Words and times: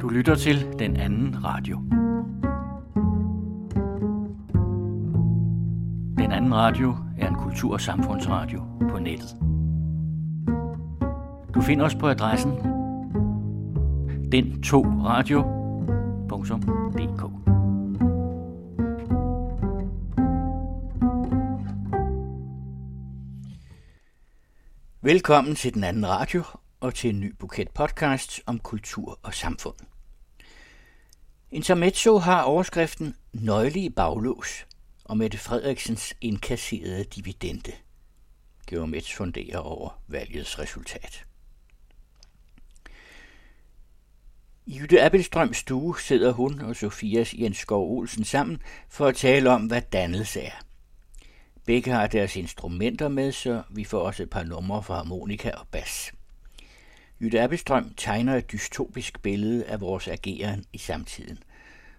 Du 0.00 0.08
lytter 0.08 0.34
til 0.34 0.78
den 0.78 0.96
anden 0.96 1.44
radio. 1.44 1.78
Den 6.18 6.32
anden 6.32 6.54
radio 6.54 6.96
er 7.18 7.28
en 7.28 7.34
kultur- 7.34 7.72
og 7.72 7.80
samfundsradio 7.80 8.62
på 8.90 8.98
nettet. 8.98 9.36
Du 11.54 11.60
finder 11.60 11.84
os 11.84 11.94
på 11.94 12.08
adressen 12.08 12.52
den 14.32 14.62
2 14.62 14.84
radio.dk. 14.84 15.38
Velkommen 25.02 25.54
til 25.54 25.74
den 25.74 25.84
anden 25.84 26.08
radio 26.08 26.42
og 26.80 26.94
til 26.94 27.10
en 27.10 27.20
ny 27.20 27.34
buket 27.38 27.68
podcast 27.70 28.40
om 28.46 28.58
kultur 28.58 29.18
og 29.22 29.34
samfund. 29.34 29.87
Intermezzo 31.50 32.18
har 32.18 32.42
overskriften 32.42 33.14
Nøgle 33.32 33.80
i 33.80 33.88
baglås 33.88 34.66
og 35.04 35.16
Mette 35.16 35.38
Frederiksens 35.38 36.14
indkasserede 36.20 37.04
dividende. 37.04 37.72
Geomets 38.66 39.14
funderer 39.14 39.58
over 39.58 40.02
valgets 40.08 40.58
resultat. 40.58 41.24
I 44.66 44.78
Jytte 44.78 45.02
Appelstrøms 45.02 45.56
stue 45.56 46.00
sidder 46.00 46.32
hun 46.32 46.60
og 46.60 46.76
Sofias 46.76 47.34
Jens 47.34 47.58
Skov 47.58 47.98
Olsen 47.98 48.24
sammen 48.24 48.62
for 48.88 49.06
at 49.06 49.16
tale 49.16 49.50
om, 49.50 49.66
hvad 49.66 49.82
dannelse 49.82 50.40
er. 50.40 50.64
Begge 51.66 51.90
har 51.90 52.06
deres 52.06 52.36
instrumenter 52.36 53.08
med, 53.08 53.32
så 53.32 53.62
vi 53.70 53.84
får 53.84 54.00
også 54.00 54.22
et 54.22 54.30
par 54.30 54.42
numre 54.42 54.82
fra 54.82 54.96
harmonika 54.96 55.50
og 55.50 55.66
bas. 55.70 56.12
Jytte 57.20 57.40
Appelstrøm 57.40 57.94
tegner 57.96 58.36
et 58.36 58.52
dystopisk 58.52 59.22
billede 59.22 59.64
af 59.64 59.80
vores 59.80 60.08
ageren 60.08 60.64
i 60.72 60.78
samtiden, 60.78 61.38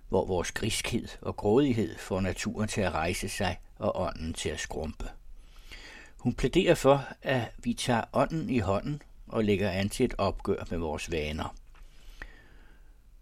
hvor 0.09 0.25
vores 0.25 0.51
griskhed 0.51 1.07
og 1.21 1.35
grådighed 1.35 1.97
får 1.97 2.21
naturen 2.21 2.67
til 2.67 2.81
at 2.81 2.91
rejse 2.91 3.29
sig 3.29 3.59
og 3.75 4.01
ånden 4.01 4.33
til 4.33 4.49
at 4.49 4.59
skrumpe. 4.59 5.05
Hun 6.17 6.33
plæderer 6.33 6.75
for, 6.75 7.05
at 7.21 7.51
vi 7.57 7.73
tager 7.73 8.03
ånden 8.13 8.49
i 8.49 8.59
hånden 8.59 9.01
og 9.27 9.43
lægger 9.43 9.69
an 9.69 9.89
til 9.89 10.03
et 10.03 10.13
opgør 10.17 10.63
med 10.69 10.77
vores 10.77 11.11
vaner. 11.11 11.55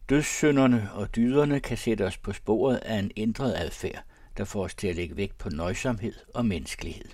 Dødssynderne 0.09 0.89
og 0.93 1.15
dyderne 1.15 1.59
kan 1.59 1.77
sætte 1.77 2.05
os 2.05 2.17
på 2.17 2.33
sporet 2.33 2.77
af 2.77 2.99
en 2.99 3.11
ændret 3.17 3.53
adfærd, 3.57 4.03
der 4.37 4.45
får 4.45 4.63
os 4.63 4.75
til 4.75 4.87
at 4.87 4.95
lægge 4.95 5.17
vægt 5.17 5.37
på 5.37 5.49
nøjsomhed 5.49 6.13
og 6.33 6.45
menneskelighed. 6.45 7.09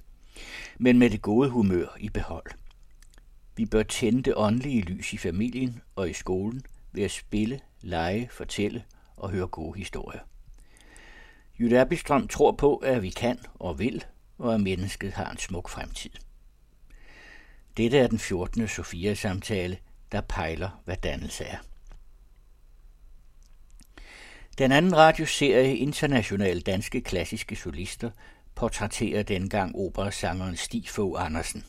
Men 0.77 0.99
med 0.99 1.09
det 1.09 1.21
gode 1.21 1.49
humør 1.49 1.97
i 1.99 2.09
behold. 2.09 2.51
Vi 3.55 3.65
bør 3.65 3.83
tænde 3.83 4.23
det 4.23 4.33
åndelige 4.35 4.81
lys 4.81 5.13
i 5.13 5.17
familien 5.17 5.81
og 5.95 6.09
i 6.09 6.13
skolen 6.13 6.61
ved 6.91 7.03
at 7.03 7.11
spille, 7.11 7.59
lege, 7.81 8.29
fortælle 8.31 8.83
og 9.23 9.29
høre 9.29 9.47
gode 9.47 9.77
historier. 9.77 10.19
Jytte 11.59 11.77
Erbistrøm 11.77 12.27
tror 12.27 12.51
på, 12.51 12.75
at 12.75 13.01
vi 13.01 13.09
kan 13.09 13.39
og 13.55 13.79
vil, 13.79 14.05
og 14.37 14.53
at 14.53 14.61
mennesket 14.61 15.13
har 15.13 15.31
en 15.31 15.37
smuk 15.37 15.69
fremtid. 15.69 16.09
Dette 17.77 17.97
er 17.97 18.07
den 18.07 18.19
14. 18.19 18.67
Sofia-samtale, 18.67 19.77
der 20.11 20.21
pejler, 20.21 20.81
hvad 20.85 20.97
dannelse 20.97 21.43
er. 21.43 21.57
Den 24.57 24.71
anden 24.71 24.97
radioserie 24.97 25.77
Internationale 25.77 26.61
Danske 26.61 27.01
Klassiske 27.01 27.55
Solister 27.55 28.11
portrætterer 28.55 29.23
dengang 29.23 29.75
operasangeren 29.75 30.57
Stig 30.57 30.89
Fogh 30.89 31.25
Andersen. 31.25 31.65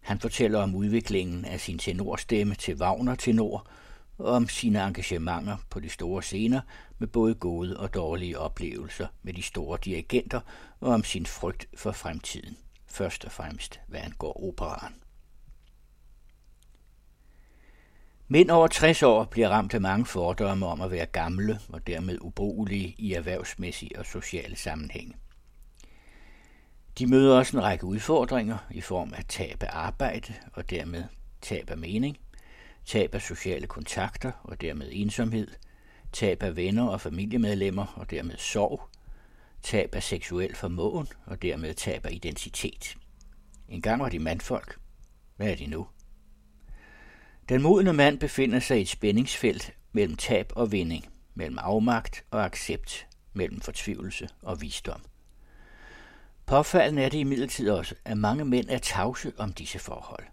Han 0.00 0.20
fortæller 0.20 0.62
om 0.62 0.74
udviklingen 0.74 1.44
af 1.44 1.60
sin 1.60 1.78
tenorstemme 1.78 2.54
til 2.54 2.74
Wagner 2.74 3.14
tenor 3.14 3.66
og 4.18 4.26
om 4.26 4.48
sine 4.48 4.86
engagementer 4.86 5.56
på 5.70 5.80
de 5.80 5.88
store 5.88 6.22
scener 6.22 6.60
med 6.98 7.08
både 7.08 7.34
gode 7.34 7.76
og 7.76 7.94
dårlige 7.94 8.38
oplevelser 8.38 9.06
med 9.22 9.32
de 9.32 9.42
store 9.42 9.78
dirigenter 9.84 10.40
og 10.80 10.92
om 10.92 11.04
sin 11.04 11.26
frygt 11.26 11.68
for 11.76 11.92
fremtiden, 11.92 12.56
først 12.86 13.24
og 13.24 13.32
fremmest 13.32 13.80
hvad 13.88 14.00
angår 14.00 14.48
operaen. 14.48 14.94
Mænd 18.28 18.50
over 18.50 18.66
60 18.66 19.02
år 19.02 19.24
bliver 19.24 19.48
ramt 19.48 19.74
af 19.74 19.80
mange 19.80 20.06
fordomme 20.06 20.66
om 20.66 20.80
at 20.80 20.90
være 20.90 21.06
gamle 21.06 21.60
og 21.68 21.86
dermed 21.86 22.18
ubrugelige 22.20 22.94
i 22.98 23.12
erhvervsmæssige 23.12 23.98
og 23.98 24.06
sociale 24.06 24.56
sammenhænge. 24.56 25.14
De 26.98 27.06
møder 27.06 27.38
også 27.38 27.56
en 27.56 27.62
række 27.62 27.84
udfordringer 27.84 28.58
i 28.70 28.80
form 28.80 29.14
af 29.16 29.24
tab 29.28 29.62
af 29.62 29.68
arbejde 29.72 30.34
og 30.52 30.70
dermed 30.70 31.04
tab 31.40 31.70
af 31.70 31.78
mening, 31.78 32.18
tab 32.86 33.14
af 33.14 33.22
sociale 33.22 33.66
kontakter 33.66 34.32
og 34.42 34.60
dermed 34.60 34.88
ensomhed, 34.92 35.48
tab 36.12 36.42
af 36.42 36.56
venner 36.56 36.88
og 36.88 37.00
familiemedlemmer 37.00 37.86
og 37.96 38.10
dermed 38.10 38.36
sorg, 38.38 38.88
tab 39.62 39.94
af 39.94 40.02
seksuel 40.02 40.54
formåen 40.54 41.08
og 41.26 41.42
dermed 41.42 41.74
tab 41.74 42.06
af 42.06 42.12
identitet. 42.12 42.96
En 43.68 43.82
gang 43.82 44.02
var 44.02 44.08
de 44.08 44.18
mandfolk. 44.18 44.78
Hvad 45.36 45.50
er 45.50 45.56
de 45.56 45.66
nu? 45.66 45.86
Den 47.48 47.62
modne 47.62 47.92
mand 47.92 48.18
befinder 48.18 48.60
sig 48.60 48.78
i 48.78 48.80
et 48.80 48.88
spændingsfelt 48.88 49.74
mellem 49.92 50.16
tab 50.16 50.52
og 50.56 50.72
vinding, 50.72 51.06
mellem 51.34 51.58
afmagt 51.58 52.24
og 52.30 52.44
accept, 52.44 53.06
mellem 53.32 53.60
fortvivlelse 53.60 54.28
og 54.42 54.60
visdom. 54.60 55.00
Påfaldende 56.46 57.02
er 57.02 57.08
det 57.08 57.18
imidlertid 57.18 57.70
også, 57.70 57.94
at 58.04 58.16
mange 58.16 58.44
mænd 58.44 58.68
er 58.68 58.78
tavse 58.78 59.32
om 59.36 59.52
disse 59.52 59.78
forhold. 59.78 60.24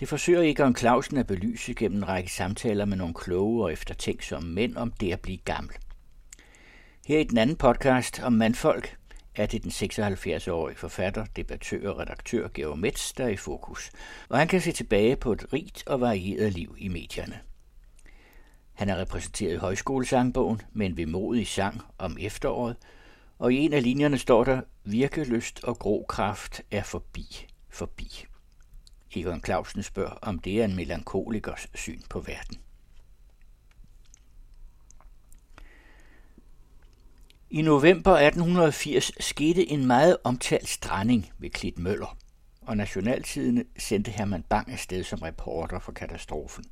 Det 0.00 0.08
forsøger 0.08 0.42
Egon 0.42 0.76
Clausen 0.76 1.16
at 1.16 1.26
belyse 1.26 1.74
gennem 1.74 1.98
en 1.98 2.08
række 2.08 2.32
samtaler 2.32 2.84
med 2.84 2.96
nogle 2.96 3.14
kloge 3.14 3.64
og 3.64 3.72
eftertænksomme 3.72 4.52
mænd 4.52 4.76
om 4.76 4.90
det 4.90 5.12
at 5.12 5.20
blive 5.20 5.38
gammel. 5.38 5.74
Her 7.06 7.18
i 7.18 7.24
den 7.24 7.38
anden 7.38 7.56
podcast 7.56 8.20
om 8.22 8.32
mandfolk 8.32 8.96
er 9.34 9.46
det 9.46 9.62
den 9.62 9.70
76-årige 9.70 10.76
forfatter, 10.76 11.26
debattør 11.36 11.90
og 11.90 11.98
redaktør 11.98 12.48
Georg 12.54 12.78
Metz, 12.78 13.12
der 13.14 13.24
er 13.24 13.28
i 13.28 13.36
fokus, 13.36 13.90
og 14.28 14.38
han 14.38 14.48
kan 14.48 14.60
se 14.60 14.72
tilbage 14.72 15.16
på 15.16 15.32
et 15.32 15.52
rigt 15.52 15.82
og 15.86 16.00
varieret 16.00 16.52
liv 16.52 16.76
i 16.78 16.88
medierne. 16.88 17.40
Han 18.72 18.88
er 18.88 19.00
repræsenteret 19.00 19.52
i 19.52 19.56
højskolesangbogen 19.56 20.62
med 20.72 20.86
en 20.86 20.96
vemodig 20.96 21.46
sang 21.46 21.82
om 21.98 22.16
efteråret, 22.20 22.76
og 23.38 23.52
i 23.52 23.56
en 23.56 23.72
af 23.72 23.82
linjerne 23.82 24.18
står 24.18 24.44
der, 24.44 24.60
virkelyst 24.84 25.64
og 25.64 25.78
grå 25.78 26.04
kraft 26.08 26.62
er 26.70 26.82
forbi, 26.82 27.46
forbi. 27.70 28.26
Egon 29.16 29.42
Clausen 29.44 29.82
spørger, 29.82 30.18
om 30.22 30.38
det 30.38 30.60
er 30.60 30.64
en 30.64 30.76
melankolikers 30.76 31.66
syn 31.74 32.02
på 32.10 32.20
verden. 32.20 32.58
I 37.50 37.62
november 37.62 38.12
1880 38.12 39.12
skete 39.20 39.70
en 39.70 39.86
meget 39.86 40.16
omtalt 40.24 40.68
stranding 40.68 41.32
ved 41.38 41.50
Klit 41.50 41.78
Møller, 41.78 42.16
og 42.60 42.76
Nationaltidene 42.76 43.64
sendte 43.78 44.10
Herman 44.10 44.42
Bang 44.42 44.72
afsted 44.72 45.04
som 45.04 45.22
reporter 45.22 45.78
for 45.78 45.92
katastrofen. 45.92 46.64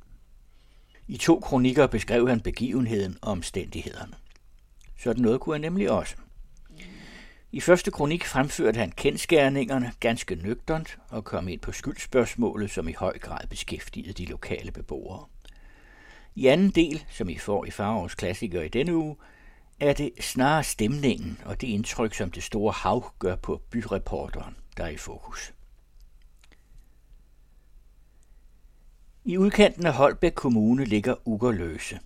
I 1.07 1.17
to 1.17 1.39
kronikker 1.39 1.87
beskrev 1.87 2.27
han 2.27 2.41
begivenheden 2.41 3.17
og 3.21 3.31
omstændighederne. 3.31 4.13
Sådan 4.97 5.21
noget 5.21 5.39
kunne 5.39 5.55
han 5.55 5.61
nemlig 5.61 5.91
også. 5.91 6.15
I 7.55 7.61
første 7.61 7.91
kronik 7.91 8.25
fremførte 8.25 8.79
han 8.79 8.91
kendskærningerne 8.91 9.91
ganske 9.99 10.35
nøgternt 10.35 10.97
og 11.09 11.23
kom 11.23 11.47
ind 11.47 11.59
på 11.59 11.71
skyldspørgsmålet, 11.71 12.71
som 12.71 12.87
i 12.87 12.93
høj 12.93 13.19
grad 13.19 13.47
beskæftigede 13.49 14.13
de 14.13 14.25
lokale 14.25 14.71
beboere. 14.71 15.25
I 16.35 16.47
anden 16.47 16.69
del, 16.69 17.05
som 17.09 17.29
I 17.29 17.37
får 17.37 17.65
i 17.65 17.71
Farovs 17.71 18.15
klassiker 18.15 18.61
i 18.61 18.67
denne 18.67 18.95
uge, 18.95 19.15
er 19.79 19.93
det 19.93 20.11
snarere 20.19 20.63
stemningen 20.63 21.39
og 21.45 21.61
det 21.61 21.67
indtryk, 21.67 22.13
som 22.13 22.31
det 22.31 22.43
store 22.43 22.71
hav 22.71 23.11
gør 23.19 23.35
på 23.35 23.61
byreporteren, 23.71 24.55
der 24.77 24.83
er 24.83 24.89
i 24.89 24.97
fokus. 24.97 25.53
I 29.25 29.37
udkanten 29.37 29.85
af 29.85 29.93
Holbæk 29.93 30.33
Kommune 30.33 30.85
ligger 30.85 31.27
Ugerløse, 31.27 31.99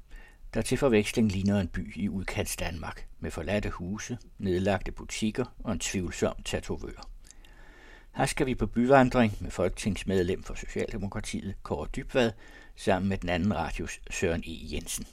der 0.53 0.61
til 0.61 0.77
forveksling 0.77 1.31
ligner 1.31 1.59
en 1.59 1.67
by 1.67 1.97
i 1.97 2.09
udkants 2.09 2.55
Danmark, 2.55 3.07
med 3.19 3.31
forladte 3.31 3.69
huse, 3.69 4.17
nedlagte 4.37 4.91
butikker 4.91 5.45
og 5.59 5.71
en 5.71 5.79
tvivlsom 5.79 6.35
tatovør. 6.45 7.09
Her 8.15 8.25
skal 8.25 8.45
vi 8.45 8.55
på 8.55 8.67
byvandring 8.67 9.37
med 9.41 9.51
folketingsmedlem 9.51 10.43
for 10.43 10.53
Socialdemokratiet, 10.53 11.55
Kåre 11.63 11.87
Dybvad, 11.95 12.31
sammen 12.75 13.09
med 13.09 13.17
den 13.17 13.29
anden 13.29 13.55
radios 13.55 13.99
Søren 14.09 14.43
E. 14.47 14.73
Jensen. 14.73 15.05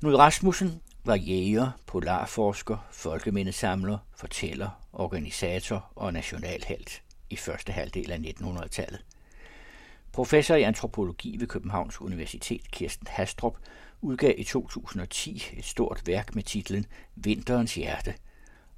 Knud 0.00 0.14
Rasmussen 0.14 0.80
var 1.04 1.14
jæger, 1.14 1.70
polarforsker, 1.86 2.88
folkemindesamler, 2.90 3.98
fortæller, 4.16 4.86
organisator 4.92 5.92
og 5.94 6.12
nationalhelt 6.12 7.02
i 7.30 7.36
første 7.36 7.72
halvdel 7.72 8.12
af 8.12 8.18
1900-tallet. 8.18 9.04
Professor 10.12 10.54
i 10.54 10.62
antropologi 10.62 11.36
ved 11.40 11.46
Københavns 11.46 12.00
Universitet, 12.00 12.70
Kirsten 12.70 13.06
Hastrup, 13.10 13.56
udgav 14.00 14.34
i 14.38 14.44
2010 14.44 15.44
et 15.56 15.64
stort 15.64 16.02
værk 16.06 16.34
med 16.34 16.42
titlen 16.42 16.86
Vinterens 17.14 17.74
hjerte, 17.74 18.14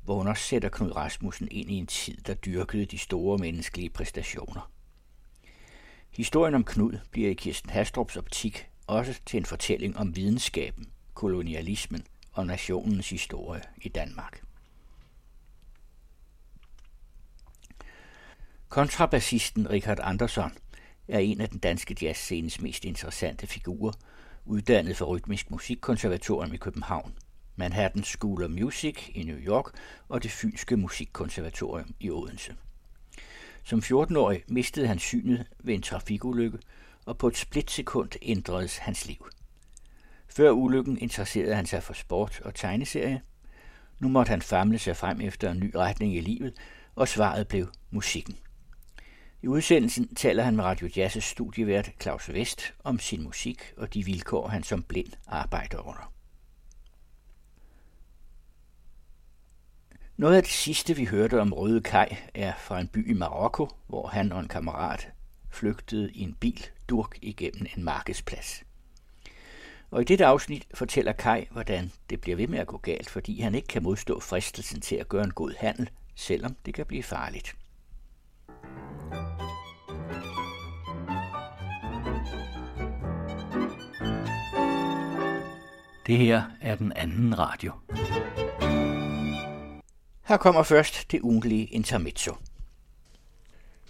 hvor 0.04 0.16
hun 0.16 0.28
også 0.28 0.42
sætter 0.42 0.68
Knud 0.68 0.96
Rasmussen 0.96 1.48
ind 1.50 1.70
i 1.70 1.74
en 1.74 1.86
tid, 1.86 2.16
der 2.16 2.34
dyrkede 2.34 2.84
de 2.84 2.98
store 2.98 3.38
menneskelige 3.38 3.90
præstationer. 3.90 4.70
Historien 6.10 6.54
om 6.54 6.64
Knud 6.64 6.98
bliver 7.10 7.30
i 7.30 7.34
Kirsten 7.34 7.70
Hastrups 7.70 8.16
optik 8.16 8.68
også 8.86 9.20
til 9.26 9.36
en 9.36 9.44
fortælling 9.44 9.96
om 9.96 10.16
videnskaben, 10.16 10.86
kolonialismen 11.14 12.06
og 12.32 12.46
nationens 12.46 13.10
historie 13.10 13.62
i 13.76 13.88
Danmark. 13.88 14.42
Kontrabassisten 18.68 19.70
Richard 19.70 19.98
Andersson 20.02 20.52
er 21.08 21.18
en 21.18 21.40
af 21.40 21.48
den 21.48 21.58
danske 21.58 21.96
jazzscenes 22.02 22.60
mest 22.60 22.84
interessante 22.84 23.46
figurer, 23.46 23.92
uddannet 24.44 24.96
for 24.96 25.04
Rytmisk 25.04 25.50
Musikkonservatorium 25.50 26.54
i 26.54 26.56
København, 26.56 27.14
Manhattan 27.56 28.04
School 28.04 28.44
of 28.44 28.50
Music 28.50 29.10
i 29.14 29.22
New 29.22 29.38
York 29.38 29.64
og 30.08 30.22
det 30.22 30.30
Fynske 30.30 30.76
Musikkonservatorium 30.76 31.94
i 32.00 32.10
Odense. 32.10 32.54
Som 33.64 33.78
14-årig 33.78 34.42
mistede 34.48 34.86
han 34.86 34.98
synet 34.98 35.46
ved 35.58 35.74
en 35.74 35.82
trafikulykke, 35.82 36.58
og 37.06 37.18
på 37.18 37.28
et 37.28 37.36
splitsekund 37.36 38.10
ændredes 38.22 38.76
hans 38.76 39.06
liv. 39.06 39.26
Før 40.28 40.50
ulykken 40.50 40.98
interesserede 40.98 41.54
han 41.54 41.66
sig 41.66 41.82
for 41.82 41.92
sport 41.92 42.40
og 42.44 42.54
tegneserie. 42.54 43.22
Nu 44.00 44.08
måtte 44.08 44.30
han 44.30 44.42
famle 44.42 44.78
sig 44.78 44.96
frem 44.96 45.20
efter 45.20 45.50
en 45.50 45.60
ny 45.60 45.70
retning 45.74 46.16
i 46.16 46.20
livet, 46.20 46.54
og 46.94 47.08
svaret 47.08 47.48
blev 47.48 47.68
musikken. 47.90 48.38
I 49.44 49.48
udsendelsen 49.48 50.14
taler 50.14 50.42
han 50.42 50.56
med 50.56 50.64
Radio 50.64 50.88
Jazz's 50.88 51.20
studievært 51.20 51.90
Claus 52.00 52.32
Vest 52.32 52.74
om 52.84 52.98
sin 52.98 53.22
musik 53.22 53.72
og 53.76 53.94
de 53.94 54.04
vilkår, 54.04 54.48
han 54.48 54.62
som 54.62 54.82
blind 54.82 55.12
arbejder 55.26 55.78
under. 55.78 56.12
Noget 60.16 60.36
af 60.36 60.42
det 60.42 60.52
sidste, 60.52 60.96
vi 60.96 61.04
hørte 61.04 61.40
om 61.40 61.52
Røde 61.52 61.80
Kaj, 61.80 62.16
er 62.34 62.52
fra 62.58 62.80
en 62.80 62.88
by 62.88 63.10
i 63.10 63.12
Marokko, 63.12 63.68
hvor 63.86 64.06
han 64.06 64.32
og 64.32 64.40
en 64.40 64.48
kammerat 64.48 65.08
flygtede 65.50 66.12
i 66.12 66.20
en 66.20 66.34
bil 66.34 66.66
durk 66.88 67.18
igennem 67.22 67.66
en 67.76 67.84
markedsplads. 67.84 68.62
Og 69.90 70.00
i 70.00 70.04
dette 70.04 70.26
afsnit 70.26 70.66
fortæller 70.74 71.12
Kai, 71.12 71.46
hvordan 71.50 71.92
det 72.10 72.20
bliver 72.20 72.36
ved 72.36 72.48
med 72.48 72.58
at 72.58 72.66
gå 72.66 72.76
galt, 72.76 73.10
fordi 73.10 73.40
han 73.40 73.54
ikke 73.54 73.68
kan 73.68 73.82
modstå 73.82 74.20
fristelsen 74.20 74.80
til 74.80 74.96
at 74.96 75.08
gøre 75.08 75.24
en 75.24 75.32
god 75.32 75.54
handel, 75.58 75.90
selvom 76.14 76.56
det 76.66 76.74
kan 76.74 76.86
blive 76.86 77.02
farligt. 77.02 77.56
Det 86.06 86.18
her 86.18 86.42
er 86.60 86.74
den 86.74 86.92
anden 86.92 87.38
radio. 87.38 87.72
Her 90.24 90.36
kommer 90.36 90.62
først 90.62 91.12
det 91.12 91.20
ugentlige 91.20 91.66
intermezzo. 91.66 92.34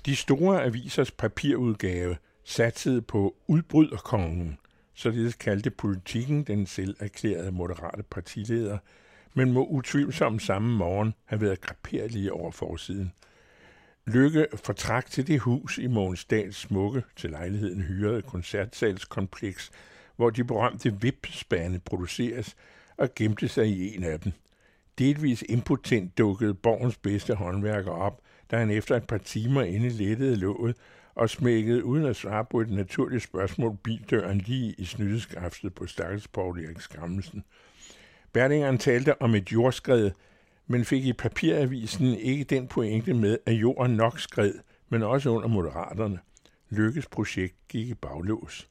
De 0.07 0.17
store 0.17 0.65
avisers 0.65 1.11
papirudgave 1.11 2.17
satsede 2.45 3.03
på 3.03 3.37
udbryderkongen, 3.47 4.59
således 4.95 5.35
kaldte 5.35 5.71
politikken 5.71 6.45
den 6.45 6.67
selv 6.67 6.97
erklærede 7.01 7.53
moderate 7.53 8.03
partileder, 8.03 8.79
men 9.35 9.53
må 9.53 9.67
utvivlsomt 9.67 10.43
samme 10.43 10.77
morgen 10.77 11.15
have 11.25 11.41
været 11.41 11.61
graperlige 11.61 12.33
over 12.33 12.51
forsiden. 12.51 13.13
Lykke 14.07 14.47
fortrak 14.65 15.11
til 15.11 15.27
det 15.27 15.41
hus 15.41 15.79
i 15.79 15.87
Månsdals 15.87 16.57
smukke 16.57 17.03
til 17.17 17.31
lejligheden 17.31 17.83
hyrede 17.83 18.23
koncertsalskompleks, 18.23 19.71
hvor 20.17 20.31
de 20.31 20.45
berømte 20.45 21.01
vipspande 21.01 21.79
produceres, 21.79 22.57
og 22.97 23.15
gemte 23.15 23.49
sig 23.49 23.67
i 23.67 23.97
en 23.97 24.05
af 24.05 24.21
dem. 24.21 24.33
Delvis 24.99 25.45
impotent 25.49 26.19
dukkede 26.19 26.55
borgens 26.55 26.97
bedste 26.97 27.35
håndværker 27.35 27.91
op, 27.91 28.21
da 28.51 28.59
han 28.59 28.71
efter 28.71 28.97
et 28.97 29.07
par 29.07 29.19
timer 29.19 29.63
inde 29.63 29.89
lettede 29.89 30.37
låget 30.37 30.77
og 31.15 31.31
smækkede 31.31 31.85
uden 31.85 32.05
at 32.05 32.17
svare 32.17 32.45
på 32.45 32.61
et 32.61 32.71
naturligt 32.71 33.23
spørgsmål 33.23 33.77
bildøren 33.83 34.39
lige 34.39 34.75
i 34.79 34.85
snydeskaftet 34.85 35.75
på 35.75 35.87
stakkels 35.87 36.29
Paul 36.29 36.65
Erik 36.65 36.81
Skammelsen. 36.81 37.45
Berlingeren 38.33 38.79
talte 38.79 39.23
om 39.23 39.35
et 39.35 39.53
jordskred, 39.53 40.11
men 40.67 40.85
fik 40.85 41.05
i 41.05 41.13
papiravisen 41.13 42.07
ikke 42.07 42.45
den 42.45 42.69
pointe 42.69 43.15
med, 43.15 43.39
at 43.47 43.53
jorden 43.53 43.97
nok 43.97 44.21
skred, 44.21 44.55
men 44.89 45.03
også 45.03 45.31
under 45.31 45.49
moderaterne. 45.49 46.19
Lykkes 46.71 47.07
projekt 47.07 47.55
gik 47.69 47.89
i 47.89 47.95
baglås. 47.95 48.69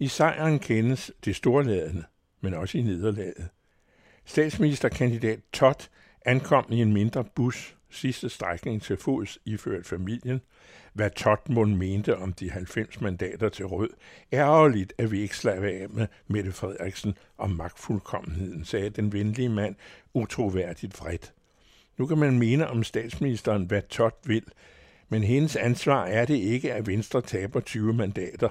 I 0.00 0.08
sejren 0.08 0.58
kendes 0.58 1.10
det 1.24 1.36
storladende, 1.36 2.04
men 2.40 2.54
også 2.54 2.78
i 2.78 2.82
nederlaget. 2.82 3.48
Statsministerkandidat 4.24 5.40
Todd 5.52 5.88
ankom 6.24 6.64
i 6.70 6.82
en 6.82 6.92
mindre 6.92 7.24
bus 7.24 7.76
sidste 7.90 8.28
strækning 8.28 8.82
til 8.82 8.96
fods 8.96 9.38
iført 9.44 9.86
familien. 9.86 10.40
Hvad 10.92 11.10
Totmund 11.10 11.76
mente 11.76 12.16
om 12.16 12.32
de 12.32 12.50
90 12.50 13.00
mandater 13.00 13.48
til 13.48 13.66
rød, 13.66 13.90
ærgerligt, 14.32 14.92
at 14.98 15.10
vi 15.12 15.20
ikke 15.20 15.36
slag 15.36 15.64
af 15.64 15.88
med 15.88 16.06
Mette 16.26 16.52
Frederiksen 16.52 17.14
om 17.38 17.50
magtfuldkommenheden, 17.50 18.64
sagde 18.64 18.90
den 18.90 19.12
venlige 19.12 19.48
mand 19.48 19.74
utroværdigt 20.14 21.00
vredt. 21.00 21.32
Nu 21.96 22.06
kan 22.06 22.18
man 22.18 22.38
mene 22.38 22.68
om 22.68 22.84
statsministeren, 22.84 23.64
hvad 23.64 23.82
Tot 23.82 24.14
vil, 24.24 24.44
men 25.08 25.22
hendes 25.22 25.56
ansvar 25.56 26.04
er 26.04 26.24
det 26.24 26.36
ikke, 26.36 26.72
at 26.72 26.86
Venstre 26.86 27.22
taber 27.22 27.60
20 27.60 27.94
mandater. 27.94 28.48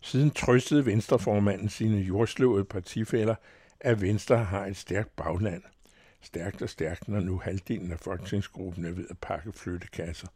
Siden 0.00 0.30
trøstede 0.30 0.86
Venstreformanden 0.86 1.68
sine 1.68 1.98
jordslåede 1.98 2.64
partifælder, 2.64 3.34
at 3.80 4.00
Venstre 4.00 4.44
har 4.44 4.66
et 4.66 4.76
stærkt 4.76 5.16
bagland– 5.16 5.62
stærkt 6.22 6.62
og 6.62 6.68
stærkt, 6.68 7.08
når 7.08 7.20
nu 7.20 7.38
halvdelen 7.38 7.92
af 7.92 7.98
folketingsgruppen 8.00 8.84
er 8.84 8.90
ved 8.90 9.06
at 9.10 9.18
pakke 9.18 9.52
flyttekasser. 9.52 10.28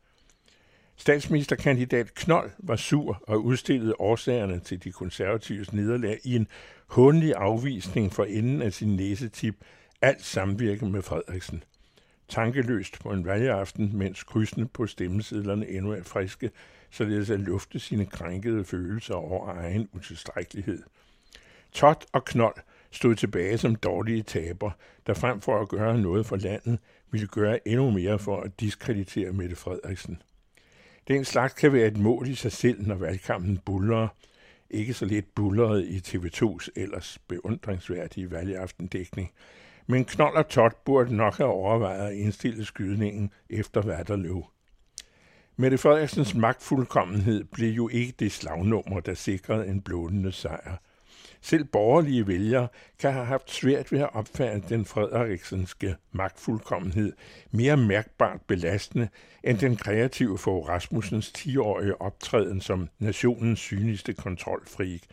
Statsministerkandidat 0.97 2.15
Knold 2.15 2.51
var 2.59 2.77
sur 2.77 3.23
og 3.27 3.45
udstillede 3.45 3.95
årsagerne 3.99 4.61
til 4.61 4.85
de 4.85 4.93
konservatives 4.93 5.73
nederlag 5.73 6.19
i 6.25 6.37
en 6.37 6.49
hundelig 6.87 7.35
afvisning 7.35 8.13
for 8.13 8.25
enden 8.25 8.63
af 8.63 8.73
sin 8.73 8.97
næsetip, 8.97 9.55
alt 10.03 10.25
samvirke 10.25 10.87
med 10.87 11.03
Frederiksen. 11.03 11.65
Tankeløst 12.29 13.01
på 13.01 13.11
en 13.11 13.27
valgaften, 13.27 13.97
mens 13.97 14.25
krydsene 14.25 14.69
på 14.69 14.87
stemmesedlerne 14.87 15.69
endnu 15.69 15.93
er 15.93 16.03
friske, 16.03 16.51
således 16.91 17.31
at 17.31 17.41
lufte 17.41 17.79
sine 17.79 18.07
krænkede 18.07 18.65
følelser 18.65 19.15
over 19.15 19.55
egen 19.55 19.89
utilstrækkelighed. 19.93 20.83
Tot 21.73 22.07
og 22.13 22.25
Knold 22.25 22.55
stod 22.91 23.15
tilbage 23.15 23.59
som 23.59 23.75
dårlige 23.77 24.23
taber, 24.23 24.71
der 25.07 25.15
frem 25.15 25.41
for 25.41 25.61
at 25.61 25.69
gøre 25.69 25.99
noget 25.99 26.27
for 26.27 26.37
landet, 26.37 26.79
ville 27.11 27.27
gøre 27.27 27.69
endnu 27.69 27.91
mere 27.91 28.19
for 28.19 28.41
at 28.41 28.61
diskreditere 28.61 29.33
Mette 29.33 29.57
Frederiksen. 29.57 30.23
Den 31.09 31.25
slags 31.25 31.55
kan 31.55 31.73
være 31.73 31.87
et 31.87 31.97
mål 31.97 32.29
i 32.29 32.35
sig 32.35 32.53
selv, 32.53 32.87
når 32.87 32.94
valgkampen 32.94 33.59
buller, 33.59 34.09
ikke 34.70 34.94
så 34.94 35.05
lidt 35.05 35.35
bulleret 35.35 35.85
i 35.85 35.99
TV2's 35.99 36.69
ellers 36.77 37.19
beundringsværdige 37.29 38.31
valgaftendækning, 38.31 39.32
men 39.87 40.05
Knold 40.05 40.37
og 40.37 40.49
Tot 40.49 40.85
burde 40.85 41.17
nok 41.17 41.37
have 41.37 41.51
overvejet 41.51 42.11
at 42.11 42.15
indstille 42.15 42.65
skydningen 42.65 43.32
efter 43.51 43.82
Vatterløv. 43.82 44.44
Mette 45.57 45.79
Frederiksens 45.79 46.35
magtfuldkommenhed 46.35 47.45
blev 47.45 47.71
jo 47.71 47.89
ikke 47.89 48.15
det 48.19 48.33
slagnummer, 48.33 49.01
der 49.01 49.15
sikrede 49.15 49.67
en 49.67 49.81
blådende 49.81 50.33
sejr– 50.33 50.77
selv 51.41 51.65
borgerlige 51.65 52.27
vælgere 52.27 52.69
kan 52.99 53.13
have 53.13 53.25
haft 53.25 53.51
svært 53.51 53.93
ved 53.93 54.01
at 54.01 54.15
opfatte 54.15 54.69
den 54.69 54.85
frederiksenske 54.85 55.97
magtfuldkommenhed 56.13 57.13
mere 57.51 57.77
mærkbart 57.77 58.41
belastende 58.47 59.09
end 59.45 59.59
den 59.59 59.77
kreative 59.77 60.39
for 60.39 60.69
Rasmussens 60.69 61.33
10-årige 61.39 62.01
optræden 62.01 62.61
som 62.61 62.89
nationens 62.99 63.61
synligste 63.61 64.13
kontrolfrik, 64.13 65.05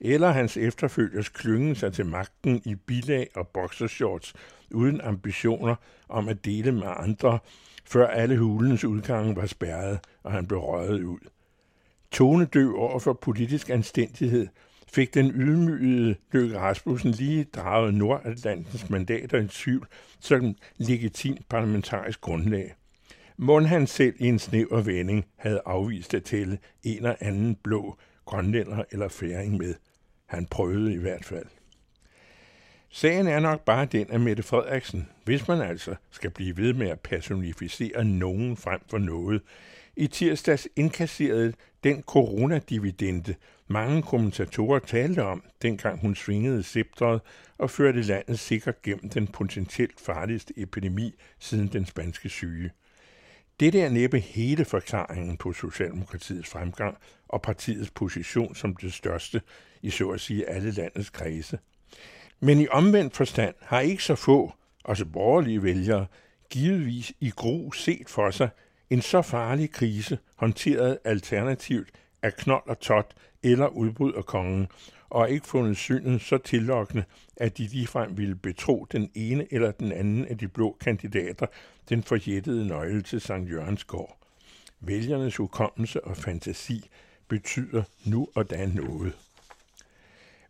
eller 0.00 0.30
hans 0.30 0.56
efterfølgers 0.56 1.28
klyngen 1.28 1.74
sig 1.74 1.92
til 1.92 2.06
magten 2.06 2.62
i 2.64 2.74
bilag 2.74 3.28
og 3.34 3.48
boxershorts 3.48 4.34
uden 4.70 5.00
ambitioner 5.00 5.74
om 6.08 6.28
at 6.28 6.44
dele 6.44 6.72
med 6.72 6.88
andre, 6.96 7.38
før 7.86 8.06
alle 8.06 8.38
hulens 8.38 8.84
udgange 8.84 9.36
var 9.36 9.46
spærret, 9.46 9.98
og 10.22 10.32
han 10.32 10.46
blev 10.46 10.60
røget 10.60 11.02
ud. 11.02 11.28
Tonedøv 12.10 12.76
over 12.76 12.98
for 12.98 13.12
politisk 13.12 13.70
anstændighed– 13.70 14.46
fik 14.92 15.14
den 15.14 15.30
ydmygede 15.34 16.16
Løkke 16.32 16.58
Rasmussen 16.58 17.10
lige 17.10 17.44
draget 17.44 17.94
Nordatlantens 17.94 18.90
mandater 18.90 19.38
i 19.38 19.48
tvivl 19.48 19.86
som 20.20 20.54
legitimt 20.76 21.48
parlamentarisk 21.48 22.20
grundlag. 22.20 22.74
Mund 23.36 23.66
han 23.66 23.86
selv 23.86 24.14
i 24.18 24.26
en 24.26 24.38
snæver 24.38 24.80
vending 24.80 25.24
havde 25.36 25.62
afvist 25.66 26.14
at 26.14 26.24
tælle 26.24 26.58
en 26.82 26.96
eller 26.96 27.14
anden 27.20 27.54
blå 27.54 27.98
grønlænder 28.24 28.84
eller 28.90 29.08
færing 29.08 29.56
med. 29.56 29.74
Han 30.26 30.46
prøvede 30.46 30.94
i 30.94 30.98
hvert 30.98 31.24
fald. 31.24 31.46
Sagen 32.90 33.26
er 33.26 33.40
nok 33.40 33.64
bare 33.64 33.86
den, 33.86 34.06
at 34.10 34.20
Mette 34.20 34.42
Frederiksen, 34.42 35.08
hvis 35.24 35.48
man 35.48 35.60
altså 35.60 35.94
skal 36.10 36.30
blive 36.30 36.56
ved 36.56 36.72
med 36.72 36.88
at 36.88 37.00
personificere 37.00 38.04
nogen 38.04 38.56
frem 38.56 38.80
for 38.90 38.98
noget, 38.98 39.42
i 39.96 40.06
tirsdags 40.06 40.68
indkasserede 40.76 41.52
den 41.84 42.02
coronadividende, 42.02 43.34
mange 43.68 44.02
kommentatorer 44.02 44.78
talte 44.78 45.22
om, 45.22 45.42
dengang 45.62 46.00
hun 46.00 46.14
svingede 46.14 46.62
sceptret 46.62 47.20
og 47.58 47.70
førte 47.70 48.02
landet 48.02 48.38
sikkert 48.38 48.82
gennem 48.82 49.08
den 49.08 49.26
potentielt 49.26 50.00
farligste 50.00 50.54
epidemi 50.56 51.14
siden 51.38 51.68
den 51.68 51.86
spanske 51.86 52.28
syge. 52.28 52.70
Det 53.60 53.74
er 53.74 53.88
næppe 53.88 54.18
hele 54.18 54.64
forklaringen 54.64 55.36
på 55.36 55.52
Socialdemokratiets 55.52 56.48
fremgang 56.48 56.96
og 57.28 57.42
partiets 57.42 57.90
position 57.90 58.54
som 58.54 58.76
det 58.76 58.92
største 58.92 59.40
i 59.82 59.90
så 59.90 60.08
at 60.10 60.20
sige 60.20 60.48
alle 60.48 60.70
landets 60.70 61.10
kredse. 61.10 61.58
Men 62.40 62.60
i 62.60 62.68
omvendt 62.68 63.16
forstand 63.16 63.54
har 63.62 63.80
ikke 63.80 64.02
så 64.02 64.14
få, 64.14 64.52
også 64.84 65.04
borgerlige 65.04 65.62
vælgere, 65.62 66.06
givetvis 66.50 67.12
i 67.20 67.30
gro 67.30 67.72
set 67.72 68.08
for 68.08 68.30
sig 68.30 68.48
en 68.90 69.02
så 69.02 69.22
farlig 69.22 69.70
krise 69.70 70.18
håndteret 70.36 70.98
alternativt 71.04 71.88
af 72.22 72.34
knold 72.34 72.68
og 72.68 72.80
tot 72.80 73.14
eller 73.42 73.66
udbrud 73.66 74.12
af 74.12 74.26
kongen, 74.26 74.68
og 75.10 75.30
ikke 75.30 75.46
fundet 75.46 75.76
synet 75.76 76.20
så 76.20 76.38
tillokkende, 76.38 77.04
at 77.36 77.58
de 77.58 77.66
ligefrem 77.66 78.18
ville 78.18 78.34
betro 78.34 78.86
den 78.92 79.10
ene 79.14 79.46
eller 79.50 79.70
den 79.70 79.92
anden 79.92 80.24
af 80.24 80.38
de 80.38 80.48
blå 80.48 80.76
kandidater 80.80 81.46
den 81.88 82.02
forjættede 82.02 82.66
nøgle 82.66 83.02
til 83.02 83.20
Sankt 83.20 83.50
Jørgens 83.50 83.84
gård. 83.84 84.18
Vælgernes 84.80 85.36
hukommelse 85.36 86.04
og 86.04 86.16
fantasi 86.16 86.88
betyder 87.28 87.82
nu 88.04 88.28
og 88.34 88.50
da 88.50 88.66
noget. 88.66 89.12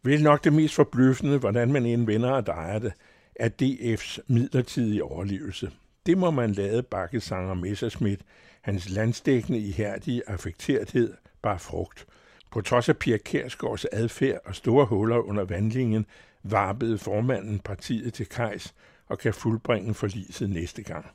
Vel 0.06 0.22
nok 0.22 0.44
det 0.44 0.52
mest 0.52 0.74
forbløffende, 0.74 1.38
hvordan 1.38 1.72
man 1.72 1.86
end 1.86 2.06
vender 2.06 2.30
og 2.30 2.46
drejer 2.46 2.78
det, 2.78 2.92
er 3.36 3.48
DF's 3.62 4.18
midlertidige 4.26 5.04
overlevelse. 5.04 5.70
Det 6.06 6.18
må 6.18 6.30
man 6.30 6.52
lade 6.52 6.82
bakkesanger 6.82 7.54
Messerschmidt, 7.54 8.20
hans 8.62 8.90
landstækkende 8.90 9.58
ihærdige 9.58 10.22
affekterethed, 10.30 11.14
bare 11.42 11.58
frugt. 11.58 12.06
På 12.52 12.60
trods 12.60 12.88
af 12.88 12.96
Pia 12.96 13.16
Kærsgaards 13.16 13.84
adfærd 13.84 14.40
og 14.44 14.54
store 14.54 14.86
huller 14.86 15.18
under 15.18 15.44
vandlingen, 15.44 16.06
varpede 16.42 16.98
formanden 16.98 17.58
partiet 17.58 18.14
til 18.14 18.28
kejs 18.28 18.74
og 19.06 19.18
kan 19.18 19.34
fuldbringe 19.34 19.94
forliset 19.94 20.50
næste 20.50 20.82
gang. 20.82 21.06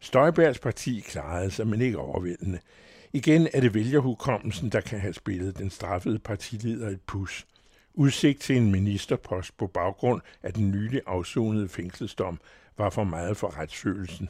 Støjbergs 0.00 0.58
parti 0.58 1.04
klarede 1.08 1.50
sig, 1.50 1.66
men 1.66 1.80
ikke 1.80 1.98
overvældende. 1.98 2.58
Igen 3.12 3.48
er 3.54 3.60
det 3.60 3.74
vælgerhukommelsen, 3.74 4.68
der 4.68 4.80
kan 4.80 5.00
have 5.00 5.14
spillet 5.14 5.58
den 5.58 5.70
straffede 5.70 6.18
partileder 6.18 6.88
et 6.88 7.00
pus. 7.06 7.46
Udsigt 7.96 8.40
til 8.40 8.56
en 8.56 8.72
ministerpost 8.72 9.56
på 9.56 9.66
baggrund 9.66 10.20
af 10.42 10.52
den 10.52 10.70
nylig 10.70 11.00
afsonede 11.06 11.68
fængselsdom 11.68 12.40
var 12.78 12.90
for 12.90 13.04
meget 13.04 13.36
for 13.36 13.58
retsfølelsen. 13.58 14.28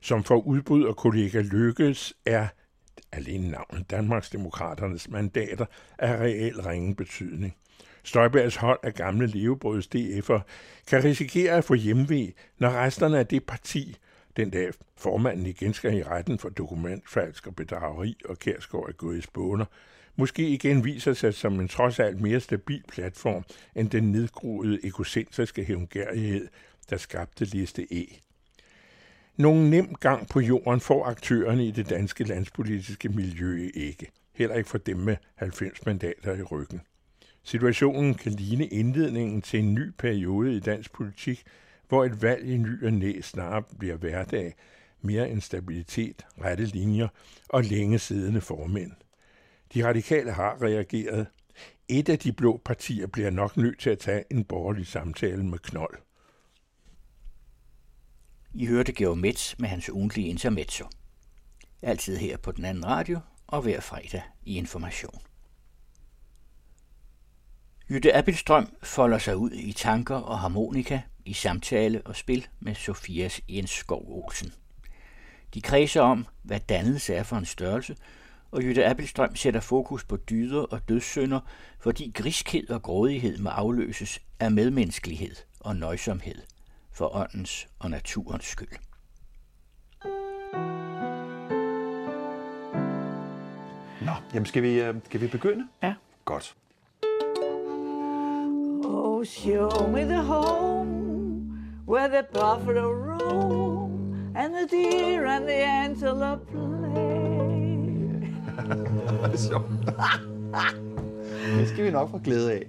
Som 0.00 0.24
for 0.24 0.46
udbryder 0.46 0.92
kollega 0.92 1.40
Lykkes 1.40 2.14
er 2.26 2.48
alene 3.12 3.50
navnet 3.50 3.90
Danmarksdemokraternes 3.90 5.08
mandater 5.08 5.66
af 5.98 6.16
reel 6.16 6.62
ringe 6.62 6.94
betydning. 6.94 7.56
Støjbergs 8.02 8.56
hold 8.56 8.78
af 8.82 8.94
gamle 8.94 9.26
levebrøds 9.26 9.88
DF'er 9.94 10.40
kan 10.86 11.04
risikere 11.04 11.52
at 11.52 11.64
få 11.64 11.74
hjemvej, 11.74 12.32
når 12.58 12.70
resterne 12.70 13.18
af 13.18 13.26
det 13.26 13.44
parti, 13.44 13.96
den 14.36 14.50
dag 14.50 14.70
formanden 14.96 15.46
igen 15.46 15.72
skal 15.72 15.94
i 15.94 16.02
retten 16.02 16.38
for 16.38 16.48
dokumentfalsk 16.48 17.46
og 17.46 17.56
bedrageri, 17.56 18.16
og 18.24 18.38
Kærsgaard 18.38 18.88
er 18.88 18.92
gået 18.92 19.18
i 19.18 19.20
spåner, 19.20 19.64
måske 20.16 20.48
igen 20.48 20.84
viser 20.84 21.12
sig 21.12 21.34
som 21.34 21.60
en 21.60 21.68
trods 21.68 21.98
alt 21.98 22.20
mere 22.20 22.40
stabil 22.40 22.82
platform 22.88 23.44
end 23.76 23.90
den 23.90 24.12
nedgroede 24.12 24.78
egocentriske 24.84 25.64
hævngærighed, 25.64 26.48
der 26.90 26.96
skabte 26.96 27.44
liste 27.44 27.94
E. 27.94 28.06
Nogen 29.36 29.70
nem 29.70 29.94
gang 29.94 30.28
på 30.28 30.40
jorden 30.40 30.80
får 30.80 31.04
aktørerne 31.04 31.66
i 31.66 31.70
det 31.70 31.90
danske 31.90 32.24
landspolitiske 32.24 33.08
miljø 33.08 33.70
ikke. 33.74 34.10
Heller 34.32 34.56
ikke 34.56 34.70
for 34.70 34.78
dem 34.78 34.96
med 34.96 35.16
90 35.34 35.86
mandater 35.86 36.34
i 36.34 36.42
ryggen. 36.42 36.80
Situationen 37.42 38.14
kan 38.14 38.32
ligne 38.32 38.66
indledningen 38.66 39.42
til 39.42 39.60
en 39.60 39.74
ny 39.74 39.90
periode 39.98 40.56
i 40.56 40.60
dansk 40.60 40.92
politik, 40.92 41.42
hvor 41.88 42.04
et 42.04 42.22
valg 42.22 42.48
i 42.48 42.56
ny 42.56 42.84
og 42.84 42.92
næ 42.92 43.20
snarere 43.20 43.62
bliver 43.78 43.96
hverdag, 43.96 44.54
mere 45.00 45.30
end 45.30 45.40
stabilitet, 45.40 46.26
rette 46.44 46.64
linjer 46.64 47.08
og 47.48 47.64
længe 47.64 47.98
siddende 47.98 48.40
formænd. 48.40 48.92
De 49.74 49.86
radikale 49.86 50.32
har 50.32 50.62
reageret. 50.62 51.26
Et 51.88 52.08
af 52.08 52.18
de 52.18 52.32
blå 52.32 52.60
partier 52.64 53.06
bliver 53.06 53.30
nok 53.30 53.56
nødt 53.56 53.80
til 53.80 53.90
at 53.90 53.98
tage 53.98 54.24
en 54.30 54.44
borgerlig 54.44 54.86
samtale 54.86 55.44
med 55.44 55.58
knold. 55.58 55.98
I 58.54 58.66
hørte 58.66 58.92
Georg 58.92 59.18
Metz 59.18 59.58
med 59.58 59.68
hans 59.68 59.90
ugentlige 59.90 60.28
intermezzo. 60.28 60.84
Altid 61.82 62.16
her 62.16 62.36
på 62.36 62.52
den 62.52 62.64
anden 62.64 62.86
radio 62.86 63.20
og 63.46 63.62
hver 63.62 63.80
fredag 63.80 64.22
i 64.42 64.56
Information. 64.56 65.20
Jytte 67.90 68.16
Appelstrøm 68.16 68.76
folder 68.82 69.18
sig 69.18 69.36
ud 69.36 69.50
i 69.50 69.72
tanker 69.72 70.16
og 70.16 70.38
harmonika, 70.38 71.00
i 71.24 71.32
samtale 71.32 72.02
og 72.04 72.16
spil 72.16 72.46
med 72.60 72.74
Sofias 72.74 73.40
Jens 73.48 73.70
Skov 73.70 74.04
Olsen. 74.08 74.52
De 75.54 75.60
kredser 75.60 76.00
om, 76.00 76.26
hvad 76.42 76.60
dannelse 76.60 77.14
er 77.14 77.22
for 77.22 77.36
en 77.36 77.44
størrelse, 77.44 77.96
og 78.54 78.62
Jytte 78.62 78.86
Appelstrøm 78.86 79.36
sætter 79.36 79.60
fokus 79.60 80.04
på 80.04 80.16
dyder 80.16 80.62
og 80.62 80.88
dødssynder, 80.88 81.40
fordi 81.80 82.12
griskhed 82.14 82.70
og 82.70 82.82
grådighed 82.82 83.38
må 83.38 83.48
afløses 83.50 84.20
af 84.40 84.50
medmenneskelighed 84.50 85.34
og 85.60 85.76
nøjsomhed– 85.76 86.42
for 86.94 87.16
åndens 87.16 87.68
og 87.78 87.90
naturens 87.90 88.44
skyld. 88.44 88.68
Nå, 94.04 94.12
jamen 94.34 94.46
skal 94.46 94.62
vi, 94.62 94.80
øh, 94.80 94.94
skal 95.04 95.20
vi 95.20 95.26
begynde? 95.26 95.68
Ja. 95.82 95.94
Godt. 96.24 96.56
Oh, 98.84 99.24
show 99.24 99.88
me 99.88 100.04
the 100.04 100.22
home 100.22 100.94
where 101.88 102.08
the 102.08 102.22
buffalo 102.32 102.92
roam 102.92 104.14
and 104.36 104.54
the 104.54 104.66
deer 104.76 105.26
and 105.26 105.44
the 105.44 105.64
antelope 105.64 106.46
play. 106.46 107.13
Så. 109.36 109.62
det 111.58 111.68
skal 111.68 111.84
vi 111.84 111.90
nok 111.90 112.10
få 112.10 112.18
glæde 112.18 112.52
af. 112.52 112.66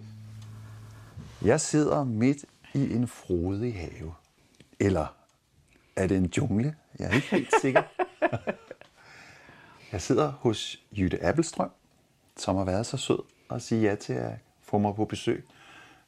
Jeg 1.42 1.62
sidder 1.62 2.04
midt 2.04 2.46
i 2.74 2.94
en 2.94 3.08
frodig 3.08 3.76
have. 3.76 4.14
Eller 4.80 5.16
er 5.96 6.08
det 6.08 6.18
en 6.18 6.26
jungle? 6.38 6.76
Jeg 7.00 7.08
er 7.08 7.14
ikke 7.14 7.30
helt 7.30 7.54
sikker. 7.62 7.82
Jeg 9.92 10.02
sidder 10.02 10.32
hos 10.32 10.84
Jytte 10.92 11.26
Appelstrøm, 11.26 11.72
som 12.38 12.56
har 12.56 12.64
været 12.64 12.86
så 12.86 12.98
sød 12.98 13.20
at 13.52 13.62
sige 13.62 13.82
ja 13.82 13.96
til 13.96 14.14
at 14.14 14.32
få 14.62 14.78
mig 14.78 14.96
på 14.96 15.06
besøg. 15.06 15.46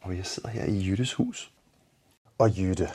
Og 0.01 0.17
jeg 0.17 0.25
sidder 0.25 0.49
her 0.49 0.65
i 0.65 0.89
Jyttes 0.89 1.13
hus. 1.13 1.51
Og 2.37 2.57
Jytte, 2.57 2.89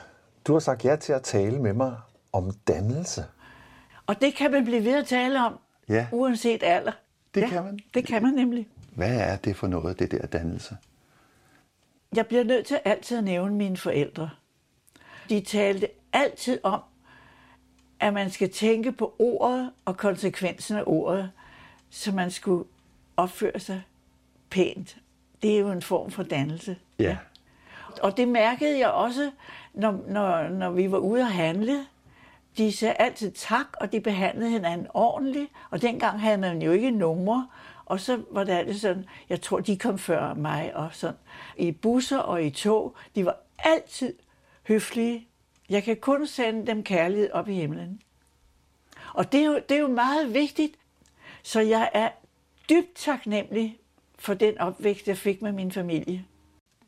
du 0.47 0.53
har 0.53 0.61
sagt 0.61 0.85
ja 0.85 0.97
til 0.97 1.13
at 1.13 1.23
tale 1.23 1.63
med 1.63 1.73
mig 1.73 1.97
om 2.33 2.51
dannelse. 2.67 3.25
Og 4.07 4.21
det 4.21 4.35
kan 4.35 4.51
man 4.51 4.65
blive 4.65 4.85
ved 4.85 4.95
at 4.95 5.07
tale 5.07 5.47
om, 5.47 5.59
Ja. 5.89 6.07
uanset 6.13 6.63
alder. 6.63 6.93
Det 7.35 7.41
ja, 7.41 7.49
kan 7.49 7.65
man. 7.65 7.79
Det 7.95 8.07
kan 8.07 8.23
man 8.23 8.33
nemlig. 8.33 8.69
Hvad 8.95 9.17
er 9.21 9.37
det 9.37 9.57
for 9.57 9.67
noget, 9.67 9.99
det 9.99 10.11
der 10.11 10.27
dannelse? 10.27 10.77
Jeg 12.17 12.27
bliver 12.27 12.45
nødt 12.45 12.67
til 12.67 12.79
altid 12.85 13.19
at 13.19 13.25
nævne 13.25 13.55
mine 13.55 13.77
forældre. 13.77 14.31
De 15.29 15.41
talte 15.41 15.89
altid 16.13 16.59
om, 16.63 16.81
at 18.01 18.15
man 18.15 18.31
skal 18.31 18.51
tænke 18.51 18.93
på 18.93 19.15
ordet 19.19 19.71
og 19.85 19.97
konsekvensen 19.97 20.77
af 20.77 20.83
ordet, 20.87 21.31
så 21.91 22.13
man 22.13 22.31
skulle 22.31 22.65
opføre 23.17 23.61
sig 23.61 23.83
pænt. 24.51 24.97
Det 25.43 25.55
er 25.55 25.59
jo 25.59 25.71
en 25.71 25.83
form 25.83 26.11
for 26.11 26.23
dannelse. 26.23 26.77
Ja. 26.99 27.17
Og 28.03 28.17
det 28.17 28.29
mærkede 28.29 28.79
jeg 28.79 28.91
også, 28.91 29.31
når, 29.75 30.05
når, 30.09 30.49
når 30.49 30.71
vi 30.71 30.91
var 30.91 30.99
ude 30.99 31.21
at 31.21 31.33
handle. 31.33 31.87
De 32.57 32.73
sagde 32.73 32.95
altid 32.95 33.31
tak, 33.31 33.67
og 33.81 33.93
de 33.93 34.01
behandlede 34.01 34.51
hinanden 34.51 34.87
ordentligt. 34.95 35.51
Og 35.71 35.83
dengang 35.83 36.21
havde 36.21 36.39
man 36.39 36.63
jo 36.63 36.73
ikke 36.73 36.91
numre. 36.91 37.49
Og 37.85 38.01
så 38.01 38.23
var 38.31 38.45
det 38.45 38.53
altid 38.53 38.79
sådan, 38.79 39.05
jeg 39.29 39.41
tror, 39.43 39.61
de 39.61 39.79
kom 39.79 39.99
før 39.99 40.35
mig 40.35 40.77
og 40.77 40.89
sådan. 40.93 41.17
I 41.57 41.73
busser 41.73 42.19
og 42.19 42.45
i 42.45 42.51
tog, 42.51 42.97
de 43.15 43.25
var 43.25 43.37
altid 43.59 44.15
høflige. 44.69 45.29
Jeg 45.69 45.83
kan 45.83 45.97
kun 45.97 46.27
sende 46.27 46.67
dem 46.67 46.83
kærlighed 46.83 47.31
op 47.31 47.49
i 47.49 47.55
himlen. 47.55 48.01
Og 49.15 49.33
det 49.33 49.41
er 49.41 49.45
jo, 49.45 49.61
det 49.69 49.77
er 49.77 49.81
jo 49.81 49.89
meget 49.89 50.35
vigtigt. 50.35 50.75
Så 51.43 51.61
jeg 51.61 51.91
er 51.95 52.09
dybt 52.71 52.95
taknemmelig 52.95 53.79
for 54.19 54.35
den 54.35 54.59
opvækst, 54.59 55.09
jeg 55.09 55.19
fik 55.19 55.43
med 55.43 55.53
min 55.53 55.73
familie. 55.73 56.25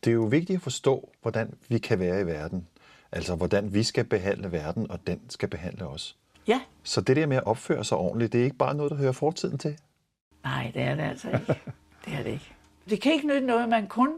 Det 0.05 0.11
er 0.11 0.15
jo 0.15 0.25
vigtigt 0.25 0.57
at 0.57 0.63
forstå, 0.63 1.11
hvordan 1.23 1.55
vi 1.69 1.79
kan 1.79 1.99
være 1.99 2.21
i 2.21 2.27
verden. 2.27 2.67
Altså, 3.15 3.35
hvordan 3.35 3.75
vi 3.75 3.83
skal 3.83 4.05
behandle 4.05 4.53
verden, 4.53 4.91
og 4.91 4.99
den 5.07 5.21
skal 5.29 5.49
behandle 5.49 5.87
os. 5.87 6.17
Ja, 6.47 6.61
Så 6.83 7.01
det 7.01 7.17
der 7.17 7.27
med 7.27 7.37
at 7.37 7.47
opføre 7.47 7.85
sig 7.85 7.99
ordentligt, 7.99 8.33
det 8.33 8.41
er 8.41 8.45
ikke 8.45 8.57
bare 8.57 8.75
noget, 8.75 8.91
der 8.91 8.97
hører 8.97 9.13
fortiden 9.13 9.59
til. 9.59 9.77
Nej, 10.45 10.71
det 10.75 10.83
er 10.83 10.95
det 10.95 11.03
altså 11.03 11.29
ikke. 11.29 11.47
Det 12.05 12.15
er 12.15 12.23
det 12.23 12.31
ikke. 12.31 12.53
Det 12.91 13.01
kan 13.01 13.13
ikke 13.13 13.27
nytte 13.27 13.47
noget, 13.47 13.69
man 13.69 13.87
kun 13.87 14.11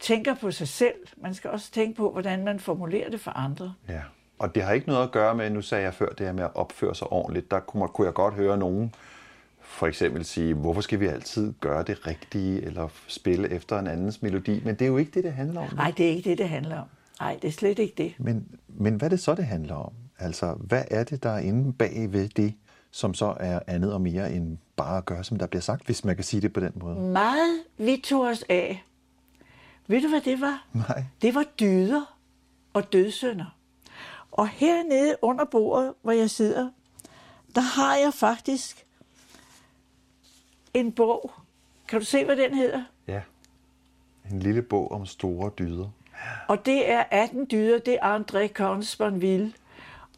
tænker 0.00 0.34
på 0.34 0.50
sig 0.50 0.68
selv. 0.68 0.94
Man 1.16 1.34
skal 1.34 1.50
også 1.50 1.70
tænke 1.72 1.96
på, 1.96 2.12
hvordan 2.12 2.44
man 2.44 2.60
formulerer 2.60 3.10
det 3.10 3.20
for 3.20 3.30
andre. 3.30 3.74
Ja. 3.88 4.00
Og 4.38 4.54
det 4.54 4.62
har 4.62 4.72
ikke 4.72 4.86
noget 4.86 5.02
at 5.02 5.10
gøre 5.10 5.34
med, 5.34 5.50
nu 5.50 5.62
sagde 5.62 5.84
jeg 5.84 5.94
før, 5.94 6.08
det 6.08 6.26
her 6.26 6.32
med 6.32 6.44
at 6.44 6.50
opføre 6.54 6.94
sig 6.94 7.12
ordentligt. 7.12 7.50
Der 7.50 7.60
kunne, 7.60 7.88
kunne 7.88 8.06
jeg 8.06 8.14
godt 8.14 8.34
høre 8.34 8.56
nogen 8.58 8.94
for 9.60 9.86
eksempel 9.86 10.24
sige, 10.24 10.54
hvorfor 10.54 10.80
skal 10.80 11.00
vi 11.00 11.06
altid 11.06 11.52
gøre 11.60 11.82
det 11.82 12.06
rigtige, 12.06 12.62
eller 12.62 12.88
spille 13.06 13.50
efter 13.50 13.78
en 13.78 13.86
andens 13.86 14.22
melodi. 14.22 14.62
Men 14.64 14.74
det 14.74 14.82
er 14.82 14.88
jo 14.88 14.96
ikke 14.96 15.10
det, 15.10 15.24
det 15.24 15.32
handler 15.32 15.60
om. 15.60 15.74
Nej, 15.74 15.92
det 15.96 16.06
er 16.06 16.10
ikke 16.10 16.30
det, 16.30 16.38
det 16.38 16.48
handler 16.48 16.80
om. 16.80 16.86
Nej, 17.20 17.38
det 17.42 17.48
er 17.48 17.52
slet 17.52 17.78
ikke 17.78 17.94
det. 17.98 18.14
Men, 18.18 18.48
men 18.68 18.94
hvad 18.94 19.06
er 19.06 19.10
det 19.10 19.20
så, 19.20 19.34
det 19.34 19.46
handler 19.46 19.74
om? 19.74 19.92
Altså, 20.18 20.52
hvad 20.60 20.84
er 20.90 21.04
det, 21.04 21.22
der 21.22 21.30
er 21.30 21.38
inde 21.38 21.72
bag 21.72 22.12
ved 22.12 22.28
det, 22.28 22.54
som 22.90 23.14
så 23.14 23.36
er 23.40 23.60
andet 23.66 23.92
og 23.92 24.00
mere 24.00 24.32
end 24.32 24.58
bare 24.76 24.98
at 24.98 25.04
gøre, 25.04 25.24
som 25.24 25.38
der 25.38 25.46
bliver 25.46 25.62
sagt, 25.62 25.86
hvis 25.86 26.04
man 26.04 26.14
kan 26.14 26.24
sige 26.24 26.40
det 26.40 26.52
på 26.52 26.60
den 26.60 26.72
måde. 26.76 27.00
Meget 27.00 27.62
vi 27.78 28.02
tog 28.04 28.26
os 28.26 28.44
af. 28.48 28.84
Ved 29.86 30.02
du, 30.02 30.08
hvad 30.08 30.20
det 30.20 30.40
var? 30.40 30.66
Nej. 30.72 31.04
Det 31.22 31.34
var 31.34 31.44
dyder 31.60 32.16
og 32.72 32.92
dødsønder. 32.92 33.56
Og 34.32 34.48
hernede 34.48 35.16
under 35.22 35.44
bordet, 35.44 35.94
hvor 36.02 36.12
jeg 36.12 36.30
sidder, 36.30 36.70
der 37.54 37.60
har 37.60 37.96
jeg 37.96 38.14
faktisk 38.14 38.86
en 40.74 40.92
bog. 40.92 41.32
Kan 41.88 41.98
du 42.00 42.04
se, 42.04 42.24
hvad 42.24 42.36
den 42.36 42.54
hedder? 42.54 42.84
Ja. 43.08 43.20
En 44.30 44.38
lille 44.38 44.62
bog 44.62 44.92
om 44.92 45.06
store 45.06 45.50
dyder. 45.58 45.88
Og 46.48 46.66
det 46.66 46.90
er 46.90 47.04
18 47.10 47.46
dyder, 47.50 47.78
det 47.78 47.98
er 48.02 48.18
André 48.18 49.08
vil. 49.18 49.54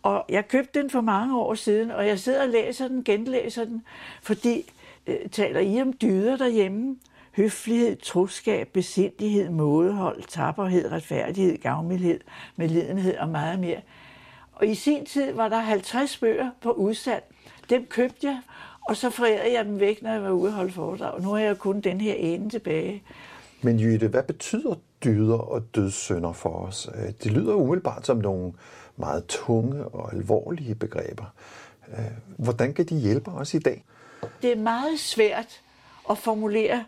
Og 0.02 0.24
jeg 0.28 0.48
købte 0.48 0.80
den 0.80 0.90
for 0.90 1.00
mange 1.00 1.38
år 1.38 1.54
siden, 1.54 1.90
og 1.90 2.06
jeg 2.06 2.18
sidder 2.18 2.42
og 2.42 2.48
læser 2.48 2.88
den, 2.88 3.04
genlæser 3.04 3.64
den, 3.64 3.82
fordi 4.22 4.72
øh, 5.06 5.16
taler 5.32 5.60
I 5.60 5.80
om 5.80 5.92
dyder 5.92 6.36
derhjemme? 6.36 6.96
Høflighed, 7.36 7.96
troskab, 7.96 8.68
besindighed, 8.68 9.50
mådehold, 9.50 10.22
tapperhed, 10.28 10.92
retfærdighed, 10.92 11.58
gavmildhed, 11.58 12.20
medlidenhed 12.56 13.16
og 13.16 13.28
meget 13.28 13.58
mere. 13.58 13.80
Og 14.52 14.66
i 14.66 14.74
sin 14.74 15.06
tid 15.06 15.32
var 15.32 15.48
der 15.48 15.58
50 15.58 16.18
bøger 16.18 16.50
på 16.60 16.70
udsalg. 16.72 17.24
Dem 17.70 17.86
købte 17.86 18.26
jeg, 18.26 18.40
og 18.88 18.96
så 18.96 19.10
forærede 19.10 19.52
jeg 19.52 19.64
dem 19.64 19.80
væk, 19.80 20.02
når 20.02 20.10
jeg 20.10 20.22
var 20.22 20.30
ude 20.30 20.48
og 20.48 20.54
holde 20.54 20.72
foredrag. 20.72 21.22
Nu 21.22 21.28
har 21.28 21.38
jeg 21.38 21.58
kun 21.58 21.80
den 21.80 22.00
her 22.00 22.14
ene 22.14 22.50
tilbage. 22.50 23.02
Men 23.62 23.80
Jytte, 23.80 24.08
hvad 24.08 24.22
betyder 24.22 24.74
dyder 25.04 25.38
og 25.38 25.74
dødssynder 25.74 26.32
for 26.32 26.48
os? 26.66 26.88
Øh, 26.94 27.12
Det 27.22 27.32
lyder 27.32 27.54
umiddelbart 27.54 28.06
som 28.06 28.16
nogle 28.16 28.52
meget 28.96 29.26
tunge 29.26 29.84
og 29.84 30.14
alvorlige 30.14 30.74
begreber. 30.74 31.24
Øh, 31.88 32.04
Hvordan 32.36 32.74
kan 32.74 32.84
de 32.86 32.98
hjælpe 32.98 33.30
os 33.30 33.54
i 33.54 33.58
dag? 33.58 33.84
Det 34.42 34.52
er 34.52 34.56
meget 34.56 34.98
svært 35.00 35.60
at 36.10 36.18
formulere, 36.18 36.84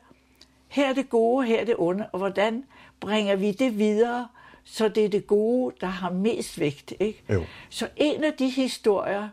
her 0.68 0.88
er 0.88 0.92
det 0.92 1.08
gode, 1.11 1.46
her 1.46 1.61
er 1.61 1.64
det 1.64 1.75
onde, 1.78 2.06
og 2.12 2.18
hvordan 2.18 2.64
bringer 3.00 3.37
vi 3.37 3.52
det 3.52 3.78
videre, 3.78 4.28
så 4.64 4.88
det 4.88 5.04
er 5.04 5.08
det 5.08 5.26
gode, 5.26 5.75
der 5.80 5.87
har 5.87 6.11
mest 6.11 6.61
vægt. 6.61 6.92
Ikke? 7.00 7.23
Jo. 7.32 7.44
Så 7.70 7.88
en 7.96 8.25
af 8.25 8.32
de 8.38 8.49
historier, 8.50 9.28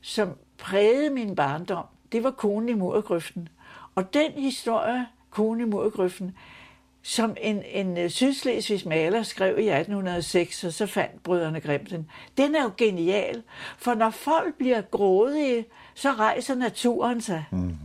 som 0.00 0.28
prægede 0.58 1.10
min 1.10 1.34
barndom, 1.34 1.84
det 2.12 2.24
var 2.24 2.30
konen 2.30 2.68
i 2.68 2.72
murgrøften. 2.74 3.48
Og 3.94 4.14
den 4.14 4.30
historie, 4.32 5.06
konen 5.30 5.60
i 5.60 5.70
murgrøften, 5.70 6.36
som 7.02 7.36
en, 7.40 7.62
en 7.72 7.98
øh, 7.98 8.10
sydslesvigsk 8.10 8.86
maler 8.86 9.22
skrev 9.22 9.58
i 9.58 9.68
1806, 9.68 10.64
og 10.64 10.72
så 10.72 10.86
fandt 10.86 11.22
brødrene 11.22 11.60
Grimm 11.60 11.86
den. 11.86 12.10
Den 12.36 12.54
er 12.54 12.62
jo 12.62 12.70
genial, 12.76 13.42
for 13.78 13.94
når 13.94 14.10
folk 14.10 14.54
bliver 14.54 14.80
grådige, 14.80 15.64
så 15.94 16.12
rejser 16.12 16.54
naturen 16.54 17.20
sig. 17.20 17.44
Mm. 17.50 17.76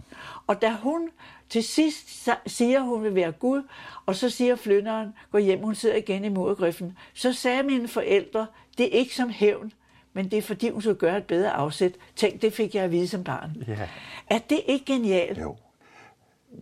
Og 0.47 0.61
da 0.61 0.71
hun 0.81 1.09
til 1.49 1.63
sidst 1.63 2.29
siger, 2.47 2.81
hun 2.81 3.03
vil 3.03 3.15
være 3.15 3.31
Gud, 3.31 3.63
og 4.05 4.15
så 4.15 4.29
siger 4.29 4.55
flynderen, 4.55 5.13
gå 5.31 5.37
hjem, 5.37 5.59
hun 5.59 5.75
sidder 5.75 5.95
igen 5.95 6.25
i 6.25 6.29
murgrøften, 6.29 6.97
så 7.13 7.33
sagde 7.33 7.63
mine 7.63 7.87
forældre, 7.87 8.47
det 8.77 8.85
er 8.85 8.99
ikke 8.99 9.15
som 9.15 9.29
hævn, 9.29 9.71
men 10.13 10.31
det 10.31 10.37
er 10.37 10.41
fordi, 10.41 10.69
hun 10.69 10.81
skulle 10.81 10.95
gøre 10.95 11.17
et 11.17 11.23
bedre 11.23 11.51
afsæt. 11.51 11.91
Tænk, 12.15 12.41
det 12.41 12.53
fik 12.53 12.75
jeg 12.75 12.83
at 12.83 12.91
vide 12.91 13.07
som 13.07 13.23
barn. 13.23 13.63
Ja. 13.67 13.77
Er 14.27 14.39
det 14.39 14.61
ikke 14.67 14.85
genialt? 14.85 15.37
Jo. 15.37 15.55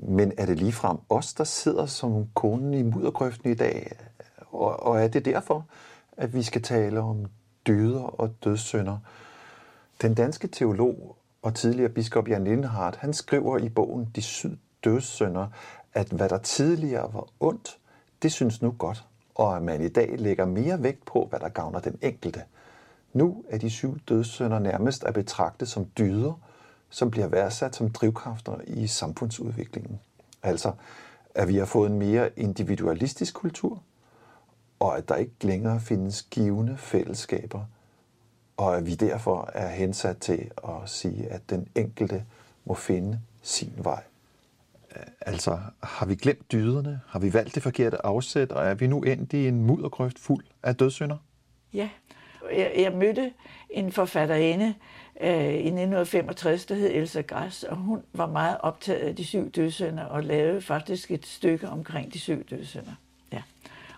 Men 0.01 0.31
er 0.38 0.45
det 0.45 0.59
ligefrem 0.59 0.97
os, 1.09 1.33
der 1.33 1.43
sidder 1.43 1.85
som 1.85 2.27
konen 2.33 2.73
i 2.73 2.83
muddergrøften 2.83 3.51
i 3.51 3.53
dag? 3.53 3.91
Og, 4.51 4.83
og 4.83 5.01
er 5.01 5.07
det 5.07 5.25
derfor, 5.25 5.65
at 6.17 6.33
vi 6.33 6.43
skal 6.43 6.62
tale 6.62 7.00
om 7.00 7.25
dyder 7.67 8.01
og 8.01 8.31
dødssynder? 8.43 8.97
Den 10.01 10.13
danske 10.13 10.47
teolog 10.47 11.17
og 11.41 11.55
tidligere 11.55 11.89
biskop 11.89 12.27
Jan 12.27 12.43
Lindhardt, 12.43 12.95
han 12.95 13.13
skriver 13.13 13.57
i 13.57 13.69
bogen 13.69 14.12
De 14.15 14.21
syv 14.21 14.51
dødssynder, 14.83 15.47
at 15.93 16.07
hvad 16.07 16.29
der 16.29 16.38
tidligere 16.38 17.13
var 17.13 17.27
ondt, 17.39 17.77
det 18.21 18.32
synes 18.32 18.62
nu 18.62 18.75
godt, 18.77 19.06
og 19.36 19.56
at 19.56 19.63
man 19.63 19.82
i 19.82 19.89
dag 19.89 20.15
lægger 20.19 20.45
mere 20.45 20.84
vægt 20.84 21.06
på, 21.06 21.27
hvad 21.29 21.39
der 21.39 21.49
gavner 21.49 21.79
den 21.79 21.97
enkelte. 22.01 22.41
Nu 23.13 23.43
er 23.49 23.58
de 23.58 23.69
syv 23.69 23.99
dødssynder 23.99 24.60
nærmest 24.60 25.03
at 25.03 25.13
betragte 25.13 25.65
som 25.65 25.86
dyder, 25.97 26.39
som 26.93 27.12
bliver 27.12 27.27
værdsat 27.27 27.75
som 27.75 27.89
drivkræfter 27.89 28.56
i 28.67 28.88
samfundsudviklingen. 28.88 29.99
Altså, 30.43 30.71
at 31.36 31.47
vi 31.47 31.58
har 31.58 31.65
fået 31.65 31.89
en 31.89 31.99
mere 31.99 32.29
individualistisk 32.39 33.34
kultur, 33.34 33.82
og 34.79 34.97
at 34.97 35.10
der 35.10 35.15
ikke 35.15 35.34
længere 35.41 35.79
findes 35.79 36.21
givende 36.21 36.77
fællesskaber, 36.77 37.65
og 38.58 38.77
at 38.77 38.86
vi 38.86 38.95
derfor 38.95 39.49
er 39.53 39.69
hensat 39.69 40.17
til 40.17 40.51
at 40.63 40.89
sige, 40.89 41.27
at 41.27 41.49
den 41.49 41.67
enkelte 41.75 42.25
må 42.65 42.73
finde 42.73 43.19
sin 43.41 43.73
vej. 43.77 44.03
Altså, 45.21 45.60
har 45.84 46.06
vi 46.06 46.15
glemt 46.15 46.51
dyderne? 46.51 47.01
Har 47.08 47.19
vi 47.19 47.34
valgt 47.34 47.56
det 47.56 47.63
forkerte 47.63 48.06
afsæt, 48.06 48.51
og 48.51 48.65
er 48.65 48.73
vi 48.73 48.88
nu 48.88 49.01
endt 49.01 49.34
i 49.34 49.47
en 49.47 49.62
muddergrøft 49.62 50.19
fuld 50.19 50.45
af 50.63 50.75
dødssynder? 50.75 51.17
Ja. 51.73 51.89
Jeg, 52.51 52.73
jeg 52.77 52.91
mødte 52.91 53.34
en 53.69 53.91
forfatterinde 53.91 54.75
i 55.23 55.67
1965, 55.67 56.65
der 56.65 56.75
hed 56.75 56.91
Elsa 56.93 57.21
Græs, 57.21 57.63
og 57.63 57.75
hun 57.75 58.01
var 58.13 58.27
meget 58.27 58.57
optaget 58.59 58.99
af 58.99 59.15
de 59.15 59.25
syv 59.25 59.51
dødssynder 59.51 60.03
og 60.03 60.23
lavede 60.23 60.62
faktisk 60.62 61.12
et 61.12 61.25
stykke 61.25 61.69
omkring 61.69 62.13
de 62.13 62.19
syv 62.19 62.43
dødssynder. 62.43 62.93
Ja. 63.33 63.41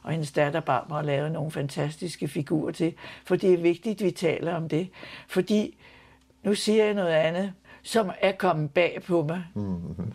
Og 0.03 0.11
hendes 0.11 0.31
datter 0.31 0.59
Barbara 0.59 1.01
lavede 1.01 1.33
nogle 1.33 1.51
fantastiske 1.51 2.27
figurer 2.27 2.71
til, 2.71 2.93
for 3.25 3.35
det 3.35 3.53
er 3.53 3.57
vigtigt, 3.57 4.01
at 4.01 4.05
vi 4.05 4.11
taler 4.11 4.55
om 4.55 4.69
det. 4.69 4.89
Fordi, 5.27 5.77
nu 6.43 6.55
siger 6.55 6.85
jeg 6.85 6.93
noget 6.93 7.13
andet, 7.13 7.53
som 7.83 8.11
er 8.21 8.31
kommet 8.31 8.71
bag 8.71 9.01
på 9.07 9.23
mig, 9.23 9.43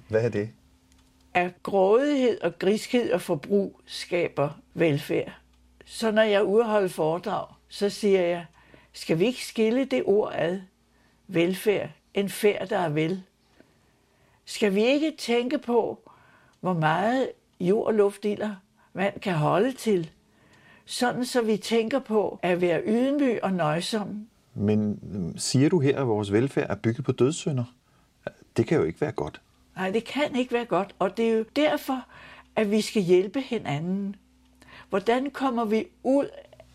Hvad 0.09 0.25
er 0.25 0.29
det? 0.29 0.51
at 1.35 1.63
grådighed 1.63 2.41
og 2.41 2.59
griskhed 2.59 3.13
og 3.13 3.21
forbrug 3.21 3.81
skaber 3.87 4.51
velfærd. 4.75 5.33
Så 5.85 6.11
når 6.11 6.23
jeg 6.23 6.35
er 6.41 6.65
holde 6.65 6.89
foredrag, 6.89 7.47
så 7.69 7.89
siger 7.89 8.21
jeg, 8.21 8.45
skal 8.93 9.19
vi 9.19 9.27
ikke 9.27 9.45
skille 9.45 9.85
det 9.85 10.03
ord 10.05 10.33
ad? 10.35 10.61
Velfærd. 11.33 11.91
En 12.15 12.29
færd, 12.29 12.69
der 12.69 12.79
er 12.79 12.89
vel. 12.89 13.23
Skal 14.45 14.75
vi 14.75 14.85
ikke 14.85 15.13
tænke 15.19 15.59
på, 15.59 16.11
hvor 16.61 16.73
meget 16.73 17.29
jord 17.61 17.87
og 17.87 17.95
luft 17.95 18.25
ilder 18.25 18.55
vand 18.95 19.21
kan 19.21 19.35
holde 19.35 19.73
til? 19.73 20.11
Sådan 20.85 21.25
så 21.25 21.43
vi 21.43 21.57
tænker 21.57 21.99
på 21.99 22.39
at 22.43 22.61
være 22.61 22.83
ydmyg 22.87 23.39
og 23.43 23.53
nøjsom. 23.53 24.27
Men 24.55 25.01
øhm, 25.15 25.39
siger 25.39 25.69
du 25.69 25.81
her, 25.81 25.99
at 26.01 26.09
vores 26.09 26.33
velfærd 26.33 26.71
er 26.71 26.75
bygget 26.75 27.05
på 27.05 27.13
dødssynder? 27.13 27.65
Det 28.57 28.67
kan 28.67 28.79
jo 28.79 28.85
ikke 28.85 29.01
være 29.01 29.13
godt. 29.13 29.41
Nej, 29.77 29.91
det 29.91 30.05
kan 30.05 30.37
ikke 30.37 30.53
være 30.53 30.65
godt, 30.65 30.95
og 30.99 31.17
det 31.17 31.29
er 31.29 31.33
jo 31.33 31.45
derfor, 31.57 32.05
at 32.57 32.71
vi 32.71 32.81
skal 32.81 33.03
hjælpe 33.03 33.41
hinanden. 33.41 34.17
Hvordan 34.89 35.31
kommer 35.31 35.65
vi 35.65 35.87
ud 36.03 36.29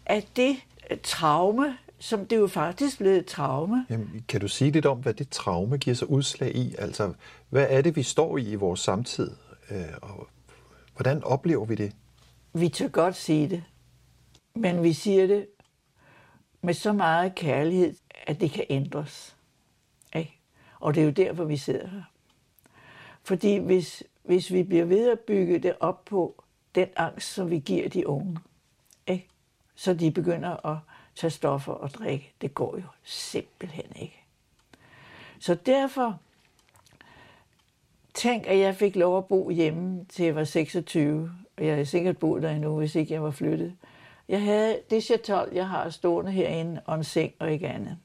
af 0.06 0.24
det 0.36 0.58
øh, 0.92 0.98
traume, 1.04 1.78
som 2.06 2.26
det 2.26 2.36
er 2.36 2.40
jo 2.40 2.48
faktisk 2.48 2.98
blevet 2.98 3.18
et 3.18 3.26
traume? 3.26 3.86
Jamen, 3.90 4.26
kan 4.28 4.42
du 4.42 4.48
sige 4.48 4.72
lidt 4.72 4.86
om, 4.86 4.98
hvad 4.98 5.14
det 5.14 5.30
traume 5.30 5.78
giver 5.78 5.96
sig 5.96 6.10
udslag 6.10 6.56
i? 6.56 6.76
Altså, 6.78 7.14
hvad 7.50 7.68
er 7.70 7.82
det, 7.82 7.96
vi 7.96 8.04
står 8.04 8.38
i 8.38 8.52
i 8.52 8.56
vores 8.56 8.80
samtid? 8.80 9.32
Øh, 9.72 9.86
og 10.02 10.28
hvordan 10.96 11.24
oplever 11.24 11.66
vi 11.66 11.76
det? 11.76 11.96
Vi 12.54 12.70
tør 12.70 12.88
godt 12.88 13.16
sige 13.16 13.50
det, 13.50 13.64
men 14.56 14.84
vi 14.84 14.94
siger 14.94 15.28
det 15.28 15.48
med 16.62 16.74
så 16.74 16.94
meget 16.94 17.36
kærlighed, 17.36 17.96
at 18.28 18.42
det 18.42 18.52
kan 18.52 18.66
ændres. 18.70 19.36
Ikke? 20.16 20.40
Og 20.80 20.96
det 20.96 21.02
er 21.02 21.06
jo 21.06 21.12
derfor, 21.12 21.44
vi 21.44 21.58
sidder 21.58 21.88
her. 21.88 22.04
Fordi 23.24 23.58
hvis, 23.58 24.04
hvis 24.24 24.54
vi 24.54 24.64
bliver 24.64 24.86
ved 24.86 25.12
at 25.12 25.20
bygge 25.20 25.60
det 25.60 25.76
op 25.80 26.06
på 26.06 26.44
den 26.76 26.88
angst, 26.96 27.34
som 27.34 27.50
vi 27.50 27.60
giver 27.60 27.90
de 27.90 28.08
unge, 28.08 28.38
ikke? 29.08 29.28
så 29.76 29.94
de 29.94 30.12
begynder 30.12 30.66
at 30.66 30.78
tage 31.16 31.32
stoffer 31.32 31.74
og 31.74 31.90
drikke, 31.90 32.34
det 32.42 32.54
går 32.54 32.78
jo 32.78 32.84
simpelthen 33.04 33.86
ikke. 33.96 34.24
Så 35.40 35.56
derfor 35.66 36.20
tænk, 38.14 38.48
at 38.48 38.60
jeg 38.60 38.76
fik 38.76 38.96
lov 38.96 39.18
at 39.18 39.26
bo 39.26 39.50
hjemme 39.50 40.06
til 40.06 40.26
jeg 40.26 40.36
var 40.36 40.44
26, 40.44 41.32
og 41.58 41.66
jeg 41.66 41.74
havde 41.74 41.86
sikkert 41.86 42.18
boet 42.18 42.44
der 42.44 42.50
endnu, 42.50 42.78
hvis 42.78 42.96
ikke 42.96 43.14
jeg 43.14 43.24
var 43.24 43.32
flyttet. 43.32 43.76
Jeg 44.30 44.42
havde 44.42 44.80
det 44.90 45.04
chatol, 45.04 45.50
jeg 45.54 45.68
har 45.68 45.90
stående 45.90 46.32
herinde, 46.32 46.82
og 46.86 46.96
en 46.96 47.04
seng 47.04 47.34
og 47.40 47.52
ikke 47.52 47.68
andet. 47.68 47.98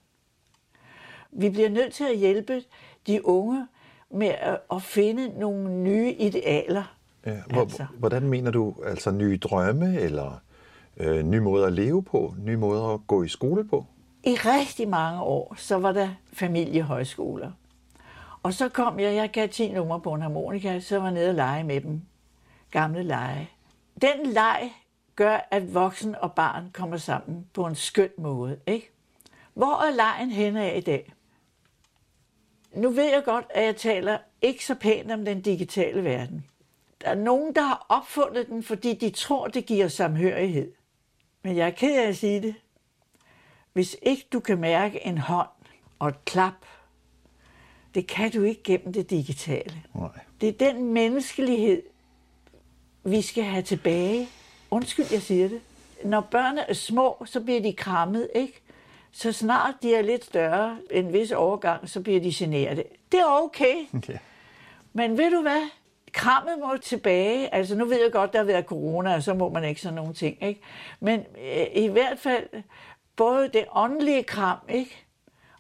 Vi 1.32 1.50
bliver 1.50 1.68
nødt 1.68 1.94
til 1.94 2.04
at 2.04 2.18
hjælpe 2.18 2.62
de 3.06 3.26
unge 3.26 3.66
med 4.10 4.34
at, 4.70 4.82
finde 4.82 5.38
nogle 5.38 5.70
nye 5.70 6.12
idealer. 6.12 6.96
Ja, 7.26 7.36
hvor, 7.50 7.60
altså. 7.60 7.86
Hvordan 7.98 8.22
mener 8.22 8.50
du? 8.50 8.74
Altså 8.84 9.10
nye 9.10 9.38
drømme, 9.38 10.00
eller 10.00 10.40
øh, 10.96 11.22
nye 11.22 11.40
måder 11.40 11.66
at 11.66 11.72
leve 11.72 12.02
på? 12.02 12.34
Nye 12.38 12.56
måder 12.56 12.94
at 12.94 13.00
gå 13.06 13.22
i 13.22 13.28
skole 13.28 13.68
på? 13.68 13.86
I 14.24 14.34
rigtig 14.34 14.88
mange 14.88 15.22
år, 15.22 15.54
så 15.56 15.78
var 15.78 15.92
der 15.92 16.08
familiehøjskoler. 16.32 17.50
Og 18.42 18.54
så 18.54 18.68
kom 18.68 19.00
jeg, 19.00 19.14
jeg 19.14 19.30
gav 19.30 19.48
10 19.48 19.72
numre 19.72 20.00
på 20.00 20.12
en 20.12 20.22
harmonika, 20.22 20.80
så 20.80 20.98
var 20.98 21.04
jeg 21.04 21.14
nede 21.14 21.28
og 21.28 21.34
lege 21.34 21.64
med 21.64 21.80
dem. 21.80 22.02
Gamle 22.70 23.02
lege. 23.02 23.50
Den 24.02 24.26
leg 24.26 24.72
gør, 25.16 25.48
at 25.50 25.74
voksen 25.74 26.16
og 26.20 26.32
barn 26.32 26.70
kommer 26.72 26.96
sammen 26.96 27.46
på 27.52 27.66
en 27.66 27.74
skøn 27.74 28.10
måde. 28.18 28.58
Ikke? 28.66 28.90
Hvor 29.54 29.82
er 29.82 29.96
lejen 29.96 30.30
henne 30.30 30.64
af 30.64 30.76
i 30.76 30.80
dag? 30.80 31.12
Nu 32.74 32.90
ved 32.90 33.04
jeg 33.04 33.22
godt, 33.24 33.44
at 33.50 33.64
jeg 33.64 33.76
taler 33.76 34.18
ikke 34.42 34.66
så 34.66 34.74
pænt 34.74 35.12
om 35.12 35.24
den 35.24 35.40
digitale 35.40 36.04
verden. 36.04 36.44
Der 37.00 37.08
er 37.08 37.14
nogen, 37.14 37.54
der 37.54 37.62
har 37.62 37.86
opfundet 37.88 38.46
den, 38.46 38.62
fordi 38.62 38.94
de 38.94 39.10
tror, 39.10 39.46
det 39.46 39.66
giver 39.66 39.88
samhørighed. 39.88 40.72
Men 41.42 41.56
jeg 41.56 41.66
er 41.66 41.70
ked 41.70 41.98
af 41.98 42.08
at 42.08 42.16
sige 42.16 42.42
det. 42.42 42.54
Hvis 43.72 43.96
ikke 44.02 44.26
du 44.32 44.40
kan 44.40 44.58
mærke 44.58 45.06
en 45.06 45.18
hånd 45.18 45.48
og 45.98 46.08
et 46.08 46.24
klap, 46.24 46.66
det 47.94 48.06
kan 48.06 48.30
du 48.30 48.42
ikke 48.42 48.62
gennem 48.62 48.92
det 48.92 49.10
digitale. 49.10 49.82
Nej. 49.94 50.08
Det 50.40 50.48
er 50.48 50.72
den 50.72 50.92
menneskelighed, 50.92 51.82
vi 53.04 53.22
skal 53.22 53.44
have 53.44 53.62
tilbage. 53.62 54.28
Undskyld, 54.70 55.06
jeg 55.12 55.22
siger 55.22 55.48
det. 55.48 55.60
Når 56.04 56.20
børn 56.20 56.58
er 56.58 56.72
små, 56.74 57.24
så 57.26 57.40
bliver 57.40 57.60
de 57.60 57.72
krammet, 57.72 58.28
ikke? 58.34 58.60
Så 59.12 59.32
snart 59.32 59.74
de 59.82 59.94
er 59.94 60.02
lidt 60.02 60.24
større, 60.24 60.78
en 60.90 61.12
vis 61.12 61.30
overgang, 61.30 61.88
så 61.88 62.00
bliver 62.00 62.20
de 62.20 62.32
generet. 62.34 62.82
Det 63.12 63.20
er 63.20 63.42
okay. 63.44 63.74
Ja. 64.08 64.18
Men 64.92 65.18
ved 65.18 65.30
du 65.30 65.42
hvad? 65.42 65.68
Krammet 66.12 66.58
må 66.58 66.76
tilbage. 66.76 67.54
Altså 67.54 67.74
nu 67.74 67.84
ved 67.84 68.02
jeg 68.02 68.12
godt, 68.12 68.32
der 68.32 68.38
har 68.38 68.46
været 68.46 68.64
corona, 68.64 69.14
og 69.14 69.22
så 69.22 69.34
må 69.34 69.48
man 69.48 69.64
ikke 69.64 69.80
sådan 69.80 69.94
nogle 69.94 70.14
ting. 70.14 70.42
Ikke? 70.42 70.60
Men 71.00 71.20
øh, 71.20 71.66
i 71.74 71.86
hvert 71.86 72.18
fald 72.18 72.46
både 73.16 73.50
det 73.52 73.64
åndelige 73.72 74.22
kram, 74.22 74.58
ikke? 74.68 75.06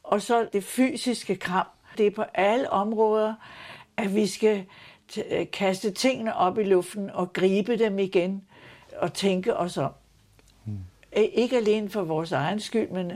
og 0.02 0.22
så 0.22 0.48
det 0.52 0.64
fysiske 0.64 1.36
kram. 1.36 1.66
Det 1.98 2.06
er 2.06 2.10
på 2.10 2.24
alle 2.34 2.70
områder, 2.70 3.34
at 3.96 4.14
vi 4.14 4.26
skal 4.26 4.64
øh, 5.30 5.50
kaste 5.52 5.90
tingene 5.90 6.36
op 6.36 6.58
i 6.58 6.62
luften 6.62 7.10
og 7.10 7.32
gribe 7.32 7.78
dem 7.78 7.98
igen 7.98 8.42
og 8.96 9.12
tænke 9.12 9.56
os 9.56 9.76
om. 9.76 9.92
Mm. 10.64 10.78
Ikke 11.12 11.56
alene 11.56 11.90
for 11.90 12.02
vores 12.02 12.32
egen 12.32 12.60
skyld, 12.60 12.88
men 12.88 13.12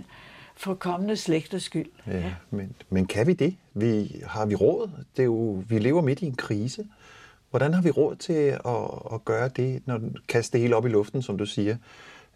for 0.57 0.75
kommende 0.75 1.17
slægters 1.17 1.63
skyld. 1.63 1.91
Ja, 2.07 2.35
men, 2.51 2.75
men 2.91 3.07
kan 3.07 3.27
vi 3.27 3.33
det? 3.33 3.57
Vi, 3.75 4.23
har 4.27 4.47
vi 4.47 4.55
råd? 4.55 4.91
Det 5.17 5.23
er 5.23 5.27
jo, 5.27 5.63
vi 5.69 5.79
lever 5.79 6.03
midt 6.03 6.23
i 6.23 6.27
en 6.27 6.37
krise. 6.37 6.87
Hvordan 7.55 7.75
har 7.75 7.83
vi 7.83 7.91
råd 7.91 8.17
til 8.17 8.33
at, 8.33 9.15
at 9.15 9.25
gøre 9.25 9.49
det, 9.49 9.83
når 9.87 10.01
kaste 10.29 10.53
det 10.53 10.61
hele 10.61 10.77
op 10.77 10.87
i 10.87 10.89
luften, 10.89 11.23
som 11.23 11.39
du 11.39 11.47
siger? 11.47 11.77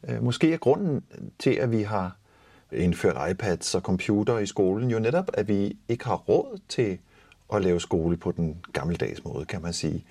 Øh, 0.09 0.23
måske 0.23 0.53
er 0.53 0.57
grunden 0.57 1.03
til, 1.39 1.51
at 1.51 1.71
vi 1.71 1.83
har 1.83 2.17
indført 2.73 3.31
iPads 3.31 3.75
og 3.75 3.81
computer 3.81 4.39
i 4.39 4.47
skolen, 4.47 4.91
jo 4.91 4.99
netop, 4.99 5.31
at 5.35 5.49
vi 5.49 5.77
ikke 5.89 6.05
har 6.05 6.17
råd 6.17 6.59
til 6.69 6.99
at 7.55 7.63
lave 7.63 7.81
skole 7.81 8.17
på 8.17 8.33
den 8.33 8.57
gammeldags 8.73 9.25
måde, 9.25 9.45
kan 9.45 9.63
man 9.63 9.73
sige. 9.73 10.05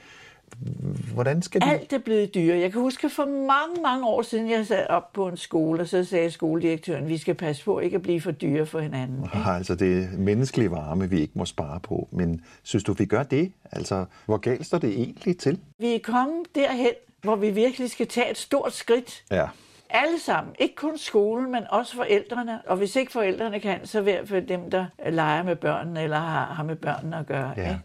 Hvordan 1.14 1.42
skal 1.42 1.62
vi... 1.62 1.70
Alt 1.70 1.94
er 1.94 1.98
blevet 1.98 2.36
dyrere. 2.36 2.60
Jeg 2.60 2.72
kan 2.72 2.82
huske 2.82 3.10
for 3.10 3.26
mange, 3.26 3.82
mange 3.84 4.08
år 4.08 4.22
siden, 4.22 4.50
jeg 4.50 4.68
sad 4.68 4.88
op 4.90 5.14
på 5.14 5.28
en 5.28 5.38
skole, 5.38 5.82
og 5.82 5.88
så 5.88 6.04
sagde 6.04 6.32
skoledirektøren, 6.32 7.08
vi 7.08 7.18
skal 7.18 7.36
passe 7.36 7.64
på 7.64 7.80
ikke 7.80 7.96
at 7.96 8.02
blive 8.02 8.22
for 8.22 8.32
dyre 8.32 8.66
for 8.66 8.80
hinanden. 8.80 9.24
ikke? 9.24 9.38
har 9.38 9.56
altså 9.56 9.76
det 9.76 10.20
menneskelige 10.20 10.72
varme, 10.72 11.10
vi 11.10 11.20
ikke 11.20 11.34
må 11.36 11.46
spare 11.46 11.80
på. 11.80 12.08
Men 12.12 12.42
synes 12.64 12.84
du, 12.84 12.94
vi 12.94 13.06
gør 13.06 13.24
det? 13.24 13.52
Altså, 13.72 14.06
hvor 14.26 14.38
galt 14.38 14.66
står 14.66 14.78
det 14.78 14.90
egentlig 14.90 15.38
til? 15.38 15.60
Vi 15.80 15.96
er 15.96 16.00
kommet 16.04 16.56
derhen, 16.56 16.92
hvor 17.22 17.36
vi 17.36 17.50
virkelig 17.50 17.92
skal 17.92 18.08
tage 18.08 18.32
et 18.32 18.38
stort 18.38 18.74
skridt. 18.74 19.24
Ja. 19.32 19.48
Alle 19.90 20.20
sammen. 20.20 20.56
Ikke 20.60 20.76
kun 20.76 20.98
skolen, 20.98 21.52
men 21.52 21.64
også 21.70 21.96
forældrene. 21.96 22.62
Og 22.68 22.78
hvis 22.78 22.96
ikke 22.96 23.12
forældrene 23.12 23.60
kan, 23.60 23.80
så 23.84 24.00
i 24.00 24.04
hvert 24.04 24.28
fald 24.28 24.48
dem, 24.48 24.72
der 24.72 24.86
leger 25.10 25.44
med 25.44 25.56
børnene, 25.56 26.04
eller 26.04 26.20
har, 26.20 26.46
har 26.46 26.64
med 26.64 26.76
børnene 26.76 27.18
at 27.18 27.26
gøre. 27.26 27.54
Ja. 27.58 27.62
ikke? 27.62 27.80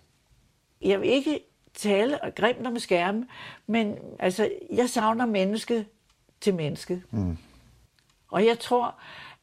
Jeg 0.82 1.00
vil 1.00 1.08
ikke 1.08 1.40
tale 1.74 2.22
og 2.22 2.34
grimt 2.34 2.66
om 2.66 2.78
skærme, 2.78 3.26
men 3.66 3.96
altså, 4.18 4.50
jeg 4.72 4.88
savner 4.88 5.26
mennesket 5.26 5.86
til 6.40 6.54
mennesket. 6.54 7.02
Mm. 7.10 7.38
Og 8.28 8.46
jeg 8.46 8.58
tror, 8.58 8.94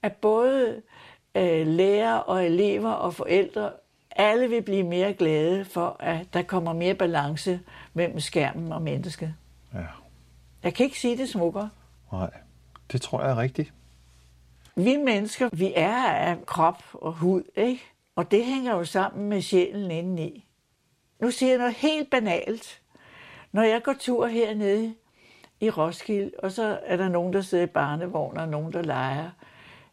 at 0.01 0.13
både 0.13 0.81
øh, 1.35 1.67
lærere 1.67 2.23
og 2.23 2.45
elever 2.45 2.91
og 2.91 3.13
forældre, 3.13 3.71
alle 4.11 4.49
vil 4.49 4.61
blive 4.61 4.83
mere 4.83 5.13
glade 5.13 5.65
for, 5.65 5.95
at 5.99 6.33
der 6.33 6.41
kommer 6.41 6.73
mere 6.73 6.93
balance 6.93 7.59
mellem 7.93 8.19
skærmen 8.19 8.71
og 8.71 8.81
mennesket. 8.81 9.33
Ja. 9.73 9.79
Jeg 10.63 10.73
kan 10.73 10.83
ikke 10.83 10.99
sige 10.99 11.17
det 11.17 11.29
smukkere. 11.29 11.69
Nej, 12.11 12.29
det 12.91 13.01
tror 13.01 13.21
jeg 13.21 13.31
er 13.31 13.37
rigtigt. 13.37 13.73
Vi 14.75 14.97
mennesker, 14.97 15.49
vi 15.53 15.73
er 15.75 16.03
af 16.03 16.45
krop 16.45 16.83
og 16.93 17.13
hud, 17.13 17.43
ikke? 17.55 17.81
Og 18.15 18.31
det 18.31 18.45
hænger 18.45 18.75
jo 18.75 18.85
sammen 18.85 19.29
med 19.29 19.41
sjælen 19.41 19.91
indeni. 19.91 20.45
Nu 21.19 21.31
siger 21.31 21.49
jeg 21.49 21.57
noget 21.57 21.73
helt 21.73 22.09
banalt. 22.09 22.81
Når 23.51 23.63
jeg 23.63 23.83
går 23.83 23.95
tur 23.99 24.27
hernede 24.27 24.93
i 25.59 25.69
Roskilde, 25.69 26.31
og 26.39 26.51
så 26.51 26.79
er 26.85 26.97
der 26.97 27.09
nogen, 27.09 27.33
der 27.33 27.41
sidder 27.41 27.63
i 27.63 27.67
barnevogn, 27.67 28.37
og 28.37 28.47
nogen, 28.49 28.73
der 28.73 28.81
leger. 28.81 29.29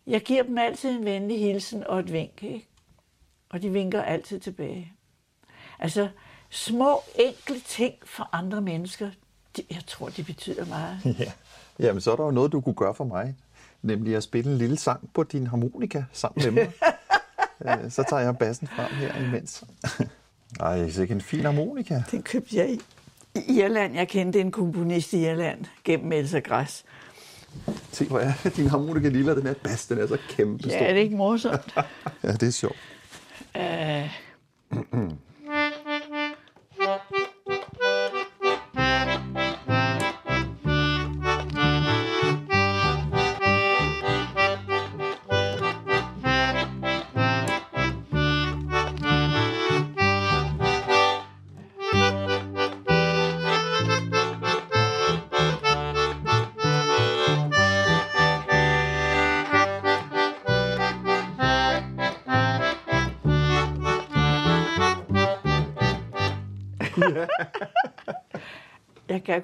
Jeg 0.07 0.21
giver 0.21 0.43
dem 0.43 0.59
altid 0.59 0.91
en 0.91 1.05
venlig 1.05 1.41
hilsen 1.41 1.85
og 1.87 2.01
et 2.01 2.12
vink, 2.12 2.43
ikke? 2.43 2.67
Og 3.49 3.62
de 3.62 3.71
vinker 3.71 4.03
altid 4.03 4.41
tilbage. 4.41 4.93
Altså, 5.79 6.09
små, 6.51 7.03
enkle 7.15 7.61
ting 7.61 7.95
for 8.05 8.29
andre 8.33 8.61
mennesker, 8.61 9.11
de, 9.57 9.62
jeg 9.71 9.83
tror, 9.87 10.09
de 10.09 10.25
betyder 10.25 10.65
meget. 10.67 11.01
Ja. 11.19 11.33
Jamen, 11.79 12.01
så 12.01 12.12
er 12.12 12.17
der 12.17 12.25
jo 12.25 12.31
noget, 12.31 12.53
du 12.53 12.61
kunne 12.61 12.75
gøre 12.75 12.95
for 12.95 13.05
mig. 13.05 13.35
Nemlig 13.83 14.17
at 14.17 14.23
spille 14.23 14.53
en 14.53 14.59
lille 14.59 14.77
sang 14.77 15.11
på 15.15 15.23
din 15.23 15.47
harmonika 15.47 16.05
sammen 16.12 16.45
med 16.55 16.65
mig. 16.65 16.73
Øh, 17.67 17.91
så 17.91 18.05
tager 18.09 18.23
jeg 18.23 18.39
bassen 18.39 18.67
frem 18.69 18.95
her 18.95 19.27
imens. 19.27 19.65
Ej, 20.61 20.91
så 20.91 21.03
en 21.03 21.21
fin 21.21 21.41
harmonika. 21.41 22.03
Den 22.11 22.23
købte 22.23 22.57
jeg 22.57 22.71
i 22.71 22.81
i 23.37 23.61
Irland. 23.61 23.95
Jeg 23.95 24.09
kendte 24.09 24.41
en 24.41 24.51
komponist 24.51 25.13
i 25.13 25.25
Irland 25.27 25.65
gennem 25.85 26.13
Elsa 26.13 26.39
Græs. 26.39 26.85
Se, 27.93 28.05
hvor 28.05 28.19
er 28.19 28.33
din 28.57 28.67
harmonika 28.67 29.09
lille, 29.09 29.37
den 29.37 29.47
her 29.47 29.55
bas, 29.63 29.87
den 29.87 29.99
er 29.99 30.07
så 30.07 30.19
kæmpe 30.29 30.63
stor. 30.63 30.71
Ja, 30.71 30.85
er 30.85 30.95
det 30.95 31.01
ikke 31.01 31.17
morsomt? 31.17 31.75
ja, 32.25 32.33
det 32.33 32.43
er 32.43 32.51
sjovt. 32.51 32.77
uh, 33.55 33.63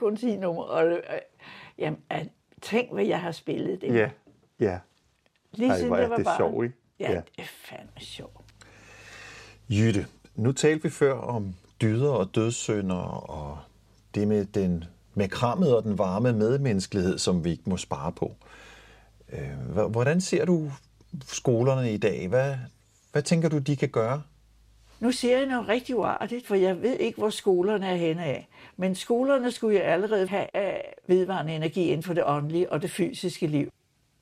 kun 0.02 0.16
sige 0.16 0.36
nummer. 0.36 0.62
Og, 0.62 0.86
øh, 0.86 0.98
jamen, 1.78 2.00
at, 2.10 2.28
tænk, 2.62 2.92
hvad 2.92 3.04
jeg 3.04 3.20
har 3.20 3.32
spillet 3.32 3.80
det. 3.80 3.94
Ja, 3.94 4.10
ja. 4.60 4.78
Lige 5.52 5.70
Ej, 5.70 5.78
siden 5.78 5.94
jeg 5.94 6.10
var 6.10 6.16
det 6.16 6.24
barn. 6.24 6.36
sjovt, 6.38 6.64
ikke? 6.64 6.76
Ja, 7.00 7.10
Ja. 7.10 7.16
det 7.16 7.24
er 7.38 7.42
fandme 7.64 8.00
sjovt. 8.00 8.36
Jytte, 9.68 10.06
nu 10.34 10.52
talte 10.52 10.82
vi 10.82 10.90
før 10.90 11.12
om 11.14 11.54
dyder 11.82 12.10
og 12.10 12.34
dødssynder 12.34 13.30
og 13.30 13.58
det 14.14 14.28
med, 14.28 14.44
den, 14.44 14.84
med 15.14 15.28
krammet 15.28 15.76
og 15.76 15.82
den 15.84 15.98
varme 15.98 16.32
medmenneskelighed, 16.32 17.18
som 17.18 17.44
vi 17.44 17.50
ikke 17.50 17.62
må 17.70 17.76
spare 17.76 18.12
på. 18.12 18.34
Øh, 19.32 19.86
Hvordan 19.90 20.20
ser 20.20 20.44
du 20.44 20.70
skolerne 21.26 21.92
i 21.92 21.96
dag? 21.96 22.28
Hvad, 22.28 22.54
hvad 23.12 23.22
tænker 23.22 23.48
du, 23.48 23.58
de 23.58 23.76
kan 23.76 23.88
gøre? 23.88 24.22
Nu 25.00 25.12
siger 25.12 25.38
jeg 25.38 25.46
noget 25.46 25.68
rigtig 25.68 25.96
uartigt, 25.96 26.46
for 26.46 26.54
jeg 26.54 26.82
ved 26.82 26.96
ikke, 26.96 27.18
hvor 27.18 27.30
skolerne 27.30 27.86
er 27.86 27.94
henne 27.96 28.24
af. 28.24 28.48
Men 28.76 28.94
skolerne 28.94 29.50
skulle 29.50 29.78
jo 29.78 29.84
allerede 29.84 30.26
have 30.26 30.46
øh, 30.56 30.80
vedvarende 31.06 31.54
energi 31.54 31.88
inden 31.88 32.02
for 32.02 32.14
det 32.14 32.24
åndelige 32.26 32.72
og 32.72 32.82
det 32.82 32.90
fysiske 32.90 33.46
liv. 33.46 33.70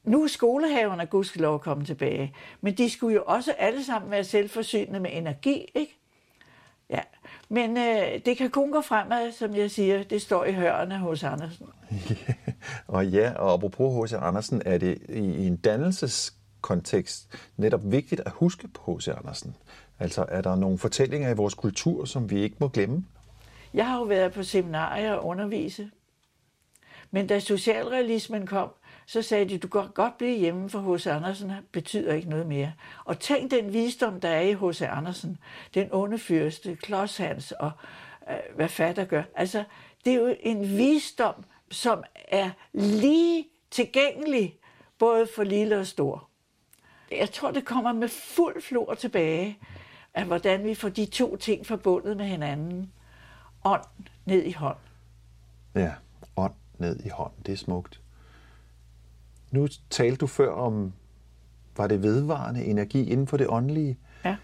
Nu 0.04 0.22
er 0.22 0.28
skolehaverne 0.28 1.06
gudskelov 1.06 1.60
kommet 1.60 1.86
tilbage, 1.86 2.34
men 2.60 2.74
de 2.74 2.90
skulle 2.90 3.14
jo 3.14 3.22
også 3.26 3.52
alle 3.58 3.84
sammen 3.84 4.10
være 4.10 4.24
selvforsynende 4.24 5.00
med 5.00 5.10
energi, 5.12 5.66
ikke? 5.74 5.96
Ja, 6.90 7.00
men 7.48 7.76
øh, 7.76 8.20
det 8.26 8.36
kan 8.36 8.50
kun 8.50 8.70
gå 8.70 8.80
fremad, 8.80 9.32
som 9.32 9.56
jeg 9.56 9.70
siger. 9.70 10.02
Det 10.02 10.22
står 10.22 10.44
i 10.44 10.52
hørene 10.52 10.98
hos 10.98 11.24
Andersen. 11.24 11.66
Og 12.88 13.06
ja, 13.06 13.32
og 13.32 13.52
apropos 13.52 14.10
H.C. 14.10 14.18
Andersen, 14.22 14.62
er 14.64 14.78
det 14.78 14.98
i 15.08 15.46
en 15.46 15.56
dannelseskontekst 15.56 17.28
netop 17.56 17.80
vigtigt 17.84 18.20
at 18.26 18.32
huske 18.32 18.68
på 18.68 18.96
H.C. 18.96 19.08
Andersen. 19.08 19.56
Altså, 19.98 20.24
er 20.28 20.40
der 20.40 20.56
nogle 20.56 20.78
fortællinger 20.78 21.30
i 21.30 21.34
vores 21.34 21.54
kultur, 21.54 22.04
som 22.04 22.30
vi 22.30 22.40
ikke 22.40 22.56
må 22.58 22.68
glemme? 22.68 23.04
Jeg 23.74 23.87
har 23.87 23.98
jo 23.98 24.04
været 24.04 24.33
på 24.33 24.42
seminarier 24.42 25.12
og 25.12 25.26
undervise. 25.26 25.90
Men 27.11 27.26
da 27.26 27.38
socialrealismen 27.38 28.46
kom, 28.46 28.70
så 29.06 29.22
sagde 29.22 29.48
de, 29.48 29.59
du 29.59 29.68
kan 29.68 29.88
godt 29.94 30.18
blive 30.18 30.38
hjemme, 30.38 30.70
for 30.70 30.96
H.C. 30.96 31.06
Andersen 31.06 31.52
betyder 31.72 32.14
ikke 32.14 32.28
noget 32.28 32.46
mere. 32.46 32.72
Og 33.04 33.18
tænk 33.18 33.50
den 33.50 33.72
visdom, 33.72 34.20
der 34.20 34.28
er 34.28 34.40
i 34.40 34.54
H.C. 34.54 34.83
Andersen. 34.83 35.38
Den 35.74 35.88
onde 35.92 36.18
fyrste, 36.18 36.76
Klods 36.76 37.16
Hans 37.16 37.52
og 37.52 37.70
øh, 38.30 38.56
hvad 38.56 38.68
fatter 38.68 39.04
gør. 39.04 39.22
Altså, 39.35 39.64
det 40.04 40.12
er 40.12 40.20
jo 40.20 40.37
en 40.40 40.62
visdom, 40.78 41.35
som 41.70 42.04
er 42.28 42.50
lige 42.72 43.48
tilgængelig, 43.70 44.59
både 44.98 45.28
for 45.35 45.42
lille 45.42 45.78
og 45.78 45.87
stor. 45.87 46.28
Jeg 47.11 47.30
tror, 47.30 47.50
det 47.50 47.64
kommer 47.64 47.92
med 47.92 48.09
fuld 48.09 48.62
flor 48.62 48.94
tilbage. 48.94 49.59
af 50.14 50.24
hvordan 50.24 50.64
vi 50.64 50.74
får 50.74 50.88
de 50.88 51.06
to 51.06 51.37
ting 51.37 51.66
forbundet 51.66 52.16
med 52.16 52.26
hinanden. 52.26 52.92
Ånd 53.64 53.85
ned 54.25 54.42
i 54.44 54.53
hånd. 54.53 54.77
Ja, 55.75 55.92
ånd 56.37 56.55
ned 56.79 57.01
i 57.05 57.09
hånd. 57.09 57.33
Det 57.46 57.53
er 57.53 57.57
smukt. 57.57 58.01
Nu 59.51 59.68
talte 59.90 60.16
du 60.16 60.27
før 60.27 60.53
om, 60.53 60.92
var 61.77 61.87
det 61.87 62.03
vedvarende 62.03 62.64
energi 62.64 63.11
inden 63.11 63.27
for 63.27 63.37
det 63.37 63.46
åndelige? 63.49 63.99
Ja. 64.25 64.37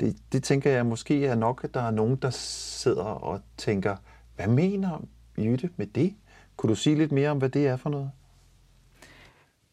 Det, 0.00 0.16
det 0.32 0.42
tænker 0.42 0.70
jeg 0.70 0.86
måske 0.86 1.26
er 1.26 1.34
nok, 1.34 1.64
at 1.64 1.74
der 1.74 1.80
er 1.80 1.90
nogen, 1.90 2.16
der 2.16 2.30
sidder 2.30 3.04
og 3.04 3.40
tænker, 3.56 3.96
hvad 4.36 4.46
mener 4.46 4.98
Jytte 5.38 5.70
med 5.76 5.86
det? 5.86 6.14
Kunne 6.56 6.70
du 6.70 6.74
sige 6.74 6.96
lidt 6.96 7.12
mere 7.12 7.30
om, 7.30 7.38
hvad 7.38 7.48
det 7.48 7.66
er 7.66 7.76
for 7.76 7.90
noget? 7.90 8.10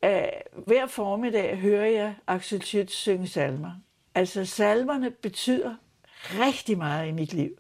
Uh, 0.06 0.64
hver 0.66 0.88
formiddag 0.88 1.58
hører 1.58 1.86
jeg 1.86 2.16
Axel 2.28 2.62
Schütz 2.62 2.90
synge 2.90 3.28
salmer. 3.28 3.72
Altså 4.16 4.46
salmerne 4.46 5.12
betyder 5.12 5.76
rigtig 6.32 6.78
meget 6.78 7.08
i 7.08 7.12
mit 7.12 7.34
liv. 7.34 7.58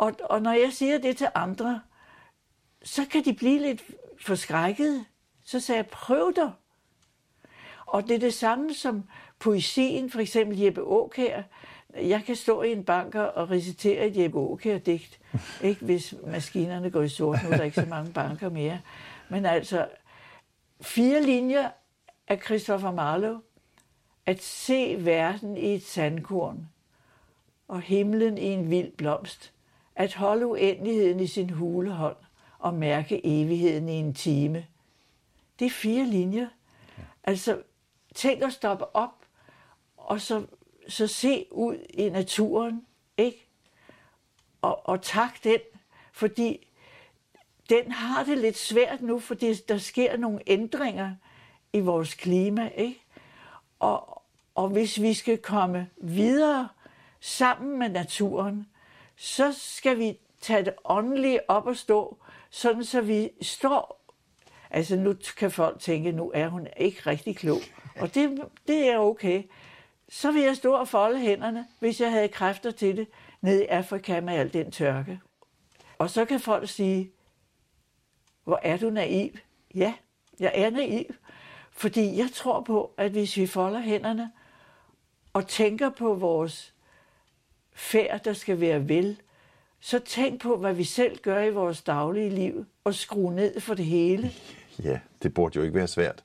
Og, 0.00 0.12
og 0.30 0.42
når 0.42 0.52
jeg 0.52 0.72
siger 0.72 0.98
det 0.98 1.16
til 1.16 1.28
andre, 1.34 1.80
så 2.82 3.06
kan 3.10 3.24
de 3.24 3.34
blive 3.34 3.58
lidt 3.58 3.82
forskrækket. 4.20 5.04
Så 5.44 5.60
sagde 5.60 5.76
jeg, 5.76 5.86
prøv 5.86 6.32
dig. 6.36 6.52
Og 7.86 8.08
det 8.08 8.14
er 8.14 8.18
det 8.18 8.34
samme 8.34 8.74
som 8.74 9.04
poesien, 9.38 10.10
for 10.10 10.20
eksempel 10.20 10.58
Jeppe 10.58 10.80
Aukær. 10.80 11.42
Jeg 11.94 12.24
kan 12.24 12.36
stå 12.36 12.62
i 12.62 12.72
en 12.72 12.84
banker 12.84 13.22
og 13.22 13.50
recitere 13.50 14.06
et 14.06 14.16
Jeppe 14.16 14.38
Aukær-digt, 14.38 15.20
ikke? 15.62 15.84
hvis 15.84 16.14
maskinerne 16.26 16.90
går 16.90 17.02
i 17.02 17.08
sort. 17.08 17.38
Nu 17.44 17.50
er 17.50 17.56
der 17.56 17.64
ikke 17.64 17.80
så 17.80 17.86
mange 17.88 18.12
banker 18.12 18.48
mere. 18.48 18.80
Men 19.28 19.46
altså, 19.46 19.88
fire 20.80 21.22
linjer 21.22 21.70
af 22.28 22.42
Christopher 22.44 22.92
Marlowe. 22.92 23.40
At 24.26 24.42
se 24.42 24.96
verden 24.98 25.56
i 25.56 25.74
et 25.74 25.82
sandkorn, 25.82 26.68
og 27.68 27.80
himlen 27.80 28.38
i 28.38 28.46
en 28.46 28.70
vild 28.70 28.92
blomst. 28.96 29.52
At 30.00 30.14
holde 30.14 30.46
uendeligheden 30.46 31.20
i 31.20 31.26
sin 31.26 31.50
hulehånd, 31.50 32.16
og 32.58 32.74
mærke 32.74 33.26
evigheden 33.26 33.88
i 33.88 33.92
en 33.92 34.14
time. 34.14 34.66
Det 35.58 35.66
er 35.66 35.70
fire 35.70 36.04
linjer. 36.04 36.48
Altså, 37.24 37.62
tænk 38.14 38.42
at 38.42 38.52
stoppe 38.52 38.96
op, 38.96 39.24
og 39.96 40.20
så, 40.20 40.46
så 40.88 41.06
se 41.06 41.46
ud 41.50 41.76
i 41.90 42.08
naturen, 42.08 42.86
ikke? 43.16 43.46
Og, 44.62 44.88
og 44.88 45.02
tak 45.02 45.44
den, 45.44 45.60
fordi 46.12 46.66
den 47.68 47.92
har 47.92 48.24
det 48.24 48.38
lidt 48.38 48.58
svært 48.58 49.02
nu, 49.02 49.18
fordi 49.18 49.54
der 49.54 49.78
sker 49.78 50.16
nogle 50.16 50.40
ændringer 50.46 51.14
i 51.72 51.80
vores 51.80 52.14
klima, 52.14 52.68
ikke? 52.68 53.02
Og, 53.78 54.22
og 54.54 54.68
hvis 54.68 55.02
vi 55.02 55.14
skal 55.14 55.38
komme 55.38 55.88
videre 55.96 56.68
sammen 57.20 57.78
med 57.78 57.88
naturen, 57.88 58.66
så 59.20 59.52
skal 59.52 59.98
vi 59.98 60.18
tage 60.40 60.64
det 60.64 60.74
åndelige 60.84 61.50
op 61.50 61.66
og 61.66 61.76
stå, 61.76 62.16
sådan 62.50 62.84
så 62.84 63.00
vi 63.00 63.30
står 63.42 64.00
Altså 64.70 64.96
nu 64.96 65.14
kan 65.36 65.50
folk 65.50 65.80
tænke, 65.80 66.12
nu 66.12 66.30
er 66.34 66.48
hun 66.48 66.66
ikke 66.76 67.00
rigtig 67.06 67.36
klog. 67.36 67.58
Og 68.00 68.14
det, 68.14 68.40
det 68.68 68.88
er 68.88 68.98
okay. 68.98 69.42
Så 70.08 70.32
vil 70.32 70.42
jeg 70.42 70.56
stå 70.56 70.74
og 70.74 70.88
folde 70.88 71.18
hænderne, 71.18 71.66
hvis 71.78 72.00
jeg 72.00 72.10
havde 72.10 72.28
kræfter 72.28 72.70
til 72.70 72.96
det, 72.96 73.08
nede 73.40 73.64
i 73.64 73.66
Afrika 73.66 74.20
med 74.20 74.34
al 74.34 74.52
den 74.52 74.70
tørke. 74.70 75.20
Og 75.98 76.10
så 76.10 76.24
kan 76.24 76.40
folk 76.40 76.68
sige, 76.68 77.10
hvor 78.44 78.60
er 78.62 78.76
du 78.76 78.90
naiv? 78.90 79.30
Ja, 79.74 79.94
jeg 80.40 80.52
er 80.54 80.70
naiv. 80.70 81.04
Fordi 81.70 82.18
jeg 82.18 82.28
tror 82.34 82.60
på, 82.60 82.94
at 82.96 83.10
hvis 83.10 83.36
vi 83.36 83.46
folder 83.46 83.80
hænderne 83.80 84.32
og 85.32 85.48
tænker 85.48 85.90
på 85.90 86.14
vores 86.14 86.74
færd, 87.80 88.24
der 88.24 88.32
skal 88.32 88.60
være 88.60 88.88
vel, 88.88 89.16
så 89.80 89.98
tænk 89.98 90.40
på, 90.40 90.56
hvad 90.56 90.74
vi 90.74 90.84
selv 90.84 91.18
gør 91.18 91.42
i 91.42 91.50
vores 91.50 91.82
daglige 91.82 92.30
liv, 92.30 92.66
og 92.84 92.94
skrue 92.94 93.34
ned 93.34 93.60
for 93.60 93.74
det 93.74 93.84
hele. 93.84 94.32
Ja, 94.84 95.00
det 95.22 95.34
burde 95.34 95.56
jo 95.56 95.62
ikke 95.62 95.74
være 95.74 95.88
svært. 95.88 96.24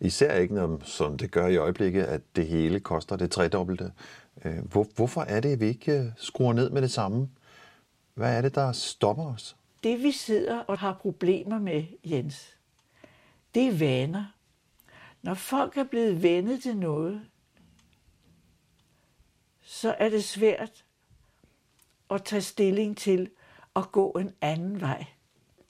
Især 0.00 0.34
ikke, 0.34 0.54
når, 0.54 0.80
som 0.84 1.18
det 1.18 1.30
gør 1.30 1.46
i 1.46 1.56
øjeblikket, 1.56 2.02
at 2.02 2.20
det 2.36 2.46
hele 2.46 2.80
koster 2.80 3.16
det 3.16 3.30
tredobbelte. 3.30 3.92
Øh, 4.44 4.58
hvor, 4.72 4.86
hvorfor 4.96 5.20
er 5.20 5.40
det, 5.40 5.52
at 5.52 5.60
vi 5.60 5.66
ikke 5.66 5.92
øh, 5.92 6.06
skruer 6.16 6.52
ned 6.52 6.70
med 6.70 6.82
det 6.82 6.90
samme? 6.90 7.28
Hvad 8.14 8.36
er 8.36 8.40
det, 8.40 8.54
der 8.54 8.72
stopper 8.72 9.24
os? 9.24 9.56
Det 9.82 10.02
vi 10.02 10.12
sidder 10.12 10.58
og 10.58 10.78
har 10.78 10.98
problemer 11.00 11.58
med, 11.58 11.84
Jens, 12.04 12.56
det 13.54 13.66
er 13.66 13.78
vaner. 13.78 14.24
Når 15.22 15.34
folk 15.34 15.76
er 15.76 15.84
blevet 15.84 16.22
vendet 16.22 16.62
til 16.62 16.76
noget, 16.76 17.20
så 19.62 19.94
er 19.98 20.08
det 20.08 20.24
svært 20.24 20.85
at 22.10 22.24
tage 22.24 22.42
stilling 22.42 22.96
til 22.96 23.30
at 23.76 23.92
gå 23.92 24.10
en 24.10 24.32
anden 24.40 24.80
vej. 24.80 25.04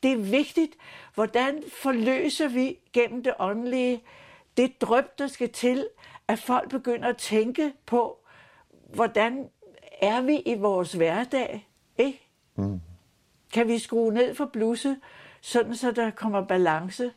Det 0.03 0.13
er 0.13 0.17
vigtigt, 0.17 0.73
hvordan 1.15 1.63
forløser 1.83 2.49
vi 2.49 2.79
gennem 2.93 3.23
det 3.23 3.35
åndelige 3.39 4.03
det 4.57 4.81
drøb, 4.81 5.05
der 5.19 5.27
skal 5.27 5.53
til, 5.53 5.89
at 6.29 6.39
folk 6.39 6.71
begynder 6.71 7.09
at 7.09 7.17
tænke 7.17 7.73
på, 7.87 8.19
hvordan 8.95 9.49
er 10.03 10.21
vi 10.21 10.37
i 10.37 10.55
vores 10.55 10.93
hverdag, 10.93 11.69
ikke? 11.99 12.21
Mm. 12.55 12.81
Kan 13.53 13.69
vi 13.69 13.79
skrue 13.79 14.15
ned 14.15 14.35
for 14.35 14.51
blusse, 14.53 14.97
sådan 15.41 15.77
så 15.77 15.93
der 15.93 16.11
kommer 16.11 16.45
balance 16.45 17.11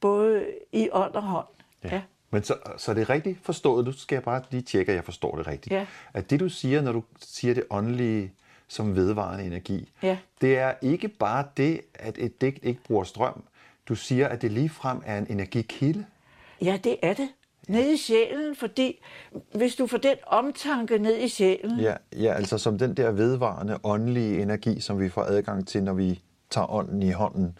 både 0.00 0.46
i 0.72 0.88
ånd 0.92 1.14
og 1.14 1.22
hånd? 1.22 1.46
Ja. 1.84 1.88
ja. 1.94 2.02
Men 2.30 2.42
så, 2.42 2.56
så 2.76 2.90
er 2.90 2.94
det 2.94 3.10
rigtigt 3.10 3.38
forstået, 3.42 3.84
nu 3.84 3.92
skal 3.92 4.16
jeg 4.16 4.22
bare 4.22 4.42
lige 4.50 4.62
tjekke, 4.62 4.92
at 4.92 4.96
jeg 4.96 5.04
forstår 5.04 5.36
det 5.36 5.46
rigtigt. 5.46 5.72
Ja. 5.72 5.86
At 6.14 6.30
det 6.30 6.40
du 6.40 6.48
siger, 6.48 6.80
når 6.80 6.92
du 6.92 7.02
siger 7.20 7.54
det 7.54 7.64
åndelige 7.70 8.32
som 8.68 8.96
vedvarende 8.96 9.44
energi, 9.44 9.92
Ja. 10.02 10.18
det 10.40 10.58
er 10.58 10.74
ikke 10.82 11.08
bare 11.08 11.44
det, 11.56 11.80
at 11.94 12.18
et 12.18 12.40
digt 12.40 12.58
ikke 12.62 12.80
bruger 12.84 13.04
strøm. 13.04 13.42
Du 13.88 13.94
siger, 13.94 14.28
at 14.28 14.42
det 14.42 14.52
ligefrem 14.52 15.02
er 15.04 15.18
en 15.18 15.26
energikilde. 15.30 16.06
Ja, 16.62 16.78
det 16.84 16.96
er 17.02 17.14
det. 17.14 17.28
Ned 17.68 17.92
i 17.92 17.96
sjælen, 17.96 18.56
fordi 18.56 19.00
hvis 19.54 19.74
du 19.74 19.86
får 19.86 19.98
den 19.98 20.16
omtanke 20.26 20.98
ned 20.98 21.18
i 21.18 21.28
sjælen, 21.28 21.80
Ja, 21.80 21.94
ja, 22.12 22.32
altså 22.34 22.58
som 22.58 22.78
den 22.78 22.94
der 22.96 23.10
vedvarende 23.10 23.78
åndelige 23.84 24.42
energi, 24.42 24.80
som 24.80 25.00
vi 25.00 25.08
får 25.08 25.22
adgang 25.22 25.68
til, 25.68 25.82
når 25.82 25.92
vi 25.92 26.20
tager 26.50 26.70
ånden 26.72 27.02
i 27.02 27.10
hånden. 27.10 27.58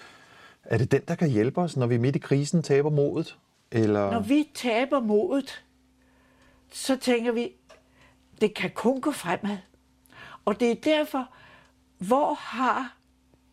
Er 0.65 0.79
det 0.79 0.93
den, 0.93 1.01
der 1.09 1.15
kan 1.15 1.31
hjælpe 1.31 1.61
os, 1.61 1.77
når 1.77 1.87
vi 1.87 1.97
midt 1.97 2.17
i 2.17 2.19
krisen 2.19 2.63
taber 2.63 2.91
modet? 2.91 3.37
Eller... 3.73 4.11
når 4.13 4.21
vi 4.21 4.49
taber 4.55 5.01
modet, 5.01 5.63
så 6.73 6.97
tænker 6.97 7.33
vi, 7.33 7.53
det 8.41 8.55
kan 8.55 8.71
kun 8.75 9.01
gå 9.01 9.11
fremad. 9.11 9.57
Og 10.47 10.61
det 10.61 10.71
er 10.71 10.75
derfor, 10.75 11.29
hvor 11.99 12.35
har 12.35 12.97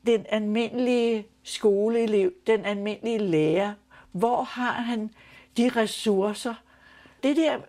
den 0.06 0.26
almindelige 0.30 1.28
skoleelev, 1.44 2.32
den 2.48 2.66
almindelige 2.66 3.18
lærer, 3.18 3.74
hvor 4.12 4.44
har 4.44 4.72
han 4.72 5.12
de 5.58 5.70
ressourcer? 5.70 6.54
Det 7.24 7.38
der 7.38 7.60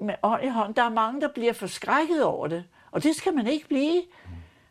med 0.00 0.14
ånd 0.22 0.44
i 0.44 0.48
hånd, 0.48 0.74
der 0.74 0.82
er 0.82 0.90
mange, 0.90 1.20
der 1.20 1.28
bliver 1.28 1.52
forskrækket 1.52 2.24
over 2.24 2.46
det. 2.46 2.64
Og 2.90 3.02
det 3.02 3.16
skal 3.16 3.34
man 3.34 3.46
ikke 3.46 3.68
blive. 3.68 4.02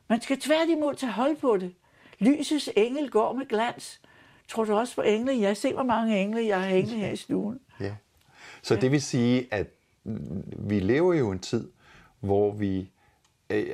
Man 0.08 0.22
skal 0.22 0.40
tværtimod 0.40 0.96
tage 0.96 1.12
hold 1.12 1.36
på 1.36 1.58
det. 1.58 1.74
Lysets 2.20 2.70
engel 2.76 3.10
går 3.10 3.34
med 3.34 3.46
glans. 3.46 4.02
Tror 4.48 4.64
du 4.64 4.74
også 4.74 4.96
på 4.96 5.02
engle? 5.02 5.40
Jeg 5.40 5.58
ser, 5.58 5.74
hvor 5.74 5.84
mange 5.84 6.22
engle 6.22 6.48
jeg 6.48 6.62
har 6.62 6.68
hængende 6.68 7.00
her 7.00 7.12
i 7.12 7.16
stuen. 7.16 7.60
Ja. 7.80 7.96
Så 8.62 8.76
det 8.76 8.92
vil 8.92 9.02
sige, 9.02 9.48
at 9.52 9.68
vi 10.58 10.80
lever 10.80 11.14
jo 11.14 11.32
en 11.32 11.40
tid, 11.40 11.72
hvor 12.20 12.52
vi 12.52 12.92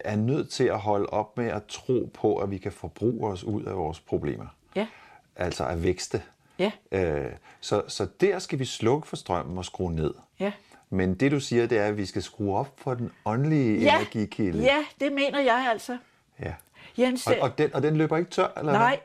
er 0.06 0.16
nødt 0.16 0.50
til 0.50 0.63
at 0.63 0.80
holde 0.80 1.06
op 1.10 1.38
med 1.38 1.48
at 1.48 1.66
tro 1.66 2.10
på, 2.13 2.38
at 2.38 2.52
vi 2.52 2.58
kan 2.58 2.72
forbruge 2.72 3.30
os 3.32 3.44
ud 3.44 3.63
af 3.63 3.76
vores 3.78 4.00
problemer. 4.00 4.46
Ja. 4.76 4.88
Altså 5.36 5.66
at 5.66 5.84
vækste. 5.84 6.22
Ja. 6.60 6.72
Øh, 6.92 7.32
så, 7.62 7.84
så 7.88 8.08
der 8.22 8.40
skal 8.40 8.60
vi 8.60 8.66
slukke 8.66 9.08
for 9.08 9.16
strømmen 9.16 9.58
og 9.58 9.66
skrue 9.66 9.94
ned. 9.94 10.13
Ja. 10.40 10.52
Men 10.90 11.16
det 11.16 11.32
du 11.32 11.40
siger, 11.40 11.68
det 11.68 11.78
er, 11.78 11.86
at 11.86 11.98
vi 11.98 12.06
skal 12.06 12.24
skrue 12.24 12.58
op 12.58 12.74
for 12.80 12.94
den 12.94 13.12
åndelige 13.26 13.80
Ja, 13.82 13.96
energikilde. 13.96 14.63
ja, 14.63 14.86
det 15.00 15.12
mener 15.12 15.40
jeg 15.40 15.68
altså. 15.72 15.98
ja. 16.40 16.54
Jens, 16.98 17.28
Og, 17.28 17.36
og, 17.42 17.58
den, 17.58 17.74
og 17.76 17.84
den 17.84 17.98
løber 17.98 18.18
ikke 18.18 18.32
tør, 18.32 18.48
eller 18.58 18.72
nej, 18.72 19.00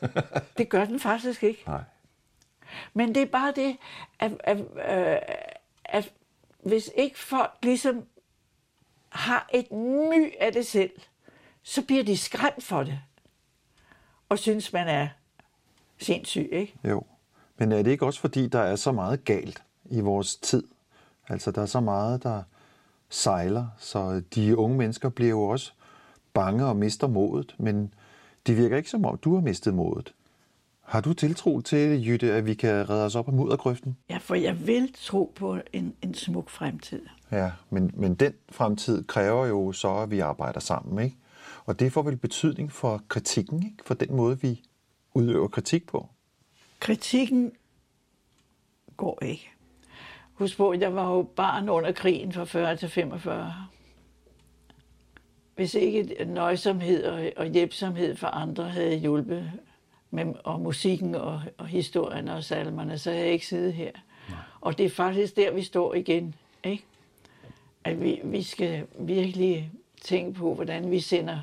det 0.58 0.68
gør 0.68 0.84
den 0.84 1.00
faktisk 1.00 1.42
ikke. 1.42 1.62
hvad? 1.64 1.74
Nej. 1.74 1.82
Men 2.94 3.14
det 3.14 3.22
er 3.22 3.26
bare 3.26 3.52
det, 3.56 3.76
at, 4.18 4.32
at, 4.44 4.58
øh, 4.58 5.16
at 5.84 6.12
hvis 6.62 6.90
ikke 6.96 7.18
folk 7.18 7.50
ligesom 7.62 8.02
har 9.14 9.50
et 9.54 9.72
my 9.72 10.32
af 10.40 10.52
det 10.52 10.66
selv, 10.66 10.90
så 11.62 11.82
bliver 11.82 12.04
de 12.04 12.16
skræmt 12.16 12.64
for 12.64 12.82
det. 12.82 13.00
Og 14.28 14.38
synes, 14.38 14.72
man 14.72 14.88
er 14.88 15.08
sindssyg, 15.98 16.48
ikke? 16.52 16.74
Jo. 16.88 17.02
Men 17.58 17.72
er 17.72 17.82
det 17.82 17.90
ikke 17.90 18.06
også 18.06 18.20
fordi, 18.20 18.48
der 18.48 18.58
er 18.58 18.76
så 18.76 18.92
meget 18.92 19.24
galt 19.24 19.62
i 19.90 20.00
vores 20.00 20.36
tid? 20.36 20.64
Altså, 21.28 21.50
der 21.50 21.62
er 21.62 21.66
så 21.66 21.80
meget, 21.80 22.22
der 22.22 22.42
sejler, 23.08 23.66
så 23.78 24.22
de 24.34 24.56
unge 24.56 24.76
mennesker 24.76 25.08
bliver 25.08 25.30
jo 25.30 25.42
også 25.42 25.72
bange 26.32 26.66
og 26.66 26.76
mister 26.76 27.06
modet, 27.06 27.54
men 27.58 27.94
det 28.46 28.56
virker 28.56 28.76
ikke 28.76 28.90
som 28.90 29.04
om, 29.04 29.18
du 29.18 29.34
har 29.34 29.40
mistet 29.40 29.74
modet. 29.74 30.14
Har 30.82 31.00
du 31.00 31.12
tiltro 31.12 31.60
til, 31.60 32.06
Jytte, 32.06 32.32
at 32.32 32.46
vi 32.46 32.54
kan 32.54 32.90
redde 32.90 33.04
os 33.04 33.14
op 33.14 33.28
af 33.28 33.34
muddergrøften? 33.34 33.96
Ja, 34.10 34.16
for 34.16 34.34
jeg 34.34 34.66
vil 34.66 34.94
tro 34.94 35.32
på 35.36 35.58
en, 35.72 35.94
en 36.02 36.14
smuk 36.14 36.50
fremtid. 36.50 37.02
Ja, 37.32 37.50
men, 37.70 37.90
men 37.94 38.14
den 38.14 38.32
fremtid 38.50 39.04
kræver 39.04 39.46
jo 39.46 39.72
så, 39.72 39.96
at 39.96 40.10
vi 40.10 40.20
arbejder 40.20 40.60
sammen, 40.60 41.04
ikke? 41.04 41.16
Og 41.66 41.80
det 41.80 41.92
får 41.92 42.02
vel 42.02 42.16
betydning 42.16 42.72
for 42.72 43.02
kritikken, 43.08 43.62
ikke? 43.62 43.84
For 43.86 43.94
den 43.94 44.16
måde, 44.16 44.40
vi 44.40 44.62
udøver 45.14 45.48
kritik 45.48 45.86
på. 45.86 46.08
Kritikken 46.80 47.52
går 48.96 49.18
ikke. 49.22 49.50
Husk 50.32 50.56
på, 50.56 50.72
jeg 50.72 50.94
var 50.94 51.10
jo 51.10 51.22
barn 51.22 51.68
under 51.68 51.92
krigen 51.92 52.32
fra 52.32 52.44
40 52.44 52.76
til 52.76 52.88
45. 52.88 53.54
Hvis 55.54 55.74
ikke 55.74 56.24
nøjsomhed 56.24 57.04
og, 57.04 57.32
og 57.36 57.46
hjælpsomhed 57.46 58.16
for 58.16 58.26
andre 58.26 58.68
havde 58.68 58.96
hjulpet 58.96 59.52
med, 60.10 60.34
og 60.44 60.60
musikken 60.60 61.14
og, 61.14 61.42
og 61.58 61.66
historien 61.66 62.28
og 62.28 62.44
salmerne, 62.44 62.98
så 62.98 63.10
havde 63.10 63.24
jeg 63.24 63.32
ikke 63.32 63.46
siddet 63.46 63.72
her. 63.72 63.90
Nej. 64.28 64.38
Og 64.60 64.78
det 64.78 64.86
er 64.86 64.90
faktisk 64.90 65.36
der, 65.36 65.52
vi 65.52 65.62
står 65.62 65.94
igen. 65.94 66.34
Ikke? 66.64 66.84
At 67.84 68.00
vi, 68.00 68.20
vi 68.24 68.42
skal 68.42 68.86
virkelig 68.98 69.70
tænke 70.02 70.32
på, 70.32 70.54
hvordan 70.54 70.90
vi 70.90 71.00
sender 71.00 71.38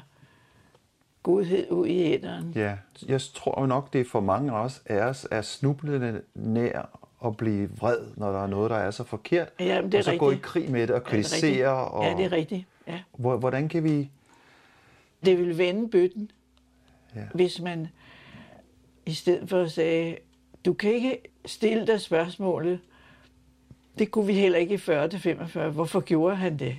godhed 1.23 1.71
ud 1.71 1.88
i 1.88 2.13
æderen. 2.13 2.51
Ja, 2.56 2.77
jeg 3.08 3.21
tror 3.21 3.65
nok, 3.65 3.93
det 3.93 4.01
er 4.01 4.06
for 4.06 4.19
mange 4.19 4.51
af 4.51 4.56
os, 4.56 4.82
af 4.86 5.04
os 5.06 5.27
er 5.32 5.41
snublende 5.41 6.21
nær 6.36 6.99
at 7.25 7.38
blive 7.38 7.69
vred, 7.69 7.99
når 8.17 8.32
der 8.32 8.43
er 8.43 8.47
noget, 8.47 8.69
der 8.71 8.77
er 8.77 8.91
så 8.91 9.04
forkert. 9.04 9.49
Ja, 9.60 9.82
det 9.82 9.93
er 9.93 9.97
og 9.97 10.04
så 10.04 10.12
rigtigt. 10.12 10.19
gå 10.19 10.32
i 10.32 10.38
krig 10.41 10.71
med 10.71 10.82
det 10.88 10.95
og 10.95 11.04
kritisere. 11.04 11.58
Ja, 11.58 11.84
og, 11.84 12.04
ja, 12.06 12.17
det 12.17 12.25
er 12.25 12.32
rigtigt. 12.32 12.65
Ja. 12.88 12.99
Hvordan 13.17 13.69
kan 13.69 13.84
vi... 13.84 14.10
Det 15.25 15.38
vil 15.38 15.58
vende 15.58 15.89
bøtten, 15.89 16.32
Ja. 17.15 17.21
hvis 17.34 17.62
man 17.62 17.88
i 19.06 19.13
stedet 19.13 19.49
for 19.49 19.62
at 19.62 19.71
sige, 19.71 20.17
du 20.65 20.73
kan 20.73 20.91
ikke 20.93 21.17
stille 21.45 21.88
dig 21.88 22.01
spørgsmålet, 22.01 22.80
det 24.01 24.11
kunne 24.11 24.27
vi 24.27 24.33
heller 24.33 24.59
ikke 24.59 24.73
i 24.73 24.77
40 24.77 25.09
til 25.09 25.19
45. 25.19 25.69
Hvorfor 25.69 25.99
gjorde 25.99 26.35
han 26.35 26.59
det? 26.59 26.77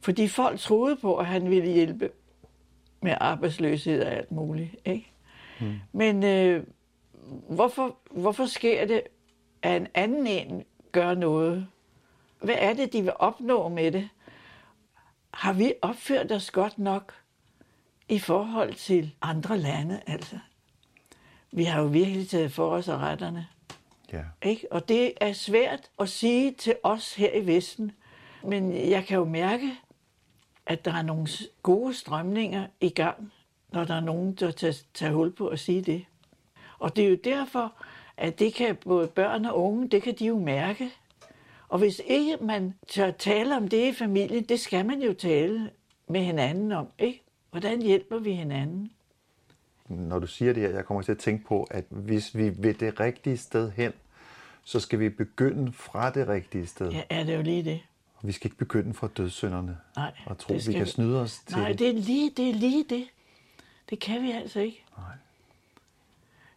Fordi 0.00 0.28
folk 0.28 0.60
troede 0.60 0.96
på, 0.96 1.16
at 1.16 1.26
han 1.26 1.50
ville 1.50 1.72
hjælpe 1.72 2.10
med 3.02 3.14
arbejdsløshed 3.20 4.02
og 4.02 4.12
alt 4.12 4.32
muligt. 4.32 4.76
Ikke? 4.84 5.12
Mm. 5.60 5.74
Men 5.92 6.24
øh, 6.24 6.64
hvorfor, 7.48 7.96
hvorfor 8.10 8.46
sker 8.46 8.86
det, 8.86 9.02
at 9.62 9.82
en 9.82 9.88
anden 9.94 10.26
en 10.26 10.64
gør 10.92 11.14
noget? 11.14 11.66
Hvad 12.40 12.56
er 12.58 12.74
det, 12.74 12.92
de 12.92 13.02
vil 13.02 13.12
opnå 13.16 13.68
med 13.68 13.92
det? 13.92 14.08
Har 15.34 15.52
vi 15.52 15.72
opført 15.82 16.32
os 16.32 16.50
godt 16.50 16.78
nok 16.78 17.14
i 18.08 18.18
forhold 18.18 18.74
til 18.74 19.14
andre 19.22 19.58
lande? 19.58 20.00
Altså, 20.06 20.38
vi 21.52 21.64
har 21.64 21.80
jo 21.80 21.86
virkelig 21.86 22.28
taget 22.28 22.52
for 22.52 22.70
os 22.70 22.88
af 22.88 22.96
retterne. 22.96 23.46
Ja. 24.12 24.22
Ikke? 24.42 24.72
Og 24.72 24.88
det 24.88 25.12
er 25.20 25.32
svært 25.32 25.90
at 26.00 26.08
sige 26.08 26.52
til 26.52 26.76
os 26.82 27.14
her 27.14 27.32
i 27.32 27.46
Vesten, 27.46 27.92
men 28.44 28.90
jeg 28.90 29.04
kan 29.04 29.18
jo 29.18 29.24
mærke, 29.24 29.72
at 30.66 30.84
der 30.84 30.92
er 30.92 31.02
nogle 31.02 31.28
gode 31.62 31.94
strømninger 31.94 32.66
i 32.80 32.88
gang, 32.88 33.32
når 33.72 33.84
der 33.84 33.94
er 33.94 34.00
nogen, 34.00 34.34
der 34.34 34.50
tager, 34.50 34.82
tager 34.94 35.12
hul 35.12 35.32
på 35.32 35.48
at 35.48 35.58
sige 35.58 35.82
det. 35.82 36.04
Og 36.78 36.96
det 36.96 37.04
er 37.04 37.08
jo 37.08 37.18
derfor, 37.24 37.72
at 38.16 38.38
det 38.38 38.54
kan 38.54 38.76
både 38.76 39.08
børn 39.08 39.44
og 39.44 39.62
unge, 39.62 39.88
det 39.88 40.02
kan 40.02 40.14
de 40.14 40.26
jo 40.26 40.38
mærke. 40.38 40.90
Og 41.68 41.78
hvis 41.78 42.02
ikke 42.06 42.36
man 42.40 42.74
tør 42.88 43.10
tale 43.10 43.56
om 43.56 43.68
det 43.68 43.88
i 43.88 43.92
familien, 43.92 44.44
det 44.44 44.60
skal 44.60 44.86
man 44.86 45.02
jo 45.02 45.12
tale 45.12 45.70
med 46.08 46.20
hinanden 46.20 46.72
om, 46.72 46.88
ikke? 46.98 47.22
Hvordan 47.50 47.82
hjælper 47.82 48.18
vi 48.18 48.32
hinanden? 48.32 48.90
Når 49.88 50.18
du 50.18 50.26
siger 50.26 50.52
det 50.52 50.62
her, 50.62 50.70
jeg 50.70 50.84
kommer 50.84 51.02
til 51.02 51.12
at 51.12 51.18
tænke 51.18 51.44
på, 51.44 51.62
at 51.70 51.84
hvis 51.90 52.36
vi 52.36 52.48
vil 52.48 52.80
det 52.80 53.00
rigtige 53.00 53.36
sted 53.36 53.70
hen, 53.70 53.92
så 54.64 54.80
skal 54.80 54.98
vi 54.98 55.08
begynde 55.08 55.72
fra 55.72 56.10
det 56.10 56.28
rigtige 56.28 56.66
sted. 56.66 56.90
Ja, 56.90 57.02
er 57.10 57.24
det 57.24 57.36
jo 57.36 57.42
lige 57.42 57.64
det. 57.64 57.80
Vi 58.22 58.32
skal 58.32 58.46
ikke 58.46 58.56
begynde 58.58 58.94
fra 58.94 59.08
dødssynderne 59.16 59.78
Nej, 59.96 60.12
og 60.26 60.38
tro, 60.38 60.54
vi 60.54 60.72
kan 60.72 60.84
vi- 60.84 60.90
snyde 60.90 61.20
os 61.20 61.38
til 61.46 61.56
Nej, 61.56 61.72
det 61.72 61.88
er 61.88 61.92
lige 61.92 62.30
det. 62.36 62.48
Er 62.50 62.54
lige 62.54 62.84
det. 62.90 63.04
Det 63.90 63.98
kan 64.00 64.22
vi 64.22 64.30
altså 64.30 64.60
ikke. 64.60 64.84
Nej. 64.98 65.06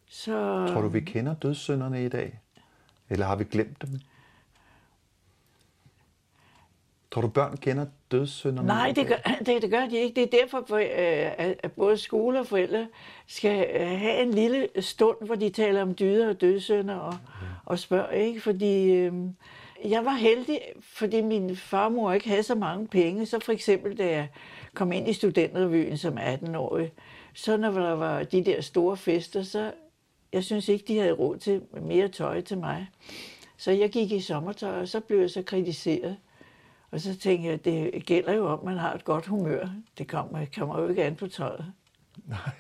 Så... 0.08 0.32
Tror 0.74 0.82
du, 0.82 0.88
vi 0.88 1.00
kender 1.00 1.34
dødssynderne 1.36 2.06
i 2.06 2.10
dag? 2.10 2.40
Eller 3.10 3.26
har 3.26 3.36
vi 3.36 3.44
glemt 3.44 3.82
dem? 3.82 4.00
Tror 7.12 7.22
du, 7.22 7.28
børn 7.28 7.58
kender 7.58 7.86
dødssynderne? 8.12 8.68
Nej, 8.68 8.92
det 8.96 9.08
gør, 9.08 9.16
det, 9.46 9.62
det 9.62 9.72
gør 9.72 9.86
de 9.86 9.98
ikke. 9.98 10.16
Det 10.16 10.34
er 10.34 10.38
derfor, 10.42 10.64
for, 10.68 10.78
øh, 10.78 11.56
at 11.64 11.72
både 11.72 11.98
skole 11.98 12.40
og 12.40 12.48
forældre 12.48 12.88
skal 13.28 13.68
øh, 13.74 13.88
have 13.88 14.22
en 14.22 14.34
lille 14.34 14.68
stund, 14.80 15.18
hvor 15.22 15.36
de 15.36 15.50
taler 15.50 15.82
om 15.82 15.96
dyder 15.96 16.30
og 16.30 16.42
dødssynder 16.42 16.96
og, 16.96 17.18
og 17.66 17.80
spørger. 17.80 18.12
Ikke? 18.12 18.42
Fordi 18.42 18.92
øh, 18.92 19.14
jeg 19.86 20.06
var 20.06 20.14
heldig, 20.14 20.60
fordi 20.82 21.22
min 21.22 21.56
farmor 21.56 22.12
ikke 22.12 22.30
havde 22.30 22.44
så 22.44 22.56
mange 22.56 22.88
penge. 22.88 23.26
Så 23.26 23.40
for 23.40 23.52
eksempel, 23.52 23.98
da 23.98 24.10
jeg 24.12 24.28
kom 24.74 24.92
ind 24.92 25.10
i 25.10 25.14
studenterrevyen 25.14 25.98
som 25.98 26.18
18-årig, 26.18 26.92
så 27.34 27.58
når 27.58 27.72
der 27.72 27.96
var 27.96 28.24
de 28.24 28.46
der 28.46 28.62
store 28.62 28.98
fester, 28.98 29.44
så 29.44 29.72
jeg 30.34 30.44
synes 30.44 30.70
ikke, 30.70 30.86
de 30.88 30.98
havde 30.98 31.12
råd 31.12 31.38
til 31.38 31.62
mere 31.82 32.08
tøj 32.08 32.42
til 32.42 32.58
mig. 32.58 32.88
Så 33.58 33.72
jeg 33.72 33.90
gik 33.90 34.12
i 34.12 34.20
sommertøj, 34.20 34.82
og 34.82 34.88
så 34.88 35.00
blev 35.00 35.20
jeg 35.20 35.30
så 35.30 35.42
kritiseret. 35.42 36.18
Og 36.92 37.00
så 37.02 37.18
tænkte 37.18 37.50
jeg, 37.50 37.66
det 37.66 38.06
gælder 38.06 38.34
jo 38.34 38.46
om, 38.48 38.60
at 38.60 38.66
man 38.66 38.78
har 38.78 38.94
et 38.94 39.04
godt 39.06 39.26
humør. 39.26 39.70
Det 39.98 40.08
kommer, 40.08 40.46
kommer 40.58 40.82
jo 40.82 40.88
ikke 40.88 41.04
an 41.04 41.16
på 41.16 41.28
tøjet. 41.28 41.66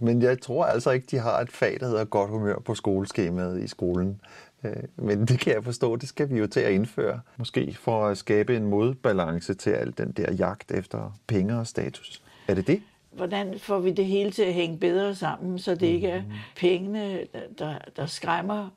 Men 0.00 0.22
jeg 0.22 0.40
tror 0.40 0.64
altså 0.64 0.90
ikke, 0.90 1.06
de 1.10 1.18
har 1.18 1.40
et 1.40 1.52
fag, 1.52 1.76
der 1.80 1.86
hedder 1.86 2.04
godt 2.04 2.30
humør 2.30 2.58
på 2.58 2.74
skoleskemaet 2.74 3.62
i 3.62 3.66
skolen. 3.66 4.20
Øh, 4.64 4.72
Men 4.96 5.26
det 5.26 5.40
kan 5.40 5.54
jeg 5.54 5.64
forstå, 5.64 5.96
det 5.96 6.08
skal 6.08 6.30
vi 6.30 6.38
jo 6.38 6.46
til 6.46 6.60
at 6.60 6.72
indføre. 6.72 7.20
Måske 7.36 7.76
for 7.80 8.06
at 8.06 8.18
skabe 8.18 8.56
en 8.56 8.66
modbalance 8.66 9.54
til 9.54 9.70
al 9.70 9.94
den 9.98 10.12
der 10.12 10.32
jagt 10.32 10.70
efter 10.70 11.18
penge 11.26 11.58
og 11.58 11.66
status. 11.66 12.22
Er 12.48 12.54
det 12.54 12.66
det? 12.66 12.82
Hvordan 13.10 13.58
får 13.58 13.78
vi 13.78 13.92
det 13.92 14.04
hele 14.06 14.30
til 14.30 14.42
at 14.42 14.54
hænge 14.54 14.78
bedre 14.78 15.14
sammen, 15.14 15.58
så 15.58 15.74
det 15.74 15.86
ikke 15.86 16.08
er 16.08 16.22
pengene, 16.56 17.18
der- 17.58 17.78
der, 17.96 18.06
skræmmer 18.06 18.68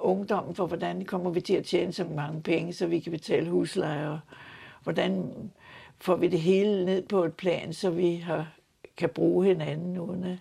ungdommen 0.00 0.54
for, 0.54 0.66
hvordan 0.66 1.04
kommer 1.04 1.30
vi 1.30 1.40
til 1.40 1.54
at 1.54 1.64
tjene 1.64 1.92
så 1.92 2.04
mange 2.04 2.42
penge, 2.42 2.72
så 2.72 2.86
vi 2.86 3.00
kan 3.00 3.12
betale 3.12 3.50
husleje, 3.50 4.08
og 4.08 4.18
hvordan 4.82 5.32
får 6.00 6.16
vi 6.16 6.28
det 6.28 6.40
hele 6.40 6.84
ned 6.84 7.02
på 7.02 7.24
et 7.24 7.34
plan, 7.34 7.72
så 7.72 7.90
vi 7.90 8.16
har, 8.16 8.52
kan 8.96 9.08
bruge 9.08 9.46
hinanden 9.46 9.98
uden 9.98 10.24
at 10.24 10.38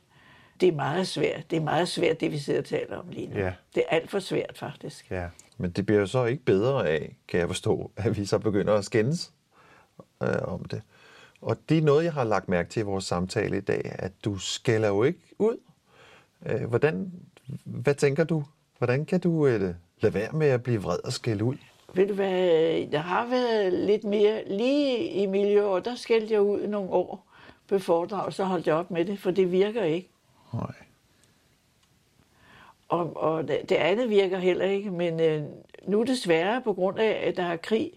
det 0.61 0.67
er 0.69 0.73
meget 0.75 1.07
svært. 1.07 1.51
Det 1.51 1.57
er 1.57 1.61
meget 1.61 1.87
svært, 1.87 2.19
det 2.19 2.31
vi 2.31 2.37
sidder 2.37 2.59
og 2.59 2.65
taler 2.65 2.97
om 2.97 3.09
lige 3.09 3.27
nu. 3.27 3.39
Ja. 3.39 3.53
Det 3.75 3.83
er 3.89 3.95
alt 3.95 4.09
for 4.09 4.19
svært, 4.19 4.57
faktisk. 4.57 5.11
Ja. 5.11 5.27
Men 5.57 5.71
det 5.71 5.85
bliver 5.85 5.99
jo 5.99 6.07
så 6.07 6.25
ikke 6.25 6.43
bedre 6.43 6.87
af, 6.87 7.15
kan 7.27 7.39
jeg 7.39 7.47
forstå, 7.47 7.91
at 7.95 8.17
vi 8.17 8.25
så 8.25 8.39
begynder 8.39 8.73
at 8.73 8.85
skændes 8.85 9.33
øh, 10.23 10.41
om 10.41 10.65
det. 10.65 10.81
Og 11.41 11.57
det 11.69 11.77
er 11.77 11.81
noget, 11.81 12.03
jeg 12.03 12.13
har 12.13 12.23
lagt 12.23 12.49
mærke 12.49 12.69
til 12.69 12.79
i 12.79 12.83
vores 12.83 13.05
samtale 13.05 13.57
i 13.57 13.61
dag, 13.61 13.95
at 13.99 14.11
du 14.25 14.37
skælder 14.37 14.87
jo 14.87 15.03
ikke 15.03 15.19
ud. 15.39 15.57
Øh, 16.45 16.63
hvordan, 16.63 17.11
hvad 17.63 17.95
tænker 17.95 18.23
du? 18.23 18.43
Hvordan 18.77 19.05
kan 19.05 19.19
du 19.19 19.47
øh, 19.47 19.61
lade 20.01 20.13
være 20.13 20.31
med 20.33 20.47
at 20.47 20.63
blive 20.63 20.81
vred 20.81 20.99
og 21.05 21.13
skælde 21.13 21.43
ud? 21.43 21.55
Ved 21.93 22.07
du 22.07 22.13
hvad, 22.13 22.91
der 22.91 22.99
har 22.99 23.27
været 23.27 23.73
lidt 23.73 24.03
mere, 24.03 24.43
lige 24.47 25.09
i 25.09 25.25
miljøår, 25.25 25.79
der 25.79 25.95
skældte 25.95 26.33
jeg 26.33 26.41
ud 26.41 26.67
nogle 26.67 26.89
år 26.89 27.27
på 27.67 27.79
foredrag, 27.79 28.33
så 28.33 28.43
holdt 28.43 28.67
jeg 28.67 28.75
op 28.75 28.91
med 28.91 29.05
det, 29.05 29.19
for 29.19 29.31
det 29.31 29.51
virker 29.51 29.83
ikke. 29.83 30.09
Nej. 30.53 30.73
Og, 32.89 33.17
og 33.17 33.47
det, 33.47 33.69
det 33.69 33.75
andet 33.75 34.09
virker 34.09 34.37
heller 34.37 34.65
ikke, 34.65 34.91
men 34.91 35.19
øh, 35.19 35.43
nu 35.87 36.03
desværre 36.03 36.61
på 36.61 36.73
grund 36.73 36.99
af, 36.99 37.27
at 37.27 37.37
der 37.37 37.43
er 37.43 37.57
krig, 37.57 37.91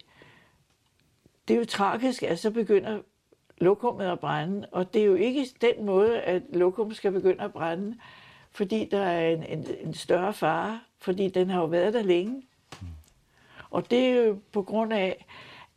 det 1.49 1.55
er 1.55 1.59
jo 1.59 1.64
tragisk, 1.64 2.23
at 2.23 2.38
så 2.38 2.51
begynder 2.51 2.99
lokummet 3.59 4.07
at 4.07 4.21
brænde, 4.21 4.69
og 4.73 4.95
det 4.95 5.03
er 5.03 5.07
jo 5.07 5.14
ikke 5.14 5.47
den 5.61 5.87
måde, 5.87 6.21
at 6.21 6.43
lokum 6.53 6.95
skal 6.95 7.12
begynde 7.12 7.45
at 7.45 7.53
brænde, 7.53 7.97
fordi 8.52 8.88
der 8.90 9.02
er 9.02 9.28
en, 9.28 9.44
en, 9.44 9.66
en 9.80 9.94
større 9.94 10.32
fare, 10.32 10.80
fordi 10.98 11.28
den 11.28 11.51
har 11.51 11.61
jo 11.61 11.66
været 11.66 11.94
der 11.94 12.03
længe. 12.03 12.42
Og 13.70 13.90
det 13.90 13.98
er 13.98 14.14
jo 14.14 14.38
på 14.53 14.62
grund 14.62 14.92
af, 14.92 15.26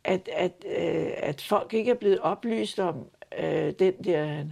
at, 0.04 0.28
at, 0.32 0.52
øh, 0.66 1.12
at 1.16 1.40
folk 1.48 1.74
ikke 1.74 1.90
er 1.90 1.94
blevet 1.94 2.18
oplyst 2.18 2.78
om 2.78 3.06
øh, 3.38 3.72
den 3.78 3.94
der 4.04 4.44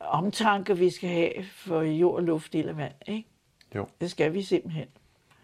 omtanke, 0.00 0.78
vi 0.78 0.90
skal 0.90 1.08
have 1.08 1.32
for 1.52 1.82
jord, 1.82 2.22
luft, 2.22 2.54
ild 2.54 2.68
og 2.68 2.76
vand. 2.76 2.94
Ikke? 3.06 3.28
Jo. 3.74 3.86
Det 4.00 4.10
skal 4.10 4.34
vi 4.34 4.42
simpelthen. 4.42 4.88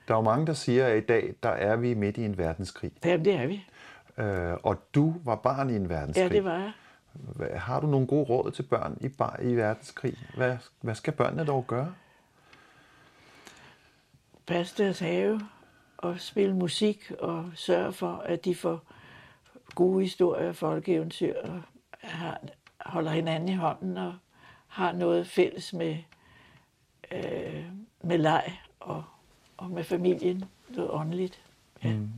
Der 0.08 0.14
er 0.14 0.18
jo 0.18 0.24
mange, 0.24 0.46
der 0.46 0.52
siger, 0.52 0.86
at 0.86 0.96
i 1.02 1.06
dag, 1.06 1.34
der 1.42 1.48
er 1.48 1.76
vi 1.76 1.94
midt 1.94 2.16
i 2.16 2.24
en 2.24 2.38
verdenskrig. 2.38 2.92
Jamen, 3.04 3.24
det 3.24 3.34
er 3.34 3.46
vi. 3.46 3.64
Øh, 4.18 4.56
og 4.62 4.94
du 4.94 5.14
var 5.24 5.36
barn 5.36 5.70
i 5.70 5.76
en 5.76 5.88
verdenskrig. 5.88 6.30
Ja, 6.30 6.36
det 6.36 6.44
var 6.44 6.58
jeg. 6.58 6.72
Har 7.54 7.80
du 7.80 7.86
nogle 7.86 8.06
gode 8.06 8.24
råd 8.24 8.50
til 8.50 8.62
børn 8.62 8.98
i, 9.00 9.08
bar, 9.08 9.40
i 9.42 9.54
verdenskrig? 9.54 10.18
Hvad, 10.36 10.56
hvad 10.80 10.94
skal 10.94 11.12
børnene 11.12 11.44
dog 11.44 11.64
gøre? 11.66 11.94
Passe 14.46 14.82
deres 14.82 14.98
have 14.98 15.40
og 15.98 16.20
spille 16.20 16.56
musik 16.56 17.12
og 17.18 17.50
sørge 17.54 17.92
for, 17.92 18.16
at 18.16 18.44
de 18.44 18.54
får 18.54 18.82
gode 19.74 20.02
historier, 20.02 20.52
folkeeventyr 20.52 21.34
og 21.42 21.62
har, 22.00 22.40
holder 22.80 23.10
hinanden 23.10 23.48
i 23.48 23.54
hånden 23.54 23.96
og 23.96 24.14
har 24.66 24.92
noget 24.92 25.26
fælles 25.26 25.72
med, 25.72 25.96
øh, 27.12 27.64
med 28.02 28.18
leg 28.18 28.60
og, 28.80 29.04
og 29.56 29.70
med 29.70 29.84
familien, 29.84 30.44
noget 30.68 30.90
åndeligt. 30.90 31.42
Ja. 31.84 31.92
Mm. 31.92 32.10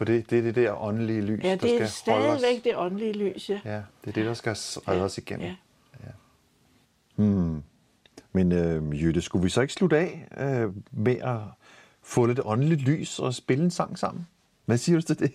For 0.00 0.04
det, 0.04 0.30
det 0.30 0.38
er 0.38 0.42
det 0.42 0.54
der 0.54 0.82
åndelige 0.82 1.20
lys, 1.20 1.44
Ja, 1.44 1.50
der 1.50 1.56
det 1.56 1.82
er 1.82 1.86
skal 1.86 2.12
holde 2.12 2.28
os. 2.28 2.38
stadigvæk 2.40 2.64
det 2.64 2.76
åndelige 2.76 3.12
lys, 3.12 3.50
ja. 3.50 3.60
Ja, 3.64 3.76
det 3.76 4.08
er 4.08 4.12
det, 4.12 4.24
der 4.26 4.34
skal 4.34 4.52
redde 4.52 5.02
os 5.04 5.18
igennem. 5.18 5.46
Ja. 7.16 7.22
Men 8.32 8.52
øh, 8.52 9.02
Jytte, 9.02 9.22
skulle 9.22 9.42
vi 9.42 9.48
så 9.48 9.60
ikke 9.60 9.72
slutte 9.74 9.96
af 9.98 10.28
øh, 10.38 10.72
med 10.90 11.16
at 11.16 11.38
få 12.02 12.26
lidt 12.26 12.40
åndeligt 12.44 12.80
lys 12.80 13.18
og 13.18 13.34
spille 13.34 13.64
en 13.64 13.70
sang 13.70 13.98
sammen? 13.98 14.26
Hvad 14.64 14.78
siger 14.78 15.00
du 15.00 15.06
til 15.06 15.18
det? 15.18 15.32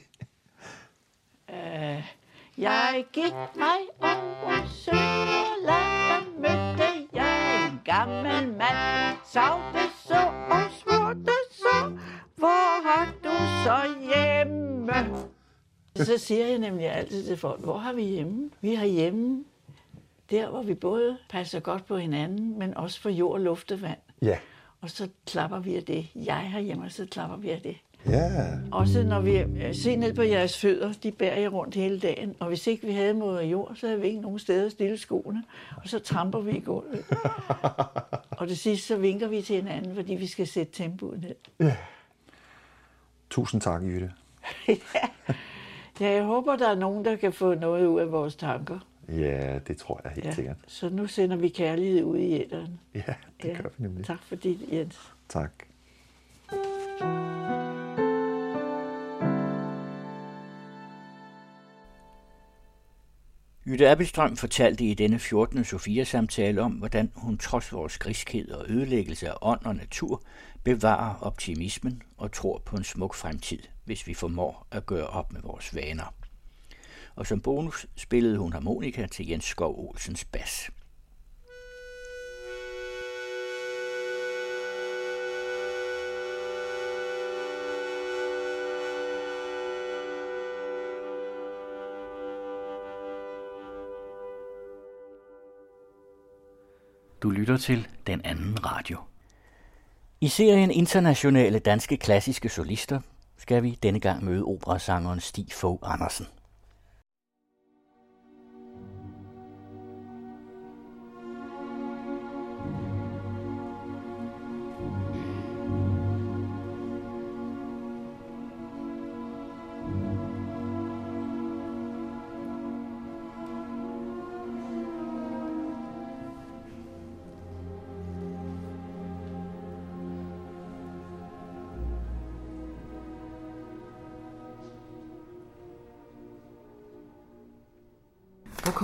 Jeg 2.57 3.05
gik 3.13 3.33
mig 3.55 3.79
Sønderland, 4.67 6.27
og 6.27 6.41
mødte 6.41 7.07
jeg 7.13 7.65
en 7.71 7.79
gammel 7.85 8.47
mand. 8.47 9.17
Savte 9.33 9.79
så 10.07 10.21
og 10.49 10.61
spurgte 10.79 11.31
så, 11.31 11.44
hvor 12.45 12.89
har 12.89 13.13
du 13.23 13.35
så 13.65 13.79
hjemme? 14.15 14.93
Så 15.95 16.17
siger 16.17 16.47
jeg 16.47 16.59
nemlig 16.59 16.91
altid 16.91 17.25
til 17.25 17.37
folk, 17.37 17.61
hvor 17.61 17.77
har 17.77 17.93
vi 17.93 18.03
hjemme? 18.03 18.49
Vi 18.61 18.75
har 18.75 18.85
hjemme 18.85 19.43
der, 20.31 20.49
hvor 20.49 20.61
vi 20.61 20.73
både 20.73 21.17
passer 21.29 21.59
godt 21.59 21.85
på 21.85 21.97
hinanden, 21.97 22.59
men 22.59 22.77
også 22.77 23.01
for 23.01 23.09
jord, 23.09 23.41
luft 23.41 23.71
og 23.71 23.81
vand. 23.81 23.97
Ja. 24.21 24.37
Og 24.81 24.89
så 24.89 25.09
klapper 25.25 25.59
vi 25.59 25.75
af 25.75 25.83
det. 25.83 26.07
Jeg 26.15 26.35
har 26.51 26.59
hjemme, 26.59 26.85
og 26.85 26.91
så 26.91 27.07
klapper 27.11 27.37
vi 27.37 27.49
af 27.49 27.61
det. 27.61 27.75
Ja. 28.07 28.31
Også 28.71 29.03
når 29.03 29.21
vi 29.21 29.37
øh, 29.37 29.75
ser 29.75 29.97
ned 29.97 30.13
på 30.13 30.21
jeres 30.21 30.57
fødder, 30.57 30.93
de 31.03 31.11
bærer 31.11 31.39
jeg 31.39 31.53
rundt 31.53 31.75
hele 31.75 31.99
dagen. 31.99 32.35
Og 32.39 32.47
hvis 32.47 32.67
ikke 32.67 32.87
vi 32.87 32.93
havde 32.93 33.13
moder 33.13 33.41
jord, 33.41 33.75
så 33.75 33.87
havde 33.87 34.01
vi 34.01 34.07
ikke 34.07 34.21
nogen 34.21 34.39
steder 34.39 34.65
at 34.65 34.71
stille 34.71 34.97
skoene. 34.97 35.43
Og 35.77 35.89
så 35.89 35.99
tramper 35.99 36.39
vi 36.39 36.51
i 36.51 36.59
gulvet. 36.59 37.05
og 38.39 38.47
det 38.47 38.57
sidste, 38.57 38.87
så 38.87 38.97
vinker 38.97 39.27
vi 39.27 39.41
til 39.41 39.55
hinanden, 39.55 39.95
fordi 39.95 40.15
vi 40.15 40.27
skal 40.27 40.47
sætte 40.47 40.73
tempoet 40.73 41.21
ned. 41.21 41.71
Tusind 43.35 43.61
tak, 43.61 43.81
Jytte. 43.83 44.11
Ja, 45.99 46.11
jeg 46.11 46.23
håber, 46.23 46.55
der 46.55 46.69
er 46.69 46.75
nogen, 46.75 47.05
der 47.05 47.15
kan 47.15 47.33
få 47.33 47.53
noget 47.53 47.87
ud 47.87 47.99
af 47.99 48.11
vores 48.11 48.35
tanker. 48.35 48.79
Ja, 49.09 49.59
det 49.67 49.77
tror 49.77 50.01
jeg 50.03 50.11
helt 50.11 50.25
Ja. 50.25 50.31
sikkert. 50.33 50.55
Så 50.67 50.89
nu 50.89 51.07
sender 51.07 51.35
vi 51.37 51.49
kærlighed 51.49 52.03
ud 52.03 52.17
i 52.17 52.33
æderen. 52.33 52.79
Ja, 52.95 53.13
det 53.41 53.57
gør 53.57 53.63
vi 53.77 53.83
nemlig. 53.83 54.05
Tak 54.05 54.23
for 54.23 54.35
det, 54.35 54.59
Jens. 54.71 55.13
Tak. 55.29 55.51
Jytte 63.67 63.89
Appelstrøm 63.89 64.37
fortalte 64.37 64.85
i 64.85 64.93
denne 64.93 65.19
14. 65.19 65.63
Sofia-samtale 65.63 66.61
om, 66.61 66.71
hvordan 66.71 67.11
hun 67.15 67.37
trods 67.37 67.73
vores 67.73 67.97
griskhed 67.97 68.51
og 68.51 68.65
ødelæggelse 68.69 69.29
af 69.29 69.35
ånd 69.41 69.65
og 69.65 69.75
natur 69.75 70.23
bevarer 70.63 71.15
optimismen 71.21 72.03
og 72.17 72.31
tror 72.31 72.61
på 72.65 72.75
en 72.75 72.83
smuk 72.83 73.15
fremtid, 73.15 73.59
hvis 73.85 74.07
vi 74.07 74.13
formår 74.13 74.67
at 74.71 74.85
gøre 74.85 75.07
op 75.07 75.33
med 75.33 75.41
vores 75.41 75.75
vaner. 75.75 76.13
Og 77.15 77.27
som 77.27 77.41
bonus 77.41 77.85
spillede 77.95 78.37
hun 78.37 78.53
harmonika 78.53 79.07
til 79.07 79.27
Jens 79.27 79.45
Skov 79.45 79.89
Olsens 79.89 80.25
bas. 80.25 80.69
Du 97.25 97.29
lytter 97.29 97.57
til 97.57 97.87
Den 98.07 98.21
Anden 98.25 98.65
Radio. 98.65 98.97
I 100.21 100.27
serien 100.27 100.71
Internationale 100.71 101.59
Danske 101.59 101.97
Klassiske 101.97 102.49
Solister 102.49 102.99
skal 103.37 103.63
vi 103.63 103.79
denne 103.83 103.99
gang 103.99 104.25
møde 104.25 104.43
operasangeren 104.43 105.19
Stig 105.19 105.47
Fogh 105.51 105.93
Andersen. 105.93 106.25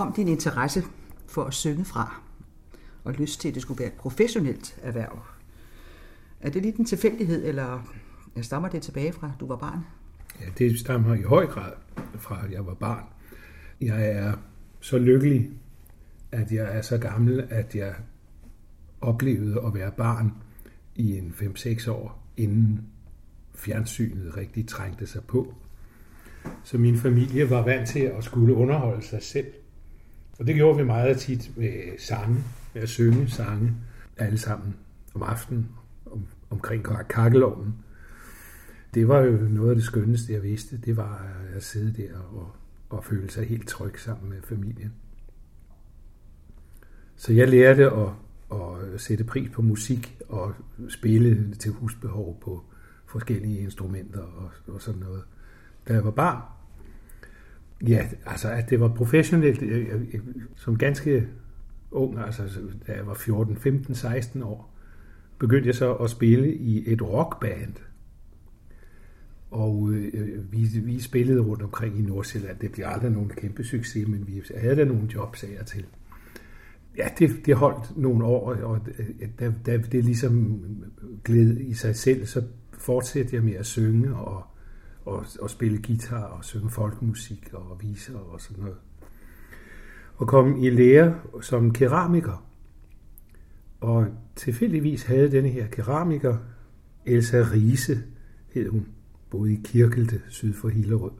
Kom 0.02 0.14
din 0.14 0.28
interesse 0.28 0.84
for 1.28 1.44
at 1.44 1.54
synge 1.54 1.86
fra? 1.86 2.22
Og 3.04 3.14
lyst 3.14 3.42
til, 3.42 3.48
at 3.48 3.54
det 3.54 3.62
skulle 3.62 3.80
være 3.80 3.88
et 3.88 3.98
professionelt 3.98 4.80
erhverv? 4.82 5.20
Er 6.42 6.50
det 6.50 6.62
lidt 6.62 6.76
en 6.76 6.86
tilfældighed, 6.86 7.46
eller 7.46 7.92
stammer 8.42 8.70
det 8.70 8.82
tilbage 8.82 9.14
fra, 9.14 9.28
at 9.28 9.40
du 9.40 9.48
var 9.48 9.56
barn? 9.56 9.80
Ja, 10.40 10.46
det 10.58 10.80
stammer 10.80 11.16
i 11.16 11.22
høj 11.22 11.46
grad 11.46 11.72
fra, 12.20 12.46
at 12.46 12.52
jeg 12.52 12.66
var 12.66 12.74
barn. 12.74 13.04
Jeg 13.82 14.12
er 14.12 14.34
så 14.80 14.98
lykkelig, 14.98 15.50
at 16.32 16.52
jeg 16.52 16.78
er 16.78 16.82
så 16.82 16.98
gammel, 16.98 17.48
at 17.50 17.76
jeg 17.76 17.96
oplevede 19.02 19.62
at 19.66 19.74
være 19.74 19.92
barn 19.92 20.34
i 20.96 21.18
en 21.18 21.36
5-6 21.40 21.92
år, 21.92 22.28
inden 22.38 22.88
fjernsynet 23.56 24.38
rigtig 24.38 24.68
trængte 24.68 25.08
sig 25.08 25.24
på. 25.24 25.54
Så 26.64 26.78
min 26.78 26.98
familie 26.98 27.50
var 27.50 27.64
vant 27.64 27.88
til 27.88 28.00
at 28.00 28.24
skulle 28.24 28.54
underholde 28.54 29.06
sig 29.06 29.24
selv. 29.24 29.48
Og 30.42 30.48
det 30.48 30.56
gjorde 30.56 30.78
vi 30.78 30.84
meget 30.84 31.18
tit 31.18 31.52
med 31.58 32.00
sange, 32.00 32.44
med 32.74 32.82
at 32.82 32.90
synge 32.90 33.30
sange, 33.30 33.74
alle 34.18 34.38
sammen 34.38 34.76
om 35.14 35.24
aftenen, 35.24 35.70
om, 36.06 36.26
omkring 36.50 36.86
kakkeloven. 37.10 37.76
Det 38.94 39.08
var 39.08 39.20
jo 39.20 39.32
noget 39.32 39.70
af 39.70 39.76
det 39.76 39.84
skønneste, 39.84 40.34
jeg 40.34 40.44
vidste. 40.44 40.78
Det 40.78 40.98
var 40.98 41.32
at 41.56 41.64
sidde 41.64 42.04
der 42.04 42.18
og, 42.18 42.52
og 42.90 43.06
føle 43.06 43.30
sig 43.30 43.48
helt 43.48 43.68
tryg 43.68 44.00
sammen 44.00 44.30
med 44.30 44.42
familien. 44.42 44.94
Så 47.16 47.34
jeg 47.34 47.48
lærte 47.48 47.92
at, 47.92 48.10
at 48.52 49.02
sætte 49.02 49.24
pris 49.24 49.50
på 49.50 49.62
musik 49.62 50.18
og 50.30 50.54
spille 50.90 51.54
til 51.54 51.72
husbehov 51.72 52.40
på 52.42 52.64
forskellige 53.06 53.60
instrumenter 53.60 54.22
og, 54.22 54.52
og 54.68 54.82
sådan 54.82 55.00
noget, 55.00 55.24
da 55.88 55.94
jeg 55.94 56.06
var 56.06 56.12
barn. 56.12 56.61
Ja, 57.88 58.08
altså 58.26 58.50
at 58.50 58.70
det 58.70 58.80
var 58.80 58.88
professionelt 58.88 59.62
jeg, 59.62 59.88
jeg, 59.88 60.00
jeg, 60.14 60.22
som 60.56 60.78
ganske 60.78 61.28
ung, 61.92 62.20
altså 62.20 62.44
da 62.88 62.94
jeg 62.94 63.08
var 63.08 63.14
14, 63.14 63.58
15, 63.58 63.96
16 63.96 64.44
år, 64.44 64.78
begyndte 65.40 65.68
jeg 65.68 65.76
så 65.76 65.94
at 65.94 66.10
spille 66.10 66.56
i 66.56 66.94
et 66.94 67.02
rockband. 67.02 67.74
Og 69.52 69.90
øh, 69.92 70.52
vi, 70.52 70.68
vi 70.84 71.00
spillede 71.00 71.42
rundt 71.42 71.64
omkring 71.64 72.00
i 72.00 72.02
Nordsjælland. 72.02 72.60
Det 72.60 72.72
blev 72.72 72.86
aldrig 72.88 73.12
nogen 73.12 73.30
kæmpe 73.30 73.64
succes, 73.64 74.08
men 74.08 74.28
vi 74.28 74.42
havde 74.58 74.76
da 74.76 74.84
nogle 74.84 75.10
jobs 75.14 75.44
af 75.44 75.66
til. 75.66 75.86
Ja, 76.98 77.08
det, 77.20 77.46
det 77.46 77.56
holdt 77.56 77.98
nogle 77.98 78.26
år, 78.26 78.54
og 78.54 78.80
øh, 79.00 79.30
da, 79.40 79.54
da 79.66 79.78
det 79.78 80.06
ligesom 80.06 80.64
gled 81.24 81.58
i 81.58 81.74
sig 81.74 81.96
selv, 81.96 82.26
så 82.26 82.44
fortsatte 82.74 83.36
jeg 83.36 83.44
med 83.44 83.54
at 83.54 83.66
synge 83.66 84.16
og, 84.16 84.44
og, 85.06 85.26
og 85.42 85.50
spille 85.50 85.82
guitar 85.82 86.24
og 86.24 86.46
synge 86.46 86.70
folkemusik 86.70 87.54
og 87.54 87.78
viser 87.82 88.20
og 88.20 88.42
sådan 88.42 88.64
noget. 88.64 88.78
Og 90.16 90.28
kom 90.28 90.64
i 90.64 90.70
lære 90.70 91.20
som 91.42 91.74
keramiker. 91.74 92.46
Og 93.82 94.08
tilfældigvis 94.36 95.04
havde 95.04 95.32
denne 95.32 95.50
her 95.50 95.68
keramiker, 95.68 96.38
Elsa 97.06 97.38
Riese 97.38 98.04
hed 98.54 98.70
hun, 98.70 98.88
boede 99.30 99.54
i 99.54 99.62
Kirkelte 99.64 100.22
syd 100.30 100.54
for 100.54 100.70
Hillerød. 100.70 101.12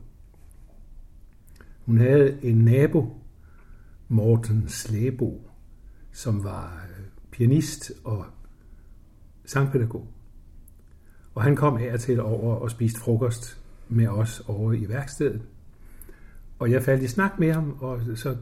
Hun 1.86 1.98
havde 1.98 2.38
en 2.42 2.56
nabo, 2.56 3.16
Morten 4.08 4.68
Slæbo, 4.68 5.48
som 6.12 6.44
var 6.44 6.86
øh, 6.90 7.04
pianist 7.30 7.92
og 8.04 8.24
sangpædagog. 9.44 10.08
Og 11.34 11.42
han 11.42 11.56
kom 11.56 11.76
her 11.76 11.96
til 11.96 12.20
over 12.20 12.54
og 12.54 12.70
spiste 12.70 13.00
frokost 13.00 13.61
med 13.92 14.08
os 14.08 14.42
over 14.46 14.72
i 14.72 14.88
værkstedet. 14.88 15.42
Og 16.58 16.70
jeg 16.70 16.82
faldt 16.82 17.02
i 17.02 17.08
snak 17.08 17.38
med 17.38 17.52
ham, 17.52 17.76
og 17.80 18.00
så 18.14 18.36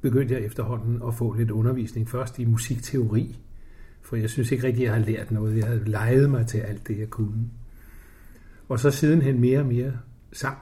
begyndte 0.00 0.34
jeg 0.34 0.42
efterhånden 0.42 1.02
at 1.08 1.14
få 1.14 1.32
lidt 1.32 1.50
undervisning. 1.50 2.08
Først 2.08 2.38
i 2.38 2.44
musikteori, 2.44 3.38
for 4.02 4.16
jeg 4.16 4.30
synes 4.30 4.52
ikke 4.52 4.66
rigtig, 4.66 4.84
jeg 4.84 4.92
har 4.92 5.00
lært 5.00 5.30
noget. 5.30 5.56
Jeg 5.56 5.66
havde 5.66 5.84
leget 5.84 6.30
mig 6.30 6.46
til 6.46 6.58
alt 6.58 6.88
det, 6.88 6.98
jeg 6.98 7.10
kunne. 7.10 7.50
Og 8.68 8.80
så 8.80 8.90
sidenhen 8.90 9.40
mere 9.40 9.60
og 9.60 9.66
mere 9.66 9.92
sang. 10.32 10.58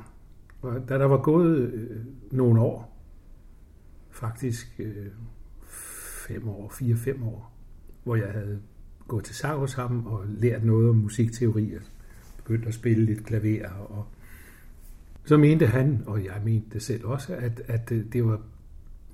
Og 0.62 0.88
da 0.88 0.98
der 0.98 1.04
var 1.04 1.22
gået 1.22 1.58
øh, 1.58 1.96
nogle 2.30 2.60
år, 2.60 3.02
faktisk 4.10 4.80
øh, 4.80 5.06
fem 6.28 6.48
år, 6.48 6.68
fire-fem 6.68 7.22
år, 7.22 7.52
hvor 8.04 8.16
jeg 8.16 8.32
havde 8.32 8.60
gået 9.08 9.24
til 9.24 9.34
sang 9.34 9.58
hos 9.58 9.74
ham 9.74 10.06
og 10.06 10.24
lært 10.26 10.64
noget 10.64 10.88
om 10.88 10.96
musikteori 10.96 11.74
og 11.74 11.82
begyndt 12.46 12.66
at 12.66 12.74
spille 12.74 13.04
lidt 13.04 13.26
klaver 13.26 13.68
og 13.68 14.06
Så 15.24 15.36
mente 15.36 15.66
han, 15.66 16.02
og 16.06 16.24
jeg 16.24 16.40
mente 16.44 16.66
det 16.72 16.82
selv 16.82 17.06
også, 17.06 17.34
at, 17.34 17.62
at 17.66 17.88
det 17.88 18.24
var 18.24 18.40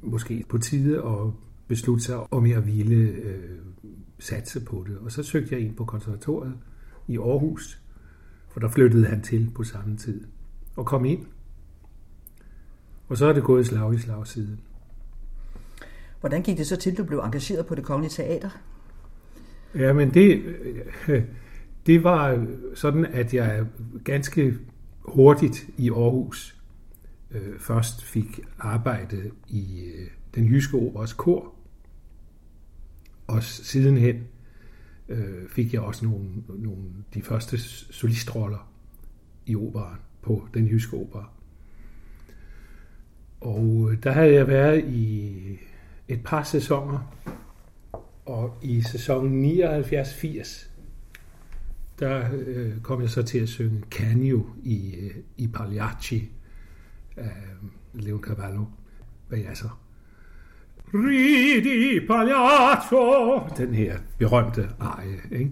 måske 0.02 0.44
på 0.48 0.58
tide 0.58 0.98
at 0.98 1.32
beslutte 1.68 2.04
sig, 2.04 2.32
om 2.32 2.46
jeg 2.46 2.66
ville 2.66 2.96
øh, 2.96 3.58
satse 4.18 4.64
på 4.64 4.84
det. 4.88 4.98
Og 4.98 5.12
så 5.12 5.22
søgte 5.22 5.54
jeg 5.54 5.60
ind 5.60 5.76
på 5.76 5.84
konservatoriet 5.84 6.54
i 7.08 7.18
Aarhus, 7.18 7.80
for 8.50 8.60
der 8.60 8.68
flyttede 8.68 9.06
han 9.06 9.22
til 9.22 9.50
på 9.54 9.64
samme 9.64 9.96
tid, 9.96 10.24
og 10.76 10.86
kom 10.86 11.04
ind. 11.04 11.26
Og 13.08 13.16
så 13.16 13.26
er 13.26 13.32
det 13.32 13.42
gået 13.42 13.66
slag 13.66 13.94
i 13.94 13.98
slag 13.98 14.26
siden. 14.26 14.60
Hvordan 16.20 16.42
gik 16.42 16.58
det 16.58 16.66
så 16.66 16.76
til, 16.76 16.96
du 16.96 17.04
blev 17.04 17.18
engageret 17.18 17.66
på 17.66 17.74
det 17.74 17.84
kongelige 17.84 18.10
teater? 18.10 18.50
Ja, 19.74 19.92
men 19.92 20.14
det, 20.14 20.42
det 21.86 22.04
var 22.04 22.46
sådan, 22.74 23.06
at 23.06 23.34
jeg 23.34 23.66
ganske 24.04 24.58
hurtigt 25.00 25.66
i 25.78 25.90
Aarhus 25.90 26.56
øh, 27.30 27.58
først 27.58 28.04
fik 28.04 28.40
arbejde 28.58 29.30
i 29.48 29.84
øh, 29.84 30.06
den 30.34 30.46
jyske 30.46 30.76
operas 30.76 31.12
kor, 31.12 31.54
og 33.26 33.42
sidenhen 33.42 34.26
øh, 35.08 35.48
fik 35.48 35.74
jeg 35.74 35.80
også 35.80 36.04
nogle, 36.04 36.28
nogle 36.48 36.82
de 37.14 37.22
første 37.22 37.58
solistroller 37.92 38.72
i 39.46 39.56
operaen 39.56 39.98
på 40.22 40.48
den 40.54 40.66
jyske 40.66 40.96
opera. 40.96 41.30
Og 43.40 43.88
øh, 43.92 44.02
der 44.02 44.12
havde 44.12 44.32
jeg 44.34 44.48
været 44.48 44.84
i 44.84 45.32
et 46.08 46.20
par 46.24 46.42
sæsoner, 46.42 47.16
og 48.26 48.58
i 48.62 48.82
sæsonen 48.82 49.60
79-80, 49.60 50.71
der 52.02 52.28
øh, 52.46 52.80
kom 52.80 53.00
jeg 53.00 53.10
så 53.10 53.22
til 53.22 53.38
at 53.38 53.48
synge 53.48 53.82
Canio 53.90 54.46
i, 54.62 54.94
øh, 54.94 55.10
i 55.36 55.46
Pagliacci 55.46 56.30
af 57.16 57.32
Leon 57.92 58.22
Cavallo. 58.22 58.64
Hvad 59.28 59.38
jeg 59.38 59.56
så? 59.56 59.68
Ridi 60.94 62.06
Pagliaccio! 62.06 63.40
Den 63.56 63.74
her 63.74 63.98
berømte 64.18 64.68
arie, 64.80 65.20
ikke? 65.30 65.50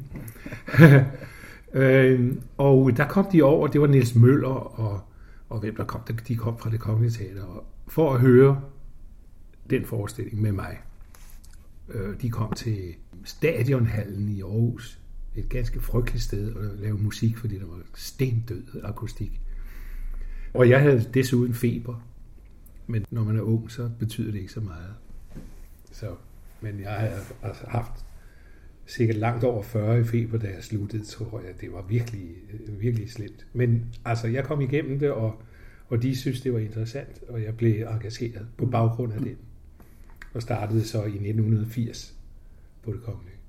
øh, 2.18 2.36
og 2.58 2.96
der 2.96 3.08
kom 3.08 3.26
de 3.32 3.42
over, 3.42 3.66
det 3.66 3.80
var 3.80 3.86
Niels 3.86 4.14
Møller 4.14 4.48
og, 4.48 5.00
og 5.48 5.60
hvem 5.60 5.76
der 5.76 5.84
kom, 5.84 6.00
de 6.28 6.36
kom 6.36 6.58
fra 6.58 6.70
det 6.70 6.80
kongelige 6.80 7.10
teater, 7.10 7.64
for 7.88 8.14
at 8.14 8.20
høre 8.20 8.60
den 9.70 9.84
forestilling 9.84 10.42
med 10.42 10.52
mig. 10.52 10.78
Øh, 11.88 12.20
de 12.20 12.30
kom 12.30 12.52
til 12.52 12.94
Stadionhallen 13.24 14.28
i 14.28 14.42
Aarhus, 14.42 14.99
et 15.36 15.48
ganske 15.48 15.80
frygteligt 15.80 16.24
sted 16.24 16.56
at 16.56 16.78
lave 16.78 16.98
musik, 16.98 17.36
fordi 17.36 17.58
der 17.58 17.66
var 17.66 17.80
stendød 17.94 18.64
akustik. 18.82 19.40
Og 20.54 20.68
jeg 20.68 20.80
havde 20.80 21.10
desuden 21.14 21.54
feber, 21.54 22.06
men 22.86 23.06
når 23.10 23.24
man 23.24 23.36
er 23.36 23.42
ung, 23.42 23.70
så 23.70 23.90
betyder 23.98 24.32
det 24.32 24.38
ikke 24.38 24.52
så 24.52 24.60
meget. 24.60 24.94
Så, 25.92 26.14
men 26.60 26.80
jeg 26.80 26.90
har 26.90 27.08
altså 27.42 27.64
haft 27.68 28.04
sikkert 28.86 29.16
langt 29.16 29.44
over 29.44 29.62
40 29.62 30.00
i 30.00 30.04
feber, 30.04 30.38
da 30.38 30.46
jeg 30.46 30.64
sluttede, 30.64 31.04
tror 31.04 31.40
jeg. 31.40 31.60
Det 31.60 31.72
var 31.72 31.82
virkelig, 31.82 32.28
virkelig 32.68 33.10
slemt. 33.10 33.46
Men 33.52 33.94
altså, 34.04 34.26
jeg 34.26 34.44
kom 34.44 34.60
igennem 34.60 34.98
det, 34.98 35.10
og, 35.10 35.42
og 35.88 36.02
de 36.02 36.16
synes, 36.16 36.40
det 36.40 36.52
var 36.52 36.58
interessant, 36.58 37.22
og 37.28 37.42
jeg 37.42 37.56
blev 37.56 37.86
engageret 37.86 38.46
på 38.56 38.66
baggrund 38.66 39.12
af 39.12 39.20
det. 39.20 39.36
Og 40.34 40.42
startede 40.42 40.84
så 40.84 40.98
i 40.98 41.06
1980 41.06 42.14
på 42.82 42.92
det 42.92 43.02
kongelige. 43.02 43.39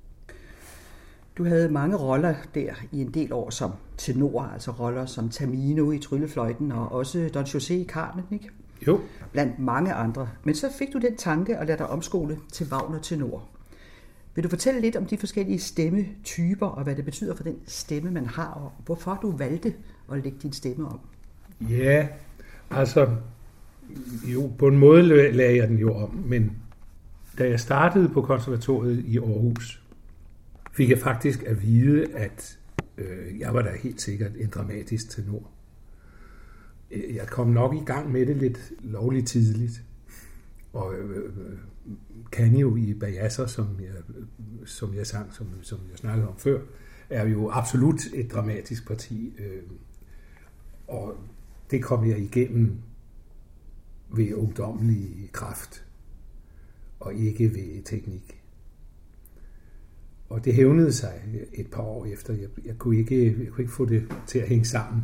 Du 1.42 1.46
havde 1.46 1.70
mange 1.70 1.98
roller 1.98 2.36
der 2.56 2.74
i 2.92 3.02
en 3.02 3.14
del 3.14 3.34
år 3.34 3.50
som 3.50 3.72
tenor, 3.98 4.42
altså 4.42 4.72
roller 4.72 5.06
som 5.06 5.30
Tamino 5.30 5.92
i 5.92 6.00
Tryllefløjten 6.00 6.72
og 6.72 6.92
også 6.92 7.30
Don 7.34 7.44
José 7.44 7.74
i 7.74 7.86
Carmen, 7.86 8.24
ikke? 8.32 8.50
Jo. 8.88 9.00
Blandt 9.32 9.60
mange 9.60 9.94
andre. 9.94 10.30
Men 10.44 10.56
så 10.56 10.68
fik 10.80 10.94
du 10.94 11.00
den 11.00 11.18
tanke 11.18 11.58
at 11.58 11.68
lade 11.68 11.78
dig 11.78 11.88
omskole 11.88 12.38
til 12.52 12.68
Wagner 12.72 13.00
tenor. 13.00 13.44
Vil 14.36 14.44
du 14.44 14.50
fortælle 14.50 14.82
lidt 14.82 14.96
om 14.96 15.06
de 15.06 15.18
forskellige 15.18 15.60
stemmetyper, 15.60 16.68
og 16.68 16.84
hvad 16.84 16.96
det 16.96 17.06
betyder 17.06 17.36
for 17.36 17.44
den 17.44 17.56
stemme, 17.66 18.12
man 18.12 18.26
har, 18.26 18.52
og 18.52 18.72
hvorfor 18.86 19.20
du 19.22 19.32
valgte 19.32 19.74
at 20.12 20.24
lægge 20.24 20.38
din 20.42 20.54
stemme 20.54 20.88
om? 20.88 21.00
Ja, 21.70 22.08
altså, 22.72 23.10
jo, 24.24 24.52
på 24.60 24.68
en 24.68 24.78
måde 24.78 25.04
lagde 25.32 25.58
jeg 25.58 25.68
den 25.68 25.78
jo 25.78 25.94
om, 25.96 26.24
men 26.26 26.52
da 27.38 27.50
jeg 27.50 27.60
startede 27.60 28.10
på 28.10 28.22
konservatoriet 28.22 29.06
i 29.08 29.18
Aarhus, 29.18 29.81
fik 30.72 30.90
jeg 30.90 31.00
faktisk 31.00 31.44
at 31.44 31.62
vide, 31.62 32.14
at 32.14 32.60
øh, 32.98 33.40
jeg 33.40 33.54
var 33.54 33.62
da 33.62 33.70
helt 33.84 34.02
sikkert 34.02 34.32
en 34.36 34.50
dramatisk 34.50 35.10
tenor. 35.10 35.52
Øh, 36.92 37.16
jeg 37.16 37.28
kom 37.28 37.48
nok 37.48 37.76
i 37.76 37.84
gang 37.86 38.12
med 38.12 38.26
det 38.26 38.38
lidt 38.38 38.72
lovligt 38.80 39.28
tidligt, 39.28 39.84
og 40.74 40.96
øh, 40.96 41.26
øh 41.26 41.58
kan 42.32 42.56
jo 42.56 42.76
i 42.76 42.94
Bajasser, 42.94 43.46
som 43.46 43.68
jeg, 43.80 44.18
som 44.66 44.96
jeg 44.96 45.08
sang, 45.08 45.34
som, 45.34 45.48
som 45.62 45.80
jeg 45.90 45.98
snakkede 45.98 46.28
om 46.28 46.38
før, 46.38 46.62
er 47.10 47.28
jo 47.28 47.50
absolut 47.50 48.02
et 48.14 48.32
dramatisk 48.32 48.88
parti. 48.88 49.34
Øh, 49.40 49.64
og 50.88 51.18
det 51.72 51.84
kom 51.84 52.10
jeg 52.10 52.20
igennem 52.20 52.76
ved 54.10 54.34
ungdommelig 54.34 55.30
kraft, 55.32 55.86
og 57.00 57.14
ikke 57.14 57.54
ved 57.54 57.84
teknik. 57.84 58.41
Og 60.32 60.46
det 60.46 60.54
hævnede 60.54 60.94
sig 60.94 61.22
et 61.54 61.68
par 61.72 61.82
år 61.82 62.06
efter. 62.06 62.34
Jeg, 62.34 62.50
jeg, 62.66 62.78
kunne 62.78 62.98
ikke, 62.98 63.26
jeg 63.44 63.48
kunne 63.48 63.64
ikke 63.64 63.74
få 63.74 63.86
det 63.86 64.04
til 64.28 64.40
at 64.40 64.48
hænge 64.48 64.66
sammen. 64.66 65.04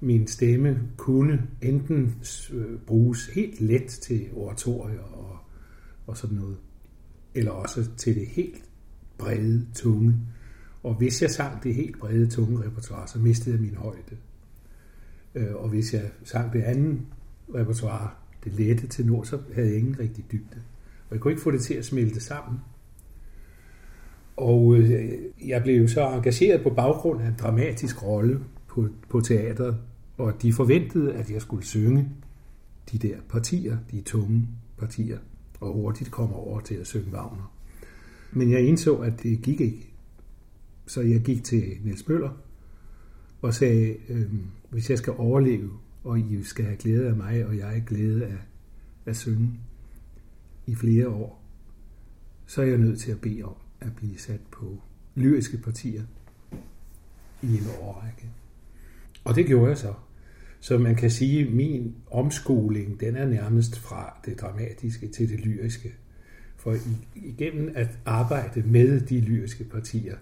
Min 0.00 0.26
stemme 0.26 0.80
kunne 0.96 1.48
enten 1.62 2.16
øh, 2.52 2.78
bruges 2.86 3.26
helt 3.26 3.60
let 3.60 3.86
til 3.86 4.28
oratorier 4.32 5.00
og, 5.00 5.36
og 6.06 6.16
sådan 6.16 6.36
noget, 6.36 6.56
eller 7.34 7.50
også 7.50 7.90
til 7.96 8.14
det 8.14 8.26
helt 8.26 8.64
brede 9.18 9.66
tunge. 9.74 10.14
Og 10.82 10.94
hvis 10.94 11.22
jeg 11.22 11.30
sang 11.30 11.62
det 11.62 11.74
helt 11.74 11.98
brede 11.98 12.26
tunge 12.26 12.66
repertoire, 12.66 13.08
så 13.08 13.18
mistede 13.18 13.54
jeg 13.54 13.62
min 13.62 13.74
højde. 13.74 14.16
Øh, 15.34 15.54
og 15.54 15.68
hvis 15.68 15.94
jeg 15.94 16.10
sang 16.24 16.52
det 16.52 16.62
andet 16.62 17.00
repertoire, 17.54 18.10
det 18.44 18.52
lette 18.52 18.86
til 18.86 19.06
nord, 19.06 19.24
så 19.24 19.38
havde 19.54 19.68
jeg 19.68 19.76
ingen 19.76 19.98
rigtig 19.98 20.24
dybde. 20.32 20.62
Og 21.08 21.14
jeg 21.14 21.20
kunne 21.20 21.32
ikke 21.32 21.42
få 21.42 21.50
det 21.50 21.62
til 21.62 21.74
at 21.74 21.84
smelte 21.84 22.20
sammen. 22.20 22.58
Og 24.36 24.74
øh, 24.74 25.12
jeg 25.46 25.62
blev 25.62 25.88
så 25.88 26.08
engageret 26.08 26.62
på 26.62 26.70
baggrund 26.70 27.22
af 27.22 27.28
en 27.28 27.36
dramatisk 27.40 28.02
rolle 28.02 28.40
på, 28.66 28.88
på 29.08 29.20
teateret, 29.20 29.76
og 30.18 30.42
de 30.42 30.52
forventede, 30.52 31.14
at 31.14 31.30
jeg 31.30 31.42
skulle 31.42 31.64
synge 31.64 32.08
de 32.92 32.98
der 32.98 33.16
partier, 33.28 33.76
de 33.90 34.00
tunge 34.00 34.48
partier, 34.78 35.18
og 35.60 35.72
hurtigt 35.72 36.10
komme 36.10 36.34
over 36.34 36.60
til 36.60 36.74
at 36.74 36.86
synge 36.86 37.12
Wagner. 37.12 37.52
Men 38.32 38.50
jeg 38.50 38.60
indså, 38.60 38.96
at 38.96 39.22
det 39.22 39.42
gik 39.42 39.60
ikke. 39.60 39.88
Så 40.86 41.00
jeg 41.00 41.20
gik 41.20 41.44
til 41.44 41.62
Niels 41.84 42.08
Møller 42.08 42.30
og 43.42 43.54
sagde, 43.54 43.96
øh, 44.08 44.32
hvis 44.70 44.90
jeg 44.90 44.98
skal 44.98 45.12
overleve, 45.16 45.70
og 46.04 46.18
I 46.18 46.42
skal 46.42 46.64
have 46.64 46.76
glæde 46.76 47.08
af 47.08 47.16
mig, 47.16 47.46
og 47.46 47.56
jeg 47.56 47.76
er 47.76 47.80
glæde 47.80 48.26
af 48.26 48.36
at 49.06 49.16
synge 49.16 49.50
i 50.66 50.74
flere 50.74 51.08
år, 51.08 51.42
så 52.46 52.62
er 52.62 52.66
jeg 52.66 52.78
nødt 52.78 53.00
til 53.00 53.12
at 53.12 53.20
bede 53.20 53.42
om, 53.42 53.54
at 53.82 53.96
blive 53.96 54.18
sat 54.18 54.40
på 54.50 54.82
lyriske 55.14 55.58
partier 55.58 56.02
i 57.42 57.56
en 57.56 57.66
årrække. 57.80 58.30
Og 59.24 59.34
det 59.34 59.46
gjorde 59.46 59.68
jeg 59.68 59.78
så. 59.78 59.94
Så 60.60 60.78
man 60.78 60.94
kan 60.94 61.10
sige, 61.10 61.46
at 61.46 61.52
min 61.52 61.94
omskoling, 62.10 63.00
den 63.00 63.16
er 63.16 63.26
nærmest 63.26 63.78
fra 63.78 64.20
det 64.26 64.40
dramatiske 64.40 65.08
til 65.08 65.28
det 65.28 65.40
lyriske. 65.40 65.94
For 66.56 66.76
igennem 67.14 67.72
at 67.74 67.98
arbejde 68.04 68.62
med 68.62 69.00
de 69.00 69.20
lyriske 69.20 69.64
partier, 69.64 70.16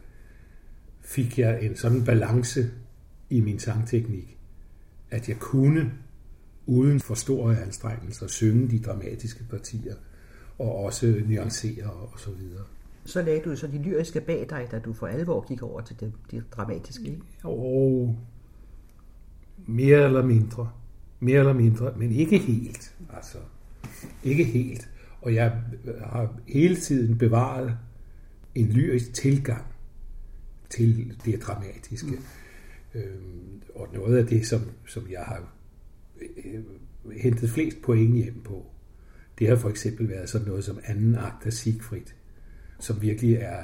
fik 1.00 1.38
jeg 1.38 1.62
en 1.62 1.76
sådan 1.76 2.04
balance 2.04 2.70
i 3.30 3.40
min 3.40 3.58
sangteknik, 3.58 4.38
at 5.10 5.28
jeg 5.28 5.38
kunne 5.38 5.92
uden 6.66 7.00
for 7.00 7.14
store 7.14 7.62
anstrengelser 7.62 8.26
synge 8.26 8.70
de 8.70 8.78
dramatiske 8.78 9.44
partier, 9.50 9.94
og 10.58 10.76
også 10.76 11.22
nuancere 11.26 11.90
og 11.90 12.20
så 12.20 12.30
videre 12.30 12.64
så 13.04 13.22
lagde 13.22 13.40
du 13.44 13.56
så 13.56 13.66
de 13.66 13.78
lyriske 13.78 14.20
bag 14.20 14.46
dig, 14.50 14.68
da 14.70 14.78
du 14.78 14.92
for 14.92 15.06
alvor 15.06 15.46
gik 15.48 15.62
over 15.62 15.80
til 15.80 16.00
det, 16.00 16.12
det 16.30 16.44
dramatiske, 16.52 17.04
ikke? 17.04 17.22
Jo, 17.44 18.14
mere 19.66 20.04
eller 20.04 20.24
mindre. 20.24 20.70
Mere 21.20 21.38
eller 21.38 21.52
mindre, 21.52 21.94
men 21.96 22.12
ikke 22.12 22.38
helt. 22.38 22.94
Altså, 23.14 23.38
ikke 24.24 24.44
helt. 24.44 24.90
Og 25.22 25.34
jeg 25.34 25.62
har 26.02 26.34
hele 26.48 26.76
tiden 26.76 27.18
bevaret 27.18 27.76
en 28.54 28.66
lyrisk 28.66 29.14
tilgang 29.14 29.64
til 30.70 31.16
det 31.24 31.42
dramatiske. 31.42 32.10
Mm. 32.10 33.00
Øhm, 33.00 33.62
og 33.74 33.88
noget 33.94 34.18
af 34.18 34.26
det, 34.26 34.46
som, 34.46 34.60
som 34.86 35.10
jeg 35.10 35.20
har 35.20 35.52
øh, 36.20 36.62
hentet 37.16 37.50
flest 37.50 37.82
point 37.82 38.14
hjem 38.14 38.40
på, 38.44 38.66
det 39.38 39.48
har 39.48 39.56
for 39.56 39.68
eksempel 39.68 40.08
været 40.08 40.28
sådan 40.28 40.48
noget 40.48 40.64
som 40.64 40.78
anden 40.84 41.14
akt 41.14 41.46
af 41.46 41.52
Siegfried 41.52 42.06
som 42.80 43.02
virkelig 43.02 43.34
er 43.34 43.62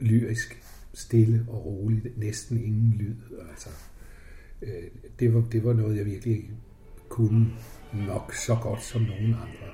lyrisk, 0.00 0.62
stille 0.94 1.44
og 1.48 1.66
roligt, 1.66 2.18
næsten 2.18 2.64
ingen 2.64 2.94
lyd. 2.98 3.16
Altså, 3.50 3.68
øh, 4.62 4.90
det, 5.18 5.34
var, 5.34 5.40
det 5.52 5.64
var 5.64 5.72
noget, 5.72 5.96
jeg 5.96 6.06
virkelig 6.06 6.50
kunne 7.08 7.46
nok 7.92 8.34
så 8.34 8.58
godt 8.62 8.82
som 8.82 9.02
nogen 9.02 9.34
andre. 9.34 9.68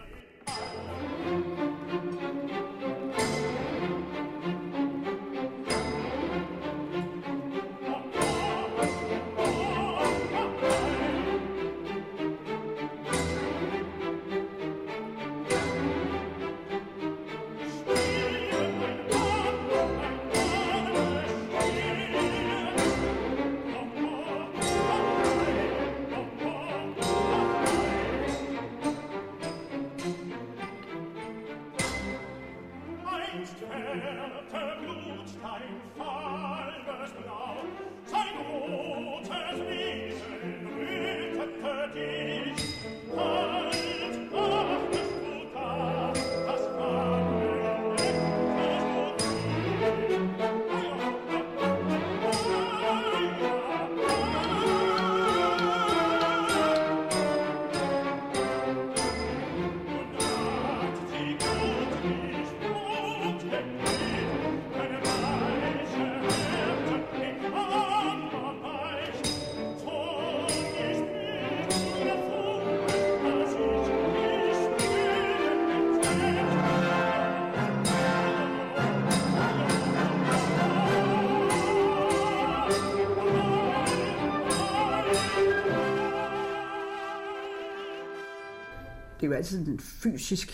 Altid 89.44 89.68
en 89.68 89.78
fysisk 89.78 90.52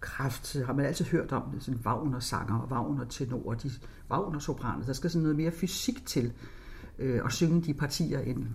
kraft, 0.00 0.56
har 0.66 0.72
man 0.72 0.86
altid 0.86 1.04
hørt 1.04 1.32
om 1.32 1.50
det, 1.54 1.62
sådan 1.62 1.80
Wagner-sanger 1.84 2.58
og 2.58 2.68
Wagner-tenorer, 2.68 3.54
de 3.54 3.70
Wagner-sopraner, 4.10 4.84
der 4.84 4.92
skal 4.92 5.10
sådan 5.10 5.22
noget 5.22 5.36
mere 5.36 5.50
fysik 5.50 6.06
til 6.06 6.32
øh, 6.98 7.20
at 7.24 7.32
synge 7.32 7.62
de 7.62 7.74
partier, 7.74 8.20
end, 8.20 8.46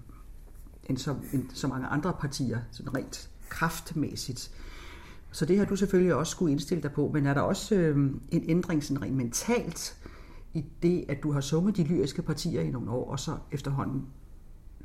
end, 0.83 0.97
så, 0.97 1.15
end 1.33 1.49
så 1.53 1.67
mange 1.67 1.87
andre 1.87 2.13
partier, 2.19 2.59
sådan 2.71 2.95
rent 2.95 3.29
kraftmæssigt. 3.49 4.51
Så 5.31 5.45
det 5.45 5.57
har 5.57 5.65
du 5.65 5.75
selvfølgelig 5.75 6.15
også 6.15 6.31
skulle 6.31 6.51
indstille 6.51 6.83
dig 6.83 6.91
på, 6.91 7.11
men 7.13 7.25
er 7.25 7.33
der 7.33 7.41
også 7.41 7.75
øh, 7.75 7.97
en 8.31 8.43
ændring 8.49 8.83
sådan 8.83 9.01
rent 9.01 9.17
mentalt 9.17 9.97
i 10.53 10.65
det, 10.83 11.05
at 11.09 11.23
du 11.23 11.31
har 11.31 11.41
sunget 11.41 11.77
de 11.77 11.83
lyriske 11.83 12.21
partier 12.21 12.61
i 12.61 12.69
nogle 12.69 12.91
år, 12.91 13.11
og 13.11 13.19
så 13.19 13.37
efterhånden 13.51 14.07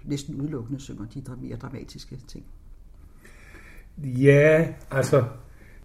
næsten 0.05 0.41
udelukkende 0.41 0.80
synger 0.80 1.05
de 1.05 1.22
mere 1.41 1.57
dramatiske 1.57 2.20
ting? 2.28 2.45
Ja, 4.05 4.68
altså 4.90 5.24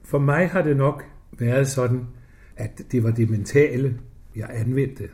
for 0.04 0.20
mig 0.20 0.50
har 0.50 0.62
det 0.62 0.78
nok 0.78 1.04
været 1.40 1.68
sådan, 1.68 2.08
at 2.56 2.82
det 2.92 3.04
var 3.04 3.12
det 3.12 3.30
mentale, 3.30 4.00
jeg 4.36 4.50
anvendte 4.54 5.10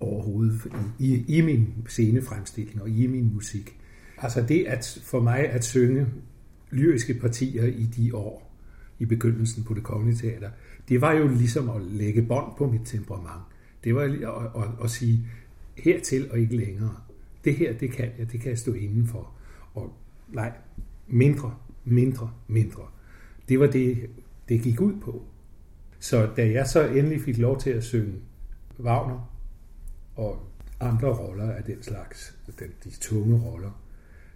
overhovedet 0.00 0.60
i, 0.98 1.14
i, 1.14 1.38
i 1.38 1.40
min 1.40 1.74
scenefremstilling 1.88 2.82
og 2.82 2.88
i 2.88 3.06
min 3.06 3.34
musik. 3.34 3.78
Altså 4.18 4.42
det 4.42 4.64
at 4.66 5.00
for 5.04 5.20
mig 5.20 5.48
at 5.48 5.64
synge 5.64 6.06
lyriske 6.70 7.14
partier 7.14 7.64
i 7.64 7.84
de 7.84 8.14
år, 8.14 8.54
i 8.98 9.04
begyndelsen 9.04 9.64
på 9.64 9.74
det 9.74 9.82
kongelige 9.82 10.16
teater, 10.16 10.50
det 10.88 11.00
var 11.00 11.12
jo 11.12 11.28
ligesom 11.28 11.70
at 11.70 11.82
lægge 11.82 12.22
bånd 12.22 12.52
på 12.58 12.70
mit 12.70 12.80
temperament. 12.84 13.42
Det 13.84 13.94
var 13.94 14.02
at, 14.02 14.62
at, 14.62 14.70
at 14.84 14.90
sige, 14.90 15.26
hertil 15.76 16.30
og 16.30 16.38
ikke 16.38 16.56
længere. 16.56 16.96
Det 17.44 17.54
her, 17.54 17.72
det 17.72 17.90
kan 17.90 18.10
jeg, 18.18 18.32
det 18.32 18.40
kan 18.40 18.50
jeg 18.50 18.58
stå 18.58 18.72
indenfor. 18.72 19.30
Og 19.74 19.96
nej, 20.32 20.52
mindre, 21.08 21.54
mindre, 21.84 22.30
mindre. 22.46 22.82
Det 23.48 23.60
var 23.60 23.66
det, 23.66 24.10
det 24.48 24.62
gik 24.62 24.80
ud 24.80 25.00
på. 25.00 25.22
Så 25.98 26.28
da 26.36 26.50
jeg 26.50 26.66
så 26.66 26.86
endelig 26.86 27.20
fik 27.20 27.38
lov 27.38 27.60
til 27.60 27.70
at 27.70 27.84
synge 27.84 28.14
Wagner 28.80 29.30
og 30.16 30.46
andre 30.80 31.08
roller 31.08 31.52
af 31.52 31.64
den 31.64 31.82
slags, 31.82 32.36
den, 32.58 32.68
de 32.84 32.90
tunge 32.90 33.40
roller, 33.44 33.70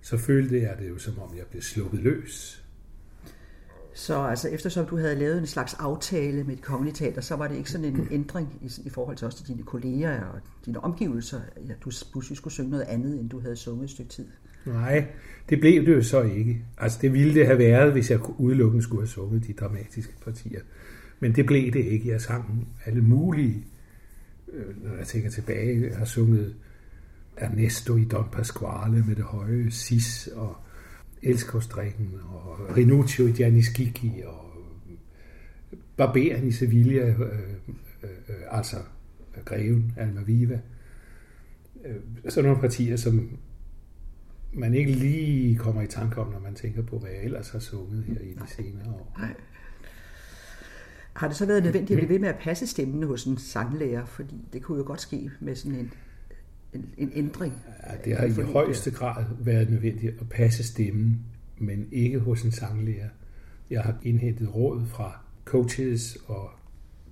så 0.01 0.19
følte 0.19 0.63
jeg 0.63 0.77
det 0.79 0.89
jo 0.89 0.99
som 0.99 1.19
om 1.19 1.37
jeg 1.37 1.47
blev 1.47 1.63
sluppet 1.63 2.01
løs. 2.01 2.65
Så 3.95 4.23
altså, 4.23 4.49
eftersom 4.49 4.87
du 4.87 4.97
havde 4.97 5.15
lavet 5.15 5.39
en 5.39 5.47
slags 5.47 5.75
aftale 5.75 6.45
med 6.45 6.55
et 6.55 6.63
kongeligt 6.63 6.97
teater, 6.97 7.21
så 7.21 7.37
var 7.37 7.49
det 7.49 7.57
ikke 7.57 7.71
sådan 7.71 7.87
en 7.87 8.09
ændring 8.11 8.59
i, 8.63 8.71
i 8.85 8.91
forhold 8.91 9.17
til 9.17 9.27
også 9.27 9.39
til 9.39 9.49
dine 9.49 9.63
kolleger 9.63 10.25
og 10.25 10.41
dine 10.67 10.81
omgivelser, 10.81 11.41
at 11.57 11.77
du 11.85 11.91
pludselig 12.13 12.37
skulle 12.37 12.55
synge 12.55 12.71
noget 12.71 12.85
andet, 12.85 13.21
end 13.21 13.31
du 13.31 13.41
havde 13.41 13.57
sunget 13.57 13.85
et 13.85 13.91
stykke 13.91 14.11
tid? 14.11 14.27
Nej, 14.73 15.07
det 15.49 15.61
blev 15.61 15.87
det 15.87 15.95
jo 15.95 16.03
så 16.03 16.23
ikke. 16.23 16.65
Altså 16.79 16.99
det 17.03 17.13
ville 17.13 17.35
det 17.35 17.47
have 17.47 17.59
været, 17.59 17.93
hvis 17.93 18.11
jeg 18.11 18.41
udelukkende 18.41 18.83
skulle 18.83 19.03
have 19.03 19.09
sunget 19.09 19.47
de 19.47 19.53
dramatiske 19.53 20.13
partier. 20.25 20.61
Men 21.21 21.37
det 21.37 21.47
blev 21.47 21.73
det 21.73 21.85
ikke. 21.85 22.09
Jeg 22.09 22.21
sang 22.21 22.69
alle 22.87 23.03
mulige, 23.03 23.67
øh, 24.53 24.85
når 24.85 24.97
jeg 24.97 25.07
tænker 25.07 25.31
tilbage, 25.31 25.89
jeg 25.89 25.99
har 25.99 26.05
sunget 26.05 26.55
Ernesto 27.37 27.97
i 27.97 28.05
Don 28.05 28.29
Pasquale 28.33 29.05
med 29.07 29.17
det 29.17 29.25
høje 29.25 29.71
sis 29.71 30.29
og 30.35 30.57
Elskovsdrikken 31.23 32.11
og 32.29 32.77
Rinuccio 32.77 33.27
i 33.27 33.33
Giannis 33.33 33.69
Gigi 33.69 34.13
og 34.27 34.45
Barberen 35.97 36.47
i 36.47 36.53
Sevilla, 36.53 37.03
øh, 37.03 37.21
øh, 37.21 37.29
øh, 38.03 38.37
altså 38.51 38.77
Greven, 39.45 39.93
Almaviva. 39.97 40.61
Øh, 41.85 41.97
sådan 42.29 42.49
nogle 42.49 42.61
partier, 42.61 42.97
som 42.97 43.39
man 44.53 44.75
ikke 44.75 44.93
lige 44.93 45.57
kommer 45.57 45.83
i 45.83 45.87
tanke 45.87 46.21
om, 46.21 46.33
når 46.33 46.41
man 46.41 46.55
tænker 46.55 46.83
på, 46.83 46.99
hvad 46.99 47.11
jeg 47.11 47.23
ellers 47.25 47.51
har 47.51 47.59
sunget 47.59 48.05
her 48.05 48.21
i 48.21 48.33
de 48.33 48.49
senere 48.57 48.93
år. 48.93 49.15
Nej. 49.19 49.35
Har 51.13 51.29
det 51.29 51.37
så 51.37 51.47
været 51.47 51.63
nødvendigt 51.63 51.91
at 51.91 51.97
blive 51.97 52.09
ved 52.09 52.19
med 52.19 52.29
at 52.29 52.39
passe 52.41 52.67
stemmen 52.67 53.03
hos 53.03 53.25
en 53.25 53.39
sanglærer? 53.39 54.05
Fordi 54.05 54.49
det 54.53 54.63
kunne 54.63 54.79
jo 54.79 54.85
godt 54.85 55.01
ske 55.01 55.31
med 55.41 55.55
sådan 55.55 55.79
en, 55.79 55.93
en, 56.73 56.91
en 56.99 57.13
ændring. 57.15 57.55
Ja, 57.87 57.97
det 58.05 58.17
har 58.17 58.27
i 58.27 58.53
højeste 58.53 58.91
grad 58.91 59.25
været 59.41 59.71
nødvendigt 59.71 60.21
at 60.21 60.29
passe 60.29 60.63
stemmen, 60.63 61.21
men 61.59 61.89
ikke 61.93 62.19
hos 62.19 62.43
en 62.43 62.53
sanglærer. 62.53 63.09
Jeg 63.71 63.83
har 63.83 63.97
indhentet 64.03 64.55
råd 64.55 64.87
fra 64.87 65.21
coaches 65.45 66.19
og 66.27 66.51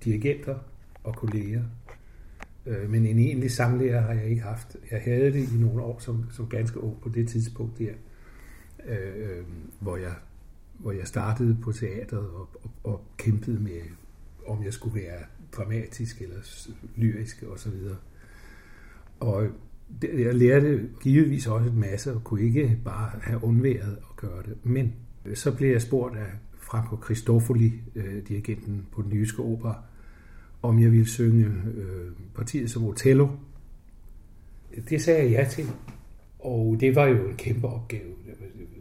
dirigenter 0.03 0.55
og 1.03 1.15
kolleger, 1.15 1.63
Øh, 2.67 2.89
men 2.89 3.05
en 3.05 3.19
egentlig 3.19 3.51
samlærer 3.51 4.01
har 4.01 4.13
jeg 4.13 4.29
ikke 4.29 4.41
haft. 4.41 4.77
Jeg 4.91 5.01
havde 5.01 5.33
det 5.33 5.53
i 5.53 5.57
nogle 5.59 5.81
år 5.81 5.99
som, 5.99 6.25
som 6.31 6.49
ganske 6.49 6.83
ung 6.83 7.01
på 7.01 7.09
det 7.09 7.27
tidspunkt 7.27 7.79
der, 7.79 7.91
øh, 8.87 9.43
hvor, 9.79 9.97
jeg, 9.97 10.13
hvor 10.77 10.91
jeg 10.91 11.07
startede 11.07 11.57
på 11.61 11.71
teatret 11.71 12.29
og, 12.29 12.49
og, 12.63 12.71
og 12.83 13.05
kæmpede 13.17 13.59
med, 13.59 13.81
om 14.47 14.63
jeg 14.63 14.73
skulle 14.73 14.95
være 14.95 15.19
dramatisk 15.51 16.21
eller 16.21 16.67
lyrisk 16.95 17.43
og 17.43 17.59
så 17.59 17.69
videre. 17.69 17.97
Og 19.19 19.47
det, 20.01 20.25
jeg 20.25 20.35
lærte 20.35 20.89
givetvis 21.01 21.47
også 21.47 21.69
en 21.69 21.79
masse 21.79 22.13
og 22.13 22.23
kunne 22.23 22.41
ikke 22.41 22.79
bare 22.85 23.11
have 23.21 23.43
undværet 23.43 23.97
at 24.09 24.15
gøre 24.15 24.43
det. 24.43 24.57
Men 24.63 24.93
så 25.33 25.55
blev 25.55 25.71
jeg 25.71 25.81
spurgt 25.81 26.17
af 26.17 26.31
Franco 26.59 26.95
Cristofoli, 26.95 27.81
øh, 27.95 28.27
dirigenten 28.27 28.87
på 28.91 29.01
den 29.01 29.11
jyske 29.11 29.41
opera, 29.41 29.83
om 30.61 30.79
jeg 30.79 30.91
ville 30.91 31.07
synge 31.07 31.45
øh, 31.75 32.11
partiet 32.35 32.71
som 32.71 32.83
Otello. 32.83 33.27
Det 34.89 35.01
sagde 35.01 35.23
jeg 35.23 35.31
ja 35.31 35.49
til, 35.49 35.65
og 36.39 36.77
det 36.79 36.95
var 36.95 37.05
jo 37.05 37.29
en 37.29 37.35
kæmpe 37.35 37.67
opgave, 37.67 38.13
Det 38.25 38.35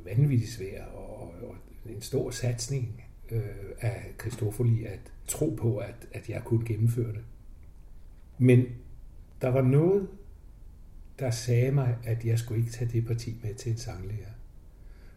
vanvittigt 0.04 0.50
svært, 0.50 0.88
og, 0.94 1.34
og 1.42 1.56
en 1.86 2.02
stor 2.02 2.30
satsning 2.30 3.02
øh, 3.30 3.40
af 3.80 4.14
Kristofoli 4.18 4.84
at 4.84 5.00
tro 5.26 5.56
på, 5.60 5.76
at, 5.76 6.06
at 6.12 6.28
jeg 6.28 6.42
kunne 6.44 6.64
gennemføre 6.64 7.12
det. 7.12 7.24
Men 8.38 8.66
der 9.40 9.48
var 9.48 9.62
noget, 9.62 10.08
der 11.18 11.30
sagde 11.30 11.72
mig, 11.72 11.96
at 12.04 12.24
jeg 12.24 12.38
skulle 12.38 12.60
ikke 12.60 12.72
tage 12.72 12.90
det 12.92 13.06
parti 13.06 13.36
med 13.42 13.54
til 13.54 13.72
en 13.72 13.78
sanglærer. 13.78 14.32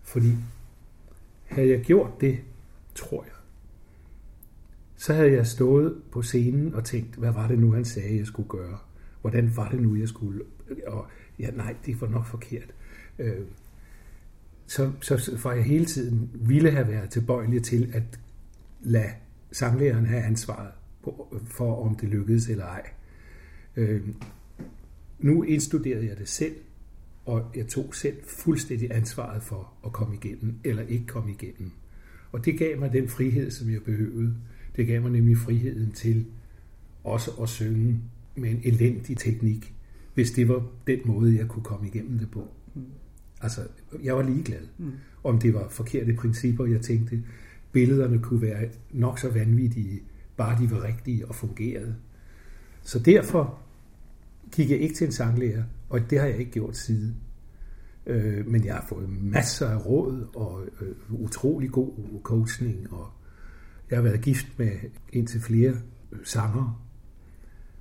Fordi 0.03 0.31
havde 1.45 1.69
jeg 1.69 1.81
gjort 1.81 2.21
det, 2.21 2.39
tror 2.95 3.23
jeg, 3.23 3.33
så 4.99 5.13
havde 5.13 5.31
jeg 5.31 5.47
stået 5.47 6.01
på 6.11 6.21
scenen 6.21 6.73
og 6.73 6.85
tænkt, 6.85 7.15
hvad 7.15 7.31
var 7.31 7.47
det 7.47 7.59
nu, 7.59 7.71
han 7.71 7.85
sagde, 7.85 8.17
jeg 8.17 8.25
skulle 8.25 8.49
gøre? 8.49 8.77
Hvordan 9.21 9.51
var 9.55 9.69
det 9.69 9.81
nu, 9.81 9.95
jeg 9.95 10.07
skulle? 10.07 10.43
Og 10.87 11.07
ja, 11.39 11.51
nej, 11.51 11.75
det 11.85 12.01
var 12.01 12.07
nok 12.07 12.25
forkert. 12.25 12.73
Øh, 13.19 13.45
så, 14.67 14.91
så 15.01 15.37
for 15.37 15.51
jeg 15.51 15.63
hele 15.63 15.85
tiden 15.85 16.29
ville 16.33 16.71
have 16.71 16.87
været 16.87 17.09
tilbøjelig 17.09 17.63
til 17.63 17.91
at 17.93 18.19
lade 18.81 19.11
sanglæreren 19.51 20.05
have 20.05 20.23
ansvaret 20.23 20.71
for, 21.45 21.85
om 21.85 21.95
det 21.95 22.09
lykkedes 22.09 22.49
eller 22.49 22.65
ej. 22.65 22.89
Øh, 23.75 24.01
nu 25.19 25.43
indstuderede 25.43 26.07
jeg 26.07 26.17
det 26.17 26.29
selv, 26.29 26.55
og 27.25 27.51
jeg 27.55 27.67
tog 27.67 27.95
selv 27.95 28.17
fuldstændig 28.27 28.95
ansvaret 28.95 29.43
for 29.43 29.73
at 29.85 29.91
komme 29.91 30.15
igennem, 30.15 30.59
eller 30.63 30.83
ikke 30.83 31.05
komme 31.05 31.31
igennem. 31.31 31.71
Og 32.31 32.45
det 32.45 32.59
gav 32.59 32.79
mig 32.79 32.93
den 32.93 33.09
frihed, 33.09 33.51
som 33.51 33.69
jeg 33.69 33.83
behøvede. 33.83 34.35
Det 34.75 34.87
gav 34.87 35.01
mig 35.01 35.11
nemlig 35.11 35.37
friheden 35.37 35.91
til 35.91 36.25
også 37.03 37.31
at 37.31 37.49
synge 37.49 37.99
med 38.35 38.49
en 38.49 38.61
elendig 38.63 39.17
teknik, 39.17 39.73
hvis 40.13 40.31
det 40.31 40.47
var 40.47 40.63
den 40.87 40.99
måde, 41.05 41.37
jeg 41.37 41.47
kunne 41.47 41.63
komme 41.63 41.87
igennem 41.87 42.19
det 42.19 42.31
på. 42.31 42.47
Mm. 42.75 42.81
Altså, 43.41 43.61
jeg 44.03 44.15
var 44.15 44.23
ligeglad. 44.23 44.61
Mm. 44.77 44.91
Om 45.23 45.39
det 45.39 45.53
var 45.53 45.69
forkerte 45.69 46.13
principper, 46.13 46.65
jeg 46.65 46.81
tænkte, 46.81 47.23
billederne 47.71 48.19
kunne 48.19 48.41
være 48.41 48.69
nok 48.91 49.19
så 49.19 49.29
vanvittige, 49.29 50.01
bare 50.37 50.61
de 50.61 50.71
var 50.71 50.83
rigtige 50.83 51.27
og 51.27 51.35
fungerede. 51.35 51.95
Så 52.81 52.99
derfor 52.99 53.59
gik 54.51 54.69
jeg 54.69 54.79
ikke 54.79 54.95
til 54.95 55.05
en 55.05 55.11
sanglærer, 55.11 55.63
og 55.89 56.09
det 56.09 56.19
har 56.19 56.27
jeg 56.27 56.37
ikke 56.37 56.51
gjort 56.51 56.77
siden. 56.77 57.15
Øh, 58.05 58.47
men 58.47 58.65
jeg 58.65 58.75
har 58.75 58.85
fået 58.89 59.09
masser 59.09 59.67
af 59.67 59.85
råd 59.85 60.27
og 60.35 60.65
øh, 60.81 61.21
utrolig 61.21 61.71
god 61.71 61.93
coaching, 62.23 62.93
og 62.93 63.07
jeg 63.89 63.97
har 63.97 64.03
været 64.03 64.21
gift 64.21 64.59
med 64.59 64.71
indtil 65.13 65.41
flere 65.41 65.75
sanger. 66.23 66.85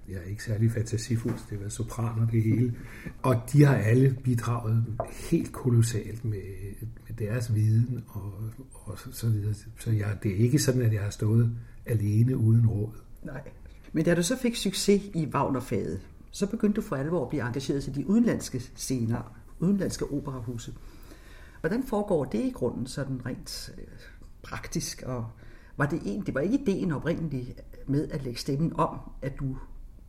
Jeg 0.09 0.16
er 0.16 0.22
ikke 0.22 0.44
særlig 0.44 0.72
fantasifuld, 0.72 1.34
det 1.34 1.50
har 1.50 1.59
været 1.59 1.72
sopraner 1.72 2.26
det 2.26 2.42
hele. 2.42 2.74
Og 3.22 3.42
de 3.52 3.64
har 3.64 3.76
alle 3.76 4.16
bidraget 4.24 4.84
helt 5.30 5.52
kolossalt 5.52 6.24
med, 6.24 6.42
med 7.09 7.16
deres 7.26 7.54
viden 7.54 8.04
og, 8.09 8.32
og 8.72 8.98
så, 8.98 9.12
så 9.12 9.28
videre. 9.28 9.54
Så 9.78 9.90
jeg, 9.90 10.18
det 10.22 10.32
er 10.32 10.36
ikke 10.36 10.59
sådan, 10.59 10.82
at 10.82 10.92
jeg 10.92 11.02
har 11.02 11.11
stået 11.11 11.56
alene 11.86 12.36
uden 12.36 12.66
råd. 12.66 12.92
Nej. 13.22 13.42
Men 13.92 14.04
da 14.04 14.14
du 14.14 14.22
så 14.22 14.36
fik 14.36 14.56
succes 14.56 15.02
i 15.14 15.26
Wagnerfaget, 15.26 16.00
så 16.30 16.46
begyndte 16.46 16.76
du 16.76 16.86
for 16.86 16.96
alvor 16.96 17.22
at 17.22 17.28
blive 17.28 17.46
engageret 17.46 17.84
til 17.84 17.94
de 17.94 18.09
udenlandske 18.09 18.61
scener, 18.76 19.40
udenlandske 19.59 20.04
operahuse. 20.04 20.74
Hvordan 21.61 21.82
foregår 21.82 22.24
det 22.24 22.44
i 22.44 22.50
grunden 22.50 22.86
sådan 22.86 23.26
rent 23.26 23.70
øh, 23.78 23.84
praktisk? 24.42 25.02
Og 25.06 25.26
var 25.79 25.87
det, 25.87 26.01
en, 26.05 26.22
det 26.26 26.35
var 26.35 26.41
ikke 26.41 26.59
ideen 26.59 26.93
oprindeligt 26.93 27.61
med 27.87 28.09
at 28.09 28.24
lægge 28.24 28.39
stemmen 28.39 28.72
om, 28.76 28.99
at 29.22 29.39
du 29.41 29.57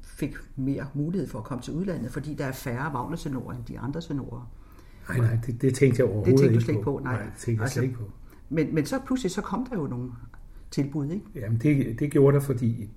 fik 0.04 0.36
mere 0.56 0.88
mulighed 0.94 1.28
for 1.28 1.40
at 1.40 1.46
komme 1.46 1.62
til 1.62 1.74
udlandet, 1.74 2.12
fordi 2.12 2.34
der 2.34 2.46
er 2.46 2.52
færre 2.52 2.92
Wagner-tenorer 2.94 3.56
end 3.56 3.66
de 3.66 3.80
andre 3.80 4.02
tenorer. 4.02 4.52
Nej, 5.10 5.18
nej, 5.18 5.38
det, 5.46 5.62
det 5.62 5.76
tænkte 5.76 6.00
jeg 6.00 6.06
overhovedet 6.06 6.34
det 6.34 6.40
tænkte 6.40 6.56
du 6.56 6.64
slet 6.64 6.74
ikke 6.74 6.84
på. 6.84 7.00
Nej, 7.04 7.14
nej 7.14 7.24
det 7.24 7.34
tænkte 7.38 7.52
jeg 7.52 7.62
altså, 7.62 7.74
slet 7.74 7.84
ikke 7.84 7.96
på. 7.96 8.12
Men, 8.50 8.76
men 8.76 8.86
så 8.86 9.00
pludselig 9.06 9.32
så 9.32 9.42
kom 9.42 9.68
der 9.70 9.78
jo 9.78 9.88
nogle 9.88 10.12
tilbud, 10.72 11.12
ikke? 11.12 11.26
Jamen 11.36 11.60
det, 11.60 12.00
det 12.00 12.12
gjorde 12.12 12.36
der, 12.36 12.44
fordi, 12.44 12.90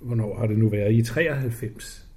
hvornår 0.00 0.38
har 0.38 0.46
det 0.46 0.58
nu 0.58 0.68
været, 0.68 0.92
i 0.92 1.02
93 1.02 2.10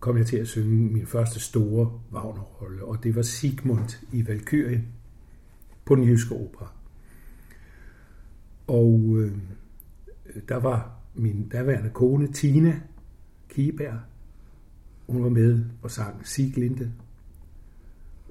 kom 0.00 0.18
jeg 0.18 0.26
til 0.26 0.36
at 0.36 0.48
synge 0.48 0.92
min 0.92 1.06
første 1.06 1.40
store 1.40 2.00
Wagner-rolle, 2.12 2.84
og 2.84 3.04
det 3.04 3.16
var 3.16 3.22
Sigmund 3.22 3.98
i 4.12 4.28
Valkyrien 4.28 4.88
på 5.84 5.94
den 5.94 6.04
jyske 6.04 6.34
opera. 6.34 6.72
Og 8.66 9.16
øh, 9.18 9.38
der 10.48 10.56
var 10.56 10.98
min 11.14 11.48
daværende 11.48 11.90
kone, 11.90 12.32
Tina 12.32 12.80
Kieberg. 13.48 13.98
Hun 15.06 15.22
var 15.22 15.28
med 15.28 15.64
og 15.82 15.90
sang 15.90 16.26
Siglinde. 16.26 16.92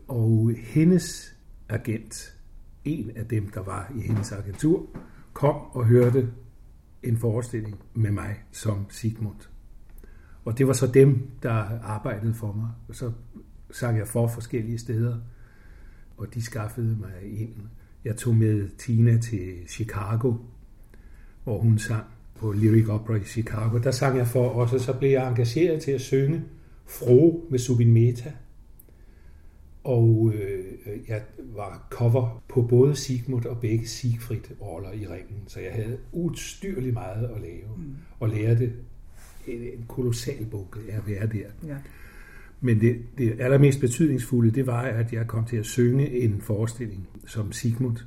Og 0.08 0.52
hendes 0.58 1.38
agent, 1.70 2.38
en 2.86 3.12
af 3.16 3.26
dem, 3.26 3.50
der 3.50 3.64
var 3.64 3.92
i 3.96 4.02
hendes 4.02 4.32
agentur, 4.32 4.90
kom 5.34 5.56
og 5.56 5.86
hørte 5.86 6.30
en 7.04 7.18
forestilling 7.18 7.80
med 7.94 8.12
mig 8.12 8.44
som 8.52 8.86
Sigmund. 8.90 9.48
Og 10.46 10.58
det 10.58 10.68
var 10.68 10.74
så 10.74 10.88
dem, 10.88 11.30
der 11.44 11.54
arbejdede 11.82 12.34
for 12.34 12.54
mig. 12.54 12.70
Og 12.88 12.96
så 12.96 13.12
sang 13.72 13.98
jeg 13.98 14.08
for 14.08 14.28
forskellige 14.28 14.78
steder, 14.78 15.18
og 16.18 16.34
de 16.34 16.42
skaffede 16.42 16.98
mig 17.00 17.42
ind. 17.42 17.56
Jeg 18.06 18.18
tog 18.18 18.36
med 18.36 18.70
Tina 18.78 19.18
til 19.18 19.54
Chicago, 19.68 20.34
hvor 21.44 21.60
hun 21.60 21.80
sang 21.80 22.06
på 22.36 22.52
Lyric 22.52 22.90
Opera 22.90 23.16
i 23.16 23.24
Chicago. 23.24 23.78
Der 23.78 23.92
sang 23.92 24.18
jeg 24.18 24.28
for, 24.28 24.50
og 24.50 24.70
så 24.70 24.94
blev 25.00 25.10
jeg 25.10 25.30
engageret 25.30 25.82
til 25.82 25.92
at 25.92 26.02
synge 26.02 26.44
Fro 26.86 27.48
med 27.50 27.60
Subin 27.60 27.94
Meta. 27.94 28.32
Og 29.84 30.34
øh, 30.36 30.64
jeg 31.08 31.22
var 31.38 31.88
cover 31.90 32.44
på 32.50 32.62
både 32.62 32.96
Sigmund 32.96 33.46
og 33.46 33.60
begge 33.60 33.88
Siegfried-roller 33.88 34.92
i 34.92 35.08
ringen, 35.08 35.44
så 35.48 35.60
jeg 35.60 35.72
havde 35.72 35.98
udstyrligt 36.12 36.94
meget 36.94 37.30
at 37.36 37.42
lave, 37.42 37.78
mm. 37.78 37.96
og 38.20 38.30
lærte 38.30 38.74
en, 39.48 39.62
en 39.62 39.86
kolossal 39.88 40.46
bunke 40.46 40.80
af 40.90 40.98
at 40.98 41.08
være 41.08 41.28
der. 41.28 41.68
Ja. 41.68 41.78
Men 42.66 42.82
det, 42.82 43.02
det 43.18 43.42
allermest 43.42 43.80
betydningsfulde, 43.80 44.52
det 44.52 44.68
var, 44.68 44.82
at 44.82 45.14
jeg 45.14 45.28
kom 45.28 45.46
til 45.46 45.58
at 45.58 45.66
synge 45.66 46.10
en 46.10 46.42
forestilling 46.42 47.08
som 47.26 47.52
Sigmund 47.52 47.98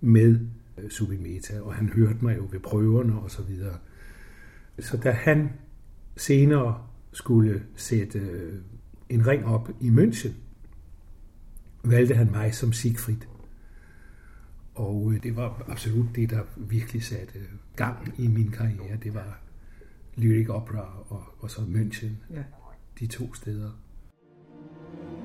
med 0.00 0.40
øh, 0.78 0.90
Subimeta, 0.90 1.60
og 1.60 1.74
han 1.74 1.88
hørte 1.88 2.18
mig 2.22 2.36
jo 2.36 2.48
ved 2.50 2.60
prøverne 2.60 3.20
og 3.20 3.30
så 3.30 3.42
videre. 3.42 3.76
Så 4.78 4.96
da 4.96 5.10
han 5.10 5.50
senere 6.16 6.82
skulle 7.12 7.62
sætte 7.76 8.18
øh, 8.18 8.54
en 9.08 9.26
ring 9.26 9.44
op 9.44 9.70
i 9.80 9.88
München, 9.88 10.32
valgte 11.84 12.14
han 12.14 12.30
mig 12.30 12.54
som 12.54 12.72
Siegfried. 12.72 13.26
Og 14.74 15.12
øh, 15.12 15.22
det 15.22 15.36
var 15.36 15.64
absolut 15.68 16.16
det, 16.16 16.30
der 16.30 16.42
virkelig 16.56 17.02
satte 17.02 17.38
gang 17.76 18.14
i 18.18 18.28
min 18.28 18.50
karriere. 18.50 18.96
Det 19.02 19.14
var 19.14 19.40
Lyric 20.16 20.48
Opera 20.48 21.04
og, 21.08 21.22
og 21.38 21.50
så 21.50 21.60
München. 21.60 22.34
Ja. 22.34 22.42
De 23.00 23.06
to 23.06 23.34
steder. 23.34 23.70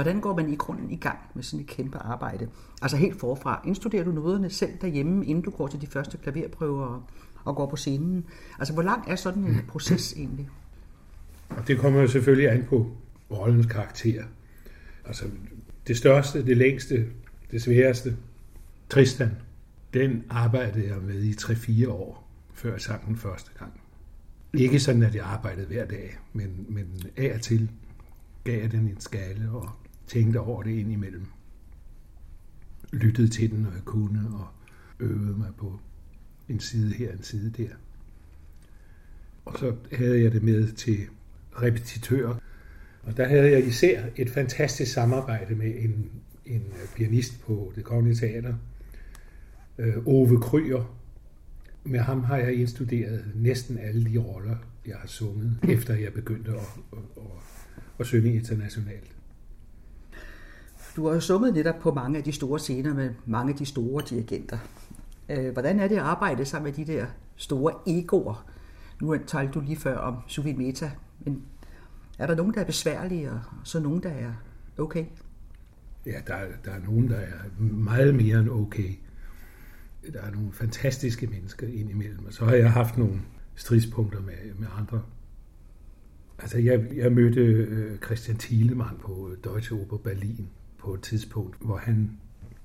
Hvordan 0.00 0.20
går 0.20 0.36
man 0.36 0.52
i 0.52 0.56
grunden 0.56 0.90
i 0.90 0.96
gang 0.96 1.18
med 1.34 1.42
sådan 1.42 1.60
et 1.60 1.66
kæmpe 1.66 1.98
arbejde? 1.98 2.48
Altså 2.82 2.96
helt 2.96 3.20
forfra. 3.20 3.62
Indstuderer 3.66 4.04
du 4.04 4.12
noderne 4.12 4.50
selv 4.50 4.70
derhjemme, 4.80 5.26
inden 5.26 5.44
du 5.44 5.50
går 5.50 5.66
til 5.68 5.80
de 5.80 5.86
første 5.86 6.18
klaverprøver 6.18 7.02
og, 7.44 7.56
går 7.56 7.66
på 7.66 7.76
scenen? 7.76 8.24
Altså 8.58 8.74
hvor 8.74 8.82
lang 8.82 9.10
er 9.10 9.16
sådan 9.16 9.44
en 9.44 9.64
proces 9.68 10.12
egentlig? 10.12 10.48
Og 11.48 11.68
det 11.68 11.78
kommer 11.78 12.00
jo 12.00 12.08
selvfølgelig 12.08 12.50
an 12.50 12.64
på 12.68 12.90
rollens 13.30 13.66
karakter. 13.66 14.24
Altså 15.04 15.24
det 15.86 15.96
største, 15.96 16.46
det 16.46 16.56
længste, 16.56 17.06
det 17.50 17.62
sværeste, 17.62 18.16
Tristan, 18.88 19.30
den 19.94 20.24
arbejdede 20.30 20.88
jeg 20.88 20.96
med 21.02 21.22
i 21.22 21.32
3-4 21.32 21.88
år, 21.90 22.28
før 22.52 22.72
jeg 22.72 22.80
sang 22.80 23.06
den 23.06 23.16
første 23.16 23.50
gang. 23.58 23.80
Ikke 24.54 24.80
sådan, 24.80 25.02
at 25.02 25.14
jeg 25.14 25.24
arbejdede 25.24 25.66
hver 25.66 25.86
dag, 25.86 26.18
men, 26.32 26.66
men 26.68 26.86
af 27.16 27.34
og 27.34 27.40
til 27.40 27.70
gav 28.44 28.60
jeg 28.60 28.72
den 28.72 28.88
en 28.88 29.00
skalle 29.00 29.50
og 29.50 29.70
tænkte 30.10 30.40
over 30.40 30.62
det 30.62 30.70
indimellem. 30.70 31.26
Lyttede 32.92 33.28
til 33.28 33.50
den, 33.50 33.58
når 33.58 33.72
jeg 33.72 33.84
kunne, 33.84 34.20
og 34.32 34.46
øvede 35.00 35.38
mig 35.38 35.50
på 35.58 35.80
en 36.48 36.60
side 36.60 36.94
her, 36.94 37.12
en 37.12 37.22
side 37.22 37.50
der. 37.50 37.68
Og 39.44 39.58
så 39.58 39.76
havde 39.92 40.22
jeg 40.22 40.32
det 40.32 40.42
med 40.42 40.72
til 40.72 40.98
repetitører. 41.62 42.34
Og 43.02 43.16
der 43.16 43.28
havde 43.28 43.50
jeg 43.50 43.66
især 43.66 44.04
et 44.16 44.30
fantastisk 44.30 44.92
samarbejde 44.92 45.54
med 45.54 45.74
en, 45.78 46.10
en 46.46 46.62
pianist 46.96 47.40
på 47.40 47.72
det 47.76 47.84
kongelige 47.84 48.16
teater, 48.16 48.54
øh, 49.78 50.06
Ove 50.06 50.40
Kryer. 50.40 50.96
Med 51.84 52.00
ham 52.00 52.24
har 52.24 52.36
jeg 52.36 52.54
indstuderet 52.54 53.24
næsten 53.34 53.78
alle 53.78 54.12
de 54.12 54.18
roller, 54.18 54.56
jeg 54.86 54.96
har 54.96 55.08
sunget, 55.08 55.58
efter 55.76 55.94
jeg 55.94 56.12
begyndte 56.12 56.50
at, 56.50 56.56
at, 56.92 56.98
at, 57.16 57.22
at 57.98 58.06
synge 58.06 58.34
internationalt. 58.34 59.19
Du 60.96 61.06
har 61.06 61.14
jo 61.14 61.20
sunget 61.20 61.54
netop 61.54 61.78
på 61.80 61.94
mange 61.94 62.18
af 62.18 62.24
de 62.24 62.32
store 62.32 62.58
scener 62.58 62.94
med 62.94 63.10
mange 63.26 63.52
af 63.52 63.58
de 63.58 63.66
store 63.66 64.02
dirigenter. 64.10 64.58
Øh, 65.28 65.52
hvordan 65.52 65.80
er 65.80 65.88
det 65.88 65.96
at 65.96 66.02
arbejde 66.02 66.44
sammen 66.44 66.72
med 66.76 66.86
de 66.86 66.92
der 66.92 67.06
store 67.36 67.72
egoer? 67.86 68.46
Nu 69.00 69.16
talte 69.26 69.52
du 69.52 69.60
lige 69.60 69.76
før 69.76 69.96
om 69.96 70.16
Suvin 70.26 70.58
Meta, 70.58 70.90
men 71.20 71.42
er 72.18 72.26
der 72.26 72.34
nogen, 72.34 72.54
der 72.54 72.60
er 72.60 72.64
besværlige, 72.64 73.30
og 73.30 73.40
så 73.64 73.80
nogen, 73.80 74.02
der 74.02 74.10
er 74.10 74.32
okay? 74.78 75.04
Ja, 76.06 76.20
der, 76.26 76.38
der 76.64 76.70
er 76.70 76.80
nogen, 76.84 77.08
der 77.08 77.16
er 77.16 77.60
meget 77.60 78.14
mere 78.14 78.38
end 78.38 78.50
okay. 78.50 78.94
Der 80.12 80.20
er 80.20 80.30
nogle 80.30 80.52
fantastiske 80.52 81.26
mennesker 81.26 81.66
indimellem, 81.66 82.26
og 82.26 82.32
så 82.32 82.44
har 82.44 82.54
jeg 82.54 82.72
haft 82.72 82.98
nogle 82.98 83.20
stridspunkter 83.54 84.20
med, 84.20 84.54
med 84.58 84.68
andre. 84.78 85.02
Altså, 86.38 86.58
jeg, 86.58 86.86
jeg 86.96 87.12
mødte 87.12 87.40
øh, 87.40 87.98
Christian 87.98 88.36
Thielemann 88.36 88.98
på 88.98 89.30
Deutsche 89.44 89.76
Oper 89.76 89.96
Berlin 89.96 90.48
på 90.80 90.94
et 90.94 91.02
tidspunkt, 91.02 91.56
hvor 91.60 91.76
han 91.76 92.10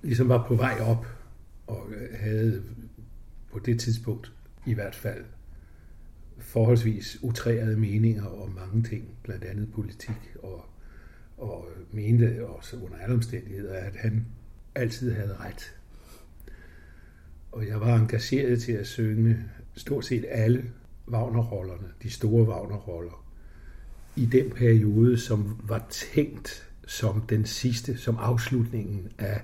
ligesom 0.01 0.29
var 0.29 0.47
på 0.47 0.55
vej 0.55 0.79
op, 0.81 1.05
og 1.67 1.87
øh, 1.95 2.19
havde 2.19 2.63
på 3.51 3.59
det 3.59 3.79
tidspunkt 3.79 4.31
i 4.65 4.73
hvert 4.73 4.95
fald 4.95 5.25
forholdsvis 6.37 7.17
utrærede 7.21 7.77
meninger 7.77 8.25
om 8.25 8.49
mange 8.49 8.83
ting, 8.83 9.07
blandt 9.23 9.43
andet 9.43 9.71
politik, 9.73 10.35
og, 10.43 10.65
og 11.37 11.67
mente 11.91 12.47
også 12.47 12.77
under 12.77 12.97
alle 12.97 13.15
omstændigheder, 13.15 13.73
at 13.73 13.95
han 13.95 14.25
altid 14.75 15.13
havde 15.13 15.35
ret. 15.35 15.75
Og 17.51 17.67
jeg 17.67 17.81
var 17.81 17.95
engageret 17.95 18.61
til 18.61 18.71
at 18.71 18.87
synge 18.87 19.37
stort 19.75 20.05
set 20.05 20.25
alle 20.29 20.71
Wagner-rollerne, 21.07 21.87
de 22.03 22.09
store 22.09 22.43
Wagner-roller, 22.43 23.25
i 24.15 24.25
den 24.25 24.49
periode, 24.49 25.17
som 25.17 25.61
var 25.63 25.87
tænkt 25.89 26.64
som 26.87 27.21
den 27.21 27.45
sidste, 27.45 27.97
som 27.97 28.17
afslutningen 28.19 29.07
af 29.17 29.41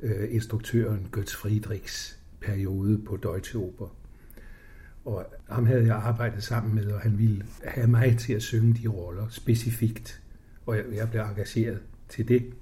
øh, 0.00 0.34
instruktøren 0.34 1.08
Götz 1.16 1.36
Friedrichs 1.36 2.18
periode 2.40 2.98
på 2.98 3.16
Deutsche 3.16 3.58
Oper. 3.58 3.88
Og 5.04 5.26
ham 5.50 5.66
havde 5.66 5.86
jeg 5.86 5.96
arbejdet 5.96 6.42
sammen 6.42 6.74
med, 6.74 6.86
og 6.86 7.00
han 7.00 7.18
ville 7.18 7.46
have 7.64 7.86
mig 7.86 8.18
til 8.18 8.32
at 8.32 8.42
synge 8.42 8.74
de 8.74 8.88
roller 8.88 9.28
specifikt. 9.28 10.22
Og 10.66 10.76
jeg, 10.76 10.84
jeg 10.94 11.10
blev 11.10 11.22
engageret 11.22 11.80
til 12.08 12.28
det 12.28 12.54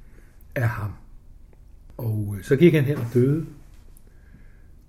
af 0.55 0.69
ham. 0.69 0.93
Og 1.97 2.35
øh, 2.39 2.45
så 2.45 2.57
gik 2.57 2.75
han 2.75 2.85
hen 2.85 2.97
og 2.97 3.07
døde. 3.15 3.47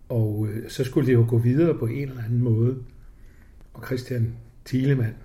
Og 0.09 0.47
øh, 0.47 0.69
så 0.69 0.83
skulle 0.83 1.07
det 1.07 1.13
jo 1.13 1.25
gå 1.29 1.37
videre 1.37 1.77
på 1.77 1.85
en 1.85 2.09
eller 2.09 2.23
anden 2.23 2.41
måde. 2.41 2.83
Og 3.73 3.85
Christian 3.85 4.33
Thielemann 4.65 5.15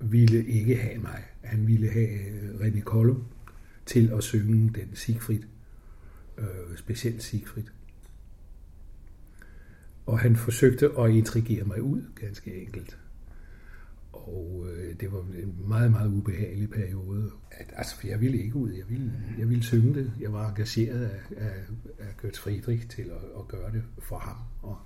ville 0.00 0.46
ikke 0.46 0.76
have 0.76 0.98
mig. 0.98 1.22
Han 1.42 1.66
ville 1.66 1.90
have 1.90 2.08
øh, 2.08 2.50
René 2.60 2.80
Kollum 2.80 3.24
til 3.86 4.12
at 4.16 4.22
synge 4.24 4.72
den 4.80 4.96
Siegfried. 4.96 5.42
Øh, 6.38 6.76
specielt 6.76 7.22
Siegfried. 7.22 7.64
Og 10.06 10.18
han 10.18 10.36
forsøgte 10.36 10.90
at 10.98 11.10
intrigere 11.10 11.64
mig 11.64 11.82
ud, 11.82 12.02
ganske 12.14 12.62
enkelt. 12.62 12.98
Og 14.12 14.66
øh, 14.72 15.00
det 15.00 15.12
var 15.12 15.20
en 15.20 15.68
meget, 15.68 15.90
meget 15.90 16.08
ubehagelig 16.08 16.70
periode. 16.70 17.30
At, 17.50 17.72
altså, 17.76 17.96
for 17.96 18.06
jeg 18.06 18.20
ville 18.20 18.42
ikke 18.42 18.56
ud, 18.56 18.72
jeg 18.72 18.88
ville, 18.88 19.12
jeg 19.38 19.48
ville 19.48 19.64
synge 19.64 19.94
det. 19.94 20.12
Jeg 20.20 20.32
var 20.32 20.48
engageret 20.48 21.04
af, 21.04 21.20
af, 21.36 21.54
af 21.98 22.24
Götz 22.24 22.40
Friedrich 22.40 22.88
til 22.88 23.02
at, 23.02 23.38
at 23.38 23.48
gøre 23.48 23.72
det 23.72 23.82
for 23.98 24.18
ham. 24.18 24.36
Og 24.62 24.78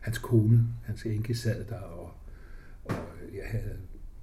hans 0.00 0.18
kone, 0.18 0.68
hans 0.84 1.06
enke 1.06 1.34
sad 1.34 1.64
der, 1.64 1.80
og, 1.80 2.14
og 2.84 2.94
jeg 3.34 3.44
havde 3.44 3.78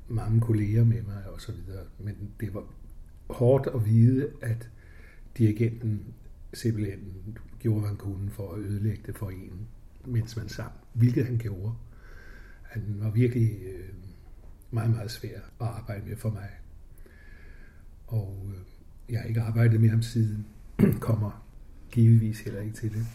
mange 0.08 0.42
kolleger 0.42 0.84
med 0.84 1.02
mig 1.02 1.24
og 1.34 1.42
så 1.42 1.52
videre. 1.52 1.84
Men 2.00 2.16
det 2.40 2.54
var 2.54 2.64
hårdt 3.30 3.68
at 3.68 3.86
vide, 3.86 4.30
at 4.42 4.70
dirigenten 5.38 6.04
simpelthen 6.54 7.00
gjorde, 7.60 7.80
hvad 7.80 7.90
han 7.90 7.98
kunne 7.98 8.30
for 8.30 8.54
at 8.54 8.60
ødelægge 8.60 9.04
det 9.06 9.16
for 9.16 9.30
en 9.30 9.68
mens 10.06 10.38
man 10.38 10.50
sang, 10.50 10.72
hvilket 10.94 11.26
han 11.26 11.38
gjorde. 11.38 11.74
Han 12.64 12.96
var 13.00 13.10
virkelig 13.10 13.60
øh, 13.64 13.90
meget, 14.72 14.92
meget 14.92 15.12
svær 15.12 15.38
at 15.38 15.68
arbejde 15.68 16.06
med 16.08 16.18
for 16.18 16.30
mig. 16.30 16.50
Og 18.08 18.46
øh, 18.48 18.62
jeg 19.10 19.20
har 19.20 19.28
ikke 19.28 19.42
arbejdet 19.42 19.82
med 19.82 19.90
ham 19.90 20.02
siden, 20.02 20.46
kommer 21.00 21.46
givetvis 21.92 22.40
heller 22.40 22.62
ikke 22.62 22.76
til 22.76 22.94
det. 22.94 23.06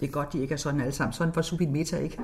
Det 0.00 0.08
er 0.08 0.12
godt, 0.12 0.32
de 0.32 0.38
ikke 0.38 0.54
er 0.54 0.58
sådan 0.58 0.80
alle 0.80 0.92
sammen. 0.92 1.12
Sådan 1.12 1.36
var 1.36 1.42
Subin 1.42 1.72
Meta 1.72 1.96
ikke. 1.96 2.18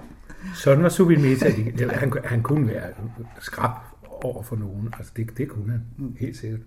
Sådan 0.55 0.83
var 0.83 0.89
Subin 0.89 1.23
Meta 1.23 1.47
ikke. 1.47 1.89
Han, 1.89 2.13
han 2.25 2.43
kunne 2.43 2.69
være 2.69 2.93
skrab 3.41 3.92
over 4.25 4.43
for 4.43 4.57
nogen. 4.57 4.89
Altså 4.99 5.13
det, 5.17 5.39
det 5.39 5.49
kunne 5.49 5.71
han, 5.71 5.83
mm. 5.99 6.17
helt 6.21 6.37
sikkert. 6.37 6.61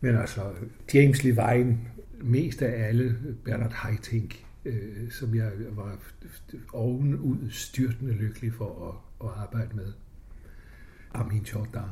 Men 0.00 0.16
altså, 0.16 0.52
James 0.94 1.24
Levine, 1.24 1.78
mest 2.20 2.62
af 2.62 2.88
alle, 2.88 3.16
Bernard 3.44 3.72
Haitink, 3.72 4.44
øh, 4.64 5.10
som 5.10 5.34
jeg 5.34 5.50
var 5.70 5.98
ovenud 6.72 7.50
styrtende 7.50 8.12
lykkelig 8.12 8.52
for 8.54 8.88
at, 8.88 9.28
at 9.28 9.34
arbejde 9.36 9.76
med. 9.76 9.92
Armin 11.14 11.42
Jordan. 11.42 11.82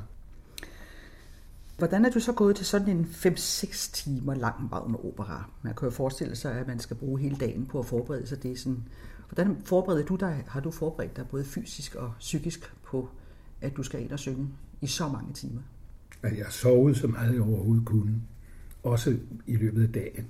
Hvordan 1.78 2.04
er 2.04 2.10
du 2.10 2.20
så 2.20 2.32
gået 2.32 2.56
til 2.56 2.66
sådan 2.66 2.88
en 2.88 3.04
5-6 3.04 3.92
timer 3.92 4.34
lang 4.34 4.72
Wagner-opera? 4.72 5.50
Man 5.62 5.74
kan 5.74 5.86
jo 5.86 5.90
forestille 5.90 6.36
sig, 6.36 6.54
at 6.54 6.66
man 6.66 6.78
skal 6.78 6.96
bruge 6.96 7.20
hele 7.20 7.36
dagen 7.36 7.66
på 7.66 7.78
at 7.78 7.86
forberede 7.86 8.26
sig. 8.26 8.42
Det 8.42 8.52
er 8.52 8.56
sådan, 8.56 8.84
hvordan 9.28 9.56
forbereder 9.64 10.04
du 10.04 10.16
dig? 10.16 10.44
Har 10.48 10.60
du 10.60 10.70
forberedt 10.70 11.16
dig 11.16 11.28
både 11.28 11.44
fysisk 11.44 11.94
og 11.94 12.12
psykisk 12.18 12.74
på, 12.82 13.08
at 13.60 13.76
du 13.76 13.82
skal 13.82 14.02
ind 14.02 14.10
og 14.10 14.18
synge 14.18 14.48
i 14.80 14.86
så 14.86 15.08
mange 15.08 15.32
timer? 15.32 15.60
At 16.22 16.38
jeg 16.38 16.46
sovet 16.50 16.96
så 16.96 17.06
meget 17.06 17.34
jeg 17.34 17.42
overhovedet 17.42 17.86
kunne. 17.86 18.22
Også 18.82 19.18
i 19.46 19.56
løbet 19.56 19.82
af 19.82 19.92
dagen 19.92 20.26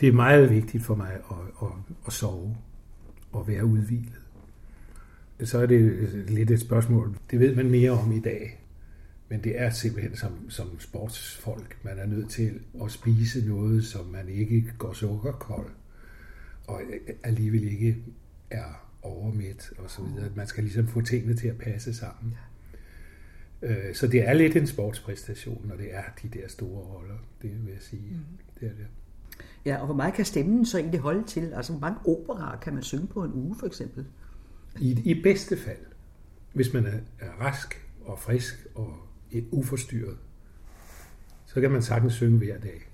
det 0.00 0.08
er 0.08 0.12
meget 0.12 0.50
vigtigt 0.50 0.84
for 0.84 0.94
mig 0.94 1.12
at, 1.12 1.36
at, 1.62 1.68
at 2.06 2.12
sove 2.12 2.56
og 3.32 3.48
være 3.48 3.64
udvilet. 3.64 4.20
Så 5.44 5.58
er 5.58 5.66
det 5.66 6.08
lidt 6.28 6.50
et 6.50 6.60
spørgsmål. 6.60 7.16
Det 7.30 7.40
ved 7.40 7.54
man 7.54 7.70
mere 7.70 7.90
om 7.90 8.12
i 8.12 8.20
dag. 8.20 8.60
Men 9.28 9.44
det 9.44 9.60
er 9.60 9.70
simpelthen 9.70 10.16
som, 10.16 10.50
som 10.50 10.80
sportsfolk, 10.80 11.76
man 11.82 11.98
er 11.98 12.06
nødt 12.06 12.30
til 12.30 12.60
at 12.84 12.90
spise 12.90 13.48
noget, 13.48 13.84
som 13.84 14.06
man 14.06 14.28
ikke 14.28 14.72
går 14.78 14.92
sukkerkold, 14.92 15.70
og 16.66 16.82
alligevel 17.22 17.64
ikke 17.64 17.96
er 18.50 18.86
overmæt 19.02 19.70
og 19.78 19.90
så 19.90 20.02
videre. 20.02 20.30
Man 20.36 20.46
skal 20.46 20.64
ligesom 20.64 20.86
få 20.86 21.00
tingene 21.00 21.34
til 21.34 21.48
at 21.48 21.58
passe 21.58 21.94
sammen. 21.94 22.34
Øh, 23.64 23.94
så 23.94 24.06
det 24.06 24.28
er 24.28 24.32
lidt 24.32 24.56
en 24.56 24.66
sportspræstation, 24.66 25.66
når 25.68 25.76
det 25.76 25.94
er 25.94 26.02
de 26.22 26.28
der 26.28 26.48
store 26.48 26.82
roller, 26.82 27.16
det 27.42 27.50
vil 27.64 27.72
jeg 27.72 27.82
sige. 27.82 28.10
Mm. 28.10 28.18
Det 28.60 28.66
er 28.66 28.72
det. 28.72 28.86
Ja, 29.64 29.76
og 29.76 29.86
hvor 29.86 29.94
meget 29.94 30.14
kan 30.14 30.24
stemmen 30.24 30.66
så 30.66 30.78
egentlig 30.78 31.00
holde 31.00 31.24
til? 31.26 31.52
Altså, 31.52 31.72
hvor 31.72 31.80
mange 31.80 31.98
operaer 32.06 32.58
kan 32.58 32.74
man 32.74 32.82
synge 32.82 33.06
på 33.06 33.24
en 33.24 33.32
uge, 33.32 33.56
for 33.58 33.66
eksempel? 33.66 34.06
I, 34.80 35.00
i 35.04 35.22
bedste 35.22 35.56
fald, 35.56 35.78
hvis 36.52 36.72
man 36.72 36.86
er, 36.86 36.98
er 37.18 37.30
rask 37.40 37.86
og 38.04 38.18
frisk 38.18 38.66
og 38.74 38.96
uforstyrret, 39.50 40.16
så 41.46 41.60
kan 41.60 41.70
man 41.70 41.82
sagtens 41.82 42.12
synge 42.12 42.38
hver 42.38 42.58
dag. 42.58 42.88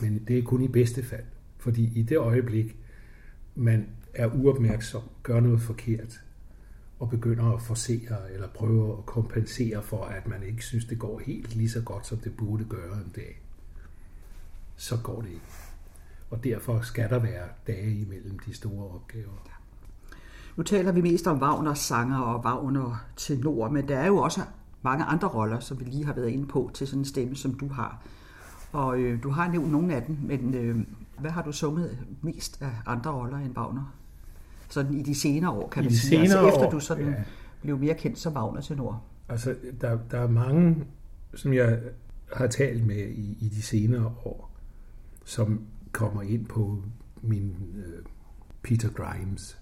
Men 0.00 0.24
det 0.28 0.38
er 0.38 0.42
kun 0.42 0.62
i 0.62 0.68
bedste 0.68 1.02
fald. 1.02 1.24
Fordi 1.58 1.92
i 1.98 2.02
det 2.02 2.18
øjeblik, 2.18 2.76
man 3.54 3.88
er 4.14 4.26
uopmærksom, 4.26 5.02
gør 5.22 5.40
noget 5.40 5.60
forkert, 5.60 6.22
og 7.02 7.10
begynder 7.10 7.52
at 7.52 7.62
forsere 7.62 8.32
eller 8.32 8.48
prøve 8.48 8.98
at 8.98 9.06
kompensere 9.06 9.82
for, 9.82 10.04
at 10.04 10.28
man 10.28 10.42
ikke 10.42 10.64
synes, 10.64 10.84
det 10.84 10.98
går 10.98 11.18
helt 11.18 11.56
lige 11.56 11.70
så 11.70 11.80
godt, 11.80 12.06
som 12.06 12.18
det 12.18 12.36
burde 12.36 12.64
gøre 12.64 12.96
en 12.96 13.12
dag, 13.16 13.42
så 14.76 14.98
går 15.02 15.20
det 15.20 15.28
ikke. 15.28 15.52
Og 16.30 16.44
derfor 16.44 16.80
skal 16.80 17.10
der 17.10 17.18
være 17.18 17.48
dage 17.66 18.00
imellem 18.00 18.38
de 18.38 18.54
store 18.54 18.88
opgaver. 18.88 19.48
Nu 20.56 20.62
taler 20.62 20.92
vi 20.92 21.00
mest 21.00 21.26
om 21.26 21.42
Wagner 21.42 21.74
sanger 21.74 22.18
og 22.18 22.40
Wagner 22.44 23.04
tenor, 23.16 23.68
men 23.68 23.88
der 23.88 23.98
er 23.98 24.06
jo 24.06 24.16
også 24.16 24.40
mange 24.82 25.04
andre 25.04 25.28
roller, 25.28 25.60
som 25.60 25.80
vi 25.80 25.84
lige 25.84 26.04
har 26.04 26.12
været 26.12 26.28
inde 26.28 26.46
på 26.46 26.70
til 26.74 26.86
sådan 26.86 27.00
en 27.00 27.04
stemme, 27.04 27.36
som 27.36 27.54
du 27.54 27.68
har. 27.68 28.02
Og 28.72 28.98
øh, 28.98 29.22
du 29.22 29.30
har 29.30 29.50
nævnt 29.50 29.72
nogle 29.72 29.94
af 29.94 30.02
dem, 30.02 30.18
men 30.22 30.54
øh, 30.54 30.76
hvad 31.18 31.30
har 31.30 31.42
du 31.42 31.52
sunget 31.52 31.98
mest 32.20 32.62
af 32.62 32.72
andre 32.86 33.10
roller 33.10 33.38
end 33.38 33.58
Wagner? 33.58 33.94
Sådan 34.72 34.94
i 34.94 35.02
de 35.02 35.14
senere 35.14 35.50
år, 35.50 35.68
kan 35.68 35.82
I 35.82 35.86
man 35.86 35.94
sige. 35.94 36.20
Altså 36.20 36.46
efter 36.46 36.66
år, 36.66 36.70
du 36.70 36.80
sådan 36.80 37.08
ja. 37.08 37.24
blev 37.62 37.78
mere 37.78 37.94
kendt 37.94 38.18
som 38.18 38.36
Wagner 38.36 38.60
tenor. 38.60 39.04
Altså, 39.28 39.56
der, 39.80 39.98
der 40.10 40.18
er 40.18 40.28
mange, 40.28 40.84
som 41.34 41.52
jeg 41.52 41.80
har 42.32 42.46
talt 42.46 42.86
med 42.86 43.08
i, 43.08 43.36
i 43.40 43.48
de 43.48 43.62
senere 43.62 44.06
år, 44.06 44.56
som 45.24 45.66
kommer 45.92 46.22
ind 46.22 46.46
på 46.46 46.82
min 47.22 47.56
øh, 47.74 48.04
Peter 48.62 48.90
Grimes, 48.90 49.58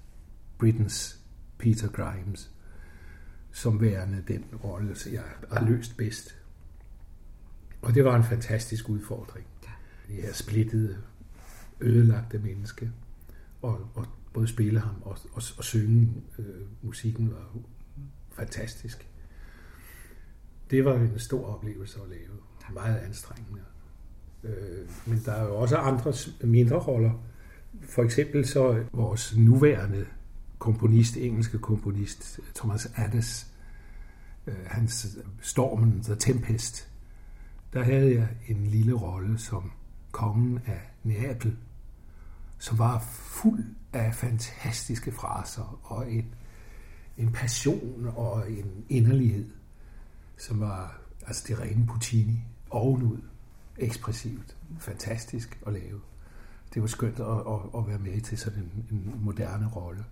Britains 0.58 1.20
Peter 1.58 1.88
Grimes, 1.88 2.50
som 3.52 3.80
værende 3.80 4.22
den 4.28 4.44
rolle, 4.64 4.94
som 4.94 5.12
jeg 5.12 5.22
har 5.52 5.66
løst 5.66 5.96
bedst. 5.96 6.36
Og 7.82 7.94
det 7.94 8.04
var 8.04 8.16
en 8.16 8.24
fantastisk 8.24 8.88
udfordring. 8.88 9.46
Det 10.08 10.22
her 10.22 10.32
splittede, 10.32 10.96
ødelagte 11.80 12.38
menneske. 12.38 12.90
Og, 13.62 13.88
og 13.94 14.06
både 14.32 14.48
spille 14.48 14.80
ham 14.80 14.94
og, 15.02 15.18
og, 15.32 15.42
og 15.58 15.64
synge 15.64 16.12
øh, 16.38 16.66
musikken 16.82 17.30
var 17.30 17.56
fantastisk. 18.32 19.08
Det 20.70 20.84
var 20.84 20.94
en 20.94 21.18
stor 21.18 21.46
oplevelse 21.46 22.00
at 22.02 22.08
lave. 22.08 22.38
Meget 22.74 22.98
anstrengende. 22.98 23.60
Øh, 24.44 24.88
men 25.06 25.22
der 25.24 25.32
er 25.32 25.44
jo 25.44 25.56
også 25.56 25.76
andre 25.76 26.12
mindre 26.40 26.76
roller. 26.76 27.12
For 27.82 28.02
eksempel 28.02 28.46
så 28.46 28.84
vores 28.92 29.36
nuværende 29.36 30.06
komponist, 30.58 31.16
engelske 31.16 31.58
komponist, 31.58 32.40
øh, 32.42 32.44
Thomas 32.54 32.92
Addis, 32.96 33.46
øh, 34.46 34.54
hans 34.66 35.18
Stormen, 35.40 36.02
The 36.02 36.14
Tempest, 36.14 36.88
der 37.72 37.82
havde 37.82 38.14
jeg 38.14 38.28
en 38.48 38.66
lille 38.66 38.92
rolle 38.92 39.38
som 39.38 39.72
kongen 40.12 40.60
af 40.66 40.80
Neapel, 41.04 41.56
som 42.58 42.78
var 42.78 42.98
fuld 43.10 43.64
af 43.92 44.14
fantastiske 44.14 45.12
fraser 45.12 45.80
og 45.82 46.12
en, 46.12 46.34
en 47.16 47.32
passion 47.32 48.12
og 48.16 48.52
en 48.52 48.84
inderlighed, 48.88 49.50
som 50.38 50.60
var 50.60 51.00
altså 51.26 51.44
det 51.48 51.60
rene 51.60 51.86
Puccini 51.86 52.38
ovenud, 52.70 53.18
ekspressivt, 53.78 54.56
fantastisk 54.78 55.60
at 55.66 55.72
lave. 55.72 56.00
Det 56.74 56.82
var 56.82 56.88
skønt 56.88 57.20
at, 57.20 57.26
at, 57.26 57.80
at 57.80 57.88
være 57.88 57.98
med 57.98 58.20
til 58.20 58.38
sådan 58.38 58.58
en, 58.58 58.86
en 58.90 59.20
moderne 59.24 59.68
rolle. 59.68 60.04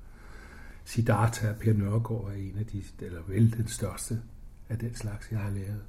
Siddhartha 0.85 1.53
Per 1.53 1.73
Nørgaard 1.73 2.25
er 2.25 2.35
en 2.35 2.59
af 2.59 2.67
de, 2.67 2.85
eller 2.99 3.23
vel 3.23 3.57
den 3.57 3.69
største 3.69 4.23
af 4.69 4.79
den 4.79 4.95
slags, 4.95 5.33
jeg 5.33 5.41
har 5.41 5.51
lavet. 5.51 5.83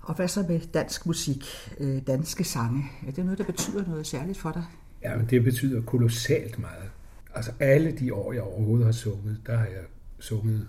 Og 0.00 0.14
hvad 0.14 0.28
så 0.28 0.44
med 0.48 0.60
dansk 0.60 1.06
musik, 1.06 1.44
øh, 1.80 2.06
danske 2.06 2.44
sange? 2.44 2.90
Er 3.06 3.10
det 3.10 3.24
noget, 3.24 3.38
der 3.38 3.44
betyder 3.44 3.86
noget 3.86 4.06
særligt 4.06 4.38
for 4.38 4.52
dig? 4.52 4.64
Ja, 5.02 5.16
men 5.16 5.26
det 5.26 5.44
betyder 5.44 5.82
kolossalt 5.82 6.58
meget. 6.58 6.90
Altså 7.34 7.52
alle 7.60 7.92
de 7.92 8.14
år, 8.14 8.32
jeg 8.32 8.42
overhovedet 8.42 8.84
har 8.84 8.92
sunget, 8.92 9.40
der 9.46 9.56
har 9.56 9.66
jeg 9.66 9.84
sunget 10.18 10.68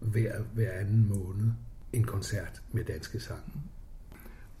hver, 0.00 0.42
hver 0.54 0.72
anden 0.72 1.08
måned 1.08 1.50
en 1.92 2.04
koncert 2.04 2.62
med 2.72 2.84
danske 2.84 3.20
sange. 3.20 3.52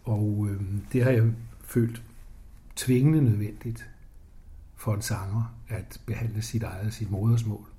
Og 0.04 0.46
øh, 0.50 0.62
det 0.92 1.04
har 1.04 1.10
jeg 1.10 1.32
følt 1.64 2.02
tvingende 2.76 3.22
nødvendigt 3.22 3.90
for 4.76 4.94
en 4.94 5.02
sanger 5.02 5.56
at 5.68 6.00
behandle 6.06 6.42
sit 6.42 6.62
eget, 6.62 6.94
sit 6.94 7.10
modersmål. 7.10 7.73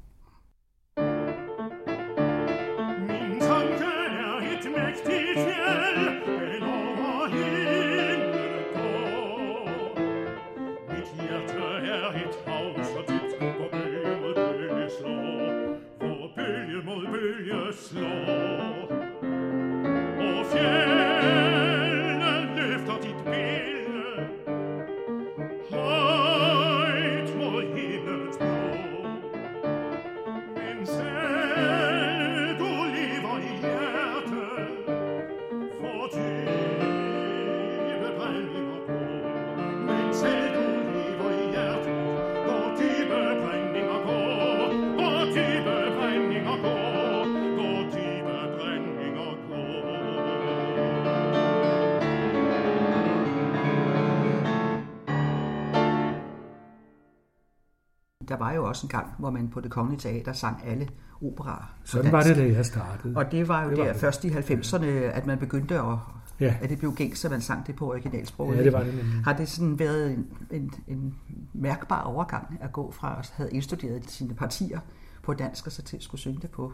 Også 58.75 58.85
en 58.85 58.89
gang, 58.89 59.07
hvor 59.17 59.29
man 59.29 59.47
på 59.49 59.59
det 59.61 59.71
kongelige 59.71 59.99
teater 59.99 60.33
sang 60.33 60.61
alle 60.65 60.87
operaer. 61.21 61.75
Sådan 61.83 62.11
var 62.11 62.23
det, 62.23 62.35
da 62.35 62.43
jeg 62.47 62.65
startede. 62.65 63.17
Og 63.17 63.31
det 63.31 63.47
var 63.47 63.63
jo 63.63 63.69
Det 63.69 63.77
det 63.77 63.81
var 63.81 63.85
der 63.85 63.93
det. 63.93 64.01
først 64.01 64.23
i 64.25 64.29
90'erne, 64.29 64.85
at 64.85 65.25
man 65.25 65.37
begyndte 65.37 65.79
at, 65.79 65.97
Ja. 66.39 66.55
at 66.61 66.69
det 66.69 66.77
blev 66.79 66.95
gængs, 66.95 67.25
at 67.25 67.31
man 67.31 67.41
sang 67.41 67.67
det 67.67 67.75
på 67.75 67.91
originalsproget. 67.91 68.57
Ja, 68.57 68.63
det 68.63 68.73
var 68.73 68.83
det 68.83 68.95
nemlig. 68.95 69.23
Har 69.23 69.33
det 69.33 69.49
sådan 69.49 69.79
været 69.79 70.11
en, 70.11 70.27
en, 70.51 70.73
en 70.87 71.15
mærkbar 71.53 72.01
overgang 72.01 72.57
at 72.61 72.71
gå 72.71 72.91
fra 72.91 73.15
at 73.19 73.33
have 73.35 73.49
indstuderet 73.51 74.09
sine 74.09 74.33
partier 74.33 74.79
på 75.23 75.33
dansk, 75.33 75.65
og 75.65 75.71
så 75.71 75.81
til 75.81 75.97
at 75.97 76.03
skulle 76.03 76.21
synge 76.21 76.39
det 76.41 76.49
på 76.49 76.73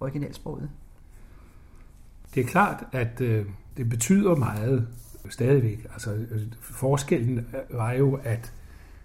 originalsproget? 0.00 0.70
Det 2.34 2.40
er 2.44 2.48
klart, 2.48 2.84
at 2.92 3.20
øh, 3.20 3.46
det 3.76 3.88
betyder 3.88 4.34
meget 4.34 4.88
stadigvæk. 5.30 5.86
Altså, 5.92 6.12
øh, 6.14 6.40
forskellen 6.60 7.46
var 7.70 7.92
jo, 7.92 8.18
at 8.24 8.52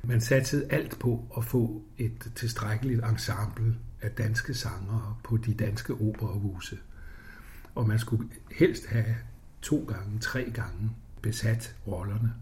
man 0.08 0.22
satte 0.22 0.68
alt 0.70 0.99
på 0.99 1.28
at 1.38 1.45
få 1.45 1.84
et 1.97 2.32
tilstrækkeligt 2.36 3.06
ensemble 3.06 3.76
af 4.01 4.12
danske 4.12 4.53
sangere 4.53 5.16
på 5.24 5.38
de 5.38 5.53
danske 5.53 5.93
operahuse. 5.93 6.78
Og 7.76 7.88
man 7.88 7.99
skulle 7.99 8.30
helst 8.51 8.88
have 8.88 9.16
to 9.62 9.86
gange, 9.88 10.20
tre 10.20 10.51
gange 10.53 10.91
besat 11.22 11.76
rollerne. 11.88 12.34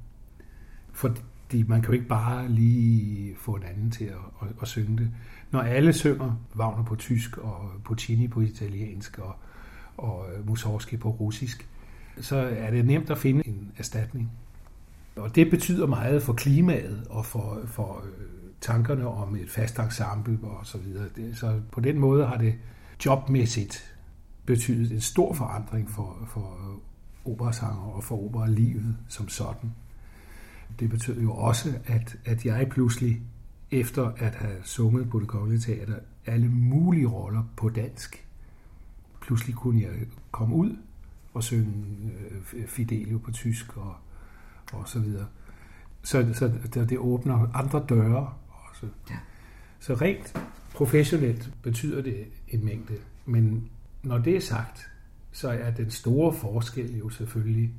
Fordi 0.91 1.63
man 1.67 1.81
kan 1.81 1.87
jo 1.87 1.93
ikke 1.93 2.07
bare 2.07 2.49
lige 2.49 3.35
få 3.39 3.55
en 3.55 3.63
anden 3.63 3.91
til 3.91 4.05
at, 4.05 4.17
at, 4.41 4.47
at 4.61 4.67
synge 4.67 4.97
det. 4.97 5.11
Når 5.51 5.61
alle 5.61 5.93
synger 5.93 6.35
Wagner 6.55 6.83
på 6.83 6.95
tysk 6.95 7.37
og 7.37 7.71
Puccini 7.83 8.27
på 8.27 8.41
italiensk 8.41 9.19
og, 9.19 9.35
og 9.97 10.25
Mussorgsky 10.45 10.99
på 10.99 11.09
russisk, 11.09 11.69
så 12.21 12.35
er 12.35 12.71
det 12.71 12.85
nemt 12.85 13.09
at 13.09 13.17
finde 13.17 13.47
en 13.47 13.71
erstatning. 13.77 14.31
Og 15.15 15.35
det 15.35 15.49
betyder 15.49 15.87
meget 15.87 16.23
for 16.23 16.33
klimaet 16.33 17.07
og 17.09 17.25
for, 17.25 17.61
for 17.65 18.03
øh, 18.05 18.23
tankerne 18.61 19.07
om 19.07 19.35
et 19.35 19.49
fast 19.49 19.79
ensemble 19.79 20.39
og 20.43 20.65
så 20.65 20.77
videre. 20.77 21.05
Det, 21.15 21.37
så 21.37 21.61
på 21.71 21.79
den 21.79 21.99
måde 21.99 22.25
har 22.25 22.37
det 22.37 22.55
jobmæssigt 23.05 23.95
betydet 24.45 24.91
en 24.91 25.01
stor 25.01 25.33
forandring 25.33 25.89
for, 25.89 26.17
for 26.27 26.57
operasanger 27.25 27.83
og 27.83 28.03
for 28.03 28.25
operalivet 28.25 28.97
som 29.07 29.29
sådan. 29.29 29.73
Det 30.79 30.89
betød 30.89 31.21
jo 31.21 31.33
også, 31.33 31.73
at, 31.85 32.17
at 32.25 32.45
jeg 32.45 32.69
pludselig, 32.69 33.21
efter 33.71 34.11
at 34.17 34.35
have 34.35 34.57
sunget 34.63 35.09
på 35.09 35.19
det 35.19 35.27
kongelige 35.27 35.59
teater, 35.59 35.95
alle 36.25 36.49
mulige 36.49 37.07
roller 37.07 37.43
på 37.55 37.69
dansk, 37.69 38.27
pludselig 39.21 39.55
kunne 39.55 39.81
jeg 39.81 39.91
komme 40.31 40.55
ud 40.55 40.77
og 41.33 41.43
synge 41.43 41.85
øh, 42.53 42.67
Fidelio 42.67 43.17
på 43.17 43.31
tysk 43.31 43.77
og, 43.77 43.95
og 44.73 44.89
så 44.89 44.99
videre. 44.99 45.25
Så, 46.03 46.29
så 46.33 46.51
det, 46.73 46.89
det 46.89 46.97
åbner 46.97 47.55
andre 47.55 47.85
døre 47.89 48.33
også. 48.69 48.87
Ja. 49.09 49.17
Så 49.79 49.93
rent 49.93 50.37
professionelt 50.73 51.51
betyder 51.63 52.01
det 52.01 52.27
en 52.47 52.65
mængde. 52.65 52.93
Men 53.25 53.69
når 54.03 54.17
det 54.17 54.35
er 54.35 54.41
sagt, 54.41 54.89
så 55.31 55.49
er 55.49 55.71
den 55.71 55.91
store 55.91 56.33
forskel 56.33 56.97
jo 56.97 57.09
selvfølgelig 57.09 57.73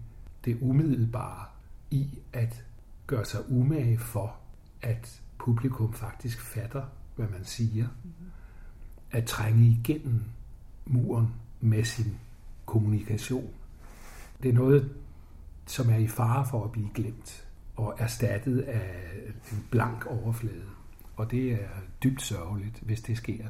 det 0.45 0.59
umiddelbare 0.61 1.47
i 1.91 2.19
at 2.33 2.65
gøre 3.07 3.25
sig 3.25 3.41
umage 3.49 3.99
for, 3.99 4.37
at 4.83 5.21
publikum 5.39 5.93
faktisk 5.93 6.41
fatter 6.41 6.83
hvad 7.17 7.27
man 7.29 7.45
siger, 7.45 7.87
at 9.11 9.25
trænge 9.25 9.67
igennem 9.67 10.23
muren 10.87 11.29
med 11.61 11.85
sin 11.85 12.19
kommunikation. 12.67 13.51
Det 14.43 14.49
er 14.49 14.53
noget, 14.53 14.91
som 15.67 15.91
er 15.91 15.97
i 15.97 16.07
fare 16.07 16.47
for 16.47 16.65
at 16.65 16.73
blive 16.73 16.89
glemt 16.95 17.47
og 17.77 17.95
erstattet 17.99 18.61
af 18.61 18.91
en 19.53 19.67
blank 19.71 20.07
overflade. 20.07 20.65
Og 21.17 21.31
det 21.31 21.53
er 21.53 21.69
dybt 22.03 22.23
sørgeligt, 22.23 22.81
hvis 22.81 23.01
det 23.03 23.17
sker. 23.17 23.45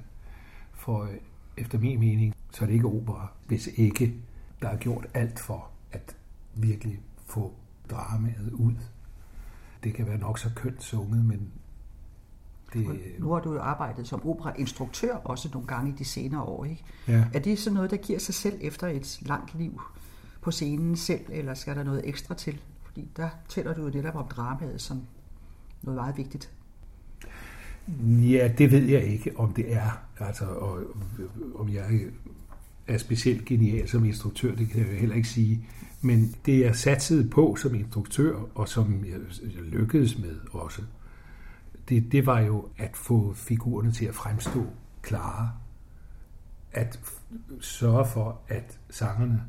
For 0.73 1.03
øh, 1.03 1.11
efter 1.57 1.79
min 1.79 2.01
mening, 2.01 2.35
så 2.51 2.65
er 2.65 2.67
det 2.67 2.75
ikke 2.75 2.89
opera, 2.89 3.33
hvis 3.47 3.67
ikke 3.77 4.15
der 4.63 4.69
er 4.69 4.77
gjort 4.77 5.07
alt 5.15 5.39
for 5.39 5.71
at 5.93 6.17
virkelig 6.55 7.01
få 7.27 7.53
dramaet 7.91 8.53
ud. 8.53 8.75
Det 9.85 9.95
kan 9.95 10.07
være 10.07 10.19
nok 10.19 10.39
så 10.39 10.51
kønt 10.57 10.83
sunget, 10.83 11.25
men 11.25 11.53
det... 12.73 13.01
Nu 13.19 13.33
har 13.33 13.41
du 13.41 13.53
jo 13.53 13.61
arbejdet 13.61 14.09
som 14.09 14.29
operainstruktør 14.29 15.15
også 15.15 15.49
nogle 15.53 15.69
gange 15.69 15.91
i 15.91 15.95
de 15.99 16.05
senere 16.05 16.43
år, 16.43 16.65
ikke? 16.65 16.85
Ja. 17.09 17.25
Er 17.35 17.39
det 17.39 17.59
sådan 17.59 17.75
noget, 17.75 17.91
der 17.91 17.97
giver 17.97 18.19
sig 18.19 18.35
selv 18.35 18.59
efter 18.61 18.89
et 18.89 19.19
langt 19.23 19.55
liv 19.55 19.81
på 20.45 20.51
scenen 20.51 20.97
selv, 20.97 21.21
eller 21.29 21.55
skal 21.55 21.77
der 21.77 21.83
noget 21.83 22.09
ekstra 22.09 22.35
til? 22.35 22.61
Fordi 22.85 23.09
der 23.17 23.29
tæller 23.49 23.75
du 23.75 23.83
jo 23.83 23.91
netop 23.91 24.15
om 24.15 24.29
dramaet 24.29 24.81
som 24.81 25.03
noget 25.83 25.97
meget 25.97 26.17
vigtigt. 26.17 26.51
Ja, 28.07 28.51
det 28.59 28.71
ved 28.71 28.83
jeg 28.83 29.05
ikke, 29.05 29.33
om 29.37 29.53
det 29.53 29.73
er. 29.73 29.91
Altså, 30.19 30.45
og, 30.45 30.83
om 31.55 31.69
jeg 31.69 32.01
er 32.87 32.99
specielt 32.99 33.45
genial 33.45 33.89
som 33.89 34.05
instruktør, 34.05 34.55
det 34.55 34.69
kan 34.69 34.81
jeg 34.81 34.99
heller 34.99 35.17
ikke 35.17 35.29
sige. 35.29 35.67
Men 36.03 36.35
det 36.47 36.61
jeg 36.61 36.77
satsede 36.77 37.29
på 37.29 37.57
som 37.57 37.75
instruktør, 37.75 38.37
og 38.55 38.69
som 38.69 39.05
jeg, 39.05 39.21
lykkedes 39.63 40.19
med 40.19 40.37
også, 40.53 40.83
det, 41.89 42.13
det 42.13 42.27
var 42.27 42.41
jo 42.41 42.69
at 42.77 42.97
få 42.97 43.33
figurerne 43.35 43.93
til 43.93 44.07
at 44.07 44.15
fremstå 44.15 44.67
klare. 45.03 45.51
At 46.73 47.01
sørge 47.61 48.07
for, 48.07 48.41
at 48.49 48.79
sangerne, 48.91 49.43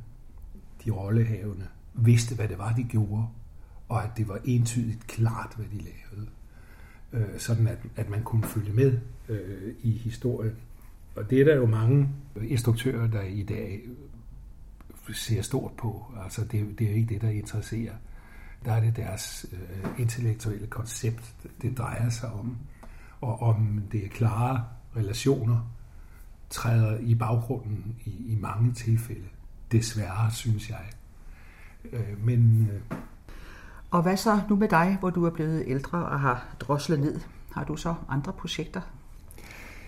de 0.85 0.91
rollehavende, 0.91 1.67
vidste, 1.93 2.35
hvad 2.35 2.47
det 2.47 2.57
var, 2.57 2.73
de 2.73 2.83
gjorde, 2.83 3.27
og 3.89 4.03
at 4.03 4.09
det 4.17 4.27
var 4.27 4.39
entydigt 4.45 5.07
klart, 5.07 5.53
hvad 5.55 5.65
de 5.65 5.77
lavede. 5.77 6.29
Øh, 7.13 7.39
sådan 7.39 7.67
at, 7.67 7.77
at 7.95 8.09
man 8.09 8.23
kunne 8.23 8.43
følge 8.43 8.73
med 8.73 8.99
øh, 9.29 9.73
i 9.81 9.91
historien. 9.91 10.55
Og 11.15 11.29
det 11.29 11.41
er 11.41 11.45
der 11.45 11.55
jo 11.55 11.65
mange 11.65 12.09
instruktører, 12.41 13.07
der 13.07 13.21
i 13.21 13.43
dag 13.43 13.81
ser 15.13 15.41
stort 15.41 15.71
på. 15.77 16.05
Altså, 16.23 16.41
det, 16.41 16.79
det 16.79 16.87
er 16.87 16.91
jo 16.91 16.95
ikke 16.95 17.13
det, 17.13 17.21
der 17.21 17.29
interesserer. 17.29 17.93
Der 18.65 18.73
er 18.73 18.79
det 18.79 18.95
deres 18.95 19.45
øh, 19.53 19.99
intellektuelle 19.99 20.67
koncept, 20.67 21.35
det 21.61 21.77
drejer 21.77 22.09
sig 22.09 22.31
om. 22.31 22.57
Og 23.21 23.41
om 23.41 23.81
det 23.91 24.05
er 24.05 24.09
klare 24.09 24.65
relationer, 24.95 25.71
træder 26.49 26.97
i 26.99 27.15
baggrunden 27.15 27.95
i, 28.05 28.33
i 28.33 28.35
mange 28.35 28.73
tilfælde. 28.73 29.27
Desværre, 29.71 30.31
synes 30.31 30.69
jeg. 30.69 30.83
Øh, 31.91 32.25
men 32.25 32.69
øh, 32.73 32.97
Og 33.91 34.01
hvad 34.01 34.17
så 34.17 34.41
nu 34.49 34.55
med 34.55 34.67
dig, 34.69 34.97
hvor 34.99 35.09
du 35.09 35.25
er 35.25 35.29
blevet 35.29 35.63
ældre 35.67 36.05
og 36.05 36.19
har 36.19 36.55
droslet 36.59 36.99
ned? 36.99 37.19
Har 37.51 37.63
du 37.63 37.75
så 37.75 37.95
andre 38.09 38.33
projekter? 38.33 38.81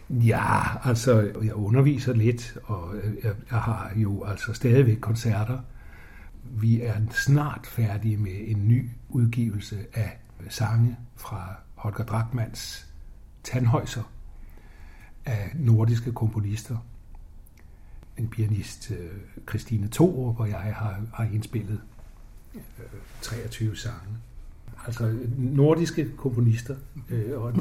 Ja, 0.09 0.87
altså 0.87 1.31
jeg 1.43 1.53
underviser 1.53 2.13
lidt, 2.13 2.57
og 2.63 2.95
jeg, 3.23 3.33
jeg 3.51 3.59
har 3.59 3.91
jo 3.95 4.23
altså 4.23 4.53
stadigvæk 4.53 4.97
koncerter. 4.99 5.59
Vi 6.43 6.81
er 6.81 6.95
snart 7.11 7.67
færdige 7.67 8.17
med 8.17 8.35
en 8.47 8.67
ny 8.67 8.89
udgivelse 9.09 9.77
af 9.93 10.19
sange 10.49 10.97
fra 11.15 11.55
Holger 11.75 12.03
Drachmanns 12.05 12.87
Tandhøjser 13.43 14.03
af 15.25 15.51
nordiske 15.55 16.11
komponister. 16.11 16.77
En 18.17 18.27
pianist, 18.27 18.91
øh, 18.91 19.09
Christine 19.49 19.87
Thorup, 19.87 20.39
og 20.39 20.49
jeg 20.49 20.57
har, 20.59 21.01
har 21.13 21.23
indspillet 21.23 21.81
øh, 22.55 22.61
23 23.21 23.75
sange. 23.75 24.17
Altså 24.85 25.15
nordiske 25.37 26.11
komponister. 26.17 26.75
Øh, 27.09 27.41
og 27.41 27.53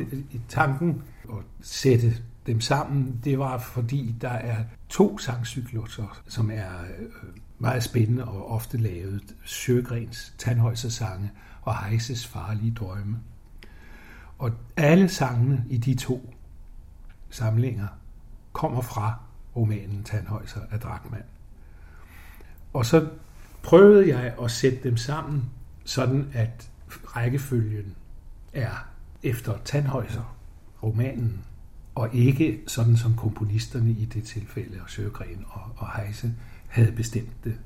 tanken 0.48 1.02
at 1.28 1.44
sætte 1.60 2.16
dem 2.46 2.60
sammen, 2.60 3.20
det 3.24 3.38
var 3.38 3.58
fordi, 3.58 4.14
der 4.20 4.28
er 4.28 4.64
to 4.88 5.18
sangcykluser, 5.18 6.22
som 6.28 6.50
er 6.50 6.68
meget 7.58 7.82
spændende 7.82 8.24
og 8.24 8.50
ofte 8.50 8.78
lavet. 8.78 9.34
Sjøgrens 9.44 10.34
Tandhøjser-sange 10.38 11.30
og 11.62 11.84
Heises 11.84 12.26
Farlige 12.26 12.74
Drømme. 12.74 13.18
Og 14.38 14.50
alle 14.76 15.08
sangene 15.08 15.64
i 15.70 15.76
de 15.76 15.94
to 15.94 16.34
samlinger 17.30 17.86
kommer 18.52 18.80
fra 18.80 19.25
romanen 19.56 20.04
Tandhøjser 20.04 20.60
af 20.70 20.80
Drachmann. 20.80 21.24
Og 22.72 22.86
så 22.86 23.08
prøvede 23.62 24.08
jeg 24.08 24.34
at 24.42 24.50
sætte 24.50 24.78
dem 24.82 24.96
sammen, 24.96 25.44
sådan 25.84 26.30
at 26.32 26.70
rækkefølgen 26.88 27.94
er 28.52 28.88
efter 29.22 29.58
Tandhøjser, 29.64 30.36
romanen, 30.82 31.44
og 31.94 32.14
ikke 32.14 32.62
sådan 32.66 32.96
som 32.96 33.16
komponisterne 33.16 33.90
i 33.90 34.04
det 34.04 34.24
tilfælde, 34.24 34.82
og 34.82 34.90
Sjøgren 34.90 35.44
og, 35.48 35.62
og 35.76 35.88
Heise, 35.96 36.34
havde 36.68 36.92
bestemt 36.92 37.44
det. 37.44 37.58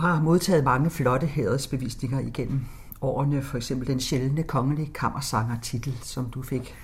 Har 0.00 0.22
modtaget 0.22 0.64
mange 0.64 0.90
flotte 0.90 1.26
hædersbevisninger 1.26 2.20
igennem 2.20 2.60
årene, 3.00 3.42
for 3.42 3.56
eksempel 3.56 3.88
den 3.88 4.00
sjældne 4.00 4.42
kongelige 4.42 4.92
kammersanger-titel, 4.92 5.98
som 6.02 6.30
du 6.30 6.42
fik 6.42 6.74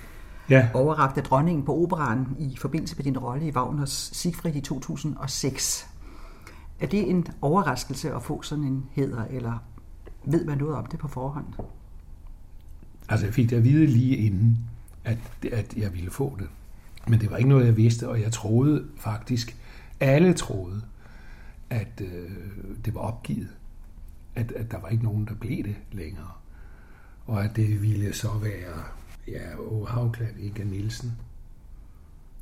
Ja, 0.50 0.68
overragt 0.74 1.18
af 1.18 1.24
dronningen 1.24 1.64
på 1.64 1.82
operan 1.82 2.26
i 2.38 2.56
forbindelse 2.56 2.96
med 2.96 3.04
din 3.04 3.18
rolle 3.18 3.46
i 3.46 3.50
Wagners 3.50 4.10
Siegfried 4.12 4.54
i 4.54 4.60
2006. 4.60 5.88
Er 6.80 6.86
det 6.86 7.10
en 7.10 7.26
overraskelse 7.42 8.14
at 8.14 8.22
få 8.22 8.42
sådan 8.42 8.64
en 8.64 8.84
heder, 8.92 9.24
eller 9.30 9.62
ved 10.24 10.44
man 10.44 10.58
noget 10.58 10.74
om 10.76 10.86
det 10.86 10.98
på 10.98 11.08
forhånd? 11.08 11.44
altså 13.08 13.26
jeg 13.26 13.34
fik 13.34 13.50
det 13.50 13.56
at 13.56 13.64
vide 13.64 13.86
lige 13.86 14.16
inden, 14.16 14.58
at, 15.04 15.18
at 15.52 15.74
jeg 15.76 15.94
ville 15.94 16.10
få 16.10 16.36
det. 16.38 16.48
Men 17.08 17.20
det 17.20 17.30
var 17.30 17.36
ikke 17.36 17.48
noget, 17.48 17.66
jeg 17.66 17.76
vidste, 17.76 18.08
og 18.08 18.20
jeg 18.20 18.32
troede 18.32 18.84
faktisk, 18.96 19.56
alle 20.00 20.32
troede, 20.32 20.82
at 21.70 22.00
øh, 22.00 22.30
det 22.84 22.94
var 22.94 23.00
opgivet. 23.00 23.56
At, 24.34 24.52
at 24.52 24.70
der 24.70 24.80
var 24.80 24.88
ikke 24.88 25.04
nogen, 25.04 25.26
der 25.26 25.34
blev 25.34 25.64
det 25.64 25.76
længere. 25.92 26.30
Og 27.26 27.44
at 27.44 27.56
det 27.56 27.82
ville 27.82 28.12
så 28.12 28.38
være, 28.42 28.84
ja, 29.28 29.58
Åge 29.58 29.88
Havkland, 29.88 30.40
Inga 30.40 30.64
Nielsen, 30.64 31.12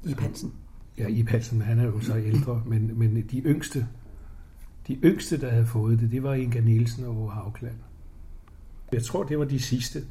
I 0.05 0.15
Hansen. 0.19 0.53
Ja, 0.99 1.07
Ib 1.09 1.29
Hansen, 1.29 1.63
han 1.63 1.79
er 1.79 1.85
jo 1.85 2.01
så 2.01 2.17
ældre, 2.17 2.63
men, 2.67 2.99
men 2.99 3.23
de 3.31 3.41
yngste, 3.41 3.89
de 4.89 4.95
yngste, 4.95 5.41
der 5.41 5.51
havde 5.51 5.67
fået 5.67 6.01
det, 6.01 6.11
det 6.11 6.23
var 6.23 6.35
Inga 6.35 6.61
Nielsen 6.61 7.05
og 7.05 7.17
Åge 7.17 7.31
Havkland. 7.31 7.77
Jeg 8.93 9.03
tror, 9.03 9.25
det 9.25 9.39
var 9.39 9.45
de 9.45 9.61
sidste. 9.61 10.05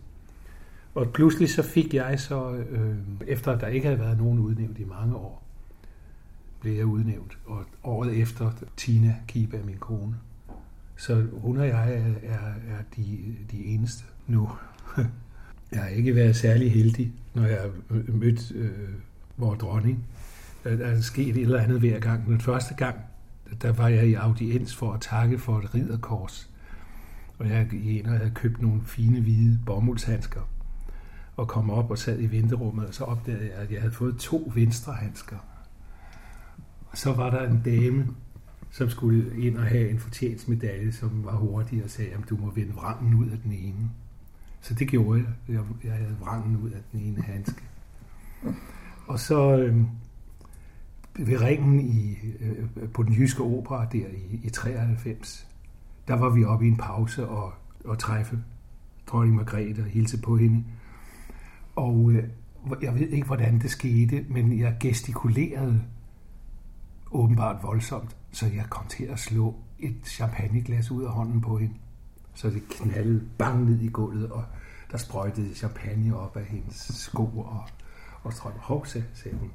Og 0.96 1.08
pludselig 1.14 1.50
så 1.50 1.64
fik 1.64 1.94
jeg 1.94 2.20
så, 2.20 2.54
øh, 2.54 2.98
efter 3.28 3.52
at 3.52 3.62
der 3.62 3.68
ikke 3.68 3.88
havde 3.88 4.00
været 4.00 4.18
nogen 4.18 4.40
udnævnt 4.40 4.80
i 4.80 4.84
mange 4.84 5.16
år, 5.16 5.43
blev 6.64 6.76
jeg 6.76 6.86
udnævnt. 6.86 7.38
Og 7.46 7.66
året 7.84 8.18
efter, 8.18 8.52
Tina 8.78 9.16
Kiba, 9.28 9.58
min 9.66 9.78
kone. 9.78 10.16
Så 10.96 11.26
hun 11.34 11.58
og 11.58 11.68
jeg 11.68 11.94
er, 11.94 12.14
er, 12.24 12.48
er 12.48 12.82
de, 12.96 13.36
de 13.52 13.66
eneste 13.66 14.04
nu. 14.28 14.50
Jeg 15.72 15.82
har 15.82 15.90
ikke 15.90 16.16
været 16.16 16.36
særlig 16.36 16.72
heldig, 16.72 17.14
når 17.34 17.46
jeg 17.46 17.62
har 17.62 17.72
mødt 18.12 18.52
øh, 18.56 18.90
vores 19.38 19.60
dronning. 19.60 20.06
Der 20.64 20.76
der 20.76 20.86
er 20.86 21.02
sket 21.02 21.36
et 21.36 21.42
eller 21.42 21.62
andet 21.62 21.80
hver 21.80 22.00
gang. 22.00 22.26
Den 22.26 22.42
første 22.42 22.74
gang, 22.74 22.96
der 23.62 23.72
var 23.72 23.88
jeg 23.88 24.08
i 24.08 24.14
audiens 24.14 24.76
for 24.76 24.94
at 24.94 25.02
takke 25.02 25.40
for 25.40 25.58
et 25.60 25.76
ridderkors. 25.76 26.50
Og 27.38 27.50
jeg 27.50 27.68
gik 27.70 27.86
ind 27.86 28.08
og 28.08 28.18
havde 28.18 28.32
købt 28.36 28.62
nogle 28.62 28.82
fine 28.86 29.22
hvide 29.22 29.60
bomuldshandsker. 29.66 30.42
Og 31.36 31.48
kom 31.48 31.70
op 31.70 31.92
og 31.92 31.98
sad 31.98 32.20
i 32.20 32.32
venterummet, 32.32 32.88
og 32.88 32.94
så 32.94 33.04
opdagede 33.04 33.44
jeg, 33.44 33.54
at 33.54 33.72
jeg 33.72 33.82
havde 33.82 33.94
fået 33.94 34.18
to 34.18 34.52
venstre 34.56 34.94
handsker. 34.94 35.38
Så 36.94 37.14
var 37.14 37.30
der 37.30 37.50
en 37.50 37.62
dame, 37.66 38.08
som 38.72 38.90
skulle 38.90 39.38
ind 39.38 39.58
og 39.58 39.64
have 39.64 39.90
en 39.90 40.00
fortjensmedalje, 40.00 40.92
som 40.92 41.26
var 41.26 41.36
hurtig 41.36 41.84
og 41.84 41.90
sagde, 41.90 42.12
at 42.12 42.30
du 42.30 42.38
må 42.38 42.52
vende 42.52 42.74
vrangen 42.74 43.14
ud 43.14 43.30
af 43.30 43.38
den 43.44 43.52
ene. 43.52 43.90
Så 44.62 44.74
det 44.74 44.88
gjorde 44.88 45.20
jeg. 45.20 45.56
Jeg, 45.56 45.64
jeg 45.84 45.94
havde 45.94 46.18
vrangen 46.20 46.58
ud 46.58 46.70
af 46.70 46.82
den 46.92 47.00
ene 47.00 47.22
handske. 47.22 47.62
Og 49.08 49.20
så 49.20 49.58
øh, 49.58 49.78
ved 51.20 51.42
ringen 51.42 51.80
i, 51.80 52.18
øh, 52.40 52.90
på 52.94 53.04
den 53.04 53.14
jyske 53.14 53.44
opera 53.44 53.86
der 53.86 54.08
i, 54.08 54.40
i 54.44 54.50
93, 54.50 55.48
der 56.08 56.14
var 56.14 56.30
vi 56.30 56.44
oppe 56.44 56.66
i 56.66 56.68
en 56.68 56.78
pause 56.78 57.28
og, 57.28 57.54
og 57.86 58.00
træffe 58.00 58.44
dronning 59.08 59.36
Margrethe 59.36 59.82
og 59.82 59.88
hilse 59.88 60.22
på 60.22 60.38
hende. 60.38 60.64
Og 61.76 62.12
øh, 62.12 62.24
jeg 62.82 62.94
ved 62.94 63.08
ikke, 63.08 63.28
hvordan 63.28 63.60
det 63.60 63.72
skete, 63.72 64.26
men 64.30 64.60
jeg 64.60 64.78
gestikulerede 64.80 65.82
åbenbart 67.14 67.64
voldsomt, 67.64 68.16
så 68.32 68.46
jeg 68.46 68.66
kom 68.70 68.88
til 68.88 69.04
at 69.04 69.20
slå 69.20 69.56
et 69.80 69.96
champagneglas 70.06 70.92
ud 70.92 71.04
af 71.04 71.10
hånden 71.10 71.42
på 71.42 71.58
hende. 71.58 71.76
Så 72.34 72.50
det 72.50 72.64
knaldede 72.70 73.24
bang 73.38 73.70
ned 73.70 73.82
i 73.82 73.88
gulvet, 73.88 74.32
og 74.32 74.44
der 74.92 74.98
sprøjtede 74.98 75.56
champagne 75.56 76.18
op 76.18 76.38
af 76.38 76.46
hendes 76.46 76.92
sko 76.96 77.24
og, 77.24 77.64
og 78.24 78.34
strøm. 78.34 78.52
Hov, 78.58 78.86
sagde, 78.86 79.38
hun. 79.40 79.52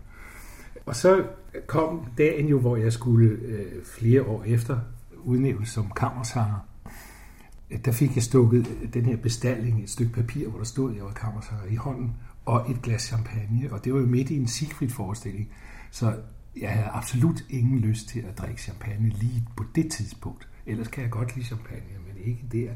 Og 0.87 0.97
så 0.97 1.27
kom 1.67 2.07
dagen 2.19 2.49
jo, 2.49 2.61
hvor 2.61 2.77
jeg 2.77 2.93
skulle 2.93 3.29
øh, 3.29 3.85
flere 3.85 4.23
år 4.23 4.45
efter 4.45 4.79
udnævnes 5.17 5.69
som 5.69 5.91
kammersanger. 5.91 6.69
Der 7.85 7.93
fik 7.93 8.15
jeg 8.15 8.23
stukket 8.23 8.67
øh, 8.83 8.95
den 8.95 9.05
her 9.05 9.17
bestilling, 9.17 9.83
et 9.83 9.91
stykke 9.91 10.13
papir, 10.13 10.49
hvor 10.49 10.59
der 10.59 10.65
stod, 10.65 10.91
at 10.91 10.97
jeg 10.97 11.05
var 11.05 11.13
kammersanger 11.13 11.65
i 11.67 11.75
hånden, 11.75 12.17
og 12.45 12.71
et 12.71 12.83
glas 12.83 13.03
champagne. 13.03 13.73
Og 13.73 13.85
det 13.85 13.95
var 13.95 14.01
jo 14.01 14.07
midt 14.07 14.31
i 14.31 14.37
en 14.37 14.47
Siegfried-forestilling, 14.47 15.49
så 15.91 16.15
jeg 16.57 16.71
havde 16.71 16.87
absolut 16.87 17.45
ingen 17.51 17.79
lyst 17.79 18.09
til 18.09 18.21
at 18.21 18.39
drikke 18.39 18.63
champagne 18.63 19.09
lige 19.09 19.49
på 19.57 19.65
det 19.75 19.93
tidspunkt. 19.93 20.49
Ellers 20.67 20.89
kan 20.89 21.03
jeg 21.03 21.11
godt 21.11 21.37
lide 21.37 21.47
champagne, 21.47 21.99
men 22.07 22.25
ikke 22.25 22.45
der. 22.53 22.73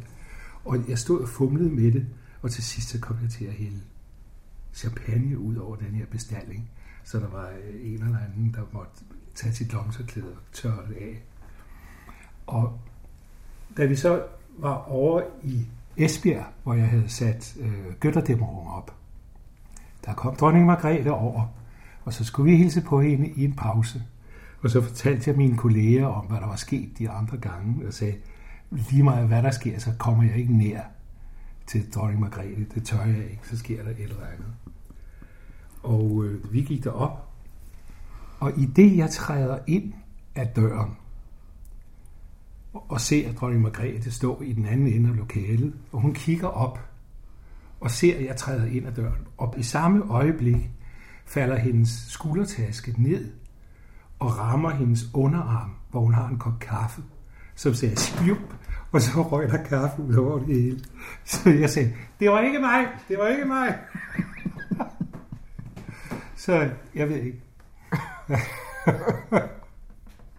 Og 0.64 0.88
jeg 0.88 0.98
stod 0.98 1.20
og 1.20 1.28
fumlede 1.28 1.70
med 1.70 1.92
det, 1.92 2.06
og 2.42 2.50
til 2.50 2.62
sidst 2.62 2.88
så 2.88 3.00
kom 3.00 3.16
jeg 3.22 3.30
til 3.30 3.44
at 3.44 3.52
hælde 3.52 3.80
champagne 4.74 5.38
ud 5.38 5.56
over 5.56 5.76
den 5.76 5.94
her 5.94 6.06
bestilling. 6.06 6.70
Så 7.04 7.18
der 7.18 7.28
var 7.28 7.48
øh, 7.48 7.92
en 7.92 7.92
eller 7.92 8.18
anden, 8.18 8.54
der 8.54 8.62
måtte 8.72 8.92
tage 9.34 9.54
sit 9.54 9.72
lomserklæde 9.72 10.32
og 10.32 10.42
tørre 10.52 10.88
det 10.88 10.94
af. 10.94 11.22
Og 12.46 12.80
da 13.76 13.84
vi 13.84 13.96
så 13.96 14.24
var 14.58 14.74
over 14.74 15.22
i 15.42 15.66
Esbjerg, 15.96 16.44
hvor 16.62 16.74
jeg 16.74 16.88
havde 16.88 17.08
sat 17.08 17.56
øh, 17.60 17.94
Gøtterdæmmerung 18.00 18.70
op, 18.70 18.94
der 20.04 20.14
kom 20.14 20.36
dronning 20.36 20.66
Margrethe 20.66 21.12
over, 21.12 21.61
og 22.04 22.12
så 22.12 22.24
skulle 22.24 22.50
vi 22.50 22.56
hilse 22.56 22.80
på 22.80 23.00
hende 23.00 23.28
i 23.28 23.44
en 23.44 23.52
pause. 23.52 24.02
Og 24.62 24.70
så 24.70 24.80
fortalte 24.80 25.30
jeg 25.30 25.36
mine 25.36 25.56
kolleger 25.56 26.06
om, 26.06 26.26
hvad 26.26 26.38
der 26.38 26.46
var 26.46 26.56
sket 26.56 26.98
de 26.98 27.10
andre 27.10 27.36
gange, 27.36 27.86
og 27.86 27.94
sagde, 27.94 28.14
lige 28.70 29.02
meget 29.02 29.28
hvad 29.28 29.42
der 29.42 29.50
sker, 29.50 29.78
så 29.78 29.92
kommer 29.98 30.24
jeg 30.24 30.36
ikke 30.36 30.56
nær 30.56 30.80
til 31.66 31.92
dronning 31.94 32.20
Margrethe. 32.20 32.66
Det 32.74 32.84
tør 32.84 33.04
jeg 33.04 33.30
ikke, 33.30 33.48
så 33.48 33.58
sker 33.58 33.82
der 33.82 33.90
et 33.90 34.00
eller 34.00 34.26
andet. 34.26 34.52
Og 35.82 36.24
øh, 36.24 36.52
vi 36.52 36.62
gik 36.62 36.84
derop, 36.84 37.28
og 38.40 38.58
i 38.58 38.66
det 38.66 38.96
jeg 38.96 39.10
træder 39.10 39.58
ind 39.66 39.92
af 40.34 40.48
døren, 40.48 40.96
og 42.72 43.00
ser 43.00 43.32
dronning 43.32 43.62
Margrethe 43.62 44.10
stå 44.10 44.40
i 44.40 44.52
den 44.52 44.66
anden 44.66 44.86
ende 44.86 45.10
af 45.10 45.16
lokalet, 45.16 45.74
og 45.92 46.00
hun 46.00 46.14
kigger 46.14 46.48
op 46.48 46.78
og 47.80 47.90
ser, 47.90 48.16
at 48.16 48.24
jeg 48.24 48.36
træder 48.36 48.66
ind 48.66 48.86
ad 48.86 48.92
døren. 48.92 49.26
Og 49.36 49.54
i 49.58 49.62
samme 49.62 50.02
øjeblik 50.10 50.70
falder 51.32 51.56
hendes 51.56 52.06
skuldertaske 52.08 52.94
ned 52.98 53.32
og 54.18 54.38
rammer 54.38 54.70
hendes 54.70 55.00
underarm, 55.14 55.70
hvor 55.90 56.00
hun 56.00 56.14
har 56.14 56.28
en 56.28 56.38
kop 56.38 56.58
kaffe, 56.60 57.02
som 57.54 57.74
siger 57.74 57.96
spjup, 57.96 58.54
og 58.92 59.02
så 59.02 59.22
røg 59.22 59.48
der 59.48 59.64
kaffe 59.64 60.02
ud 60.02 60.14
over 60.14 60.38
det 60.38 60.62
hele. 60.62 60.80
Så 61.24 61.50
jeg 61.50 61.70
sagde, 61.70 61.92
det 62.20 62.30
var 62.30 62.40
ikke 62.40 62.58
mig, 62.58 62.86
det 63.08 63.18
var 63.18 63.26
ikke 63.26 63.44
mig. 63.44 63.78
så 66.44 66.70
jeg 66.94 67.08
ved 67.08 67.16
ikke. 67.16 67.42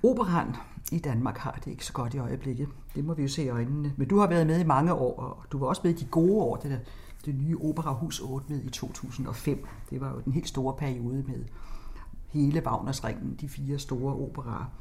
Operan 0.10 0.56
i 0.91 0.99
Danmark 0.99 1.38
har 1.38 1.60
det 1.65 1.72
ikke 1.72 1.86
så 1.86 1.94
godt 1.94 2.14
i 2.14 2.18
øjeblikket. 2.18 2.68
Det 2.95 3.06
må 3.06 3.14
vi 3.14 3.22
jo 3.22 3.28
se 3.28 3.44
i 3.44 3.49
øjnene. 3.49 3.94
Men 3.98 4.07
du 4.07 4.20
har 4.20 4.28
været 4.28 4.48
med 4.48 4.60
i 4.60 4.65
mange 4.65 4.94
år, 4.94 5.20
og 5.20 5.44
du 5.52 5.60
var 5.60 5.68
også 5.68 5.82
med 5.84 5.91
i 5.91 5.95
de 5.95 6.06
gode 6.06 6.44
år, 6.44 6.56
det, 6.56 6.72
der, 6.72 6.78
det 7.26 7.36
nye 7.36 7.58
operahus 7.58 8.20
åbnede 8.20 8.64
i 8.64 8.70
2005. 8.70 9.66
Det 9.90 10.02
var 10.02 10.10
jo 10.10 10.22
den 10.26 10.34
helt 10.34 10.48
store 10.48 10.76
periode 10.78 11.24
med 11.28 11.45
hele 12.28 12.64
Wagnersringen, 12.66 13.36
de 13.41 13.50
fire 13.50 13.80
store 13.80 14.14
operaer. 14.14 14.72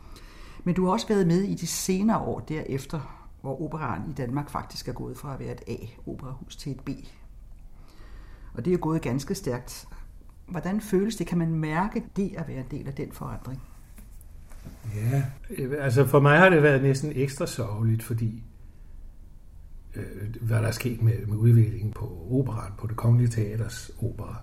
Men 0.65 0.75
du 0.75 0.85
har 0.85 0.93
også 0.93 1.09
været 1.09 1.27
med 1.27 1.43
i 1.43 1.55
de 1.55 1.67
senere 1.67 2.19
år 2.19 2.41
derefter, 2.41 3.29
hvor 3.41 3.63
operaren 3.63 4.11
i 4.11 4.13
Danmark 4.13 4.51
faktisk 4.51 4.89
er 4.89 4.93
gået 4.93 5.17
fra 5.17 5.35
at 5.35 5.41
være 5.41 5.53
et 5.53 5.63
A-operahus 5.67 6.57
til 6.57 6.73
et 6.73 6.81
B. 6.81 6.89
Og 8.55 8.65
det 8.65 8.73
er 8.73 8.77
gået 8.79 9.03
ganske 9.03 9.35
stærkt. 9.35 9.89
Hvordan 10.47 10.81
føles 10.81 11.17
det? 11.17 11.27
Kan 11.27 11.39
man 11.39 11.55
mærke 11.55 12.05
det 12.17 12.35
at 12.37 12.49
være 12.49 12.59
en 12.59 12.67
del 12.71 12.89
af 12.89 12.95
den 12.95 13.13
forandring? 13.13 13.63
Ja, 14.95 15.25
altså 15.79 16.07
for 16.07 16.21
mig 16.21 16.39
har 16.39 16.51
det 16.51 16.63
været 16.63 16.83
næsten 16.83 17.13
ekstra 17.15 17.47
sørgeligt, 17.47 18.03
fordi 18.03 18.43
Øh, 19.97 20.35
hvad 20.41 20.59
der 20.59 20.67
er 20.67 20.71
sket 20.71 21.03
med, 21.03 21.27
med 21.27 21.37
udviklingen 21.37 21.93
på 21.93 22.29
operan, 22.31 22.73
på 22.79 22.87
det 22.87 22.97
kongelige 22.97 23.29
teaters 23.29 23.91
opera. 24.03 24.43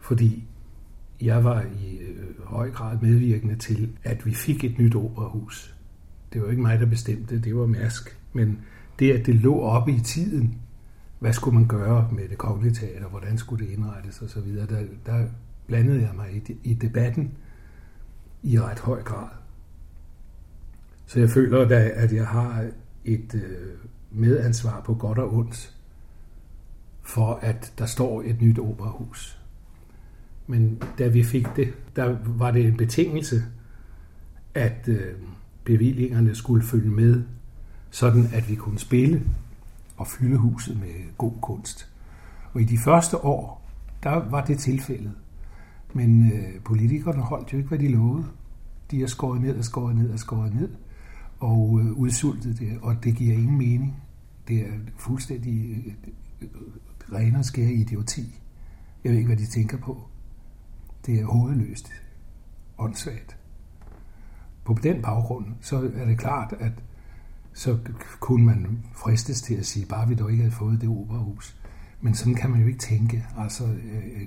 Fordi 0.00 0.44
jeg 1.20 1.44
var 1.44 1.62
i 1.62 1.98
øh, 1.98 2.44
høj 2.44 2.70
grad 2.70 2.98
medvirkende 3.02 3.56
til, 3.56 3.98
at 4.04 4.26
vi 4.26 4.34
fik 4.34 4.64
et 4.64 4.78
nyt 4.78 4.94
operahus. 4.94 5.76
Det 6.32 6.42
var 6.42 6.50
ikke 6.50 6.62
mig, 6.62 6.80
der 6.80 6.86
bestemte, 6.86 7.38
det 7.38 7.56
var 7.56 7.66
Mærsk. 7.66 8.18
Men 8.32 8.58
det, 8.98 9.12
at 9.12 9.26
det 9.26 9.34
lå 9.34 9.60
oppe 9.60 9.92
i 9.92 10.00
tiden, 10.00 10.58
hvad 11.18 11.32
skulle 11.32 11.58
man 11.58 11.68
gøre 11.68 12.08
med 12.12 12.28
det 12.28 12.38
kongelige 12.38 12.74
teater, 12.74 13.08
hvordan 13.08 13.38
skulle 13.38 13.66
det 13.66 13.72
indrettes 13.72 14.22
osv., 14.22 14.56
der, 14.56 14.82
der 15.06 15.26
blandede 15.66 16.00
jeg 16.00 16.10
mig 16.16 16.32
i, 16.32 16.56
i 16.70 16.74
debatten 16.74 17.32
i 18.42 18.60
ret 18.60 18.78
høj 18.78 19.02
grad. 19.02 19.28
Så 21.06 21.20
jeg 21.20 21.30
føler, 21.30 21.68
da, 21.68 21.90
at 21.94 22.12
jeg 22.12 22.26
har 22.26 22.70
et 23.04 23.34
øh, 23.34 23.76
medansvar 24.16 24.80
på 24.80 24.94
godt 24.94 25.18
og 25.18 25.34
ondt 25.34 25.74
for, 27.02 27.38
at 27.42 27.72
der 27.78 27.86
står 27.86 28.22
et 28.22 28.42
nyt 28.42 28.58
operahus. 28.58 29.38
Men 30.46 30.82
da 30.98 31.08
vi 31.08 31.22
fik 31.22 31.46
det, 31.56 31.74
der 31.96 32.16
var 32.24 32.50
det 32.50 32.64
en 32.64 32.76
betingelse, 32.76 33.44
at 34.54 34.88
øh, 34.88 35.14
bevillingerne 35.64 36.34
skulle 36.34 36.64
følge 36.64 36.90
med 36.90 37.22
sådan 37.90 38.28
at 38.32 38.48
vi 38.48 38.54
kunne 38.54 38.78
spille 38.78 39.22
og 39.96 40.06
fylde 40.06 40.36
huset 40.36 40.80
med 40.80 41.16
god 41.18 41.32
kunst. 41.40 41.88
Og 42.52 42.60
i 42.60 42.64
de 42.64 42.78
første 42.78 43.24
år, 43.24 43.70
der 44.02 44.30
var 44.30 44.44
det 44.44 44.58
tilfældet. 44.58 45.12
Men 45.92 46.32
øh, 46.32 46.60
politikerne 46.64 47.22
holdt 47.22 47.52
jo 47.52 47.58
ikke, 47.58 47.68
hvad 47.68 47.78
de 47.78 47.88
lovede. 47.88 48.26
De 48.90 49.00
har 49.00 49.06
skåret 49.06 49.40
ned 49.40 49.56
og 49.56 49.64
skåret 49.64 49.96
ned 49.96 50.10
og 50.10 50.18
skåret 50.18 50.54
ned 50.54 50.68
og 51.40 51.80
øh, 51.80 51.92
udsultet 51.92 52.58
det, 52.58 52.78
og 52.82 53.04
det 53.04 53.16
giver 53.16 53.34
ingen 53.34 53.58
mening. 53.58 53.96
Det 54.48 54.60
er 54.60 54.72
fuldstændig 54.96 55.84
øh, 55.86 55.94
øh, 56.42 56.48
ren 57.12 57.36
og 57.36 57.44
skær 57.44 57.68
idioti. 57.68 58.40
Jeg 59.04 59.10
ved 59.10 59.18
ikke, 59.18 59.26
hvad 59.26 59.36
de 59.36 59.46
tænker 59.46 59.78
på. 59.78 60.08
Det 61.06 61.20
er 61.20 61.24
hovedløst. 61.24 61.92
Åndssvagt. 62.78 63.38
På 64.64 64.76
den 64.82 65.02
baggrund, 65.02 65.46
så 65.60 65.90
er 65.94 66.04
det 66.04 66.18
klart, 66.18 66.54
at 66.60 66.72
så 67.52 67.78
kunne 68.20 68.46
man 68.46 68.84
fristes 68.92 69.42
til 69.42 69.54
at 69.54 69.66
sige, 69.66 69.86
bare 69.86 70.08
vi 70.08 70.14
dog 70.14 70.30
ikke 70.30 70.42
havde 70.42 70.54
fået 70.54 70.80
det 70.80 70.88
operahus. 70.88 71.56
Men 72.00 72.14
sådan 72.14 72.34
kan 72.34 72.50
man 72.50 72.60
jo 72.60 72.66
ikke 72.66 72.78
tænke. 72.78 73.26
Altså, 73.38 73.64
øh, 73.64 74.20
øh 74.20 74.26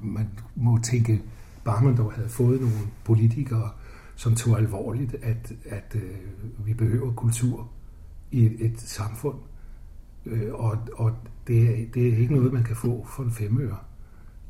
man 0.00 0.28
må 0.54 0.78
tænke, 0.78 1.22
bare 1.64 1.84
man 1.84 1.96
dog 1.96 2.12
havde 2.12 2.28
fået 2.28 2.60
nogle 2.60 2.76
politikere, 3.04 3.70
som 4.16 4.34
tog 4.34 4.58
alvorligt, 4.58 5.14
at, 5.14 5.52
at 5.64 5.94
øh, 5.94 6.66
vi 6.66 6.74
behøver 6.74 7.12
kultur 7.12 7.70
i 8.30 8.46
et, 8.46 8.56
et 8.60 8.80
samfund. 8.80 9.36
Øh, 10.26 10.54
og 10.54 10.78
og 10.94 11.16
det, 11.46 11.62
er, 11.62 11.86
det 11.94 12.08
er 12.08 12.16
ikke 12.16 12.34
noget, 12.34 12.52
man 12.52 12.64
kan 12.64 12.76
få 12.76 13.06
for 13.16 13.22
en 13.22 13.32
femøre. 13.32 13.76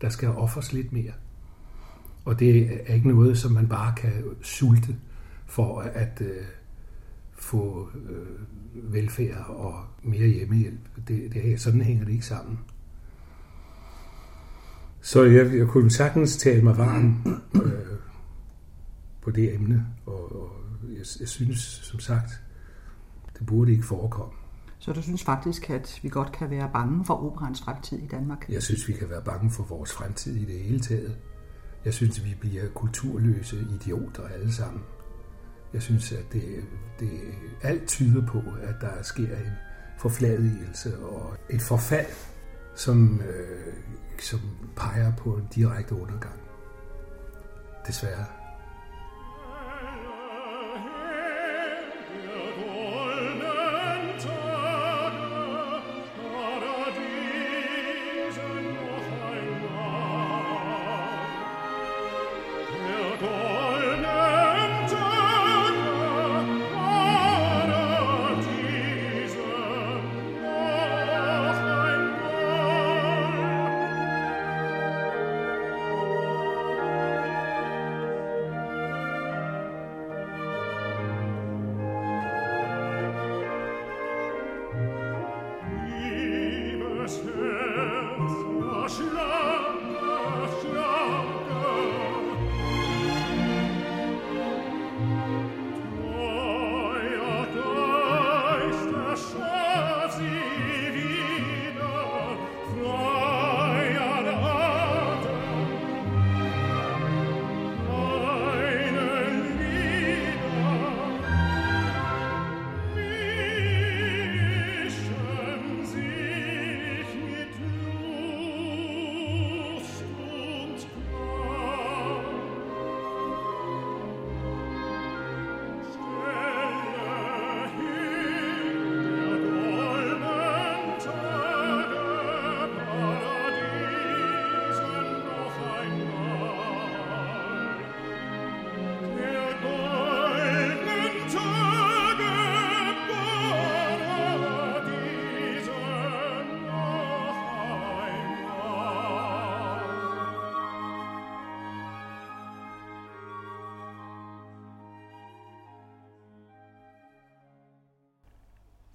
Der 0.00 0.08
skal 0.08 0.28
offres 0.28 0.72
lidt 0.72 0.92
mere. 0.92 1.12
Og 2.24 2.40
det 2.40 2.80
er 2.90 2.94
ikke 2.94 3.08
noget, 3.08 3.38
som 3.38 3.52
man 3.52 3.68
bare 3.68 3.94
kan 3.96 4.12
sulte 4.42 4.96
for 5.46 5.80
at 5.80 6.20
øh, 6.20 6.44
få 7.32 7.88
øh, 7.94 8.92
velfærd 8.92 9.44
og 9.48 9.74
mere 10.02 10.28
hjemmehjælp. 10.28 10.80
Det, 11.08 11.32
det, 11.32 11.60
sådan 11.60 11.80
hænger 11.80 12.04
det 12.04 12.12
ikke 12.12 12.26
sammen. 12.26 12.58
Så 15.00 15.24
jeg, 15.24 15.54
jeg 15.56 15.66
kunne 15.66 15.90
sagtens 15.90 16.36
tale 16.36 16.62
mig 16.62 16.78
varm 16.78 17.40
øh, 17.54 17.98
på 19.22 19.30
det 19.30 19.54
emne, 19.54 19.86
og, 20.06 20.42
og 20.42 20.56
jeg, 20.82 21.04
jeg 21.20 21.28
synes, 21.28 21.58
som 21.58 22.00
sagt, 22.00 22.43
burde 23.46 23.72
ikke 23.72 23.84
forekomme. 23.84 24.34
Så 24.78 24.92
du 24.92 25.02
synes 25.02 25.24
faktisk, 25.24 25.70
at 25.70 26.00
vi 26.02 26.08
godt 26.08 26.32
kan 26.32 26.50
være 26.50 26.70
bange 26.72 27.04
for 27.04 27.26
operans 27.26 27.62
fremtid 27.62 27.98
i 27.98 28.06
Danmark? 28.06 28.46
Jeg 28.48 28.62
synes, 28.62 28.88
vi 28.88 28.92
kan 28.92 29.10
være 29.10 29.22
bange 29.24 29.50
for 29.50 29.62
vores 29.62 29.92
fremtid 29.92 30.36
i 30.36 30.44
det 30.44 30.60
hele 30.60 30.80
taget. 30.80 31.18
Jeg 31.84 31.94
synes, 31.94 32.24
vi 32.24 32.34
bliver 32.40 32.68
kulturløse 32.74 33.66
idioter 33.74 34.28
alle 34.28 34.52
sammen. 34.52 34.82
Jeg 35.72 35.82
synes, 35.82 36.12
at 36.12 36.32
det, 36.32 36.64
det 37.00 37.20
alt 37.62 37.88
tyder 37.88 38.26
på, 38.26 38.38
at 38.62 38.74
der 38.80 39.02
sker 39.02 39.36
en 39.36 39.52
forfladigelse 39.98 40.98
og 41.04 41.36
et 41.50 41.62
forfald, 41.62 42.12
som, 42.74 43.20
øh, 43.20 43.74
som 44.20 44.40
peger 44.76 45.16
på 45.16 45.34
en 45.34 45.48
direkte 45.54 45.94
undergang. 45.94 46.40
Desværre. 47.86 48.43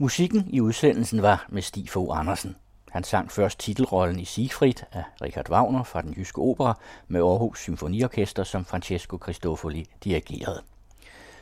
Musikken 0.02 0.50
i 0.50 0.62
udsendelsen 0.62 1.22
var 1.22 1.46
med 1.50 1.62
Stig 1.62 1.90
Fogh 1.90 2.20
Andersen. 2.20 2.56
Han 2.92 3.04
sang 3.04 3.32
først 3.32 3.60
titelrollen 3.60 4.20
i 4.20 4.26
Siegfried 4.26 4.84
af 4.92 5.04
Richard 5.22 5.50
Wagner 5.50 5.84
fra 5.84 6.02
den 6.02 6.14
jyske 6.18 6.42
opera 6.42 6.80
med 7.08 7.22
Aarhus 7.22 7.60
Symfoniorkester, 7.60 8.44
som 8.44 8.66
Francesco 8.66 9.18
Cristofoli 9.18 9.86
dirigerede. 10.04 10.62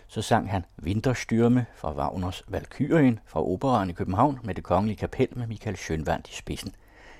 Så 0.07 0.21
sang 0.21 0.51
han 0.51 0.65
Vinterstyrme 0.77 1.65
fra 1.75 1.93
Wagners 1.93 2.43
Valkyrien 2.47 3.19
fra 3.25 3.43
Operaen 3.43 3.89
i 3.89 3.93
København 3.93 4.39
med 4.43 4.55
det 4.55 4.63
kongelige 4.63 4.97
kapel 4.97 5.27
med 5.35 5.47
Michael 5.47 5.75
Schönwand 5.75 6.29
i 6.29 6.35
spidsen. 6.35 6.75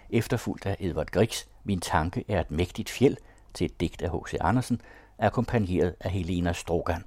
Efterfulgt 0.10 0.66
af 0.66 0.78
Edvard 0.80 1.12
Griegs 1.12 1.48
Min 1.64 1.80
tanke 1.80 2.24
er 2.28 2.40
et 2.40 2.52
mægtigt 2.52 2.90
fjeld 2.90 3.18
til 3.54 3.66
et 3.66 3.80
digt 3.80 4.02
af 4.02 4.10
H.C. 4.10 4.34
Andersen, 4.42 4.82
akkompagneret 5.20 5.96
af 6.00 6.12
Helena 6.12 6.54
Strogan. 6.54 7.04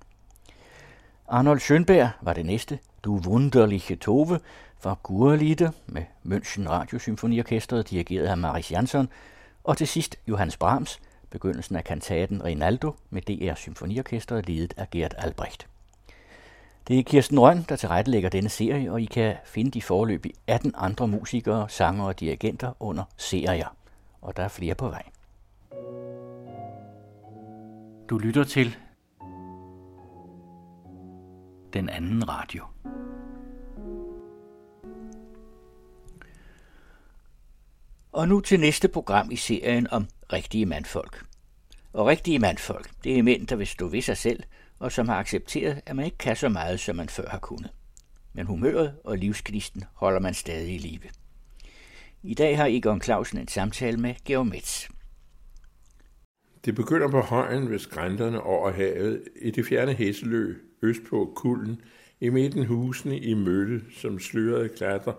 Arnold 1.33 1.61
Schönberg 1.61 2.09
var 2.21 2.33
det 2.33 2.47
næste. 2.47 2.79
Du 3.05 3.17
wunderliche 3.17 3.97
Tove 3.97 4.41
fra 4.79 4.97
Gurlieder 5.03 5.71
med 5.87 6.03
München 6.27 6.69
Radiosymfoniorkestret, 6.69 7.91
dirigeret 7.91 8.27
af 8.27 8.39
Maris 8.39 8.73
Jansson. 8.73 9.09
Og 9.65 9.77
til 9.77 9.89
sidst 9.89 10.17
Johannes 10.29 10.57
Brahms, 10.57 11.01
begyndelsen 11.31 11.77
af 11.77 11.85
kantaten 11.85 12.45
Rinaldo 12.45 12.95
med 13.11 13.23
DR 13.23 13.55
Symfoniorkestret, 13.55 14.47
ledet 14.47 14.75
af 14.77 14.91
Gert 14.91 15.15
Albrecht. 15.19 15.67
Det 16.89 16.99
er 16.99 17.03
Kirsten 17.03 17.41
Røn, 17.41 17.65
der 17.69 17.77
tilrettelægger 17.77 18.29
denne 18.29 18.49
serie, 18.49 18.93
og 18.93 19.01
I 19.01 19.05
kan 19.05 19.35
finde 19.45 19.71
de 19.71 19.83
forløbig 19.83 20.33
18 20.47 20.75
andre 20.77 21.09
musikere, 21.09 21.69
sanger 21.69 22.05
og 22.05 22.21
dirigenter 22.21 22.73
under 22.81 23.05
serier. 23.17 23.77
Og 24.23 24.37
der 24.37 24.43
er 24.43 24.49
flere 24.49 24.75
på 24.75 24.89
vej. 24.89 25.03
Du 28.11 28.19
lytter 28.19 28.45
til 28.45 28.77
den 31.73 31.89
anden 31.89 32.29
radio. 32.29 32.65
Og 38.13 38.29
nu 38.29 38.41
til 38.41 38.61
næste 38.61 38.89
program 38.89 39.31
i 39.31 39.37
serien 39.37 39.91
om 39.91 40.07
rigtige 40.33 40.67
mandfolk. 40.67 41.25
Og 41.93 42.07
rigtige 42.07 42.39
mandfolk, 42.39 42.91
det 43.05 43.19
er 43.19 43.23
mænd, 43.23 43.47
der 43.47 43.57
vil 43.57 43.67
stå 43.67 43.89
ved 43.89 44.03
sig 44.03 44.17
selv, 44.17 44.43
og 44.79 44.93
som 44.93 45.09
har 45.09 45.17
accepteret, 45.17 45.81
at 45.87 45.97
man 45.97 46.05
ikke 46.05 46.19
kan 46.19 46.37
så 46.37 46.49
meget, 46.49 46.81
som 46.81 46.97
man 46.97 47.09
før 47.09 47.29
har 47.29 47.39
kunnet. 47.39 47.71
Men 48.33 48.47
humøret 48.47 48.95
og 49.05 49.19
livsknisten 49.19 49.85
holder 49.95 50.21
man 50.21 50.35
stadig 50.35 50.75
i 50.75 50.79
live. 50.79 51.11
I 52.23 52.35
dag 52.35 52.57
har 52.57 52.67
Egon 52.67 53.03
Clausen 53.03 53.39
en 53.39 53.49
samtale 53.49 53.97
med 53.97 54.15
Georg 54.25 54.47
Metz. 54.47 54.89
Det 56.65 56.75
begynder 56.75 57.09
på 57.09 57.21
højen 57.21 57.71
ved 57.71 57.79
skrænterne 57.79 58.41
over 58.43 58.71
havet 58.71 59.23
i 59.43 59.51
det 59.51 59.67
fjerne 59.67 59.93
Hæselø, 59.93 60.55
øst 60.83 61.01
på 61.09 61.33
Kulden, 61.37 61.81
I 62.21 62.29
midten 62.29 62.67
husene 62.67 63.19
i 63.19 63.35
mølle, 63.35 63.83
som 63.97 64.19
slørede 64.19 64.69
klatter, 64.69 65.13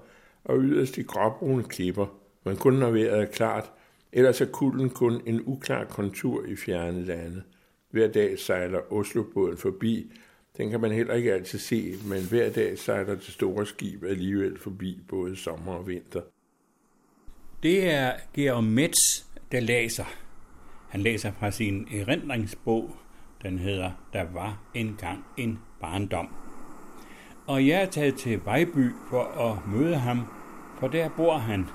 og 0.43 0.59
yderst 0.59 0.95
de 0.95 1.03
gråbrune 1.03 1.63
klipper, 1.63 2.05
men 2.45 2.57
kun 2.57 2.73
når 2.73 2.91
vejret 2.91 3.21
er 3.21 3.25
klart, 3.25 3.71
ellers 4.11 4.41
er 4.41 4.45
kulden 4.45 4.89
kun 4.89 5.21
en 5.25 5.41
uklar 5.45 5.85
kontur 5.85 6.45
i 6.45 6.55
fjerne 6.55 7.05
lande. 7.05 7.43
Hver 7.89 8.07
dag 8.07 8.39
sejler 8.39 8.93
Oslobåden 8.93 9.57
forbi, 9.57 10.11
den 10.57 10.69
kan 10.69 10.81
man 10.81 10.91
heller 10.91 11.13
ikke 11.13 11.33
altid 11.33 11.59
se, 11.59 11.93
men 12.05 12.23
hver 12.29 12.49
dag 12.49 12.77
sejler 12.77 13.15
det 13.15 13.23
store 13.23 13.65
skib 13.65 14.03
alligevel 14.03 14.59
forbi 14.59 14.99
både 15.07 15.35
sommer 15.35 15.73
og 15.73 15.87
vinter. 15.87 16.21
Det 17.63 17.89
er 17.93 18.11
Georg 18.33 18.63
Metz, 18.63 18.97
der 19.51 19.59
læser. 19.59 20.05
Han 20.91 21.01
læser 21.01 21.31
fra 21.39 21.51
sin 21.51 21.87
erindringsbog, 21.91 22.95
den 23.43 23.59
hedder 23.59 23.91
Der 24.13 24.25
var 24.33 24.57
engang 24.73 25.25
en 25.37 25.59
barndom. 25.79 26.27
Og 27.47 27.67
jeg 27.67 27.81
er 27.81 27.85
taget 27.85 28.15
til 28.15 28.45
Vejby 28.45 28.91
for 29.09 29.23
at 29.23 29.67
møde 29.67 29.95
ham, 29.95 30.25
for 30.79 30.87
der 30.87 31.09
bor 31.09 31.37
han, 31.37 31.67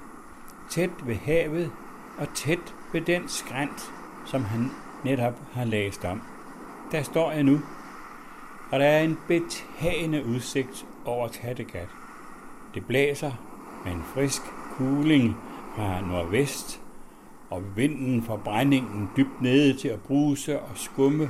tæt 0.70 0.90
ved 1.06 1.14
havet 1.14 1.70
og 2.18 2.34
tæt 2.34 2.74
ved 2.93 3.01
den 3.01 3.28
skrænt, 3.28 3.93
som 4.26 4.44
han 4.44 4.70
netop 5.05 5.40
har 5.52 5.64
læst 5.64 6.05
om. 6.05 6.22
Der 6.93 7.02
står 7.02 7.32
jeg 7.32 7.43
nu, 7.43 7.60
og 8.72 8.80
der 8.80 8.86
er 8.86 9.02
en 9.02 9.18
betagende 9.28 10.24
udsigt 10.24 10.86
over 11.05 11.28
Kattegat. 11.28 11.88
Det 12.74 12.86
blæser 12.86 13.32
med 13.84 13.93
en 13.93 14.02
frisk 14.14 14.43
kuling 14.76 15.36
fra 15.76 16.01
nordvest, 16.01 16.86
og 17.51 17.77
vinden 17.77 18.23
får 18.23 18.36
brændingen 18.36 19.10
dybt 19.16 19.40
nede 19.40 19.77
til 19.77 19.89
at 19.89 20.01
bruse 20.01 20.60
og 20.60 20.70
skumme 20.74 21.28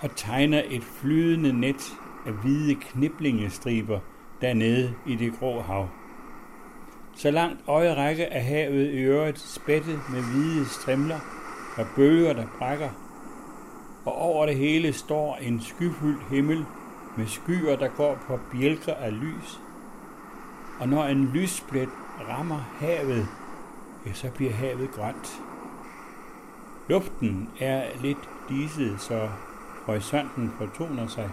og 0.00 0.10
tegner 0.16 0.62
et 0.68 0.84
flydende 0.84 1.60
net 1.60 1.92
af 2.26 2.32
hvide 2.32 2.74
kniblingestriber 2.74 4.00
dernede 4.40 4.94
i 5.06 5.14
det 5.14 5.32
grå 5.38 5.60
hav. 5.60 5.88
Så 7.14 7.30
langt 7.30 7.60
øjerække 7.68 8.22
er 8.22 8.40
havet 8.40 8.90
i 8.90 8.98
øvrigt 8.98 9.38
spættet 9.38 10.00
med 10.10 10.22
hvide 10.22 10.66
strimler 10.68 11.18
og 11.76 11.86
bølger, 11.96 12.32
der 12.32 12.46
brækker. 12.58 12.90
Og 14.04 14.14
over 14.14 14.46
det 14.46 14.56
hele 14.56 14.92
står 14.92 15.36
en 15.36 15.60
skyfyldt 15.60 16.28
himmel 16.30 16.64
med 17.16 17.26
skyer, 17.26 17.76
der 17.76 17.88
går 17.88 18.18
på 18.26 18.38
bjælker 18.52 18.94
af 18.94 19.20
lys. 19.20 19.60
Og 20.80 20.88
når 20.88 21.04
en 21.04 21.24
lysplet 21.24 21.88
rammer 22.28 22.76
havet, 22.78 23.28
ja, 24.06 24.12
så 24.12 24.30
bliver 24.30 24.52
havet 24.52 24.90
grønt. 24.90 25.42
Luften 26.88 27.48
er 27.60 28.02
lidt 28.02 28.30
diset, 28.48 29.00
så 29.00 29.28
horisonten 29.86 30.50
fortoner 30.58 31.06
sig, 31.06 31.30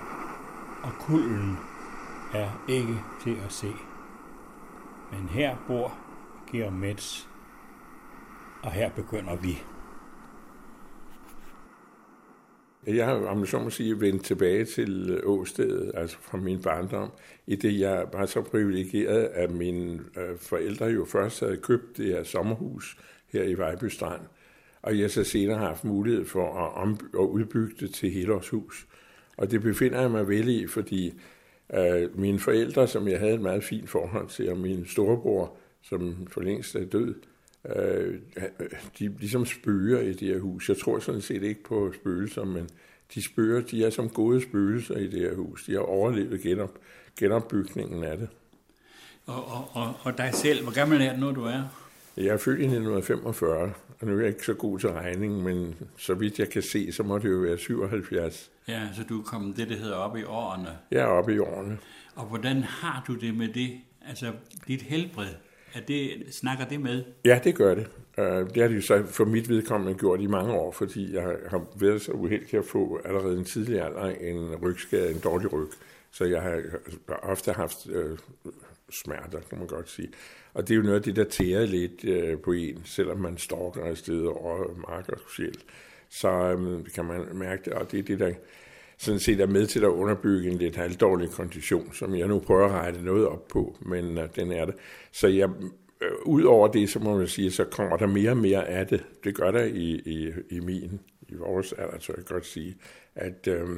og 0.84 0.91
kulden 0.99 1.57
er 2.34 2.65
ikke 2.69 2.95
til 3.23 3.35
at 3.45 3.51
se. 3.51 3.71
Men 5.11 5.30
her 5.30 5.57
bor 5.67 5.97
Georg 6.51 6.73
Metz, 6.73 7.25
og 8.63 8.71
her 8.71 8.89
begynder 8.89 9.35
vi. 9.35 9.57
Jeg 12.88 13.05
har, 13.05 13.13
om 13.13 13.45
så 13.45 13.59
må 13.59 13.69
sige, 13.69 14.01
vendt 14.01 14.25
tilbage 14.25 14.65
til 14.65 15.21
Åstedet, 15.23 15.91
altså 15.95 16.17
fra 16.21 16.38
min 16.38 16.61
barndom, 16.61 17.11
i 17.47 17.55
det 17.55 17.80
jeg 17.80 18.05
var 18.13 18.25
så 18.25 18.41
privilegeret, 18.41 19.23
at 19.23 19.51
mine 19.51 19.99
øh, 20.17 20.38
forældre 20.38 20.85
jo 20.85 21.05
først 21.05 21.39
havde 21.39 21.57
købt 21.57 21.97
det 21.97 22.05
her 22.05 22.23
sommerhus 22.23 22.97
her 23.27 23.43
i 23.43 23.57
Vejby 23.57 23.85
Strand, 23.85 24.21
og 24.84 24.99
jeg 24.99 25.11
så 25.11 25.23
senere 25.23 25.57
har 25.57 25.68
haft 25.68 25.84
mulighed 25.84 26.26
for 26.26 26.65
at, 26.65 26.81
om, 26.81 26.99
at 27.14 27.19
udbygge 27.19 27.76
det 27.80 27.93
til 27.93 28.11
helårshus. 28.11 28.88
Og 29.38 29.51
det 29.51 29.61
befinder 29.61 30.01
jeg 30.01 30.11
mig 30.11 30.27
vel 30.27 30.49
i, 30.49 30.68
fordi 30.68 31.14
øh, 31.73 32.19
mine 32.19 32.39
forældre, 32.39 32.88
som 32.88 33.07
jeg 33.07 33.19
havde 33.19 33.34
et 33.34 33.41
meget 33.41 33.64
fint 33.64 33.89
forhold 33.89 34.27
til, 34.27 34.49
og 34.49 34.57
min 34.57 34.85
storebror, 34.88 35.57
som 35.81 36.27
for 36.31 36.41
længst 36.41 36.76
er 36.76 36.85
død, 36.85 37.15
øh, 37.76 38.19
de 38.99 39.07
ligesom 39.19 39.45
spøger 39.45 39.99
i 39.99 40.14
det 40.14 40.27
her 40.27 40.39
hus. 40.39 40.69
Jeg 40.69 40.77
tror 40.77 40.99
sådan 40.99 41.22
set 41.22 41.43
ikke 41.43 41.64
på 41.64 41.93
spøgelser, 41.95 42.45
men 42.45 42.69
de 43.15 43.23
spøger, 43.23 43.61
de 43.61 43.85
er 43.85 43.89
som 43.89 44.10
gode 44.10 44.41
spøgelser 44.41 44.97
i 44.97 45.07
det 45.07 45.19
her 45.19 45.35
hus. 45.35 45.64
De 45.65 45.72
har 45.72 45.80
overlevet 45.80 46.41
genop, 46.41 46.77
genopbygningen 47.19 48.03
af 48.03 48.18
det. 48.18 48.27
Og, 49.26 49.45
og, 49.45 49.69
og, 49.73 49.93
og 50.03 50.18
dig 50.18 50.30
selv, 50.34 50.64
hvor 50.64 50.73
gammel 50.73 51.01
er 51.01 51.14
du 51.14 51.19
nu, 51.19 51.31
du 51.31 51.43
er? 51.43 51.64
Jeg 52.18 52.27
er 52.27 52.38
født 52.38 52.60
i 52.60 52.64
1945, 52.64 53.73
og 54.03 54.09
nu 54.09 54.15
er 54.15 54.19
jeg 54.19 54.30
ikke 54.30 54.45
så 54.45 54.53
god 54.53 54.80
til 54.80 54.89
regning, 54.89 55.43
men 55.43 55.75
så 55.97 56.13
vidt 56.13 56.39
jeg 56.39 56.49
kan 56.49 56.61
se, 56.61 56.91
så 56.91 57.03
må 57.03 57.17
det 57.17 57.31
jo 57.31 57.38
være 57.38 57.57
77. 57.57 58.51
Ja, 58.67 58.81
så 58.95 59.03
du 59.09 59.19
er 59.19 59.23
kommet 59.23 59.57
det, 59.57 59.69
der 59.69 59.75
hedder 59.75 59.95
op 59.95 60.17
i 60.17 60.23
årene. 60.23 60.67
Jeg 60.91 61.01
er 61.01 61.05
oppe 61.05 61.35
i 61.35 61.39
årene. 61.39 61.77
Og 62.15 62.25
hvordan 62.25 62.63
har 62.63 63.03
du 63.07 63.15
det 63.15 63.35
med 63.38 63.47
det? 63.47 63.71
Altså, 64.07 64.31
dit 64.67 64.81
helbred, 64.81 65.27
er 65.73 65.80
det, 65.81 66.11
snakker 66.31 66.65
det 66.65 66.81
med? 66.81 67.03
Ja, 67.25 67.39
det 67.43 67.55
gør 67.55 67.75
det. 67.75 67.88
Øh, 68.17 68.25
Det 68.25 68.61
har 68.61 68.67
de 68.67 68.75
jo 68.75 68.81
så 68.81 69.03
for 69.05 69.25
mit 69.25 69.49
vedkommende 69.49 69.93
gjort 69.99 70.21
i 70.21 70.27
mange 70.27 70.53
år, 70.53 70.71
fordi 70.71 71.13
jeg 71.15 71.35
har 71.47 71.65
været 71.80 72.01
så 72.01 72.11
uheldig 72.11 72.53
at 72.53 72.65
få 72.65 72.99
allerede 73.05 73.38
en 73.38 73.45
tidlig 73.45 73.81
alder 73.81 74.05
en 74.05 74.55
rygskade, 74.55 75.11
en 75.11 75.19
dårlig 75.19 75.53
ryg. 75.53 75.67
Så 76.11 76.25
jeg 76.25 76.41
har 76.41 76.61
ofte 77.23 77.51
haft 77.51 77.88
øh, 77.89 78.17
smerter, 78.93 79.39
kan 79.49 79.57
man 79.57 79.67
godt 79.67 79.89
sige. 79.89 80.09
Og 80.53 80.67
det 80.67 80.73
er 80.73 80.77
jo 80.77 80.83
noget 80.83 80.95
af 80.95 81.03
det, 81.03 81.15
der 81.15 81.23
tærer 81.23 81.65
lidt 81.65 82.05
øh, 82.05 82.39
på 82.39 82.51
en, 82.51 82.81
selvom 82.85 83.17
man 83.17 83.37
stalker 83.37 83.83
afsted 83.83 84.25
over 84.25 84.75
mark 84.89 85.09
og 85.09 85.19
sjæl. 85.35 85.57
Så 86.09 86.29
øh, 86.29 86.85
kan 86.95 87.05
man 87.05 87.25
mærke 87.33 87.61
det, 87.65 87.73
og 87.73 87.91
det 87.91 87.99
er 87.99 88.03
det, 88.03 88.19
der 88.19 88.33
sådan 88.97 89.19
set 89.19 89.41
er 89.41 89.47
med 89.47 89.67
til 89.67 89.83
at 89.83 89.87
underbygge 89.87 90.51
en 90.51 90.57
lidt 90.57 90.75
halvdårlig 90.75 91.29
kondition, 91.29 91.93
som 91.93 92.15
jeg 92.15 92.27
nu 92.27 92.39
prøver 92.39 92.65
at 92.65 92.71
rette 92.71 93.05
noget 93.05 93.27
op 93.27 93.47
på, 93.47 93.77
men 93.81 94.17
øh, 94.17 94.29
den 94.35 94.51
er 94.51 94.65
det. 94.65 94.75
Så 95.11 95.27
jeg, 95.27 95.49
øh, 96.01 96.11
ud 96.25 96.43
over 96.43 96.67
det, 96.67 96.89
så 96.89 96.99
må 96.99 97.17
man 97.17 97.27
sige, 97.27 97.51
så 97.51 97.63
kommer 97.63 97.97
der 97.97 98.07
mere 98.07 98.31
og 98.31 98.37
mere 98.37 98.67
af 98.67 98.87
det. 98.87 99.05
Det 99.23 99.35
gør 99.35 99.51
der 99.51 99.63
i, 99.63 100.01
i, 100.05 100.31
i 100.49 100.59
min, 100.59 100.99
i 101.29 101.35
vores 101.35 101.73
alder, 101.73 101.99
så 101.99 102.13
jeg 102.17 102.25
kan 102.25 102.35
godt 102.35 102.45
sige, 102.45 102.75
at 103.15 103.47
øh, 103.47 103.69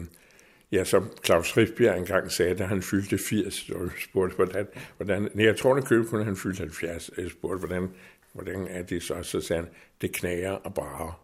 ja, 0.75 0.83
som 0.83 1.09
Claus 1.25 1.57
Riffbjerg 1.57 1.97
engang 1.97 2.31
sagde, 2.31 2.55
da 2.55 2.63
han 2.63 2.81
fyldte 2.81 3.17
80, 3.17 3.69
og 3.69 3.91
spurgte, 4.03 4.35
hvordan, 4.35 4.67
hvordan 4.97 5.29
nej, 5.33 5.45
jeg 5.45 5.57
tror, 5.57 5.75
at 5.75 5.85
købe 5.85 6.05
kun, 6.07 6.25
han 6.25 6.35
fyldte 6.35 6.59
70, 6.59 7.11
jeg 7.17 7.31
spurgte, 7.31 7.67
hvordan, 7.67 7.89
hvordan 8.33 8.67
er 8.69 8.83
det 8.83 9.03
så, 9.03 9.15
så 9.21 9.41
sagde 9.41 9.61
han, 9.61 9.71
det 10.01 10.11
knager 10.11 10.51
og 10.51 10.73
brager. 10.73 11.21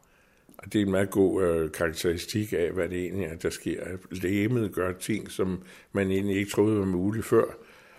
Og 0.57 0.73
det 0.73 0.81
er 0.81 0.85
en 0.85 0.91
meget 0.91 1.09
god 1.09 1.43
øh, 1.43 1.71
karakteristik 1.71 2.53
af, 2.53 2.71
hvad 2.71 2.89
det 2.89 2.99
egentlig 2.99 3.25
er, 3.25 3.35
der 3.35 3.49
sker. 3.49 3.83
Lægemet 4.11 4.73
gør 4.73 4.91
ting, 4.91 5.31
som 5.31 5.63
man 5.91 6.11
egentlig 6.11 6.37
ikke 6.37 6.51
troede 6.51 6.79
var 6.79 6.85
muligt 6.85 7.25
før. 7.25 7.43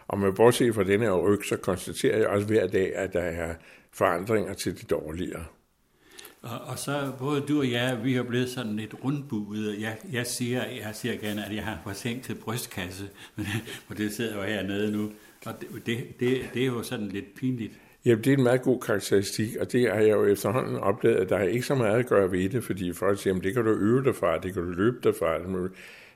Og 0.09 0.19
med 0.19 0.33
bortset 0.33 0.75
fra 0.75 0.85
denne 0.85 1.11
ryg, 1.11 1.45
så 1.45 1.57
konstaterer 1.57 2.19
jeg 2.19 2.27
også 2.27 2.47
hver 2.47 2.67
dag, 2.67 2.97
at 2.97 3.13
der 3.13 3.21
er 3.21 3.55
forandringer 3.93 4.55
til 4.55 4.81
det 4.81 4.91
dårligere. 4.91 5.45
Og, 6.43 6.61
og 6.67 6.79
så 6.79 7.13
både 7.19 7.41
du 7.41 7.59
og 7.59 7.71
jeg, 7.71 7.99
vi 8.05 8.15
er 8.15 8.23
blevet 8.23 8.49
sådan 8.49 8.77
lidt 8.77 8.95
rundbuet. 9.05 9.81
Jeg, 9.81 9.97
jeg, 10.13 10.27
siger, 10.27 10.65
jeg 10.65 10.91
siger 10.95 11.17
gerne, 11.17 11.47
at 11.47 11.55
jeg 11.55 11.65
har 11.65 11.81
forsinket 11.85 12.39
brystkasse, 12.39 13.09
men 13.37 13.47
for 13.87 13.95
det 13.95 14.13
sidder 14.13 14.37
jo 14.37 14.43
hernede 14.43 14.93
nu. 14.93 15.11
Og 15.47 15.55
det, 15.61 15.87
det, 15.87 16.21
det, 16.21 16.41
det 16.55 16.63
er 16.63 16.67
jo 16.67 16.83
sådan 16.83 17.09
lidt 17.09 17.35
pinligt. 17.35 17.73
Jamen, 18.05 18.25
det 18.25 18.33
er 18.33 18.37
en 18.37 18.43
meget 18.43 18.63
god 18.63 18.81
karakteristik, 18.81 19.57
og 19.57 19.73
det 19.73 19.91
har 19.91 20.01
jeg 20.01 20.11
jo 20.11 20.27
efterhånden 20.27 20.77
oplevet, 20.77 21.17
at 21.17 21.29
der 21.29 21.37
er 21.37 21.49
ikke 21.49 21.67
så 21.67 21.75
meget 21.75 21.99
at 21.99 22.07
gøre 22.07 22.33
ved 22.33 22.49
det, 22.49 22.65
fordi 22.65 22.93
folk 22.93 23.23
siger, 23.23 23.37
at 23.37 23.43
det 23.43 23.55
kan 23.55 23.65
du 23.65 23.71
øve 23.71 24.05
dig 24.05 24.15
fra, 24.15 24.39
det 24.39 24.55
kan 24.55 24.63
du 24.63 24.71
løbe 24.71 24.97
dig 25.05 25.15
fra. 25.15 25.39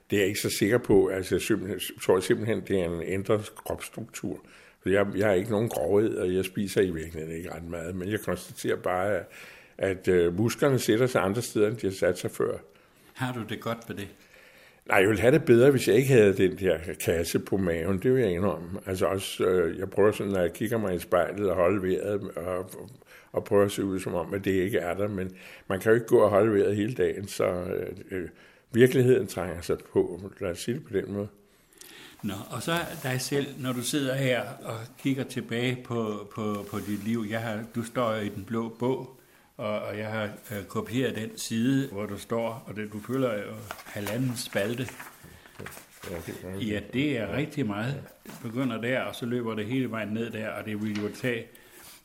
Det 0.09 0.15
er 0.15 0.19
jeg 0.19 0.27
ikke 0.27 0.39
så 0.39 0.49
sikker 0.49 0.77
på. 0.77 1.07
Altså, 1.07 1.35
jeg 1.35 1.41
simpelthen, 1.41 1.79
tror 2.01 2.19
simpelthen, 2.19 2.61
det 2.67 2.79
er 2.79 2.85
en 2.85 3.01
ændret 3.05 3.55
kropsstruktur. 3.55 4.39
For 4.81 4.89
jeg, 4.89 5.07
jeg 5.15 5.27
har 5.27 5.33
ikke 5.33 5.51
nogen 5.51 5.69
grovhed, 5.69 6.17
og 6.17 6.33
jeg 6.33 6.45
spiser 6.45 6.81
i 6.81 6.91
virkeligheden 6.91 7.37
ikke 7.37 7.53
ret 7.53 7.69
meget, 7.69 7.95
men 7.95 8.11
jeg 8.11 8.19
konstaterer 8.19 8.75
bare, 8.75 9.17
at, 9.17 9.25
at 9.77 10.07
øh, 10.07 10.37
musklerne 10.37 10.79
sætter 10.79 11.07
sig 11.07 11.23
andre 11.23 11.41
steder, 11.41 11.67
end 11.67 11.77
de 11.77 11.87
har 11.87 11.93
sat 11.93 12.19
sig 12.19 12.31
før. 12.31 12.57
Har 13.13 13.33
du 13.33 13.43
det 13.49 13.59
godt 13.59 13.89
med 13.89 13.97
det? 13.97 14.07
Nej, 14.87 14.97
jeg 14.97 15.07
ville 15.07 15.21
have 15.21 15.33
det 15.33 15.45
bedre, 15.45 15.71
hvis 15.71 15.87
jeg 15.87 15.95
ikke 15.95 16.09
havde 16.13 16.37
den 16.37 16.57
der 16.57 16.77
kasse 16.99 17.39
på 17.39 17.57
maven. 17.57 17.99
Det 17.99 18.13
vil 18.13 18.21
jeg 18.21 18.31
indrømme. 18.31 18.79
Altså 18.85 19.05
også, 19.05 19.43
øh, 19.43 19.79
jeg 19.79 19.89
prøver 19.89 20.11
sådan, 20.11 20.33
når 20.33 20.41
jeg 20.41 20.53
kigger 20.53 20.77
mig 20.77 20.95
i 20.95 20.99
spejlet 20.99 21.49
og 21.49 21.55
holde 21.55 21.83
vejret, 21.83 22.31
og, 22.35 22.71
og, 23.31 23.43
prøver 23.43 23.65
at 23.65 23.71
se 23.71 23.85
ud 23.85 23.99
som 23.99 24.13
om, 24.13 24.33
at 24.33 24.45
det 24.45 24.51
ikke 24.51 24.77
er 24.77 24.93
der. 24.93 25.07
Men 25.07 25.31
man 25.67 25.79
kan 25.79 25.89
jo 25.89 25.95
ikke 25.95 26.07
gå 26.07 26.19
og 26.19 26.29
holde 26.29 26.53
vejret 26.53 26.75
hele 26.75 26.93
dagen, 26.93 27.27
så 27.27 27.45
øh, 27.45 27.95
øh, 28.11 28.29
virkeligheden 28.71 29.27
trænger 29.27 29.61
sig 29.61 29.77
på. 29.93 30.31
Lad 30.39 30.51
os 30.51 30.59
sige 30.59 30.75
det 30.75 30.83
på 30.83 30.93
den 30.93 31.13
måde. 31.13 31.27
Nå, 32.23 32.33
og 32.49 32.63
så 32.63 32.71
dig 33.03 33.21
selv, 33.21 33.47
når 33.57 33.73
du 33.73 33.81
sidder 33.81 34.15
her 34.15 34.41
og 34.63 34.75
kigger 34.99 35.23
tilbage 35.23 35.77
på, 35.85 36.27
på, 36.35 36.65
på 36.71 36.79
dit 36.79 37.03
liv. 37.03 37.25
Jeg 37.29 37.41
har, 37.41 37.63
du 37.75 37.83
står 37.83 38.15
i 38.15 38.29
den 38.29 38.43
blå 38.43 38.69
bog, 38.79 39.19
og, 39.57 39.79
og 39.79 39.97
jeg 39.97 40.07
har 40.07 40.29
øh, 40.51 40.65
kopieret 40.67 41.15
den 41.15 41.37
side, 41.37 41.87
hvor 41.91 42.05
du 42.05 42.17
står, 42.17 42.63
og 42.67 42.75
det, 42.75 42.93
du 42.93 42.99
føler 42.99 43.33
jo 43.33 43.53
halvanden 43.85 44.31
spalte. 44.35 44.87
Det. 46.09 46.67
Ja, 46.67 46.79
det 46.93 47.17
er 47.17 47.35
rigtig 47.37 47.65
meget. 47.65 48.03
Det 48.23 48.33
begynder 48.43 48.81
der, 48.81 49.01
og 49.01 49.15
så 49.15 49.25
løber 49.25 49.55
det 49.55 49.65
hele 49.65 49.91
vejen 49.91 50.09
ned 50.09 50.29
der, 50.29 50.49
og 50.49 50.65
det 50.65 50.81
vil 50.81 51.01
jo 51.01 51.09
tage 51.15 51.45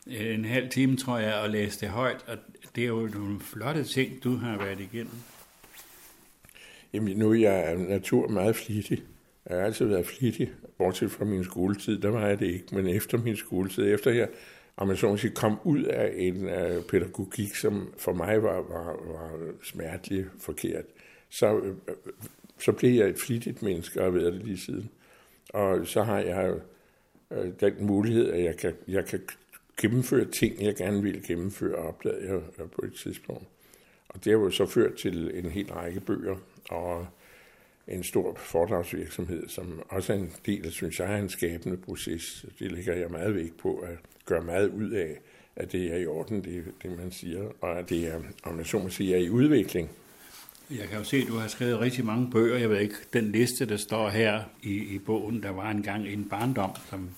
øh, 0.07 0.33
en 0.33 0.45
halv 0.45 0.69
time, 0.69 0.97
tror 0.97 1.17
jeg, 1.17 1.43
at 1.43 1.49
læse 1.49 1.79
det 1.79 1.89
højt. 1.89 2.25
Og 2.27 2.37
det 2.75 2.83
er 2.83 2.87
jo 2.87 3.09
nogle 3.13 3.39
flotte 3.39 3.83
ting, 3.83 4.23
du 4.23 4.35
har 4.35 4.57
været 4.57 4.79
igennem. 4.79 5.15
Jamen, 6.93 7.17
nu 7.17 7.31
er 7.31 7.39
jeg 7.39 7.53
af 7.53 7.79
natur 7.79 8.27
meget 8.27 8.55
flittig, 8.55 9.03
Jeg 9.49 9.57
har 9.57 9.65
altid 9.65 9.85
været 9.85 10.05
flittig, 10.05 10.51
bortset 10.77 11.11
fra 11.11 11.25
min 11.25 11.43
skoletid, 11.43 11.99
der 11.99 12.09
var 12.09 12.27
jeg 12.27 12.39
det 12.39 12.45
ikke, 12.45 12.75
men 12.75 12.87
efter 12.87 13.17
min 13.17 13.35
skoletid, 13.35 13.93
efter 13.93 14.11
jeg 14.11 14.27
om 14.77 14.87
man 14.87 14.97
så 14.97 15.07
må 15.07 15.17
sige, 15.17 15.33
kom 15.35 15.59
ud 15.63 15.83
af 15.83 16.13
en 16.15 16.49
øh, 16.49 16.83
pædagogik, 16.83 17.55
som 17.55 17.93
for 17.97 18.13
mig 18.13 18.43
var, 18.43 18.55
var, 18.55 18.85
var 18.85 19.31
smertelig 19.63 20.25
forkert, 20.39 20.85
så, 21.29 21.57
øh, 21.57 21.75
så 22.59 22.71
blev 22.71 22.91
jeg 22.91 23.09
et 23.09 23.19
flittigt 23.19 23.61
menneske 23.61 23.99
og 23.99 24.05
har 24.05 24.11
været 24.11 24.33
det 24.33 24.43
lige 24.43 24.57
siden. 24.57 24.89
Og 25.49 25.87
så 25.87 26.03
har 26.03 26.19
jeg 26.19 26.53
øh, 27.31 27.51
den 27.59 27.85
mulighed, 27.85 28.31
at 28.31 28.43
jeg 28.43 28.57
kan, 28.57 28.73
jeg 28.87 29.05
kan 29.05 29.21
gennemføre 29.81 30.25
ting, 30.25 30.61
jeg 30.61 30.75
gerne 30.75 31.01
vil 31.01 31.23
gennemføre, 31.27 31.75
opdagede 31.75 32.27
jeg 32.27 32.41
øh, 32.59 32.69
på 32.71 32.81
et 32.85 32.93
tidspunkt. 32.93 33.47
Og 34.09 34.25
det 34.25 34.31
har 34.31 34.39
jo 34.39 34.49
så 34.49 34.65
ført 34.65 34.93
til 34.93 35.31
en 35.33 35.51
hel 35.51 35.73
række 35.73 35.99
bøger 35.99 36.35
og 36.69 37.07
en 37.87 38.03
stor 38.03 38.35
foredragsvirksomhed, 38.35 39.47
som 39.47 39.81
også 39.89 40.13
er 40.13 40.17
en 40.17 40.31
del 40.45 40.65
af, 40.65 40.71
synes 40.71 40.99
jeg, 40.99 41.13
er 41.13 41.17
en 41.17 41.29
skabende 41.29 41.77
proces. 41.77 42.45
Det 42.59 42.71
ligger 42.71 42.93
jeg 42.93 43.11
meget 43.11 43.35
vægt 43.35 43.57
på, 43.57 43.77
at 43.77 43.97
gør 44.25 44.41
meget 44.41 44.69
ud 44.69 44.89
af, 44.89 45.19
at 45.55 45.71
det 45.71 45.93
er 45.93 45.97
i 45.97 46.05
orden, 46.05 46.43
det, 46.43 46.63
det 46.83 46.97
man 46.97 47.11
siger, 47.11 47.43
og 47.61 47.79
at 47.79 47.89
det 47.89 48.07
er, 48.07 48.21
om 48.43 48.57
jeg 48.57 48.65
så 48.65 48.79
må 48.79 48.89
sige, 48.89 49.15
er 49.15 49.19
i 49.19 49.29
udvikling. 49.29 49.89
Jeg 50.69 50.87
kan 50.89 50.97
jo 50.97 51.03
se, 51.03 51.17
at 51.17 51.27
du 51.27 51.37
har 51.37 51.47
skrevet 51.47 51.79
rigtig 51.79 52.05
mange 52.05 52.31
bøger. 52.31 52.57
Jeg 52.57 52.69
ved 52.69 52.79
ikke, 52.79 52.95
den 53.13 53.31
liste, 53.31 53.65
der 53.65 53.77
står 53.77 54.09
her 54.09 54.43
i, 54.61 54.73
i 54.95 54.99
bogen, 54.99 55.43
der 55.43 55.49
var 55.49 55.71
engang 55.71 56.07
en 56.07 56.29
barndom, 56.29 56.71
som 56.89 57.09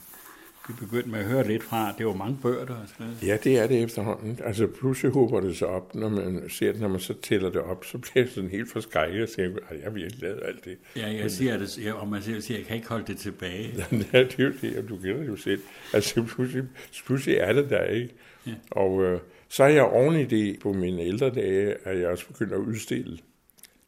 vi 0.68 0.74
begyndte 0.80 1.10
med 1.10 1.20
at 1.20 1.26
høre 1.26 1.48
lidt 1.48 1.64
fra. 1.64 1.94
Det 1.98 2.06
var 2.06 2.14
mange 2.14 2.38
bøger, 2.42 2.66
skrevet. 2.88 3.18
Ja, 3.24 3.38
det 3.44 3.60
er 3.60 3.68
det 3.68 3.84
efterhånden. 3.84 4.40
Altså 4.44 4.68
pludselig 4.68 5.12
håber 5.12 5.40
det 5.40 5.58
sig 5.58 5.68
op, 5.68 5.96
når 5.96 6.10
man 6.10 6.50
ser 6.50 6.72
det, 6.72 6.82
når 6.82 6.88
man 6.88 7.00
så 7.00 7.14
tæller 7.22 7.50
det 7.50 7.62
op, 7.62 7.86
så 7.86 7.98
bliver 7.98 8.26
det 8.26 8.34
sådan 8.34 8.50
helt 8.50 8.72
forskrækket 8.72 9.24
og 9.24 9.30
siger, 9.30 9.48
at 9.48 9.76
jeg 9.76 9.84
har 9.84 9.90
virkelig 9.90 10.22
lavet 10.22 10.40
alt 10.46 10.66
det. 10.66 10.78
Ja, 10.96 11.08
jeg 11.08 11.32
siger 11.32 11.58
det, 11.58 11.78
ja, 11.86 11.94
og 11.94 12.08
man 12.08 12.22
siger, 12.22 12.38
at 12.38 12.50
jeg 12.50 12.66
kan 12.66 12.76
ikke 12.76 12.90
holde 12.90 13.06
det 13.08 13.18
tilbage. 13.18 13.74
ja, 14.14 14.24
det 14.24 14.40
er 14.40 14.44
jo 14.44 14.54
det, 14.62 14.78
og 14.78 14.90
du 14.90 14.98
kender 14.98 15.18
det 15.18 15.28
jo 15.28 15.36
selv. 15.36 15.62
Altså 15.94 16.24
pludselig, 16.24 16.64
pludselig 17.06 17.38
er 17.38 17.54
det 17.54 17.70
der, 17.70 17.84
ikke? 17.84 18.14
Ja. 18.48 18.54
Og 18.72 19.04
øh, 19.04 19.20
så 19.50 19.64
er 19.64 19.68
jeg 19.68 19.84
oven 19.84 20.16
i 20.16 20.26
det 20.26 20.60
på 20.60 20.74
mine 20.74 21.02
ældre 21.02 21.30
dage, 21.30 21.76
at 21.84 22.00
jeg 22.00 22.08
også 22.08 22.28
begyndt 22.28 22.54
at 22.54 22.60
udstille. 22.60 23.18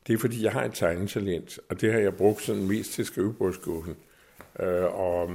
Det 0.08 0.14
er 0.14 0.18
fordi, 0.18 0.44
jeg 0.44 0.52
har 0.52 0.64
et 0.64 0.74
tegnetalent, 0.74 1.60
og 1.70 1.82
det 1.82 1.94
har 1.94 2.00
jeg 2.00 2.14
brugt 2.14 2.42
sådan 2.42 2.68
mest 2.68 2.92
til 2.92 3.06
skrivebordskuffen. 3.06 3.96
Øh, 4.60 5.00
og 5.00 5.32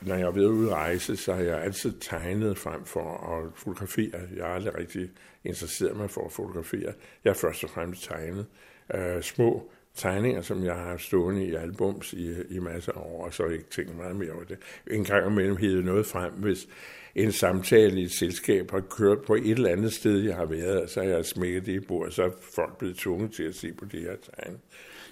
når 0.00 0.14
jeg 0.14 0.26
er 0.26 0.30
ved 0.30 0.44
at 0.44 0.50
udrejse, 0.50 1.16
så 1.16 1.34
har 1.34 1.42
jeg 1.42 1.62
altid 1.62 1.92
tegnet 2.00 2.58
frem 2.58 2.84
for 2.84 3.36
at 3.36 3.52
fotografere. 3.54 4.20
Jeg 4.36 4.44
har 4.44 4.52
aldrig 4.52 4.78
rigtig 4.78 5.10
interesseret 5.44 5.96
mig 5.96 6.10
for 6.10 6.24
at 6.24 6.32
fotografere. 6.32 6.92
Jeg 7.24 7.30
har 7.30 7.34
først 7.34 7.64
og 7.64 7.70
fremmest 7.70 8.04
tegnet 8.04 8.46
øh, 8.94 9.22
små 9.22 9.70
tegninger, 9.94 10.42
som 10.42 10.64
jeg 10.64 10.74
har 10.74 10.96
stående 10.96 11.46
i 11.46 11.54
albums 11.54 12.12
i, 12.12 12.34
i 12.50 12.58
masser 12.58 12.92
af 12.92 13.00
år, 13.00 13.26
og 13.26 13.34
så 13.34 13.44
ikke 13.44 13.64
tænkt 13.70 13.96
meget 13.96 14.16
mere 14.16 14.32
over 14.32 14.44
det. 14.44 14.58
En 14.90 15.04
gang 15.04 15.26
imellem 15.26 15.56
hedder 15.56 15.82
noget 15.82 16.06
frem, 16.06 16.32
hvis 16.32 16.68
en 17.14 17.32
samtale 17.32 18.00
i 18.00 18.04
et 18.04 18.12
selskab 18.12 18.70
har 18.70 18.80
kørt 18.80 19.18
på 19.26 19.34
et 19.34 19.50
eller 19.50 19.70
andet 19.70 19.92
sted, 19.92 20.18
jeg 20.18 20.36
har 20.36 20.44
været, 20.44 20.90
så 20.90 21.02
har 21.02 21.08
jeg 21.08 21.26
smækket 21.26 21.66
det 21.66 21.72
i 21.72 21.80
bordet, 21.80 22.14
så 22.14 22.22
er 22.22 22.30
folk 22.54 22.78
blevet 22.78 22.96
tvunget 22.96 23.32
til 23.32 23.42
at 23.42 23.54
se 23.54 23.72
på 23.72 23.84
det 23.84 24.00
her 24.00 24.16
tegn. 24.34 24.58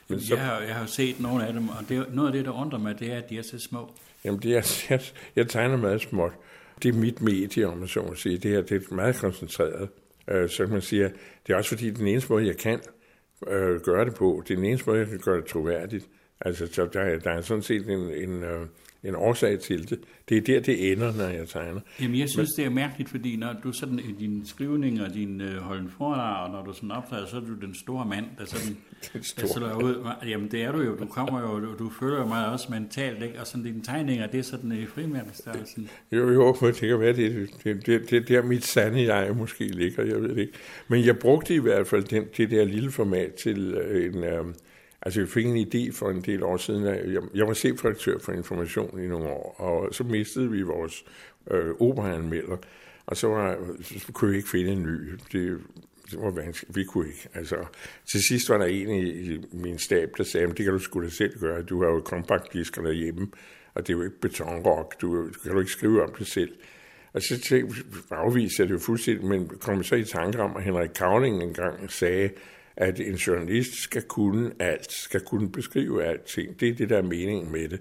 Men 0.08 0.20
så... 0.20 0.34
jeg, 0.34 0.44
har, 0.44 0.60
jeg 0.60 0.74
har 0.74 0.86
set 0.86 1.20
nogle 1.20 1.46
af 1.46 1.52
dem, 1.52 1.68
og 1.68 1.88
det, 1.88 2.14
noget 2.14 2.28
af 2.28 2.32
det, 2.32 2.44
der 2.44 2.60
undrer 2.60 2.78
mig, 2.78 2.98
det 2.98 3.12
er, 3.12 3.18
at 3.18 3.30
de 3.30 3.38
er 3.38 3.42
så 3.42 3.58
små. 3.58 3.90
Jamen, 4.26 4.42
det 4.42 4.56
er, 4.56 4.82
jeg, 4.90 5.00
jeg 5.36 5.48
tegner 5.48 5.76
meget 5.76 6.00
småt. 6.00 6.32
Det 6.82 6.94
er 6.94 6.98
mit 6.98 7.22
medie, 7.22 7.68
om 7.68 7.78
man 7.78 7.88
så 7.88 8.02
må 8.02 8.14
sige. 8.14 8.38
Det 8.38 8.50
her 8.50 8.62
det 8.62 8.86
er 8.90 8.94
meget 8.94 9.16
koncentreret. 9.16 9.88
Øh, 10.28 10.48
så 10.48 10.64
kan 10.64 10.72
man 10.72 10.82
sige, 10.82 11.04
det 11.46 11.52
er 11.52 11.56
også 11.56 11.70
fordi, 11.70 11.90
den 11.90 12.06
eneste 12.06 12.32
måde, 12.32 12.46
jeg 12.46 12.56
kan 12.56 12.80
øh, 13.46 13.80
gøre 13.80 14.04
det 14.04 14.14
på, 14.14 14.42
det 14.48 14.50
er 14.50 14.56
den 14.56 14.64
eneste 14.64 14.90
måde, 14.90 14.98
jeg 14.98 15.08
kan 15.08 15.18
gøre 15.18 15.36
det 15.36 15.46
troværdigt. 15.46 16.08
Altså, 16.40 16.66
så 16.66 16.88
der, 16.92 17.18
der 17.18 17.30
er 17.30 17.40
sådan 17.40 17.62
set 17.62 17.88
en, 17.88 18.00
en, 18.00 18.42
øh, 18.42 18.66
en 19.08 19.14
årsag 19.14 19.60
til 19.60 19.90
det. 19.90 20.00
Det 20.28 20.36
er 20.36 20.40
der, 20.40 20.60
det 20.60 20.92
ender, 20.92 21.12
når 21.16 21.28
jeg 21.28 21.48
tegner. 21.48 21.80
Jamen, 22.00 22.18
jeg 22.18 22.28
synes, 22.28 22.50
Men, 22.56 22.64
det 22.64 22.70
er 22.70 22.74
mærkeligt, 22.74 23.10
fordi 23.10 23.36
når 23.36 23.52
du 23.64 23.72
sådan 23.72 23.98
i 23.98 24.12
din 24.18 24.46
skrivning 24.46 25.02
og 25.02 25.14
din 25.14 25.40
øh, 25.40 25.56
holden 25.56 25.90
foredrag, 25.98 26.46
og 26.46 26.52
når 26.52 26.64
du 26.64 26.72
sådan 26.72 26.90
optræder, 26.90 27.26
så 27.26 27.36
er 27.36 27.40
du 27.40 27.54
den 27.66 27.74
store 27.74 28.06
mand, 28.06 28.24
der 28.38 28.44
sådan, 28.44 28.76
den 29.12 29.22
store. 29.22 29.68
der 29.68 29.74
ud. 29.74 30.08
Jamen, 30.28 30.50
det 30.50 30.62
er 30.62 30.72
du 30.72 30.82
jo. 30.82 30.96
Du 30.96 31.06
kommer 31.06 31.40
jo, 31.40 31.60
du, 31.60 31.74
du 31.78 31.90
føler 32.00 32.18
jo 32.18 32.26
meget 32.26 32.52
også 32.52 32.66
mentalt, 32.70 33.22
ikke? 33.22 33.40
Og 33.40 33.46
sådan 33.46 33.64
dine 33.64 33.82
tegninger, 33.82 34.26
det 34.26 34.38
er 34.38 34.42
sådan 34.42 34.72
i 34.72 34.86
frimærkestørrelsen. 34.86 35.90
Jo, 36.12 36.30
jo, 36.30 36.56
men 36.60 36.70
det 36.70 36.80
kan 36.80 37.00
være, 37.00 37.12
det, 37.12 37.50
det, 37.64 37.86
det, 37.86 38.10
det 38.10 38.28
der 38.28 38.42
mit 38.42 38.64
sande 38.64 39.14
jeg 39.14 39.36
måske 39.36 39.64
ligger, 39.64 40.04
jeg 40.04 40.22
ved 40.22 40.28
det 40.28 40.38
ikke. 40.38 40.52
Men 40.88 41.06
jeg 41.06 41.18
brugte 41.18 41.54
i 41.54 41.58
hvert 41.58 41.86
fald 41.86 42.04
den, 42.04 42.24
det 42.36 42.50
der 42.50 42.64
lille 42.64 42.90
format 42.90 43.34
til 43.34 43.74
øh, 43.74 44.14
en... 44.14 44.24
Øh, 44.24 44.44
Altså, 45.06 45.20
jeg 45.20 45.28
fik 45.28 45.46
en 45.46 45.56
idé 45.56 45.92
for 45.92 46.10
en 46.10 46.20
del 46.20 46.42
år 46.42 46.56
siden. 46.56 46.84
Jeg, 46.84 47.22
jeg 47.34 47.46
var 47.46 47.54
chefredaktør 47.54 48.18
for 48.18 48.32
Information 48.32 49.00
i 49.00 49.06
nogle 49.06 49.28
år, 49.28 49.54
og 49.58 49.94
så 49.94 50.04
mistede 50.04 50.50
vi 50.50 50.62
vores 50.62 51.04
øh, 51.50 51.74
operaanmelder, 51.80 52.56
og 53.06 53.16
så, 53.16 53.28
var, 53.28 53.58
så 53.82 54.12
kunne 54.12 54.30
vi 54.30 54.36
ikke 54.36 54.48
finde 54.48 54.72
en 54.72 54.82
ny. 54.82 55.10
Det, 55.32 55.60
det 56.10 56.18
var 56.20 56.30
vanskeligt. 56.30 56.76
Vi 56.76 56.84
kunne 56.84 57.06
ikke. 57.06 57.28
Altså, 57.34 57.56
til 58.06 58.22
sidst 58.22 58.48
var 58.48 58.58
der 58.58 58.64
en 58.64 58.90
i, 58.90 59.10
i 59.10 59.40
min 59.52 59.78
stab, 59.78 60.10
der 60.18 60.24
sagde, 60.24 60.46
det 60.46 60.56
kan 60.64 60.72
du 60.72 60.78
sgu 60.78 61.02
da 61.02 61.08
selv 61.08 61.40
gøre. 61.40 61.62
Du 61.62 61.82
har 61.82 61.90
jo 61.90 62.00
kompaktdisker 62.00 62.82
derhjemme, 62.82 63.28
og 63.74 63.86
det 63.86 63.92
er 63.92 63.96
jo 63.98 64.04
ikke 64.04 64.20
betonrock. 64.20 65.00
Du, 65.00 65.16
du 65.16 65.38
kan 65.42 65.52
du 65.52 65.58
ikke 65.58 65.72
skrive 65.72 66.02
om 66.02 66.14
det 66.18 66.26
selv. 66.26 66.52
Og 67.12 67.22
så 67.22 67.40
tænkte 67.40 67.74
jeg 68.58 68.68
det 68.68 68.70
jo 68.70 68.78
fuldstændig, 68.78 69.26
men 69.26 69.48
kom 69.48 69.82
så 69.82 69.94
i 69.94 70.04
tanke 70.04 70.38
om, 70.38 70.56
at 70.56 70.62
Henrik 70.62 70.90
Kavling 70.94 71.42
engang 71.42 71.92
sagde, 71.92 72.30
at 72.76 73.00
en 73.00 73.14
journalist 73.14 73.82
skal 73.82 74.02
kunne 74.02 74.50
alt, 74.58 74.92
skal 74.92 75.20
kunne 75.20 75.52
beskrive 75.52 76.04
alting. 76.04 76.60
Det 76.60 76.68
er 76.68 76.74
det, 76.74 76.90
der 76.90 76.98
er 76.98 77.02
meningen 77.02 77.52
med 77.52 77.68
det. 77.68 77.80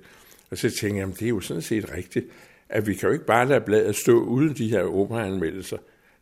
Og 0.51 0.57
så 0.57 0.69
tænker 0.69 1.01
jeg, 1.01 1.19
det 1.19 1.21
er 1.21 1.29
jo 1.29 1.39
sådan 1.39 1.61
set 1.61 1.93
rigtigt, 1.93 2.25
at 2.69 2.87
vi 2.87 2.93
kan 2.93 3.07
jo 3.09 3.13
ikke 3.13 3.25
bare 3.25 3.47
lade 3.47 3.61
bladet 3.61 3.95
stå 3.95 4.23
uden 4.23 4.53
de 4.53 4.69
her 4.69 4.83
operaanmeldelser. 4.83 5.77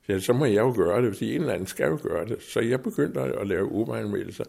Ja, 0.08 0.20
så 0.20 0.34
må 0.34 0.46
jeg 0.46 0.62
jo 0.62 0.74
gøre 0.78 1.06
det, 1.06 1.14
fordi 1.14 1.36
en 1.36 1.42
eller 1.42 1.54
anden 1.54 1.68
skal 1.68 1.88
jo 1.88 2.00
gøre 2.04 2.26
det. 2.26 2.42
Så 2.42 2.60
jeg 2.60 2.82
begyndte 2.82 3.22
at 3.22 3.48
lave 3.48 3.72
operaanmeldelser. 3.72 4.44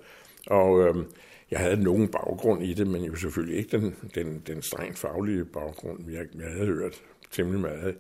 Og 0.47 0.81
øhm, 0.81 1.05
jeg 1.51 1.59
havde 1.59 1.83
nogen 1.83 2.09
baggrund 2.09 2.63
i 2.63 2.75
det, 2.75 2.87
men 2.87 3.05
jo 3.05 3.17
selvfølgelig 3.17 3.59
ikke 3.59 3.77
den, 3.79 3.97
den, 4.15 4.43
den 4.47 4.63
strengt 4.63 4.99
faglige 4.99 5.45
baggrund. 5.45 6.11
Jeg, 6.11 6.27
jeg 6.35 6.51
havde 6.53 6.67
hørt 6.67 7.03
temmelig 7.31 7.61
meget. 7.61 7.95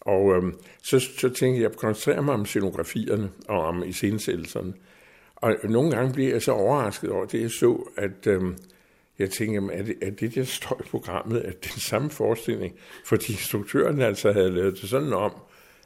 Og 0.00 0.36
øhm, 0.36 0.54
så, 0.82 1.00
så 1.00 1.28
tænkte 1.28 1.46
jeg, 1.46 1.56
at 1.56 1.60
jeg 1.60 1.72
koncentrerer 1.72 2.20
mig 2.20 2.34
om 2.34 2.46
scenografierne 2.46 3.30
og 3.48 3.64
om 3.64 3.84
iscenesættelserne. 3.84 4.72
Og 5.40 5.56
nogle 5.64 5.90
gange 5.90 6.12
bliver 6.12 6.32
jeg 6.32 6.42
så 6.42 6.52
overrasket 6.52 7.10
over 7.10 7.24
det, 7.26 7.42
jeg 7.42 7.50
så, 7.50 7.88
at 7.96 8.26
øhm, 8.26 8.56
jeg 9.18 9.30
tænker, 9.30 9.70
er 9.72 9.82
det, 9.82 9.94
er 10.02 10.10
det 10.10 10.34
der 10.34 10.44
står 10.44 10.80
i 10.84 10.88
programmet, 10.88 11.40
at 11.40 11.64
den 11.64 11.80
samme 11.80 12.10
forestilling? 12.10 12.74
Fordi 13.04 13.32
instruktøren 13.32 14.00
altså 14.00 14.32
havde 14.32 14.50
lavet 14.50 14.80
det 14.80 14.90
sådan 14.90 15.12
om, 15.12 15.32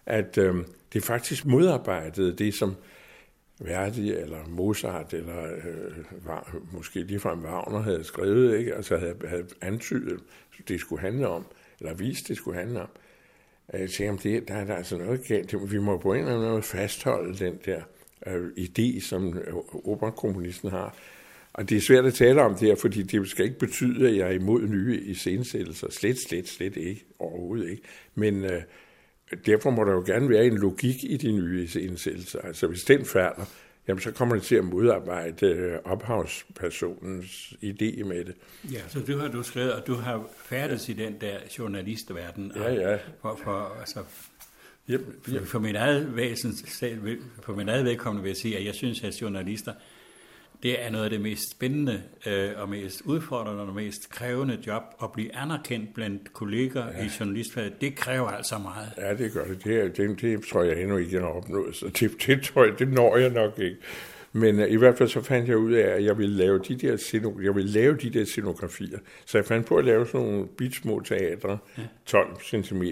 at 0.07 0.39
øhm, 0.39 0.65
det 0.93 1.05
faktisk 1.05 1.47
modarbejdede 1.47 2.37
det, 2.37 2.55
som 2.55 2.75
Verdi 3.61 4.13
eller 4.13 4.49
Mozart 4.49 5.15
eller 5.15 5.43
øh, 5.43 6.27
var, 6.27 6.57
måske 6.73 7.03
ligefrem 7.03 7.45
Wagner 7.45 7.83
havde 7.83 8.05
skrevet, 8.05 8.59
ikke? 8.59 8.75
altså 8.75 8.97
havde, 8.97 9.17
havde 9.27 9.47
antydet, 9.61 10.21
det 10.69 10.81
skulle 10.81 11.03
handle 11.03 11.29
om, 11.29 11.47
eller 11.81 11.95
vist, 11.95 12.29
det 12.29 12.37
skulle 12.37 12.59
handle 12.59 12.81
om. 12.81 12.89
Jeg 13.73 13.91
tænkte, 13.91 14.29
det, 14.29 14.49
der 14.49 14.55
er 14.55 14.65
der 14.65 14.75
altså 14.75 14.99
noget 14.99 15.25
galt. 15.25 15.73
Vi 15.73 15.79
må 15.79 15.99
på 15.99 16.13
en 16.13 16.19
eller 16.19 16.35
anden 16.35 16.51
måde 16.51 16.63
fastholde 16.63 17.45
den 17.45 17.59
der 17.65 17.83
øh, 18.27 18.51
idé, 18.59 19.01
som 19.01 19.39
operakomponisten 19.85 20.71
har. 20.71 20.97
Og 21.53 21.69
det 21.69 21.77
er 21.77 21.81
svært 21.81 22.05
at 22.05 22.15
tale 22.15 22.43
om 22.43 22.55
det 22.55 22.69
her, 22.69 22.77
fordi 22.77 23.03
det 23.03 23.29
skal 23.29 23.45
ikke 23.45 23.59
betyde, 23.59 24.09
at 24.09 24.17
jeg 24.17 24.29
er 24.29 24.33
imod 24.33 24.63
nye 24.63 25.01
iscenesættelser. 25.01 25.91
Slet, 25.91 26.19
slet, 26.29 26.49
slet 26.49 26.77
ikke. 26.77 27.05
Overhovedet 27.19 27.71
ikke. 27.71 27.83
Men 28.15 28.45
øh, 28.45 28.63
derfor 29.47 29.71
må 29.71 29.85
der 29.85 29.93
jo 29.93 30.03
gerne 30.07 30.29
være 30.29 30.47
en 30.47 30.59
logik 30.59 31.05
i 31.05 31.17
de 31.17 31.33
nye 31.33 31.65
iscenesættelser. 31.65 32.41
Altså 32.41 32.67
hvis 32.67 32.85
den 32.85 33.05
falder, 33.05 33.45
jamen 33.89 34.01
så 34.01 34.11
kommer 34.11 34.35
det 34.35 34.45
til 34.45 34.55
at 34.55 34.65
modarbejde 34.65 35.47
øh, 35.47 35.79
ophavspersonens 35.85 37.55
idé 37.63 38.05
med 38.05 38.25
det. 38.25 38.35
Ja, 38.73 38.81
så 38.89 39.01
du 39.01 39.19
har 39.19 39.29
du 39.29 39.43
skrevet, 39.43 39.73
og 39.73 39.87
du 39.87 39.95
har 39.95 40.29
færdes 40.45 40.89
i 40.89 40.93
den 40.93 41.17
der 41.21 41.37
journalistverden. 41.59 42.53
Ja, 42.57 42.73
ja. 42.73 42.99
For, 43.23 43.41
for, 43.45 43.77
altså, 43.81 44.01
Yep, 44.91 45.29
yep. 45.29 45.47
For, 45.47 45.59
min 45.59 45.77
eget 45.77 46.17
væsen, 46.17 46.53
for 47.43 47.55
min 47.55 47.69
eget 47.69 47.85
vedkommende 47.85 48.23
vil 48.23 48.31
jeg 48.31 48.37
sige, 48.37 48.59
at 48.59 48.65
jeg 48.65 48.75
synes, 48.75 49.05
at 49.05 49.23
journalister, 49.23 49.73
det 50.63 50.85
er 50.85 50.91
noget 50.91 51.05
af 51.05 51.11
det 51.11 51.21
mest 51.21 51.51
spændende 51.51 52.03
øh, 52.27 52.51
og 52.57 52.69
mest 52.69 53.03
udfordrende 53.05 53.63
og 53.63 53.75
mest 53.75 54.11
krævende 54.11 54.59
job 54.67 54.83
at 55.03 55.13
blive 55.13 55.37
anerkendt 55.37 55.95
blandt 55.95 56.33
kolleger 56.33 56.87
ja. 56.87 57.05
i 57.05 57.09
journalistfaget. 57.21 57.81
Det 57.81 57.95
kræver 57.95 58.29
altså 58.29 58.59
meget. 58.59 58.89
Ja, 58.99 59.15
det 59.15 59.33
gør 59.33 59.45
det. 59.45 59.65
Det, 59.65 59.97
det, 59.97 60.21
det 60.21 60.45
tror 60.47 60.63
jeg 60.63 60.83
endnu 60.83 60.97
ikke, 60.97 61.15
jeg 61.15 61.23
har 61.23 61.29
opnået. 61.29 61.77
Så 61.77 61.87
det, 61.87 62.27
det 62.27 62.43
tror 62.43 62.65
jeg, 62.65 62.79
det 62.79 62.89
når 62.89 63.17
jeg 63.17 63.31
nok 63.31 63.59
ikke. 63.59 63.77
Men 64.33 64.59
uh, 64.59 64.71
i 64.71 64.77
hvert 64.77 64.99
fald 64.99 65.09
så 65.09 65.23
fandt 65.23 65.49
jeg 65.49 65.57
ud 65.57 65.73
af, 65.73 65.89
at 65.89 66.05
jeg 66.05 66.19
ville 66.19 66.37
lave 66.37 66.59
de 66.59 66.77
der, 66.77 67.21
jeg 67.43 67.55
ville 67.55 67.71
lave 67.71 67.97
de 67.97 68.11
der 68.11 68.25
scenografier. 68.25 68.99
Så 69.27 69.39
jeg 69.39 69.45
fandt 69.45 69.67
på 69.67 69.77
at 69.77 69.85
lave 69.85 70.07
sådan 70.07 70.27
nogle 70.27 70.47
bitsmå 70.47 71.01
teatre, 71.01 71.59
ja. 71.79 71.83
12 72.07 72.41
cm 72.41 72.83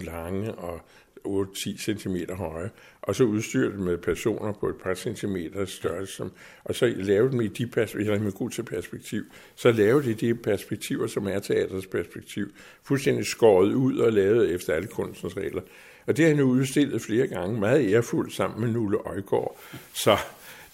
lange 0.00 0.54
og 0.54 0.80
8-10 1.26 1.78
cm 1.78 2.16
høje, 2.32 2.70
og 3.02 3.14
så 3.14 3.24
udstyre 3.24 3.72
dem 3.72 3.80
med 3.80 3.98
personer 3.98 4.52
på 4.52 4.68
et 4.68 4.76
par 4.76 4.94
centimeter 4.94 5.64
størrelse, 5.64 6.14
som, 6.14 6.32
og 6.64 6.74
så 6.74 6.94
lave 6.96 7.30
dem 7.30 7.40
i 7.40 7.48
de 7.48 7.66
perspektiver, 7.66 8.18
med 8.18 8.32
god 8.32 8.50
til 8.50 8.62
perspektiv, 8.62 9.22
så 9.54 9.72
lave 9.72 10.02
de 10.02 10.14
de 10.14 10.34
perspektiver, 10.34 11.06
som 11.06 11.26
er 11.26 11.38
teatrets 11.38 11.86
perspektiv, 11.86 12.46
fuldstændig 12.82 13.26
skåret 13.26 13.72
ud 13.72 13.98
og 13.98 14.12
lavet 14.12 14.50
efter 14.50 14.74
alle 14.74 14.88
kunstens 14.88 15.36
regler. 15.36 15.62
Og 16.06 16.16
det 16.16 16.24
har 16.24 16.34
han 16.34 16.44
udstillet 16.44 17.02
flere 17.02 17.26
gange, 17.26 17.60
meget 17.60 17.92
ærefuldt 17.92 18.32
sammen 18.32 18.60
med 18.60 18.68
Nulle 18.68 18.98
Øjgaard. 18.98 19.60
Så 19.92 20.16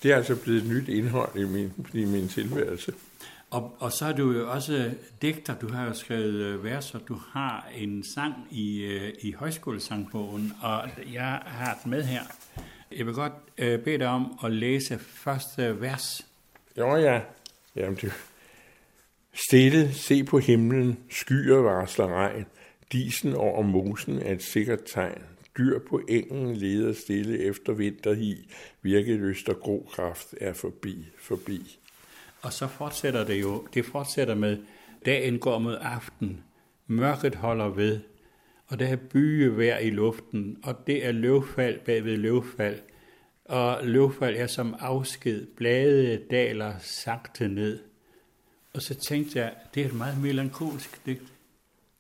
det 0.02 0.12
er 0.12 0.16
altså 0.16 0.36
blevet 0.36 0.62
et 0.62 0.68
nyt 0.68 0.88
indhold 0.88 1.36
i 1.36 1.44
min, 1.44 1.72
i 1.94 2.04
min 2.04 2.28
tilværelse. 2.28 2.92
Og, 3.50 3.76
og 3.78 3.92
så 3.92 4.06
er 4.06 4.12
du 4.12 4.32
jo 4.32 4.50
også 4.50 4.90
digter, 5.22 5.54
du 5.58 5.72
har 5.72 5.84
jo 5.84 5.94
skrevet 5.94 6.34
øh, 6.34 6.64
vers, 6.64 6.94
og 6.94 7.00
du 7.08 7.20
har 7.32 7.68
en 7.76 8.04
sang 8.14 8.34
i, 8.50 8.82
øh, 8.82 9.12
i 9.20 9.32
højskolesangbogen, 9.32 10.52
og 10.62 10.88
jeg 11.12 11.42
har 11.44 11.78
den 11.82 11.90
med 11.90 12.02
her. 12.02 12.22
Jeg 12.96 13.06
vil 13.06 13.14
godt 13.14 13.32
øh, 13.58 13.80
bede 13.80 13.98
dig 13.98 14.08
om 14.08 14.38
at 14.44 14.52
læse 14.52 14.98
første 14.98 15.80
vers. 15.80 16.26
Jo 16.78 16.96
ja, 16.96 17.20
jamen 17.76 17.98
du. 18.02 18.06
Stille, 19.48 19.92
se 19.92 20.24
på 20.24 20.38
himlen, 20.38 20.98
skyer 21.10 21.56
varsler 21.56 22.06
regn, 22.06 22.46
disen 22.92 23.34
over 23.34 23.62
mosen 23.62 24.18
er 24.18 24.32
et 24.32 24.42
sikkert 24.42 24.80
tegn. 24.86 25.22
Dyr 25.58 25.78
på 25.78 26.00
engen 26.08 26.56
leder 26.56 26.92
stille 26.92 27.38
efter 27.38 27.72
vinterhi, 27.72 28.50
virkeløst 28.82 29.48
og 29.48 29.56
grokraft 29.60 30.34
er 30.40 30.52
forbi, 30.52 31.06
forbi. 31.18 31.78
Og 32.46 32.52
så 32.52 32.66
fortsætter 32.66 33.24
det 33.24 33.40
jo, 33.40 33.66
det 33.74 33.84
fortsætter 33.84 34.34
med, 34.34 34.58
dagen 35.06 35.38
går 35.38 35.58
mod 35.58 35.76
aften, 35.80 36.40
mørket 36.86 37.34
holder 37.34 37.68
ved, 37.68 38.00
og 38.66 38.78
der 38.78 38.86
er 38.86 38.96
byevejr 38.96 39.78
i 39.78 39.90
luften, 39.90 40.58
og 40.64 40.86
det 40.86 41.06
er 41.06 41.12
løvfald 41.12 41.80
bagved 41.84 42.16
løvfald, 42.16 42.78
og 43.44 43.78
løvfald 43.82 44.36
er 44.36 44.46
som 44.46 44.76
afsked, 44.78 45.46
blade 45.56 46.22
daler 46.30 46.72
sagte 46.78 47.48
ned. 47.48 47.78
Og 48.74 48.82
så 48.82 48.94
tænkte 48.94 49.38
jeg, 49.38 49.54
det 49.74 49.82
er 49.82 49.86
et 49.86 49.94
meget 49.94 50.22
melankolsk 50.22 51.06
digt. 51.06 51.32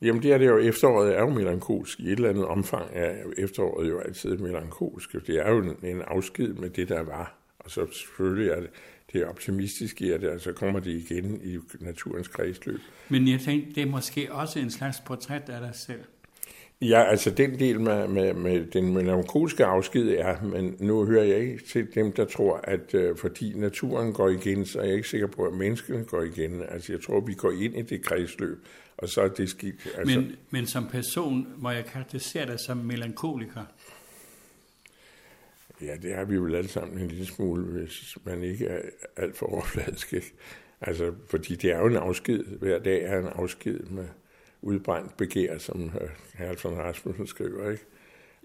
Jamen 0.02 0.22
det 0.22 0.32
er 0.32 0.38
det 0.38 0.46
jo, 0.46 0.58
efteråret 0.58 1.16
er 1.16 1.20
jo 1.20 1.28
melankolsk. 1.28 2.00
I 2.00 2.06
et 2.06 2.12
eller 2.12 2.28
andet 2.28 2.44
omfang 2.44 2.90
er 2.92 3.14
efteråret 3.38 3.90
jo 3.90 3.98
altid 3.98 4.36
melankolsk. 4.36 5.12
Det 5.12 5.36
er 5.46 5.50
jo 5.50 5.76
en 5.82 6.02
afsked 6.02 6.54
med 6.54 6.70
det, 6.70 6.88
der 6.88 7.02
var. 7.02 7.38
Og 7.58 7.70
så 7.70 7.86
selvfølgelig 7.92 8.50
er 8.50 8.60
det, 8.60 8.70
det 9.12 9.22
er 9.22 9.26
optimistisk 9.26 10.00
i, 10.00 10.12
det, 10.12 10.42
så 10.42 10.52
kommer 10.52 10.80
det 10.80 10.90
igen 10.90 11.40
i 11.44 11.58
naturens 11.80 12.28
kredsløb. 12.28 12.80
Men 13.08 13.28
jeg 13.28 13.40
tænkte, 13.40 13.74
det 13.74 13.82
er 13.82 13.86
måske 13.86 14.32
også 14.32 14.58
en 14.58 14.70
slags 14.70 15.00
portræt 15.00 15.48
af 15.48 15.60
dig 15.60 15.74
selv. 15.74 16.00
Ja, 16.80 17.02
altså 17.02 17.30
den 17.30 17.58
del 17.58 17.80
med, 17.80 18.08
med, 18.08 18.34
med 18.34 18.66
den 18.66 18.94
melankolske 18.94 19.64
afsked 19.64 20.08
er, 20.08 20.42
men 20.42 20.76
nu 20.80 21.04
hører 21.04 21.24
jeg 21.24 21.38
ikke 21.38 21.64
til 21.66 21.94
dem, 21.94 22.12
der 22.12 22.24
tror, 22.24 22.60
at 22.64 22.94
øh, 22.94 23.16
fordi 23.16 23.52
naturen 23.54 24.12
går 24.12 24.28
igen, 24.28 24.66
så 24.66 24.80
er 24.80 24.84
jeg 24.84 24.94
ikke 24.94 25.08
sikker 25.08 25.26
på, 25.26 25.44
at 25.44 25.54
menneskene 25.54 26.04
går 26.04 26.22
igen. 26.22 26.62
Altså 26.68 26.92
jeg 26.92 27.02
tror, 27.02 27.20
vi 27.20 27.34
går 27.34 27.50
ind 27.50 27.76
i 27.76 27.82
det 27.82 28.02
kredsløb, 28.02 28.66
og 28.98 29.08
så 29.08 29.20
er 29.20 29.28
det 29.28 29.48
skidt. 29.48 29.88
Altså, 29.98 30.20
Men, 30.20 30.36
men 30.50 30.66
som 30.66 30.86
person 30.88 31.46
må 31.56 31.70
jeg 31.70 31.84
karakterisere 31.84 32.46
dig 32.46 32.60
som 32.60 32.76
melankoliker. 32.76 33.64
Ja, 35.80 35.96
det 36.02 36.14
har 36.14 36.24
vi 36.24 36.34
jo 36.34 36.54
alle 36.54 36.68
sammen 36.68 36.98
en 36.98 37.08
lille 37.08 37.26
smule, 37.26 37.64
hvis 37.64 38.18
man 38.24 38.42
ikke 38.42 38.66
er 38.66 38.80
alt 39.16 39.36
for 39.36 39.46
overfladisk. 39.46 40.12
Ikke? 40.12 40.32
Altså, 40.80 41.14
fordi 41.30 41.54
det 41.54 41.72
er 41.72 41.78
jo 41.78 41.86
en 41.86 41.96
afsked. 41.96 42.44
Hver 42.44 42.78
dag 42.78 43.02
er 43.02 43.18
en 43.18 43.26
afsked 43.26 43.80
med 43.80 44.08
udbrændt 44.62 45.16
begær, 45.16 45.58
som 45.58 45.90
Herre 46.34 46.56
von 46.64 46.78
Rasmussen 46.78 47.26
skriver. 47.26 47.70
Ikke? 47.70 47.84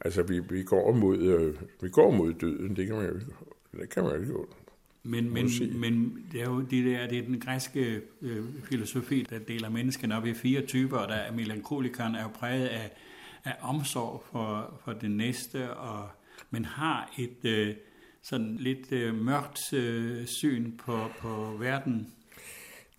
Altså, 0.06 0.24
vi, 0.24 0.40
vi, 0.40 0.64
går 0.64 0.92
mod, 0.92 1.18
øh, 1.18 1.56
vi 1.82 1.90
går 1.90 2.12
mod 2.12 2.34
døden. 2.34 2.76
Det 2.76 2.88
kan 2.88 2.96
man 2.96 3.06
jo, 3.06 3.14
det 3.80 3.90
kan 3.90 4.04
man 4.04 4.12
jo 4.16 4.22
ikke 4.22 4.34
Men, 5.04 5.34
men, 5.34 5.50
men 5.80 6.26
det 6.32 6.42
er 6.42 6.46
jo 6.46 6.62
de 6.62 6.84
der, 6.84 7.08
det 7.08 7.18
er 7.18 7.24
den 7.24 7.40
græske 7.40 8.02
øh, 8.22 8.44
filosofi, 8.64 9.28
der 9.30 9.40
deler 9.40 9.70
menneskene 9.70 10.18
op 10.18 10.26
i 10.26 10.34
fire 10.34 10.66
typer, 10.66 10.98
og 10.98 11.08
der 11.08 11.16
er 11.16 11.32
melankolikeren 11.32 12.16
er 12.16 12.22
jo 12.22 12.30
præget 12.30 12.68
af, 12.68 12.92
af 13.44 13.56
omsorg 13.62 14.24
for, 14.32 14.80
for 14.84 14.94
det 14.94 15.12
næste, 15.12 15.74
og 15.74 16.10
men 16.50 16.66
har 16.66 17.14
et 17.20 17.46
øh, 17.46 17.76
sådan 18.22 18.56
lidt 18.60 18.92
øh, 18.92 19.16
mørkt 19.16 19.74
øh, 19.74 20.26
syn 20.26 20.78
på, 20.78 20.98
på 21.20 21.58
verden. 21.60 22.14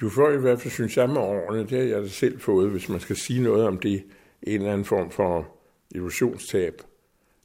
Du 0.01 0.09
får 0.09 0.31
i 0.31 0.36
hvert 0.36 0.60
fald, 0.60 0.73
synes 0.73 0.97
jeg, 0.97 1.09
med 1.09 1.16
årene, 1.16 1.60
det 1.60 1.70
har 1.70 1.78
jeg 1.78 2.02
da 2.02 2.09
selv 2.09 2.40
fået, 2.40 2.70
hvis 2.70 2.89
man 2.89 3.01
skal 3.01 3.16
sige 3.16 3.43
noget 3.43 3.66
om 3.66 3.78
det, 3.78 4.05
en 4.43 4.60
eller 4.60 4.73
anden 4.73 4.85
form 4.85 5.10
for 5.10 5.48
illusionstab. 5.90 6.82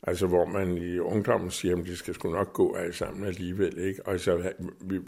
Altså 0.04 0.28
hvor 0.28 0.46
man 0.46 0.78
i 0.78 1.00
ungdommen 1.00 1.52
siger, 1.52 1.78
at 1.78 1.86
det 1.86 1.98
skal 1.98 2.14
sgu 2.14 2.32
nok 2.32 2.54
gå 2.54 2.76
alle 2.76 2.94
sammen 2.94 3.28
alligevel. 3.28 3.78
Ikke? 3.78 4.08
Og 4.08 4.20
så, 4.20 4.52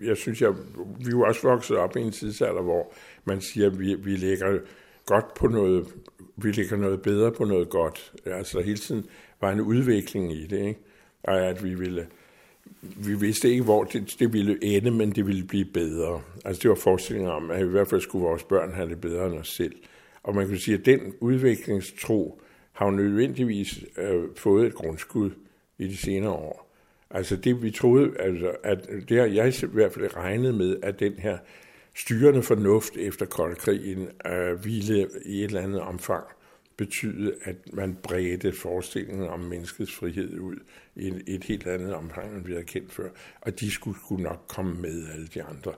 jeg 0.01 0.17
synes, 0.17 0.41
jeg, 0.41 0.53
vi 0.99 1.05
er 1.05 1.11
jo 1.11 1.21
også 1.21 1.47
vokset 1.47 1.77
op 1.77 1.95
i 1.95 1.99
en 1.99 2.11
tidsalder, 2.11 2.61
hvor 2.61 2.93
man 3.25 3.41
siger, 3.41 3.67
at 3.67 3.79
vi, 3.79 3.95
vi 3.95 4.15
lægger 4.15 4.59
godt 5.05 5.33
på 5.33 5.47
noget, 5.47 5.87
vi 6.35 6.51
lægger 6.51 6.77
noget 6.77 7.01
bedre 7.01 7.31
på 7.31 7.45
noget 7.45 7.69
godt. 7.69 8.13
Altså 8.25 8.61
hele 8.61 8.77
tiden 8.77 9.05
var 9.41 9.51
en 9.51 9.61
udvikling 9.61 10.33
i 10.33 10.47
det, 10.47 10.59
ikke? 10.67 10.79
Og 11.23 11.47
at 11.47 11.63
vi 11.63 11.73
ville, 11.73 12.07
vi 12.81 13.13
vidste 13.19 13.49
ikke, 13.49 13.63
hvor 13.63 13.83
det, 13.83 14.15
det 14.19 14.33
ville 14.33 14.63
ende, 14.63 14.91
men 14.91 15.11
det 15.11 15.27
ville 15.27 15.43
blive 15.43 15.65
bedre. 15.65 16.21
Altså 16.45 16.61
det 16.61 16.69
var 16.69 16.75
forestillingen 16.75 17.31
om, 17.31 17.51
at 17.51 17.61
i 17.61 17.69
hvert 17.69 17.87
fald 17.87 18.01
skulle 18.01 18.25
vores 18.25 18.43
børn 18.43 18.73
have 18.73 18.89
det 18.89 19.01
bedre 19.01 19.27
end 19.27 19.35
os 19.35 19.49
selv. 19.49 19.75
Og 20.23 20.35
man 20.35 20.47
kan 20.47 20.57
sige, 20.57 20.77
at 20.77 20.85
den 20.85 21.13
udviklingstro 21.19 22.41
har 22.71 22.85
jo 22.85 22.91
nødvendigvis 22.91 23.83
øh, 23.97 24.23
fået 24.35 24.67
et 24.67 24.73
grundskud 24.73 25.31
i 25.77 25.87
de 25.87 25.97
senere 25.97 26.31
år. 26.31 26.75
Altså 27.11 27.35
det 27.35 27.63
vi 27.63 27.71
troede, 27.71 28.11
altså, 28.19 28.51
at 28.63 28.89
det 29.09 29.17
har 29.17 29.25
jeg 29.25 29.63
i 29.63 29.65
hvert 29.65 29.93
fald 29.93 30.15
regnet 30.15 30.55
med, 30.55 30.77
at 30.83 30.99
den 30.99 31.13
her 31.13 31.37
styrende 31.95 32.43
fornuft 32.43 32.97
efter 32.97 33.25
koldkrigen 33.25 34.07
øh, 34.25 34.65
ville 34.65 35.07
i 35.25 35.39
et 35.39 35.45
eller 35.45 35.61
andet 35.61 35.81
omfang 35.81 36.23
betyde, 36.79 37.33
at 37.43 37.55
man 37.73 37.97
bredte 38.03 38.53
forestillingen 38.53 39.29
om 39.29 39.39
menneskets 39.39 39.95
frihed 39.95 40.39
ud 40.39 40.55
i 40.95 41.07
et, 41.07 41.23
et 41.27 41.43
helt 41.43 41.67
andet 41.67 41.93
omfang, 41.93 42.35
end 42.35 42.45
vi 42.45 42.51
havde 42.51 42.65
kendt 42.65 42.91
før. 42.91 43.09
Og 43.41 43.59
de 43.59 43.71
skulle, 43.71 43.97
skulle 44.05 44.23
nok 44.23 44.45
komme 44.47 44.81
med 44.81 45.07
alle 45.13 45.27
de 45.27 45.43
andre. 45.43 45.73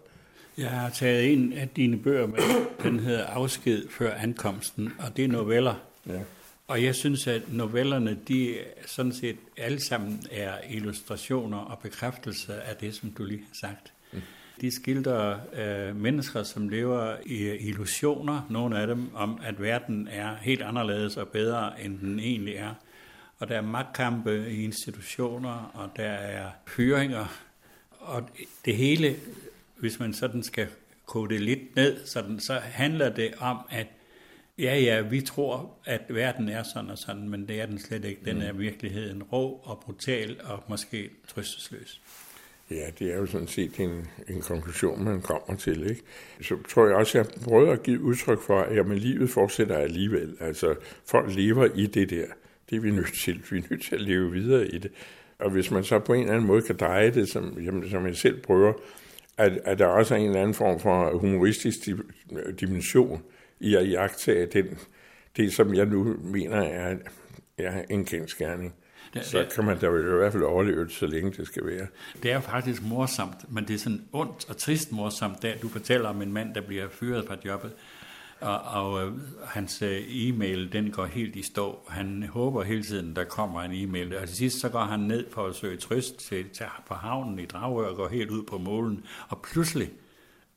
Jeg 0.58 0.70
har 0.70 0.90
taget 0.90 1.34
en 1.34 1.54
af 1.54 1.70
dine 1.70 1.98
bøger 1.98 2.28
med, 2.28 2.40
den 2.84 3.00
hedder 3.00 3.26
Afsked 3.26 3.90
før 3.90 4.14
ankomsten, 4.14 4.90
og 5.00 5.18
det 5.18 5.26
er 5.26 5.30
noveller. 5.30 5.76
Ja. 6.08 6.20
Og 6.68 6.84
jeg 6.84 6.96
synes, 6.96 7.28
at 7.28 7.54
novellerne, 7.54 8.18
de 8.28 8.56
sådan 8.86 9.12
set 9.12 9.38
alle 9.58 9.80
sammen 9.80 10.24
er 10.32 10.54
illustrationer 10.70 11.58
og 11.58 11.80
bekræftelser 11.80 12.54
af 12.54 12.76
det, 12.76 12.96
som 12.96 13.12
du 13.12 13.24
lige 13.24 13.40
har 13.40 13.68
sagt. 13.68 13.94
Mm. 14.62 14.70
De 14.70 14.76
skildrer 14.76 15.40
øh, 15.54 15.96
mennesker, 15.96 16.44
som 16.44 16.70
lever 16.70 17.16
i 17.26 17.58
illusioner, 17.58 18.42
nogle 18.50 18.80
af 18.80 18.88
dem, 18.88 19.16
om 19.16 19.40
at 19.44 19.62
verden 19.62 20.08
er 20.08 20.36
helt 20.42 20.62
anderledes 20.62 21.18
og 21.18 21.28
bedre, 21.28 21.84
end 21.84 22.00
den 22.00 22.20
egentlig 22.20 22.56
er. 22.56 22.74
Og 23.40 23.50
der 23.50 23.58
er 23.58 23.62
magtkampe 23.62 24.52
i 24.52 24.64
institutioner, 24.64 25.72
og 25.74 25.90
der 25.96 26.12
er 26.12 26.50
fyringer. 26.68 27.26
Og 28.00 28.30
det 28.66 28.76
hele, 28.76 29.16
hvis 29.80 30.00
man 30.00 30.14
sådan 30.14 30.44
skal 30.44 30.68
kode 31.06 31.34
det 31.34 31.42
lidt 31.42 31.76
ned, 31.76 32.06
sådan, 32.06 32.40
så 32.40 32.54
handler 32.54 33.10
det 33.10 33.34
om, 33.40 33.58
at 33.70 33.88
Ja, 34.58 34.80
ja, 34.80 35.02
vi 35.02 35.22
tror, 35.22 35.74
at 35.86 36.02
verden 36.10 36.50
er 36.50 36.64
sådan 36.64 36.90
og 36.90 36.98
sådan, 36.98 37.30
men 37.30 37.48
det 37.48 37.62
er 37.62 37.66
den 37.66 37.80
slet 37.80 38.06
ikke. 38.06 38.22
Den 38.26 38.42
er 38.42 38.54
i 38.54 38.58
virkeligheden 38.58 39.24
rå 39.24 39.62
og 39.64 39.80
brutal 39.80 40.42
og 40.44 40.64
måske 40.68 41.10
trøstesløs. 41.28 42.02
Ja, 42.72 42.90
det 43.00 43.14
er 43.14 43.18
jo 43.18 43.26
sådan 43.26 43.48
set 43.48 43.80
en, 43.80 44.08
en 44.30 44.42
konklusion, 44.42 45.04
man 45.04 45.22
kommer 45.22 45.58
til. 45.58 45.90
Ikke? 45.90 46.02
Så 46.42 46.58
tror 46.70 46.86
jeg 46.88 46.96
også, 46.96 47.20
at 47.20 47.28
jeg 47.28 47.44
prøvede 47.44 47.72
at 47.72 47.84
give 47.84 48.02
udtryk 48.02 48.42
for, 48.42 48.60
at 48.60 48.76
jamen, 48.76 48.98
livet 48.98 49.30
fortsætter 49.30 49.78
alligevel. 49.78 50.38
Altså, 50.40 50.76
folk 51.06 51.36
lever 51.36 51.68
i 51.76 51.86
det 51.86 52.10
der. 52.10 52.26
Det 52.70 52.76
er 52.76 52.80
vi 52.80 52.92
nødt 52.92 53.14
til. 53.24 53.42
Vi 53.52 53.58
er 53.58 53.62
nødt 53.70 53.84
til 53.84 53.96
at 53.96 54.02
leve 54.02 54.32
videre 54.32 54.68
i 54.68 54.78
det. 54.78 54.92
Og 55.40 55.50
hvis 55.50 55.72
man 55.72 55.84
så 55.84 56.00
på 56.00 56.14
en 56.14 56.20
eller 56.20 56.34
anden 56.34 56.48
måde 56.48 56.62
kan 56.62 56.78
dreje 56.78 57.12
det, 57.12 57.30
som, 57.30 57.58
jamen, 57.60 57.90
som 57.90 58.06
jeg 58.06 58.16
selv 58.16 58.42
prøver, 58.42 58.74
at, 59.38 59.60
at 59.66 59.80
der 59.80 59.86
også 59.86 60.16
er 60.16 60.20
en 60.20 60.26
eller 60.26 60.42
anden 60.42 60.54
form 60.54 60.80
for 60.80 61.18
humoristisk 61.18 61.80
dimension 62.60 63.24
i 63.60 63.76
at 63.76 63.92
jagtage 63.92 64.46
den, 64.46 64.78
det, 65.38 65.54
som 65.54 65.74
jeg 65.74 65.86
nu 65.86 66.18
mener 66.24 66.62
er, 66.62 66.96
er 67.58 67.82
en 67.90 68.06
kendskærning. 68.06 68.74
Det- 69.14 69.26
Så 69.26 69.46
kan 69.56 69.66
man 69.66 69.80
da 69.80 69.88
i 69.88 69.90
hvert 69.92 70.32
fald 70.32 70.44
overleve 70.44 70.84
det, 70.86 70.92
så 70.92 71.06
længe 71.06 71.32
det 71.32 71.48
skal 71.48 71.66
være. 71.66 71.88
Det 72.24 72.32
er 72.32 72.40
faktisk 72.42 72.84
morsomt, 72.84 73.52
men 73.54 73.68
det 73.68 73.74
er 73.74 73.78
sådan 73.78 74.02
ondt 74.14 74.50
og 74.50 74.58
trist 74.58 74.92
morsomt, 74.92 75.42
da 75.42 75.54
du 75.62 75.70
fortæller 75.70 76.10
om 76.10 76.22
en 76.22 76.34
mand, 76.34 76.54
der 76.56 76.62
bliver 76.62 76.88
fyret 76.90 77.28
fra 77.28 77.36
jobbet, 77.46 77.72
og, 78.40 78.62
og 78.62 79.08
øh, 79.08 79.14
hans 79.46 79.82
øh, 79.82 80.02
e-mail, 80.08 80.74
den 80.74 80.92
går 80.92 81.06
helt 81.06 81.36
i 81.36 81.42
stå. 81.42 81.80
Han 81.90 82.24
håber 82.24 82.64
hele 82.64 82.84
tiden, 82.84 83.16
der 83.16 83.24
kommer 83.24 83.62
en 83.62 83.72
e-mail, 83.90 84.18
og 84.18 84.28
til 84.28 84.38
sidst 84.38 84.60
så 84.60 84.70
går 84.70 84.80
han 84.84 85.00
ned 85.00 85.26
for 85.32 85.48
at 85.48 85.56
søge 85.56 85.78
trøst 85.78 86.18
til, 86.20 86.50
til, 86.50 86.66
på 86.88 86.94
havnen 86.94 87.40
i 87.40 87.46
Dragør 87.46 87.88
og 87.88 87.96
går 87.96 88.08
helt 88.08 88.30
ud 88.30 88.44
på 88.44 88.58
målen, 88.58 89.04
og 89.30 89.42
pludselig 89.42 89.90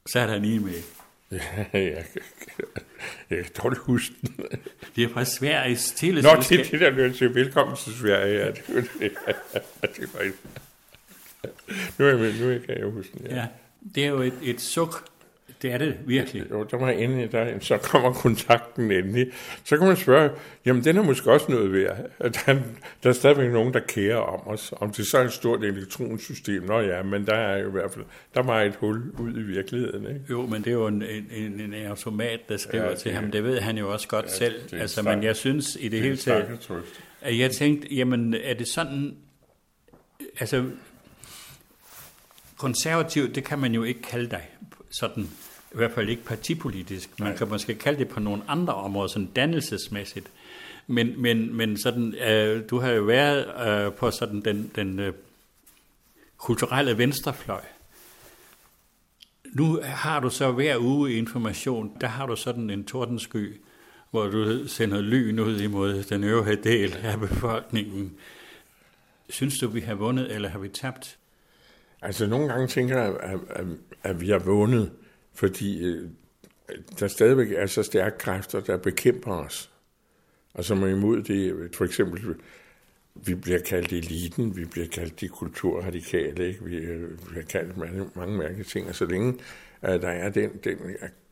så 0.06 0.18
er 0.20 0.26
der 0.26 0.34
en 0.34 0.44
e-mail. 0.44 0.82
ja, 1.72 2.02
Jeg 3.30 3.38
kan 3.44 3.52
dårligt 3.62 3.82
huske 3.82 4.14
den. 4.22 4.34
Det 4.96 5.04
er 5.04 5.08
fra 5.08 5.24
Sveriges 5.24 5.92
Nå, 5.92 5.96
teleselskab. 5.98 6.58
det 6.80 6.82
er 6.82 6.90
det, 6.90 6.98
der 6.98 7.12
til 7.12 7.34
velkommen 7.34 7.76
til 7.76 7.92
Sverige. 7.94 8.38
Ja, 8.38 8.46
det, 8.46 8.62
var 8.68 8.82
det. 9.00 9.12
det 9.96 10.14
var 10.14 10.20
ikke. 10.20 10.36
Nu, 11.98 12.04
er 12.04 12.08
jeg, 12.08 12.34
nu 12.40 12.58
kan 12.66 12.78
jeg 12.78 12.86
huske 12.86 13.12
den. 13.18 13.26
Ja. 13.26 13.36
Ja, 13.36 13.46
det 13.94 14.04
er 14.04 14.08
jo 14.08 14.20
et, 14.22 14.34
et 14.42 14.60
suk. 14.60 15.04
Det 15.64 15.72
er 15.72 15.78
det 15.78 15.96
virkelig. 16.06 16.50
Jo, 16.50 16.62
der 16.62 16.76
var 16.76 16.90
endelig, 16.90 17.32
der, 17.32 17.58
så 17.60 17.78
kommer 17.78 18.12
kontakten 18.12 18.90
endelig. 18.92 19.26
Så 19.64 19.76
kan 19.76 19.86
man 19.86 19.96
spørge, 19.96 20.30
jamen 20.66 20.84
den 20.84 20.96
er 20.96 21.02
måske 21.02 21.30
også 21.32 21.46
noget 21.52 21.72
værd. 21.72 21.96
At 22.18 22.40
der, 22.46 22.54
der 23.02 23.08
er 23.08 23.12
stadigvæk 23.12 23.50
nogen, 23.52 23.74
der 23.74 23.80
kærer 23.80 24.16
om 24.16 24.48
os. 24.48 24.74
Om 24.76 24.92
det 24.92 25.06
så 25.06 25.18
er 25.18 25.24
et 25.24 25.32
stort 25.32 25.64
elektronsystem, 25.64 26.62
nå 26.62 26.80
ja, 26.80 27.02
men 27.02 27.26
der 27.26 27.34
er 27.34 27.58
jo 27.58 27.68
i 27.68 27.70
hvert 27.70 27.90
fald, 27.90 28.04
der 28.34 28.42
var 28.42 28.62
et 28.62 28.74
hul 28.76 29.10
ud 29.18 29.30
i 29.36 29.42
virkeligheden. 29.42 30.06
Ikke? 30.06 30.20
Jo, 30.30 30.46
men 30.46 30.62
det 30.64 30.66
er 30.70 30.74
jo 30.74 30.86
en, 30.86 31.02
en, 31.30 31.60
en, 31.60 31.74
automat, 31.74 32.40
der 32.48 32.56
skriver 32.56 32.84
Ja, 32.84 32.90
det 32.90 32.98
til 32.98 33.12
ham. 33.12 33.30
Det 33.30 33.44
ved 33.44 33.60
han 33.60 33.78
jo 33.78 33.92
også 33.92 34.08
godt 34.08 34.26
Ja, 34.26 34.30
selv. 34.30 34.54
det 34.70 34.80
Altså, 34.80 35.02
men 35.02 35.22
jeg 35.22 35.36
synes 35.36 35.76
i 35.80 35.88
det, 35.88 35.98
er 35.98 36.02
hele 36.02 36.16
taget, 36.16 36.70
at 37.20 37.38
jeg 37.38 37.50
tænkte, 37.50 37.94
jamen 37.94 38.34
er 38.44 38.54
det 38.54 38.68
sådan, 38.68 39.16
altså 40.40 40.64
konservativ, 42.56 43.34
det 43.34 43.44
kan 43.44 43.58
man 43.58 43.74
jo 43.74 43.82
ikke 43.82 44.02
kalde 44.02 44.30
dig 44.30 44.48
sådan, 44.90 45.28
i 45.74 45.76
hvert 45.76 45.92
fald 45.92 46.08
ikke 46.08 46.24
partipolitisk. 46.24 47.20
Man 47.20 47.36
kan 47.36 47.48
måske 47.48 47.74
kalde 47.74 47.98
det 47.98 48.08
på 48.08 48.20
nogle 48.20 48.42
andre 48.48 48.74
områder, 48.74 49.08
sådan 49.08 49.30
dannelsesmæssigt. 49.36 50.30
Men, 50.86 51.22
men, 51.22 51.56
men 51.56 51.78
sådan, 51.78 52.14
øh, 52.14 52.62
du 52.70 52.78
har 52.78 52.90
jo 52.90 53.02
været 53.02 53.68
øh, 53.68 53.92
på 53.92 54.10
sådan 54.10 54.40
den, 54.40 54.70
den 54.76 54.98
øh, 54.98 55.12
kulturelle 56.36 56.98
venstrefløj. 56.98 57.60
Nu 59.52 59.80
har 59.82 60.20
du 60.20 60.30
så 60.30 60.52
hver 60.52 60.78
uge 60.78 61.12
information, 61.12 61.96
der 62.00 62.06
har 62.06 62.26
du 62.26 62.36
sådan 62.36 62.70
en 62.70 62.84
tordensky, 62.84 63.60
hvor 64.10 64.26
du 64.26 64.68
sender 64.68 65.00
lyn 65.00 65.38
ud 65.38 65.60
imod 65.60 66.02
den 66.02 66.24
øvrige 66.24 66.56
del 66.56 66.96
af 67.02 67.20
befolkningen. 67.20 68.12
Synes 69.28 69.58
du, 69.58 69.68
vi 69.68 69.80
har 69.80 69.94
vundet, 69.94 70.34
eller 70.34 70.48
har 70.48 70.58
vi 70.58 70.68
tabt? 70.68 71.18
Altså 72.02 72.26
nogle 72.26 72.48
gange 72.48 72.66
tænker 72.66 73.02
jeg, 73.02 73.16
at, 73.20 73.38
at, 73.50 73.66
at 74.02 74.20
vi 74.20 74.28
har 74.28 74.38
vundet, 74.38 74.90
fordi 75.34 75.84
øh, 75.84 76.08
der 76.98 77.08
stadigvæk 77.08 77.52
er 77.52 77.66
så 77.66 77.82
stærke 77.82 78.18
kræfter, 78.18 78.60
der 78.60 78.76
bekæmper 78.76 79.32
os. 79.32 79.70
Og 80.54 80.64
som 80.64 80.82
er 80.82 80.86
imod 80.86 81.22
det, 81.22 81.70
for 81.74 81.84
eksempel, 81.84 82.34
vi 83.14 83.34
bliver 83.34 83.58
kaldt 83.58 83.92
eliten, 83.92 84.56
vi 84.56 84.64
bliver 84.64 84.86
kaldt 84.86 85.20
de 85.20 85.28
kulturradikale, 85.28 86.48
ikke? 86.48 86.64
Vi, 86.64 86.76
øh, 86.76 87.18
bliver 87.28 87.44
kaldt 87.44 87.76
mange, 87.76 88.10
mange 88.14 88.38
mærkelige 88.38 88.64
ting, 88.64 88.88
og 88.88 88.94
så 88.94 89.06
længe 89.06 89.28
uh, 89.82 89.88
der 89.88 90.08
er 90.08 90.30
den, 90.30 90.50
den 90.64 90.78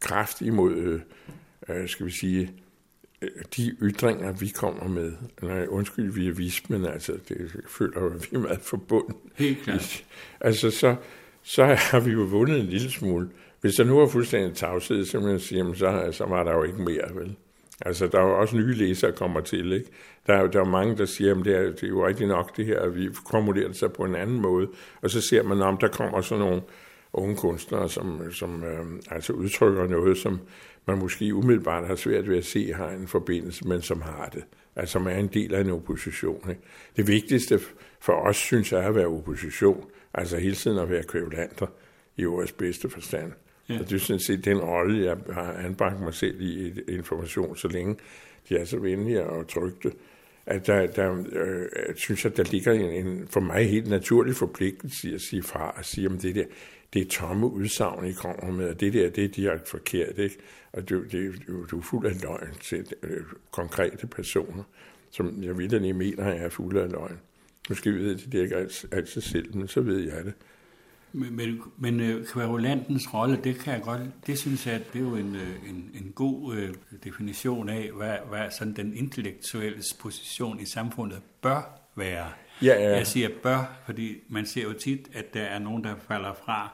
kraft 0.00 0.40
imod, 0.40 0.74
øh, 0.74 1.00
øh, 1.68 1.88
skal 1.88 2.06
vi 2.06 2.10
sige, 2.10 2.52
øh, 3.22 3.28
de 3.56 3.76
ytringer, 3.82 4.32
vi 4.32 4.48
kommer 4.48 4.88
med, 4.88 5.12
nej, 5.42 5.66
undskyld, 5.66 6.12
vi 6.12 6.28
er 6.28 6.32
vismen, 6.32 6.86
altså, 6.86 7.18
det 7.28 7.56
føler 7.68 8.00
at 8.00 8.22
vi 8.22 8.36
er 8.36 8.38
meget 8.38 8.60
forbundet. 8.60 9.16
Helt 9.34 9.58
klart. 9.62 10.04
Altså, 10.40 10.70
så, 10.70 10.96
så 11.42 11.64
har 11.64 12.00
vi 12.00 12.10
jo 12.10 12.22
vundet 12.22 12.60
en 12.60 12.66
lille 12.66 12.90
smule. 12.90 13.28
Hvis 13.62 13.74
der 13.74 13.84
nu 13.84 13.98
var 13.98 14.06
fuldstændig 14.06 14.54
tavshed, 14.54 15.04
så, 15.04 15.20
man 15.20 15.40
sige, 15.40 15.58
jamen, 15.58 15.74
så, 15.74 16.08
så 16.12 16.26
var 16.26 16.44
der 16.44 16.52
jo 16.52 16.62
ikke 16.62 16.82
mere, 16.82 17.14
vel? 17.14 17.36
Altså, 17.80 18.06
der 18.06 18.18
er 18.18 18.22
jo 18.22 18.40
også 18.40 18.56
nye 18.56 18.74
læsere, 18.74 19.10
der 19.10 19.16
kommer 19.16 19.40
til, 19.40 19.72
ikke? 19.72 19.90
Der 20.26 20.34
er, 20.34 20.46
der 20.46 20.60
er 20.60 20.64
mange, 20.64 20.96
der 20.96 21.04
siger, 21.04 21.38
at 21.38 21.44
det 21.44 21.56
er, 21.56 21.62
det 21.62 21.82
er 21.82 21.88
jo 21.88 22.06
rigtigt 22.06 22.28
nok 22.28 22.56
det 22.56 22.66
her, 22.66 22.80
at 22.80 22.96
vi 22.96 23.08
formulerer 23.30 23.66
det 23.66 23.76
sig 23.76 23.92
på 23.92 24.04
en 24.04 24.14
anden 24.14 24.40
måde. 24.40 24.68
Og 25.02 25.10
så 25.10 25.20
ser 25.20 25.42
man, 25.42 25.62
om 25.62 25.76
der 25.76 25.88
kommer 25.88 26.20
sådan 26.20 26.44
nogle 26.44 26.62
unge 27.12 27.36
kunstnere, 27.36 27.88
som, 27.88 28.32
som 28.32 28.64
øh, 28.64 28.86
altså 29.10 29.32
udtrykker 29.32 29.86
noget, 29.86 30.18
som 30.18 30.40
man 30.86 30.98
måske 30.98 31.34
umiddelbart 31.34 31.86
har 31.86 31.94
svært 31.94 32.28
ved 32.28 32.38
at 32.38 32.44
se 32.44 32.72
har 32.72 32.90
en 32.90 33.08
forbindelse, 33.08 33.68
men 33.68 33.82
som 33.82 34.00
har 34.00 34.28
det. 34.32 34.44
Altså, 34.76 34.92
som 34.92 35.06
er 35.06 35.14
en 35.16 35.26
del 35.26 35.54
af 35.54 35.60
en 35.60 35.70
opposition. 35.70 36.50
Ikke? 36.50 36.62
Det 36.96 37.08
vigtigste 37.08 37.60
for 38.00 38.12
os, 38.12 38.36
synes 38.36 38.72
jeg, 38.72 38.80
er 38.80 38.88
at 38.88 38.94
være 38.94 39.06
opposition. 39.06 39.84
Altså 40.14 40.38
hele 40.38 40.54
tiden 40.54 40.78
at 40.78 40.90
være 40.90 41.02
kvævlanter 41.02 41.66
i 42.16 42.26
ordets 42.26 42.52
bedste 42.52 42.90
forstand. 42.90 43.32
Ja. 43.68 43.78
Og 43.78 43.90
det 43.90 43.92
er 43.92 43.98
sådan 43.98 44.20
set 44.20 44.44
den 44.44 44.58
rolle, 44.58 45.04
jeg 45.04 45.16
har 45.32 45.52
anbragt 45.52 46.00
mig 46.00 46.14
selv 46.14 46.40
i 46.40 46.66
et 46.66 46.84
information, 46.88 47.56
så 47.56 47.68
længe 47.68 47.96
de 48.48 48.56
er 48.56 48.64
så 48.64 48.78
venlige 48.78 49.24
og 49.24 49.48
trygte. 49.48 49.92
At 50.46 50.66
der, 50.66 50.86
der 50.86 51.24
øh, 51.32 51.66
synes 51.96 52.24
jeg, 52.24 52.36
der 52.36 52.44
ligger 52.50 52.72
en, 52.72 53.06
en 53.06 53.28
for 53.28 53.40
mig 53.40 53.70
helt 53.70 53.88
naturlig 53.88 54.36
forpligtelse 54.36 55.10
i 55.10 55.14
at 55.14 55.20
sige 55.20 55.42
fra 55.42 55.70
og 55.70 55.84
sige, 55.84 56.08
om 56.08 56.18
det 56.18 56.34
der, 56.34 56.44
det 56.92 57.02
er 57.02 57.06
tomme 57.10 57.46
udsagn, 57.46 58.06
I 58.06 58.12
kommer 58.12 58.50
med, 58.50 58.68
og 58.68 58.80
det 58.80 58.92
der, 58.92 59.10
det 59.10 59.24
er 59.24 59.28
direkte 59.28 59.70
forkert, 59.70 60.18
ikke? 60.18 60.36
Og 60.72 60.88
du, 60.88 61.04
det, 61.04 61.42
du, 61.46 61.66
du 61.70 61.78
er 61.78 61.82
fuld 61.82 62.06
af 62.06 62.22
løgn 62.22 62.54
til 62.60 62.86
øh, 63.02 63.20
konkrete 63.50 64.06
personer, 64.06 64.62
som 65.10 65.42
jeg 65.42 65.58
virkelig 65.58 65.96
mener, 65.96 66.28
jeg 66.28 66.44
er 66.44 66.48
fuld 66.48 66.76
af 66.76 66.90
løgn. 66.90 67.18
Måske 67.68 67.92
ved 67.92 68.08
jeg 68.08 68.32
det 68.32 68.42
ikke 68.42 68.56
altid 68.92 69.20
selv, 69.20 69.56
men 69.56 69.68
så 69.68 69.80
ved 69.80 69.98
jeg 69.98 70.24
det. 70.24 70.34
Men, 71.12 71.36
men, 71.36 71.60
men 71.78 72.00
øh, 72.00 72.26
kvarulantens 72.26 73.14
rolle, 73.14 73.38
det 73.44 73.58
kan 73.58 73.72
jeg 73.72 73.82
godt, 73.82 74.00
det 74.26 74.38
synes 74.38 74.66
jeg, 74.66 74.74
at 74.74 74.92
det 74.92 74.98
er 74.98 75.02
jo 75.04 75.16
en, 75.16 75.34
øh, 75.36 75.70
en, 75.70 75.90
en 75.94 76.12
god 76.14 76.54
øh, 76.56 76.74
definition 77.04 77.68
af, 77.68 77.90
hvad, 77.96 78.16
hvad 78.28 78.50
sådan 78.50 78.72
den 78.76 78.94
intellektuelle 78.96 79.82
position 80.00 80.60
i 80.60 80.64
samfundet 80.64 81.18
bør 81.42 81.80
være. 81.96 82.26
Ja, 82.62 82.82
ja. 82.82 82.96
Jeg 82.96 83.06
siger 83.06 83.28
bør, 83.42 83.82
fordi 83.86 84.16
man 84.28 84.46
ser 84.46 84.62
jo 84.62 84.72
tit, 84.72 85.08
at 85.14 85.34
der 85.34 85.42
er 85.42 85.58
nogen, 85.58 85.84
der 85.84 85.94
falder 86.08 86.34
fra, 86.44 86.72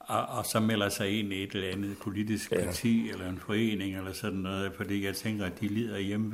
og, 0.00 0.38
og 0.38 0.46
så 0.46 0.60
melder 0.60 0.88
sig 0.88 1.18
ind 1.18 1.32
i 1.32 1.42
et 1.42 1.52
eller 1.52 1.68
andet 1.72 1.96
politisk 2.02 2.52
Ja. 2.52 2.64
parti, 2.64 3.10
eller 3.10 3.28
en 3.28 3.38
forening, 3.38 3.96
eller 3.96 4.12
sådan 4.12 4.38
noget, 4.38 4.72
fordi 4.76 5.04
jeg 5.04 5.14
tænker, 5.14 5.44
at 5.44 5.60
de 5.60 5.68
lider 5.68 5.98
hjemme 5.98 6.32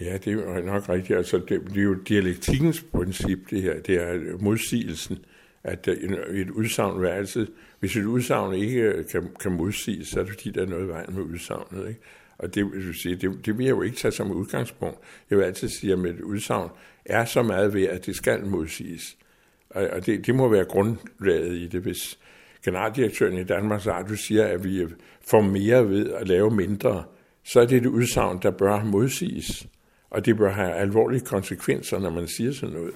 Ja, 0.00 0.18
det 0.18 0.26
er 0.26 0.32
jo 0.32 0.60
nok 0.60 0.88
rigtigt. 0.88 1.16
Altså, 1.18 1.38
det, 1.38 1.60
det 1.68 1.76
er 1.76 1.82
jo 1.82 1.94
dialektikkens 1.94 2.84
princip, 2.92 3.50
det 3.50 3.62
her. 3.62 3.80
Det 3.82 3.94
er 3.94 4.38
modsigelsen. 4.40 5.16
Øh, 5.16 5.35
Øh, 5.68 5.96
en- 6.00 6.36
et 6.36 6.50
udsagn 6.50 7.02
vil 7.02 7.08
altid... 7.08 7.46
Hvis 7.80 7.96
et 7.96 8.04
udsagn 8.04 8.54
ikke 8.54 8.80
øh, 8.80 9.06
kan, 9.06 9.28
kan 9.40 9.52
modsiges, 9.52 10.08
så 10.08 10.20
er 10.20 10.24
det 10.24 10.32
fordi, 10.32 10.50
der 10.50 10.62
er 10.62 10.66
noget 10.66 10.84
i 10.84 10.88
vejen 10.88 11.14
med 11.14 11.22
udsagnet. 11.22 11.88
Ikke? 11.88 12.00
Og 12.38 12.54
det, 12.54 12.72
vil 12.72 12.94
sige, 12.94 13.16
det, 13.16 13.46
det 13.46 13.58
vil 13.58 13.64
jeg 13.66 13.70
jo 13.70 13.82
ikke 13.82 13.96
tage 13.96 14.12
som 14.12 14.30
udgangspunkt. 14.30 14.98
Jeg 15.30 15.38
vil 15.38 15.44
altid 15.44 15.68
sige, 15.68 15.92
at 15.92 15.98
et 15.98 16.20
udsagn 16.20 16.70
er 17.04 17.24
så 17.24 17.42
meget 17.42 17.74
ved, 17.74 17.82
at 17.84 18.06
det 18.06 18.16
skal 18.16 18.46
modsiges. 18.46 19.16
Og, 19.70 19.86
og 19.86 20.06
det, 20.06 20.26
det 20.26 20.34
må 20.34 20.48
være 20.48 20.64
grundlaget 20.64 21.54
i 21.56 21.66
det, 21.66 21.80
hvis 21.80 22.18
generaldirektøren 22.64 23.38
i 23.38 23.44
Danmarks 23.44 23.86
Radio 23.86 24.16
siger, 24.16 24.46
at 24.46 24.64
vi 24.64 24.82
øh, 24.82 24.90
får 25.28 25.40
mere 25.40 25.88
ved 25.88 26.10
at 26.12 26.28
lave 26.28 26.50
mindre, 26.50 27.04
så 27.44 27.60
er 27.60 27.66
det 27.66 27.76
et 27.76 27.86
udsagn, 27.86 28.38
der 28.42 28.50
bør 28.50 28.84
modsiges. 28.84 29.66
Og 30.10 30.26
det 30.26 30.36
bør 30.36 30.50
have 30.52 30.72
alvorlige 30.72 31.20
konsekvenser, 31.20 31.98
når 31.98 32.10
man 32.10 32.26
siger 32.26 32.52
sådan 32.52 32.74
noget. 32.74 32.92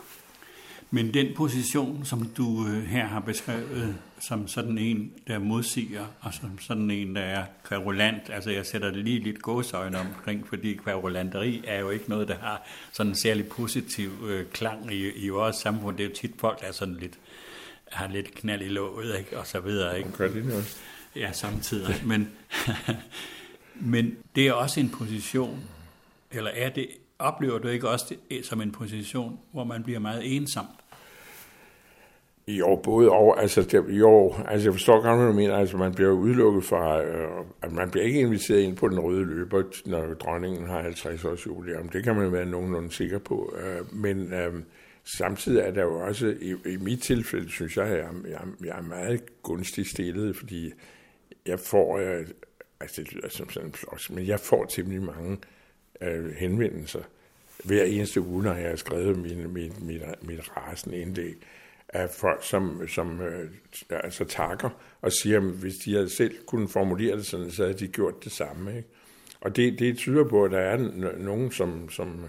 Men 0.92 1.14
den 1.14 1.34
position, 1.36 2.04
som 2.04 2.28
du 2.36 2.66
øh, 2.66 2.84
her 2.84 3.06
har 3.06 3.20
beskrevet, 3.20 3.96
som 4.20 4.48
sådan 4.48 4.78
en, 4.78 5.12
der 5.26 5.38
modsiger, 5.38 6.06
og 6.20 6.34
som 6.34 6.58
sådan 6.58 6.90
en, 6.90 7.16
der 7.16 7.22
er 7.22 7.44
kvarulant, 7.64 8.22
altså 8.30 8.50
jeg 8.50 8.66
sætter 8.66 8.90
det 8.90 9.04
lige 9.04 9.18
lidt 9.18 9.42
gåsøjne 9.42 9.98
omkring, 9.98 10.48
fordi 10.48 10.74
kvarulanteri 10.74 11.62
er 11.66 11.80
jo 11.80 11.90
ikke 11.90 12.10
noget, 12.10 12.28
der 12.28 12.36
har 12.38 12.62
sådan 12.92 13.12
en 13.12 13.16
særlig 13.16 13.48
positiv 13.48 14.10
øh, 14.26 14.46
klang 14.46 14.92
i, 14.92 15.10
i 15.10 15.28
vores 15.28 15.56
samfund. 15.56 15.96
Det 15.96 16.04
er 16.04 16.08
jo 16.08 16.14
tit 16.14 16.34
folk, 16.38 16.60
der 16.60 16.66
er 16.66 16.72
sådan 16.72 16.94
lidt, 16.94 17.18
har 17.90 18.08
lidt 18.08 18.34
knald 18.34 18.62
i 18.62 18.68
låget, 18.68 19.18
ikke? 19.18 19.38
og 19.38 19.46
så 19.46 19.60
videre. 19.60 19.98
Ikke? 19.98 20.12
Gør 20.12 20.28
det 20.28 20.46
noget? 20.46 20.76
Ja, 21.16 21.32
samtidig. 21.32 22.02
Men, 22.06 22.30
men 23.94 24.16
det 24.34 24.46
er 24.46 24.52
også 24.52 24.80
en 24.80 24.90
position, 24.90 25.60
eller 26.30 26.50
er 26.50 26.68
det, 26.68 26.88
oplever 27.18 27.58
du 27.58 27.68
ikke 27.68 27.88
også 27.88 28.14
det 28.30 28.46
som 28.46 28.60
en 28.60 28.72
position, 28.72 29.38
hvor 29.52 29.64
man 29.64 29.82
bliver 29.82 29.98
meget 29.98 30.36
ensom? 30.36 30.66
Jo, 32.59 32.81
både 32.85 33.10
og. 33.10 33.43
Altså, 33.43 33.62
det, 33.62 33.85
jo, 33.89 34.35
altså 34.48 34.68
jeg 34.68 34.74
forstår 34.74 35.02
godt, 35.02 35.18
hvad 35.18 35.27
du 35.27 35.32
mener. 35.32 35.56
Altså, 35.56 35.77
man 35.77 35.94
bliver 35.94 36.10
udelukket 36.10 36.64
fra, 36.64 37.02
øh, 37.05 37.44
at 37.62 37.72
man 37.72 37.90
bliver 37.90 38.05
ikke 38.05 38.20
inviteret 38.20 38.60
ind 38.60 38.77
på 38.77 38.89
den 38.89 39.01
røde 39.01 39.24
løber, 39.24 39.62
når 39.86 40.14
dronningen 40.14 40.66
har 40.66 40.82
50 40.82 41.24
års 41.24 41.47
jubilæum. 41.47 41.89
Det 41.89 42.05
kan 42.05 42.16
man 42.16 42.32
være 42.32 42.47
nogenlunde 42.47 42.93
sikker 42.93 43.18
på. 43.18 43.55
Øh, 43.62 43.94
men 43.94 44.32
øh, 44.32 44.55
samtidig 45.05 45.60
er 45.60 45.70
der 45.70 45.82
jo 45.82 46.01
også, 46.01 46.35
i, 46.40 46.55
i 46.66 46.77
mit 46.77 47.02
tilfælde, 47.02 47.51
synes 47.51 47.77
jeg, 47.77 47.86
at 47.86 47.98
jeg, 47.98 48.09
jeg, 48.28 48.40
jeg 48.64 48.78
er 48.78 48.82
meget 48.82 49.43
gunstigt 49.43 49.89
stillet, 49.89 50.36
fordi 50.36 50.72
jeg 51.47 51.60
får, 51.60 51.98
øh, 51.98 52.27
altså 52.81 53.02
det 53.02 53.12
lyder 53.12 53.28
som 53.28 53.51
sådan 53.51 53.68
en 53.68 53.74
floks, 53.74 54.10
men 54.10 54.27
jeg 54.27 54.40
får 54.40 54.64
temmelig 54.64 55.02
mange 55.02 55.39
øh, 56.02 56.31
henvendelser 56.31 57.02
hver 57.64 57.85
eneste 57.85 58.20
uge, 58.20 58.43
når 58.43 58.55
jeg 58.55 58.68
har 58.68 58.77
skrevet 58.77 59.18
min, 59.18 59.52
mit, 59.52 59.82
mit, 59.82 60.02
mit 60.22 60.56
rasende 60.56 60.98
indlæg 60.98 61.35
af 61.92 62.10
folk, 62.10 62.44
som, 62.44 62.88
som 62.88 63.20
øh, 63.20 63.50
altså 63.90 64.24
takker 64.24 64.70
og 65.00 65.12
siger, 65.12 65.36
at 65.36 65.44
hvis 65.44 65.74
de 65.76 65.94
havde 65.94 66.08
selv 66.08 66.34
kunne 66.46 66.68
formulere 66.68 67.16
det 67.16 67.26
sådan, 67.26 67.50
så 67.50 67.62
havde 67.62 67.78
de 67.78 67.88
gjort 67.88 68.24
det 68.24 68.32
samme. 68.32 68.76
Ikke? 68.76 68.88
Og 69.40 69.56
det, 69.56 69.78
det 69.78 69.98
tyder 69.98 70.24
på, 70.24 70.44
at 70.44 70.50
der 70.50 70.60
er 70.60 70.76
nogen, 71.18 71.52
som, 71.52 71.90
som 71.90 72.26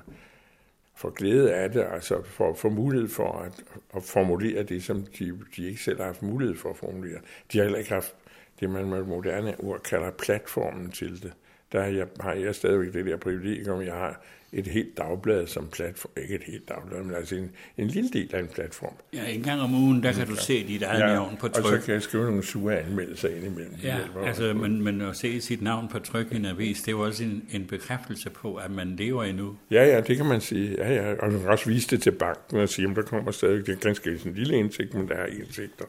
får 0.96 1.10
glæde 1.10 1.54
af 1.54 1.72
det, 1.72 1.86
altså 1.92 2.24
får, 2.24 2.54
får 2.54 2.70
mulighed 2.70 3.10
for 3.10 3.32
at, 3.32 3.64
at 3.96 4.04
formulere 4.04 4.64
det, 4.64 4.84
som 4.84 5.06
de, 5.20 5.40
de 5.56 5.68
ikke 5.68 5.82
selv 5.82 5.98
har 5.98 6.06
haft 6.06 6.22
mulighed 6.22 6.56
for 6.56 6.70
at 6.70 6.78
formulere. 6.78 7.20
De 7.52 7.58
har 7.58 7.64
heller 7.64 7.80
ikke 7.80 7.94
haft 7.94 8.16
det, 8.60 8.70
man 8.70 8.86
med 8.86 9.04
moderne 9.04 9.56
ord 9.60 9.84
kalder 9.84 10.12
platformen 10.12 10.92
til 10.92 11.24
det. 11.24 11.34
der 11.72 11.84
jeg, 11.84 12.08
har 12.20 12.34
jeg 12.34 12.56
stadigvæk 12.56 12.94
det 12.94 13.06
der 13.06 13.18
privilegium, 13.18 13.82
jeg 13.82 13.94
har 13.94 14.22
et 14.54 14.68
helt 14.68 14.98
dagblad 14.98 15.48
som 15.48 15.68
platform, 15.68 16.12
ikke 16.22 16.36
et 16.36 16.44
helt 16.44 16.70
dagblad, 16.70 17.04
men 17.04 17.16
altså 17.16 17.36
en, 17.36 17.52
en 17.78 17.88
lille 17.88 18.10
del 18.10 18.36
af 18.36 18.40
en 18.40 18.48
platform. 18.48 18.94
Ja, 19.14 19.30
en 19.30 19.44
gang 19.44 19.62
om 19.62 19.76
ugen, 19.76 20.04
der 20.04 20.12
kan 20.12 20.28
du 20.28 20.36
se 20.36 20.68
dit 20.68 20.84
eget 20.84 21.00
navn 21.00 21.38
på 21.38 21.48
og 21.48 21.56
så 21.56 21.62
tryk. 21.62 21.80
kan 21.80 21.94
jeg 21.94 22.02
skrive 22.02 22.26
nogle 22.26 22.44
sure 22.44 22.80
anmeldelser 22.80 23.30
ind 23.30 23.46
imellem. 23.46 23.76
Ja, 23.84 23.98
altså, 24.26 24.54
men, 24.54 24.82
men 24.82 25.02
at 25.02 25.16
se 25.16 25.42
sit 25.42 25.62
navn 25.62 25.88
på 25.88 26.00
tryk 26.00 26.32
i 26.32 26.36
en 26.36 26.46
avis, 26.46 26.82
det 26.82 26.88
er 26.88 26.92
jo 26.92 27.00
også 27.00 27.24
en, 27.24 27.44
en 27.52 27.66
bekræftelse 27.66 28.30
på, 28.30 28.56
at 28.56 28.72
man 28.72 28.96
lever 28.96 29.24
endnu. 29.24 29.56
Ja, 29.72 29.86
ja, 29.86 30.02
det 30.02 30.18
kan 30.18 30.26
man 30.26 30.42
sige. 30.42 30.76
Ja, 30.78 30.94
ja. 30.94 31.14
Og 31.20 31.32
du 31.32 31.40
kan 31.40 31.50
også 31.50 31.70
vise 31.70 31.88
det 31.88 32.02
til 32.02 32.12
banken 32.12 32.58
og 32.58 32.70
sige, 32.70 32.90
at 32.90 32.96
der 32.96 33.02
kommer 33.02 33.32
stadig, 33.32 33.66
det 33.66 33.76
er 33.76 33.80
ganske 33.80 34.10
en 34.26 34.34
lille 34.34 34.58
indsigt, 34.58 34.94
men 34.94 35.08
der 35.08 35.16
er 35.16 35.26
indsigter. 35.26 35.86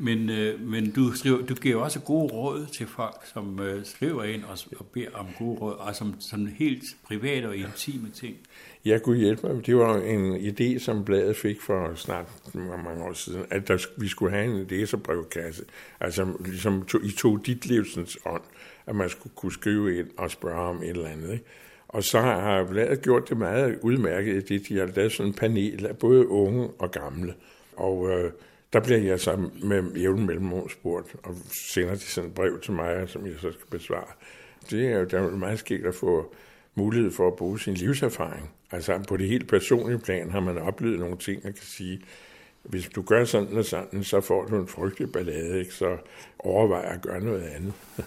Men, 0.00 0.30
øh, 0.30 0.60
men 0.60 0.90
du, 0.90 1.12
skriver, 1.12 1.46
du 1.46 1.54
giver 1.54 1.82
også 1.82 2.00
gode 2.00 2.32
råd 2.32 2.66
til 2.66 2.86
folk, 2.86 3.20
som 3.32 3.60
øh, 3.60 3.84
skriver 3.84 4.24
ind 4.24 4.44
og, 4.44 4.58
og 4.76 4.86
beder 4.86 5.10
om 5.14 5.26
gode 5.38 5.58
råd, 5.58 5.74
og 5.74 5.96
som 5.96 6.14
som 6.20 6.46
helt 6.46 6.84
private 7.06 7.46
og 7.46 7.56
intime 7.56 8.10
ting. 8.14 8.36
Jeg 8.84 9.02
kunne 9.02 9.18
hjælpe 9.18 9.46
mig. 9.46 9.66
Det 9.66 9.76
var 9.76 9.96
en 9.96 10.36
idé, 10.36 10.78
som 10.78 11.04
bladet 11.04 11.36
fik 11.36 11.60
for 11.60 11.94
snart 11.94 12.26
mange 12.84 13.04
år 13.04 13.12
siden, 13.12 13.44
at 13.50 13.68
der, 13.68 13.86
vi 13.96 14.08
skulle 14.08 14.32
have 14.32 14.44
en 14.44 14.66
læserbrevkasse. 14.66 15.64
Altså 16.00 16.26
ligesom 16.44 16.84
to, 16.84 16.98
i 16.98 17.10
to 17.10 17.36
dit 17.36 17.66
livsens 17.66 18.18
ånd, 18.26 18.42
at 18.86 18.96
man 18.96 19.08
skulle 19.08 19.32
kunne 19.34 19.52
skrive 19.52 19.98
ind 19.98 20.08
og 20.16 20.30
spørge 20.30 20.68
om 20.68 20.82
et 20.82 20.88
eller 20.88 21.08
andet. 21.08 21.32
Ikke? 21.32 21.44
Og 21.88 22.04
så 22.04 22.20
har 22.20 22.64
bladet 22.64 23.02
gjort 23.02 23.28
det 23.28 23.36
meget 23.36 23.78
udmærket, 23.82 24.48
det 24.48 24.68
de 24.68 24.78
har 24.78 24.86
lavet 24.86 25.12
sådan 25.12 25.26
en 25.26 25.34
panel 25.34 25.86
af 25.86 25.96
både 25.96 26.28
unge 26.28 26.68
og 26.78 26.90
gamle. 26.90 27.34
Og 27.76 28.10
øh, 28.10 28.30
der 28.72 28.80
bliver 28.80 28.98
jeg 28.98 29.20
så 29.20 29.50
med 29.62 29.92
jævn 29.96 30.26
mellemrum 30.26 30.68
spurgt, 30.68 31.16
og 31.22 31.34
sender 31.72 31.94
de 31.94 32.00
sådan 32.00 32.30
et 32.30 32.34
brev 32.34 32.60
til 32.60 32.72
mig, 32.72 33.08
som 33.08 33.26
jeg 33.26 33.34
så 33.40 33.52
skal 33.52 33.66
besvare. 33.70 34.08
Det 34.70 34.86
er 34.86 34.98
jo 34.98 35.04
der 35.04 35.20
er 35.20 35.36
meget 35.36 35.58
skægt 35.58 35.86
at 35.86 35.94
få 35.94 36.34
mulighed 36.74 37.10
for 37.10 37.26
at 37.26 37.36
bruge 37.36 37.60
sin 37.60 37.74
livserfaring. 37.74 38.50
Altså 38.70 38.98
på 39.08 39.16
det 39.16 39.28
helt 39.28 39.48
personlige 39.48 39.98
plan 39.98 40.30
har 40.30 40.40
man 40.40 40.58
oplevet 40.58 40.98
nogle 40.98 41.16
ting, 41.16 41.44
og 41.44 41.54
kan 41.54 41.64
sige, 41.64 42.00
hvis 42.62 42.88
du 42.88 43.02
gør 43.02 43.24
sådan 43.24 43.56
og 43.56 43.64
sådan, 43.64 44.04
så 44.04 44.20
får 44.20 44.44
du 44.44 44.60
en 44.60 44.68
frygtelig 44.68 45.12
ballade, 45.12 45.58
ikke? 45.58 45.74
så 45.74 45.96
overvej 46.38 46.92
at 46.94 47.02
gøre 47.02 47.20
noget 47.20 47.42
andet. 47.42 47.72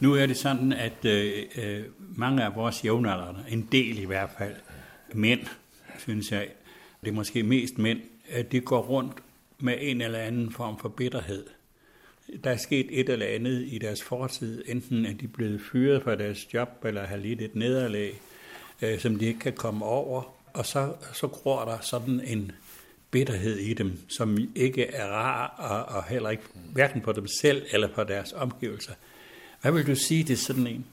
Nu 0.00 0.14
er 0.14 0.26
det 0.26 0.36
sådan, 0.36 0.72
at 0.72 1.04
øh, 1.04 1.32
øh, 1.58 1.80
mange 2.16 2.44
af 2.44 2.56
vores 2.56 2.84
jævnaldrende, 2.84 3.44
en 3.48 3.68
del 3.72 3.98
i 3.98 4.04
hvert 4.04 4.30
fald, 4.38 4.54
mænd, 5.12 5.40
synes 5.98 6.32
jeg, 6.32 6.48
det 7.00 7.08
er 7.08 7.12
måske 7.12 7.42
mest 7.42 7.78
mænd, 7.78 8.00
at 8.28 8.52
de 8.52 8.60
går 8.60 8.80
rundt 8.80 9.12
med 9.60 9.74
en 9.80 10.00
eller 10.00 10.18
anden 10.18 10.52
form 10.52 10.78
for 10.78 10.88
bitterhed. 10.88 11.46
Der 12.44 12.50
er 12.50 12.56
sket 12.56 12.86
et 12.90 13.08
eller 13.08 13.26
andet 13.26 13.64
i 13.68 13.78
deres 13.78 14.02
fortid, 14.02 14.64
enten 14.66 15.06
at 15.06 15.20
de 15.20 15.28
blevet 15.28 15.60
fyret 15.72 16.02
fra 16.02 16.16
deres 16.16 16.54
job, 16.54 16.68
eller 16.84 17.06
har 17.06 17.16
lidt 17.16 17.42
et 17.42 17.54
nederlag, 17.54 18.20
øh, 18.82 18.98
som 18.98 19.16
de 19.16 19.26
ikke 19.26 19.40
kan 19.40 19.52
komme 19.52 19.84
over, 19.84 20.34
og 20.52 20.66
så, 20.66 20.94
så 21.12 21.28
gror 21.28 21.64
der 21.64 21.78
sådan 21.80 22.20
en 22.20 22.52
bitterhed 23.10 23.56
i 23.56 23.74
dem, 23.74 23.98
som 24.08 24.38
ikke 24.54 24.86
er 24.86 25.06
rar, 25.06 25.46
og, 25.48 25.96
og 25.96 26.04
heller 26.04 26.30
ikke 26.30 26.42
hverken 26.72 27.00
på 27.00 27.12
dem 27.12 27.26
selv 27.40 27.66
eller 27.72 27.88
på 27.88 28.04
deres 28.04 28.32
omgivelser. 28.32 28.92
Hvad 29.62 29.72
vil 29.72 29.86
du 29.86 29.94
sige 29.94 30.24
til 30.24 30.38
sådan 30.38 30.66
en? 30.66 30.86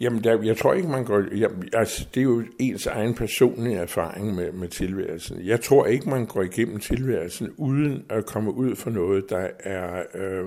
Jamen, 0.00 0.24
der, 0.24 0.42
jeg 0.42 0.56
tror 0.56 0.74
ikke, 0.74 0.88
man 0.88 1.04
går... 1.04 1.36
Jeg, 1.36 1.50
altså, 1.72 2.08
det 2.14 2.20
er 2.20 2.24
jo 2.24 2.44
ens 2.58 2.86
egen 2.86 3.14
personlige 3.14 3.76
erfaring 3.76 4.34
med, 4.34 4.52
med 4.52 4.68
tilværelsen. 4.68 5.46
Jeg 5.46 5.60
tror 5.60 5.86
ikke, 5.86 6.08
man 6.10 6.26
går 6.26 6.42
igennem 6.42 6.80
tilværelsen 6.80 7.54
uden 7.56 8.04
at 8.08 8.26
komme 8.26 8.52
ud 8.52 8.76
for 8.76 8.90
noget, 8.90 9.30
der 9.30 9.48
er 9.60 10.02
øh, 10.14 10.46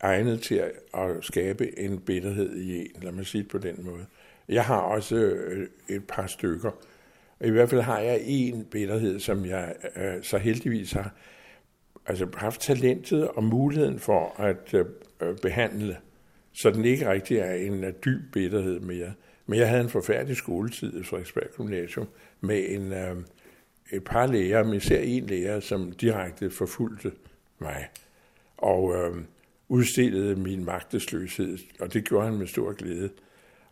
egnet 0.00 0.40
til 0.40 0.54
at, 0.54 0.72
at 0.94 1.10
skabe 1.20 1.78
en 1.78 1.98
bitterhed 1.98 2.56
i 2.56 2.78
en. 2.80 3.02
Lad 3.02 3.12
mig 3.12 3.26
sige 3.26 3.42
det 3.42 3.50
på 3.50 3.58
den 3.58 3.84
måde. 3.84 4.06
Jeg 4.48 4.64
har 4.64 4.80
også 4.80 5.16
øh, 5.16 5.68
et 5.88 6.04
par 6.08 6.26
stykker. 6.26 6.70
I 7.40 7.50
hvert 7.50 7.70
fald 7.70 7.80
har 7.80 7.98
jeg 7.98 8.20
en 8.24 8.64
bitterhed, 8.64 9.20
som 9.20 9.46
jeg 9.46 9.74
øh, 9.96 10.22
så 10.22 10.38
heldigvis 10.38 10.92
har 10.92 11.14
altså, 12.06 12.26
haft 12.36 12.60
talentet 12.60 13.28
og 13.28 13.44
muligheden 13.44 13.98
for 13.98 14.40
at 14.40 14.74
øh, 14.74 14.86
øh, 15.20 15.36
behandle 15.42 15.96
så 16.54 16.70
den 16.70 16.84
ikke 16.84 17.10
rigtig 17.10 17.38
er 17.38 17.54
en 17.54 17.84
øh, 17.84 17.92
dyb 18.04 18.32
bitterhed 18.32 18.80
mere. 18.80 19.12
Men 19.46 19.58
jeg 19.58 19.68
havde 19.68 19.82
en 19.82 19.88
forfærdelig 19.88 20.36
skoletid 20.36 21.00
i 21.00 21.02
Frederiksberg 21.02 21.48
Gymnasium 21.56 22.08
med 22.40 22.64
en, 22.68 22.92
øh, 22.92 23.16
et 23.92 24.04
par 24.04 24.26
læger, 24.26 24.64
men 24.64 24.74
især 24.74 25.00
en 25.00 25.26
lærer, 25.26 25.60
som 25.60 25.92
direkte 25.92 26.50
forfulgte 26.50 27.12
mig 27.58 27.88
og 28.56 28.94
øh, 28.94 29.22
udstillede 29.68 30.36
min 30.36 30.64
magtesløshed, 30.64 31.58
og 31.80 31.92
det 31.92 32.04
gjorde 32.04 32.26
han 32.26 32.38
med 32.38 32.46
stor 32.46 32.72
glæde. 32.72 33.10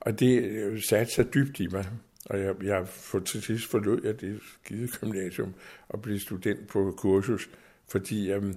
Og 0.00 0.20
det 0.20 0.42
øh, 0.42 0.82
satte 0.82 1.12
sig 1.12 1.34
dybt 1.34 1.60
i 1.60 1.66
mig, 1.66 1.86
og 2.24 2.40
jeg, 2.40 2.54
jeg 2.62 2.88
for, 2.88 3.18
til 3.18 3.42
sidst 3.42 3.70
forlod 3.70 4.00
jeg 4.04 4.20
det 4.20 4.40
skide 4.64 4.88
gymnasium 5.00 5.54
og 5.88 6.02
blev 6.02 6.18
student 6.18 6.68
på 6.68 6.94
kursus, 6.96 7.50
fordi 7.88 8.32
øh, 8.32 8.54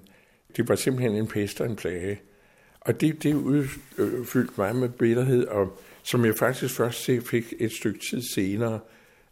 det 0.57 0.69
var 0.69 0.75
simpelthen 0.75 1.15
en 1.15 1.27
pest 1.27 1.61
og 1.61 1.69
en 1.69 1.75
plage. 1.75 2.21
Og 2.85 3.01
det, 3.01 3.23
det 3.23 3.33
udfyldte 3.33 4.53
mig 4.57 4.75
med 4.75 4.89
bitterhed, 4.89 5.47
og 5.47 5.79
som 6.03 6.25
jeg 6.25 6.35
faktisk 6.35 6.75
først 6.75 7.09
fik 7.25 7.53
et 7.59 7.71
stykke 7.71 7.99
tid 8.09 8.21
senere, 8.33 8.79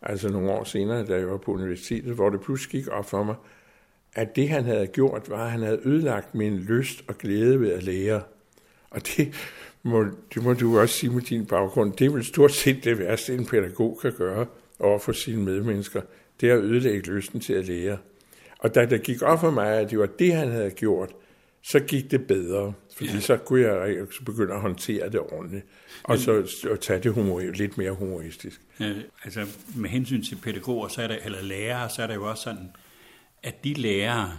altså 0.01 0.29
nogle 0.29 0.51
år 0.51 0.63
senere, 0.63 1.05
da 1.05 1.15
jeg 1.15 1.27
var 1.27 1.37
på 1.37 1.51
universitetet, 1.51 2.15
hvor 2.15 2.29
det 2.29 2.41
pludselig 2.41 2.71
gik 2.71 2.91
op 2.91 3.09
for 3.09 3.23
mig, 3.23 3.35
at 4.15 4.35
det 4.35 4.49
han 4.49 4.63
havde 4.63 4.87
gjort, 4.87 5.29
var, 5.29 5.45
at 5.45 5.51
han 5.51 5.61
havde 5.61 5.79
ødelagt 5.85 6.35
min 6.35 6.57
lyst 6.57 7.03
og 7.07 7.17
glæde 7.17 7.59
ved 7.59 7.71
at 7.71 7.83
lære. 7.83 8.21
Og 8.89 9.01
det 9.07 9.33
må, 9.83 10.05
det 10.33 10.43
må 10.43 10.53
du 10.53 10.79
også 10.79 10.95
sige 10.95 11.13
med 11.13 11.21
din 11.21 11.45
baggrund. 11.45 11.93
Det 11.93 12.05
er 12.05 12.09
vel 12.09 12.25
stort 12.25 12.51
set 12.51 12.83
det 12.83 12.99
værste, 12.99 13.33
en 13.33 13.45
pædagog 13.45 13.99
kan 14.01 14.13
gøre 14.17 14.45
over 14.79 14.99
for 14.99 15.11
sine 15.11 15.43
medmennesker. 15.43 16.01
Det 16.41 16.49
er 16.49 16.53
at 16.53 16.63
ødelægge 16.63 17.11
lysten 17.11 17.39
til 17.39 17.53
at 17.53 17.67
lære. 17.67 17.97
Og 18.59 18.75
da 18.75 18.85
det 18.85 19.03
gik 19.03 19.21
op 19.21 19.39
for 19.39 19.51
mig, 19.51 19.67
at 19.67 19.89
det 19.89 19.99
var 19.99 20.05
det, 20.05 20.33
han 20.33 20.51
havde 20.51 20.71
gjort, 20.71 21.15
så 21.63 21.79
gik 21.79 22.11
det 22.11 22.27
bedre, 22.27 22.73
fordi 22.97 23.11
ja. 23.11 23.19
så 23.19 23.37
kunne 23.37 23.61
jeg 23.61 24.07
så 24.11 24.23
begynde 24.23 24.53
at 24.53 24.61
håndtere 24.61 25.09
det 25.09 25.19
ordentligt, 25.19 25.65
og 26.03 26.19
så 26.19 26.47
og 26.71 26.79
tage 26.79 26.99
det 26.99 27.13
humor, 27.13 27.39
lidt 27.39 27.77
mere 27.77 27.91
humoristisk. 27.91 28.61
Ja, 28.79 28.93
altså 29.23 29.45
med 29.75 29.89
hensyn 29.89 30.23
til 30.23 30.35
pædagoger, 30.35 30.87
så 30.87 31.01
er 31.01 31.07
der, 31.07 31.17
eller 31.25 31.41
lærere, 31.41 31.89
så 31.89 32.03
er 32.03 32.07
det 32.07 32.15
jo 32.15 32.29
også 32.29 32.43
sådan, 32.43 32.71
at 33.43 33.63
de 33.63 33.73
lærere, 33.73 34.37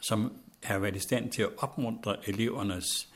som 0.00 0.32
har 0.62 0.78
været 0.78 0.96
i 0.96 0.98
stand 0.98 1.32
til 1.32 1.42
at 1.42 1.48
opmuntre 1.56 2.16
elevernes 2.28 3.08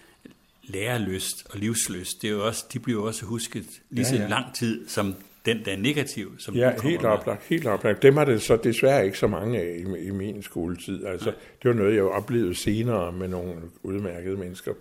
lærerlyst 0.63 1.47
og 1.51 1.59
livslyst, 1.59 2.23
det 2.23 2.29
er 2.29 2.33
jo 2.33 2.47
også, 2.47 2.65
de 2.73 2.79
bliver 2.79 3.03
også 3.03 3.25
husket 3.25 3.67
lige 3.91 4.05
så 4.05 4.15
ja. 4.15 4.23
ja. 4.23 4.29
lang 4.29 4.55
tid 4.55 4.89
som 4.89 5.15
den, 5.55 5.65
der 5.65 5.73
er 5.73 5.77
negativ. 5.77 6.39
Som 6.39 6.55
Ja, 6.55 6.73
helt 6.83 7.03
med. 7.03 7.11
oplagt, 7.11 7.43
helt 7.45 7.67
oplagt. 7.67 8.03
Dem 8.03 8.17
er 8.17 8.25
det 8.25 8.43
så 8.43 8.57
desværre 8.57 9.05
ikke 9.07 9.19
så 9.19 9.27
mange 9.27 9.59
af 9.61 9.77
i, 9.79 10.07
i 10.07 10.11
min 10.11 10.43
skoletid. 10.43 11.07
Altså, 11.07 11.33
det 11.63 11.69
var 11.69 11.73
noget, 11.75 11.95
jeg 11.95 12.03
oplevede 12.03 12.55
senere 12.55 13.13
med 13.13 13.29
nogle 13.29 13.53
udmærkede 13.83 14.37
mennesker. 14.37 14.73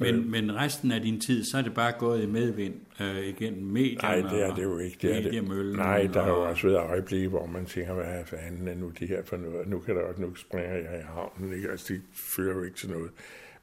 Men, 0.00 0.30
men 0.30 0.56
resten 0.56 0.92
af 0.92 1.00
din 1.00 1.20
tid, 1.20 1.44
så 1.44 1.58
er 1.58 1.62
det 1.62 1.74
bare 1.74 1.92
gået 1.98 2.22
i 2.22 2.26
medvind 2.26 2.74
øh, 3.00 3.26
igennem 3.28 3.62
medierne. 3.62 4.22
Nej, 4.22 4.30
det 4.32 4.42
er 4.44 4.54
det 4.54 4.62
jo 4.62 4.78
ikke. 4.78 4.96
Det 5.02 5.16
er 5.16 5.30
det. 5.30 5.44
Nej, 5.76 6.08
der 6.14 6.22
har 6.22 6.28
jo 6.30 6.36
og- 6.36 6.42
også 6.48 6.66
været 6.68 6.78
øjeblikke, 6.90 7.28
hvor 7.28 7.46
man 7.46 7.64
tænker, 7.66 7.94
hvad 7.94 8.24
fanden 8.26 8.68
er 8.68 8.74
nu 8.74 8.92
det 9.00 9.08
her 9.08 9.22
for 9.24 9.36
noget? 9.36 9.68
Nu 9.68 9.78
kan 9.78 9.96
der 9.96 10.02
også, 10.02 10.20
nu 10.22 10.34
springer 10.34 10.70
jeg 10.74 11.00
i 11.00 11.04
havnen. 11.14 11.56
Ikke? 11.56 11.70
Altså, 11.70 11.92
det 11.94 12.02
fører 12.14 12.56
jo 12.56 12.62
ikke 12.62 12.76
til 12.76 12.90
noget. 12.90 13.10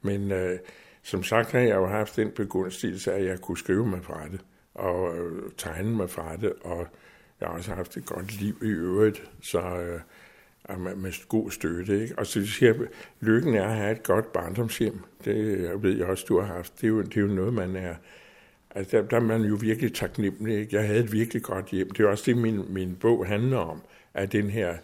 Men 0.02 0.32
øh, 0.32 0.60
som 1.04 1.24
sagt 1.24 1.52
har 1.52 1.60
jeg 1.60 1.76
jo 1.76 1.86
haft 1.88 2.16
den 2.16 2.32
begunstigelse, 2.36 3.14
at 3.14 3.26
jeg 3.26 3.40
kunne 3.42 3.58
skrive 3.58 3.88
mig 3.88 4.00
fra 4.04 4.22
det, 4.32 4.40
og 4.74 5.18
øh, 5.18 5.52
tegne 5.58 5.96
mig 5.96 6.10
fra 6.10 6.36
det, 6.36 6.54
og 6.62 6.88
jeg 7.40 7.48
har 7.48 7.56
også 7.56 7.72
haft 7.72 7.98
et 7.98 8.06
godt 8.06 8.42
liv 8.42 8.56
i 8.62 8.68
øvrigt, 8.68 9.32
så 9.42 9.60
øh, 9.60 10.00
med, 10.80 10.96
med 10.96 11.28
god 11.28 11.52
støtte. 11.52 12.02
Ikke? 12.02 12.20
Og 12.20 12.28
så 12.28 12.46
siger 12.46 12.74
jeg, 12.74 12.88
lykken 13.20 13.56
er 13.56 13.68
at 13.68 13.76
have 13.76 13.92
et 13.92 14.04
godt 14.04 14.34
barndomshjem. 14.34 15.00
Det 15.26 15.64
jeg 15.64 15.84
ved 15.84 15.98
jeg 15.98 16.08
også, 16.08 16.26
du 16.30 16.40
har 16.40 16.54
haft. 16.54 16.82
Det 16.82 16.84
er 16.84 16.88
jo, 16.88 17.02
det 17.02 17.18
er 17.18 17.22
jo 17.22 17.28
noget, 17.28 17.54
man 17.54 17.76
er... 17.76 17.96
Altså, 18.76 18.98
der, 18.98 19.08
der 19.08 19.18
er 19.18 19.22
man 19.22 19.42
jo 19.42 19.58
virkelig 19.62 19.94
taknemmelig. 19.94 20.60
Ikke? 20.60 20.76
Jeg 20.76 20.88
havde 20.88 21.04
et 21.04 21.12
virkelig 21.12 21.44
godt 21.44 21.66
hjem. 21.66 21.90
Det 21.90 22.06
er 22.06 22.10
også 22.10 22.24
det, 22.26 22.38
min, 22.38 22.74
min 22.74 22.96
bog 22.96 23.28
handler 23.28 23.58
om, 23.58 23.82
at 24.14 24.32
den 24.32 24.50
her 24.50 24.78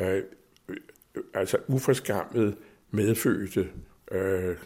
øh, 0.00 0.22
øh, 0.68 0.76
altså 1.34 1.58
uforskammet 1.68 2.56
medfødte 2.90 3.68
øh, 4.12 4.56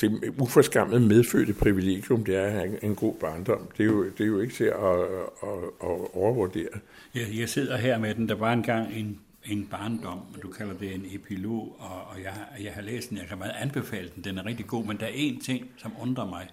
det 0.00 0.34
uforskammet 0.38 1.02
medfødte 1.02 1.54
privilegium, 1.54 2.24
det 2.24 2.36
er 2.36 2.44
at 2.44 2.52
have 2.52 2.84
en, 2.84 2.94
god 2.94 3.14
barndom. 3.14 3.68
Det 3.78 3.82
er 3.82 3.86
jo, 3.86 4.04
det 4.04 4.20
er 4.20 4.26
jo 4.26 4.40
ikke 4.40 4.54
til 4.54 4.64
at, 4.64 5.00
at, 5.42 5.58
at, 5.82 6.14
overvurdere. 6.14 6.68
Jeg, 7.14 7.26
jeg 7.34 7.48
sidder 7.48 7.76
her 7.76 7.98
med 7.98 8.14
den. 8.14 8.28
Der 8.28 8.34
var 8.34 8.52
engang 8.52 8.94
en, 8.94 9.20
en 9.44 9.66
barndom, 9.70 10.18
og 10.34 10.42
du 10.42 10.48
kalder 10.48 10.74
det 10.74 10.94
en 10.94 11.06
epilog, 11.10 11.76
og, 11.78 12.02
og 12.10 12.22
jeg, 12.22 12.34
jeg 12.64 12.72
har 12.72 12.82
læst 12.82 13.10
den. 13.10 13.18
Jeg 13.18 13.26
kan 13.26 13.38
meget 13.38 13.54
anbefale 13.60 14.10
den. 14.14 14.24
Den 14.24 14.38
er 14.38 14.46
rigtig 14.46 14.66
god, 14.66 14.84
men 14.84 14.96
der 14.96 15.06
er 15.06 15.12
én 15.12 15.44
ting, 15.44 15.70
som 15.76 15.92
undrer 16.00 16.26
mig. 16.26 16.48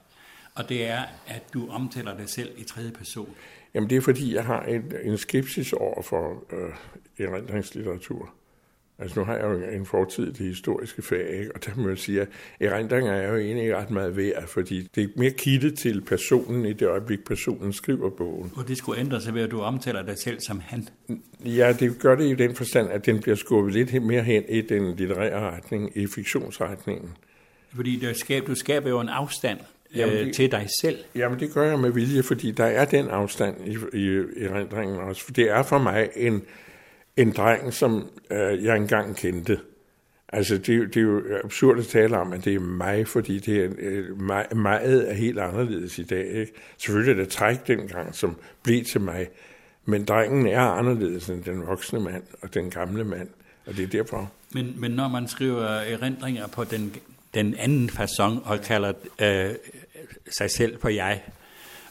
Og 0.55 0.69
det 0.69 0.87
er, 0.87 1.01
at 1.27 1.43
du 1.53 1.69
omtaler 1.69 2.17
dig 2.17 2.29
selv 2.29 2.49
i 2.57 2.63
tredje 2.63 2.91
person. 2.91 3.35
Jamen 3.73 3.89
det 3.89 3.97
er 3.97 4.01
fordi, 4.01 4.35
jeg 4.35 4.45
har 4.45 4.63
en, 4.63 4.93
en 5.03 5.17
skepsis 5.17 5.73
over 5.73 6.01
for 6.01 6.43
øh, 6.53 7.27
erindringslitteratur. 7.27 8.33
Altså 9.01 9.19
nu 9.19 9.25
har 9.25 9.35
jeg 9.35 9.43
jo 9.43 9.61
en 9.79 9.85
fortid 9.85 10.23
i 10.27 10.29
det 10.29 10.37
historiske 10.47 11.01
fag, 11.01 11.39
ikke? 11.39 11.51
og 11.55 11.65
der 11.65 11.71
må 11.75 11.83
man 11.87 11.97
sige, 11.97 12.21
at 12.21 12.27
erindringer 12.59 13.11
er 13.13 13.31
jo 13.31 13.37
egentlig 13.37 13.75
ret 13.75 13.91
meget 13.91 14.17
værd, 14.17 14.47
fordi 14.47 14.89
det 14.95 15.03
er 15.03 15.07
mere 15.15 15.31
kittet 15.31 15.77
til 15.79 16.01
personen 16.01 16.65
i 16.65 16.73
det 16.73 16.87
øjeblik, 16.87 17.19
personen 17.25 17.73
skriver 17.73 18.09
bogen. 18.09 18.51
Og 18.55 18.67
det 18.67 18.77
skulle 18.77 18.99
ændre 18.99 19.21
sig 19.21 19.33
ved, 19.33 19.41
at 19.41 19.51
du 19.51 19.61
omtaler 19.61 20.01
dig 20.05 20.17
selv 20.17 20.39
som 20.47 20.59
han. 20.65 20.87
Ja, 21.45 21.73
det 21.79 21.99
gør 21.99 22.15
det 22.15 22.25
i 22.31 22.33
den 22.35 22.55
forstand, 22.55 22.89
at 22.89 23.05
den 23.05 23.19
bliver 23.19 23.35
skubbet 23.35 23.73
lidt 23.73 24.03
mere 24.03 24.23
hen 24.23 24.43
i 24.49 24.61
den 24.61 24.95
litterære 24.95 25.51
retning, 25.55 25.91
i 25.97 26.07
fiktionsretningen. 26.07 27.09
Fordi 27.75 27.95
det 27.95 28.17
skab, 28.17 28.47
du 28.47 28.55
skaber 28.55 28.89
jo 28.89 28.99
en 28.99 29.09
afstand 29.09 29.59
Jamen, 29.95 30.15
øh, 30.17 30.25
det- 30.25 30.35
til 30.35 30.51
dig 30.51 30.67
selv. 30.81 30.97
Jamen 31.15 31.39
det 31.39 31.53
gør 31.53 31.63
jeg 31.63 31.79
med 31.79 31.91
vilje, 31.91 32.23
fordi 32.23 32.51
der 32.51 32.65
er 32.65 32.85
den 32.85 33.07
afstand 33.07 33.55
i, 33.67 33.77
i, 33.97 34.05
i 34.37 34.43
erindringen 34.43 34.97
også. 34.97 35.23
For 35.25 35.31
det 35.31 35.49
er 35.49 35.63
for 35.63 35.77
mig 35.77 36.09
en, 36.15 36.41
en 37.21 37.31
dreng, 37.31 37.73
som 37.73 38.09
øh, 38.31 38.63
jeg 38.63 38.77
engang 38.77 39.15
kendte. 39.15 39.59
Altså 40.29 40.57
det, 40.57 40.67
det 40.67 40.97
er 40.97 41.01
jo 41.01 41.23
absurd 41.43 41.79
at 41.79 41.87
tale 41.87 42.17
om, 42.17 42.33
at 42.33 42.45
det 42.45 42.55
er 42.55 42.59
mig, 42.59 43.07
fordi 43.07 43.39
det 43.39 43.63
er, 43.63 43.69
øh, 43.77 44.21
mig, 44.21 44.45
meget 44.55 45.09
er 45.09 45.13
helt 45.13 45.39
anderledes 45.39 45.99
i 45.99 46.03
dag. 46.03 46.27
Ikke? 46.27 46.53
Selvfølgelig 46.77 47.11
er 47.11 47.23
det 47.23 47.33
træk 47.33 47.67
dengang, 47.67 48.15
som 48.15 48.35
blev 48.63 48.83
til 48.83 49.01
mig. 49.01 49.27
Men 49.85 50.05
drengen 50.05 50.47
er 50.47 50.61
anderledes 50.61 51.29
end 51.29 51.43
den 51.43 51.67
voksne 51.67 51.99
mand 51.99 52.23
og 52.41 52.53
den 52.53 52.69
gamle 52.69 53.03
mand. 53.03 53.29
Og 53.65 53.77
det 53.77 53.83
er 53.83 53.87
derfor. 53.87 54.31
Men, 54.53 54.73
men 54.77 54.91
når 54.91 55.07
man 55.07 55.27
skriver 55.27 55.65
erindringer 55.65 56.47
på 56.47 56.63
den, 56.63 56.95
den 57.33 57.55
anden 57.55 57.89
façon 57.89 58.49
og 58.49 58.61
kalder 58.61 58.93
øh, 59.21 59.55
sig 60.37 60.51
selv 60.51 60.77
på 60.77 60.89
jeg, 60.89 61.21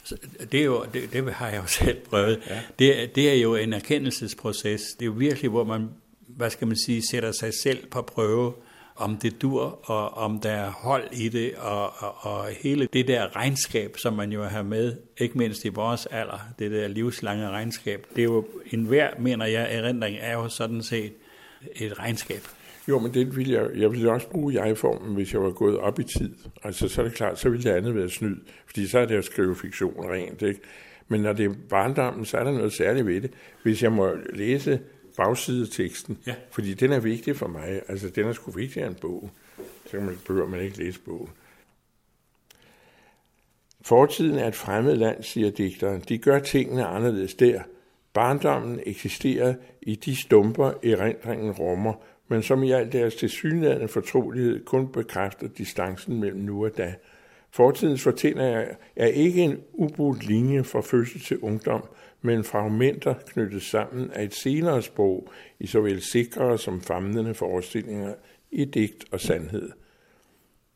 så 0.09 0.17
det, 0.53 0.61
er 0.61 0.65
jo, 0.65 0.85
det, 0.95 1.13
det 1.13 1.35
har 1.35 1.49
jeg 1.49 1.57
jo 1.63 1.67
selv 1.85 2.01
prøvet. 2.01 2.41
Ja. 2.51 2.61
Det, 2.79 3.03
er- 3.03 3.07
det 3.07 3.31
er 3.31 3.35
jo 3.35 3.55
en 3.55 3.73
erkendelsesproces. 3.73 4.81
Det 4.99 5.03
er 5.03 5.07
jo 5.07 5.13
virkelig, 5.13 5.51
hvor 5.51 5.65
man, 5.65 5.89
hvad 6.27 6.51
skal 6.51 6.67
man 6.67 6.77
sige, 6.87 7.03
sætter 7.11 7.33
sig 7.33 7.53
selv 7.63 7.87
på 7.87 8.03
prøve, 8.03 8.53
om 8.97 9.17
det 9.17 9.43
dur, 9.43 9.81
og 9.91 10.11
om 10.11 10.41
der 10.41 10.51
er 10.51 10.71
hold 10.71 11.05
i 11.13 11.29
det, 11.29 11.55
og, 11.55 11.93
og, 12.03 12.15
og 12.21 12.47
hele 12.61 12.89
det 12.93 13.09
der 13.09 13.37
regnskab, 13.37 13.97
som 14.03 14.13
man 14.13 14.33
jo 14.33 14.45
har 14.45 14.63
med, 14.63 14.97
ikke 15.19 15.39
mindst 15.39 15.65
i 15.65 15.69
vores 15.69 16.07
alder, 16.07 16.39
det 16.59 16.71
der 16.71 16.89
livslange 16.89 17.49
regnskab, 17.49 18.07
det 18.17 18.19
er 18.23 18.25
jo 18.25 18.47
en 18.73 18.85
hver, 18.85 19.11
mener 19.19 19.47
jeg, 19.47 19.69
erindring 19.71 20.17
er 20.21 20.33
jo 20.33 20.49
sådan 20.49 20.83
set 20.83 21.13
et 21.77 21.99
regnskab. 21.99 22.43
Jo, 22.89 22.99
men 22.99 23.15
det 23.15 23.37
ville 23.37 23.53
jeg, 23.55 23.71
jeg 23.77 23.91
ville 23.93 24.13
også 24.13 24.29
bruge 24.29 24.65
jeg-formen, 24.65 25.15
hvis 25.15 25.33
jeg 25.33 25.43
var 25.43 25.51
gået 25.51 25.79
op 25.79 25.99
i 25.99 26.05
tid. 26.05 26.35
Altså, 26.63 26.89
så 26.89 27.01
er 27.01 27.05
det 27.05 27.15
klart, 27.15 27.39
så 27.39 27.49
ville 27.51 27.71
det 27.71 27.77
andet 27.77 27.95
være 27.95 28.09
snyd, 28.11 28.37
fordi 28.67 28.87
så 28.87 28.99
er 28.99 29.05
det 29.07 29.15
at 29.17 29.25
skrive 29.25 29.57
fiktion 29.57 30.11
rent, 30.11 30.43
ikke? 30.43 30.61
Men 31.09 31.21
når 31.21 31.33
det 31.33 31.47
er 31.47 31.55
barndommen, 31.69 32.25
så 32.25 32.37
er 32.37 32.45
der 32.45 32.53
noget 32.53 32.73
særligt 32.73 33.07
ved 33.07 33.21
det. 33.21 33.31
Hvis 33.63 33.83
jeg 33.83 33.93
må 33.93 34.11
læse 34.33 34.81
bagsideteksten, 35.17 36.19
Ja. 36.27 36.35
fordi 36.51 36.75
den 36.75 36.93
er 36.93 37.01
vigtig 37.01 37.37
for 37.37 37.47
mig, 37.47 37.83
altså 37.89 38.09
den 38.09 38.27
er 38.27 38.33
sgu 38.33 38.51
vigtigere 38.51 38.89
end 38.89 38.97
bogen, 38.97 39.31
så 39.91 39.97
man, 39.97 40.19
behøver 40.27 40.49
man 40.49 40.61
ikke 40.61 40.79
læse 40.79 41.01
bogen. 41.01 41.29
Fortiden 43.83 44.39
er 44.39 44.49
et 44.49 44.55
fremmed 44.55 44.97
land, 44.97 45.23
siger 45.23 45.51
digteren. 45.51 46.03
De 46.09 46.19
gør 46.19 46.39
tingene 46.39 46.87
anderledes 46.87 47.35
der. 47.35 47.63
Barndommen 48.13 48.81
eksisterer 48.87 49.55
i 49.83 49.95
de 49.95 50.17
stumper, 50.17 50.73
erindringen 50.85 51.53
rummer, 51.53 51.95
men 52.29 52.43
som 52.43 52.63
i 52.63 52.73
al 52.73 52.93
deres 52.93 53.15
tilsyneladende 53.15 53.89
fortrolighed 53.89 54.65
kun 54.65 54.93
bekræfter 54.93 55.49
distancen 55.49 56.21
mellem 56.21 56.41
nu 56.41 56.65
og 56.65 56.77
da. 56.77 56.95
Fortidens 57.51 58.03
fortællinger 58.03 58.67
er 58.97 59.07
ikke 59.07 59.43
en 59.43 59.61
ubrudt 59.73 60.27
linje 60.27 60.65
fra 60.65 60.81
fødsel 60.81 61.21
til 61.21 61.39
ungdom, 61.39 61.83
men 62.23 62.45
fragmenter 62.45 63.15
knyttet 63.27 63.63
sammen 63.63 64.11
af 64.11 64.25
et 64.25 64.35
senere 64.35 64.83
sprog 64.83 65.29
i 65.61 65.67
såvel 65.67 66.03
sikre 66.03 66.59
som 66.59 66.81
famlende 66.81 67.35
forestillinger 67.35 68.15
i 68.51 68.65
digt 68.65 69.05
og 69.11 69.21
sandhed. 69.21 69.71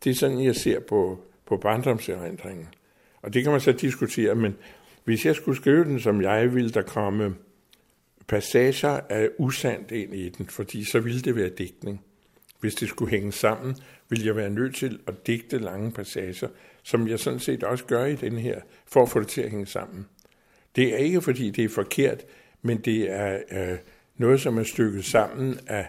Det 0.04 0.10
er 0.10 0.14
sådan, 0.14 0.44
jeg 0.44 0.56
ser 0.56 0.80
på, 0.80 1.20
på 1.46 1.56
barndomserindringen. 1.56 2.68
Og 3.22 3.34
det 3.34 3.42
kan 3.42 3.52
man 3.52 3.60
så 3.60 3.72
diskutere, 3.72 4.34
men 4.34 4.56
hvis 5.04 5.26
jeg 5.26 5.34
skulle 5.34 5.56
skrive 5.56 5.84
den, 5.84 6.00
som 6.00 6.22
jeg 6.22 6.54
ville, 6.54 6.70
der 6.70 6.82
komme 6.82 7.34
passager 8.28 9.00
af 9.08 9.28
usandt 9.38 9.90
ind 9.90 10.14
i 10.14 10.28
den, 10.28 10.46
fordi 10.46 10.84
så 10.84 11.00
ville 11.00 11.20
det 11.20 11.36
være 11.36 11.48
digtning. 11.48 12.04
Hvis 12.60 12.74
det 12.74 12.88
skulle 12.88 13.10
hænge 13.10 13.32
sammen, 13.32 13.76
ville 14.08 14.26
jeg 14.26 14.36
være 14.36 14.50
nødt 14.50 14.74
til 14.74 15.00
at 15.06 15.26
digte 15.26 15.58
lange 15.58 15.92
passager, 15.92 16.48
som 16.82 17.08
jeg 17.08 17.18
sådan 17.18 17.40
set 17.40 17.64
også 17.64 17.84
gør 17.84 18.04
i 18.04 18.16
den 18.16 18.38
her, 18.38 18.60
for 18.86 19.02
at 19.02 19.08
få 19.08 19.20
det 19.20 19.28
til 19.28 19.40
at 19.42 19.50
hænge 19.50 19.66
sammen. 19.66 20.06
Det 20.76 20.94
er 20.94 20.96
ikke, 20.96 21.22
fordi 21.22 21.50
det 21.50 21.64
er 21.64 21.68
forkert, 21.68 22.24
men 22.62 22.78
det 22.78 23.10
er 23.10 23.38
øh, 23.50 23.78
noget, 24.16 24.40
som 24.40 24.58
er 24.58 24.62
stykket 24.62 25.04
sammen 25.04 25.58
af 25.66 25.88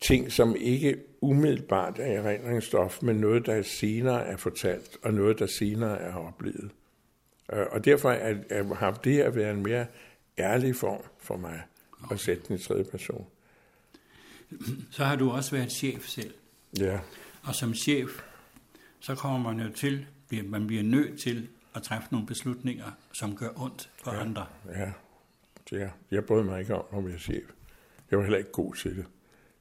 ting, 0.00 0.32
som 0.32 0.56
ikke 0.58 0.96
umiddelbart 1.20 1.98
er 1.98 2.22
erindringsstof, 2.22 3.02
men 3.02 3.16
noget, 3.16 3.46
der 3.46 3.62
senere 3.62 4.26
er 4.26 4.36
fortalt, 4.36 4.96
og 5.02 5.14
noget, 5.14 5.38
der 5.38 5.46
senere 5.46 6.00
er 6.00 6.14
oplevet. 6.14 6.70
Øh, 7.52 7.66
og 7.70 7.84
derfor 7.84 8.10
er, 8.10 8.34
er, 8.50 8.74
har 8.74 8.92
det 9.04 9.20
at 9.20 9.36
være 9.36 9.50
en 9.50 9.62
mere 9.62 9.86
ærlig 10.38 10.76
form 10.76 11.02
for 11.18 11.36
mig 11.36 11.62
at 12.10 12.20
sætte 12.20 12.42
den 12.48 12.56
i 12.56 12.58
tredje 12.58 12.84
person. 12.84 13.26
Så 14.90 15.04
har 15.04 15.16
du 15.16 15.30
også 15.30 15.50
været 15.50 15.72
chef 15.72 16.06
selv. 16.06 16.34
Ja, 16.78 17.00
Og 17.42 17.54
som 17.54 17.74
chef, 17.74 18.22
så 19.00 19.14
kommer 19.14 19.52
man 19.52 19.66
jo 19.66 19.72
til, 19.72 20.06
man 20.44 20.66
bliver 20.66 20.82
nødt 20.82 21.20
til 21.20 21.48
at 21.74 21.82
træffe 21.82 22.08
nogle 22.10 22.26
beslutninger, 22.26 22.90
som 23.12 23.36
gør 23.36 23.48
ondt 23.56 23.90
for 24.04 24.12
ja. 24.12 24.20
andre. 24.20 24.46
ja. 24.68 24.92
ja. 25.72 25.88
Jeg 26.10 26.24
brød 26.24 26.44
mig 26.44 26.60
ikke 26.60 26.74
om 26.74 26.84
at 26.98 27.06
være 27.06 27.18
chef. 27.18 27.44
Jeg 28.10 28.18
var 28.18 28.24
heller 28.24 28.38
ikke 28.38 28.52
god 28.52 28.74
til 28.74 28.96
det. 28.96 29.04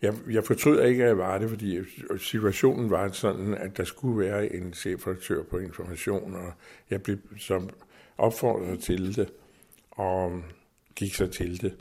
Jeg, 0.01 0.13
jeg 0.29 0.43
fortryder 0.43 0.85
ikke, 0.85 1.03
at 1.03 1.07
jeg 1.07 1.17
var 1.17 1.37
det, 1.37 1.49
fordi 1.49 1.79
situationen 2.17 2.89
var 2.89 3.11
sådan, 3.11 3.53
at 3.53 3.77
der 3.77 3.83
skulle 3.83 4.19
være 4.19 4.53
en 4.53 4.73
chefredaktør 4.73 5.43
på 5.43 5.57
information, 5.57 6.35
og 6.35 6.53
jeg 6.89 7.03
blev 7.03 7.17
som 7.37 7.69
opfordret 8.17 8.79
til 8.79 9.15
det, 9.15 9.29
og 9.91 10.43
gik 10.95 11.15
så 11.15 11.27
til 11.27 11.61
det. 11.61 11.75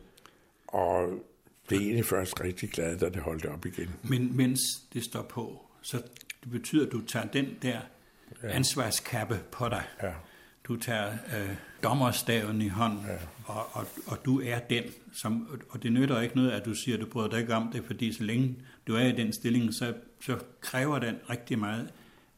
Og 0.67 1.25
blev 1.69 1.81
egentlig 1.81 2.05
først 2.05 2.41
rigtig 2.41 2.71
glad, 2.71 2.99
da 2.99 3.09
det 3.09 3.23
holdt 3.23 3.47
op 3.47 3.67
igen. 3.67 3.91
Men 4.03 4.37
mens 4.37 4.61
det 4.93 5.05
står 5.05 5.23
på, 5.23 5.67
så 5.83 5.97
det 6.45 6.51
betyder, 6.51 6.87
at 6.87 6.93
du 6.93 7.01
tager 7.01 7.27
den 7.27 7.47
der 7.63 7.81
ja. 8.43 8.49
ansvarskappe 8.49 9.41
på 9.53 9.69
dig. 9.69 9.83
Ja. 10.03 10.13
Du 10.65 10.77
tager 10.77 11.13
øh, 11.13 11.55
dommerstaven 11.83 12.63
i 12.63 12.69
hånden, 12.69 13.07
ja. 13.07 13.17
og, 13.45 13.67
og, 13.73 13.87
og 14.07 14.25
du 14.25 14.41
er 14.41 14.59
den. 14.59 14.85
Som, 15.13 15.61
og 15.71 15.83
det 15.83 15.93
nytter 15.93 16.21
ikke 16.21 16.37
noget, 16.37 16.51
at 16.51 16.65
du 16.65 16.75
siger, 16.75 16.97
at 16.97 17.01
du 17.01 17.07
bryder 17.07 17.29
dig 17.29 17.41
ikke 17.41 17.55
om 17.55 17.73
det, 17.73 17.85
fordi 17.85 18.13
så 18.13 18.23
længe 18.25 18.57
du 18.87 18.95
er 18.95 19.07
i 19.07 19.13
den 19.13 19.33
stilling, 19.33 19.75
så, 19.75 19.95
så 20.21 20.39
kræver 20.61 20.99
den 20.99 21.17
rigtig 21.31 21.59
meget 21.59 21.91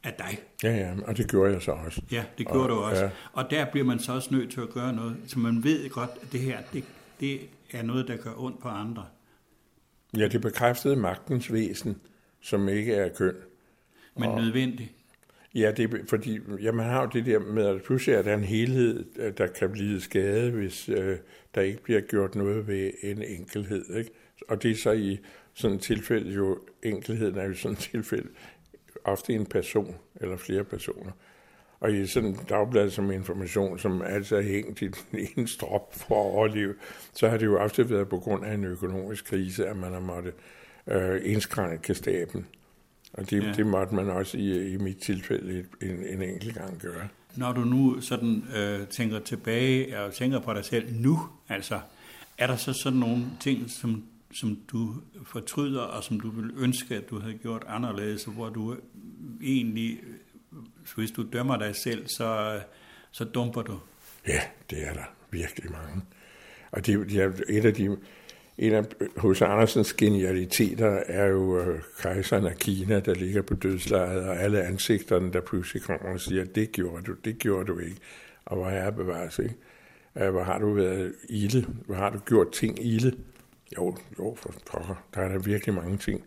af 0.04 0.12
dig. 0.18 0.38
Ja, 0.62 0.76
ja, 0.76 0.92
og 1.06 1.16
det 1.16 1.30
gjorde 1.30 1.52
jeg 1.52 1.62
så 1.62 1.70
også. 1.72 2.02
Ja, 2.12 2.24
det 2.38 2.46
gjorde 2.46 2.62
Og- 2.62 2.68
du 2.68 2.74
også. 2.74 3.04
ja. 3.04 3.10
Og 3.32 3.50
der 3.50 3.64
bliver 3.70 3.86
man 3.86 3.98
så 3.98 4.12
også 4.12 4.34
nødt 4.34 4.50
til 4.50 4.60
at 4.60 4.70
gøre 4.70 4.92
noget, 4.92 5.16
så 5.26 5.38
man 5.38 5.64
ved 5.64 5.90
godt, 5.90 6.10
at 6.22 6.32
det 6.32 6.40
her, 6.40 6.58
det, 6.72 6.84
det 7.20 7.40
er 7.72 7.82
noget, 7.82 8.08
der 8.08 8.16
gør 8.16 8.32
ondt 8.36 8.60
på 8.60 8.68
andre. 8.68 9.06
Ja, 10.16 10.28
det 10.28 10.40
bekræftede 10.40 10.96
magtens 10.96 11.52
væsen, 11.52 11.96
som 12.40 12.68
ikke 12.68 12.94
er 12.94 13.08
køn. 13.08 13.34
Men 14.16 14.30
nødvendigt. 14.30 14.90
Ja, 15.54 15.72
det 15.76 15.94
er, 15.94 15.98
fordi 16.08 16.38
ja, 16.62 16.72
man 16.72 16.86
har 16.86 17.02
jo 17.02 17.08
det 17.12 17.26
der 17.26 17.38
med, 17.38 17.66
at 17.66 17.82
pludselig 17.82 18.14
er 18.14 18.22
der 18.22 18.34
en 18.34 18.44
helhed, 18.44 19.04
øh, 19.16 19.32
der 19.38 19.46
kan 19.46 19.70
blive 19.72 20.00
skade, 20.00 20.50
hvis 20.50 20.88
øh, 20.88 21.18
der 21.54 21.60
ikke 21.60 21.82
bliver 21.82 22.00
gjort 22.00 22.34
noget 22.34 22.66
ved 22.66 22.90
en 23.02 23.22
enkelhed. 23.22 23.96
Ikke? 23.96 24.10
Og 24.48 24.62
det 24.62 24.70
er 24.70 24.74
så 24.76 24.90
i 24.92 25.18
sådan 25.54 25.76
et 25.76 25.82
tilfælde 25.82 26.32
jo, 26.34 26.58
enkelheden 26.82 27.38
er 27.38 27.44
jo 27.44 27.54
sådan 27.54 27.72
et 27.72 27.78
tilfælde 27.78 28.28
ofte 29.04 29.32
en 29.32 29.46
person 29.46 29.94
eller 30.20 30.36
flere 30.36 30.64
personer. 30.64 31.12
Og 31.80 31.92
i 31.92 32.06
sådan 32.06 32.30
et 32.30 32.48
dagblad 32.48 32.90
som 32.90 33.10
information, 33.10 33.78
som 33.78 34.02
altid 34.02 34.36
er 34.36 34.42
hængt 34.42 34.82
i 34.82 34.88
den 34.88 35.18
ene 35.36 35.48
strop 35.48 35.94
for 35.94 36.14
at 36.14 36.34
overleve, 36.34 36.74
så 37.12 37.28
har 37.28 37.36
det 37.36 37.46
jo 37.46 37.58
ofte 37.58 37.90
været 37.90 38.08
på 38.08 38.18
grund 38.18 38.44
af 38.44 38.54
en 38.54 38.64
økonomisk 38.64 39.24
krise, 39.24 39.66
at 39.66 39.76
man 39.76 39.92
har 39.92 40.00
måttet 40.00 40.34
øh, 40.86 41.20
indskrænke 41.24 41.94
staben. 41.94 42.46
Og 43.12 43.30
det, 43.30 43.42
ja. 43.42 43.52
Det 43.52 43.66
måtte 43.66 43.94
man 43.94 44.10
også 44.10 44.38
i, 44.38 44.72
i 44.72 44.76
mit 44.76 44.96
tilfælde 44.96 45.64
en, 45.82 46.04
en 46.06 46.22
enkelt 46.22 46.54
gang 46.54 46.78
gøre. 46.78 47.08
Når 47.36 47.52
du 47.52 47.60
nu 47.60 48.00
sådan 48.00 48.44
øh, 48.56 48.86
tænker 48.86 49.18
tilbage 49.18 50.00
og 50.00 50.14
tænker 50.14 50.40
på 50.40 50.54
dig 50.54 50.64
selv 50.64 50.94
nu, 51.00 51.18
altså, 51.48 51.80
er 52.38 52.46
der 52.46 52.56
så 52.56 52.72
sådan 52.72 52.98
nogle 52.98 53.24
ting, 53.40 53.70
som, 53.70 54.04
som 54.32 54.58
du 54.72 54.94
fortryder, 55.24 55.80
og 55.80 56.04
som 56.04 56.20
du 56.20 56.30
vil 56.30 56.50
ønske, 56.56 56.94
at 56.94 57.10
du 57.10 57.18
havde 57.18 57.34
gjort 57.34 57.64
anderledes, 57.68 58.24
hvor 58.24 58.48
du 58.48 58.76
egentlig, 59.42 60.00
hvis 60.96 61.10
du 61.10 61.26
dømmer 61.32 61.58
dig 61.58 61.76
selv, 61.76 62.06
så, 62.06 62.60
så 63.10 63.24
dumper 63.24 63.62
du? 63.62 63.78
Ja, 64.28 64.40
det 64.70 64.86
er 64.86 64.92
der 64.92 65.14
virkelig 65.30 65.70
mange. 65.70 66.02
Og 66.72 66.86
det, 66.86 67.16
er 67.16 67.32
et 67.48 67.64
af 67.64 67.74
de, 67.74 67.96
en 68.58 68.72
af 68.72 68.84
hos 69.16 69.42
Andersens 69.42 69.92
genialiteter 69.92 71.02
er 71.06 71.26
jo 71.26 71.60
øh, 71.60 71.80
kejseren 71.98 72.46
af 72.46 72.56
Kina, 72.56 73.00
der 73.00 73.14
ligger 73.14 73.42
på 73.42 73.54
dødslejet, 73.54 74.22
og 74.22 74.36
alle 74.36 74.62
ansigterne, 74.62 75.32
der 75.32 75.40
pludselig 75.40 75.82
kommer 75.82 76.12
og 76.12 76.20
siger, 76.20 76.44
det 76.44 76.72
gjorde 76.72 77.02
du, 77.02 77.12
det 77.24 77.38
gjorde 77.38 77.66
du 77.66 77.78
ikke. 77.78 77.96
Og 78.44 78.56
hvor 78.56 78.66
er 78.66 78.90
bevares, 78.90 79.38
ikke? 79.38 79.54
Øh, 80.16 80.30
hvor 80.30 80.42
har 80.42 80.58
du 80.58 80.72
været 80.72 81.14
ilde? 81.28 81.66
Hvor 81.86 81.94
har 81.94 82.10
du 82.10 82.18
gjort 82.18 82.52
ting 82.52 82.86
ilde? 82.86 83.16
Jo, 83.76 83.96
jo, 84.18 84.34
for 84.36 84.54
pokker. 84.70 85.04
Der 85.14 85.20
er 85.20 85.28
der 85.28 85.38
virkelig 85.38 85.74
mange 85.74 85.98
ting. 85.98 86.24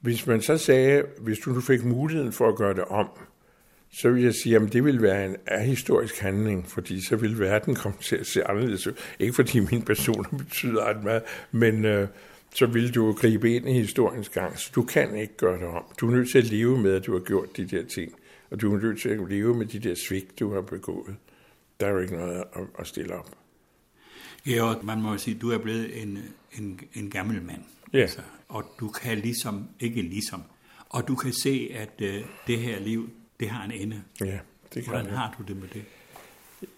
Hvis 0.00 0.26
man 0.26 0.42
så 0.42 0.58
sagde, 0.58 1.04
hvis 1.20 1.38
du 1.38 1.50
nu 1.50 1.60
fik 1.60 1.84
muligheden 1.84 2.32
for 2.32 2.48
at 2.48 2.56
gøre 2.56 2.74
det 2.74 2.84
om, 2.84 3.08
så 3.90 4.10
vil 4.10 4.22
jeg 4.22 4.34
sige, 4.34 4.56
at 4.56 4.72
det 4.72 4.84
vil 4.84 5.02
være 5.02 5.26
en 5.26 5.36
ahistorisk 5.46 6.18
handling, 6.18 6.68
fordi 6.68 7.00
så 7.00 7.16
vil 7.16 7.38
verden 7.38 7.74
komme 7.82 7.98
til 8.00 8.16
at 8.16 8.26
se 8.26 8.44
anderledes 8.44 8.86
ud. 8.86 8.92
Ikke 9.18 9.34
fordi 9.34 9.60
min 9.60 9.82
person 9.82 10.26
betyder 10.38 10.84
ret 10.84 11.04
meget, 11.04 11.22
men 11.52 11.84
øh, 11.84 12.08
så 12.54 12.66
vil 12.66 12.94
du 12.94 13.12
gribe 13.12 13.54
ind 13.54 13.68
i 13.68 13.72
historiens 13.72 14.28
gang, 14.28 14.58
så 14.58 14.70
du 14.74 14.82
kan 14.82 15.16
ikke 15.16 15.36
gøre 15.36 15.58
det 15.58 15.66
om. 15.66 15.84
Du 16.00 16.10
er 16.10 16.16
nødt 16.16 16.30
til 16.30 16.38
at 16.38 16.44
leve 16.44 16.78
med, 16.78 16.94
at 16.94 17.06
du 17.06 17.12
har 17.12 17.20
gjort 17.20 17.56
de 17.56 17.64
der 17.64 17.84
ting, 17.84 18.12
og 18.50 18.60
du 18.60 18.74
er 18.74 18.80
nødt 18.80 19.00
til 19.00 19.08
at 19.08 19.28
leve 19.28 19.54
med 19.54 19.66
de 19.66 19.78
der 19.78 19.94
svigt, 19.94 20.40
du 20.40 20.54
har 20.54 20.60
begået. 20.60 21.16
Der 21.80 21.86
er 21.86 21.90
jo 21.90 21.98
ikke 21.98 22.16
noget 22.16 22.44
at, 22.54 22.62
at 22.78 22.86
stille 22.86 23.14
op. 23.14 23.30
Georg, 24.44 24.84
man 24.84 25.02
må 25.02 25.12
jo 25.12 25.18
sige, 25.18 25.34
at 25.34 25.40
du 25.40 25.50
er 25.50 25.58
blevet 25.58 26.02
en, 26.02 26.18
en, 26.58 26.80
en 26.94 27.10
gammel 27.10 27.42
mand. 27.42 27.62
Ja. 27.92 27.98
Altså, 27.98 28.20
og 28.48 28.64
du 28.80 28.88
kan 28.88 29.18
ligesom, 29.18 29.68
ikke 29.80 30.02
ligesom, 30.02 30.42
og 30.88 31.08
du 31.08 31.14
kan 31.14 31.32
se, 31.32 31.70
at 31.74 31.92
øh, 31.98 32.24
det 32.46 32.58
her 32.58 32.80
liv, 32.80 33.10
det 33.40 33.50
har 33.50 33.64
en 33.64 33.72
ende. 33.72 34.02
Ja, 34.20 34.38
det 34.74 34.84
kan 34.84 34.92
Hvordan 34.92 35.06
jeg. 35.06 35.18
har 35.18 35.34
du 35.38 35.42
det 35.42 35.56
med 35.56 35.68
det? 35.74 35.84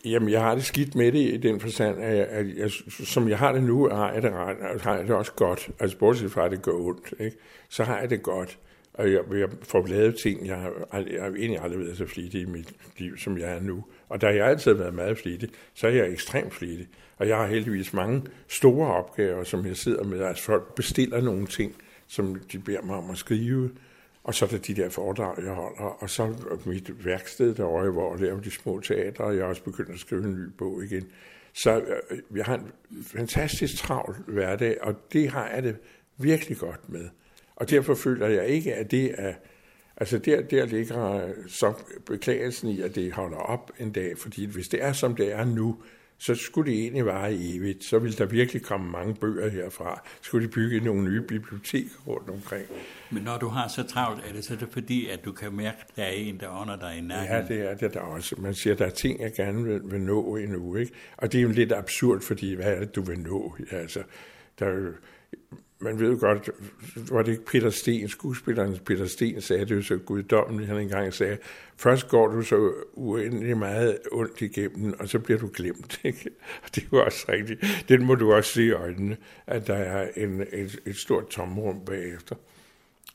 Jamen, 0.04 0.28
jeg 0.28 0.40
har 0.42 0.54
det 0.54 0.64
skidt 0.64 0.94
med 0.94 1.12
det 1.12 1.34
i 1.34 1.36
den 1.36 1.60
forstand, 1.60 2.02
at, 2.02 2.16
jeg, 2.16 2.26
at 2.26 2.56
jeg, 2.56 2.70
som 2.88 3.28
jeg 3.28 3.38
har 3.38 3.52
det 3.52 3.62
nu, 3.62 3.88
har 3.88 4.12
jeg 4.12 4.22
det, 4.22 4.32
ret, 4.32 4.80
har 4.82 4.96
jeg 4.96 5.04
det 5.06 5.14
også 5.14 5.32
godt. 5.32 5.70
Altså, 5.78 5.98
bortset 5.98 6.32
fra, 6.32 6.44
at 6.44 6.50
det 6.50 6.62
går 6.62 6.86
ondt, 6.86 7.14
ikke? 7.20 7.36
så 7.68 7.84
har 7.84 7.98
jeg 7.98 8.10
det 8.10 8.22
godt. 8.22 8.58
Og 8.94 9.12
jeg, 9.12 9.20
jeg 9.32 9.48
får 9.62 9.86
lavet 9.86 10.16
ting, 10.22 10.46
jeg 10.46 10.56
har, 10.56 10.72
jeg 10.92 11.22
har 11.22 11.28
egentlig 11.28 11.60
aldrig 11.60 11.80
været 11.80 11.96
så 11.96 12.06
flittig 12.06 12.40
i 12.40 12.44
mit 12.44 12.74
liv, 12.98 13.18
som 13.18 13.38
jeg 13.38 13.56
er 13.56 13.60
nu. 13.60 13.84
Og 14.08 14.20
da 14.20 14.26
jeg 14.26 14.46
altid 14.46 14.70
har 14.70 14.78
været 14.78 14.94
meget 14.94 15.18
flittig, 15.18 15.50
så 15.74 15.86
er 15.86 15.90
jeg 15.90 16.10
ekstremt 16.10 16.54
flittig. 16.54 16.88
Og 17.16 17.28
jeg 17.28 17.36
har 17.36 17.46
heldigvis 17.46 17.92
mange 17.92 18.22
store 18.48 18.94
opgaver, 18.94 19.44
som 19.44 19.66
jeg 19.66 19.76
sidder 19.76 20.04
med. 20.04 20.22
Altså 20.22 20.44
folk 20.44 20.74
bestiller 20.74 21.20
nogle 21.20 21.46
ting, 21.46 21.74
som 22.06 22.40
de 22.52 22.58
beder 22.58 22.82
mig 22.82 22.96
om 22.96 23.10
at 23.10 23.18
skrive. 23.18 23.70
Og 24.24 24.34
så 24.34 24.44
er 24.44 24.48
der 24.48 24.58
de 24.58 24.74
der 24.74 24.88
foredrag, 24.88 25.44
jeg 25.44 25.52
holder. 25.52 26.02
Og 26.02 26.10
så 26.10 26.34
mit 26.66 27.04
værksted 27.04 27.54
derovre, 27.54 27.90
hvor 27.90 28.12
jeg 28.12 28.20
laver 28.20 28.40
de 28.40 28.50
små 28.50 28.80
teatre, 28.80 29.24
og 29.24 29.36
jeg 29.36 29.42
er 29.42 29.46
også 29.46 29.62
begyndt 29.62 29.90
at 29.90 29.98
skrive 29.98 30.24
en 30.24 30.34
ny 30.34 30.48
bog 30.58 30.84
igen. 30.84 31.06
Så 31.52 31.80
øh, 32.10 32.18
jeg 32.36 32.44
har 32.44 32.54
en 32.54 32.72
fantastisk 33.02 33.76
travl 33.76 34.16
hverdag, 34.26 34.76
og 34.82 34.94
det 35.12 35.30
har 35.30 35.48
jeg 35.48 35.62
det 35.62 35.76
virkelig 36.16 36.58
godt 36.58 36.88
med. 36.88 37.08
Og 37.60 37.70
derfor 37.70 37.94
føler 37.94 38.26
jeg 38.26 38.46
ikke, 38.46 38.74
at 38.74 38.90
det 38.90 39.14
er... 39.18 39.32
Altså 39.96 40.18
der, 40.18 40.42
der 40.42 40.66
ligger 40.66 41.28
så 41.48 41.72
beklagelsen 42.06 42.68
i, 42.68 42.80
at 42.80 42.94
det 42.94 43.12
holder 43.12 43.36
op 43.36 43.70
en 43.78 43.92
dag, 43.92 44.18
fordi 44.18 44.46
hvis 44.46 44.68
det 44.68 44.84
er, 44.84 44.92
som 44.92 45.16
det 45.16 45.32
er 45.32 45.44
nu, 45.44 45.76
så 46.18 46.34
skulle 46.34 46.72
det 46.72 46.80
egentlig 46.80 47.06
vare 47.06 47.34
evigt. 47.34 47.84
Så 47.84 47.98
ville 47.98 48.16
der 48.16 48.26
virkelig 48.26 48.62
komme 48.62 48.90
mange 48.90 49.14
bøger 49.14 49.48
herfra. 49.48 50.02
Skulle 50.20 50.46
de 50.46 50.52
bygge 50.52 50.80
nogle 50.80 51.02
nye 51.10 51.20
biblioteker 51.20 51.90
rundt 52.06 52.30
omkring. 52.30 52.64
Men 53.10 53.22
når 53.22 53.38
du 53.38 53.48
har 53.48 53.68
så 53.68 53.82
travlt, 53.82 54.24
er 54.28 54.32
det 54.32 54.44
så 54.44 54.56
det 54.56 54.68
fordi, 54.70 55.08
at 55.08 55.24
du 55.24 55.32
kan 55.32 55.52
mærke, 55.52 55.78
at 55.88 55.96
der 55.96 56.02
er 56.02 56.10
en, 56.10 56.40
der 56.40 56.60
ånder 56.60 56.76
dig 56.76 56.98
i 56.98 57.00
nakken? 57.00 57.36
Ja, 57.36 57.42
det 57.48 57.70
er 57.70 57.74
det 57.74 57.94
der 57.94 58.00
også. 58.00 58.34
Man 58.38 58.54
siger, 58.54 58.72
at 58.72 58.78
der 58.78 58.86
er 58.86 58.90
ting, 58.90 59.20
jeg 59.20 59.32
gerne 59.36 59.64
vil, 59.64 59.80
vil 59.84 60.00
nå 60.00 60.36
endnu. 60.36 60.76
Ikke? 60.76 60.92
Og 61.16 61.32
det 61.32 61.38
er 61.38 61.42
jo 61.42 61.48
lidt 61.48 61.72
absurd, 61.72 62.20
fordi 62.20 62.54
hvad 62.54 62.74
er 62.74 62.80
det, 62.80 62.94
du 62.96 63.02
vil 63.02 63.20
nå? 63.20 63.56
Altså, 63.70 64.02
der 64.58 64.66
er 64.66 64.74
jo, 64.74 64.92
man 65.80 66.00
ved 66.00 66.10
jo 66.10 66.16
godt, 66.20 66.50
var 67.10 67.22
det 67.22 67.32
ikke 67.32 67.44
Peter 67.44 67.70
Sten, 67.70 68.08
skuespilleren 68.08 68.78
Peter 68.86 69.06
Sten 69.06 69.40
sagde 69.40 69.64
det 69.64 69.76
jo 69.76 69.82
så 69.82 69.96
guddommeligt, 69.96 70.68
han 70.68 70.80
engang 70.80 71.14
sagde, 71.14 71.38
først 71.76 72.08
går 72.08 72.26
du 72.26 72.42
så 72.42 72.72
uendelig 72.94 73.56
meget 73.56 73.98
ondt 74.12 74.40
igennem, 74.40 74.94
og 75.00 75.08
så 75.08 75.18
bliver 75.18 75.38
du 75.38 75.50
glemt. 75.54 76.00
Ikke? 76.04 76.30
Og 76.62 76.74
det 76.74 76.82
er 76.82 76.86
jo 76.92 77.04
også 77.04 77.26
rigtigt. 77.28 77.64
Den 77.88 78.04
må 78.04 78.14
du 78.14 78.32
også 78.32 78.52
se 78.52 78.64
i 78.64 78.70
øjnene, 78.70 79.16
at 79.46 79.66
der 79.66 79.74
er 79.74 80.08
en, 80.16 80.40
et, 80.52 80.78
et 80.86 80.96
stort 80.96 81.28
tomrum 81.28 81.84
bagefter. 81.84 82.36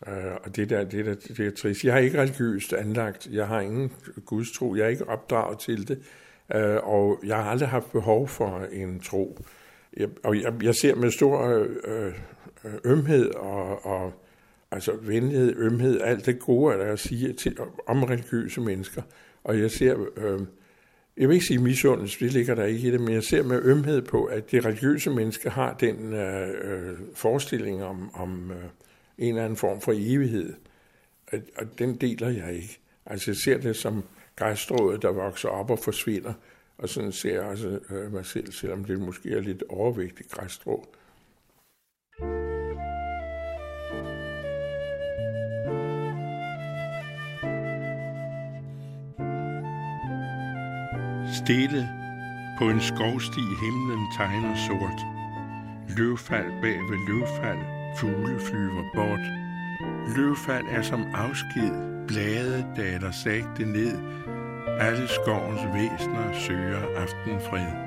Øh, 0.07 0.33
og 0.43 0.55
det 0.55 0.69
der, 0.69 0.83
det, 0.83 1.05
der, 1.05 1.15
det 1.37 1.39
er 1.39 1.51
trist. 1.51 1.83
Jeg 1.83 1.93
har 1.93 1.99
ikke 1.99 2.21
religiøst 2.21 2.73
anlagt. 2.73 3.27
Jeg 3.31 3.47
har 3.47 3.61
ingen 3.61 3.91
gudstro. 4.25 4.75
Jeg 4.75 4.85
er 4.85 4.89
ikke 4.89 5.09
opdraget 5.09 5.59
til 5.59 5.87
det. 5.87 5.99
Øh, 6.55 6.77
og 6.83 7.19
jeg 7.25 7.35
har 7.35 7.43
aldrig 7.43 7.69
haft 7.69 7.91
behov 7.91 8.27
for 8.27 8.67
en 8.71 8.99
tro. 8.99 9.39
Jeg, 9.97 10.09
og 10.23 10.41
jeg, 10.41 10.53
jeg 10.63 10.75
ser 10.75 10.95
med 10.95 11.11
stor 11.11 11.47
øh, 11.47 11.69
øh 11.85 12.13
Øh, 12.65 12.73
ømhed 12.83 13.29
og, 13.29 13.85
og 13.85 14.13
altså 14.71 14.91
venlighed, 15.01 15.55
ømhed, 15.57 16.01
alt 16.01 16.25
det 16.25 16.39
gode, 16.39 16.75
er 16.75 16.91
at 16.91 16.99
sige 16.99 17.33
til, 17.33 17.57
om 17.87 18.03
religiøse 18.03 18.61
mennesker. 18.61 19.01
Og 19.43 19.59
jeg 19.59 19.71
ser, 19.71 20.05
øh, 20.17 20.39
jeg 21.17 21.27
vil 21.27 21.33
ikke 21.33 21.45
sige 21.45 21.59
misundelse, 21.59 22.19
det 22.19 22.33
ligger 22.33 22.55
der 22.55 22.65
ikke 22.65 22.87
i 22.87 22.91
det, 22.91 23.01
men 23.01 23.13
jeg 23.13 23.23
ser 23.23 23.43
med 23.43 23.61
ømhed 23.63 24.01
på, 24.01 24.25
at 24.25 24.51
de 24.51 24.59
religiøse 24.59 25.09
mennesker 25.09 25.49
har 25.49 25.73
den 25.73 26.13
øh, 26.13 26.49
øh, 26.49 26.97
forestilling 27.13 27.83
om, 27.83 28.15
om 28.15 28.51
øh, 28.51 28.57
en 29.17 29.29
eller 29.29 29.43
anden 29.43 29.57
form 29.57 29.81
for 29.81 29.93
evighed. 29.95 30.53
Og, 31.31 31.39
og 31.57 31.79
den 31.79 31.95
deler 31.95 32.29
jeg 32.29 32.53
ikke. 32.53 32.79
Altså 33.05 33.31
jeg 33.31 33.35
ser 33.35 33.57
det 33.57 33.75
som 33.75 34.03
græsstrået, 34.35 35.01
der 35.01 35.11
vokser 35.11 35.49
op 35.49 35.69
og 35.69 35.79
forsvinder. 35.79 36.33
Og 36.77 36.89
sådan 36.89 37.11
ser 37.11 37.33
jeg 37.33 37.41
også 37.41 37.79
øh, 37.89 38.13
mig 38.13 38.25
selv, 38.25 38.51
selvom 38.51 38.85
det 38.85 38.99
måske 38.99 39.31
er 39.31 39.41
lidt 39.41 39.63
overvægtigt 39.69 40.31
græsstrå. 40.31 40.85
Stille 51.43 51.89
på 52.57 52.69
en 52.69 52.81
skovsti 52.81 53.41
himlen 53.63 54.07
tegner 54.17 54.55
sort. 54.55 55.01
Løvfald 55.97 56.61
bag 56.61 56.79
ved 56.89 56.99
løvfald, 57.07 57.59
fugle 57.97 58.39
flyver 58.39 58.83
bort. 58.95 59.25
Løvfald 60.15 60.65
er 60.71 60.81
som 60.81 61.05
afsked, 61.13 61.71
blade 62.07 62.65
daler 62.75 63.11
sagte 63.11 63.65
ned. 63.65 63.97
Alle 64.79 65.07
skovens 65.07 65.61
væsner 65.73 66.33
søger 66.33 66.81
aftenfred. 66.97 67.84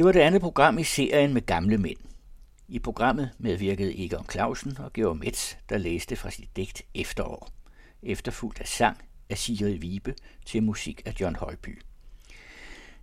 Det 0.00 0.06
var 0.06 0.12
det 0.12 0.20
andet 0.20 0.40
program 0.40 0.78
i 0.78 0.84
serien 0.84 1.34
med 1.34 1.46
gamle 1.46 1.78
mænd. 1.78 1.98
I 2.68 2.78
programmet 2.78 3.30
medvirkede 3.38 4.04
Egon 4.04 4.26
Clausen 4.30 4.78
og 4.78 4.92
Georg 4.92 5.16
Metz, 5.16 5.54
der 5.68 5.78
læste 5.78 6.16
fra 6.16 6.30
sit 6.30 6.56
digt 6.56 6.82
Efterår, 6.94 7.48
efterfulgt 8.02 8.60
af 8.60 8.66
sang 8.68 8.98
af 9.30 9.38
Sigrid 9.38 9.78
Vibe 9.78 10.14
til 10.46 10.62
musik 10.62 11.02
af 11.06 11.14
John 11.20 11.36
Højby. 11.36 11.82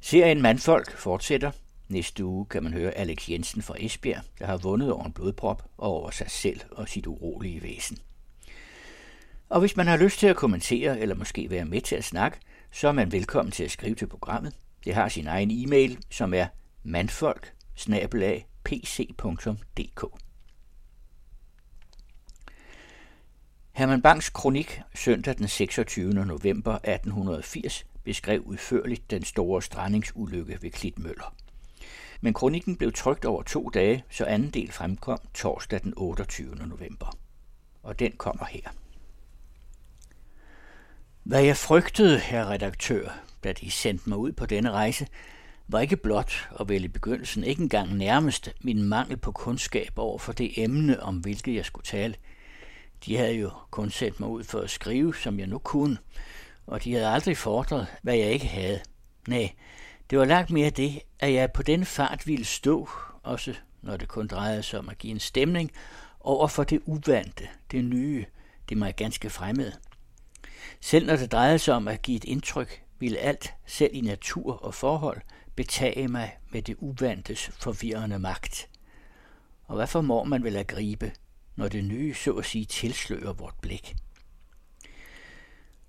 Serien 0.02 0.42
Mandfolk 0.42 0.98
fortsætter. 0.98 1.52
Næste 1.90 2.26
uge 2.26 2.46
kan 2.46 2.64
man 2.64 2.74
høre 2.74 2.92
Alex 2.92 3.30
Jensen 3.30 3.62
fra 3.62 3.76
Esbjerg, 3.80 4.24
der 4.40 4.46
har 4.46 4.58
vundet 4.58 4.92
over 4.92 5.06
en 5.06 5.14
blodprop 5.14 5.64
og 5.78 5.92
over 5.92 6.12
sig 6.12 6.32
selv 6.32 6.62
og 6.72 6.90
sit 6.90 7.08
urolige 7.08 7.64
væsen. 7.64 7.98
Og 9.50 9.60
hvis 9.60 9.78
man 9.78 9.88
har 9.88 9.98
lyst 9.98 10.20
til 10.20 10.28
at 10.28 10.36
kommentere 10.36 11.00
eller 11.00 11.16
måske 11.16 11.50
være 11.50 11.66
med 11.66 11.82
til 11.82 11.96
at 11.96 12.04
snakke, 12.04 12.38
så 12.72 12.88
er 12.88 12.92
man 12.92 13.12
velkommen 13.12 13.52
til 13.52 13.64
at 13.64 13.72
skrive 13.72 13.96
til 13.96 14.08
programmet. 14.08 14.54
Det 14.86 14.94
har 14.94 15.10
sin 15.10 15.28
egen 15.28 15.52
e-mail, 15.52 15.98
som 16.10 16.34
er 16.34 16.48
mandfolk 16.88 17.54
pc.dk. 18.64 20.04
Herman 23.72 24.02
Bangs 24.02 24.30
kronik 24.30 24.82
søndag 24.96 25.38
den 25.38 25.48
26. 25.48 26.14
november 26.14 26.74
1880 26.74 27.86
beskrev 28.04 28.42
udførligt 28.42 29.12
den 29.12 29.24
store 29.24 29.62
strandingsulykke 29.62 30.62
ved 30.62 30.72
Klitmøller. 30.72 31.36
Men 32.22 32.34
kronikken 32.34 32.76
blev 32.76 32.94
trykt 32.94 33.26
over 33.26 33.44
to 33.44 33.70
dage, 33.70 34.04
så 34.10 34.26
anden 34.26 34.50
del 34.50 34.72
fremkom 34.72 35.20
torsdag 35.34 35.84
den 35.84 35.94
28. 35.98 36.56
november. 36.56 37.18
Og 37.84 38.00
den 38.00 38.12
kommer 38.12 38.46
her. 38.46 38.70
Hvad 41.24 41.42
jeg 41.42 41.58
frygtede, 41.58 42.20
herre 42.20 42.48
redaktør, 42.48 43.10
da 43.44 43.54
de 43.54 43.72
sendte 43.72 44.10
mig 44.10 44.18
ud 44.18 44.32
på 44.32 44.46
denne 44.46 44.72
rejse, 44.72 45.08
var 45.68 45.80
ikke 45.80 45.98
blot, 45.98 46.50
og 46.52 46.70
vel 46.70 46.84
i 46.84 46.88
begyndelsen 46.88 47.44
ikke 47.44 47.62
engang 47.62 47.94
nærmest, 47.94 48.54
min 48.62 48.84
mangel 48.84 49.18
på 49.18 49.32
kundskab 49.32 49.92
over 49.96 50.18
for 50.18 50.34
det 50.34 50.64
emne, 50.64 51.04
om 51.04 51.18
hvilket 51.18 51.56
jeg 51.56 51.66
skulle 51.66 51.86
tale. 51.86 52.16
De 53.06 53.18
havde 53.18 53.34
jo 53.34 53.52
kun 53.72 53.90
sendt 53.90 54.20
mig 54.20 54.30
ud 54.30 54.44
for 54.44 54.60
at 54.60 54.70
skrive, 54.70 55.16
som 55.16 55.40
jeg 55.40 55.48
nu 55.48 55.58
kunne, 55.58 55.98
og 56.68 56.84
de 56.84 56.94
havde 56.94 57.08
aldrig 57.08 57.38
fordret, 57.38 57.88
hvad 58.02 58.16
jeg 58.16 58.32
ikke 58.32 58.48
havde. 58.48 58.80
Nej, 59.28 59.52
det 60.10 60.20
var 60.20 60.26
langt 60.26 60.52
mere 60.52 60.70
det, 60.70 61.00
at 61.20 61.34
jeg 61.34 61.52
på 61.52 61.64
den 61.64 61.86
fart 61.86 62.28
ville 62.28 62.46
stå, 62.46 62.90
også 63.24 63.54
når 63.82 63.98
det 63.98 64.08
kun 64.08 64.28
drejede 64.28 64.64
sig 64.64 64.80
om 64.80 64.90
at 64.90 64.98
give 64.98 65.12
en 65.12 65.20
stemning, 65.20 65.72
over 66.20 66.48
for 66.48 66.64
det 66.64 66.82
uvante, 66.86 67.48
det 67.72 67.86
nye, 67.86 68.26
det 68.70 68.78
mig 68.78 68.96
ganske 68.96 69.30
fremmede. 69.30 69.74
Selv 70.82 71.06
når 71.08 71.16
det 71.16 71.32
drejede 71.32 71.60
sig 71.60 71.74
om 71.74 71.88
at 71.88 72.02
give 72.02 72.18
et 72.18 72.24
indtryk, 72.24 72.82
ville 73.00 73.18
alt, 73.18 73.54
selv 73.66 73.92
i 73.94 74.02
natur 74.02 74.54
og 74.54 74.74
forhold, 74.74 75.22
betage 75.58 76.08
mig 76.08 76.38
med 76.52 76.62
det 76.62 76.76
uvantes 76.80 77.52
forvirrende 77.60 78.20
magt. 78.20 78.70
Og 79.66 79.76
hvad 79.76 79.88
formår 79.88 80.24
man 80.24 80.44
vel 80.44 80.56
at 80.56 80.68
gribe, 80.68 81.12
når 81.56 81.68
det 81.68 81.84
nye 81.84 82.14
så 82.14 82.32
at 82.32 82.46
sige 82.46 82.66
tilslører 82.66 83.34
vort 83.34 83.56
blik? 83.62 83.96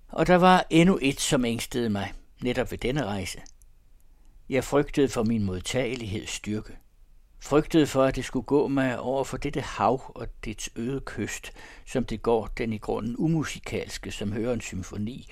Og 0.07 0.27
der 0.27 0.35
var 0.35 0.65
endnu 0.69 0.99
et, 1.01 1.19
som 1.19 1.45
ængstede 1.45 1.89
mig, 1.89 2.13
netop 2.41 2.71
ved 2.71 2.77
denne 2.77 3.05
rejse. 3.05 3.41
Jeg 4.49 4.63
frygtede 4.63 5.09
for 5.09 5.23
min 5.23 5.43
modtageligheds 5.43 6.29
styrke. 6.29 6.77
Frygtede 7.41 7.87
for, 7.87 8.03
at 8.03 8.15
det 8.15 8.25
skulle 8.25 8.45
gå 8.45 8.67
mig 8.67 8.99
over 8.99 9.23
for 9.23 9.37
dette 9.37 9.61
hav 9.61 10.11
og 10.15 10.27
dets 10.45 10.69
øde 10.75 11.01
kyst, 11.05 11.51
som 11.85 12.05
det 12.05 12.21
går 12.21 12.47
den 12.47 12.73
i 12.73 12.77
grunden 12.77 13.15
umusikalske, 13.17 14.11
som 14.11 14.31
hører 14.31 14.53
en 14.53 14.61
symfoni. 14.61 15.27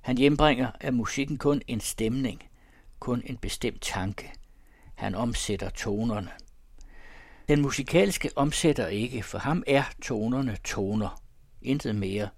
Han 0.00 0.18
hjembringer 0.18 0.70
af 0.80 0.92
musikken 0.92 1.38
kun 1.38 1.62
en 1.66 1.80
stemning, 1.80 2.42
kun 3.00 3.22
en 3.26 3.36
bestemt 3.36 3.82
tanke. 3.82 4.32
Han 4.94 5.14
omsætter 5.14 5.70
tonerne. 5.70 6.30
Den 7.48 7.62
musikalske 7.62 8.30
omsætter 8.36 8.86
ikke, 8.86 9.22
for 9.22 9.38
ham 9.38 9.62
er 9.66 9.82
tonerne 10.02 10.56
toner. 10.64 11.22
Intet 11.62 11.94
mere. 11.94 12.28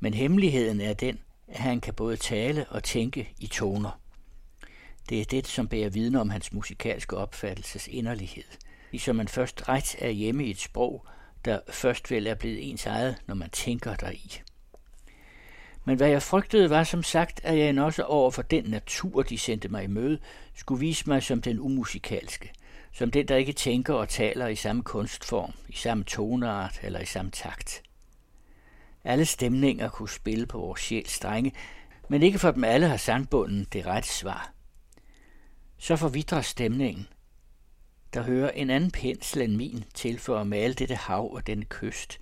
Men 0.00 0.14
hemmeligheden 0.14 0.80
er 0.80 0.94
den, 0.94 1.18
at 1.48 1.58
han 1.58 1.80
kan 1.80 1.94
både 1.94 2.16
tale 2.16 2.66
og 2.68 2.84
tænke 2.84 3.34
i 3.38 3.46
toner. 3.46 4.00
Det 5.08 5.20
er 5.20 5.24
det, 5.24 5.46
som 5.46 5.68
bærer 5.68 5.90
viden 5.90 6.14
om 6.14 6.30
hans 6.30 6.52
musikalske 6.52 7.16
opfattelses 7.16 7.88
inderlighed. 7.88 8.44
Ligesom 8.90 9.16
man 9.16 9.28
først 9.28 9.68
ret 9.68 9.96
er 9.98 10.10
hjemme 10.10 10.46
i 10.46 10.50
et 10.50 10.60
sprog, 10.60 11.06
der 11.44 11.60
først 11.70 12.10
vel 12.10 12.26
er 12.26 12.34
blevet 12.34 12.70
ens 12.70 12.86
eget, 12.86 13.16
når 13.26 13.34
man 13.34 13.50
tænker 13.50 13.94
deri. 13.94 14.42
Men 15.88 15.96
hvad 15.96 16.08
jeg 16.08 16.22
frygtede 16.22 16.70
var 16.70 16.84
som 16.84 17.02
sagt, 17.02 17.40
at 17.44 17.58
jeg 17.58 17.78
også 17.78 18.02
over 18.02 18.30
for 18.30 18.42
den 18.42 18.64
natur, 18.64 19.22
de 19.22 19.38
sendte 19.38 19.68
mig 19.68 19.84
i 19.84 19.86
møde, 19.86 20.18
skulle 20.54 20.80
vise 20.80 21.08
mig 21.08 21.22
som 21.22 21.42
den 21.42 21.60
umusikalske, 21.60 22.52
som 22.92 23.10
den, 23.10 23.28
der 23.28 23.36
ikke 23.36 23.52
tænker 23.52 23.94
og 23.94 24.08
taler 24.08 24.46
i 24.46 24.54
samme 24.54 24.82
kunstform, 24.82 25.52
i 25.68 25.76
samme 25.76 26.04
toneart 26.04 26.80
eller 26.82 27.00
i 27.00 27.04
samme 27.04 27.30
takt. 27.30 27.82
Alle 29.04 29.24
stemninger 29.24 29.88
kunne 29.88 30.08
spille 30.08 30.46
på 30.46 30.58
vores 30.58 30.80
sjæls 30.80 31.10
strenge, 31.10 31.52
men 32.08 32.22
ikke 32.22 32.38
for 32.38 32.50
dem 32.50 32.64
alle 32.64 32.88
har 32.88 32.96
sandbunden 32.96 33.66
det 33.72 33.86
rette 33.86 34.08
svar. 34.08 34.52
Så 35.78 35.96
forvidrer 35.96 36.40
stemningen. 36.40 37.08
Der 38.14 38.22
hører 38.22 38.50
en 38.50 38.70
anden 38.70 38.90
pensel 38.90 39.42
end 39.42 39.56
min 39.56 39.84
til 39.94 40.18
for 40.18 40.38
at 40.38 40.46
male 40.46 40.74
dette 40.74 40.94
hav 40.94 41.32
og 41.32 41.46
denne 41.46 41.64
kyst. 41.64 42.18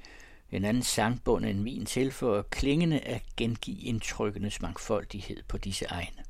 En 0.55 0.65
anden 0.65 0.83
sangbund 0.83 1.45
end 1.45 1.59
min 1.59 1.87
tilføjer 1.87 2.43
klingende 2.43 3.01
at 3.01 3.23
gengive 3.37 3.81
indtrykkenes 3.81 4.63
mangfoldighed 4.63 5.43
på 5.49 5.59
disse 5.59 5.85
egne. 5.85 6.25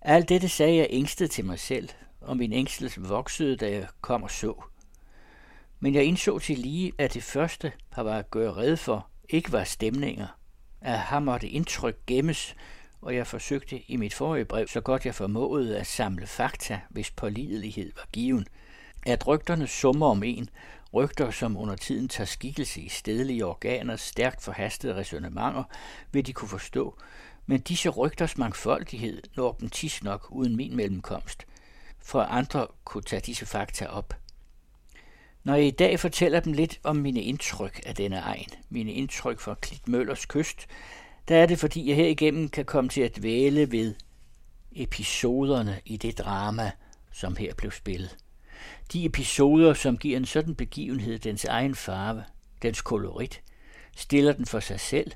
Alt 0.00 0.28
dette 0.28 0.48
sagde 0.48 0.76
jeg 0.76 0.86
ængstet 0.90 1.30
til 1.30 1.44
mig 1.44 1.58
selv, 1.58 1.88
og 2.20 2.36
min 2.36 2.52
ængstelse 2.52 3.00
voksede, 3.00 3.56
da 3.56 3.70
jeg 3.70 3.86
kom 4.00 4.22
og 4.22 4.30
så. 4.30 4.62
Men 5.80 5.94
jeg 5.94 6.04
indså 6.04 6.38
til 6.38 6.58
lige, 6.58 6.92
at 6.98 7.14
det 7.14 7.22
første, 7.22 7.72
der 7.96 8.02
var 8.02 8.18
at 8.18 8.30
gøre 8.30 8.56
red 8.56 8.76
for, 8.76 9.08
ikke 9.28 9.52
var 9.52 9.64
stemninger. 9.64 10.26
At 10.80 11.00
her 11.10 11.20
måtte 11.20 11.48
indtryk 11.48 12.06
gemmes, 12.06 12.56
og 13.00 13.14
jeg 13.14 13.26
forsøgte 13.26 13.90
i 13.90 13.96
mit 13.96 14.14
forrige 14.14 14.44
brev, 14.44 14.68
så 14.68 14.80
godt 14.80 15.06
jeg 15.06 15.14
formåede 15.14 15.78
at 15.78 15.86
samle 15.86 16.26
fakta, 16.26 16.80
hvis 16.90 17.10
pålidelighed 17.10 17.92
var 17.96 18.08
given. 18.12 18.46
At 19.06 19.26
rygterne 19.26 19.66
summer 19.66 20.06
om 20.06 20.22
en, 20.22 20.48
rygter 20.94 21.30
som 21.30 21.56
under 21.56 21.76
tiden 21.76 22.08
tager 22.08 22.26
skikkelse 22.26 22.80
i 22.80 22.88
stedlige 22.88 23.46
organer, 23.46 23.96
stærkt 23.96 24.42
forhastede 24.42 24.94
resonemanger, 24.94 25.64
vil 26.12 26.26
de 26.26 26.32
kunne 26.32 26.48
forstå, 26.48 26.98
men 27.46 27.60
disse 27.60 27.88
rygters 27.88 28.38
mangfoldighed 28.38 29.22
når 29.36 29.52
dem 29.52 29.70
tis 29.70 30.02
nok 30.02 30.26
uden 30.30 30.56
min 30.56 30.76
mellemkomst, 30.76 31.46
for 31.98 32.22
andre 32.22 32.66
kunne 32.84 33.02
tage 33.02 33.20
disse 33.20 33.46
fakta 33.46 33.86
op. 33.86 34.14
Når 35.44 35.54
jeg 35.54 35.66
i 35.66 35.70
dag 35.70 36.00
fortæller 36.00 36.40
dem 36.40 36.52
lidt 36.52 36.80
om 36.84 36.96
mine 36.96 37.22
indtryk 37.22 37.80
af 37.86 37.94
denne 37.94 38.18
egen, 38.18 38.48
mine 38.70 38.92
indtryk 38.92 39.40
fra 39.40 39.54
Klitmøllers 39.54 40.26
kyst, 40.26 40.66
der 41.28 41.36
er 41.36 41.46
det 41.46 41.58
fordi 41.58 41.88
jeg 41.88 41.96
herigennem 41.96 42.48
kan 42.48 42.64
komme 42.64 42.90
til 42.90 43.00
at 43.00 43.16
dvæle 43.16 43.72
ved 43.72 43.94
episoderne 44.72 45.80
i 45.84 45.96
det 45.96 46.18
drama, 46.18 46.70
som 47.12 47.36
her 47.36 47.54
blev 47.54 47.70
spillet. 47.70 48.16
De 48.92 49.04
episoder, 49.04 49.74
som 49.74 49.98
giver 49.98 50.16
en 50.16 50.26
sådan 50.26 50.54
begivenhed 50.54 51.18
dens 51.18 51.44
egen 51.44 51.74
farve, 51.74 52.24
dens 52.62 52.80
kolorit, 52.80 53.42
stiller 53.96 54.32
den 54.32 54.46
for 54.46 54.60
sig 54.60 54.80
selv. 54.80 55.12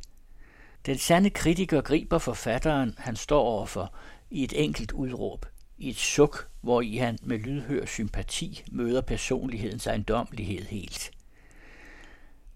Den 0.86 0.98
sande 0.98 1.30
kritiker 1.30 1.80
griber 1.80 2.18
forfatteren, 2.18 2.94
han 2.98 3.16
står 3.16 3.40
overfor, 3.40 3.94
i 4.30 4.44
et 4.44 4.52
enkelt 4.64 4.92
udråb, 4.92 5.46
i 5.78 5.88
et 5.88 5.96
suk, 5.96 6.48
hvor 6.60 6.80
i 6.80 6.96
han 6.96 7.18
med 7.22 7.38
lydhør 7.38 7.86
sympati 7.86 8.62
møder 8.72 9.00
personlighedens 9.00 9.86
ejendommelighed 9.86 10.64
helt. 10.64 11.10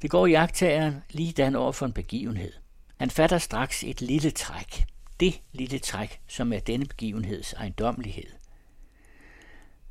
Det 0.02 0.10
går 0.10 0.26
jagttageren 0.26 1.02
lige 1.10 1.32
dan 1.32 1.56
over 1.56 1.72
for 1.72 1.86
en 1.86 1.92
begivenhed. 1.92 2.52
Han 2.96 3.10
fatter 3.10 3.38
straks 3.38 3.84
et 3.84 4.00
lille 4.00 4.30
træk. 4.30 4.84
Det 5.20 5.40
lille 5.52 5.78
træk, 5.78 6.20
som 6.28 6.52
er 6.52 6.60
denne 6.60 6.86
begivenheds 6.86 7.52
ejendommelighed. 7.52 8.39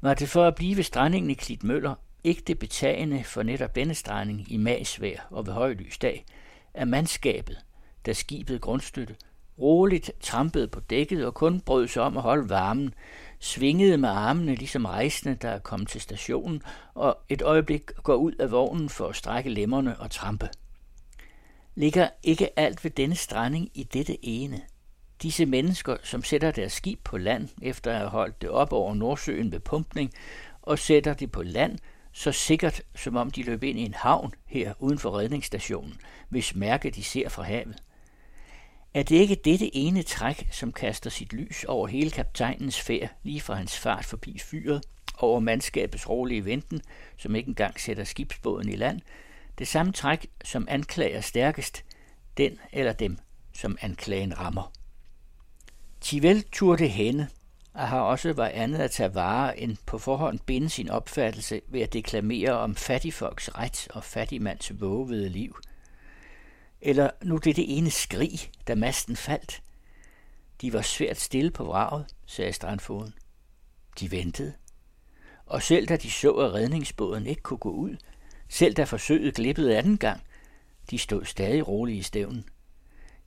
Var 0.02 0.14
det 0.14 0.30
for 0.30 0.46
at 0.46 0.56
blive 0.56 0.84
strandingen 0.84 1.32
i 1.32 1.34
Klitmøller 1.34 1.96
ikke 2.24 2.42
det 2.48 2.60
betagende 2.60 3.24
for 3.24 3.44
netop 3.44 3.76
denne 3.76 3.96
stranding 3.96 4.52
i 4.52 4.58
magsvær 4.58 5.28
og 5.30 5.48
ved 5.48 5.54
højlys 5.54 5.98
dag, 5.98 6.26
at 6.74 6.88
mandskabet, 6.88 7.58
da 8.06 8.14
skibet 8.14 8.62
grundstøtte, 8.62 9.16
roligt 9.60 10.12
trampede 10.22 10.68
på 10.68 10.80
dækket 10.80 11.26
og 11.26 11.34
kun 11.34 11.62
brød 11.62 11.88
sig 11.88 12.04
om 12.04 12.18
at 12.18 12.24
holde 12.24 12.50
varmen, 12.50 12.94
svingede 13.40 13.98
med 13.98 14.10
armene 14.10 14.56
ligesom 14.56 14.86
rejsende, 14.86 15.36
der 15.36 15.50
er 15.50 15.60
kommet 15.60 15.90
til 15.90 16.02
stationen, 16.02 16.62
og 16.94 17.18
et 17.30 17.42
øjeblik 17.42 17.92
går 18.04 18.16
ud 18.16 18.32
af 18.32 18.52
vognen 18.52 18.90
for 18.90 19.08
at 19.08 19.16
strække 19.16 19.50
lemmerne 19.50 20.00
og 20.00 20.12
trampe. 20.12 20.50
Ligger 21.76 22.10
ikke 22.24 22.60
alt 22.60 22.84
ved 22.84 22.92
denne 22.92 23.16
stranding 23.16 23.70
i 23.74 23.84
dette 23.84 24.26
ene? 24.26 24.62
Disse 25.22 25.46
mennesker, 25.46 25.98
som 26.04 26.24
sætter 26.24 26.52
deres 26.52 26.74
skib 26.74 27.00
på 27.04 27.18
land, 27.18 27.50
efter 27.62 27.92
at 27.92 27.98
have 27.98 28.10
holdt 28.10 28.42
det 28.42 28.50
op 28.50 28.74
over 28.74 28.96
Nordsøen 28.96 29.52
ved 29.52 29.60
pumpning, 29.60 30.12
og 30.62 30.80
sætter 30.80 31.14
det 31.14 31.32
på 31.32 31.44
land, 31.44 31.80
så 32.12 32.32
sikkert 32.32 32.82
som 32.96 33.16
om 33.16 33.32
de 33.32 33.44
løb 33.44 33.64
ind 33.64 33.80
i 33.80 33.84
en 33.84 33.94
havn 33.94 34.34
her 34.46 34.74
uden 34.80 35.00
for 35.00 35.18
redningsstationen, 35.18 36.02
hvis 36.30 36.56
mærke 36.56 36.90
de 36.90 37.04
ser 37.04 37.30
fra 37.30 37.44
havet. 37.44 37.76
Er 38.94 39.04
det 39.04 39.16
ikke 39.16 39.36
dette 39.36 39.76
ene 39.76 40.04
træk, 40.04 40.48
som 40.52 40.72
kaster 40.72 41.10
sit 41.10 41.34
lys 41.34 41.64
over 41.64 41.88
hele 41.88 42.12
kaptajnens 42.12 42.82
færd, 42.82 43.10
lige 43.24 43.42
fra 43.42 43.54
hans 43.54 43.78
fart 43.78 44.06
forbi 44.06 44.40
fyret, 44.40 44.84
over 45.18 45.40
mandskabets 45.40 46.10
rolige 46.10 46.46
venten, 46.46 46.82
som 47.18 47.36
ikke 47.36 47.50
engang 47.50 47.80
sætter 47.80 48.04
skibsbåden 48.04 48.70
i 48.70 48.76
land, 48.76 49.02
det 49.58 49.68
samme 49.68 49.92
træk, 49.92 50.28
som 50.44 50.68
anklager 50.70 51.22
stærkest, 51.22 51.86
den 52.38 52.60
eller 52.72 52.94
dem, 52.94 53.18
som 53.54 53.78
anklagen 53.82 54.40
rammer. 54.40 54.72
Tivel 56.02 56.44
turde 56.52 56.88
hende, 56.88 57.28
og 57.74 57.88
har 57.88 58.00
også 58.00 58.34
var 58.34 58.48
andet 58.48 58.80
at 58.80 58.92
tage 58.92 59.16
vare 59.16 59.60
end 59.60 59.78
på 59.86 59.98
forhånd 59.98 60.40
binde 60.40 60.70
sin 60.70 60.90
opfattelse 60.90 61.62
ved 61.68 61.82
at 61.82 61.94
deklamere 61.94 62.52
om 62.52 62.76
fattigfolks 62.76 63.50
ret 63.58 63.88
og 63.90 64.04
fattigmands 64.04 64.82
vågede 64.82 65.30
liv. 65.30 65.58
Eller 66.82 67.10
nu 67.24 67.38
det 67.38 67.56
det 67.56 67.78
ene 67.78 67.92
skrig, 67.92 68.40
da 68.68 68.76
masten 68.76 69.16
faldt. 69.16 69.62
De 70.62 70.74
var 70.74 70.82
svært 70.82 71.20
stille 71.20 71.52
på 71.52 71.64
vraget, 71.64 72.06
sagde 72.26 72.54
strandfoden. 72.54 73.14
De 74.00 74.12
ventede. 74.12 74.54
Og 75.46 75.64
selv 75.64 75.88
da 75.88 75.96
de 75.96 76.12
så, 76.12 76.32
at 76.32 76.54
redningsbåden 76.54 77.28
ikke 77.28 77.42
kunne 77.42 77.58
gå 77.58 77.72
ud, 77.72 77.98
selv 78.50 78.74
da 78.74 78.84
forsøget 78.84 79.36
glippede 79.36 79.78
anden 79.78 79.98
gang, 79.98 80.22
de 80.92 80.98
stod 80.98 81.26
stadig 81.26 81.68
rolige 81.68 81.98
i 81.98 82.02
stævnen. 82.02 82.46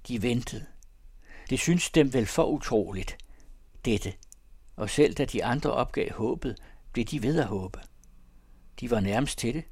De 0.09 0.23
ventede. 0.23 0.67
Det 1.53 1.61
syntes 1.61 1.91
dem 1.91 2.13
vel 2.13 2.27
for 2.27 2.45
utroligt, 2.45 3.19
dette. 3.85 4.13
Og 4.77 4.91
selv 4.91 5.15
da 5.15 5.25
de 5.25 5.45
andre 5.45 5.73
opgav 5.73 6.13
håbet, 6.13 6.57
blev 6.93 7.05
de 7.05 7.23
ved 7.23 7.39
at 7.41 7.47
håbe. 7.47 7.81
De 8.81 8.91
var 8.91 9.01
nærmest 9.01 9.39
til 9.39 9.55
det. 9.55 9.65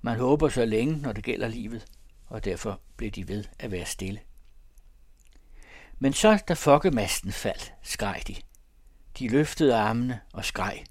Man 0.00 0.18
håber 0.18 0.48
så 0.48 0.64
længe, 0.64 0.96
når 0.96 1.12
det 1.12 1.24
gælder 1.24 1.48
livet, 1.48 1.84
og 2.26 2.44
derfor 2.44 2.80
blev 2.96 3.10
de 3.10 3.28
ved 3.28 3.44
at 3.58 3.70
være 3.70 3.86
stille. 3.86 4.20
Men 5.98 6.12
så, 6.12 6.42
da 6.48 6.54
fokkemasten 6.54 7.32
faldt, 7.32 7.72
skreg 7.82 8.22
de. 8.26 8.36
De 9.18 9.28
løftede 9.28 9.76
armene 9.76 10.20
og 10.32 10.44
skreg. 10.44 10.84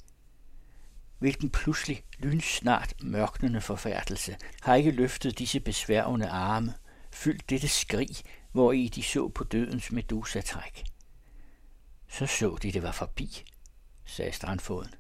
Hvilken 1.20 1.50
pludselig, 1.50 2.04
lynsnart 2.18 2.94
mørknende 3.02 3.62
forfærdelse 3.62 4.38
har 4.62 4.76
ikke 4.76 4.92
løftet 4.92 5.40
disse 5.40 5.60
besværgende 5.60 6.28
arme, 6.30 6.74
fyldt 7.12 7.50
dette 7.50 7.68
skrig, 7.68 8.18
hvor 8.52 8.72
i 8.72 8.88
de 8.88 9.04
så 9.04 9.28
på 9.28 9.44
dødens 9.44 9.92
medusatræk. 9.92 10.84
Så 12.08 12.26
så 12.26 12.58
de, 12.64 12.72
det 12.72 12.84
var 12.84 12.92
forbi, 12.92 13.44
sagde 14.06 14.32
strandfoden. 14.32 14.94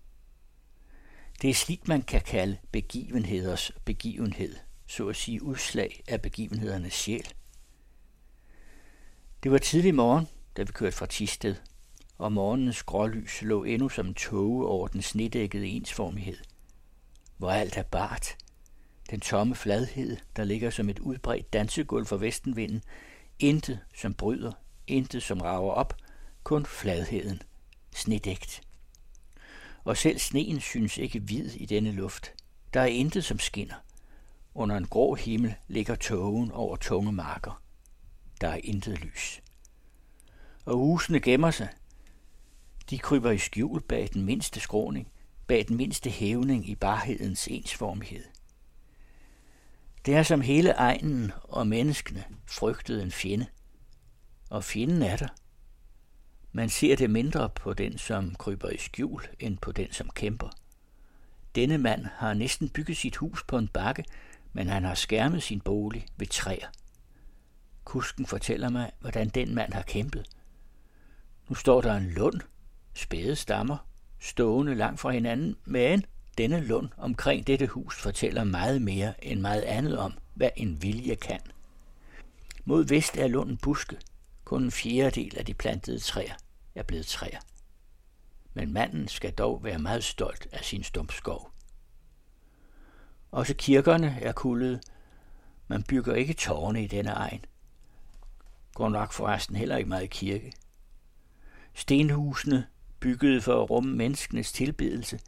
Det 1.41 1.49
er 1.49 1.53
slik, 1.53 1.87
man 1.87 2.01
kan 2.01 2.21
kalde 2.21 2.57
begivenheders 2.71 3.71
begivenhed, 3.85 4.55
så 4.87 5.07
at 5.07 5.15
sige 5.15 5.43
udslag 5.43 6.03
af 6.07 6.21
begivenhedernes 6.21 6.93
sjæl. 6.93 7.33
Det 9.43 9.51
var 9.51 9.57
tidlig 9.57 9.95
morgen, 9.95 10.27
da 10.57 10.63
vi 10.63 10.71
kørte 10.71 10.97
fra 10.97 11.05
Tisted, 11.05 11.55
og 12.17 12.31
morgenens 12.31 12.83
grålys 12.83 13.41
lå 13.41 13.63
endnu 13.63 13.89
som 13.89 14.07
en 14.07 14.13
tåge 14.13 14.67
over 14.67 14.87
den 14.87 15.01
snedækkede 15.01 15.67
ensformighed. 15.67 16.37
Hvor 17.37 17.51
alt 17.51 17.77
er 17.77 17.83
bart. 17.83 18.37
Den 19.09 19.19
tomme 19.19 19.55
fladhed, 19.55 20.17
der 20.35 20.43
ligger 20.43 20.69
som 20.69 20.89
et 20.89 20.99
udbredt 20.99 21.53
dansegulv 21.53 22.05
for 22.05 22.17
vestenvinden, 22.17 22.81
intet 23.39 23.79
som 23.95 24.13
bryder, 24.13 24.51
intet 24.87 25.23
som 25.23 25.41
rager 25.41 25.71
op, 25.71 25.97
kun 26.43 26.65
fladheden, 26.65 27.41
snedægt. 27.95 28.61
Og 29.83 29.97
selv 29.97 30.19
sneen 30.19 30.59
synes 30.59 30.97
ikke 30.97 31.19
hvid 31.19 31.51
i 31.51 31.65
denne 31.65 31.91
luft. 31.91 32.33
Der 32.73 32.81
er 32.81 32.85
intet 32.85 33.25
som 33.25 33.39
skinner. 33.39 33.75
Under 34.53 34.77
en 34.77 34.87
grå 34.87 35.15
himmel 35.15 35.55
ligger 35.67 35.95
tågen 35.95 36.51
over 36.51 36.75
tunge 36.75 37.11
marker. 37.11 37.61
Der 38.41 38.47
er 38.47 38.59
intet 38.63 38.99
lys. 38.99 39.41
Og 40.65 40.77
husene 40.77 41.19
gemmer 41.19 41.51
sig, 41.51 41.69
de 42.89 42.97
kryber 42.99 43.31
i 43.31 43.37
skjul 43.37 43.81
bag 43.81 44.09
den 44.13 44.21
mindste 44.21 44.59
skråning, 44.59 45.11
bag 45.47 45.67
den 45.67 45.77
mindste 45.77 46.09
hævning 46.09 46.69
i 46.69 46.75
barhedens 46.75 47.47
ensformighed. 47.47 48.23
Det 50.05 50.15
er 50.15 50.23
som 50.23 50.41
hele 50.41 50.69
egnen 50.69 51.31
og 51.43 51.67
menneskene 51.67 52.23
frygtede 52.45 53.03
en 53.03 53.11
fjende. 53.11 53.47
Og 54.49 54.63
fjenden 54.63 55.01
er 55.01 55.17
der. 55.17 55.27
Man 56.51 56.69
ser 56.69 56.95
det 56.95 57.09
mindre 57.09 57.49
på 57.49 57.73
den, 57.73 57.97
som 57.97 58.35
kryber 58.35 58.69
i 58.69 58.77
skjul, 58.77 59.21
end 59.39 59.57
på 59.57 59.71
den, 59.71 59.91
som 59.91 60.09
kæmper. 60.09 60.49
Denne 61.55 61.77
mand 61.77 62.05
har 62.05 62.33
næsten 62.33 62.69
bygget 62.69 62.97
sit 62.97 63.15
hus 63.15 63.43
på 63.43 63.57
en 63.57 63.67
bakke, 63.67 64.05
men 64.53 64.67
han 64.67 64.83
har 64.83 64.95
skærmet 64.95 65.43
sin 65.43 65.61
bolig 65.61 66.05
ved 66.17 66.27
træer. 66.27 66.67
Kusken 67.83 68.25
fortæller 68.25 68.69
mig, 68.69 68.91
hvordan 68.99 69.29
den 69.29 69.55
mand 69.55 69.73
har 69.73 69.81
kæmpet. 69.81 70.25
Nu 71.49 71.55
står 71.55 71.81
der 71.81 71.95
en 71.95 72.09
lund, 72.09 72.41
spæde 72.93 73.35
stammer, 73.35 73.77
stående 74.19 74.75
langt 74.75 74.99
fra 74.99 75.11
hinanden, 75.11 75.55
men 75.65 76.05
denne 76.39 76.59
lund 76.59 76.89
omkring 76.97 77.47
dette 77.47 77.67
hus 77.67 77.97
fortæller 77.97 78.43
meget 78.43 78.81
mere 78.81 79.25
end 79.25 79.39
meget 79.39 79.61
andet 79.61 79.97
om, 79.97 80.13
hvad 80.33 80.49
en 80.55 80.81
vilje 80.81 81.15
kan. 81.15 81.39
Mod 82.65 82.85
vest 82.85 83.17
er 83.17 83.27
lunden 83.27 83.57
buske. 83.57 83.97
Kun 84.45 84.63
en 84.63 84.71
fjerdedel 84.71 85.37
af 85.37 85.45
de 85.45 85.53
plantede 85.53 85.99
træer 85.99 86.33
er 86.75 86.83
blevet 86.83 87.05
træer. 87.05 87.39
Men 88.53 88.73
manden 88.73 89.07
skal 89.07 89.31
dog 89.33 89.63
være 89.63 89.79
meget 89.79 90.03
stolt 90.03 90.47
af 90.51 90.65
sin 90.65 90.83
stumpskov. 90.83 91.51
Også 93.31 93.53
kirkerne 93.57 94.17
er 94.21 94.31
kullede. 94.31 94.81
Man 95.67 95.83
bygger 95.83 96.15
ikke 96.15 96.33
tårne 96.33 96.83
i 96.83 96.87
denne 96.87 97.11
egen. 97.11 97.45
Går 98.73 98.89
nok 98.89 99.11
forresten 99.13 99.55
heller 99.55 99.77
ikke 99.77 99.89
meget 99.89 100.09
kirke. 100.09 100.53
Stenhusene 101.73 102.67
byggede 102.99 103.41
for 103.41 103.63
at 103.63 103.69
rumme 103.69 103.95
menneskenes 103.95 104.51
tilbedelse, 104.51 105.19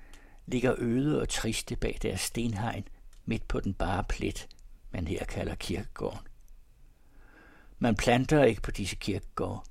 ligger 0.51 0.75
øde 0.77 1.21
og 1.21 1.29
triste 1.29 1.75
bag 1.75 1.99
deres 2.01 2.21
stenhegn 2.21 2.87
midt 3.25 3.47
på 3.47 3.59
den 3.59 3.73
bare 3.73 4.03
plet, 4.03 4.47
man 4.91 5.07
her 5.07 5.25
kalder 5.25 5.55
kirkegården. 5.55 6.27
Man 7.79 7.95
planter 7.95 8.43
ikke 8.43 8.61
på 8.61 8.71
disse 8.71 8.95
kirkegårde. 8.95 9.61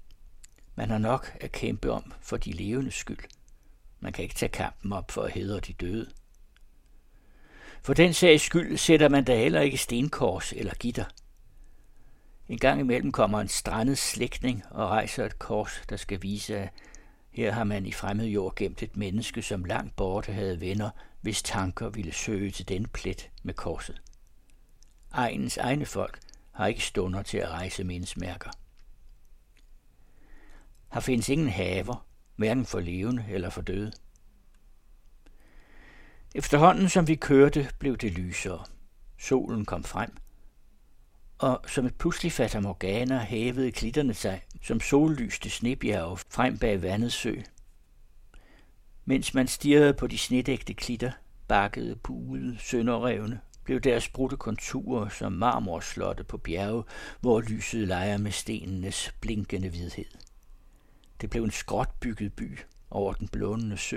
Man 0.75 0.91
har 0.91 0.99
nok 0.99 1.37
at 1.41 1.53
kæmpe 1.53 1.93
om 1.93 2.13
for 2.21 2.37
de 2.37 2.53
levende 2.53 2.91
skyld. 2.91 3.25
Man 4.01 4.13
kan 4.13 4.23
ikke 4.23 4.35
tage 4.35 4.53
kampen 4.53 4.93
op 4.93 5.11
for 5.11 5.23
at 5.23 5.33
hedre 5.33 5.61
de 5.61 5.73
døde. 5.73 6.11
For 7.83 7.95
den 7.95 8.15
sags 8.15 8.43
skyld 8.43 8.77
sætter 8.77 9.09
man 9.09 9.25
da 9.25 9.37
heller 9.37 9.61
ikke 9.61 9.77
stenkors 9.77 10.53
eller 10.53 10.75
gitter. 10.75 11.05
En 12.49 12.59
gang 12.59 12.81
imellem 12.81 13.13
kommer 13.13 13.41
en 13.41 13.49
strandet 13.49 13.99
slægtning 13.99 14.63
og 14.71 14.89
rejser 14.89 15.27
et 15.27 15.39
kors, 15.39 15.83
der 15.89 15.97
skal 15.97 16.23
vise, 16.23 16.59
at 16.59 16.71
her 17.41 17.53
har 17.53 17.65
man 17.65 17.87
i 17.87 17.93
fremmed 17.93 18.27
jord 18.27 18.55
gemt 18.57 18.83
et 18.83 18.97
menneske, 18.97 19.43
som 19.43 19.65
langt 19.65 19.97
borte 19.97 20.33
havde 20.33 20.61
venner, 20.61 20.91
hvis 21.21 21.43
tanker 21.43 21.89
ville 21.89 22.13
søge 22.13 22.51
til 22.51 22.69
den 22.69 22.89
plet 22.89 23.31
med 23.43 23.55
korset. 23.55 24.03
Egens 25.13 25.57
egne 25.57 25.87
folk 25.87 26.19
har 26.53 26.67
ikke 26.67 26.85
stunder 26.85 27.23
til 27.23 27.39
at 27.39 27.49
rejse 27.49 27.85
mindesmærker. 27.85 28.51
Her 30.93 31.01
findes 31.01 31.29
ingen 31.29 31.49
haver, 31.49 32.07
hverken 32.37 32.67
for 32.67 32.81
levende 32.81 33.25
eller 33.31 33.51
for 33.51 33.63
døde. 33.63 33.93
Efterhånden 36.35 36.89
som 36.89 37.09
vi 37.09 37.15
kørte, 37.15 37.71
blev 37.79 37.97
det 37.97 38.13
lysere. 38.13 38.65
Solen 39.19 39.65
kom 39.65 39.85
frem, 39.85 40.17
og 41.41 41.61
som 41.67 41.87
et 41.87 41.95
pludselig 41.95 42.33
fatter 42.33 42.61
Morgana 42.61 43.19
hævede 43.19 43.73
klitterne 43.73 44.15
sig 44.15 44.43
som 44.63 44.81
sollyste 44.81 45.51
snebjerge 45.51 46.17
frem 46.17 46.59
bag 46.59 46.83
vandet 46.83 47.13
sø. 47.13 47.35
Mens 49.05 49.35
man 49.35 49.47
stirrede 49.47 49.95
på 49.95 50.07
de 50.07 50.19
snedægte 50.19 50.75
klitter, 50.75 51.13
bakkede, 51.49 51.97
pulede, 51.97 52.59
sønderrevne, 52.59 53.41
blev 53.65 53.81
deres 53.81 54.09
brudte 54.09 54.37
konturer 54.37 55.09
som 55.09 55.33
marmorslotte 55.33 56.25
på 56.25 56.39
bjerge, 56.39 56.85
hvor 57.21 57.41
lyset 57.41 57.89
leger 57.89 58.19
med 58.19 58.31
stenenes 58.31 59.15
blinkende 59.21 59.69
hvidhed. 59.69 60.05
Det 61.21 61.31
blev 61.31 61.45
en 61.45 61.51
skråtbygget 61.51 62.33
by 62.33 62.59
over 62.91 63.13
den 63.13 63.29
blånende 63.29 63.77
sø. 63.77 63.97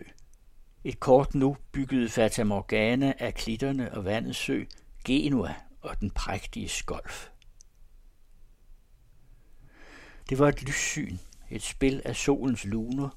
Et 0.83 0.99
kort 0.99 1.35
nu 1.35 1.57
byggede 1.71 2.09
Fata 2.09 2.43
Morgana 2.43 3.13
af 3.19 3.33
klitterne 3.33 3.93
og 3.93 4.05
vandets 4.05 4.37
sø, 4.39 4.63
Genua 5.05 5.53
og 5.81 5.99
den 5.99 6.11
prægtige 6.11 6.69
skolf. 6.69 7.29
Det 10.29 10.39
var 10.39 10.47
et 10.47 10.63
lyssyn, 10.63 11.17
et 11.49 11.63
spil 11.63 12.01
af 12.05 12.15
solens 12.15 12.65
luner. 12.65 13.09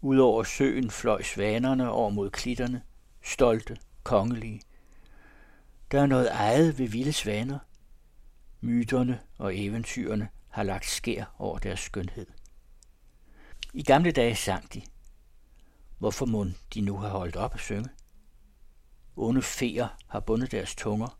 Udover 0.00 0.44
søen 0.44 0.90
fløj 0.90 1.22
svanerne 1.22 1.90
over 1.90 2.10
mod 2.10 2.30
klitterne, 2.30 2.82
stolte, 3.22 3.78
kongelige. 4.02 4.62
Der 5.90 6.00
er 6.00 6.06
noget 6.06 6.32
ejet 6.32 6.78
ved 6.78 6.88
vilde 6.88 7.12
svaner. 7.12 7.58
Myterne 8.60 9.20
og 9.38 9.58
eventyrene 9.58 10.28
har 10.48 10.62
lagt 10.62 10.86
skær 10.86 11.34
over 11.38 11.58
deres 11.58 11.80
skønhed. 11.80 12.26
I 13.74 13.82
gamle 13.82 14.12
dage 14.12 14.34
sang 14.34 14.74
de. 14.74 14.82
Hvorfor 15.98 16.26
må 16.26 16.46
de 16.74 16.80
nu 16.80 16.96
har 16.96 17.08
holdt 17.08 17.36
op 17.36 17.54
at 17.54 17.60
synge? 17.60 17.88
Onde 19.16 19.42
feer 19.42 19.88
har 20.06 20.20
bundet 20.20 20.52
deres 20.52 20.74
tunger. 20.74 21.18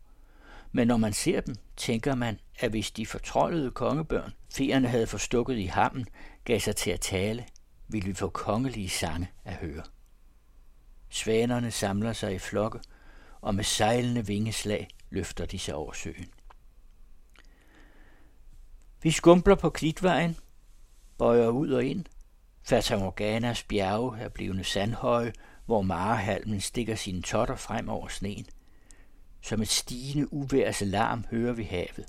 Men 0.71 0.87
når 0.87 0.97
man 0.97 1.13
ser 1.13 1.41
dem, 1.41 1.55
tænker 1.77 2.15
man, 2.15 2.39
at 2.59 2.69
hvis 2.69 2.91
de 2.91 3.05
fortrollede 3.05 3.71
kongebørn, 3.71 4.33
feerne 4.53 4.87
havde 4.87 5.07
forstukket 5.07 5.57
i 5.57 5.65
hammen, 5.65 6.07
gav 6.45 6.59
sig 6.59 6.75
til 6.75 6.91
at 6.91 7.01
tale, 7.01 7.45
ville 7.87 8.07
vi 8.07 8.13
få 8.13 8.29
kongelige 8.29 8.89
sange 8.89 9.31
at 9.45 9.53
høre. 9.53 9.83
Svanerne 11.09 11.71
samler 11.71 12.13
sig 12.13 12.35
i 12.35 12.39
flokke, 12.39 12.79
og 13.41 13.55
med 13.55 13.63
sejlende 13.63 14.27
vingeslag 14.27 14.87
løfter 15.09 15.45
de 15.45 15.59
sig 15.59 15.75
over 15.75 15.93
søen. 15.93 16.29
Vi 19.01 19.11
skumpler 19.11 19.55
på 19.55 19.69
klitvejen, 19.69 20.37
bøjer 21.17 21.47
ud 21.47 21.71
og 21.71 21.85
ind. 21.85 22.05
Fata 22.63 22.97
Morganas 22.97 23.63
bjerge 23.63 24.19
er 24.19 24.29
blivende 24.29 24.63
sandhøje, 24.63 25.33
hvor 25.65 25.81
marehalmen 25.81 26.61
stikker 26.61 26.95
sine 26.95 27.21
totter 27.21 27.55
frem 27.55 27.89
over 27.89 28.07
sneen. 28.07 28.45
Som 29.41 29.61
et 29.61 29.67
stigende 29.67 30.33
uværs 30.33 30.81
larm 30.81 31.25
hører 31.31 31.53
vi 31.53 31.63
havet. 31.63 32.05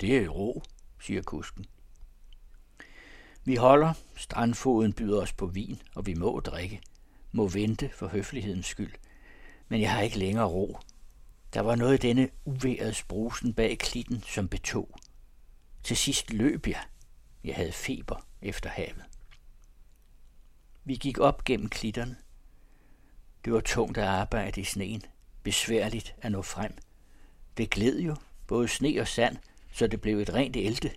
Det 0.00 0.16
er 0.16 0.20
i 0.20 0.28
ro, 0.28 0.62
siger 1.00 1.22
kusken. 1.22 1.66
Vi 3.44 3.54
holder, 3.56 3.92
strandfoden 4.16 4.92
byder 4.92 5.22
os 5.22 5.32
på 5.32 5.46
vin, 5.46 5.82
og 5.94 6.06
vi 6.06 6.14
må 6.14 6.40
drikke. 6.40 6.80
Må 7.32 7.48
vente 7.48 7.90
for 7.94 8.06
høflighedens 8.08 8.66
skyld. 8.66 8.92
Men 9.68 9.80
jeg 9.80 9.92
har 9.92 10.00
ikke 10.00 10.18
længere 10.18 10.46
ro. 10.46 10.78
Der 11.54 11.60
var 11.60 11.74
noget 11.74 12.04
i 12.04 12.06
denne 12.06 12.28
uværets 12.44 13.02
brusen 13.02 13.54
bag 13.54 13.78
klitten, 13.78 14.22
som 14.22 14.48
betog. 14.48 14.98
Til 15.82 15.96
sidst 15.96 16.32
løb 16.32 16.66
jeg. 16.66 16.82
Jeg 17.44 17.56
havde 17.56 17.72
feber 17.72 18.26
efter 18.42 18.70
havet. 18.70 19.04
Vi 20.84 20.96
gik 20.96 21.18
op 21.18 21.44
gennem 21.44 21.68
klitterne. 21.68 22.16
Det 23.44 23.52
var 23.52 23.60
tungt 23.60 23.98
at 23.98 24.04
arbejde 24.04 24.60
i 24.60 24.64
sneen. 24.64 25.02
Besværligt 25.42 26.14
at 26.22 26.32
nå 26.32 26.42
frem. 26.42 26.76
Det 27.56 27.70
gled 27.70 28.00
jo, 28.00 28.16
både 28.46 28.68
sne 28.68 29.00
og 29.00 29.08
sand, 29.08 29.36
så 29.78 29.86
det 29.86 30.00
blev 30.00 30.18
et 30.18 30.34
rent 30.34 30.56
elte. 30.56 30.90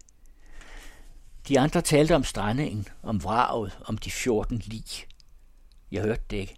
De 1.48 1.60
andre 1.60 1.82
talte 1.82 2.16
om 2.16 2.24
strandingen, 2.24 2.88
om 3.04 3.24
vraget, 3.24 3.78
om 3.86 3.98
de 3.98 4.12
14 4.12 4.58
lig. 4.58 4.84
Jeg 5.92 6.02
hørte 6.04 6.24
det 6.30 6.38
ikke. 6.38 6.56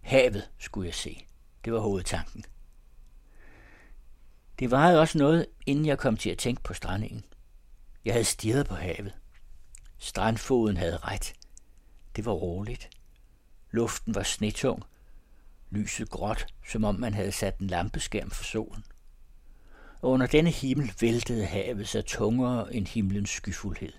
Havet 0.00 0.50
skulle 0.58 0.86
jeg 0.86 0.94
se. 0.94 1.26
Det 1.64 1.72
var 1.72 1.78
hovedtanken. 1.78 2.44
Det 4.58 4.70
varede 4.70 5.00
også 5.00 5.18
noget, 5.18 5.46
inden 5.66 5.86
jeg 5.86 5.98
kom 5.98 6.16
til 6.16 6.30
at 6.30 6.38
tænke 6.38 6.62
på 6.62 6.74
strandingen. 6.74 7.24
Jeg 8.04 8.14
havde 8.14 8.24
stirret 8.24 8.66
på 8.66 8.74
havet. 8.74 9.14
Strandfoden 9.98 10.76
havde 10.76 10.96
ret. 10.96 11.34
Det 12.16 12.24
var 12.24 12.32
roligt. 12.32 12.90
Luften 13.70 14.14
var 14.14 14.22
snetung. 14.22 14.82
Lyset 15.70 16.10
gråt, 16.10 16.46
som 16.68 16.84
om 16.84 16.94
man 16.94 17.14
havde 17.14 17.32
sat 17.32 17.58
en 17.58 17.66
lampeskærm 17.66 18.30
for 18.30 18.44
solen. 18.44 18.84
Og 20.00 20.10
under 20.10 20.26
denne 20.26 20.50
himmel 20.50 20.92
væltede 21.00 21.46
havet 21.46 21.88
sig 21.88 22.04
tungere 22.04 22.74
end 22.74 22.86
himlens 22.86 23.30
skyfuldhed. 23.30 23.92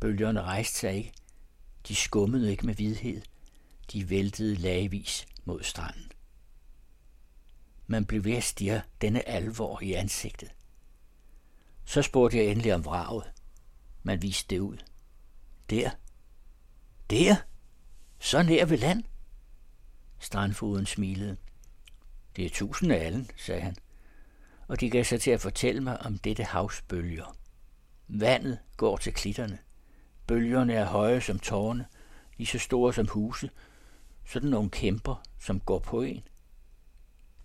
Bølgerne 0.00 0.42
rejste 0.42 0.78
sig 0.78 0.94
ikke. 0.94 1.12
De 1.88 1.94
skummede 1.94 2.50
ikke 2.50 2.66
med 2.66 2.74
vidhed. 2.74 3.22
De 3.92 4.10
væltede 4.10 4.54
lagvis 4.54 5.26
mod 5.44 5.62
stranden. 5.62 6.12
Man 7.86 8.04
blev 8.04 8.24
ved 8.24 8.34
at 8.34 8.42
stirre 8.44 8.82
denne 9.00 9.28
alvor 9.28 9.82
i 9.82 9.92
ansigtet. 9.92 10.50
Så 11.84 12.02
spurgte 12.02 12.36
jeg 12.36 12.46
endelig 12.46 12.74
om 12.74 12.84
vraget. 12.84 13.32
Man 14.02 14.22
viste 14.22 14.54
det 14.54 14.60
ud. 14.60 14.76
Der. 15.70 15.90
Der? 17.10 17.36
Så 18.18 18.42
nær 18.42 18.64
ved 18.64 18.78
land? 18.78 19.04
Strandfoden 20.18 20.86
smilede. 20.86 21.36
Det 22.36 22.46
er 22.46 22.50
tusind 22.50 22.92
af 22.92 23.06
allen, 23.06 23.30
sagde 23.36 23.60
han, 23.60 23.76
og 24.68 24.80
de 24.80 24.90
gav 24.90 25.04
sig 25.04 25.20
til 25.20 25.30
at 25.30 25.40
fortælle 25.40 25.80
mig 25.80 26.00
om 26.00 26.18
dette 26.18 26.44
havs 26.44 26.82
bølger. 26.82 27.36
Vandet 28.08 28.58
går 28.76 28.96
til 28.96 29.12
klitterne. 29.12 29.58
Bølgerne 30.26 30.72
er 30.72 30.84
høje 30.84 31.20
som 31.20 31.38
tårne, 31.38 31.86
lige 32.36 32.46
så 32.46 32.58
store 32.58 32.92
som 32.92 33.08
huse, 33.08 33.50
sådan 34.26 34.48
nogle 34.48 34.70
kæmper, 34.70 35.22
som 35.40 35.60
går 35.60 35.78
på 35.78 36.02
en. 36.02 36.22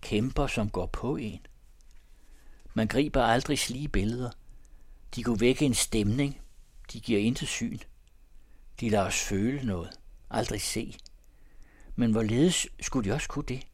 Kæmper, 0.00 0.46
som 0.46 0.70
går 0.70 0.86
på 0.86 1.16
en. 1.16 1.46
Man 2.74 2.86
griber 2.86 3.22
aldrig 3.22 3.58
slige 3.58 3.88
billeder. 3.88 4.30
De 5.14 5.22
kunne 5.22 5.40
vække 5.40 5.64
en 5.64 5.74
stemning. 5.74 6.40
De 6.92 7.00
giver 7.00 7.20
ind 7.20 7.36
til 7.36 7.46
syn. 7.46 7.78
De 8.80 8.88
lader 8.88 9.06
os 9.06 9.24
føle 9.24 9.66
noget. 9.66 9.90
Aldrig 10.30 10.60
se. 10.60 10.96
Men 11.96 12.10
hvorledes 12.10 12.66
skulle 12.80 13.10
de 13.10 13.14
også 13.14 13.28
kunne 13.28 13.44
det? 13.48 13.66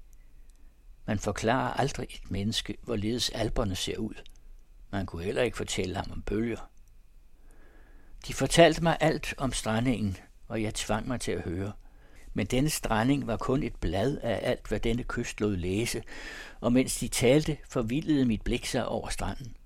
Man 1.06 1.18
forklarer 1.18 1.72
aldrig 1.72 2.08
et 2.10 2.30
menneske, 2.30 2.76
hvorledes 2.82 3.30
alberne 3.30 3.74
ser 3.74 3.96
ud. 3.96 4.14
Man 4.90 5.06
kunne 5.06 5.24
heller 5.24 5.42
ikke 5.42 5.56
fortælle 5.56 5.96
ham 5.96 6.10
om 6.10 6.22
bølger. 6.22 6.70
De 8.26 8.34
fortalte 8.34 8.82
mig 8.82 8.96
alt 9.00 9.34
om 9.38 9.52
strandingen, 9.52 10.16
og 10.48 10.62
jeg 10.62 10.74
tvang 10.74 11.08
mig 11.08 11.20
til 11.20 11.32
at 11.32 11.42
høre. 11.42 11.72
Men 12.34 12.46
denne 12.46 12.70
stranding 12.70 13.26
var 13.26 13.36
kun 13.36 13.62
et 13.62 13.76
blad 13.76 14.18
af 14.18 14.40
alt, 14.42 14.68
hvad 14.68 14.80
denne 14.80 15.04
kyst 15.04 15.40
lod 15.40 15.56
læse, 15.56 16.02
og 16.60 16.72
mens 16.72 16.98
de 16.98 17.08
talte, 17.08 17.58
forvildede 17.68 18.24
mit 18.24 18.42
blik 18.42 18.66
sig 18.66 18.88
over 18.88 19.08
stranden. 19.08 19.56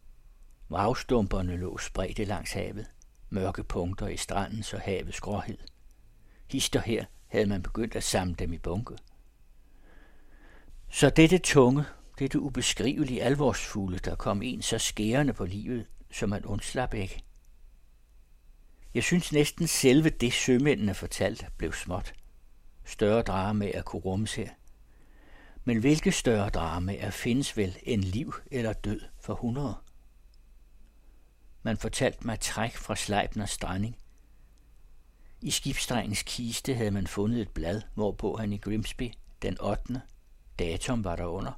Vragstumperne 0.69 1.57
lå 1.57 1.79
spredte 1.79 2.25
langs 2.25 2.53
havet, 2.53 2.87
mørke 3.31 3.65
punkter 3.65 4.09
i 4.09 4.17
stranden, 4.17 4.63
så 4.63 4.79
havets 4.79 5.21
gråhed. 5.21 5.59
Hister 6.51 6.81
her 6.81 7.05
havde 7.27 7.47
man 7.47 7.63
begyndt 7.63 7.97
at 7.97 8.05
samle 8.05 8.35
dem 8.35 8.53
i 8.53 8.59
bunke. 8.59 8.97
Så 10.93 11.11
dette 11.11 11.39
tunge, 11.39 11.85
dette 12.19 12.41
ubeskrivelige 12.41 13.23
alvorsfulde, 13.23 13.99
der 13.99 14.15
kom 14.15 14.43
en 14.43 14.63
så 14.63 14.79
skærende 14.79 15.33
på 15.33 15.45
livet, 15.45 15.87
som 16.13 16.29
man 16.29 16.45
undslap 16.45 16.95
ikke. 16.95 17.23
Jeg 18.95 19.03
synes 19.03 19.33
næsten 19.33 19.67
selve 19.67 20.11
det 20.11 20.33
sømændene 20.33 20.95
fortalte 20.95 21.47
blev 21.57 21.73
småt. 21.73 22.13
Større 22.85 23.23
dramaer 23.23 23.83
kunne 23.83 24.03
rummes 24.03 24.35
her. 24.35 24.49
Men 25.65 25.79
hvilke 25.79 26.13
større 26.13 26.49
dramaer 26.49 27.11
findes 27.11 27.57
vel 27.57 27.77
end 27.83 28.05
liv 28.05 28.35
eller 28.51 28.73
død 28.73 29.01
for 29.21 29.35
hundrede? 29.35 29.75
Man 31.63 31.77
fortalte 31.77 32.27
mig 32.27 32.41
træk 32.41 32.77
fra 32.77 32.97
Sleipners 32.97 33.51
stranding. 33.51 33.97
I 35.41 35.51
skibsdrengens 35.51 36.23
kiste 36.23 36.75
havde 36.75 36.91
man 36.91 37.07
fundet 37.07 37.41
et 37.41 37.51
blad, 37.51 37.83
hvorpå 37.95 38.37
han 38.37 38.53
i 38.53 38.59
Grimsby 38.59 39.13
den 39.43 39.61
8 39.61 40.01
datum 40.61 41.05
var 41.05 41.17
der 41.17 41.25
under, 41.25 41.53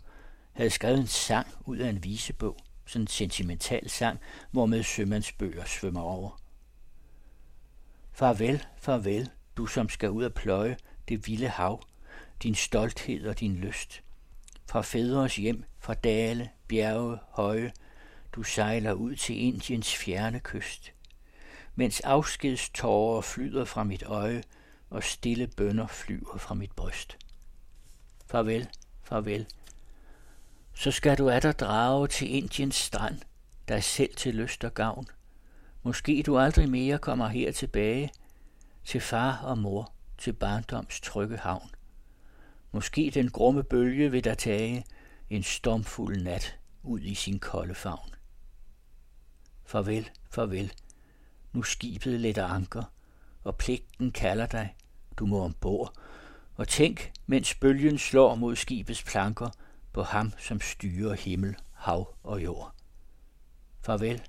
havde 0.52 0.70
skrevet 0.70 0.98
en 0.98 1.06
sang 1.06 1.46
ud 1.66 1.76
af 1.76 1.88
en 1.88 2.04
visebog, 2.04 2.56
sådan 2.86 3.02
en 3.02 3.06
sentimental 3.06 3.90
sang, 3.90 4.18
hvormed 4.50 4.82
sømandsbøger 4.82 5.64
svømmer 5.64 6.00
over. 6.00 6.40
Farvel, 8.12 8.66
farvel, 8.76 9.30
du 9.56 9.66
som 9.66 9.88
skal 9.88 10.10
ud 10.10 10.24
og 10.24 10.34
pløje 10.34 10.76
det 11.08 11.26
vilde 11.26 11.48
hav, 11.48 11.82
din 12.42 12.54
stolthed 12.54 13.26
og 13.26 13.40
din 13.40 13.56
lyst. 13.56 14.02
Fra 14.66 14.80
fædres 14.80 15.36
hjem, 15.36 15.64
fra 15.78 15.94
dale, 15.94 16.50
bjerge, 16.68 17.18
høje, 17.30 17.72
du 18.32 18.42
sejler 18.42 18.92
ud 18.92 19.16
til 19.16 19.40
Indiens 19.40 19.96
fjerne 19.96 20.40
kyst. 20.40 20.92
Mens 21.74 22.00
afskedstårer 22.00 23.20
flyder 23.20 23.64
fra 23.64 23.84
mit 23.84 24.02
øje, 24.02 24.42
og 24.90 25.02
stille 25.02 25.46
bønder 25.46 25.86
flyver 25.86 26.38
fra 26.38 26.54
mit 26.54 26.72
bryst. 26.72 27.18
Farvel, 28.26 28.68
farvel. 29.02 29.46
Så 30.74 30.90
skal 30.90 31.18
du 31.18 31.30
atter 31.30 31.52
drage 31.52 32.08
til 32.08 32.34
Indiens 32.34 32.74
strand, 32.74 33.20
dig 33.68 33.84
selv 33.84 34.14
til 34.14 34.34
lyst 34.34 34.64
og 34.64 34.74
gavn. 34.74 35.06
Måske 35.82 36.22
du 36.26 36.38
aldrig 36.38 36.68
mere 36.68 36.98
kommer 36.98 37.28
her 37.28 37.52
tilbage, 37.52 38.12
til 38.84 39.00
far 39.00 39.36
og 39.36 39.58
mor, 39.58 39.92
til 40.18 40.32
barndoms 40.32 41.00
trygge 41.00 41.36
havn. 41.36 41.70
Måske 42.72 43.10
den 43.14 43.30
grumme 43.30 43.62
bølge 43.62 44.10
vil 44.10 44.24
der 44.24 44.34
tage 44.34 44.84
en 45.30 45.42
stormfuld 45.42 46.22
nat 46.22 46.58
ud 46.82 47.00
i 47.00 47.14
sin 47.14 47.38
kolde 47.38 47.74
favn. 47.74 48.14
Farvel, 49.64 50.10
farvel. 50.30 50.72
Nu 51.52 51.62
skibet 51.62 52.20
letter 52.20 52.46
anker, 52.46 52.82
og 53.44 53.56
pligten 53.56 54.12
kalder 54.12 54.46
dig. 54.46 54.76
Du 55.16 55.26
må 55.26 55.44
ombord. 55.44 55.94
Og 56.56 56.68
tænk, 56.68 57.12
mens 57.26 57.54
bølgen 57.54 57.98
slår 57.98 58.34
mod 58.34 58.56
skibets 58.56 59.02
planker, 59.02 59.50
på 59.92 60.02
ham, 60.02 60.32
som 60.38 60.60
styrer 60.60 61.14
himmel, 61.14 61.56
hav 61.72 62.14
og 62.22 62.44
jord. 62.44 62.74
Farvel, 63.80 64.22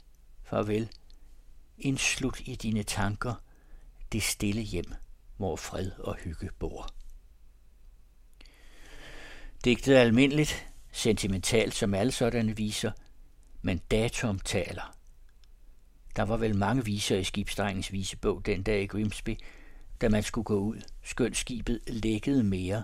farvel. 0.43 0.89
Indslut 1.77 2.39
i 2.45 2.55
dine 2.55 2.83
tanker 2.83 3.33
det 4.11 4.23
stille 4.23 4.61
hjem, 4.61 4.93
hvor 5.37 5.55
fred 5.55 5.91
og 5.91 6.15
hygge 6.15 6.49
bor. 6.59 6.89
Digtet 9.65 9.97
er 9.97 10.01
almindeligt, 10.01 10.67
sentimentalt 10.91 11.75
som 11.75 11.93
alle 11.93 12.11
sådanne 12.11 12.55
viser, 12.55 12.91
men 13.61 13.77
datum 13.77 14.39
taler. 14.39 14.97
Der 16.15 16.23
var 16.23 16.37
vel 16.37 16.55
mange 16.55 16.85
viser 16.85 17.17
i 17.17 17.23
skibsdrengens 17.23 17.91
visebog 17.91 18.45
den 18.45 18.63
dag 18.63 18.81
i 18.81 18.87
Grimsby, 18.87 19.37
da 20.01 20.09
man 20.09 20.23
skulle 20.23 20.45
gå 20.45 20.59
ud, 20.59 20.81
skønt 21.03 21.37
skibet 21.37 21.79
lækkede 21.87 22.43
mere. 22.43 22.83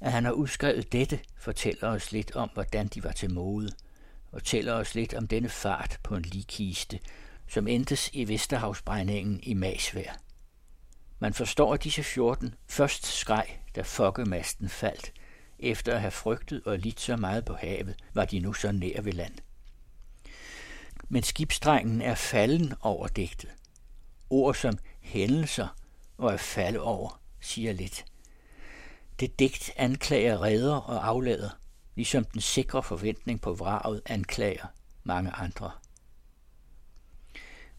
At 0.00 0.12
han 0.12 0.24
har 0.24 0.32
udskrevet 0.32 0.92
dette, 0.92 1.20
fortæller 1.38 1.88
os 1.88 2.12
lidt 2.12 2.36
om, 2.36 2.50
hvordan 2.54 2.86
de 2.86 3.04
var 3.04 3.12
til 3.12 3.32
mode. 3.32 3.70
og 4.32 4.44
tæller 4.44 4.72
os 4.72 4.94
lidt 4.94 5.14
om 5.14 5.26
denne 5.26 5.48
fart 5.48 5.98
på 6.02 6.16
en 6.16 6.22
likiste, 6.22 6.98
som 7.48 7.68
endtes 7.68 8.10
i 8.12 8.28
Vesterhavsbrændingen 8.28 9.40
i 9.42 9.54
Masvær. 9.54 10.20
Man 11.18 11.34
forstår, 11.34 11.74
at 11.74 11.84
disse 11.84 12.02
14 12.02 12.54
først 12.68 13.06
skreg, 13.06 13.46
da 13.76 13.82
fokkemasten 13.82 14.68
faldt. 14.68 15.12
Efter 15.58 15.94
at 15.94 16.00
have 16.00 16.10
frygtet 16.10 16.62
og 16.64 16.78
lidt 16.78 17.00
så 17.00 17.16
meget 17.16 17.44
på 17.44 17.54
havet, 17.54 17.94
var 18.14 18.24
de 18.24 18.38
nu 18.38 18.52
så 18.52 18.72
nær 18.72 19.00
ved 19.00 19.12
land. 19.12 19.34
Men 21.08 21.22
skibstrengen 21.22 22.02
er 22.02 22.14
falden 22.14 22.74
over 22.80 23.08
digtet. 23.08 23.50
Ord 24.30 24.54
som 24.54 24.78
hændelser 25.00 25.79
og 26.20 26.32
at 26.32 26.40
falde 26.40 26.80
over 26.80 27.20
siger 27.40 27.72
lidt. 27.72 28.04
Det 29.20 29.38
digt 29.38 29.70
anklager 29.76 30.42
redder 30.42 30.76
og 30.76 31.08
aflader, 31.08 31.50
ligesom 31.94 32.24
den 32.24 32.40
sikre 32.40 32.82
forventning 32.82 33.40
på 33.40 33.54
vraget 33.54 34.02
anklager 34.06 34.66
mange 35.04 35.30
andre. 35.30 35.70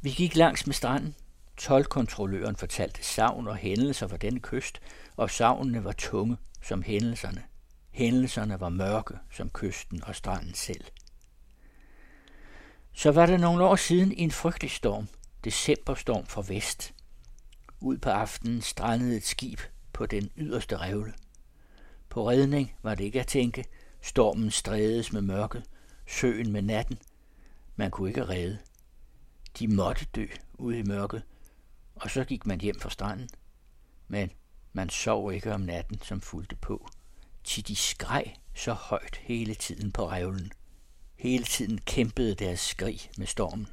Vi 0.01 0.09
gik 0.09 0.35
langs 0.35 0.67
med 0.67 0.73
stranden. 0.73 1.15
Tolkontrolløren 1.57 2.55
fortalte 2.55 3.03
savn 3.03 3.47
og 3.47 3.55
hændelser 3.55 4.07
fra 4.07 4.17
denne 4.17 4.39
kyst, 4.39 4.81
og 5.15 5.29
savnene 5.29 5.83
var 5.83 5.91
tunge 5.91 6.37
som 6.61 6.83
hændelserne. 6.83 7.43
Hændelserne 7.91 8.59
var 8.59 8.69
mørke 8.69 9.13
som 9.31 9.49
kysten 9.49 10.03
og 10.03 10.15
stranden 10.15 10.53
selv. 10.53 10.83
Så 12.93 13.11
var 13.11 13.25
der 13.25 13.37
nogle 13.37 13.63
år 13.63 13.75
siden 13.75 14.11
en 14.11 14.31
frygtelig 14.31 14.71
storm, 14.71 15.07
decemberstorm 15.43 16.25
fra 16.25 16.43
vest. 16.47 16.93
Ud 17.83 17.97
på 17.97 18.09
aftenen 18.09 18.61
strandede 18.61 19.17
et 19.17 19.23
skib 19.23 19.59
på 19.93 20.05
den 20.05 20.31
yderste 20.37 20.77
revle. 20.77 21.13
På 22.09 22.29
redning 22.29 22.73
var 22.83 22.95
det 22.95 23.03
ikke 23.03 23.19
at 23.19 23.27
tænke. 23.27 23.65
Stormen 24.01 24.51
strædes 24.51 25.13
med 25.13 25.21
mørket, 25.21 25.63
søen 26.07 26.51
med 26.51 26.61
natten. 26.61 26.97
Man 27.75 27.91
kunne 27.91 28.09
ikke 28.09 28.27
redde. 28.27 28.57
De 29.59 29.67
måtte 29.67 30.05
dø 30.15 30.25
ude 30.53 30.79
i 30.79 30.83
mørket, 30.83 31.23
og 31.95 32.11
så 32.11 32.23
gik 32.23 32.45
man 32.45 32.61
hjem 32.61 32.79
fra 32.79 32.89
stranden. 32.89 33.29
Men 34.07 34.31
man 34.73 34.89
sov 34.89 35.33
ikke 35.33 35.53
om 35.53 35.61
natten, 35.61 35.99
som 36.01 36.21
fulgte 36.21 36.55
på. 36.55 36.89
Til 37.43 37.67
de 37.67 37.75
skreg 37.75 38.35
så 38.53 38.73
højt 38.73 39.15
hele 39.15 39.55
tiden 39.55 39.91
på 39.91 40.09
revlen. 40.09 40.51
Hele 41.15 41.43
tiden 41.43 41.77
kæmpede 41.77 42.35
deres 42.35 42.59
skrig 42.59 42.99
med 43.17 43.27
stormen. 43.27 43.67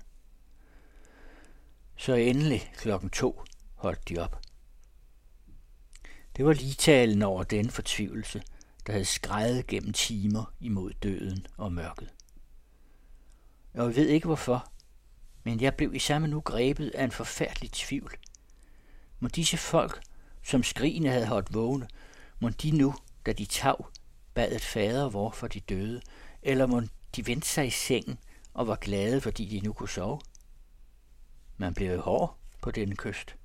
Så 1.97 2.14
endelig 2.14 2.72
klokken 2.76 3.10
to 3.10 3.43
holdt 3.79 4.09
de 4.09 4.19
op. 4.19 4.41
Det 6.37 6.45
var 6.45 6.75
talen 6.79 7.23
over 7.23 7.43
den 7.43 7.71
fortvivlelse, 7.71 8.43
der 8.87 8.93
havde 8.93 9.05
skrejet 9.05 9.67
gennem 9.67 9.93
timer 9.93 10.53
imod 10.61 10.93
døden 11.03 11.47
og 11.57 11.73
mørket. 11.73 12.09
Jeg 13.75 13.97
ved 13.97 14.09
ikke 14.09 14.27
hvorfor, 14.27 14.73
men 15.45 15.61
jeg 15.61 15.75
blev 15.75 15.95
i 15.95 15.99
samme 15.99 16.29
nu 16.29 16.41
grebet 16.41 16.91
af 16.91 17.05
en 17.05 17.11
forfærdelig 17.11 17.73
tvivl. 17.73 18.15
Må 19.21 19.29
disse 19.29 19.57
folk, 19.57 20.03
som 20.43 20.63
skrigene 20.63 21.09
havde 21.09 21.27
holdt 21.27 21.55
vågne, 21.55 21.89
må 22.41 22.49
de 22.49 22.71
nu, 22.71 22.95
da 23.27 23.33
de 23.33 23.45
tav, 23.45 23.91
bad 24.35 24.53
et 24.53 24.63
fader 24.63 25.09
vor 25.09 25.31
for 25.31 25.47
de 25.47 25.61
døde, 25.61 26.01
eller 26.43 26.67
må 26.67 26.83
de 27.17 27.27
vendte 27.27 27.49
sig 27.49 27.67
i 27.67 27.71
sengen 27.71 28.19
og 28.55 28.67
var 28.67 28.77
glade, 28.77 29.21
fordi 29.21 29.45
de 29.45 29.61
nu 29.61 29.73
kunne 29.73 29.89
sove? 29.89 30.21
Man 31.57 31.75
blev 31.75 32.01
hård 32.01 32.39
på 32.63 32.71
denne 32.71 32.97
kyst. 32.97 33.37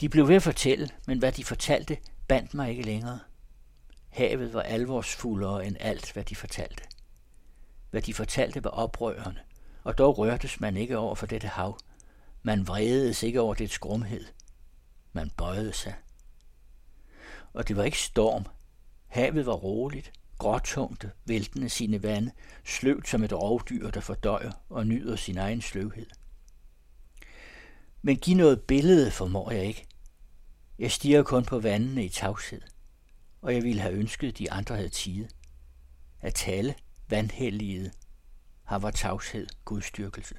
De 0.00 0.08
blev 0.08 0.28
ved 0.28 0.36
at 0.36 0.42
fortælle, 0.42 0.88
men 1.06 1.18
hvad 1.18 1.32
de 1.32 1.44
fortalte, 1.44 1.96
bandt 2.28 2.54
mig 2.54 2.70
ikke 2.70 2.82
længere. 2.82 3.18
Havet 4.08 4.54
var 4.54 4.62
alvorsfuldere 4.62 5.66
end 5.66 5.76
alt, 5.80 6.12
hvad 6.12 6.24
de 6.24 6.36
fortalte. 6.36 6.82
Hvad 7.90 8.02
de 8.02 8.14
fortalte 8.14 8.64
var 8.64 8.70
oprørende, 8.70 9.40
og 9.84 9.98
dog 9.98 10.18
rørtes 10.18 10.60
man 10.60 10.76
ikke 10.76 10.98
over 10.98 11.14
for 11.14 11.26
dette 11.26 11.48
hav. 11.48 11.78
Man 12.42 12.66
vrededes 12.68 13.22
ikke 13.22 13.40
over 13.40 13.54
dets 13.54 13.78
grumhed. 13.78 14.24
Man 15.12 15.30
bøjede 15.30 15.72
sig. 15.72 15.94
Og 17.52 17.68
det 17.68 17.76
var 17.76 17.84
ikke 17.84 17.98
storm. 17.98 18.46
Havet 19.06 19.46
var 19.46 19.52
roligt, 19.52 20.12
gråtungt, 20.38 21.06
væltende 21.24 21.68
sine 21.68 22.02
vande, 22.02 22.30
sløvt 22.64 23.08
som 23.08 23.24
et 23.24 23.32
rovdyr, 23.32 23.90
der 23.90 24.00
fordøjer 24.00 24.52
og 24.68 24.86
nyder 24.86 25.16
sin 25.16 25.38
egen 25.38 25.62
sløvhed. 25.62 26.06
Men 28.02 28.16
giv 28.16 28.36
noget 28.36 28.60
billede 28.60 29.10
formår 29.10 29.50
jeg 29.50 29.64
ikke. 29.64 29.86
Jeg 30.78 30.92
stiger 30.92 31.22
kun 31.22 31.44
på 31.44 31.58
vandene 31.58 32.04
i 32.04 32.08
tavshed, 32.08 32.60
og 33.42 33.54
jeg 33.54 33.62
ville 33.62 33.80
have 33.80 33.94
ønsket, 33.94 34.38
de 34.38 34.52
andre 34.52 34.76
havde 34.76 34.88
tide. 34.88 35.28
At 36.20 36.34
tale 36.34 36.74
vandhelligede 37.08 37.90
har 38.64 38.78
var 38.78 38.90
tavshed 38.90 39.46
gudstyrkelse. 39.64 40.34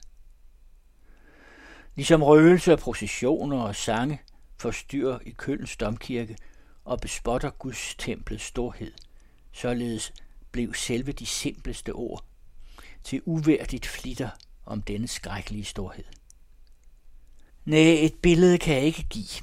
Ligesom 1.96 2.24
røgelse 2.24 2.74
og 2.74 2.80
processioner 2.80 3.62
og 3.62 3.76
sange 3.76 4.22
forstyrrer 4.58 5.20
i 5.26 5.30
Kølens 5.30 5.78
domkirke 5.78 6.38
og 6.86 7.00
bespotter 7.00 7.50
Guds 7.50 7.96
templets 7.98 8.44
storhed, 8.44 8.92
således 9.52 10.14
blev 10.52 10.74
selve 10.74 11.12
de 11.12 11.26
simpleste 11.26 11.94
ord 11.94 12.26
til 13.04 13.22
uværdigt 13.26 13.86
flitter 13.86 14.30
om 14.66 14.82
denne 14.82 15.08
skrækkelige 15.08 15.66
storhed. 15.66 16.04
Nej, 17.66 17.80
et 17.80 18.16
billede 18.22 18.58
kan 18.58 18.76
jeg 18.76 18.84
ikke 18.84 19.04
give. 19.10 19.42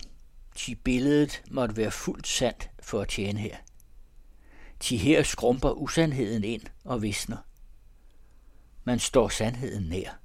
Thi 0.57 0.75
billedet 0.75 1.43
måtte 1.51 1.77
være 1.77 1.91
fuldt 1.91 2.27
sandt 2.27 2.71
for 2.83 3.01
at 3.01 3.09
tjene 3.09 3.41
her. 3.41 3.57
Thi 4.81 4.97
her 4.97 5.23
skrumper 5.23 5.71
usandheden 5.71 6.45
ind 6.45 6.63
og 6.85 7.03
visner. 7.03 7.37
Man 8.85 8.99
står 8.99 9.29
sandheden 9.29 9.89
nær. 9.89 10.21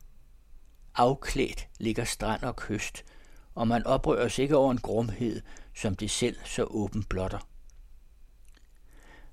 Afklædt 0.96 1.68
ligger 1.80 2.04
strand 2.04 2.44
og 2.44 2.56
kyst, 2.56 3.04
og 3.56 3.68
man 3.68 3.86
oprøres 3.86 4.40
ikke 4.40 4.58
over 4.58 4.72
en 4.72 4.78
grumhed, 4.78 5.42
som 5.76 5.96
det 5.96 6.12
selv 6.12 6.38
så 6.46 6.64
åbent 6.64 7.10
blotter. 7.10 7.48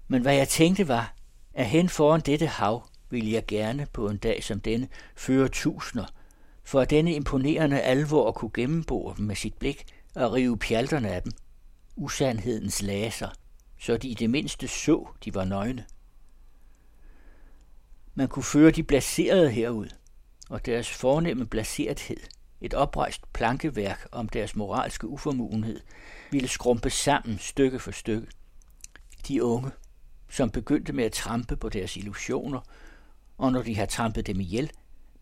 Men 0.09 0.23
hvad 0.23 0.35
jeg 0.35 0.49
tænkte 0.49 0.89
var, 0.89 1.15
at 1.55 1.67
hen 1.67 1.89
foran 1.89 2.21
dette 2.21 2.47
hav 2.47 2.87
ville 3.11 3.33
jeg 3.33 3.47
gerne 3.47 3.87
på 3.93 4.09
en 4.09 4.17
dag 4.17 4.45
som 4.45 4.61
denne 4.61 4.89
føre 5.17 5.49
tusinder, 5.49 6.07
for 6.65 6.81
at 6.81 6.91
denne 6.91 7.15
imponerende 7.15 7.81
alvor 7.81 8.33
kunne 8.33 8.51
gennembore 8.55 9.15
dem 9.17 9.27
med 9.27 9.37
sit 9.37 9.55
blik 9.55 9.85
og 10.15 10.33
rive 10.33 10.59
pjalterne 10.59 11.11
af 11.11 11.23
dem, 11.23 11.33
usandhedens 11.97 12.83
laser, 12.83 13.29
så 13.79 13.97
de 13.97 14.09
i 14.09 14.15
det 14.15 14.31
mindste 14.31 14.69
så, 14.69 15.09
de 15.25 15.35
var 15.35 15.45
nøgne. 15.45 15.85
Man 18.15 18.29
kunne 18.29 18.43
føre 18.43 18.71
de 18.71 18.83
blaserede 18.83 19.51
herud, 19.51 19.89
og 20.51 20.67
deres 20.67 20.91
fornemme 20.91 21.47
blaserethed, 21.47 22.21
et 22.61 22.75
oprejst 22.75 23.33
plankeværk 23.33 24.09
om 24.13 24.29
deres 24.29 24.57
moralske 24.57 25.09
uformuenhed, 25.09 25.81
ville 26.31 26.49
skrumpe 26.49 26.91
sammen 26.91 27.39
stykke 27.39 27.79
for 27.79 27.91
stykke. 27.91 28.27
De 29.29 29.45
unge, 29.45 29.71
som 30.31 30.51
begyndte 30.51 30.93
med 30.93 31.05
at 31.05 31.13
trampe 31.13 31.57
på 31.57 31.69
deres 31.69 31.97
illusioner, 31.97 32.61
og 33.39 33.53
når 33.53 33.63
de 33.63 33.77
har 33.77 33.87
trampet 33.87 34.27
dem 34.27 34.41
ihjel, 34.41 34.71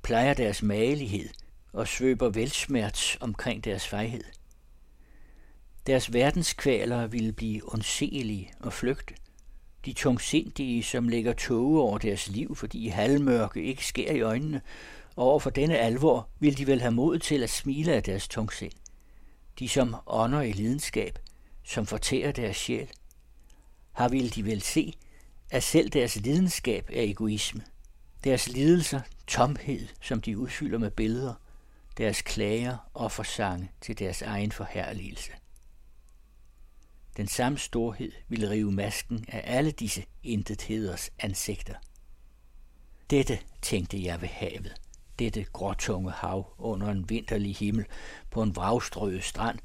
plejer 0.03 0.35
deres 0.35 0.63
magelighed 0.63 1.29
og 1.73 1.89
svøber 1.89 2.29
velsmerts 2.29 3.19
omkring 3.21 3.65
deres 3.65 3.89
fejhed. 3.89 4.25
Deres 5.87 6.13
verdenskvaler 6.13 7.07
ville 7.07 7.33
blive 7.33 7.73
ondselige 7.73 8.53
og 8.61 8.73
flygte. 8.73 9.15
De 9.85 9.93
tungsindige, 9.93 10.83
som 10.83 11.09
lægger 11.09 11.33
tåge 11.33 11.81
over 11.81 11.99
deres 11.99 12.29
liv, 12.29 12.57
fordi 12.57 12.89
halvmørke 12.89 13.63
ikke 13.63 13.87
sker 13.87 14.13
i 14.13 14.21
øjnene, 14.21 14.61
og 15.17 15.25
over 15.25 15.39
for 15.41 15.51
denne 15.51 15.79
alvor 15.79 16.29
vil 16.39 16.59
de 16.59 16.67
vel 16.67 16.81
have 16.81 16.93
mod 16.93 17.19
til 17.19 17.43
at 17.43 17.51
smile 17.51 17.93
af 17.93 18.03
deres 18.03 18.29
tungsind. 18.29 18.73
De, 19.59 19.69
som 19.69 19.97
ånder 20.07 20.41
i 20.41 20.53
lidenskab, 20.53 21.19
som 21.65 21.87
fortærer 21.87 22.33
deres 22.33 22.57
sjæl, 22.57 22.89
har 23.93 24.09
vil 24.09 24.35
de 24.35 24.45
vel 24.45 24.63
se, 24.63 24.95
at 25.51 25.63
selv 25.63 25.91
deres 25.91 26.17
lidenskab 26.17 26.91
er 26.93 27.03
egoisme. 27.03 27.63
Deres 28.25 28.49
lidelser, 28.49 29.01
tomhed, 29.27 29.89
som 30.01 30.21
de 30.21 30.39
udfylder 30.39 30.79
med 30.79 30.91
billeder, 30.91 31.35
deres 31.97 32.23
klager 32.23 32.91
og 32.95 33.13
forsange 33.13 33.71
til 33.81 33.99
deres 33.99 34.23
egen 34.23 34.53
forherligelse. 34.53 35.33
Den 37.17 37.29
samme 37.29 37.59
storhed 37.59 38.13
ville 38.29 38.51
rive 38.51 38.73
masken 38.73 39.25
af 39.29 39.43
alle 39.45 39.71
disse 39.71 40.05
intetheders 40.23 41.11
ansigter. 41.19 41.75
Dette 43.11 43.39
tænkte 43.63 44.05
jeg 44.05 44.21
ved 44.21 44.29
havet, 44.29 44.81
dette 45.19 45.45
gråtunge 45.45 46.11
hav 46.11 46.55
under 46.59 46.89
en 46.89 47.09
vinterlig 47.09 47.57
himmel 47.57 47.85
på 48.31 48.43
en 48.43 48.57
vragstrøget 48.57 49.25
strand, 49.25 49.59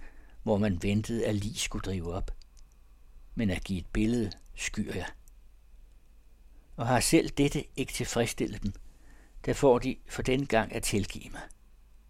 hvor 0.44 0.57
man 0.57 0.84
ventede, 0.84 1.26
at 1.26 1.36
lige 1.36 1.60
skulle 1.60 1.84
drive 1.84 2.14
op. 2.14 2.32
Men 3.36 3.49
at 3.49 3.64
give 3.64 3.80
et 3.80 3.88
billede 3.94 4.32
skyr 4.56 4.94
jeg. 4.94 5.07
Og 6.76 6.88
har 6.88 6.99
selv 6.99 7.30
dette 7.30 7.64
ikke 7.76 7.93
tilfredsstillet 7.93 8.64
dem, 8.64 8.73
der 9.45 9.53
får 9.53 9.80
de 9.80 9.97
for 10.10 10.22
den 10.22 10.45
gang 10.45 10.73
at 10.76 10.84
tilgive 10.84 11.30
mig. 11.31 11.41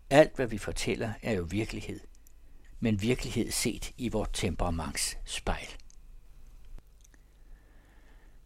Alt, 0.10 0.36
hvad 0.36 0.48
vi 0.48 0.58
fortæller, 0.58 1.14
er 1.22 1.32
jo 1.32 1.48
virkelighed– 1.50 2.00
men 2.80 3.02
virkelighed 3.02 3.52
set 3.52 3.94
i 3.98 4.10
vort 4.10 4.30
temperaments 4.34 5.18
spejl. 5.26 5.68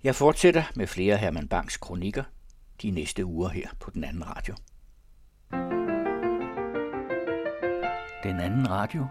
Jeg 0.04 0.16
fortsætter 0.16 0.64
med 0.76 0.88
flere 0.88 1.18
Herman 1.18 1.48
Bangs 1.48 1.78
kronikker 1.78 2.24
de 2.82 2.92
næste 2.92 3.26
uger 3.26 3.50
her 3.50 3.70
på 3.80 3.92
den 3.92 4.04
anden 4.04 4.24
radio. 4.28 4.56
Den 8.24 8.40
anden 8.40 8.70
radio. 8.70 9.08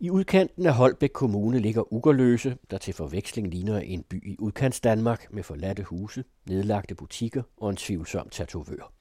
I 0.00 0.10
udkanten 0.10 0.66
af 0.66 0.74
Holbæk 0.74 1.10
Kommune 1.10 1.58
ligger 1.58 1.92
Ugerløse, 1.92 2.56
der 2.70 2.78
til 2.78 2.94
forveksling 2.94 3.48
ligner 3.48 3.78
en 3.78 4.02
by 4.02 4.32
i 4.32 4.36
udkants 4.38 4.80
Danmark 4.80 5.26
med 5.30 5.42
forladte 5.42 5.82
huse, 5.82 6.24
nedlagte 6.46 6.94
butikker 6.94 7.42
og 7.56 7.70
en 7.70 7.76
tvivlsom 7.76 8.28
tatovør. 8.28 8.92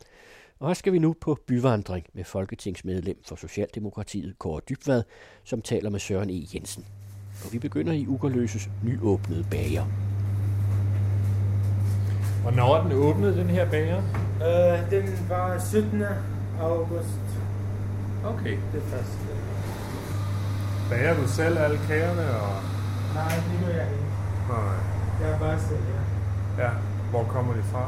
Og 0.59 0.67
her 0.69 0.73
skal 0.73 0.93
vi 0.93 0.99
nu 0.99 1.15
på 1.21 1.37
byvandring 1.47 2.05
med 2.13 2.23
folketingsmedlem 2.23 3.21
for 3.27 3.35
Socialdemokratiet, 3.35 4.39
Kåre 4.39 4.61
Dybvad, 4.69 5.03
som 5.43 5.61
taler 5.61 5.89
med 5.89 5.99
Søren 5.99 6.29
E. 6.29 6.45
Jensen. 6.53 6.85
Og 7.45 7.53
vi 7.53 7.59
begynder 7.59 7.93
i 7.93 8.07
Ugerløses 8.07 8.69
nyåbnede 8.83 9.45
bager. 9.51 9.85
Hvornår 12.41 12.75
er 12.75 12.83
den 12.83 12.91
åbnet, 12.91 13.37
den 13.37 13.47
her 13.47 13.69
bager? 13.69 13.97
Øh, 14.35 14.91
den 14.91 15.29
var 15.29 15.59
17. 15.59 16.03
august. 16.59 17.19
Okay. 18.25 18.57
Det 18.73 18.81
første. 18.81 19.52
Bager 20.93 21.15
du 21.21 21.27
selv 21.27 21.57
alle 21.65 21.79
kagerne? 21.87 22.25
Og... 22.45 22.55
Nej, 23.15 23.33
det 23.49 23.55
gør 23.61 23.73
jeg 23.81 23.87
ikke. 23.97 24.09
Nej. 24.49 24.75
Jeg 25.21 25.29
er 25.35 25.39
bare 25.39 25.59
selv, 25.59 25.85
ja. 25.93 26.01
Ja, 26.63 26.69
hvor 27.11 27.23
kommer 27.23 27.53
de 27.53 27.63
fra? 27.71 27.83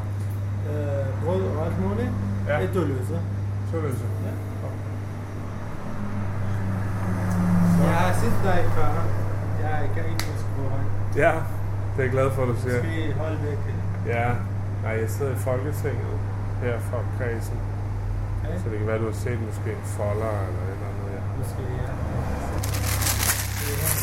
Øh, 0.70 1.24
brød 1.24 1.42
og 1.42 1.66
alt 1.66 1.78
muligt. 1.86 2.10
Ja. 2.48 2.58
Et 2.58 2.70
døløse. 2.74 3.20
Tølløse. 3.70 4.06
Ja. 4.24 4.32
Jeg 7.86 7.94
har 7.94 8.14
set 8.20 8.38
dig 8.44 8.64
før. 8.76 8.88
Jeg 9.62 9.90
kan 9.94 10.04
ikke 10.10 10.24
huske, 10.32 10.48
hvor. 10.56 10.70
Ja, 11.16 11.32
det 11.92 11.98
er 11.98 12.02
jeg 12.02 12.10
glad 12.10 12.30
for, 12.30 12.42
at 12.42 12.48
du 12.48 12.56
siger. 12.60 12.76
Måske 12.82 13.14
holde 13.20 13.38
væk. 13.42 13.58
Ja, 14.06 14.28
nej, 14.82 14.94
jeg 15.00 15.10
sidder 15.10 15.32
i 15.32 15.40
Folketinget 15.48 16.16
her 16.62 16.78
fra 16.78 16.98
kredsen. 17.18 17.58
Okay. 18.44 18.58
Så 18.58 18.64
det 18.70 18.78
kan 18.78 18.86
være, 18.86 18.98
du 18.98 19.04
har 19.04 19.18
set 19.24 19.38
måske 19.46 19.70
en 19.70 19.84
folder 19.84 20.32
eller 20.48 20.62
et 20.68 20.76
eller 20.76 20.88
andet. 20.90 21.06
Ja. 21.16 21.20
Måske, 21.38 21.62
ja. 21.82 22.85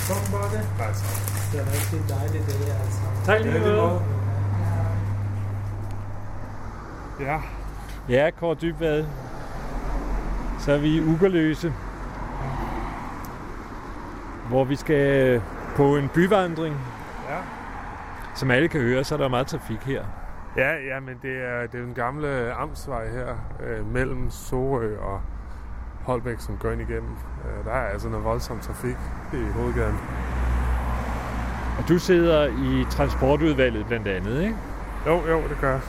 Kom 0.10 0.22
bare 0.32 0.50
det. 0.56 0.64
Nej, 0.78 0.88
tak. 0.88 1.18
Det 1.52 1.60
er 1.62 1.66
rigtig 1.66 2.00
dejligt, 2.16 2.46
det 2.48 2.54
her. 2.54 2.74
Altså. 2.84 3.02
Tak 3.26 3.40
lige 3.42 3.60
måde. 3.60 4.02
Ja. 7.20 7.40
Ja, 8.10 8.30
Kåre 8.40 8.56
Dybvad. 8.56 9.06
Så 10.60 10.72
er 10.72 10.78
vi 10.78 11.02
Ugerløse, 11.02 11.74
hvor 14.50 14.64
vi 14.64 14.76
skal 14.76 15.42
på 15.76 15.98
en 15.98 16.10
byvandring. 16.10 16.76
Ja. 17.30 17.38
Som 18.36 18.52
alle 18.52 18.68
kan 18.68 18.82
høre, 18.82 19.04
så 19.04 19.16
er 19.16 19.20
der 19.20 19.28
meget 19.28 19.48
trafik 19.48 19.80
her. 19.80 20.04
Ja, 20.58 20.72
ja, 20.72 21.00
men 21.00 21.16
det 21.22 21.32
er, 21.32 21.68
det 21.68 21.80
er 21.80 21.86
den 21.86 21.94
gamle 21.94 22.54
amtsvej 22.54 23.10
her 23.10 23.28
øh, 23.64 23.94
mellem 23.94 24.30
Sorø 24.30 24.98
og 25.00 25.22
Holbæk, 26.04 26.40
som 26.40 26.58
går 26.58 26.72
ind 26.72 26.82
igennem. 26.82 27.12
Øh, 27.46 27.66
der 27.66 27.72
er 27.72 27.88
altså 27.94 28.10
noget 28.10 28.26
voldsom 28.26 28.60
trafik 28.60 28.96
i 29.34 29.38
hovedgaden. 29.56 29.96
Og 31.80 31.90
du 31.90 32.00
sidder 32.00 32.48
i 32.48 32.86
transportudvalget 32.90 33.86
blandt 33.86 34.08
andet, 34.08 34.42
ikke? 34.42 34.56
Jo, 35.08 35.22
jo, 35.30 35.38
det 35.38 35.58
gør 35.62 35.72
jeg. 35.72 35.82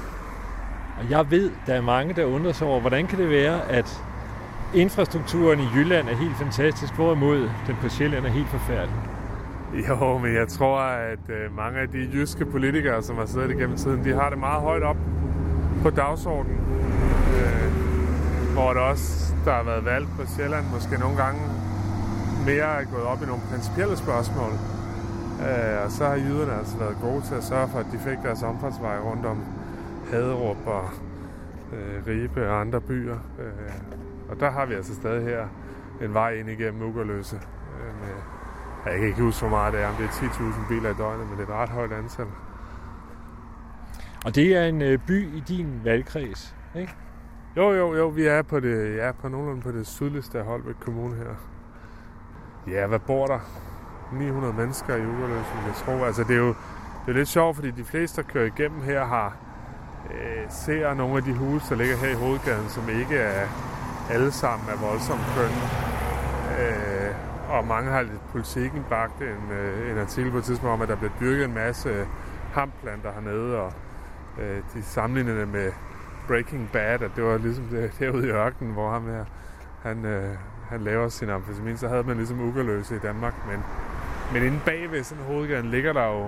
Og 0.99 1.11
jeg 1.11 1.31
ved, 1.31 1.51
der 1.67 1.75
er 1.75 1.81
mange, 1.81 2.15
der 2.15 2.25
undrer 2.25 2.53
sig 2.53 2.67
over, 2.67 2.81
hvordan 2.81 3.07
kan 3.07 3.19
det 3.19 3.31
være, 3.31 3.71
at 3.71 4.05
infrastrukturen 4.75 5.61
i 5.61 5.67
Jylland 5.75 6.09
er 6.09 6.15
helt 6.15 6.37
fantastisk, 6.37 6.95
hvorimod 6.95 7.51
den 7.67 7.77
på 7.81 7.89
Sjælland 7.89 8.27
er 8.27 8.31
helt 8.31 8.49
forfærdelig. 8.49 8.97
Jo, 9.89 10.19
men 10.19 10.35
jeg 10.35 10.49
tror, 10.49 10.79
at 10.79 11.19
øh, 11.29 11.57
mange 11.57 11.79
af 11.81 11.89
de 11.89 12.09
jyske 12.13 12.45
politikere, 12.45 13.03
som 13.03 13.17
har 13.17 13.27
siddet 13.27 13.51
igennem 13.51 13.77
tiden, 13.77 14.05
de 14.05 14.13
har 14.15 14.31
det 14.31 14.39
meget 14.39 14.63
højt 14.63 14.83
op 14.83 14.97
på 15.83 15.91
dagsordenen. 15.91 16.59
Hvor 18.55 18.73
der 18.73 18.81
også, 18.81 19.35
der 19.45 19.53
har 19.53 19.63
været 19.63 19.85
valgt 19.85 20.11
på 20.19 20.27
Sjælland, 20.27 20.65
måske 20.73 20.99
nogle 20.99 21.17
gange 21.17 21.41
mere 22.47 22.81
er 22.81 22.85
gået 22.85 23.03
op 23.03 23.23
i 23.23 23.27
nogle 23.27 23.43
principielle 23.51 23.97
spørgsmål. 23.97 24.53
Øh, 25.47 25.85
og 25.85 25.91
så 25.91 26.05
har 26.07 26.17
jyderne 26.17 26.55
altså 26.59 26.77
været 26.77 26.97
gode 27.03 27.23
til 27.23 27.35
at 27.35 27.45
sørge 27.45 27.69
for, 27.69 27.79
at 27.79 27.87
de 27.93 27.99
fik 27.99 28.19
deres 28.23 28.43
omfartsvej 28.43 28.99
rundt 28.99 29.27
om 29.27 29.45
Haderup 30.11 30.67
og 30.67 30.85
øh, 31.73 32.07
Ribe 32.07 32.51
og 32.51 32.61
andre 32.61 32.81
byer. 32.81 33.19
Øh, 33.39 33.75
og 34.29 34.41
der 34.41 34.51
har 34.51 34.67
vi 34.67 34.75
altså 34.75 34.95
stadig 34.95 35.25
her 35.25 35.47
en 36.03 36.15
vej 36.15 36.31
ind 36.35 36.51
igennem 36.51 36.83
Ugerløse. 36.83 37.37
Øh, 37.37 38.01
med, 38.01 38.15
jeg 38.87 38.99
kan 38.99 39.09
ikke 39.09 39.23
huske, 39.23 39.41
hvor 39.41 39.57
meget 39.57 39.73
det 39.73 39.83
er, 39.83 39.89
om 39.89 39.95
det 39.95 40.05
er 40.05 40.11
10.000 40.11 40.69
biler 40.69 40.91
i 40.91 40.95
døgnet, 40.99 41.27
men 41.29 41.39
det 41.39 41.49
er 41.49 41.53
et 41.53 41.61
ret 41.61 41.69
højt 41.69 41.93
antal. 41.93 42.27
Og 44.25 44.35
det 44.35 44.57
er 44.57 44.65
en 44.65 44.83
øh, 44.83 44.99
by 45.07 45.37
i 45.37 45.43
din 45.49 45.81
valgkreds, 45.85 46.57
ikke? 46.77 46.95
Jo, 47.57 47.73
jo, 47.73 47.95
jo, 47.95 48.07
vi 48.09 48.27
er 48.27 48.43
på 48.43 48.61
det, 48.61 48.97
ja, 48.97 49.13
på 49.13 49.29
nogenlunde 49.29 49.63
på 49.63 49.73
det 49.73 49.87
sydligste 49.87 50.39
af 50.39 50.45
Holbæk 50.45 50.75
Kommune 50.81 51.17
her. 51.17 51.35
Ja, 52.73 52.87
hvad 52.87 52.99
bor 52.99 53.27
der? 53.27 53.39
900 54.13 54.55
mennesker 54.55 54.97
i 54.97 55.07
Ugerløsen, 55.07 55.59
jeg 55.67 55.75
tror. 55.75 56.07
Altså, 56.07 56.25
det 56.25 56.37
er 56.37 56.41
jo 56.41 56.55
det 57.07 57.11
er 57.11 57.13
lidt 57.13 57.29
sjovt, 57.29 57.57
fordi 57.57 57.71
de 57.71 57.85
fleste, 57.85 58.23
der 58.23 58.29
kører 58.29 58.47
igennem 58.47 58.83
her, 58.83 59.05
har 59.05 59.37
øh, 60.11 60.45
ser 60.51 60.95
nogle 60.95 61.17
af 61.17 61.23
de 61.23 61.35
huse, 61.35 61.71
der 61.71 61.77
ligger 61.77 61.97
her 61.97 62.09
i 62.09 62.15
hovedgaden, 62.15 62.69
som 62.69 62.89
ikke 62.89 63.17
er 63.17 63.47
alle 64.11 64.33
sammen 64.33 64.69
er 64.69 64.87
voldsomt 64.87 65.21
kønne. 65.37 65.63
Øh, 66.61 67.15
og 67.49 67.67
mange 67.67 67.91
har 67.91 68.03
lidt 68.03 68.31
politikken 68.33 68.85
bragt 68.89 69.21
en, 69.21 69.53
øh, 69.53 69.91
en 69.91 69.99
artikel 69.99 70.31
på 70.31 70.39
et 70.39 70.45
tidspunkt 70.45 70.73
om, 70.73 70.83
at 70.83 70.89
der 70.89 70.97
bliver 70.97 71.13
dyrket 71.21 71.45
en 71.45 71.55
masse 71.55 72.07
hamplanter 72.53 73.13
hernede, 73.13 73.57
og 73.61 73.73
øh, 74.41 74.63
de 74.75 74.83
sammenligner 74.83 75.35
det 75.35 75.49
med 75.49 75.73
Breaking 76.29 76.69
Bad, 76.73 77.03
at 77.03 77.11
det 77.17 77.25
var 77.25 77.39
ligesom 77.39 77.65
det, 77.65 77.93
derude 78.01 78.27
i 78.27 78.31
ørkenen, 78.31 78.73
hvor 78.73 78.91
ham 78.91 79.07
her, 79.07 79.25
han, 79.83 80.05
øh, 80.05 80.37
han 80.69 80.81
laver 80.81 81.09
sin 81.09 81.31
amfetamin, 81.31 81.77
så 81.77 81.89
havde 81.89 82.03
man 82.03 82.17
ligesom 82.17 82.41
ugerløse 82.41 82.97
i 82.97 82.99
Danmark, 82.99 83.35
men, 83.51 83.61
men 84.33 84.43
inde 84.43 84.61
bagved 84.65 85.03
sådan 85.05 85.25
hovedgaden 85.25 85.71
ligger 85.71 85.93
der 85.93 86.07
jo 86.07 86.27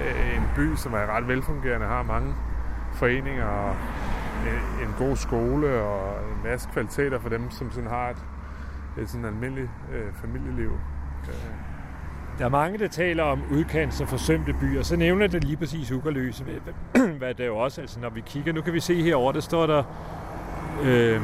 øh, 0.00 0.36
en 0.36 0.42
by, 0.56 0.74
som 0.74 0.94
er 0.94 1.16
ret 1.16 1.28
velfungerende, 1.28 1.86
har 1.86 2.02
mange 2.02 2.34
foreninger 2.92 3.46
og 3.46 3.76
en, 4.46 4.88
en 4.88 4.94
god 4.98 5.16
skole 5.16 5.82
og 5.82 6.30
en 6.30 6.42
masse 6.44 6.68
kvaliteter 6.72 7.18
for 7.18 7.28
dem, 7.28 7.50
som 7.50 7.70
sådan 7.70 7.88
har 7.90 8.10
et, 8.10 8.24
et 8.98 9.10
sådan 9.10 9.24
almindeligt 9.24 9.70
øh, 9.92 10.12
familieliv. 10.14 10.70
Øh. 11.28 11.61
Der 12.38 12.44
er 12.44 12.48
mange, 12.48 12.78
der 12.78 12.88
taler 12.88 13.22
om 13.22 13.42
udkants- 13.50 14.02
og 14.02 14.08
forsømte 14.08 14.52
byer. 14.60 14.82
Så 14.82 14.96
nævner 14.96 15.26
det 15.26 15.44
lige 15.44 15.56
præcis 15.56 15.92
Ugerløse, 15.92 16.44
hvad 17.18 17.34
det 17.38 17.40
er 17.40 17.46
jo 17.46 17.56
også, 17.56 17.80
altså 17.80 18.00
når 18.00 18.10
vi 18.10 18.20
kigger. 18.26 18.52
Nu 18.52 18.60
kan 18.60 18.72
vi 18.72 18.80
se 18.80 19.02
herover 19.02 19.32
der 19.32 19.40
står 19.40 19.66
der 19.66 19.82
øh, 20.82 21.20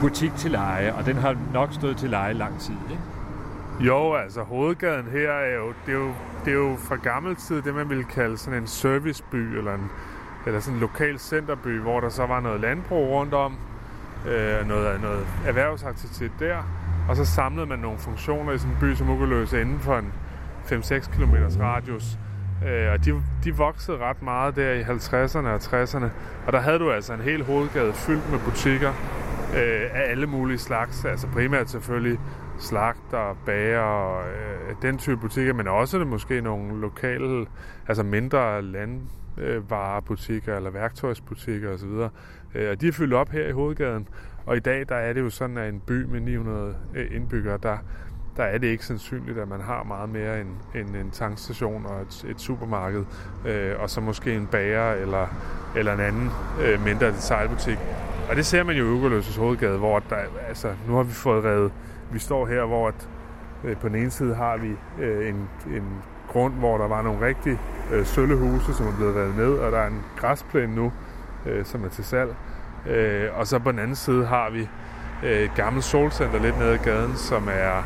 butik 0.00 0.32
til 0.36 0.50
leje, 0.50 0.94
og 0.94 1.06
den 1.06 1.16
har 1.16 1.36
nok 1.52 1.72
stået 1.72 1.96
til 1.96 2.10
leje 2.10 2.32
lang 2.32 2.60
tid, 2.60 2.74
ikke? 2.90 3.02
Jo, 3.80 4.14
altså 4.14 4.42
hovedgaden 4.42 5.06
her 5.12 5.30
er 5.30 5.56
jo, 5.56 5.72
det 5.86 5.94
er 5.94 5.98
jo, 5.98 6.12
det 6.44 6.50
er 6.50 6.56
jo 6.56 6.76
fra 6.78 6.96
gammel 6.96 7.36
tid 7.36 7.62
det, 7.62 7.74
man 7.74 7.88
ville 7.88 8.04
kalde 8.04 8.38
sådan 8.38 8.62
en 8.62 8.66
serviceby, 8.66 9.58
eller, 9.58 9.74
en, 9.74 9.90
eller 10.46 10.60
sådan 10.60 10.74
en 10.74 10.80
lokal 10.80 11.18
centerby, 11.18 11.78
hvor 11.80 12.00
der 12.00 12.08
så 12.08 12.26
var 12.26 12.40
noget 12.40 12.60
landbrug 12.60 13.08
rundt 13.08 13.34
om, 13.34 13.56
øh, 14.28 14.68
noget, 14.68 15.00
noget 15.00 15.26
erhvervsaktivitet 15.46 16.32
der, 16.38 16.56
og 17.08 17.16
så 17.16 17.24
samlede 17.24 17.66
man 17.66 17.78
nogle 17.78 17.98
funktioner 17.98 18.52
i 18.52 18.58
sådan 18.58 18.74
en 18.74 18.80
by 18.80 18.94
som 18.94 19.10
Ugeløse 19.10 19.60
inden 19.60 19.80
for 19.80 19.98
en 19.98 20.12
5-6 20.64 21.16
km 21.16 21.34
radius. 21.60 22.18
Øh, 22.66 22.92
og 22.92 23.04
de, 23.04 23.22
de 23.44 23.56
voksede 23.56 23.98
ret 23.98 24.22
meget 24.22 24.56
der 24.56 24.72
i 24.72 24.82
50'erne 24.82 25.48
og 25.48 25.56
60'erne, 25.56 26.06
og 26.46 26.52
der 26.52 26.60
havde 26.60 26.78
du 26.78 26.90
altså 26.90 27.14
en 27.14 27.20
hel 27.20 27.44
hovedgade 27.44 27.92
fyldt 27.92 28.30
med 28.30 28.38
butikker 28.38 28.92
øh, 29.54 29.90
af 29.94 30.10
alle 30.10 30.26
mulige 30.26 30.58
slags, 30.58 31.04
altså 31.04 31.26
primært 31.26 31.70
selvfølgelig 31.70 32.18
slagter, 32.58 33.36
bager 33.46 33.80
og 33.80 34.28
øh, 34.28 34.74
den 34.82 34.98
type 34.98 35.16
butikker, 35.16 35.52
men 35.52 35.68
også 35.68 35.98
det 35.98 36.06
måske 36.06 36.40
nogle 36.40 36.80
lokale, 36.80 37.46
altså 37.88 38.02
mindre 38.02 38.62
landvarebutikker 38.62 40.56
eller 40.56 40.70
værktøjsbutikker 40.70 41.74
osv. 41.74 42.08
Øh, 42.54 42.70
og 42.70 42.80
de 42.80 42.88
er 42.88 42.92
fyldt 42.92 43.14
op 43.14 43.30
her 43.30 43.48
i 43.48 43.52
hovedgaden, 43.52 44.08
og 44.46 44.56
i 44.56 44.60
dag 44.60 44.88
der 44.88 44.94
er 44.94 45.12
det 45.12 45.20
jo 45.20 45.30
sådan, 45.30 45.58
at 45.58 45.68
en 45.68 45.80
by 45.86 46.04
med 46.04 46.20
900 46.20 46.76
øh, 46.94 47.16
indbyggere, 47.16 47.58
der, 47.62 47.78
der 48.36 48.44
er 48.44 48.58
det 48.58 48.66
ikke 48.66 48.86
sandsynligt, 48.86 49.38
at 49.38 49.48
man 49.48 49.60
har 49.60 49.82
meget 49.82 50.08
mere 50.08 50.40
end, 50.40 50.48
end 50.74 50.96
en 50.96 51.10
tankstation 51.10 51.86
og 51.86 52.02
et, 52.02 52.24
et 52.28 52.40
supermarked, 52.40 53.04
øh, 53.46 53.72
og 53.78 53.90
så 53.90 54.00
måske 54.00 54.34
en 54.34 54.46
bager 54.46 54.92
eller, 54.92 55.26
eller 55.76 55.92
en 55.92 56.00
anden 56.00 56.30
øh, 56.62 56.84
mindre 56.84 57.06
detailbutik. 57.06 57.78
Og 58.30 58.36
det 58.36 58.46
ser 58.46 58.62
man 58.62 58.76
jo 58.76 58.84
i 58.84 58.98
Ugerløses 58.98 59.36
hovedgade, 59.36 59.78
hvor 59.78 59.98
der, 59.98 60.16
altså, 60.48 60.74
nu 60.88 60.94
har 60.94 61.02
vi 61.02 61.12
fået 61.12 61.44
revet 61.44 61.72
vi 62.12 62.18
står 62.18 62.46
her, 62.46 62.64
hvor 62.64 62.88
at, 62.88 63.08
øh, 63.64 63.76
på 63.76 63.88
den 63.88 63.96
ene 63.96 64.10
side 64.10 64.34
har 64.34 64.56
vi 64.56 64.76
øh, 64.98 65.28
en, 65.28 65.48
en 65.66 66.02
grund, 66.28 66.54
hvor 66.54 66.78
der 66.78 66.88
var 66.88 67.02
nogle 67.02 67.26
rigtig 67.26 67.58
øh, 67.92 68.06
søllehuse, 68.06 68.74
som 68.74 68.86
er 68.86 68.96
blevet 68.96 69.16
revet 69.16 69.36
ned, 69.36 69.52
og 69.52 69.72
der 69.72 69.78
er 69.78 69.86
en 69.86 70.02
græsplæne 70.16 70.74
nu, 70.74 70.92
øh, 71.46 71.64
som 71.64 71.84
er 71.84 71.88
til 71.88 72.04
salg. 72.04 72.34
Øh, 72.86 73.28
og 73.34 73.46
så 73.46 73.58
på 73.58 73.70
den 73.70 73.78
anden 73.78 73.96
side 73.96 74.26
har 74.26 74.50
vi 74.50 74.68
øh, 75.24 75.40
et 75.40 75.54
gammelt 75.54 75.84
solcenter 75.84 76.42
lidt 76.42 76.58
nede 76.58 76.72
ad 76.72 76.78
gaden, 76.78 77.16
som 77.16 77.48
er 77.52 77.82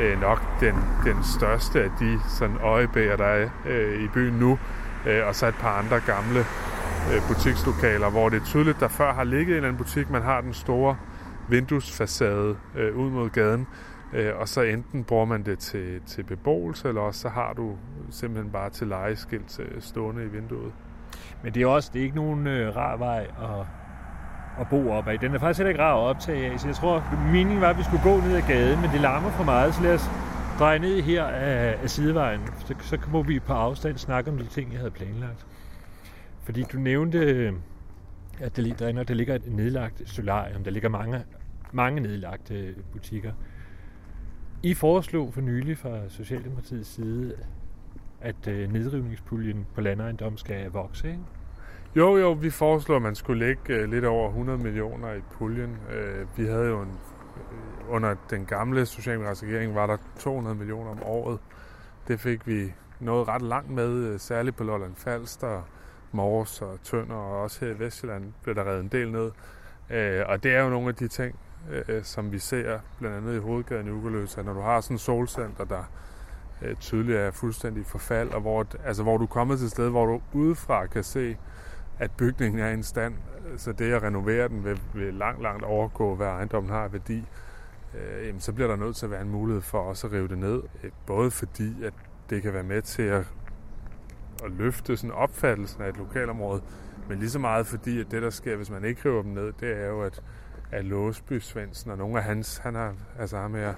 øh, 0.00 0.20
nok 0.20 0.42
den, 0.60 0.74
den 1.04 1.24
største 1.24 1.82
af 1.82 1.90
de 2.00 2.20
sådan 2.28 2.56
øjebæger, 2.62 3.16
der 3.16 3.24
er 3.24 3.48
øh, 3.66 4.04
i 4.04 4.08
byen 4.08 4.34
nu, 4.34 4.58
øh, 5.06 5.26
og 5.26 5.34
så 5.34 5.46
et 5.46 5.54
par 5.54 5.78
andre 5.78 6.00
gamle 6.00 6.40
øh, 7.12 7.28
butikslokaler, 7.28 8.10
hvor 8.10 8.28
det 8.28 8.40
er 8.40 8.44
tydeligt, 8.44 8.80
der 8.80 8.88
før 8.88 9.12
har 9.12 9.24
ligget 9.24 9.48
en 9.48 9.56
eller 9.56 9.68
anden 9.68 9.84
butik, 9.84 10.10
man 10.10 10.22
har 10.22 10.40
den 10.40 10.54
store 10.54 10.96
vinduesfacade 11.48 12.56
øh, 12.76 12.96
ud 12.96 13.10
mod 13.10 13.30
gaden, 13.30 13.66
øh, 14.12 14.32
og 14.36 14.48
så 14.48 14.62
enten 14.62 15.04
bruger 15.04 15.24
man 15.24 15.42
det 15.42 15.58
til, 15.58 16.00
til 16.06 16.22
beboelse, 16.22 16.88
eller 16.88 17.00
også 17.00 17.20
så 17.20 17.28
har 17.28 17.52
du 17.52 17.76
simpelthen 18.10 18.52
bare 18.52 18.70
til 18.70 18.86
lejeskilt 18.86 19.60
øh, 19.60 19.82
stående 19.82 20.24
i 20.24 20.26
vinduet. 20.26 20.72
Men 21.42 21.54
det 21.54 21.62
er 21.62 21.66
også 21.66 21.90
det 21.92 21.98
er 21.98 22.04
ikke 22.04 22.16
nogen 22.16 22.46
øh, 22.46 22.76
rar 22.76 22.96
vej 22.96 23.26
at, 23.40 23.66
at 24.60 24.68
bo 24.70 24.90
op 24.90 25.08
af. 25.08 25.18
Den 25.18 25.34
er 25.34 25.38
faktisk 25.38 25.58
heller 25.58 25.68
ikke 25.68 25.82
rar 25.82 25.94
at 25.94 26.00
optage 26.00 26.52
af, 26.52 26.60
så 26.60 26.66
jeg 26.66 26.76
tror, 26.76 27.04
meningen 27.32 27.60
var, 27.60 27.70
at 27.70 27.78
vi 27.78 27.82
skulle 27.82 28.02
gå 28.02 28.20
ned 28.20 28.36
ad 28.36 28.42
gaden, 28.42 28.80
men 28.80 28.90
det 28.90 29.00
larmer 29.00 29.30
for 29.30 29.44
meget, 29.44 29.74
så 29.74 29.82
lad 29.82 29.94
os 29.94 30.10
dreje 30.58 30.78
ned 30.78 31.02
her 31.02 31.24
af, 31.24 31.78
af 31.82 31.90
sidevejen. 31.90 32.40
Så, 32.66 32.74
så 32.80 32.98
må 33.12 33.22
vi 33.22 33.38
på 33.38 33.52
afstand 33.52 33.98
snakke 33.98 34.30
om 34.30 34.38
de 34.38 34.46
ting, 34.46 34.72
jeg 34.72 34.78
havde 34.78 34.90
planlagt. 34.90 35.46
Fordi 36.42 36.62
du 36.72 36.78
nævnte, 36.78 37.18
øh, 37.18 37.52
at 38.40 38.56
der, 38.56 38.74
derinde, 38.74 39.04
der 39.04 39.14
ligger 39.14 39.34
et 39.34 39.46
nedlagt 39.46 40.02
solarium. 40.08 40.64
Der 40.64 40.70
ligger 40.70 40.88
mange, 40.88 41.24
mange 41.72 42.00
nedlagte 42.00 42.74
butikker. 42.92 43.32
I 44.62 44.74
foreslog 44.74 45.34
for 45.34 45.40
nylig 45.40 45.78
fra 45.78 46.08
Socialdemokratiets 46.08 46.88
side, 46.88 47.34
at 48.20 48.48
øh, 48.48 48.72
nedrivningspuljen 48.72 49.66
på 49.74 49.80
landejendom 49.80 50.36
skal 50.36 50.70
vokse, 50.70 51.08
ikke? 51.08 51.20
Jo, 51.96 52.16
jo, 52.16 52.32
vi 52.32 52.50
foreslår, 52.50 52.96
at 52.96 53.02
man 53.02 53.14
skulle 53.14 53.46
lægge 53.46 53.74
øh, 53.74 53.90
lidt 53.90 54.04
over 54.04 54.28
100 54.28 54.58
millioner 54.58 55.12
i 55.12 55.20
puljen. 55.32 55.78
Øh, 55.90 56.26
vi 56.36 56.46
havde 56.46 56.66
jo 56.68 56.82
en, 56.82 56.88
øh, 57.52 57.94
under 57.94 58.14
den 58.30 58.46
gamle 58.46 58.86
socialdemokratiske 58.86 59.46
regering, 59.46 59.74
var 59.74 59.86
der 59.86 59.96
200 60.18 60.56
millioner 60.56 60.90
om 60.90 61.02
året. 61.02 61.38
Det 62.08 62.20
fik 62.20 62.46
vi 62.46 62.72
noget 63.00 63.28
ret 63.28 63.42
langt 63.42 63.70
med, 63.70 64.18
særligt 64.18 64.56
på 64.56 64.64
Lolland 64.64 64.94
Falster, 64.96 65.62
Mors 66.12 66.62
og 66.62 66.78
Tønder, 66.84 67.14
og 67.14 67.42
også 67.42 67.64
her 67.64 67.74
i 67.74 67.78
Vestjylland 67.78 68.32
blev 68.42 68.54
der 68.54 68.64
reddet 68.64 68.82
en 68.82 68.88
del 68.88 69.10
ned. 69.12 69.30
Og 70.26 70.42
det 70.42 70.54
er 70.54 70.62
jo 70.62 70.70
nogle 70.70 70.88
af 70.88 70.94
de 70.94 71.08
ting, 71.08 71.38
som 72.02 72.32
vi 72.32 72.38
ser 72.38 72.78
blandt 72.98 73.16
andet 73.16 73.36
i 73.36 73.38
hovedgaden 73.38 73.86
i 73.86 73.90
Ugerløse, 73.90 74.40
at 74.40 74.46
når 74.46 74.52
du 74.52 74.60
har 74.60 74.80
sådan 74.80 74.94
en 74.94 74.98
solcenter, 74.98 75.64
der 75.64 75.84
tydeligt 76.80 77.18
er 77.18 77.30
fuldstændig 77.30 77.86
forfald, 77.86 78.30
og 78.30 78.40
hvor, 78.40 78.66
altså, 78.84 79.02
hvor 79.02 79.16
du 79.16 79.22
er 79.22 79.28
kommet 79.28 79.58
til 79.58 79.64
et 79.64 79.70
sted, 79.70 79.90
hvor 79.90 80.06
du 80.06 80.20
udefra 80.32 80.86
kan 80.86 81.04
se, 81.04 81.36
at 81.98 82.10
bygningen 82.10 82.60
er 82.60 82.68
i 82.68 82.74
en 82.74 82.82
stand, 82.82 83.14
så 83.56 83.72
det 83.72 83.92
at 83.92 84.02
renovere 84.02 84.48
den 84.48 84.64
vil, 84.64 84.80
vil 84.94 85.14
langt, 85.14 85.42
langt 85.42 85.64
overgå, 85.64 86.14
hvad 86.14 86.26
ejendommen 86.26 86.72
har 86.72 86.88
værdi, 86.88 87.24
øh, 87.94 88.26
jamen, 88.26 88.40
så 88.40 88.52
bliver 88.52 88.68
der 88.68 88.76
nødt 88.76 88.96
til 88.96 89.06
at 89.06 89.10
være 89.10 89.22
en 89.22 89.30
mulighed 89.30 89.62
for 89.62 89.78
også 89.78 90.06
at 90.06 90.12
rive 90.12 90.28
det 90.28 90.38
ned. 90.38 90.62
Øh, 90.82 90.90
både 91.06 91.30
fordi, 91.30 91.84
at 91.84 91.94
det 92.30 92.42
kan 92.42 92.52
være 92.52 92.62
med 92.62 92.82
til 92.82 93.02
at, 93.02 93.32
at 94.44 94.50
løfte 94.50 94.96
sådan 94.96 95.14
opfattelsen 95.14 95.82
af 95.82 95.88
et 95.88 95.96
lokalområde, 95.96 96.62
men 97.08 97.18
lige 97.18 97.30
så 97.30 97.38
meget 97.38 97.66
fordi, 97.66 98.00
at 98.00 98.06
det, 98.10 98.22
der 98.22 98.30
sker, 98.30 98.56
hvis 98.56 98.70
man 98.70 98.84
ikke 98.84 99.08
river 99.08 99.22
dem 99.22 99.30
ned, 99.30 99.52
det 99.60 99.76
er 99.82 99.86
jo, 99.86 100.02
at, 100.02 100.22
at 100.70 100.84
Låsby 100.84 101.38
Svendsen 101.38 101.90
og 101.90 101.98
nogle 101.98 102.18
af 102.18 102.24
hans, 102.24 102.58
han 102.58 102.74
har, 102.74 102.94
altså 103.18 103.36
ham 103.36 103.54
her, 103.54 103.74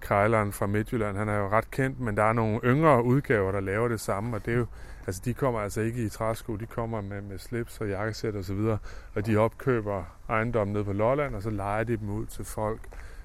Krejleren 0.00 0.52
fra 0.52 0.66
Midtjylland, 0.66 1.16
han 1.16 1.28
er 1.28 1.38
jo 1.38 1.48
ret 1.48 1.70
kendt, 1.70 2.00
men 2.00 2.16
der 2.16 2.22
er 2.22 2.32
nogle 2.32 2.60
yngre 2.64 3.04
udgaver, 3.04 3.52
der 3.52 3.60
laver 3.60 3.88
det 3.88 4.00
samme, 4.00 4.36
og 4.36 4.46
det 4.46 4.54
er 4.54 4.58
jo, 4.58 4.66
altså 5.06 5.22
de 5.24 5.34
kommer 5.34 5.60
altså 5.60 5.80
ikke 5.80 6.04
i 6.04 6.08
træsko, 6.08 6.56
de 6.56 6.66
kommer 6.66 7.00
med, 7.00 7.20
med 7.20 7.38
slips 7.38 7.80
og 7.80 7.88
jakkesæt 7.88 8.34
og 8.34 8.44
så 8.44 8.54
videre, 8.54 8.78
og 9.14 9.26
de 9.26 9.36
opkøber 9.36 10.04
ejendommen 10.28 10.72
ned 10.76 10.84
på 10.84 10.92
Lolland, 10.92 11.34
og 11.34 11.42
så 11.42 11.50
leger 11.50 11.84
de 11.84 11.96
dem 11.96 12.10
ud 12.10 12.26
til 12.26 12.44
folk, 12.44 12.80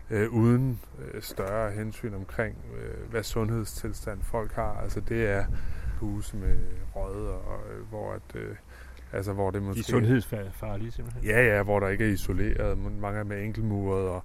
øh, 0.09 0.33
uden 0.33 0.79
øh, 0.99 1.21
større 1.21 1.71
hensyn 1.71 2.13
omkring, 2.13 2.57
øh, 2.77 3.09
hvad 3.11 3.23
sundhedstilstand 3.23 4.21
folk 4.21 4.51
har. 4.51 4.79
Altså 4.83 4.99
det 4.99 5.27
er 5.27 5.45
huse 5.99 6.37
med 6.37 6.57
rød, 6.95 7.27
og, 7.27 7.59
øh, 7.73 7.89
hvor 7.89 8.13
at, 8.13 8.35
øh, 8.35 8.55
altså 9.13 9.33
hvor 9.33 9.51
det 9.51 9.61
måske... 9.61 9.77
De 9.77 9.83
sundhedsfarlige 9.83 10.91
simpelthen? 10.91 11.23
Ja, 11.23 11.55
ja, 11.55 11.63
hvor 11.63 11.79
der 11.79 11.87
ikke 11.87 12.05
er 12.05 12.09
isoleret. 12.09 12.77
Mange 12.77 13.19
er 13.19 13.23
med 13.23 13.43
enkeltmuret, 13.43 14.07
og 14.07 14.23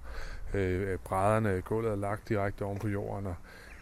øh, 0.53 0.97
brædderne, 0.97 1.61
gulvet 1.61 1.91
er 1.91 1.95
lagt 1.95 2.29
direkte 2.29 2.63
oven 2.63 2.79
på 2.79 2.87
jorden, 2.87 3.27
og 3.27 3.35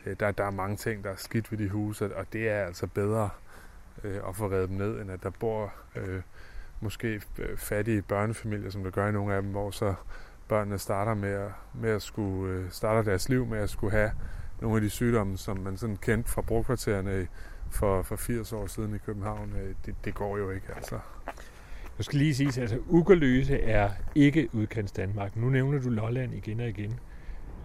øh, 0.06 0.16
der, 0.20 0.32
der 0.32 0.44
er 0.44 0.52
mange 0.52 0.76
ting, 0.76 1.04
der 1.04 1.10
er 1.10 1.16
skidt 1.16 1.52
ved 1.52 1.58
de 1.58 1.70
huse, 1.70 2.16
og 2.16 2.26
det 2.34 2.50
er 2.50 2.66
altså 2.66 2.88
bedre 2.88 3.30
øh, 4.04 4.24
og 4.24 4.36
få 4.36 4.52
reddet 4.52 4.70
dem 4.70 4.78
ned, 4.78 5.02
end 5.02 5.12
at 5.12 5.24
der 5.24 5.30
bor 5.30 5.74
øh, 5.96 6.22
måske 6.82 7.22
øh, 7.38 7.58
fattige 7.58 8.02
børnefamilier, 8.02 8.70
som 8.70 8.84
der 8.84 8.92
gør 8.92 9.08
i 9.08 9.12
nogle 9.12 9.34
af 9.36 9.42
dem, 9.42 9.52
hvor 9.52 9.72
så 9.72 9.94
børnene 10.48 10.78
starter 10.78 11.14
med 11.14 11.30
at, 11.30 11.52
med 11.74 11.90
at 11.90 12.02
skulle, 12.02 12.54
øh, 12.54 12.72
starter 12.72 13.02
deres 13.02 13.30
liv 13.30 13.46
med 13.46 13.60
at 13.60 13.70
skulle 13.70 13.92
have 13.92 14.12
nogle 14.62 14.76
af 14.76 14.82
de 14.82 14.90
sygdomme, 14.90 15.38
som 15.38 15.58
man 15.58 15.78
sådan 15.78 15.98
kendte 15.98 16.30
fra 16.30 16.42
brugkvartererne 16.42 17.28
for, 17.72 18.02
for 18.02 18.16
80 18.16 18.54
år 18.54 18.68
siden 18.68 18.96
i 18.96 18.98
København. 18.98 19.54
Øh, 19.64 19.76
det, 19.86 19.96
det 20.06 20.16
går 20.16 20.38
jo 20.38 20.52
ikke, 20.52 20.68
altså. 20.76 21.00
Jeg 21.98 22.06
skal 22.06 22.20
lige 22.20 22.36
sige, 22.36 22.48
at 22.48 22.58
altså, 22.58 22.80
Ugerløse 22.88 23.60
er 23.60 23.90
ikke 24.16 24.50
udkants 24.54 24.92
Danmark. 24.92 25.36
Nu 25.36 25.50
nævner 25.50 25.80
du 25.80 25.90
Lolland 25.90 26.34
igen 26.34 26.60
og 26.60 26.68
igen. 26.68 27.00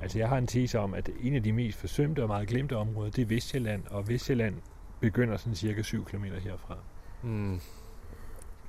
Altså, 0.03 0.19
jeg 0.19 0.29
har 0.29 0.39
en 0.39 0.47
tese 0.47 0.79
om, 0.79 0.95
at 0.95 1.11
en 1.21 1.35
af 1.35 1.43
de 1.43 1.53
mest 1.53 1.79
forsømte 1.79 2.23
og 2.23 2.29
meget 2.29 2.49
glemte 2.49 2.77
områder, 2.77 3.11
det 3.11 3.23
er 3.23 3.27
Vestjylland, 3.27 3.83
og 3.91 4.09
Vestjylland 4.09 4.55
begynder 5.01 5.37
sådan 5.37 5.55
cirka 5.55 5.83
7 5.83 6.05
km 6.05 6.25
herfra. 6.25 6.77
Mm. 7.23 7.61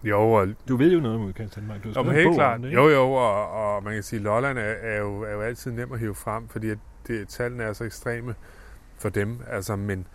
Jo, 0.04 0.32
og... 0.32 0.48
Du 0.68 0.78
ved 0.78 0.92
jo 0.94 1.00
noget 1.00 1.18
om 1.18 1.24
udkants 1.24 1.56
Danmark. 1.56 1.84
Du 1.84 1.94
har 1.94 2.04
jo, 2.04 2.10
helt 2.10 2.36
klart. 2.36 2.62
Det, 2.62 2.74
jo, 2.74 2.90
jo, 2.90 3.12
og, 3.12 3.52
og, 3.52 3.84
man 3.84 3.94
kan 3.94 4.04
sige, 4.04 4.18
at 4.18 4.24
Lolland 4.24 4.58
er, 4.58 4.62
er, 4.62 5.00
jo, 5.00 5.22
er 5.22 5.32
jo 5.32 5.42
altid 5.42 5.72
nem 5.72 5.92
at 5.92 6.00
hive 6.00 6.16
frem, 6.16 6.48
fordi 6.48 6.70
at 6.70 6.78
det, 7.08 7.28
tallene 7.28 7.64
er 7.64 7.74
så 7.74 7.84
ekstreme 7.84 8.36
for 8.98 9.10
dem. 9.10 9.40
Altså, 9.48 9.76
men, 9.76 10.08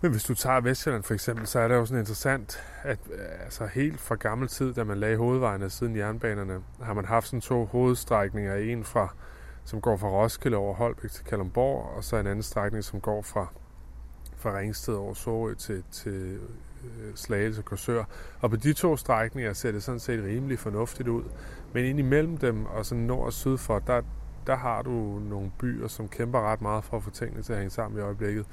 men 0.00 0.10
hvis 0.10 0.24
du 0.24 0.34
tager 0.34 0.60
Vestjylland 0.60 1.02
for 1.02 1.14
eksempel, 1.14 1.46
så 1.46 1.58
er 1.58 1.68
det 1.68 1.74
jo 1.74 1.86
sådan 1.86 2.00
interessant, 2.00 2.62
at 2.82 2.98
altså 3.44 3.66
helt 3.66 4.00
fra 4.00 4.14
gammel 4.14 4.48
tid, 4.48 4.74
da 4.74 4.84
man 4.84 4.98
lagde 4.98 5.16
hovedvejene 5.16 5.70
siden 5.70 5.96
jernbanerne, 5.96 6.60
har 6.82 6.94
man 6.94 7.04
haft 7.04 7.26
sådan 7.26 7.40
to 7.40 7.64
hovedstrækninger. 7.64 8.54
En 8.54 8.84
fra, 8.84 9.14
som 9.64 9.80
går 9.80 9.96
fra 9.96 10.08
Roskilde 10.08 10.56
over 10.56 10.74
Holbæk 10.74 11.10
til 11.10 11.24
Kalundborg, 11.24 11.96
og 11.96 12.04
så 12.04 12.16
en 12.16 12.26
anden 12.26 12.42
strækning, 12.42 12.84
som 12.84 13.00
går 13.00 13.22
fra, 13.22 13.46
fra 14.44 14.58
Ringsted 14.58 14.94
over 14.94 15.14
Sorø 15.14 15.54
til, 15.54 15.82
til 15.90 16.38
øh, 16.84 17.14
Slagelse 17.14 17.60
og 17.60 17.64
Korsør. 17.64 18.04
Og 18.40 18.50
på 18.50 18.56
de 18.56 18.72
to 18.72 18.96
strækninger 18.96 19.52
ser 19.52 19.72
det 19.72 19.82
sådan 19.82 20.00
set 20.00 20.24
rimelig 20.24 20.58
fornuftigt 20.58 21.08
ud. 21.08 21.22
Men 21.72 21.84
ind 21.84 21.98
imellem 21.98 22.36
dem 22.36 22.66
og 22.66 22.86
sådan 22.86 23.04
nord 23.04 23.26
og 23.26 23.32
syd 23.32 23.56
for, 23.56 23.78
der, 23.78 24.02
der 24.46 24.56
har 24.56 24.82
du 24.82 25.18
nogle 25.28 25.52
byer, 25.58 25.88
som 25.88 26.08
kæmper 26.08 26.52
ret 26.52 26.62
meget 26.62 26.84
for 26.84 26.96
at 26.96 27.02
få 27.02 27.10
tingene 27.10 27.42
til 27.42 27.52
at 27.52 27.58
hænge 27.58 27.70
sammen 27.70 27.98
i 27.98 28.02
øjeblikket. 28.02 28.46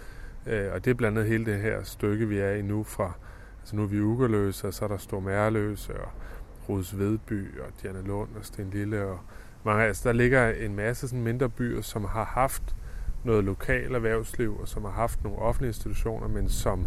Øh, 0.48 0.74
og 0.74 0.86
det 0.86 0.92
er 0.92 0.96
blandt 0.96 1.18
andet 1.18 1.32
hele 1.32 1.46
det 1.46 1.62
her 1.62 1.84
stykke, 1.84 2.28
vi 2.28 2.38
er 2.38 2.52
i 2.52 2.62
nu 2.62 2.84
fra, 2.84 3.12
altså 3.62 3.76
nu 3.76 3.84
er 3.84 3.88
vi 3.88 4.02
Ugerløse, 4.02 4.68
og 4.68 4.74
så 4.74 4.86
er 4.86 4.90
der 4.90 4.98
Stormærløse, 4.98 5.94
og 6.02 6.10
Ruds 6.70 7.00
Vedby, 7.00 7.60
og 7.60 7.68
Diana 7.82 8.02
Lund, 8.02 8.30
og 8.40 8.46
Sten 8.46 8.70
Lille, 8.70 9.06
og 9.06 9.20
mange, 9.64 9.84
altså 9.84 10.10
der 10.10 10.14
ligger 10.14 10.50
en 10.50 10.76
masse 10.76 11.08
sådan 11.08 11.24
mindre 11.24 11.50
byer, 11.50 11.82
som 11.82 12.06
har 12.06 12.26
haft 12.26 12.76
noget 13.24 13.44
lokal 13.44 13.96
erhvervsliv, 13.96 14.60
og 14.60 14.68
som 14.68 14.84
har 14.84 14.92
haft 14.92 15.24
nogle 15.24 15.40
offentlige 15.40 15.70
institutioner, 15.70 16.28
men 16.28 16.50
som 16.50 16.86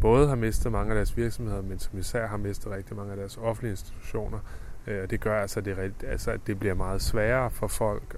både 0.00 0.28
har 0.28 0.34
mistet 0.34 0.72
mange 0.72 0.90
af 0.90 0.96
deres 0.96 1.16
virksomheder, 1.16 1.62
men 1.62 1.78
som 1.78 1.98
især 1.98 2.26
har 2.26 2.36
mistet 2.36 2.72
rigtig 2.72 2.96
mange 2.96 3.10
af 3.10 3.16
deres 3.16 3.36
offentlige 3.36 3.70
institutioner. 3.70 4.38
Øh, 4.86 5.02
og 5.02 5.10
det 5.10 5.20
gør 5.20 5.40
altså, 5.40 5.60
at 5.60 5.64
det, 5.64 5.92
altså, 6.06 6.30
at 6.30 6.40
det 6.46 6.58
bliver 6.58 6.74
meget 6.74 7.02
sværere 7.02 7.50
for 7.50 7.66
folk, 7.66 8.16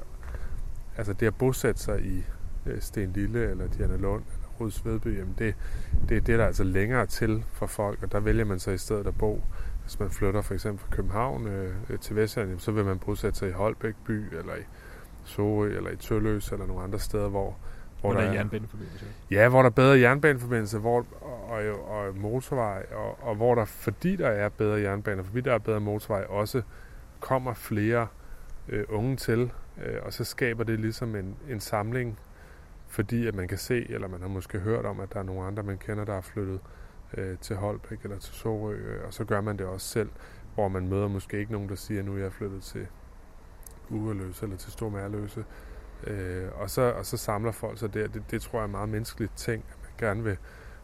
altså 0.97 1.13
det 1.13 1.27
at 1.27 1.35
bosætte 1.35 1.81
sig 1.81 2.01
i 2.03 2.25
øh, 2.67 2.81
Sten 2.81 3.13
Lille, 3.13 3.51
eller 3.51 3.67
Diana 3.67 3.97
Lund, 3.97 4.23
Ruds 4.61 4.85
Vedby, 4.85 5.19
jamen 5.19 5.35
det, 5.39 5.55
det, 6.09 6.27
det 6.27 6.41
er 6.41 6.47
altså 6.47 6.65
længere 6.65 7.07
til 7.07 7.45
for 7.53 7.67
folk, 7.67 8.03
og 8.03 8.13
der 8.13 8.21
vælger 8.21 8.45
man 8.45 8.59
så 8.59 8.71
i 8.71 8.79
stedet 8.79 9.07
at 9.07 9.19
bo. 9.19 9.43
Hvis 9.83 10.01
man 10.01 10.11
flytter 10.11 10.43
for 10.43 10.55
eksempel 10.55 10.81
fra 10.81 10.97
København 10.97 11.47
øh, 11.47 11.99
til 12.01 12.17
Vestjylland, 12.17 12.59
så 12.59 12.73
vil 12.73 12.85
man 12.85 12.99
bosætte 12.99 13.39
sig 13.39 13.49
i 13.49 13.53
Holbæk 13.53 13.95
by, 14.07 14.37
eller 14.39 14.55
i 14.55 14.63
Sorø, 15.27 15.77
eller 15.77 15.91
i 15.91 15.97
Tølløs, 15.97 16.53
eller 16.53 16.67
nogle 16.67 16.83
andre 16.83 16.99
steder, 16.99 17.29
hvor, 17.29 17.57
hvor, 18.01 18.13
hvor 18.13 18.13
der, 18.13 18.21
der 18.21 18.29
er 18.29 18.35
jernbaneforbindelse. 18.35 19.07
Ja, 19.31 19.49
hvor 19.49 19.63
der 19.63 19.69
er 19.69 19.75
bedre 19.75 20.01
jernbaneforbindelse 20.01 20.79
hvor, 20.79 21.07
og, 21.21 21.49
og, 21.49 21.89
og 21.89 22.17
motorvej, 22.17 22.87
og, 22.93 23.19
og 23.29 23.35
hvor 23.35 23.55
der, 23.55 23.65
fordi 23.65 24.17
der 24.17 24.29
er 24.29 24.49
bedre 24.49 24.81
jernbaner, 24.81 25.23
fordi 25.23 25.41
der 25.41 25.53
er 25.53 25.59
bedre 25.59 25.81
motorvej, 25.81 26.25
også 26.29 26.63
kommer 27.21 27.55
flere 27.55 28.07
øh, 28.69 28.85
unge 28.89 29.17
til, 29.17 29.53
øh, 29.85 29.97
og 30.03 30.13
så 30.13 30.25
skaber 30.25 30.65
det 30.65 30.81
ligesom 30.81 31.17
en, 31.17 31.37
en 31.49 31.61
samling 31.61 32.19
fordi 32.89 33.27
at 33.27 33.35
man 33.35 33.49
kan 33.49 33.59
se, 33.59 33.91
eller 33.91 34.09
man 34.09 34.21
har 34.21 34.29
måske 34.29 34.59
hørt 34.59 34.85
om, 34.85 35.01
at 35.01 35.13
der 35.13 35.19
er 35.19 35.23
nogle 35.23 35.47
andre, 35.47 35.63
man 35.63 35.79
kender, 35.79 36.05
der 36.05 36.15
er 36.15 36.21
flyttet 36.21 36.61
øh, 37.17 37.39
til 37.39 37.57
Holbæk 37.57 37.99
eller 38.03 38.19
til 38.19 38.35
Sorø, 38.35 38.75
øh, 38.75 39.07
og 39.07 39.15
så 39.15 39.25
gør 39.25 39.41
man 39.41 39.59
det 39.59 39.67
også 39.67 39.87
selv, 39.87 40.11
hvor 40.55 40.69
man 40.69 40.89
møder 40.89 41.09
måske 41.09 41.39
ikke 41.39 41.53
nogen, 41.53 41.69
der 41.69 41.75
siger, 41.75 42.01
at 42.01 42.07
nu 42.07 42.15
er 42.15 42.19
jeg 42.19 42.33
flyttet 42.33 42.63
til 42.63 42.87
Ugerløse 43.91 44.45
eller 44.45 44.57
til 44.57 44.73
Stormærløse, 44.73 45.45
øh, 46.07 46.49
og, 46.55 46.71
så, 46.71 46.83
og 46.83 47.07
så 47.07 47.17
samler 47.17 47.53
folk 47.53 47.79
sig 47.79 47.95
der. 47.95 48.09
Det, 48.09 48.23
det 48.31 48.43
tror 48.43 48.59
jeg 48.59 48.63
er 48.63 48.65
en 48.65 48.71
meget 48.71 48.89
menneskeligt 48.89 49.37
ting, 49.37 49.65
at 49.71 49.77
man 49.83 50.09
gerne 50.09 50.25
vil 50.25 50.37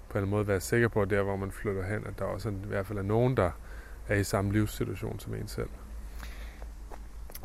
på 0.09 0.19
en 0.19 0.29
måde 0.29 0.47
være 0.47 0.61
sikker 0.61 0.89
på, 0.89 1.05
der, 1.05 1.23
hvor 1.23 1.37
man 1.37 1.51
flytter 1.51 1.85
hen, 1.85 2.07
at 2.07 2.19
der 2.19 2.25
også 2.25 2.49
er, 2.49 2.53
i 2.53 2.69
hvert 2.69 2.87
fald 2.87 2.99
er 2.99 3.03
nogen, 3.03 3.37
der 3.37 3.51
er 4.09 4.17
i 4.17 4.25
samme 4.25 4.53
livssituation 4.53 5.21
som 5.21 5.35
en 5.35 5.49
selv. 5.49 5.69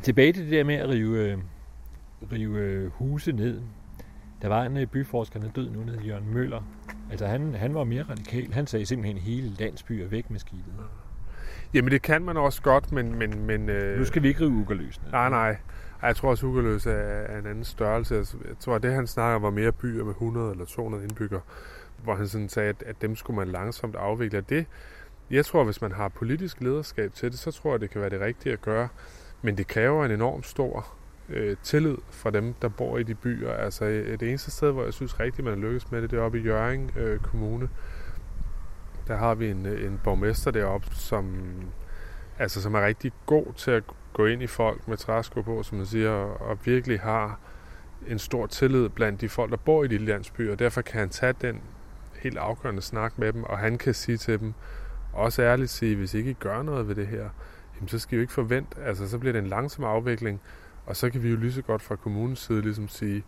Tilbage 0.03 0.33
til 0.33 0.43
det 0.43 0.51
der 0.51 0.63
med 0.63 0.75
at 0.75 0.89
rive, 0.89 1.31
øh, 1.31 1.37
rive 2.31 2.89
huse 2.89 3.31
ned. 3.31 3.61
Der 4.41 4.47
var 4.47 4.63
en 4.63 4.77
øh, 4.77 4.87
byforsker, 4.87 5.39
der 5.39 5.47
er 5.47 5.51
død 5.51 5.69
nu, 5.69 5.81
hed 5.81 6.01
Jørgen 6.01 6.33
Møller. 6.33 6.61
Altså 7.11 7.27
han, 7.27 7.53
han 7.53 7.73
var 7.73 7.83
mere 7.83 8.03
radikal. 8.03 8.53
Han 8.53 8.67
sagde 8.67 8.85
simpelthen, 8.85 9.17
hele 9.17 9.49
landsbyer 9.49 10.07
væk 10.07 10.29
med 10.29 10.39
skidtet. 10.39 10.73
Jamen 11.73 11.91
det 11.91 12.01
kan 12.01 12.21
man 12.21 12.37
også 12.37 12.61
godt, 12.61 12.91
men... 12.91 13.15
men, 13.15 13.45
men 13.45 13.69
øh... 13.69 13.99
Nu 13.99 14.05
skal 14.05 14.23
vi 14.23 14.27
ikke 14.27 14.41
rive 14.41 14.49
Ugerløs. 14.49 15.01
Nej, 15.11 15.29
nej. 15.29 15.49
Ej, 16.01 16.07
Jeg 16.07 16.15
tror 16.15 16.29
også, 16.29 16.45
Ugerløs 16.45 16.85
er, 16.85 16.91
er 16.91 17.39
en 17.39 17.45
anden 17.45 17.63
størrelse. 17.63 18.15
Jeg 18.15 18.25
tror, 18.59 18.75
at 18.75 18.83
det 18.83 18.93
han 18.93 19.07
snakker 19.07 19.39
var 19.39 19.49
mere 19.49 19.71
byer 19.71 20.03
med 20.03 20.11
100 20.11 20.51
eller 20.51 20.65
200 20.65 21.03
indbyggere, 21.03 21.41
hvor 22.03 22.15
han 22.15 22.27
sådan 22.27 22.49
sagde, 22.49 22.69
at, 22.69 22.83
at 22.85 23.01
dem 23.01 23.15
skulle 23.15 23.37
man 23.37 23.47
langsomt 23.47 23.95
afvikle. 23.95 24.41
Det, 24.41 24.65
jeg 25.31 25.45
tror, 25.45 25.63
hvis 25.63 25.81
man 25.81 25.91
har 25.91 26.07
politisk 26.07 26.61
lederskab 26.61 27.13
til 27.13 27.31
det, 27.31 27.39
så 27.39 27.51
tror 27.51 27.71
jeg, 27.71 27.81
det 27.81 27.89
kan 27.89 28.01
være 28.01 28.09
det 28.09 28.19
rigtige 28.19 28.53
at 28.53 28.61
gøre. 28.61 28.87
Men 29.41 29.57
det 29.57 29.67
kræver 29.67 30.05
en 30.05 30.11
enorm 30.11 30.43
stor 30.43 30.87
øh, 31.29 31.57
tillid 31.63 31.97
fra 32.09 32.31
dem, 32.31 32.53
der 32.61 32.67
bor 32.67 32.97
i 32.97 33.03
de 33.03 33.15
byer. 33.15 33.53
Altså 33.53 33.85
det 33.85 34.23
eneste 34.23 34.51
sted, 34.51 34.71
hvor 34.71 34.83
jeg 34.83 34.93
synes 34.93 35.19
rigtigt, 35.19 35.45
man 35.45 35.53
er 35.53 35.57
lykkes 35.57 35.91
med 35.91 36.01
det, 36.01 36.11
det 36.11 36.19
er 36.19 36.21
oppe 36.21 36.39
i 36.39 36.41
Jørgen 36.41 36.91
øh, 36.97 37.19
Kommune. 37.19 37.69
Der 39.07 39.15
har 39.15 39.35
vi 39.35 39.49
en, 39.49 39.65
øh, 39.65 39.85
en 39.85 39.99
borgmester 40.03 40.51
deroppe, 40.51 40.87
som, 40.91 41.35
altså, 42.39 42.61
som 42.61 42.75
er 42.75 42.85
rigtig 42.85 43.11
god 43.25 43.53
til 43.53 43.71
at 43.71 43.83
gå 44.13 44.25
ind 44.25 44.41
i 44.41 44.47
folk 44.47 44.87
med 44.87 44.97
træsko 44.97 45.41
på, 45.41 45.63
som 45.63 45.77
man 45.77 45.87
siger, 45.87 46.09
og, 46.09 46.41
og 46.41 46.57
virkelig 46.65 46.99
har 46.99 47.39
en 48.07 48.19
stor 48.19 48.45
tillid 48.45 48.89
blandt 48.89 49.21
de 49.21 49.29
folk, 49.29 49.51
der 49.51 49.57
bor 49.57 49.83
i 49.83 49.87
de 49.87 49.97
landsbyer. 49.97 50.51
Og 50.51 50.59
derfor 50.59 50.81
kan 50.81 50.99
han 50.99 51.09
tage 51.09 51.33
den 51.41 51.61
helt 52.21 52.37
afgørende 52.37 52.81
snak 52.81 53.17
med 53.17 53.33
dem, 53.33 53.43
og 53.43 53.57
han 53.57 53.77
kan 53.77 53.93
sige 53.93 54.17
til 54.17 54.39
dem, 54.39 54.53
også 55.13 55.41
ærligt 55.41 55.69
sige, 55.69 55.95
hvis 55.95 56.13
ikke 56.13 56.33
gør 56.33 56.61
noget 56.61 56.87
ved 56.87 56.95
det 56.95 57.07
her, 57.07 57.29
jamen, 57.75 57.87
så 57.87 57.99
skal 57.99 58.15
I 58.15 58.17
jo 58.17 58.21
ikke 58.21 58.33
forvente, 58.33 58.81
altså 58.81 59.09
så 59.09 59.17
bliver 59.17 59.33
det 59.33 59.39
en 59.39 59.47
langsom 59.47 59.83
afvikling, 59.83 60.41
og 60.85 60.95
så 60.95 61.09
kan 61.09 61.23
vi 61.23 61.29
jo 61.29 61.35
lige 61.37 61.53
så 61.53 61.61
godt 61.61 61.81
fra 61.81 61.95
kommunens 61.95 62.39
side 62.39 62.61
ligesom 62.61 62.87
sige, 62.87 63.23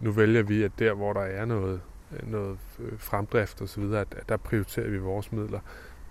nu 0.00 0.10
vælger 0.10 0.42
vi, 0.42 0.62
at 0.62 0.72
der, 0.78 0.94
hvor 0.94 1.12
der 1.12 1.20
er 1.20 1.44
noget, 1.44 1.80
Øh, 2.12 2.30
noget 2.30 2.58
øh, 2.78 2.92
fremdrift 2.98 3.62
osv., 3.62 3.82
at, 3.82 4.14
at 4.16 4.28
der 4.28 4.36
prioriterer 4.36 4.90
vi 4.90 4.98
vores 4.98 5.32
midler. 5.32 5.60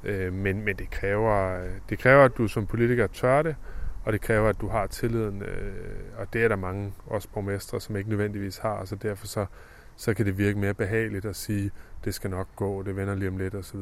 Øh, 0.03 0.33
men, 0.33 0.65
men 0.65 0.77
det 0.77 0.89
kræver, 0.89 1.67
det 1.89 1.99
kræver, 1.99 2.25
at 2.25 2.37
du 2.37 2.47
som 2.47 2.67
politiker 2.67 3.07
tør 3.07 3.41
det, 3.41 3.55
og 4.05 4.13
det 4.13 4.21
kræver, 4.21 4.49
at 4.49 4.61
du 4.61 4.67
har 4.67 4.87
tilliden, 4.87 5.43
og 6.17 6.33
det 6.33 6.43
er 6.43 6.47
der 6.47 6.55
mange, 6.55 6.93
også 7.05 7.27
borgmestre, 7.33 7.81
som 7.81 7.95
ikke 7.95 8.09
nødvendigvis 8.09 8.57
har, 8.57 8.85
så 8.85 8.95
derfor 8.95 9.27
så, 9.27 9.45
så 9.95 10.13
kan 10.13 10.25
det 10.25 10.37
virke 10.37 10.59
mere 10.59 10.73
behageligt 10.73 11.25
at 11.25 11.35
sige, 11.35 11.71
det 12.05 12.13
skal 12.13 12.29
nok 12.29 12.47
gå, 12.55 12.83
det 12.83 12.95
vender 12.95 13.15
lige 13.15 13.29
om 13.29 13.37
lidt 13.37 13.55
osv. 13.55 13.79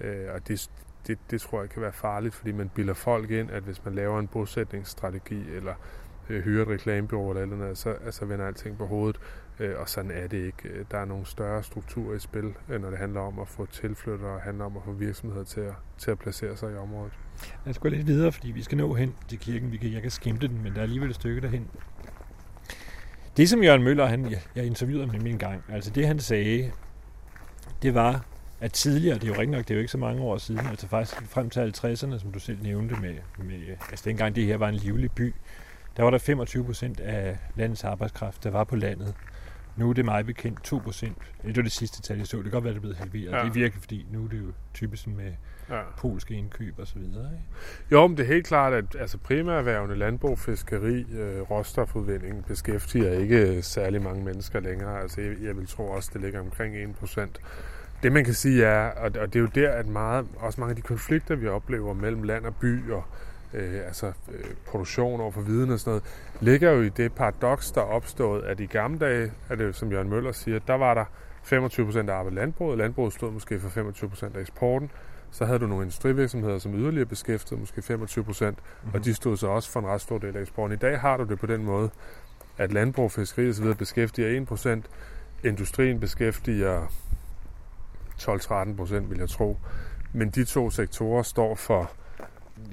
Øh, 0.00 0.34
og 0.34 0.48
det, 0.48 0.70
det, 1.06 1.18
det 1.30 1.40
tror 1.40 1.60
jeg 1.60 1.70
kan 1.70 1.82
være 1.82 1.92
farligt, 1.92 2.34
fordi 2.34 2.52
man 2.52 2.68
bilder 2.68 2.94
folk 2.94 3.30
ind, 3.30 3.50
at 3.50 3.62
hvis 3.62 3.84
man 3.84 3.94
laver 3.94 4.18
en 4.20 4.28
bosætningsstrategi, 4.28 5.50
eller 5.54 5.74
øh, 6.28 6.42
hyrer 6.42 6.62
et 6.62 6.68
reklamebyrå 6.68 7.30
eller 7.30 7.42
andet, 7.42 7.78
så 7.78 7.90
altså, 7.90 8.24
vender 8.24 8.46
alting 8.46 8.78
på 8.78 8.86
hovedet, 8.86 9.20
øh, 9.60 9.74
og 9.78 9.88
sådan 9.88 10.10
er 10.10 10.26
det 10.26 10.46
ikke. 10.46 10.68
Øh, 10.68 10.84
der 10.90 10.98
er 10.98 11.04
nogle 11.04 11.26
større 11.26 11.62
strukturer 11.62 12.16
i 12.16 12.18
spil, 12.18 12.54
øh, 12.68 12.80
når 12.80 12.90
det 12.90 12.98
handler 12.98 13.20
om 13.20 13.38
at 13.38 13.48
få 13.48 13.66
tilflyttere, 13.66 14.30
og 14.30 14.40
handler 14.40 14.64
om 14.64 14.76
at 14.76 14.82
få 14.84 14.92
virksomheder 14.92 15.44
til 15.44 15.60
at, 15.60 15.74
til 15.98 16.10
at 16.10 16.18
placere 16.18 16.56
sig 16.56 16.72
i 16.72 16.76
området. 16.76 17.12
Lad 17.64 17.70
os 17.70 17.78
gå 17.78 17.88
lidt 17.88 18.06
videre, 18.06 18.32
fordi 18.32 18.50
vi 18.50 18.62
skal 18.62 18.78
nå 18.78 18.94
hen 18.94 19.14
til 19.28 19.38
kirken. 19.38 19.72
Vi 19.72 19.76
kan, 19.76 19.92
jeg 19.92 20.02
kan 20.02 20.10
skimte 20.10 20.48
den, 20.48 20.62
men 20.62 20.72
der 20.72 20.78
er 20.78 20.82
alligevel 20.82 21.10
et 21.10 21.16
stykke 21.16 21.40
derhen. 21.40 21.68
Det 23.36 23.48
som 23.48 23.62
Jørgen 23.62 23.82
Møller, 23.82 24.06
han, 24.06 24.30
jeg, 24.30 24.40
jeg 24.54 24.66
interviewede 24.66 25.10
ham 25.10 25.26
en 25.26 25.38
gang, 25.38 25.64
altså 25.68 25.90
det 25.90 26.06
han 26.06 26.18
sagde, 26.18 26.72
det 27.82 27.94
var, 27.94 28.24
at 28.60 28.72
tidligere, 28.72 29.14
det 29.14 29.24
er 29.24 29.28
jo 29.28 29.32
rigtig 29.32 29.48
nok, 29.48 29.64
det 29.64 29.70
er 29.70 29.74
jo 29.74 29.80
ikke 29.80 29.92
så 29.92 29.98
mange 29.98 30.22
år 30.22 30.38
siden, 30.38 30.66
altså 30.66 30.88
faktisk 30.88 31.22
frem 31.22 31.50
til 31.50 31.60
50'erne, 31.60 32.18
som 32.18 32.32
du 32.32 32.38
selv 32.38 32.62
nævnte 32.62 32.96
med, 33.00 33.14
med 33.38 33.76
altså 33.90 34.04
dengang 34.04 34.36
det 34.36 34.44
her 34.44 34.56
var 34.56 34.68
en 34.68 34.74
livlig 34.74 35.12
by, 35.12 35.34
der 35.96 36.02
var 36.02 36.10
der 36.10 36.18
25 36.18 36.64
procent 36.64 37.00
af 37.00 37.38
landets 37.56 37.84
arbejdskraft, 37.84 38.44
der 38.44 38.50
var 38.50 38.64
på 38.64 38.76
landet. 38.76 39.14
Nu 39.76 39.88
er 39.90 39.94
det 39.94 40.04
meget 40.04 40.26
bekendt 40.26 40.62
2 40.64 40.78
procent. 40.78 41.18
Det 41.46 41.56
var 41.56 41.62
det 41.62 41.72
sidste 41.72 42.02
tal, 42.02 42.16
jeg 42.18 42.26
så. 42.26 42.36
Det 42.36 42.44
kan 42.44 42.52
godt 42.52 42.64
være, 42.64 42.72
det 42.72 42.78
er 42.78 42.80
blevet 42.80 42.96
halveret. 42.96 43.32
Ja. 43.32 43.38
Det 43.38 43.46
er 43.46 43.52
virkelig, 43.52 43.82
fordi 43.82 44.06
nu 44.12 44.24
er 44.24 44.28
det 44.28 44.38
jo 44.38 44.52
typisk 44.74 45.06
med 45.06 45.32
Ja. 45.70 45.80
polske 45.98 46.34
indkøb 46.34 46.74
og 46.78 46.86
så 46.86 46.98
videre. 46.98 47.24
Ikke? 47.32 47.44
Jo, 47.92 48.06
men 48.06 48.16
det 48.16 48.22
er 48.22 48.26
helt 48.28 48.46
klart, 48.46 48.72
at 48.72 48.84
altså, 48.98 49.18
primærerhvervene, 49.18 49.94
landbrug, 49.94 50.38
fiskeri, 50.38 51.06
øh, 51.12 51.40
råstofudvinding, 51.40 52.44
beskæftiger 52.46 53.12
ikke 53.12 53.62
særlig 53.62 54.02
mange 54.02 54.24
mennesker 54.24 54.60
længere. 54.60 55.00
Altså, 55.00 55.20
jeg, 55.20 55.34
jeg 55.42 55.56
vil 55.56 55.66
tro 55.66 55.90
også, 55.90 56.10
det 56.12 56.20
ligger 56.20 56.40
omkring 56.40 56.76
1 56.76 56.94
procent. 56.94 57.40
Det 58.02 58.12
man 58.12 58.24
kan 58.24 58.34
sige 58.34 58.64
er, 58.64 58.90
og, 58.90 59.04
og 59.20 59.32
det 59.32 59.36
er 59.36 59.40
jo 59.40 59.46
der, 59.54 59.70
at 59.70 59.86
meget, 59.86 60.26
også 60.36 60.60
mange 60.60 60.70
af 60.70 60.76
de 60.76 60.82
konflikter, 60.82 61.34
vi 61.36 61.48
oplever 61.48 61.94
mellem 61.94 62.22
land 62.22 62.44
og 62.44 62.54
by, 62.56 62.90
og 62.90 63.04
øh, 63.54 63.86
altså 63.86 64.06
øh, 64.06 64.44
produktion 64.66 65.20
over 65.20 65.30
for 65.30 65.40
viden 65.40 65.70
og 65.70 65.80
sådan 65.80 65.90
noget, 65.90 66.04
ligger 66.40 66.70
jo 66.70 66.82
i 66.82 66.88
det 66.88 67.12
paradoks, 67.12 67.70
der 67.70 67.80
er 67.80 67.84
opstået, 67.84 68.42
at 68.42 68.60
i 68.60 68.66
gamle 68.66 68.98
dage, 68.98 69.32
er 69.48 69.54
det 69.54 69.74
som 69.74 69.92
Jørgen 69.92 70.08
Møller 70.08 70.32
siger, 70.32 70.58
der 70.58 70.74
var 70.74 70.94
der 70.94 71.04
25 71.42 71.86
procent 71.86 72.10
af 72.10 72.14
arbejde 72.14 72.36
i 72.36 72.38
landbruget. 72.38 72.78
Landbruget 72.78 73.12
stod 73.12 73.30
måske 73.30 73.60
for 73.60 73.68
25 73.68 74.10
procent 74.10 74.36
af 74.36 74.40
eksporten. 74.40 74.90
Så 75.30 75.44
havde 75.44 75.58
du 75.58 75.66
nogle 75.66 75.82
industrivirksomheder, 75.82 76.58
som 76.58 76.74
yderligere 76.74 77.06
beskæftigede 77.06 77.60
måske 77.60 77.82
25 77.82 78.24
procent, 78.24 78.58
mm-hmm. 78.58 78.94
og 78.94 79.04
de 79.04 79.14
stod 79.14 79.36
så 79.36 79.46
også 79.46 79.70
for 79.70 79.80
en 79.80 79.86
ret 79.86 80.00
stor 80.00 80.18
del 80.18 80.36
af 80.36 80.40
eksporten. 80.40 80.76
I 80.76 80.78
dag 80.78 81.00
har 81.00 81.16
du 81.16 81.24
det 81.24 81.38
på 81.38 81.46
den 81.46 81.64
måde, 81.64 81.90
at 82.58 82.72
landbrug, 82.72 83.12
fiskeri 83.12 83.50
osv. 83.50 83.74
beskæftiger 83.74 84.28
1 84.28 84.46
procent, 84.46 84.86
industrien 85.44 86.00
beskæftiger 86.00 86.86
12-13 88.20 88.76
procent, 88.76 89.10
vil 89.10 89.18
jeg 89.18 89.28
tro. 89.28 89.56
Men 90.12 90.30
de 90.30 90.44
to 90.44 90.70
sektorer 90.70 91.22
står 91.22 91.54
for 91.54 91.90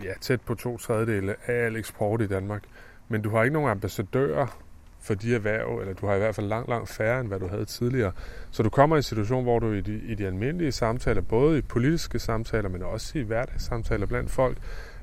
ja, 0.04 0.14
tæt 0.22 0.42
på 0.42 0.56
to 0.56 0.78
tredjedele 0.78 1.36
af 1.48 1.66
al 1.66 1.76
eksport 1.76 2.22
i 2.22 2.28
Danmark. 2.28 2.64
Men 3.08 3.22
du 3.22 3.30
har 3.30 3.44
ikke 3.44 3.54
nogen 3.54 3.70
ambassadører 3.70 4.60
for 5.04 5.14
de 5.14 5.36
erhverv, 5.36 5.80
eller 5.80 5.94
du 5.94 6.08
har 6.08 6.16
i 6.16 6.18
hvert 6.18 6.36
fald 6.36 6.48
langt, 6.48 6.70
langt 6.70 6.90
færre, 6.90 7.20
end 7.20 7.28
hvad 7.28 7.40
du 7.40 7.48
havde 7.48 7.66
tidligere. 7.66 8.12
Så 8.52 8.64
du 8.64 8.70
kommer 8.70 8.96
i 8.96 9.00
en 9.00 9.04
situation, 9.04 9.44
hvor 9.44 9.60
du 9.60 9.72
i 9.72 9.82
de, 9.82 10.02
i 10.08 10.16
de 10.16 10.28
almindelige 10.28 10.72
samtaler, 10.72 11.22
både 11.22 11.58
i 11.58 11.62
politiske 11.62 12.20
samtaler, 12.20 12.70
men 12.70 12.84
også 12.84 13.20
i 13.20 13.22
hverdagssamtaler 13.22 14.06
blandt 14.06 14.32
folk, 14.32 14.58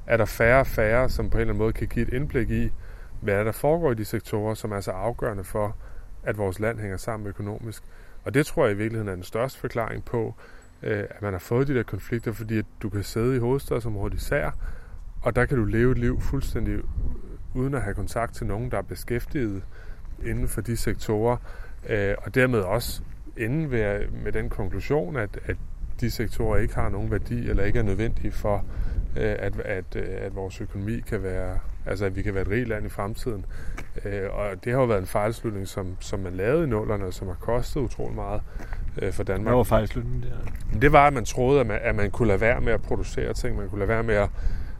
er 0.06 0.16
der 0.16 0.24
færre 0.24 0.60
og 0.60 0.66
færre, 0.66 1.08
som 1.08 1.30
på 1.30 1.36
en 1.36 1.40
eller 1.40 1.52
anden 1.52 1.62
måde 1.62 1.72
kan 1.72 1.88
give 1.88 2.08
et 2.08 2.14
indblik 2.14 2.50
i, 2.50 2.70
hvad 3.20 3.44
der 3.44 3.52
foregår 3.52 3.92
i 3.92 3.94
de 3.94 4.04
sektorer, 4.04 4.54
som 4.54 4.72
er 4.72 4.80
så 4.80 4.90
afgørende 4.90 5.44
for, 5.44 5.76
at 6.22 6.38
vores 6.38 6.60
land 6.60 6.80
hænger 6.80 6.96
sammen 6.96 7.26
økonomisk. 7.28 7.82
Og 8.24 8.34
det 8.34 8.46
tror 8.46 8.64
jeg 8.64 8.74
i 8.74 8.76
virkeligheden 8.76 9.08
er 9.08 9.14
den 9.14 9.24
største 9.24 9.60
forklaring 9.60 10.04
på, 10.04 10.34
øh, 10.82 11.04
at 11.10 11.22
man 11.22 11.32
har 11.32 11.38
fået 11.38 11.68
de 11.68 11.74
der 11.74 11.82
konflikter, 11.82 12.32
fordi 12.32 12.58
at 12.58 12.66
du 12.82 12.88
kan 12.88 13.02
sidde 13.02 13.36
i 13.36 13.38
hovedstadsområdet 13.38 14.14
især, 14.14 14.50
og 15.22 15.36
der 15.36 15.46
kan 15.46 15.56
du 15.56 15.64
leve 15.64 15.92
et 15.92 15.98
liv 15.98 16.20
fuldstændig 16.20 16.74
øh, 16.74 16.84
uden 17.54 17.74
at 17.74 17.82
have 17.82 17.94
kontakt 17.94 18.34
til 18.34 18.46
nogen, 18.46 18.70
der 18.70 18.78
er 18.78 18.82
beskæftiget 18.82 19.62
inden 20.24 20.48
for 20.48 20.60
de 20.60 20.76
sektorer, 20.76 21.36
øh, 21.88 22.14
og 22.18 22.34
dermed 22.34 22.58
også 22.58 23.02
ende 23.36 23.70
ved, 23.70 24.08
med 24.24 24.32
den 24.32 24.48
konklusion, 24.48 25.16
at, 25.16 25.38
at 25.44 25.56
de 26.00 26.10
sektorer 26.10 26.58
ikke 26.58 26.74
har 26.74 26.88
nogen 26.88 27.10
værdi, 27.10 27.48
eller 27.48 27.64
ikke 27.64 27.78
er 27.78 27.82
nødvendige 27.82 28.32
for, 28.32 28.64
øh, 29.16 29.36
at, 29.38 29.60
at, 29.60 29.96
øh, 29.96 30.08
at 30.08 30.34
vores 30.34 30.60
økonomi 30.60 31.00
kan 31.00 31.22
være, 31.22 31.58
altså 31.86 32.04
at 32.04 32.16
vi 32.16 32.22
kan 32.22 32.34
være 32.34 32.42
et 32.42 32.50
rigt 32.50 32.68
land 32.68 32.86
i 32.86 32.88
fremtiden. 32.88 33.46
Øh, 34.04 34.30
og 34.30 34.64
det 34.64 34.72
har 34.72 34.80
jo 34.80 34.86
været 34.86 35.00
en 35.00 35.06
fejlslutning, 35.06 35.68
som, 35.68 35.96
som 36.00 36.20
man 36.20 36.32
lavede 36.32 36.64
i 36.64 36.66
nullerne, 36.66 37.04
og 37.04 37.14
som 37.14 37.28
har 37.28 37.34
kostet 37.34 37.80
utrolig 37.80 38.14
meget 38.14 38.42
øh, 39.02 39.12
for 39.12 39.22
Danmark. 39.22 39.46
Hvad 39.46 39.56
var 39.56 39.62
fejlslutningen 39.62 40.22
der? 40.22 40.78
Det 40.80 40.92
var, 40.92 41.06
at 41.06 41.12
man 41.12 41.24
troede, 41.24 41.60
at 41.60 41.66
man, 41.66 41.78
at 41.82 41.94
man 41.94 42.10
kunne 42.10 42.28
lade 42.28 42.40
være 42.40 42.60
med 42.60 42.72
at 42.72 42.82
producere 42.82 43.32
ting, 43.32 43.56
man 43.56 43.68
kunne 43.68 43.78
lade 43.78 43.88
være 43.88 44.02
med 44.02 44.14
at, 44.14 44.28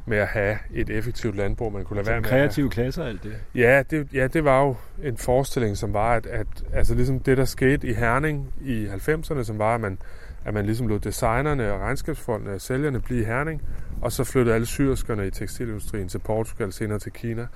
med 0.07 0.19
at 0.19 0.27
have 0.27 0.59
et 0.75 0.91
effektivt 0.91 1.37
landbrug, 1.37 1.73
man 1.73 1.85
kunne 1.85 1.95
lade 1.97 2.05
Så 2.05 2.11
være 2.11 2.21
med 2.21 2.29
at 2.29 2.33
have, 2.35 2.41
kreative 2.41 2.71
klasser 2.71 3.03
og 3.03 3.09
alt 3.09 3.23
det. 3.23 3.33
Ja 3.55 3.83
det, 3.91 4.09
ja, 4.15 4.27
det 4.27 4.45
var 4.45 4.63
jo 4.63 4.75
en 5.03 5.17
forestilling, 5.17 5.77
som 5.77 5.93
var, 5.93 6.15
at, 6.15 6.27
at 6.27 6.47
altså 6.73 6.95
ligesom 6.95 7.21
det, 7.21 7.37
der 7.37 7.45
skete 7.45 7.87
i 7.87 7.93
Herning 7.95 8.55
i 8.65 8.87
90'erne, 8.87 9.43
som 9.43 9.59
var, 9.59 9.75
at 9.75 9.81
man, 9.81 9.99
at 10.45 10.55
man 10.55 10.67
ligesom 10.67 10.89
lod 10.89 10.99
designerne 10.99 11.73
og 11.73 11.81
regnskabsfolkene 11.81 12.55
og 12.55 12.61
sælgerne 12.61 13.01
blive 13.01 13.21
i 13.21 13.25
Herning, 13.25 13.63
og 14.03 14.13
så 14.13 14.25
flyttede 14.25 14.55
alle 14.55 14.67
syrskerne 14.67 15.27
i 15.27 15.31
tekstilindustrien 15.31 16.09
til 16.09 16.19
Portugal, 16.19 16.73
senere 16.73 16.99
til 16.99 17.13
Kina. 17.13 17.47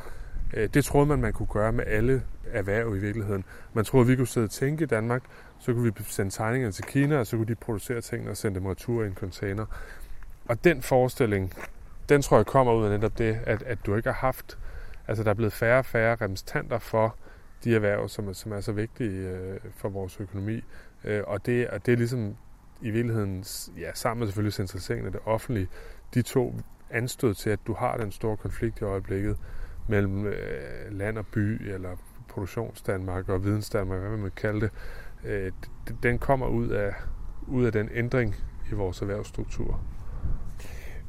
Øh, 0.55 0.69
Det 0.75 0.85
troede 0.85 1.07
man, 1.07 1.21
man 1.21 1.33
kunne 1.33 1.47
gøre 1.47 1.73
med 1.73 1.85
alle 1.87 2.23
erhverv 2.53 2.97
i 2.97 2.99
virkeligheden. 2.99 3.45
Man 3.73 3.85
troede, 3.85 4.07
vi 4.07 4.17
kunne 4.17 4.27
sidde 4.27 4.45
og 4.45 4.51
tænke 4.51 4.85
i 4.85 4.87
Danmark, 4.87 5.23
så 5.65 5.73
kunne 5.73 5.95
vi 5.95 6.05
sende 6.05 6.31
tegningerne 6.31 6.73
til 6.73 6.85
Kina, 6.85 7.19
og 7.19 7.27
så 7.27 7.37
kunne 7.37 7.47
de 7.47 7.55
producere 7.55 8.01
tingene 8.01 8.31
og 8.31 8.37
sende 8.37 8.61
dem 8.61 8.67
retur 8.67 9.03
i 9.03 9.07
en 9.07 9.15
container. 9.15 9.67
Og 10.49 10.65
den 10.65 10.83
forestilling, 10.83 11.53
den 12.09 12.23
tror 12.23 12.37
jeg 12.37 12.47
kommer 12.47 12.73
ud 12.73 12.85
af 12.85 12.91
netop 12.91 13.19
det, 13.19 13.39
at, 13.45 13.63
at 13.63 13.79
du 13.87 13.97
ikke 13.97 14.09
har 14.09 14.27
haft, 14.27 14.59
altså 15.09 15.25
der 15.25 15.31
er 15.31 15.35
blevet 15.35 15.53
færre 15.53 15.79
og 15.79 15.85
færre 15.87 16.13
repræsentanter 16.13 16.79
for 16.79 17.17
de 17.65 17.75
erhverv, 17.75 18.09
som 18.09 18.35
som 18.35 18.53
er 18.53 18.61
så 18.61 18.73
vigtige 18.73 19.29
øh, 19.29 19.61
for 19.77 19.89
vores 19.89 20.21
økonomi. 20.21 20.65
Øh, 21.05 21.23
og, 21.27 21.47
det, 21.47 21.69
og 21.69 21.87
det 21.87 21.93
er 21.93 21.97
ligesom 21.97 22.37
i 22.81 22.91
virkeligheden, 22.91 23.45
ja, 23.79 23.91
sammen 23.95 24.19
med 24.19 24.27
selvfølgelig 24.27 24.55
centraliseringen 24.55 25.07
af 25.07 25.13
det 25.13 25.21
offentlige, 25.25 25.69
de 26.15 26.23
to 26.23 26.55
anstød 26.91 27.35
til, 27.35 27.51
at 27.51 27.61
du 27.67 27.75
har 27.75 27.97
den 27.97 28.13
store 28.13 28.37
konflikt 28.37 28.81
i 28.81 28.85
øjeblikket 28.85 29.37
mellem 29.89 30.27
øh, 30.27 30.93
land 30.93 31.19
og 31.19 31.27
by, 31.27 31.73
eller 31.73 31.97
produktionsdanmark 32.29 33.29
og 33.29 33.45
vidensdanmark, 33.45 34.01
hvad 34.01 34.11
man 34.11 34.23
vil 34.23 34.31
kalde 34.31 34.61
det, 34.61 34.71
øh, 35.25 35.53
den 36.03 36.19
kommer 36.19 36.47
ud 36.47 36.69
af, 36.69 36.93
ud 37.47 37.65
af 37.65 37.73
den 37.73 37.89
ændring 37.95 38.37
i 38.71 38.75
vores 38.75 39.01
erhvervsstruktur. 39.01 39.81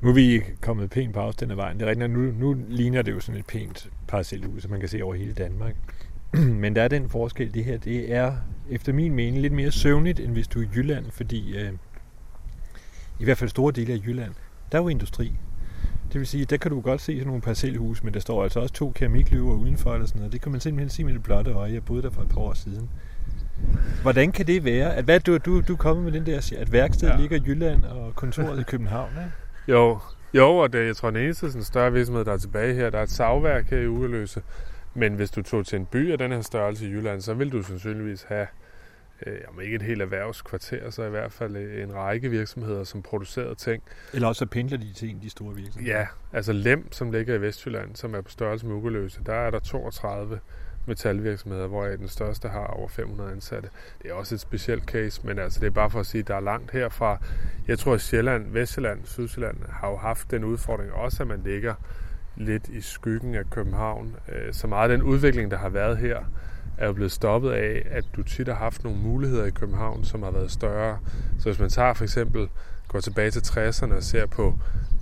Nu 0.02 0.10
er 0.10 0.14
vi 0.14 0.42
kommet 0.62 0.90
pænt 0.90 1.14
på 1.14 1.20
afstand 1.20 1.52
af 1.52 1.58
vejen. 1.58 1.80
Det 1.80 1.86
er 1.86 1.90
rigtigt, 1.90 2.12
nu, 2.12 2.20
nu 2.20 2.56
ligner 2.68 3.02
det 3.02 3.12
jo 3.12 3.20
sådan 3.20 3.40
et 3.40 3.46
pænt 3.46 3.90
parcelhus, 4.08 4.62
som 4.62 4.72
man 4.72 4.80
kan 4.80 4.90
se 4.90 5.04
over 5.04 5.16
hele 5.16 5.34
Danmark. 5.34 5.76
Men 6.62 6.76
der 6.76 6.82
er 6.82 6.88
den 6.88 7.10
forskel, 7.10 7.54
det 7.54 7.64
her, 7.66 7.78
det 7.78 8.14
er 8.14 8.36
efter 8.70 8.94
min 8.94 9.16
mening 9.16 9.42
lidt 9.42 9.54
mere 9.54 9.72
søvnigt, 9.72 10.20
end 10.20 10.32
hvis 10.32 10.48
du 10.48 10.60
er 10.60 10.64
i 10.64 10.70
Jylland, 10.76 11.06
fordi 11.12 11.58
øh, 11.58 11.72
i 13.20 13.24
hvert 13.24 13.38
fald 13.38 13.50
store 13.50 13.72
dele 13.72 13.94
af 13.94 13.98
Jylland, 14.08 14.32
der 14.72 14.78
er 14.78 14.82
jo 14.82 14.88
industri. 14.88 15.34
Det 16.14 16.20
vil 16.20 16.28
sige, 16.28 16.46
der 16.46 16.58
kan 16.58 16.72
du 16.72 16.82
godt 16.82 17.02
se 17.02 17.14
sådan 17.14 17.28
nogle 17.28 17.42
parcelhus, 17.42 18.04
men 18.04 18.14
der 18.14 18.20
står 18.20 18.44
altså 18.44 18.60
også 18.60 18.74
to 18.74 18.92
keramikløver 18.92 19.54
udenfor 19.54 19.94
eller 19.94 20.08
sådan 20.08 20.20
noget. 20.20 20.34
Det 20.34 20.42
kan 20.42 20.52
man 20.52 20.62
simpelthen 20.62 20.90
se 20.90 21.04
med 21.04 21.14
det 21.14 21.24
blotte 21.24 21.52
øje. 21.52 21.74
Jeg 21.74 21.86
boede 21.86 22.02
der 22.02 22.10
for 22.10 22.22
et 22.22 22.30
par 22.30 22.42
år 22.42 22.54
siden. 22.54 22.90
Hvordan 24.02 24.32
kan 24.32 24.48
det 24.48 24.66
være? 24.66 24.96
At 24.96 25.06
hvad, 25.06 25.20
du, 25.20 25.38
du, 25.38 25.62
du 25.62 25.74
er 25.74 25.78
kommet 25.78 26.06
med 26.06 26.12
den 26.12 26.26
der, 26.26 26.54
at 26.58 26.72
værkstedet 26.72 27.14
ja. 27.14 27.20
ligger 27.20 27.38
i 27.38 27.42
Jylland 27.48 27.86
og 27.86 28.16
kontoret 28.16 28.60
i 28.60 28.64
København, 28.72 29.10
ikke? 29.12 29.32
Jo, 29.68 30.00
jo, 30.34 30.58
og 30.58 30.74
det, 30.74 30.88
jeg 30.88 30.96
tror, 30.96 31.10
den 31.10 31.24
eneste 31.24 31.52
sådan, 31.52 31.64
større 31.64 31.94
virksomhed, 31.94 32.26
der 32.26 32.34
er 32.34 32.38
tilbage 32.38 32.74
her, 32.74 32.90
der 32.90 32.98
er 33.00 33.04
et 33.04 33.10
savværk 33.10 33.70
her 33.70 33.78
i 33.78 33.88
Ugeløse. 33.88 34.42
Men 34.94 35.14
hvis 35.14 35.32
du 35.32 35.42
tog 35.42 35.66
til 35.66 35.76
en 35.80 35.86
by 35.86 36.12
af 36.12 36.18
den 36.18 36.32
her 36.32 36.42
størrelse 36.42 36.86
i 36.86 36.90
Jylland, 36.90 37.22
så 37.22 37.34
vil 37.34 37.52
du 37.52 37.64
sandsynligvis 37.64 38.24
have, 38.24 38.48
øh, 39.26 39.38
om 39.48 39.62
ikke 39.62 39.76
et 39.76 39.82
helt 39.82 40.02
erhvervskvarter, 40.02 40.90
så 40.90 41.04
i 41.04 41.10
hvert 41.10 41.32
fald 41.32 41.56
øh, 41.56 41.84
en 41.84 41.94
række 41.94 42.30
virksomheder, 42.30 42.84
som 42.84 43.02
producerer 43.02 43.54
ting. 43.54 43.84
Eller 44.14 44.28
også 44.28 44.40
så 44.40 44.46
pendler 44.46 44.78
de 44.78 44.94
til 44.94 45.10
en 45.10 45.16
af 45.16 45.22
de 45.22 45.30
store 45.30 45.56
virksomheder. 45.56 45.98
Ja, 45.98 46.08
altså 46.34 46.54
Lem, 46.54 46.92
som 46.92 47.12
ligger 47.12 47.36
i 47.36 47.42
Vestjylland, 47.42 47.96
som 47.96 48.16
er 48.16 48.22
på 48.22 48.32
størrelse 48.32 48.66
med 48.66 48.76
Ugeløse, 48.76 49.22
der 49.26 49.34
er 49.34 49.50
der 49.50 49.60
32 49.60 50.40
metalvirksomheder, 50.86 51.68
hvor 51.68 51.86
den 51.86 52.08
største 52.08 52.48
har 52.48 52.66
over 52.66 52.88
500 52.88 53.32
ansatte. 53.32 53.70
Det 54.04 54.12
er 54.12 54.14
også 54.14 54.36
et 54.36 54.42
specielt 54.42 54.84
case, 54.84 55.22
men 55.24 55.40
altså 55.40 55.60
det 55.60 55.68
er 55.68 55.72
bare 55.72 55.90
for 55.90 56.00
at 56.00 56.06
sige, 56.06 56.20
at 56.20 56.28
der 56.28 56.36
er 56.36 56.40
langt 56.40 56.72
herfra. 56.72 57.18
Jeg 57.68 57.80
tror, 57.80 57.94
at 57.94 58.02
Sjælland, 58.02 58.52
Vestjylland, 58.52 59.00
Sydsjælland 59.06 59.58
har 59.70 59.90
jo 59.90 59.98
haft 59.98 60.32
den 60.32 60.44
udfordring 60.44 60.92
også, 60.94 61.24
at 61.24 61.28
man 61.28 61.42
ligger 61.46 61.74
lidt 62.36 62.68
i 62.68 62.82
skyggen 62.82 63.36
af 63.36 63.50
København. 63.50 64.16
Øh, 64.30 64.54
så 64.54 64.68
meget 64.68 64.92
af 64.92 64.98
den 64.98 65.08
udvikling, 65.08 65.52
der 65.52 65.58
har 65.58 65.70
været 65.70 65.98
her, 65.98 66.20
er 66.78 66.88
jo 66.88 66.94
blevet 66.94 67.12
stoppet 67.12 67.52
af, 67.52 67.88
at 67.92 68.06
du 68.16 68.24
tit 68.24 68.48
har 68.48 68.56
haft 68.56 68.84
nogle 68.84 69.00
muligheder 69.00 69.46
i 69.46 69.50
København, 69.50 70.06
som 70.06 70.24
har 70.24 70.32
været 70.32 70.52
større. 70.52 71.00
Så 71.40 71.50
hvis 71.50 71.60
man 71.60 71.70
tager 71.70 71.94
for 71.94 72.04
eksempel, 72.04 72.50
går 72.88 73.00
tilbage 73.00 73.32
til 73.32 73.40
60'erne 73.40 73.96
og 73.96 74.04
ser 74.04 74.26
på 74.26 74.60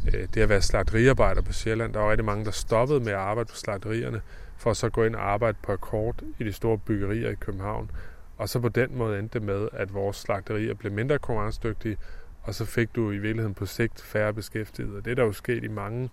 øh, 0.07 0.27
det 0.33 0.41
at 0.41 0.49
være 0.49 0.61
slagteriarbejder 0.61 1.41
på 1.41 1.53
Sjælland, 1.53 1.93
der 1.93 1.99
var 1.99 2.11
rigtig 2.11 2.25
mange, 2.25 2.45
der 2.45 2.51
stoppede 2.51 2.99
med 2.99 3.11
at 3.11 3.19
arbejde 3.19 3.49
på 3.49 3.55
slagterierne, 3.55 4.21
for 4.57 4.71
at 4.71 4.77
så 4.77 4.89
gå 4.89 5.03
ind 5.03 5.15
og 5.15 5.31
arbejde 5.31 5.57
på 5.63 5.71
akkord 5.71 6.21
i 6.39 6.43
de 6.43 6.53
store 6.53 6.77
byggerier 6.77 7.29
i 7.29 7.35
København. 7.35 7.91
Og 8.37 8.49
så 8.49 8.59
på 8.59 8.69
den 8.69 8.97
måde 8.97 9.19
endte 9.19 9.39
det 9.39 9.47
med, 9.47 9.69
at 9.73 9.93
vores 9.93 10.17
slagterier 10.17 10.73
blev 10.73 10.91
mindre 10.91 11.19
konkurrencedygtige, 11.19 11.97
og 12.43 12.55
så 12.55 12.65
fik 12.65 12.95
du 12.95 13.11
i 13.11 13.17
virkeligheden 13.17 13.53
på 13.53 13.65
sigt 13.65 14.01
færre 14.01 14.33
beskæftigede. 14.33 14.97
Og 14.97 15.05
det 15.05 15.17
der 15.17 15.23
jo 15.23 15.31
sket 15.31 15.63
i 15.63 15.67
mange 15.67 16.09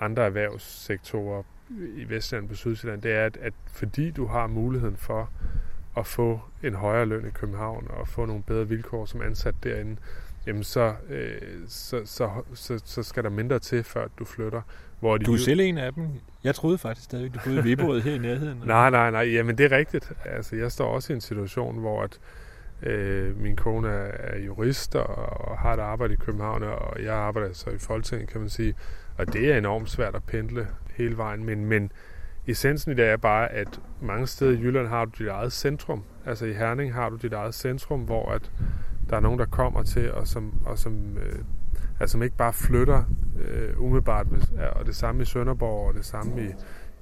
andre 0.00 0.22
erhvervssektorer 0.22 1.42
i 1.96 2.08
Vestland 2.08 2.48
på 2.48 2.54
Sydsjælland, 2.54 3.02
det 3.02 3.12
er, 3.12 3.24
at, 3.24 3.36
at 3.36 3.52
fordi 3.66 4.10
du 4.10 4.26
har 4.26 4.46
muligheden 4.46 4.96
for 4.96 5.30
at 5.96 6.06
få 6.06 6.40
en 6.62 6.74
højere 6.74 7.06
løn 7.06 7.26
i 7.26 7.30
København 7.30 7.86
og 7.90 8.08
få 8.08 8.26
nogle 8.26 8.42
bedre 8.42 8.68
vilkår 8.68 9.04
som 9.06 9.22
ansat 9.22 9.54
derinde, 9.62 9.96
jamen 10.46 10.64
så, 10.64 10.94
øh, 11.08 11.40
så, 11.68 12.02
så, 12.04 12.30
så, 12.54 12.82
så 12.84 13.02
skal 13.02 13.24
der 13.24 13.30
mindre 13.30 13.58
til, 13.58 13.84
før 13.84 14.08
du 14.18 14.24
flytter. 14.24 14.62
Hvor 15.00 15.18
de 15.18 15.24
Du 15.24 15.32
er 15.32 15.38
selv 15.38 15.60
en 15.60 15.78
af 15.78 15.92
dem. 15.92 16.08
Jeg 16.44 16.54
troede 16.54 16.78
faktisk 16.78 17.04
stadig, 17.04 17.34
du 17.34 17.38
boede 17.44 17.58
i 17.58 17.62
Viborg 17.62 18.02
her 18.02 18.14
i 18.14 18.18
nærheden. 18.18 18.62
Nej, 18.66 18.90
nej, 18.90 19.10
nej. 19.10 19.22
Jamen, 19.22 19.58
det 19.58 19.72
er 19.72 19.76
rigtigt. 19.76 20.12
Altså, 20.24 20.56
jeg 20.56 20.72
står 20.72 20.86
også 20.86 21.12
i 21.12 21.14
en 21.14 21.20
situation, 21.20 21.78
hvor 21.78 22.02
at, 22.02 22.18
øh, 22.82 23.40
min 23.40 23.56
kone 23.56 23.88
er, 23.88 24.10
er 24.18 24.38
jurist 24.38 24.94
og, 24.96 25.06
og 25.48 25.58
har 25.58 25.74
et 25.74 25.80
arbejde 25.80 26.14
i 26.14 26.16
København, 26.16 26.62
og 26.62 27.02
jeg 27.02 27.14
arbejder 27.14 27.52
så 27.52 27.70
i 27.70 27.78
Folketinget, 27.78 28.28
kan 28.28 28.40
man 28.40 28.50
sige. 28.50 28.74
Og 29.18 29.32
det 29.32 29.52
er 29.52 29.58
enormt 29.58 29.90
svært 29.90 30.14
at 30.14 30.24
pendle 30.24 30.66
hele 30.96 31.16
vejen. 31.16 31.44
Men, 31.44 31.64
men 31.64 31.92
essensen 32.46 32.92
i 32.92 32.94
det 32.94 33.04
er 33.04 33.16
bare, 33.16 33.52
at 33.52 33.80
mange 34.00 34.26
steder 34.26 34.52
i 34.52 34.60
Jylland 34.60 34.86
har 34.86 35.04
du 35.04 35.10
dit 35.18 35.28
eget 35.28 35.52
centrum. 35.52 36.02
Altså 36.26 36.46
i 36.46 36.52
Herning 36.52 36.94
har 36.94 37.08
du 37.08 37.16
dit 37.16 37.32
eget 37.32 37.54
centrum, 37.54 38.00
hvor 38.00 38.32
at 38.32 38.50
der 39.10 39.16
er 39.16 39.20
nogen, 39.20 39.38
der 39.38 39.46
kommer 39.46 39.82
til, 39.82 40.12
og 40.12 40.26
som, 40.26 40.54
og 40.64 40.78
som, 40.78 41.18
øh, 41.18 41.38
altså, 42.00 42.12
som 42.12 42.22
ikke 42.22 42.36
bare 42.36 42.52
flytter 42.52 43.04
øh, 43.40 43.80
umiddelbart. 43.82 44.26
Og 44.72 44.86
det 44.86 44.96
samme 44.96 45.22
i 45.22 45.24
Sønderborg, 45.24 45.88
og 45.88 45.94
det 45.94 46.04
samme 46.04 46.42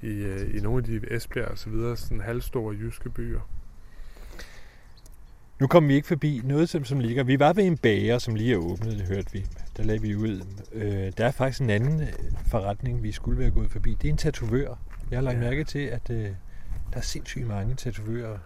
i, 0.01 0.07
i, 0.07 0.13
øh, 0.23 0.55
i 0.55 0.59
nogle 0.59 0.77
af 0.77 0.83
de 0.83 1.01
Esbjerg 1.15 1.47
og 1.47 1.57
så 1.57 1.69
videre, 1.69 1.97
sådan 1.97 2.21
halvstore 2.21 2.75
jyske 2.75 3.09
byer. 3.09 3.39
Nu 5.59 5.67
kom 5.67 5.87
vi 5.87 5.93
ikke 5.93 6.07
forbi 6.07 6.41
noget, 6.43 6.69
som, 6.69 6.85
som 6.85 6.99
ligger. 6.99 7.23
Vi 7.23 7.39
var 7.39 7.53
ved 7.53 7.63
en 7.63 7.77
bager, 7.77 8.17
som 8.17 8.35
lige 8.35 8.53
er 8.53 8.57
åbnet, 8.57 8.97
det 8.99 9.07
hørte 9.07 9.31
vi. 9.33 9.45
Der 9.77 9.83
lagde 9.83 10.01
vi 10.01 10.15
ud. 10.15 10.41
Øh, 10.73 11.11
der 11.17 11.25
er 11.25 11.31
faktisk 11.31 11.61
en 11.61 11.69
anden 11.69 12.01
øh, 12.01 12.07
forretning, 12.47 13.03
vi 13.03 13.11
skulle 13.11 13.39
være 13.39 13.51
gået 13.51 13.71
forbi. 13.71 13.97
Det 14.01 14.07
er 14.07 14.11
en 14.11 14.17
tatovør. 14.17 14.75
Jeg 15.11 15.17
har 15.17 15.21
lagt 15.23 15.37
Ja. 15.37 15.41
mærke 15.43 15.63
til, 15.63 15.79
at 15.79 16.09
øh, 16.09 16.23
der 16.93 16.97
er 16.97 17.01
sindssygt 17.01 17.47
mange 17.47 17.75
tatovører 17.75 18.37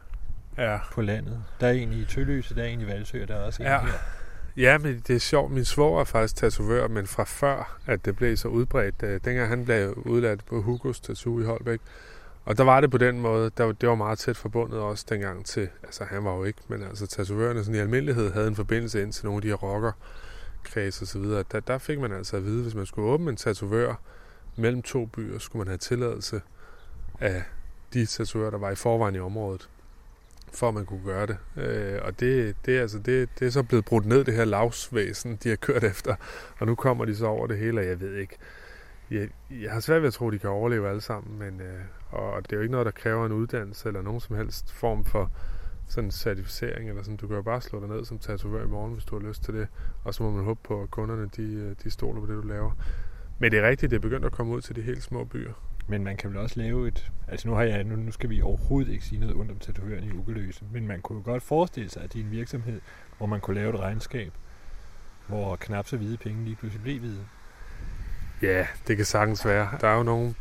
Ja. 0.58 0.78
på 0.94 1.02
landet. 1.02 1.44
Der 1.60 1.68
er 1.68 1.72
en 1.72 1.94
i 1.94 2.06
Tølløse, 2.06 2.56
der 2.56 2.64
er 2.64 2.68
en 2.68 2.82
i 2.82 2.88
Valsø, 2.88 3.22
og 3.22 3.28
der 3.28 3.36
er 3.36 3.44
også 3.46 3.64
en 3.64 3.70
Ja. 3.70 3.80
her. 3.82 3.88
Ja, 4.58 4.78
men 4.78 5.04
det 5.08 5.16
er 5.16 5.20
sjovt. 5.20 5.52
Min 5.52 5.66
svoger 5.66 6.00
er 6.00 6.04
faktisk 6.04 6.36
tatovør, 6.36 6.88
men 6.88 7.08
fra 7.08 7.24
før, 7.24 7.80
at 7.86 8.06
det 8.06 8.16
blev 8.16 8.38
så 8.38 8.48
udbredt. 8.48 8.96
øh, 9.04 9.20
Dengang 9.26 9.50
han 9.50 9.66
blev 9.66 9.94
udladt 10.06 10.46
på 10.46 10.62
Hugos 10.62 11.00
Tattoo 11.00 11.40
i 11.40 11.44
Holbæk. 11.44 11.80
Og 12.46 12.58
der 12.58 12.64
var 12.64 12.82
det 12.82 12.92
på 12.92 12.98
den 12.98 13.20
måde, 13.20 13.52
der, 13.58 13.64
var- 13.64 13.72
det 13.72 13.90
var 13.90 13.96
meget 13.96 14.20
tæt 14.20 14.38
forbundet 14.38 14.80
også 14.80 15.06
dengang 15.10 15.46
til, 15.46 15.70
altså 15.84 16.04
han 16.04 16.24
var 16.26 16.36
jo 16.36 16.44
ikke, 16.44 16.60
men 16.68 16.84
altså 16.84 17.08
tatovørerne 17.08 17.64
sådan 17.64 17.76
i 17.76 17.80
almindelighed 17.82 18.32
havde 18.32 18.48
en 18.48 18.56
forbindelse 18.56 19.02
ind 19.02 19.14
til 19.14 19.26
nogle 19.26 19.38
af 19.38 19.42
de 19.42 19.48
her 19.48 19.56
rocker 19.56 19.92
kreds 20.64 21.02
og 21.02 21.08
så 21.08 21.20
videre. 21.20 21.44
Der, 21.52 21.60
der 21.60 21.78
fik 21.78 22.00
man 22.00 22.12
altså 22.14 22.38
at 22.38 22.46
vide, 22.46 22.64
hvis 22.64 22.76
man 22.76 22.86
skulle 22.86 23.08
åbne 23.10 23.30
en 23.30 23.36
tatovør 23.36 23.96
mellem 24.56 24.82
to 24.82 25.06
byer, 25.06 25.40
skulle 25.40 25.60
man 25.60 25.68
have 25.68 25.78
tilladelse 25.78 26.42
af 27.20 27.44
de 27.94 28.06
tatovører, 28.06 28.50
der 28.52 28.58
var 28.58 28.72
i 28.72 28.76
forvejen 28.76 29.16
i 29.16 29.20
området 29.20 29.70
for 30.54 30.68
at 30.68 30.74
man 30.74 30.86
kunne 30.86 31.04
gøre 31.06 31.28
det. 31.28 31.38
Øh, 31.58 32.00
og 32.02 32.20
det, 32.20 32.56
det, 32.66 32.80
altså, 32.80 33.00
det, 33.00 33.30
det 33.40 33.48
er 33.48 33.52
så 33.52 33.64
blevet 33.64 33.86
brudt 33.86 34.06
ned, 34.06 34.24
det 34.24 34.34
her 34.34 34.46
lavsvæsen, 34.46 35.36
de 35.44 35.50
har 35.50 35.56
kørt 35.56 35.84
efter. 35.84 36.16
Og 36.60 36.68
nu 36.68 36.76
kommer 36.76 37.06
de 37.06 37.16
så 37.16 37.26
over 37.26 37.48
det 37.48 37.58
hele, 37.58 37.82
og 37.82 37.88
jeg 37.88 38.00
ved 38.00 38.16
ikke. 38.16 38.38
Jeg, 39.12 39.30
jeg 39.52 39.72
har 39.72 39.80
svært 39.80 40.02
ved 40.02 40.08
at 40.08 40.14
tro, 40.14 40.28
at 40.28 40.34
de 40.34 40.40
kan 40.40 40.50
overleve 40.50 40.90
alle 40.90 41.02
sammen, 41.02 41.40
men, 41.40 41.62
øh, 41.62 41.80
og 42.10 42.44
det 42.44 42.52
er 42.52 42.58
jo 42.58 42.62
ikke 42.62 42.72
noget, 42.72 42.86
der 42.86 42.92
kræver 42.92 43.26
en 43.26 43.32
uddannelse 43.32 43.88
eller 43.88 44.02
nogen 44.02 44.20
som 44.20 44.36
helst 44.36 44.74
form 44.74 45.06
for 45.06 45.32
sådan 45.88 46.08
en 46.08 46.12
certificering. 46.12 46.90
Eller 46.90 47.04
sådan. 47.04 47.18
Du 47.18 47.28
kan 47.28 47.36
jo 47.36 47.42
bare 47.42 47.62
slå 47.62 47.80
dig 47.80 47.90
ned 47.90 48.06
som 48.06 48.20
tatovør 48.20 48.64
i 48.64 48.68
morgen, 48.68 48.94
hvis 48.94 49.06
du 49.06 49.20
har 49.20 49.28
lyst 49.28 49.44
til 49.44 49.54
det. 49.54 49.68
Og 50.04 50.14
så 50.14 50.24
må 50.24 50.32
man 50.32 50.44
håbe 50.44 50.60
på, 50.64 50.82
at 50.82 50.92
kunderne 50.92 51.30
de, 51.38 51.54
øh, 51.54 51.76
de 51.84 51.90
stoler 51.90 52.22
på 52.22 52.28
det, 52.28 52.44
du 52.44 52.48
laver. 52.48 52.72
Men 53.40 53.52
det 53.52 53.60
er 53.60 53.70
rigtigt, 53.70 53.90
det 53.90 53.96
er 53.96 54.02
begyndt 54.02 54.26
at 54.26 54.32
komme 54.32 54.54
ud 54.54 54.62
til 54.62 54.76
de 54.76 54.82
helt 54.82 55.04
små 55.04 55.24
byer. 55.24 55.54
Men 55.90 56.04
man 56.04 56.18
kan 56.18 56.30
vel 56.30 56.38
også 56.38 56.60
lave 56.60 56.88
et... 56.88 57.12
Altså 57.28 57.48
nu, 57.48 57.54
har 57.54 57.64
jeg, 57.64 57.84
nu, 57.84 57.96
nu 57.96 58.12
skal 58.12 58.30
vi 58.30 58.42
overhovedet 58.42 58.92
ikke 58.92 59.06
sige 59.06 59.20
noget 59.20 59.36
ondt 59.36 59.52
om 59.52 59.60
tatovøren 59.60 60.04
i 60.04 60.12
Ugeløse, 60.12 60.66
men 60.72 60.88
man 60.88 61.02
kunne 61.02 61.18
jo 61.18 61.24
godt 61.26 61.44
forestille 61.44 61.90
sig, 61.90 62.04
at 62.04 62.14
det 62.14 62.20
er 62.20 62.24
en 62.24 62.32
virksomhed, 62.32 62.82
hvor 63.18 63.26
man 63.26 63.40
kunne 63.40 63.56
lave 63.56 63.74
et 63.74 63.80
regnskab, 63.80 64.34
hvor 65.28 65.56
knap 65.56 65.88
så 65.88 65.98
hvide 65.98 66.18
penge 66.18 66.44
lige 66.44 66.56
pludselig 66.56 66.84
blev 66.84 67.00
hvide. 67.00 67.26
Ja, 68.42 68.68
det 68.88 68.96
kan 68.96 69.06
sagtens 69.06 69.46
være. 69.46 69.70
Der 69.82 69.88
er 69.88 69.98
jo 69.98 70.04
nogle 70.04 70.36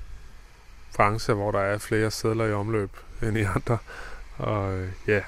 brancher, 0.97 1.35
hvor 1.35 1.51
der 1.51 1.61
er 1.61 1.79
flere 1.79 2.11
sædler 2.11 2.45
i 2.45 2.53
omløb 2.53 2.91
end 3.23 3.39
i 3.39 3.43
andre. 3.43 3.79
Og 4.37 4.79
øh, 4.79 4.93
ja, 5.07 5.23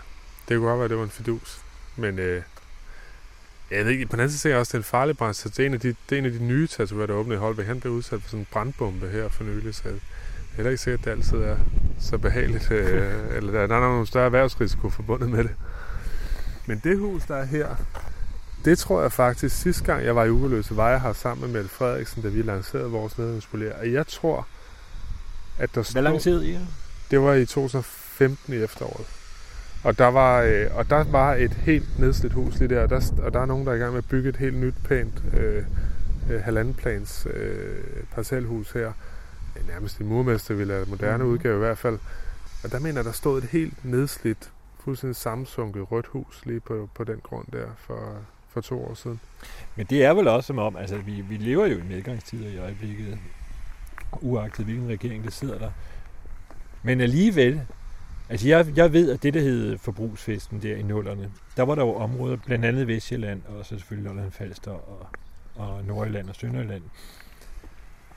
det 0.49 0.57
kunne 0.57 0.68
godt 0.68 0.78
være, 0.78 0.84
at 0.84 0.90
det 0.90 0.99
var 0.99 1.05
en 1.05 1.10
fidus. 1.10 1.62
Men 1.97 2.18
øh, 2.18 2.42
jeg 3.70 3.84
ved 3.84 3.92
ikke, 3.92 4.07
på 4.07 4.16
den 4.16 4.20
anden 4.20 4.31
side 4.31 4.40
ser 4.40 4.50
jeg 4.50 4.58
også, 4.58 4.70
at 4.70 4.73
det 4.73 4.78
er 4.78 4.81
en 4.81 4.84
farlig 4.84 5.16
branche. 5.16 5.50
Det 5.50 5.58
er 5.58 5.66
en 5.66 5.74
af 5.74 5.81
de, 5.81 5.89
det 5.89 6.15
er 6.15 6.18
en 6.18 6.24
af 6.24 6.32
de 6.32 6.44
nye 6.44 6.66
tatovører, 6.66 7.07
der 7.07 7.15
åbnede 7.15 7.36
i 7.36 7.39
Holbæk. 7.39 7.66
Han 7.66 7.81
blev 7.81 7.92
udsat 7.92 8.23
for 8.23 8.28
sådan 8.28 8.40
en 8.40 8.47
brandbombe 8.52 9.08
her 9.08 9.28
for 9.28 9.44
nylig, 9.44 9.74
så 9.74 9.82
det 9.84 9.92
er 9.92 10.57
heller 10.57 10.70
ikke 10.70 10.82
sikkert, 10.82 11.00
at 11.00 11.05
det 11.05 11.10
altid 11.10 11.39
er 11.39 11.57
så 12.00 12.18
behageligt. 12.18 12.70
Øh, 12.70 13.12
eller 13.36 13.52
der, 13.52 13.66
der 13.66 13.76
er 13.76 13.81
nogle 13.81 14.07
større 14.07 14.24
erhvervsrisiko 14.24 14.90
forbundet 14.90 15.31
med 15.31 15.44
det. 15.44 15.55
Men 16.66 16.81
det 16.84 16.99
hus, 16.99 17.23
der 17.24 17.36
er 17.36 17.44
her, 17.44 17.76
det 18.65 18.78
tror 18.78 19.02
jeg 19.02 19.12
faktisk, 19.12 19.57
sidste 19.57 19.84
gang 19.84 20.05
jeg 20.05 20.16
var 20.16 20.24
i 20.24 20.31
Ugeløse, 20.31 20.76
var 20.76 20.90
jeg 20.90 21.00
her 21.00 21.12
sammen 21.12 21.52
med 21.52 21.60
Mette 21.60 21.76
Frederiksen, 21.76 22.23
da 22.23 22.28
vi 22.28 22.42
lancerede 22.42 22.90
vores 22.90 23.18
nedrivningsbolig. 23.18 23.74
Og 23.74 23.92
jeg 23.92 24.07
tror, 24.07 24.47
at 25.58 25.74
der 25.74 25.92
Hvad 25.92 26.02
lancerede 26.02 26.49
I 26.49 26.52
her? 26.52 26.66
Det 27.10 27.20
var 27.20 27.34
i 27.34 27.47
2015 27.47 28.55
i 28.55 28.57
efteråret. 28.57 29.07
Og 29.84 29.99
der 29.99 30.07
var, 30.07 30.41
øh, 30.42 30.67
og 30.75 30.91
der 30.91 31.05
var 31.05 31.34
et 31.34 31.52
helt 31.52 31.99
nedslidt 31.99 32.33
hus 32.33 32.59
lige 32.59 32.68
der, 32.68 32.83
og 32.83 32.91
der, 32.91 33.12
og 33.23 33.33
der 33.33 33.41
er 33.41 33.47
nogen, 33.47 33.67
der 33.67 33.73
er 33.73 33.76
i 33.76 33.78
gang 33.78 33.92
med 33.92 33.99
at 33.99 34.09
bygge 34.09 34.28
et 34.28 34.36
helt 34.36 34.57
nyt, 34.57 34.75
pænt 34.84 35.23
øh, 35.36 35.65
øh, 36.31 36.42
halvandenplans 36.42 37.26
øh, 37.34 38.05
parcelhus 38.15 38.73
her. 38.73 38.92
Nærmest 39.68 39.99
en 39.99 40.07
murmestervilla, 40.07 40.84
moderne 40.86 41.25
Mhm. 41.25 41.33
udgave 41.33 41.55
i 41.57 41.59
hvert 41.59 41.78
fald. 41.78 41.99
Og 42.65 42.73
der 42.73 42.78
mener 42.81 43.02
der 43.02 43.12
stod 43.12 43.42
et 43.42 43.49
helt 43.49 43.84
nedslidt, 43.84 44.50
fuldstændig 44.84 45.17
sammensunket 45.17 45.92
rødt 45.92 46.07
hus 46.07 46.42
lige 46.47 46.60
på, 46.60 46.89
på 46.94 47.05
den 47.05 47.20
grund 47.23 47.47
der 47.52 47.67
for, 47.78 48.15
for 48.49 48.60
to 48.60 48.84
år 48.84 48.94
siden. 48.94 49.20
Men 49.76 49.86
det 49.86 50.05
er 50.05 50.15
vel 50.15 50.28
også 50.28 50.47
som 50.47 50.59
om, 50.59 50.76
altså 50.76 50.97
vi, 50.97 51.20
vi 51.20 51.36
lever 51.36 51.67
jo 51.67 51.78
i 51.78 51.83
medgangstider 51.83 52.49
i 52.49 52.59
øjeblikket, 52.59 53.18
uagtet 54.20 54.65
hvilken 54.65 54.89
regering 54.89 55.25
der 55.25 55.31
sidder 55.31 55.59
der. 55.59 55.70
Men 56.83 57.00
alligevel, 57.00 57.60
altså 58.31 58.49
jeg, 58.49 58.67
jeg 58.76 58.92
ved, 58.92 59.12
at 59.12 59.23
det 59.23 59.34
der 59.34 59.41
hed 59.41 59.78
forbrugsfesten 59.78 60.62
der 60.62 60.76
i 60.76 60.83
nullerne, 60.83 61.31
der 61.57 61.62
var 61.62 61.75
der 61.75 61.83
jo 61.83 61.94
områder, 61.94 62.36
blandt 62.36 62.65
andet 62.65 62.89
Vestjylland, 62.89 63.42
og 63.49 63.65
så 63.65 63.68
selvfølgelig 63.68 64.09
Lolland 64.09 64.33
Falster 64.33 64.70
og, 64.70 65.07
og 65.57 65.84
Nordjylland 65.84 66.28
og 66.28 66.34
Sønderjylland, 66.34 66.83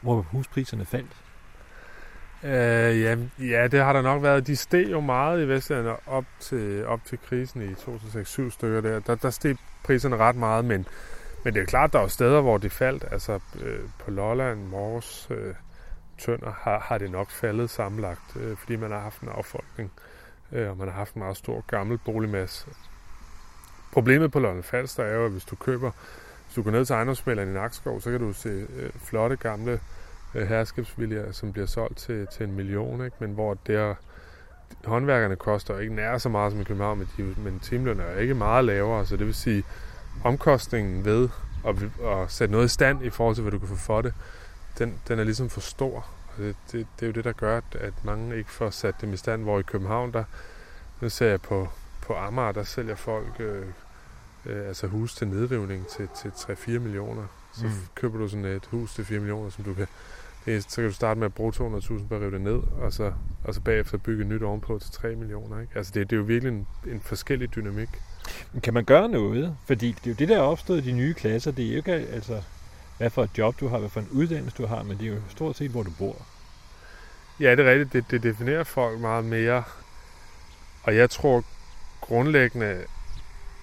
hvor 0.02 0.22
huspriserne 0.22 0.86
faldt. 0.86 1.12
Øh, 2.44 3.02
ja, 3.02 3.18
ja, 3.40 3.68
det 3.68 3.80
har 3.80 3.94
der 3.94 4.02
nok 4.02 4.24
været. 4.24 4.48
De 4.48 4.56
steg 4.56 4.92
jo 4.92 5.00
meget 5.00 5.44
i 5.44 5.48
Vestjylland 5.48 5.98
op 6.08 6.26
til, 6.40 6.86
op 6.86 7.00
til 7.06 7.20
krisen 7.30 7.62
i 7.62 7.74
2006-7 7.74 8.50
stykker 8.50 8.82
der. 8.82 9.00
Der, 9.00 9.16
der 9.16 9.30
steg 9.30 9.56
priserne 9.84 10.18
ret 10.18 10.36
meget, 10.36 10.66
men, 10.66 10.86
men 11.44 11.54
det 11.54 11.62
er 11.62 11.66
klart, 11.66 11.94
der 11.94 12.00
er 12.00 12.08
steder, 12.08 12.42
hvor 12.42 12.58
det 12.58 12.72
faldt. 12.72 13.06
Altså 13.12 13.40
øh, 13.62 13.80
på 14.00 14.12
Lolland, 14.12 14.66
Mors, 14.66 15.28
øh, 15.32 15.54
Tønder 16.18 16.52
har, 16.62 16.80
har 16.80 16.98
det 16.98 17.12
nok 17.12 17.30
faldet 17.30 17.70
sammenlagt, 17.70 18.36
øh, 18.36 18.58
fordi 18.58 18.76
man 18.76 18.92
har 18.92 19.00
haft 19.00 19.22
en 19.22 19.30
affolkning, 19.30 19.92
øh, 20.52 20.70
og 20.70 20.78
man 20.78 20.88
har 20.88 20.96
haft 20.96 21.14
en 21.14 21.20
meget 21.20 21.38
stor 21.38 21.64
gammel 21.68 21.98
boligmasse. 21.98 22.68
Problemet 23.94 24.32
på 24.32 24.40
Lolland 24.40 24.64
Falster 24.64 25.04
er 25.04 25.16
jo, 25.16 25.26
at 25.26 25.32
hvis 25.32 25.46
du 25.46 25.56
køber, 25.56 25.92
hvis 26.46 26.56
du 26.56 26.62
går 26.62 26.72
ned 26.72 26.86
til 26.86 26.94
ejendomsmælderen 26.94 27.50
i 27.50 27.54
Nakskov, 27.54 28.02
så 28.02 28.12
kan 28.12 28.20
du 28.20 28.34
se 28.34 28.50
øh, 28.50 28.90
flotte 28.96 29.36
gamle 29.36 29.80
øh, 30.36 30.48
herskabsviljer, 30.48 31.32
som 31.32 31.52
bliver 31.52 31.66
solgt 31.66 31.98
til, 31.98 32.28
til 32.28 32.44
en 32.44 32.56
million, 32.56 33.06
ikke? 33.06 33.18
men 33.20 33.32
hvor 33.32 33.58
der 33.68 33.96
håndværkerne 34.86 35.36
koster 35.36 35.80
ikke 35.80 35.96
nær 35.96 36.18
så 36.18 36.30
meget 36.30 36.52
som 36.52 36.62
i 36.62 36.64
København, 36.64 36.98
men, 36.98 37.10
de, 37.18 37.42
men 37.42 37.60
timelønnen 37.60 38.06
er 38.06 38.20
ikke 38.20 38.34
meget 38.34 38.66
lavere, 38.66 39.06
så 39.06 39.18
det 39.18 39.26
vil 39.26 39.36
sige, 39.36 39.64
omkostningen 40.24 41.06
ved 41.06 41.30
at, 41.68 41.76
at 42.06 42.32
sætte 42.32 42.52
noget 42.52 42.66
i 42.66 42.70
stand 42.70 43.06
i 43.06 43.10
forhold 43.10 43.36
til, 43.36 43.42
hvad 43.42 43.52
du 43.52 43.60
kan 43.60 43.68
få 43.68 43.76
for 43.76 44.02
det, 44.02 44.14
den, 44.80 45.00
den 45.08 45.20
er 45.20 45.24
ligesom 45.24 45.50
for 45.50 45.62
stor. 45.62 46.06
Det, 46.38 46.56
det, 46.72 46.88
det 47.00 47.06
er 47.06 47.08
jo 47.08 47.14
det, 47.14 47.24
der 47.24 47.32
gør, 47.32 47.58
at, 47.58 47.76
at 47.76 47.94
mange 48.04 48.38
ikke 48.38 48.52
får 48.52 48.70
sat 48.70 48.96
dem 49.02 49.14
i 49.14 49.18
stand, 49.18 49.44
hvor 49.44 49.60
i 49.60 49.62
København, 49.62 50.14
der 50.14 50.24
nu 51.02 51.10
ser 51.10 51.30
jeg 51.30 51.42
på, 51.42 51.70
på 52.02 52.14
Amager, 52.14 52.52
der 52.52 52.64
sælger 52.64 52.96
folk 52.96 53.40
øh, 53.40 53.66
øh, 54.46 54.68
altså 54.68 54.88
hus 54.88 55.16
til 55.16 55.28
nedrivning 55.28 55.88
til, 55.88 56.10
til 56.22 56.30
3-4 56.30 56.80
millioner. 56.80 57.28
Så 57.54 57.66
mm. 57.66 57.72
køber 57.96 58.18
du 58.18 58.28
sådan 58.28 58.46
et 58.46 58.66
hus 58.66 58.94
til 58.94 59.06
4 59.06 59.20
millioner, 59.20 59.50
som 59.50 59.64
du 59.64 59.74
kan 59.74 59.88
det, 60.46 60.64
så 60.64 60.76
kan 60.76 60.86
du 60.86 60.94
starte 60.94 61.20
med 61.20 61.26
at 61.26 61.34
bruge 61.34 61.54
200.000 61.56 62.08
på 62.08 62.16
at 62.16 62.22
rive 62.22 62.32
det 62.32 62.42
ned, 62.42 62.62
og 62.82 62.94
så, 62.94 63.14
og 63.44 63.54
så 63.54 63.62
bagefter 63.62 63.98
bygge 63.98 64.24
nyt 64.24 64.44
ovenpå 64.44 64.80
til 64.80 64.92
3 64.92 65.16
millioner. 65.16 65.62
Ikke? 65.62 65.74
Altså 65.76 65.92
det, 65.96 66.10
det 66.10 66.16
er 66.16 66.20
jo 66.20 66.24
virkelig 66.24 66.52
en, 66.54 66.68
en 66.88 67.02
forskellig 67.02 67.56
dynamik. 67.56 67.90
Men 68.54 68.62
kan 68.62 68.74
man 68.74 68.86
gøre 68.86 69.10
noget? 69.10 69.58
Fordi 69.66 69.88
det 69.88 70.06
er 70.06 70.10
jo 70.10 70.16
det, 70.20 70.30
der 70.30 70.38
er 70.38 70.42
opstået 70.42 70.86
i 70.86 70.90
de 70.90 70.92
nye 70.92 71.14
klasser. 71.14 71.52
Det 71.52 71.66
er 71.66 71.70
jo 71.70 71.76
ikke, 71.76 71.92
altså, 71.92 72.42
hvad 72.98 73.10
for 73.10 73.24
et 73.24 73.38
job 73.38 73.60
du 73.60 73.68
har, 73.68 73.78
hvad 73.78 73.90
for 73.90 74.00
en 74.00 74.10
uddannelse 74.12 74.58
du 74.58 74.66
har, 74.66 74.84
men 74.84 74.98
det 74.98 75.08
er 75.08 75.12
jo 75.12 75.20
stort 75.30 75.58
set, 75.58 75.72
hvor 75.72 75.84
du 75.84 75.92
bor. 75.98 76.26
Ja, 77.40 77.52
det 77.56 77.68
er 77.68 77.72
rigtigt. 77.72 77.94
Det, 77.94 78.12
det 78.12 78.24
definerer 78.24 78.64
folk 78.64 79.00
meget 79.00 79.26
mere. 79.26 79.64
Og 80.84 80.96
jeg 80.96 81.10
tror 81.10 81.44
grundlæggende, 82.02 82.84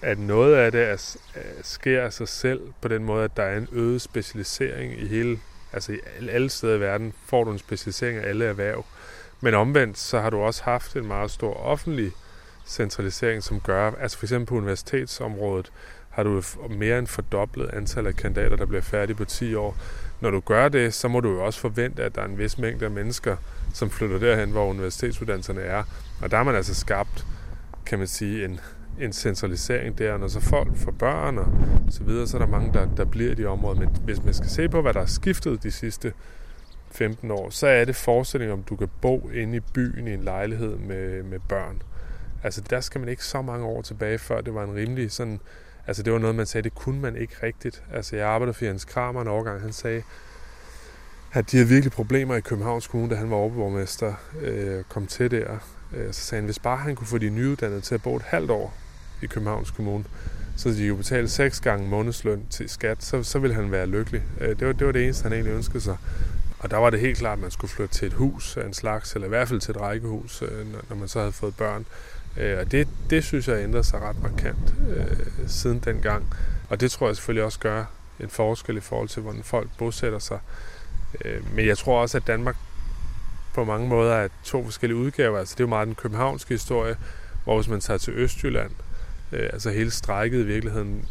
at 0.01 0.19
noget 0.19 0.55
af 0.55 0.71
det 0.71 0.83
er, 0.83 1.17
øh, 1.35 1.63
sker 1.63 2.01
af 2.01 2.13
sig 2.13 2.27
selv 2.27 2.61
på 2.81 2.87
den 2.87 3.03
måde, 3.03 3.23
at 3.23 3.37
der 3.37 3.43
er 3.43 3.57
en 3.57 3.67
øget 3.71 4.01
specialisering 4.01 4.99
i 4.99 5.07
hele 5.07 5.39
Altså 5.73 5.91
i 5.93 5.99
alle 6.29 6.49
steder 6.49 6.75
i 6.75 6.79
verden 6.79 7.13
får 7.25 7.43
du 7.43 7.51
en 7.51 7.59
specialisering 7.59 8.17
af 8.17 8.29
alle 8.29 8.45
erhverv. 8.45 8.85
Men 9.41 9.53
omvendt, 9.53 9.97
så 9.97 10.19
har 10.19 10.29
du 10.29 10.37
også 10.37 10.63
haft 10.63 10.95
en 10.95 11.07
meget 11.07 11.31
stor 11.31 11.53
offentlig 11.53 12.11
centralisering, 12.65 13.43
som 13.43 13.59
gør, 13.59 13.91
altså 13.91 14.17
for 14.17 14.25
eksempel 14.25 14.47
på 14.47 14.55
universitetsområdet, 14.55 15.71
har 16.11 16.23
du 16.23 16.41
mere 16.69 16.99
end 16.99 17.07
fordoblet 17.07 17.69
antal 17.73 18.07
af 18.07 18.15
kandidater, 18.15 18.55
der 18.55 18.65
bliver 18.65 18.81
færdige 18.81 19.15
på 19.15 19.25
10 19.25 19.55
år. 19.55 19.77
Når 20.21 20.31
du 20.31 20.39
gør 20.39 20.69
det, 20.69 20.93
så 20.93 21.07
må 21.07 21.19
du 21.19 21.29
jo 21.29 21.45
også 21.45 21.59
forvente, 21.59 22.03
at 22.03 22.15
der 22.15 22.21
er 22.21 22.25
en 22.25 22.37
vis 22.37 22.57
mængde 22.57 22.85
af 22.85 22.91
mennesker, 22.91 23.35
som 23.73 23.89
flytter 23.89 24.19
derhen, 24.19 24.51
hvor 24.51 24.65
universitetsuddannelserne 24.65 25.61
er. 25.61 25.83
Og 26.21 26.31
der 26.31 26.37
har 26.37 26.43
man 26.43 26.55
altså 26.55 26.75
skabt, 26.75 27.25
kan 27.85 27.99
man 27.99 28.07
sige, 28.07 28.45
en, 28.45 28.59
en 28.99 29.13
centralisering 29.13 29.97
der, 29.97 30.17
når 30.17 30.27
så 30.27 30.39
folk 30.39 30.77
får 30.77 30.91
børn 30.91 31.37
og 31.37 31.47
så 31.89 32.03
videre, 32.03 32.27
så 32.27 32.37
er 32.37 32.41
der 32.41 32.47
mange, 32.47 32.73
der, 32.73 32.87
der 32.97 33.05
bliver 33.05 33.31
i 33.31 33.35
de 33.35 33.45
områder. 33.45 33.79
Men 33.79 33.89
hvis 34.03 34.23
man 34.23 34.33
skal 34.33 34.49
se 34.49 34.69
på, 34.69 34.81
hvad 34.81 34.93
der 34.93 35.01
er 35.01 35.05
skiftet 35.05 35.63
de 35.63 35.71
sidste 35.71 36.13
15 36.91 37.31
år, 37.31 37.49
så 37.49 37.67
er 37.67 37.85
det 37.85 37.95
forestilling 37.95 38.51
om, 38.51 38.63
du 38.63 38.75
kan 38.75 38.89
bo 39.01 39.29
inde 39.33 39.57
i 39.57 39.59
byen 39.59 40.07
i 40.07 40.13
en 40.13 40.23
lejlighed 40.23 40.77
med, 40.77 41.23
med 41.23 41.39
børn. 41.49 41.81
Altså 42.43 42.61
der 42.69 42.79
skal 42.81 42.99
man 42.99 43.09
ikke 43.09 43.25
så 43.25 43.41
mange 43.41 43.65
år 43.65 43.81
tilbage, 43.81 44.17
før 44.17 44.41
det 44.41 44.53
var 44.53 44.63
en 44.63 44.75
rimelig 44.75 45.11
sådan... 45.11 45.39
Altså 45.87 46.03
det 46.03 46.13
var 46.13 46.19
noget, 46.19 46.35
man 46.35 46.45
sagde, 46.45 46.63
det 46.63 46.75
kunne 46.75 47.01
man 47.01 47.15
ikke 47.15 47.33
rigtigt. 47.43 47.83
Altså 47.93 48.15
jeg 48.15 48.27
arbejdede 48.27 48.53
for 48.53 48.65
Jens 48.65 48.85
Kramer 48.85 49.21
en 49.21 49.27
overgang, 49.27 49.61
han 49.61 49.73
sagde, 49.73 50.03
at 51.33 51.51
de 51.51 51.57
havde 51.57 51.69
virkelig 51.69 51.91
problemer 51.91 52.35
i 52.35 52.41
Københavns 52.41 52.87
Kommune, 52.87 53.09
da 53.11 53.15
han 53.15 53.29
var 53.29 53.35
overborgmester, 53.35 54.13
øh, 54.41 54.83
kom 54.83 55.07
til 55.07 55.31
der. 55.31 55.57
Øh, 55.93 56.13
så 56.13 56.21
sagde 56.21 56.41
han, 56.41 56.45
hvis 56.45 56.59
bare 56.59 56.77
han 56.77 56.95
kunne 56.95 57.07
få 57.07 57.17
de 57.17 57.29
nyuddannede 57.29 57.81
til 57.81 57.95
at 57.95 58.03
bo 58.03 58.15
et 58.15 58.21
halvt 58.21 58.51
år 58.51 58.73
i 59.21 59.25
Københavns 59.25 59.71
Kommune, 59.71 60.03
så 60.57 60.69
de 60.69 60.85
jo 60.85 60.95
betale 60.95 61.29
seks 61.29 61.59
gange 61.59 61.87
månedsløn 61.87 62.45
til 62.49 62.69
skat, 62.69 63.03
så, 63.03 63.23
så 63.23 63.39
ville 63.39 63.55
han 63.55 63.71
være 63.71 63.87
lykkelig. 63.87 64.23
Øh, 64.39 64.59
det 64.59 64.67
var, 64.67 64.73
det 64.73 64.87
var 64.87 64.93
det 64.93 65.03
eneste, 65.03 65.23
han 65.23 65.33
egentlig 65.33 65.53
ønskede 65.53 65.81
sig. 65.81 65.97
Og 66.59 66.71
der 66.71 66.77
var 66.77 66.89
det 66.89 66.99
helt 66.99 67.17
klart, 67.17 67.37
at 67.37 67.41
man 67.41 67.51
skulle 67.51 67.71
flytte 67.71 67.95
til 67.95 68.05
et 68.07 68.13
hus 68.13 68.57
af 68.57 68.65
en 68.65 68.73
slags, 68.73 69.13
eller 69.13 69.25
i 69.25 69.29
hvert 69.29 69.47
fald 69.47 69.59
til 69.59 69.71
et 69.71 69.81
rækkehus, 69.81 70.41
øh, 70.41 70.73
når 70.89 70.95
man 70.95 71.07
så 71.07 71.19
havde 71.19 71.31
fået 71.31 71.55
børn. 71.55 71.85
Øh, 72.37 72.59
og 72.59 72.71
det, 72.71 72.87
det 73.09 73.23
synes 73.23 73.47
jeg 73.47 73.63
ændrer 73.63 73.81
sig 73.81 74.01
ret 74.01 74.21
markant 74.21 74.73
øh, 74.89 75.17
siden 75.47 75.79
dengang. 75.79 76.33
Og 76.69 76.79
det 76.79 76.91
tror 76.91 77.07
jeg 77.07 77.15
selvfølgelig 77.15 77.43
også 77.43 77.59
gør 77.59 77.85
en 78.19 78.29
forskel 78.29 78.77
i 78.77 78.79
forhold 78.79 79.09
til, 79.09 79.21
hvordan 79.21 79.43
folk 79.43 79.69
bosætter 79.77 80.19
sig. 80.19 80.39
Øh, 81.25 81.55
men 81.55 81.67
jeg 81.67 81.77
tror 81.77 82.01
også, 82.01 82.17
at 82.17 82.27
Danmark 82.27 82.55
på 83.53 83.63
mange 83.63 83.87
måder 83.87 84.13
er 84.13 84.27
to 84.43 84.63
forskellige 84.63 84.97
udgaver. 84.97 85.39
Altså 85.39 85.53
det 85.55 85.59
er 85.59 85.63
jo 85.63 85.69
meget 85.69 85.87
den 85.87 85.95
københavnske 85.95 86.53
historie, 86.53 86.95
hvor 87.43 87.55
hvis 87.55 87.67
man 87.67 87.79
tager 87.79 87.97
til 87.97 88.13
Østjylland, 88.13 88.71
øh, 89.31 89.49
altså 89.53 89.69
hele 89.69 89.91
strækket 89.91 90.39
i 90.39 90.45
virkeligheden 90.45 91.05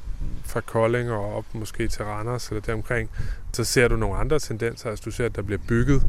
fra 0.44 0.60
Kolding 0.60 1.10
og 1.10 1.36
op 1.36 1.44
måske 1.52 1.88
til 1.88 2.04
Randers 2.04 2.48
eller 2.48 2.60
deromkring, 2.60 3.10
så 3.52 3.64
ser 3.64 3.88
du 3.88 3.96
nogle 3.96 4.16
andre 4.16 4.38
tendenser. 4.38 4.90
Altså 4.90 5.02
du 5.04 5.10
ser, 5.10 5.26
at 5.26 5.36
der 5.36 5.42
bliver 5.42 5.60
bygget 5.68 6.02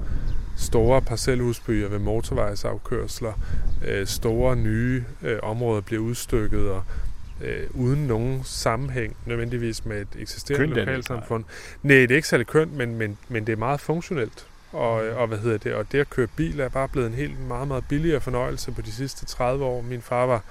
store 0.61 1.01
parcelhusbyer 1.01 1.87
ved 1.87 1.99
motorvejsafkørsler, 1.99 3.33
øh, 3.87 4.07
store 4.07 4.55
nye 4.55 5.03
øh, 5.21 5.39
områder 5.43 5.81
bliver 5.81 6.01
udstykket 6.01 6.69
og 6.69 6.83
øh, 7.41 7.67
uden 7.73 8.07
nogen 8.07 8.41
sammenhæng 8.43 9.15
nødvendigvis 9.25 9.85
med 9.85 10.01
et 10.01 10.07
eksisterende 10.19 10.67
kønt 10.67 10.77
lokalsamfund. 10.77 11.43
Nej, 11.83 11.95
det 11.95 12.11
er 12.11 12.15
ikke 12.15 12.27
særlig 12.27 12.47
kønt, 12.47 12.73
men, 12.73 12.95
men, 12.95 13.17
men 13.29 13.47
det 13.47 13.53
er 13.53 13.57
meget 13.57 13.79
funktionelt. 13.79 14.47
Og, 14.71 14.93
og 14.93 15.27
hvad 15.27 15.37
hedder 15.37 15.57
det? 15.57 15.73
Og 15.73 15.91
det 15.91 15.99
at 15.99 16.09
køre 16.09 16.27
bil 16.27 16.59
er 16.59 16.69
bare 16.69 16.87
blevet 16.87 17.07
en 17.07 17.13
helt 17.13 17.39
meget, 17.47 17.67
meget 17.67 17.83
billigere 17.89 18.21
fornøjelse 18.21 18.71
på 18.71 18.81
de 18.81 18.91
sidste 18.91 19.25
30 19.25 19.65
år. 19.65 19.81
Min 19.81 20.01
far 20.01 20.25
var 20.25 20.43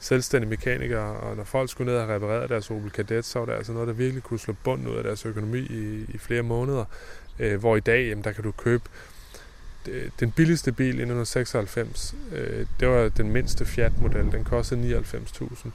selvstændig 0.00 0.50
mekaniker, 0.50 0.98
og 1.00 1.36
når 1.36 1.44
folk 1.44 1.70
skulle 1.70 1.92
ned 1.92 2.00
og 2.00 2.08
reparere 2.08 2.48
deres 2.48 2.70
Opel 2.70 2.90
Kadett, 2.90 3.26
så 3.26 3.38
var 3.38 3.46
det 3.46 3.52
altså 3.52 3.72
noget, 3.72 3.88
der 3.88 3.94
virkelig 3.94 4.22
kunne 4.22 4.40
slå 4.40 4.54
bunden 4.64 4.86
ud 4.88 4.96
af 4.96 5.04
deres 5.04 5.26
økonomi 5.26 5.58
i, 5.58 6.04
i 6.08 6.18
flere 6.18 6.42
måneder. 6.42 6.84
Øh, 7.38 7.60
hvor 7.60 7.76
i 7.76 7.80
dag, 7.80 8.08
jamen, 8.08 8.24
der 8.24 8.32
kan 8.32 8.44
du 8.44 8.50
købe 8.50 8.82
den 10.20 10.30
billigste 10.30 10.72
bil 10.72 10.86
i 10.86 10.88
1996, 10.88 12.14
øh, 12.32 12.66
det 12.80 12.88
var 12.88 13.08
den 13.08 13.32
mindste 13.32 13.64
Fiat-model. 13.64 14.32
Den 14.32 14.44
kostede 14.44 15.00
99.000. 15.00 15.68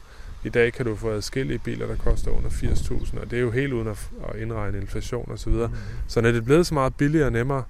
I 0.44 0.50
dag 0.50 0.74
kan 0.74 0.86
du 0.86 0.96
få 0.96 1.12
adskillige 1.12 1.60
biler, 1.60 1.88
der 1.88 1.96
koster 1.96 2.32
under 2.32 2.50
80.000, 2.50 3.20
og 3.20 3.32
det 3.32 3.38
er 3.38 3.42
jo 3.42 3.52
helt 3.52 3.74
uden 3.74 3.88
at, 3.88 4.10
at 4.30 4.42
indregne 4.42 4.82
inflation 4.82 5.32
osv. 5.32 5.52
Mm. 5.52 5.68
Så 6.08 6.22
når 6.22 6.32
det 6.32 6.38
er 6.38 6.42
blevet 6.42 6.68
så 6.68 6.74
meget 6.74 6.96
billigere 6.96 7.26
og 7.26 7.32
nemmere, 7.32 7.64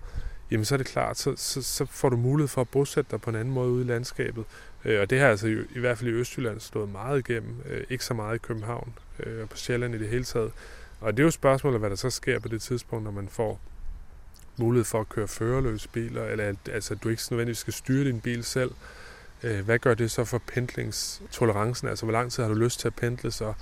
jamen 0.52 0.66
så 0.66 0.76
er 0.76 0.78
det 0.78 0.88
klart, 0.88 1.18
så, 1.18 1.34
så, 1.38 1.62
så 1.62 1.86
får 1.86 2.10
du 2.10 2.18
mulighed 2.18 2.48
for 2.48 2.62
at 2.62 2.70
bosætte 2.70 3.12
dig 3.12 3.22
på 3.22 3.30
en 3.30 3.36
anden 3.36 3.54
måde 3.54 3.70
ude 3.70 3.86
i 3.86 3.88
landskabet. 3.88 4.44
Øh, 4.86 5.02
og 5.02 5.10
det 5.10 5.20
har 5.20 5.28
altså 5.28 5.48
i, 5.48 5.58
i 5.76 5.80
hvert 5.80 5.98
fald 5.98 6.10
i 6.10 6.14
Østjylland 6.14 6.60
stået 6.60 6.90
meget 6.90 7.30
igennem. 7.30 7.56
Øh, 7.70 7.84
ikke 7.90 8.06
så 8.06 8.14
meget 8.14 8.36
i 8.36 8.40
København 8.40 8.94
øh, 9.20 9.42
og 9.42 9.50
på 9.50 9.58
Sjælland 9.58 9.96
i 9.96 9.98
det 9.98 10.08
hele 10.08 10.24
taget. 10.24 10.52
Og 11.02 11.18
det 11.18 11.24
er 11.24 11.26
jo 11.26 11.32
spørgsmålet, 11.32 11.80
hvad 11.80 11.90
der 11.90 11.96
så 11.96 12.10
sker 12.10 12.40
på 12.40 12.48
det 12.48 12.62
tidspunkt, 12.62 13.04
når 13.04 13.12
man 13.12 13.28
får 13.32 13.60
mulighed 14.60 14.86
for 14.86 15.00
at 15.00 15.10
køre 15.10 15.28
førerløse 15.28 15.90
biler, 15.90 16.26
eller 16.26 16.54
altså, 16.72 16.96
du 16.96 17.10
ikke 17.10 17.22
nødvendigvis 17.32 17.58
skal 17.58 17.74
styre 17.74 18.06
din 18.06 18.20
bil 18.20 18.44
selv. 18.44 18.72
Øh, 19.44 19.66
hvad 19.66 19.80
gør 19.80 19.94
det 19.94 20.12
så 20.12 20.26
for 20.26 20.38
pendlingstolerancen? 20.48 21.88
Altså, 21.88 22.06
hvor 22.06 22.14
lang 22.14 22.32
tid 22.32 22.44
har 22.44 22.50
du 22.50 22.56
lyst 22.56 22.80
til 22.80 22.88
at 22.88 22.96
pendle 22.96 23.32
så? 23.32 23.54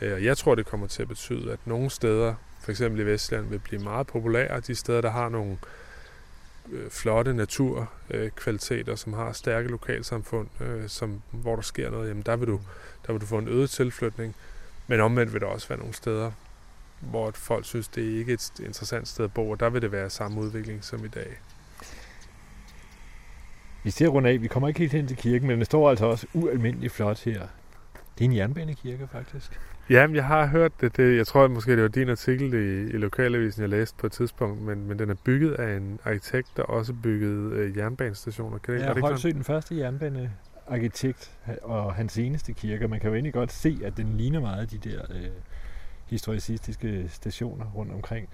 Øh, 0.00 0.12
og 0.12 0.24
jeg 0.24 0.36
tror, 0.36 0.54
det 0.54 0.66
kommer 0.66 0.86
til 0.86 1.02
at 1.02 1.08
betyde, 1.08 1.52
at 1.52 1.58
nogle 1.64 1.90
steder, 1.90 2.34
for 2.60 2.70
eksempel 2.70 3.00
i 3.00 3.06
Vestland, 3.06 3.46
vil 3.46 3.58
blive 3.58 3.82
meget 3.82 4.06
populære. 4.06 4.60
De 4.60 4.74
steder, 4.74 5.00
der 5.00 5.10
har 5.10 5.28
nogle 5.28 5.56
øh, 6.72 6.90
flotte 6.90 7.34
naturkvaliteter, 7.34 8.96
som 8.96 9.12
har 9.12 9.32
stærke 9.32 9.68
lokalsamfund, 9.68 10.48
som, 10.88 11.22
hvor 11.30 11.54
der 11.54 11.62
sker 11.62 11.90
noget, 11.90 12.08
jamen 12.08 12.22
der 12.22 12.36
vil, 12.36 12.48
du, 12.48 12.60
der 13.06 13.12
vil 13.12 13.20
du 13.20 13.26
få 13.26 13.38
en 13.38 13.48
øget 13.48 13.70
tilflytning. 13.70 14.34
Men 14.86 15.00
omvendt 15.00 15.32
vil 15.32 15.40
der 15.40 15.46
også 15.46 15.68
være 15.68 15.78
nogle 15.78 15.94
steder, 15.94 16.30
hvor 17.00 17.30
folk 17.34 17.64
synes, 17.64 17.88
det 17.88 18.14
er 18.14 18.18
ikke 18.18 18.32
et 18.32 18.52
interessant 18.58 19.08
sted 19.08 19.24
at 19.24 19.32
bo, 19.32 19.50
og 19.50 19.60
der 19.60 19.70
vil 19.70 19.82
det 19.82 19.92
være 19.92 20.10
samme 20.10 20.40
udvikling 20.40 20.84
som 20.84 21.04
i 21.04 21.08
dag. 21.08 21.40
Vi 23.84 23.90
ser 23.90 24.08
rundt 24.08 24.28
af, 24.28 24.42
vi 24.42 24.46
kommer 24.46 24.68
ikke 24.68 24.80
helt 24.80 24.92
hen 24.92 25.06
til 25.06 25.16
kirken, 25.16 25.48
men 25.48 25.58
det 25.58 25.66
står 25.66 25.90
altså 25.90 26.06
også 26.06 26.26
ualmindeligt 26.34 26.92
flot 26.92 27.24
her. 27.24 27.40
Det 28.18 28.24
er 28.24 28.24
en 28.24 28.36
jernbanekirke, 28.36 29.08
faktisk. 29.12 29.60
Ja, 29.90 30.06
jeg 30.14 30.24
har 30.24 30.46
hørt 30.46 30.80
det. 30.80 30.96
det 30.96 31.16
jeg 31.16 31.26
tror 31.26 31.48
måske, 31.48 31.72
det 31.72 31.82
var 31.82 31.88
din 31.88 32.08
artikel 32.08 32.54
i, 32.54 32.94
i 32.94 32.98
Lokalavisen, 32.98 33.62
jeg 33.62 33.68
læste 33.68 33.96
på 33.98 34.06
et 34.06 34.12
tidspunkt, 34.12 34.62
men, 34.62 34.88
men 34.88 34.98
den 34.98 35.10
er 35.10 35.14
bygget 35.24 35.52
af 35.52 35.76
en 35.76 35.98
arkitekt, 36.04 36.48
der 36.56 36.62
også 36.62 36.92
byggede 37.02 37.54
øh, 37.54 37.76
jernbanestationer. 37.76 38.58
Kan 38.58 38.74
det, 38.74 38.80
ja, 38.80 38.86
er 38.86 38.94
det 38.94 39.34
den 39.34 39.44
første 39.44 39.78
jernbanearkitekt 39.78 41.30
og 41.62 41.94
hans 41.94 42.18
eneste 42.18 42.52
kirke. 42.52 42.88
Man 42.88 43.00
kan 43.00 43.08
jo 43.08 43.14
egentlig 43.14 43.32
godt 43.32 43.52
se, 43.52 43.78
at 43.84 43.96
den 43.96 44.16
ligner 44.16 44.40
meget 44.40 44.70
de 44.70 44.90
der 44.90 45.00
øh, 45.10 45.26
historicistiske 46.06 47.08
stationer 47.08 47.66
rundt 47.74 47.92
omkring. 47.92 48.28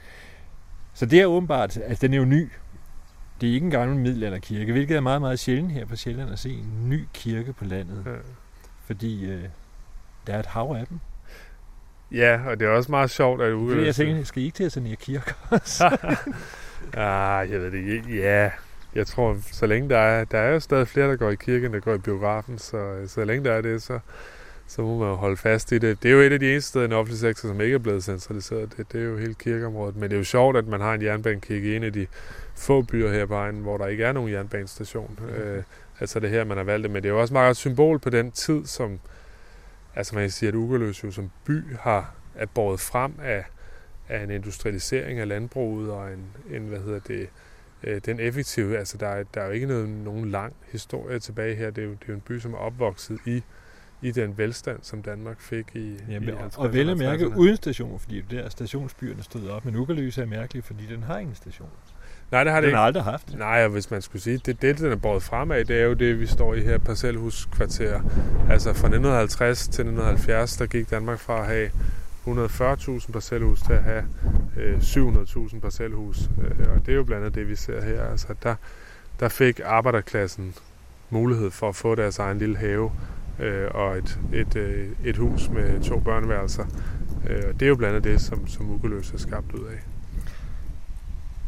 Så 0.95 1.07
det 1.07 1.21
er 1.21 1.27
åbenbart, 1.27 1.77
altså 1.77 2.07
den 2.07 2.15
er 2.15 2.19
jo 2.19 2.25
ny, 2.25 2.51
Det 3.41 3.49
er 3.49 3.55
ikke 3.55 3.65
en 3.65 3.71
gammel 3.71 3.97
middelalderkirke, 3.97 4.73
hvilket 4.73 4.97
er 4.97 5.01
meget, 5.01 5.21
meget 5.21 5.39
sjældent 5.39 5.73
her 5.73 5.87
på 5.87 5.97
Sjælland 5.97 6.31
at 6.31 6.39
se 6.39 6.51
en 6.51 6.89
ny 6.89 7.09
kirke 7.15 7.53
på 7.53 7.65
landet. 7.65 8.03
Ja. 8.07 8.11
Fordi 8.85 9.25
øh, 9.25 9.45
der 10.27 10.35
er 10.35 10.39
et 10.39 10.47
hav 10.47 10.77
af 10.79 10.87
dem. 10.87 10.99
Ja, 12.13 12.41
og 12.47 12.61
det 12.61 12.67
er 12.67 12.71
også 12.71 12.91
meget 12.91 13.11
sjovt, 13.11 13.43
at 13.43 13.53
Det 13.53 13.79
er, 13.79 13.85
jeg 13.85 13.95
tænker, 13.95 14.25
skal 14.25 14.43
I 14.43 14.45
ikke 14.45 14.57
til 14.57 14.65
at 14.65 14.73
sanere 14.73 14.97
kirker? 14.97 15.33
ah, 16.97 17.51
jeg 17.51 17.61
ved 17.61 17.71
det 17.71 17.89
ikke. 17.89 18.17
Ja, 18.17 18.51
jeg 18.95 19.07
tror, 19.07 19.37
så 19.53 19.67
længe 19.67 19.89
der 19.89 19.99
er... 19.99 20.25
Der 20.25 20.39
er 20.39 20.53
jo 20.53 20.61
stadig 20.61 20.89
flere, 20.89 21.09
der 21.09 21.17
går 21.17 21.31
i 21.31 21.35
kirken, 21.35 21.73
der 21.73 21.81
går 21.81 21.95
i 21.95 21.99
biografen, 21.99 22.59
så, 22.59 23.05
så 23.07 23.25
længe 23.25 23.45
der 23.45 23.53
er 23.53 23.61
det, 23.61 23.83
så, 23.83 23.99
så 24.67 24.83
må 24.83 24.99
man 24.99 25.09
jo 25.09 25.15
holde 25.15 25.37
fast 25.37 25.73
i 25.73 25.79
det. 25.79 26.03
Det 26.03 26.09
er 26.09 26.13
jo 26.13 26.21
et 26.21 26.33
af 26.33 26.41
de 26.41 26.53
eneste 26.53 26.69
steder 26.69 26.85
i 26.85 26.89
den 26.89 26.97
offentlige 26.97 27.21
sektor, 27.21 27.49
som 27.49 27.61
ikke 27.61 27.75
er 27.75 27.79
blevet 27.79 28.05
centraliseret. 28.05 28.77
Det, 28.77 28.93
det 28.93 29.01
er 29.01 29.05
jo 29.05 29.19
hele 29.19 29.35
kirkeområdet. 29.35 29.97
Men 29.97 30.03
det 30.03 30.13
er 30.13 30.19
jo 30.19 30.25
sjovt, 30.25 30.57
at 30.57 30.67
man 30.67 30.81
har 30.81 30.95
en 30.95 31.03
jernbanekirke 31.03 31.73
i 31.73 31.77
en 31.77 31.83
af 31.83 31.93
de 31.93 32.07
få 32.57 32.83
byer 32.83 33.13
her 33.13 33.27
på 33.27 33.35
egnen, 33.35 33.63
hvor 33.63 33.77
der 33.77 33.87
ikke 33.87 34.05
er 34.05 34.13
nogen 34.13 34.33
jernbanestation. 34.33 35.19
Øh, 35.37 35.63
altså 36.01 36.21
det 36.21 36.27
er 36.27 36.31
her, 36.31 36.45
man 36.45 36.57
har 36.57 36.65
valgt 36.65 36.83
det. 36.83 36.91
Men 36.91 37.03
det 37.03 37.09
er 37.09 37.13
jo 37.13 37.21
også 37.21 37.35
meget 37.35 37.51
et 37.51 37.57
symbol 37.57 37.99
på 37.99 38.11
den 38.11 38.31
tid, 38.31 38.67
som 38.67 39.01
altså 39.95 40.15
man 40.15 40.25
kan 40.25 40.31
sige, 40.31 40.49
at 40.49 40.55
Ugerløs 40.55 41.05
jo 41.05 41.11
som 41.11 41.31
by 41.45 41.77
har 41.81 42.15
er 42.35 42.47
båret 42.47 42.81
frem 42.81 43.13
af, 43.23 43.45
af 44.09 44.23
en 44.23 44.31
industrialisering 44.31 45.19
af 45.19 45.29
landbruget 45.29 45.91
og 45.91 46.13
en, 46.13 46.27
en 46.57 46.63
hvad 46.63 46.79
hedder 46.79 47.01
det, 47.01 47.29
øh, 47.83 48.01
den 48.07 48.21
effektive, 48.21 48.79
altså 48.79 48.97
der 48.99 49.09
er, 49.09 49.25
der 49.35 49.41
er 49.41 49.47
jo 49.47 49.53
ikke 49.53 49.67
noget, 49.67 49.89
nogen 49.89 50.31
lang 50.31 50.53
historie 50.73 51.19
tilbage 51.19 51.55
her. 51.55 51.71
Det 51.71 51.85
er 51.85 51.87
jo, 51.87 51.93
det 51.93 52.03
er 52.03 52.09
jo 52.09 52.15
en 52.15 52.21
by, 52.21 52.39
som 52.39 52.55
er 52.55 52.59
opvokset 52.59 53.19
i, 53.27 53.43
i 54.03 54.11
den 54.11 54.39
velstand, 54.39 54.79
som 54.83 55.03
Danmark 55.03 55.41
fik 55.41 55.67
i, 55.75 55.97
Jamen, 56.09 56.29
i 56.29 56.33
og, 56.33 56.39
50'erne 56.47 56.59
og 56.59 56.73
vel 56.73 56.91
at 56.91 56.97
mærke 56.99 57.25
60'erne. 57.25 57.37
uden 57.37 57.57
station, 57.57 57.99
fordi 58.01 58.21
der 58.31 58.49
stationsbyerne 58.49 59.23
stod 59.23 59.49
op. 59.49 59.65
Men 59.65 59.77
Ugerløse 59.77 60.23
er 60.23 60.27
mærkelig, 60.27 60.65
fordi 60.65 60.87
den 60.91 61.03
har 61.03 61.19
ingen 61.19 61.35
station. 61.37 61.69
Nej, 62.31 62.45
det 62.45 62.53
har 62.53 62.61
det 62.61 62.67
Den 62.67 62.69
ikke. 62.71 62.77
har 62.77 62.85
aldrig 62.85 63.05
haft 63.05 63.29
det. 63.29 63.39
Nej, 63.39 63.65
og 63.65 63.71
hvis 63.71 63.91
man 63.91 64.03
skulle 64.03 64.23
sige, 64.23 64.39
det, 64.39 64.63
det 64.63 64.79
den 64.79 64.93
er 64.93 64.97
båret 64.97 65.23
frem 65.23 65.51
af, 65.51 65.67
det 65.67 65.81
er 65.81 65.85
jo 65.85 65.93
det, 65.93 66.21
vi 66.21 66.27
står 66.27 66.55
i 66.55 66.61
her 66.61 66.79
parcelhuskvarter. 66.79 68.01
Altså 68.51 68.69
fra 68.73 68.87
1950 68.87 69.59
til 69.59 69.69
1970, 69.69 70.57
der 70.57 70.67
gik 70.67 70.91
Danmark 70.91 71.19
fra 71.19 71.41
at 71.41 71.47
have 71.47 71.71
140.000 72.27 73.13
parcelhus 73.13 73.61
til 73.63 73.73
at 73.73 73.83
have 73.83 74.05
øh, 74.57 74.79
700.000 74.79 75.61
parcelhus. 75.61 76.19
Øh, 76.21 76.67
og 76.75 76.87
det 76.87 76.93
er 76.93 76.97
jo 76.97 77.05
blandt 77.05 77.25
andet 77.25 77.35
det, 77.35 77.49
vi 77.49 77.57
ser 77.57 77.83
her. 77.85 78.05
Altså, 78.05 78.35
der, 78.43 78.55
der 79.21 79.29
fik 79.29 79.61
arbejderklassen 79.65 80.55
mulighed 81.11 81.51
for 81.51 81.69
at 81.69 81.77
få 81.77 81.95
deres 81.95 82.19
egen 82.19 82.39
lille 82.39 82.57
have 82.57 82.91
øh, 83.39 83.69
og 83.75 83.99
et, 83.99 84.21
et, 84.33 84.57
øh, 84.57 84.89
et 85.05 85.17
hus 85.17 85.49
med 85.49 85.81
to 85.81 85.99
børneværelser. 85.99 86.65
Øh, 87.29 87.43
og 87.49 87.55
det 87.55 87.63
er 87.63 87.69
jo 87.69 87.77
blandt 87.77 87.97
andet 87.97 88.13
det, 88.13 88.21
som, 88.21 88.47
som 88.47 88.71
Ugeløs 88.71 89.13
er 89.13 89.19
skabt 89.19 89.53
ud 89.53 89.65
af. 89.65 89.79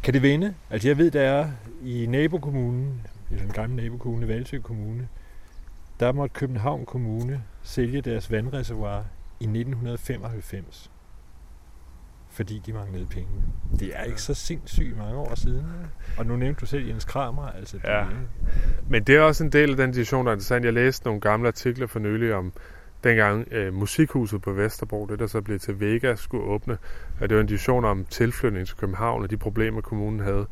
Kan 0.03 0.15
det 0.15 0.23
vende? 0.23 0.55
Altså 0.71 0.89
jeg 0.89 0.99
ved, 0.99 1.11
der 1.11 1.21
er 1.21 1.51
i 1.85 2.07
nabokommunen, 2.07 3.01
i 3.31 3.35
den 3.35 3.49
gamle 3.49 3.77
nabokommune, 3.77 4.29
Valsø 4.29 4.59
Kommune, 4.59 5.09
der 6.01 6.13
måtte 6.13 6.35
København 6.35 6.87
Kommune 6.87 7.43
sælge 7.63 8.01
deres 8.01 8.31
vandreservoir 8.31 9.05
i 9.41 9.45
1995. 9.45 10.91
Fordi 12.35 12.63
de 12.67 12.73
manglede 12.73 13.07
penge. 13.07 13.29
Det 13.81 13.91
er 13.95 14.03
ikke 14.03 14.23
så 14.23 14.35
sindssygt 14.35 14.97
mange 14.99 15.17
år 15.17 15.35
siden. 15.35 15.67
Og 16.19 16.27
nu 16.27 16.37
nævnte 16.37 16.61
du 16.61 16.67
selv 16.67 16.89
Jens 16.89 17.05
Kramer. 17.05 17.47
Altså, 17.47 17.77
det, 17.77 17.85
Ja. 17.85 18.05
Men 18.89 19.05
det 19.05 19.17
er 19.17 19.21
også 19.21 19.45
en 19.45 19.53
del 19.53 19.71
af 19.71 19.77
den 19.77 19.91
diskussion, 19.91 20.27
der 20.27 20.33
er 20.33 20.35
interessant. 20.35 20.65
Jeg 20.65 20.73
læste 20.73 21.07
nogle 21.07 21.21
gamle 21.21 21.49
artikler 21.49 21.87
for 21.87 21.99
nylig 21.99 22.35
om 22.35 22.53
dengang 23.05 23.49
øh, 23.51 23.75
musikhuset 23.75 24.43
på 24.43 24.53
Vesterbro, 24.53 25.07
det 25.07 25.19
der 25.19 25.27
så 25.27 25.41
blev 25.41 25.59
til 25.59 25.81
Vega, 25.81 26.15
skulle 26.15 26.45
åbne. 26.45 26.79
Og 27.21 27.29
det 27.29 27.35
var 27.37 27.41
en 27.41 27.47
diskussion 27.47 27.85
om 27.85 28.05
tilflytning 28.05 28.67
til 28.67 28.77
København 28.77 29.23
og 29.23 29.31
de 29.31 29.37
problemer, 29.37 29.81
kommunen 29.81 30.21
havde. 30.21 30.47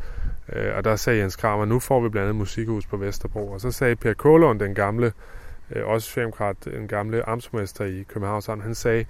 Øh, 0.53 0.77
og 0.77 0.85
der 0.85 0.97
sagde 0.97 1.21
Jens 1.21 1.37
Kramer, 1.37 1.65
nu 1.65 1.79
får 1.79 2.01
vi 2.01 2.09
blandt 2.09 2.29
andet 2.29 2.39
musikhus 2.39 2.87
på 2.87 2.97
Vesterbro. 2.97 3.49
Og 3.49 3.61
så 3.61 3.71
sagde 3.71 3.97
Per 3.97 4.13
Kålund, 4.13 4.61
den 4.61 4.75
gamle, 4.75 5.13
øh, 5.71 5.87
også 5.87 6.07
socialdemokrat, 6.07 6.57
den 6.65 6.89
gamle 6.89 7.29
amtsmester 7.29 7.85
i 7.85 8.03
Københavns 8.09 8.49
Amt, 8.49 8.63
han 8.63 8.75
sagde, 8.75 9.05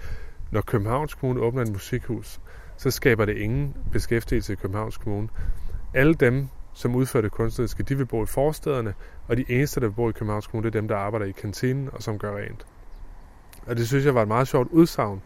når 0.51 0.61
Københavns 0.61 1.15
Kommune 1.15 1.41
åbner 1.41 1.63
et 1.63 1.73
musikhus, 1.73 2.41
så 2.83 2.91
skaber 2.91 3.25
det 3.25 3.37
ingen 3.37 3.75
beskæftigelse 3.93 4.53
i 4.53 4.57
Københavns 4.57 4.97
Kommune. 4.97 5.29
Alle 5.95 6.15
dem, 6.15 6.49
som 6.73 6.95
udfører 6.95 7.23
det 7.23 7.33
kunstneriske, 7.33 7.83
de 7.83 7.97
vil 7.97 8.07
bo 8.07 8.23
i 8.23 8.27
forstederne, 8.27 8.95
og 9.29 9.37
de 9.37 9.45
eneste, 9.49 9.81
der 9.81 9.87
vil 9.87 9.95
bo 9.95 10.09
i 10.09 10.13
Københavns 10.13 10.47
Kommune, 10.47 10.71
det 10.71 10.75
er 10.75 10.81
dem, 10.81 10.89
der 10.89 10.97
arbejder 10.97 11.27
i 11.27 11.31
kantinen 11.31 11.89
og 11.93 12.03
som 12.03 12.19
gør 12.19 12.37
rent. 12.37 12.67
Og 13.67 13.77
det 13.77 13.89
synes 13.89 14.05
jeg 14.05 14.15
var 14.15 14.23
et 14.23 14.29
meget 14.29 14.49
sjovt 14.49 14.69
udsagn, 14.71 15.23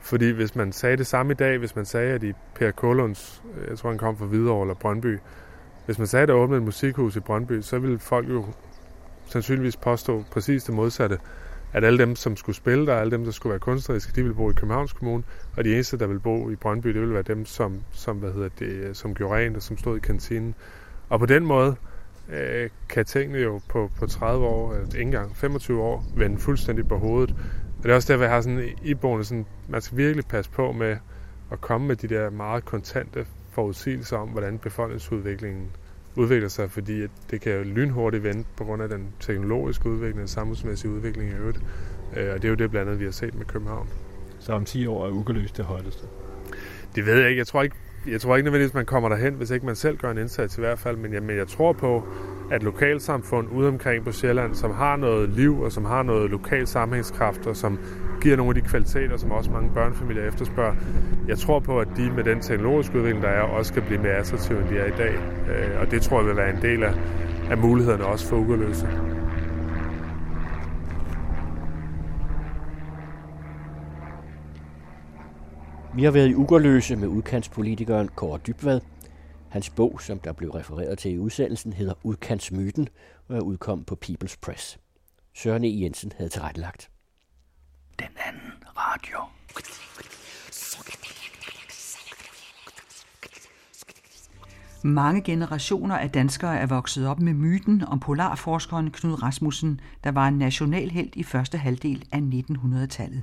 fordi 0.00 0.30
hvis 0.30 0.56
man 0.56 0.72
sagde 0.72 0.96
det 0.96 1.06
samme 1.06 1.32
i 1.32 1.34
dag, 1.34 1.58
hvis 1.58 1.76
man 1.76 1.84
sagde, 1.84 2.14
at 2.14 2.22
i 2.22 2.32
Per 2.54 2.70
Kålunds, 2.70 3.42
øh, 3.56 3.68
jeg 3.68 3.78
tror 3.78 3.88
han 3.88 3.98
kom 3.98 4.16
fra 4.16 4.26
Hvidovre 4.26 4.62
eller 4.62 4.74
Brøndby, 4.74 5.18
hvis 5.86 5.98
man 5.98 6.06
sagde, 6.06 6.22
at 6.22 6.28
der 6.28 6.34
åbnede 6.34 6.58
et 6.58 6.64
musikhus 6.64 7.16
i 7.16 7.20
Brøndby, 7.20 7.60
så 7.60 7.78
ville 7.78 7.98
folk 7.98 8.28
jo 8.28 8.44
sandsynligvis 9.26 9.76
påstå 9.76 10.24
præcis 10.30 10.64
det 10.64 10.74
modsatte, 10.74 11.18
at 11.72 11.84
alle 11.84 11.98
dem, 11.98 12.16
som 12.16 12.36
skulle 12.36 12.56
spille 12.56 12.86
der, 12.86 12.96
alle 12.96 13.10
dem, 13.10 13.24
der 13.24 13.30
skulle 13.30 13.50
være 13.50 13.60
kunstneriske, 13.60 14.12
de 14.16 14.22
ville 14.22 14.34
bo 14.34 14.50
i 14.50 14.52
Københavns 14.52 14.92
Kommune, 14.92 15.22
og 15.56 15.64
de 15.64 15.74
eneste, 15.74 15.98
der 15.98 16.06
ville 16.06 16.20
bo 16.20 16.50
i 16.50 16.56
Brøndby, 16.56 16.88
det 16.88 17.00
ville 17.00 17.14
være 17.14 17.22
dem, 17.22 17.46
som, 17.46 17.80
som, 17.90 18.16
hvad 18.16 18.32
hedder 18.32 18.48
det, 18.58 18.66
øh, 18.66 18.94
som 18.94 19.14
gjorde 19.14 19.34
rent 19.34 19.56
og 19.56 19.62
som 19.62 19.78
stod 19.78 19.96
i 19.96 20.00
kantinen. 20.00 20.54
Og 21.08 21.18
på 21.18 21.26
den 21.26 21.46
måde 21.46 21.76
øh, 22.32 22.70
kan 22.88 23.04
tingene 23.04 23.38
jo 23.38 23.60
på, 23.68 23.90
på 23.98 24.06
30 24.06 24.46
år, 24.46 24.72
eller 24.72 24.86
ikke 24.86 25.00
engang 25.00 25.36
25 25.36 25.82
år, 25.82 26.04
vende 26.16 26.38
fuldstændig 26.38 26.88
på 26.88 26.98
hovedet. 26.98 27.34
Og 27.78 27.82
det 27.82 27.90
er 27.90 27.94
også 27.94 28.12
derfor, 28.12 28.24
jeg 28.24 28.32
har 28.32 28.40
sådan 28.40 28.68
iboende 28.82 29.24
sådan, 29.24 29.46
man 29.68 29.80
skal 29.80 29.98
virkelig 29.98 30.26
passe 30.26 30.50
på 30.50 30.72
med 30.72 30.96
at 31.52 31.60
komme 31.60 31.86
med 31.86 31.96
de 31.96 32.08
der 32.08 32.30
meget 32.30 32.64
kontante 32.64 33.26
forudsigelser 33.50 34.16
om, 34.16 34.28
hvordan 34.28 34.58
befolkningsudviklingen 34.58 35.70
udvikler 36.16 36.48
sig, 36.48 36.70
fordi 36.70 37.02
at 37.02 37.10
det 37.30 37.40
kan 37.40 37.52
jo 37.52 37.62
lynhurtigt 37.62 38.24
vende 38.24 38.44
på 38.56 38.64
grund 38.64 38.82
af 38.82 38.88
den 38.88 39.08
teknologiske 39.20 39.88
udvikling, 39.88 40.18
den 40.18 40.28
samfundsmæssige 40.28 40.90
udvikling 40.90 41.30
i 41.30 41.34
øvrigt. 41.34 41.60
Øh, 42.16 42.32
og 42.34 42.42
det 42.42 42.44
er 42.44 42.48
jo 42.48 42.54
det 42.54 42.70
blandt 42.70 42.88
andet, 42.88 43.00
vi 43.00 43.04
har 43.04 43.12
set 43.12 43.34
med 43.34 43.44
København. 43.44 43.88
Så 44.38 44.52
om 44.52 44.64
10 44.64 44.86
år 44.86 45.06
er 45.06 45.10
Ugerløs 45.10 45.52
det 45.52 45.64
hotteste. 45.64 46.06
Det 46.94 47.06
ved 47.06 47.18
jeg 47.18 47.28
ikke. 47.28 47.38
Jeg 47.38 47.46
tror 47.46 47.62
ikke, 47.62 47.76
jeg 48.06 48.20
tror 48.20 48.36
ikke 48.36 48.44
nødvendigvis, 48.44 48.74
man 48.74 48.86
kommer 48.86 49.08
derhen, 49.08 49.34
hvis 49.34 49.50
ikke 49.50 49.66
man 49.66 49.74
selv 49.74 49.96
gør 49.96 50.10
en 50.10 50.18
indsats 50.18 50.58
i 50.58 50.60
hvert 50.60 50.78
fald. 50.78 50.96
Men 50.96 51.12
jeg, 51.12 51.22
men 51.22 51.36
jeg 51.36 51.48
tror 51.48 51.72
på, 51.72 52.04
at 52.50 52.62
lokalsamfund 52.62 53.48
ude 53.52 53.68
omkring 53.68 54.04
på 54.04 54.12
Sjælland, 54.12 54.54
som 54.54 54.70
har 54.70 54.96
noget 54.96 55.28
liv 55.28 55.60
og 55.60 55.72
som 55.72 55.84
har 55.84 56.02
noget 56.02 56.30
lokal 56.30 56.66
sammenhængskraft 56.66 57.46
og 57.46 57.56
som 57.56 57.78
giver 58.20 58.36
nogle 58.36 58.50
af 58.50 58.62
de 58.62 58.68
kvaliteter, 58.68 59.16
som 59.16 59.30
også 59.30 59.50
mange 59.50 59.70
børnefamilier 59.74 60.28
efterspørger. 60.28 60.74
Jeg 61.28 61.38
tror 61.38 61.60
på, 61.60 61.80
at 61.80 61.88
de 61.96 62.10
med 62.10 62.24
den 62.24 62.40
teknologiske 62.40 62.98
udvikling, 62.98 63.22
der 63.22 63.28
er, 63.28 63.42
også 63.42 63.68
skal 63.68 63.82
blive 63.82 64.02
mere 64.02 64.12
attraktive, 64.12 64.60
end 64.60 64.68
de 64.68 64.78
er 64.78 64.86
i 64.86 64.96
dag. 64.98 65.14
Øh, 65.48 65.80
og 65.80 65.90
det 65.90 66.02
tror 66.02 66.18
jeg 66.20 66.28
vil 66.28 66.36
være 66.36 66.50
en 66.50 66.62
del 66.62 66.82
af, 66.82 66.94
af 67.50 67.58
mulighederne 67.58 68.04
også 68.04 68.28
for 68.28 68.36
ugerløse. 68.36 68.88
Vi 75.94 76.04
har 76.04 76.10
været 76.10 76.28
i 76.28 76.34
Ugerløse 76.34 76.96
med 76.96 77.08
udkantspolitikeren 77.08 78.08
Kåre 78.08 78.38
Dybvad. 78.46 78.80
Hans 79.48 79.70
bog, 79.70 80.00
som 80.02 80.18
der 80.18 80.32
blev 80.32 80.50
refereret 80.50 80.98
til 80.98 81.12
i 81.12 81.18
udsendelsen, 81.18 81.72
hedder 81.72 81.94
Udkantsmyten 82.02 82.88
og 83.28 83.36
er 83.36 83.40
udkommet 83.40 83.86
på 83.86 83.98
People's 84.04 84.36
Press. 84.42 84.78
Søren 85.34 85.64
E. 85.64 85.80
Jensen 85.82 86.12
havde 86.16 86.30
tilrettelagt. 86.30 86.90
Den 87.98 88.08
anden 88.26 88.52
radio. 88.76 89.18
Mange 94.82 95.22
generationer 95.22 95.96
af 95.96 96.10
danskere 96.10 96.58
er 96.58 96.66
vokset 96.66 97.06
op 97.06 97.20
med 97.20 97.34
myten 97.34 97.84
om 97.84 98.00
polarforskeren 98.00 98.90
Knud 98.90 99.22
Rasmussen, 99.22 99.80
der 100.04 100.10
var 100.10 100.28
en 100.28 100.38
nationalhelt 100.38 101.16
i 101.16 101.22
første 101.22 101.58
halvdel 101.58 102.04
af 102.12 102.18
1900-tallet. 102.18 103.22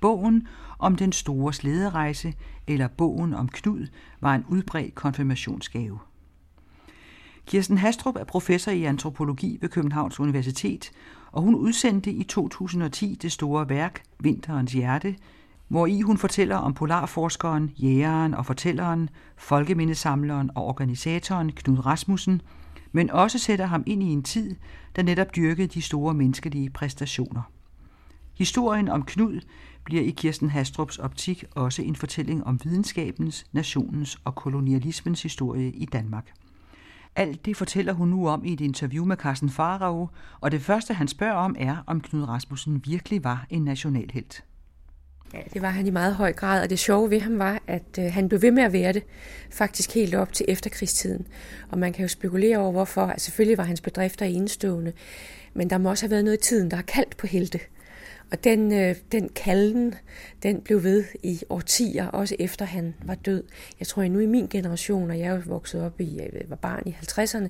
Bogen 0.00 0.48
om 0.78 0.96
den 0.96 1.12
store 1.12 1.52
slæderejse, 1.52 2.34
eller 2.66 2.88
bogen 2.88 3.34
om 3.34 3.48
Knud, 3.48 3.86
var 4.20 4.34
en 4.34 4.44
udbredt 4.48 4.94
konfirmationsgave. 4.94 5.98
Kirsten 7.46 7.78
Hastrup 7.78 8.16
er 8.16 8.24
professor 8.24 8.72
i 8.72 8.84
antropologi 8.84 9.58
ved 9.60 9.68
Københavns 9.68 10.20
Universitet, 10.20 10.90
og 11.32 11.42
hun 11.42 11.54
udsendte 11.54 12.12
i 12.12 12.24
2010 12.24 13.18
det 13.22 13.32
store 13.32 13.68
værk 13.68 14.02
Vinterens 14.20 14.72
Hjerte, 14.72 15.16
hvor 15.68 15.86
i 15.86 16.00
hun 16.00 16.18
fortæller 16.18 16.56
om 16.56 16.74
polarforskeren, 16.74 17.70
jægeren 17.78 18.34
og 18.34 18.46
fortælleren, 18.46 19.10
folkemindesamleren 19.36 20.50
og 20.54 20.64
organisatoren 20.64 21.52
Knud 21.52 21.86
Rasmussen, 21.86 22.42
men 22.92 23.10
også 23.10 23.38
sætter 23.38 23.66
ham 23.66 23.82
ind 23.86 24.02
i 24.02 24.06
en 24.06 24.22
tid, 24.22 24.56
der 24.96 25.02
netop 25.02 25.36
dyrkede 25.36 25.68
de 25.68 25.82
store 25.82 26.14
menneskelige 26.14 26.70
præstationer. 26.70 27.42
Historien 28.34 28.88
om 28.88 29.02
Knud 29.02 29.40
bliver 29.88 30.02
i 30.02 30.10
Kirsten 30.10 30.50
Hastrups 30.50 30.98
optik 30.98 31.44
også 31.54 31.82
en 31.82 31.96
fortælling 31.96 32.44
om 32.44 32.60
videnskabens, 32.64 33.46
nationens 33.52 34.18
og 34.24 34.34
kolonialismens 34.34 35.22
historie 35.22 35.70
i 35.70 35.84
Danmark. 35.84 36.32
Alt 37.16 37.46
det 37.46 37.56
fortæller 37.56 37.92
hun 37.92 38.08
nu 38.08 38.28
om 38.28 38.44
i 38.44 38.52
et 38.52 38.60
interview 38.60 39.04
med 39.04 39.16
Carsten 39.16 39.50
Farao, 39.50 40.08
og 40.40 40.52
det 40.52 40.62
første 40.62 40.94
han 40.94 41.08
spørger 41.08 41.34
om 41.34 41.56
er, 41.58 41.76
om 41.86 42.00
Knud 42.00 42.22
Rasmussen 42.22 42.82
virkelig 42.86 43.24
var 43.24 43.46
en 43.50 43.64
nationalhelt. 43.64 44.44
Ja, 45.34 45.38
det 45.52 45.62
var 45.62 45.70
han 45.70 45.86
i 45.86 45.90
meget 45.90 46.14
høj 46.14 46.32
grad, 46.32 46.62
og 46.62 46.70
det 46.70 46.78
sjove 46.78 47.10
ved 47.10 47.20
ham 47.20 47.38
var, 47.38 47.62
at 47.66 47.98
øh, 47.98 48.12
han 48.12 48.28
blev 48.28 48.42
ved 48.42 48.50
med 48.50 48.62
at 48.62 48.72
være 48.72 48.92
det, 48.92 49.02
faktisk 49.50 49.94
helt 49.94 50.14
op 50.14 50.32
til 50.32 50.46
efterkrigstiden. 50.48 51.26
Og 51.70 51.78
man 51.78 51.92
kan 51.92 52.02
jo 52.02 52.08
spekulere 52.08 52.58
over, 52.58 52.72
hvorfor. 52.72 53.06
Altså, 53.06 53.24
selvfølgelig 53.24 53.58
var 53.58 53.64
hans 53.64 53.80
bedrifter 53.80 54.26
enestående, 54.26 54.92
men 55.54 55.70
der 55.70 55.78
må 55.78 55.90
også 55.90 56.04
have 56.04 56.10
været 56.10 56.24
noget 56.24 56.38
i 56.38 56.48
tiden, 56.48 56.70
der 56.70 56.76
har 56.76 56.82
kaldt 56.82 57.16
på 57.16 57.26
helte. 57.26 57.60
Og 58.30 58.44
den, 58.44 58.72
øh, 58.72 58.96
den 59.12 59.28
kalden, 59.28 59.94
den 60.42 60.60
blev 60.60 60.82
ved 60.82 61.04
i 61.22 61.42
årtier, 61.48 62.06
også 62.06 62.36
efter 62.38 62.64
han 62.64 62.94
var 63.04 63.14
død. 63.14 63.42
Jeg 63.80 63.86
tror, 63.86 64.02
at 64.02 64.10
nu 64.10 64.18
i 64.18 64.26
min 64.26 64.46
generation, 64.46 65.10
og 65.10 65.18
jeg 65.18 65.26
er 65.26 65.42
vokset 65.46 65.82
op 65.82 66.00
i, 66.00 66.12
øh, 66.12 66.18
jeg 66.18 66.42
var 66.48 66.56
barn 66.56 66.82
i 66.86 66.90
50'erne, 66.90 67.48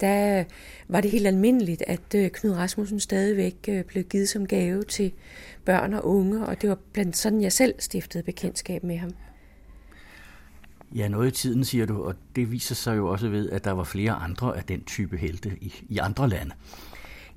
der 0.00 0.38
øh, 0.38 0.44
var 0.88 1.00
det 1.00 1.10
helt 1.10 1.26
almindeligt, 1.26 1.82
at 1.86 2.14
øh, 2.14 2.30
Knud 2.30 2.52
Rasmussen 2.52 3.00
stadigvæk 3.00 3.56
øh, 3.68 3.84
blev 3.84 4.04
givet 4.04 4.28
som 4.28 4.46
gave 4.46 4.82
til 4.82 5.12
børn 5.64 5.94
og 5.94 6.06
unge, 6.06 6.46
og 6.46 6.62
det 6.62 6.68
var 6.68 6.78
blandt 6.92 7.16
sådan, 7.16 7.40
jeg 7.40 7.52
selv 7.52 7.74
stiftede 7.78 8.22
bekendtskab 8.22 8.84
med 8.84 8.98
ham. 8.98 9.10
Ja, 10.94 11.08
noget 11.08 11.28
i 11.28 11.30
tiden, 11.30 11.64
siger 11.64 11.86
du, 11.86 12.02
og 12.02 12.14
det 12.36 12.52
viser 12.52 12.74
sig 12.74 12.96
jo 12.96 13.08
også 13.08 13.28
ved, 13.28 13.50
at 13.50 13.64
der 13.64 13.70
var 13.72 13.84
flere 13.84 14.12
andre 14.12 14.56
af 14.56 14.64
den 14.64 14.84
type 14.84 15.16
helte 15.16 15.52
i, 15.60 15.74
i 15.88 15.98
andre 15.98 16.28
lande. 16.28 16.54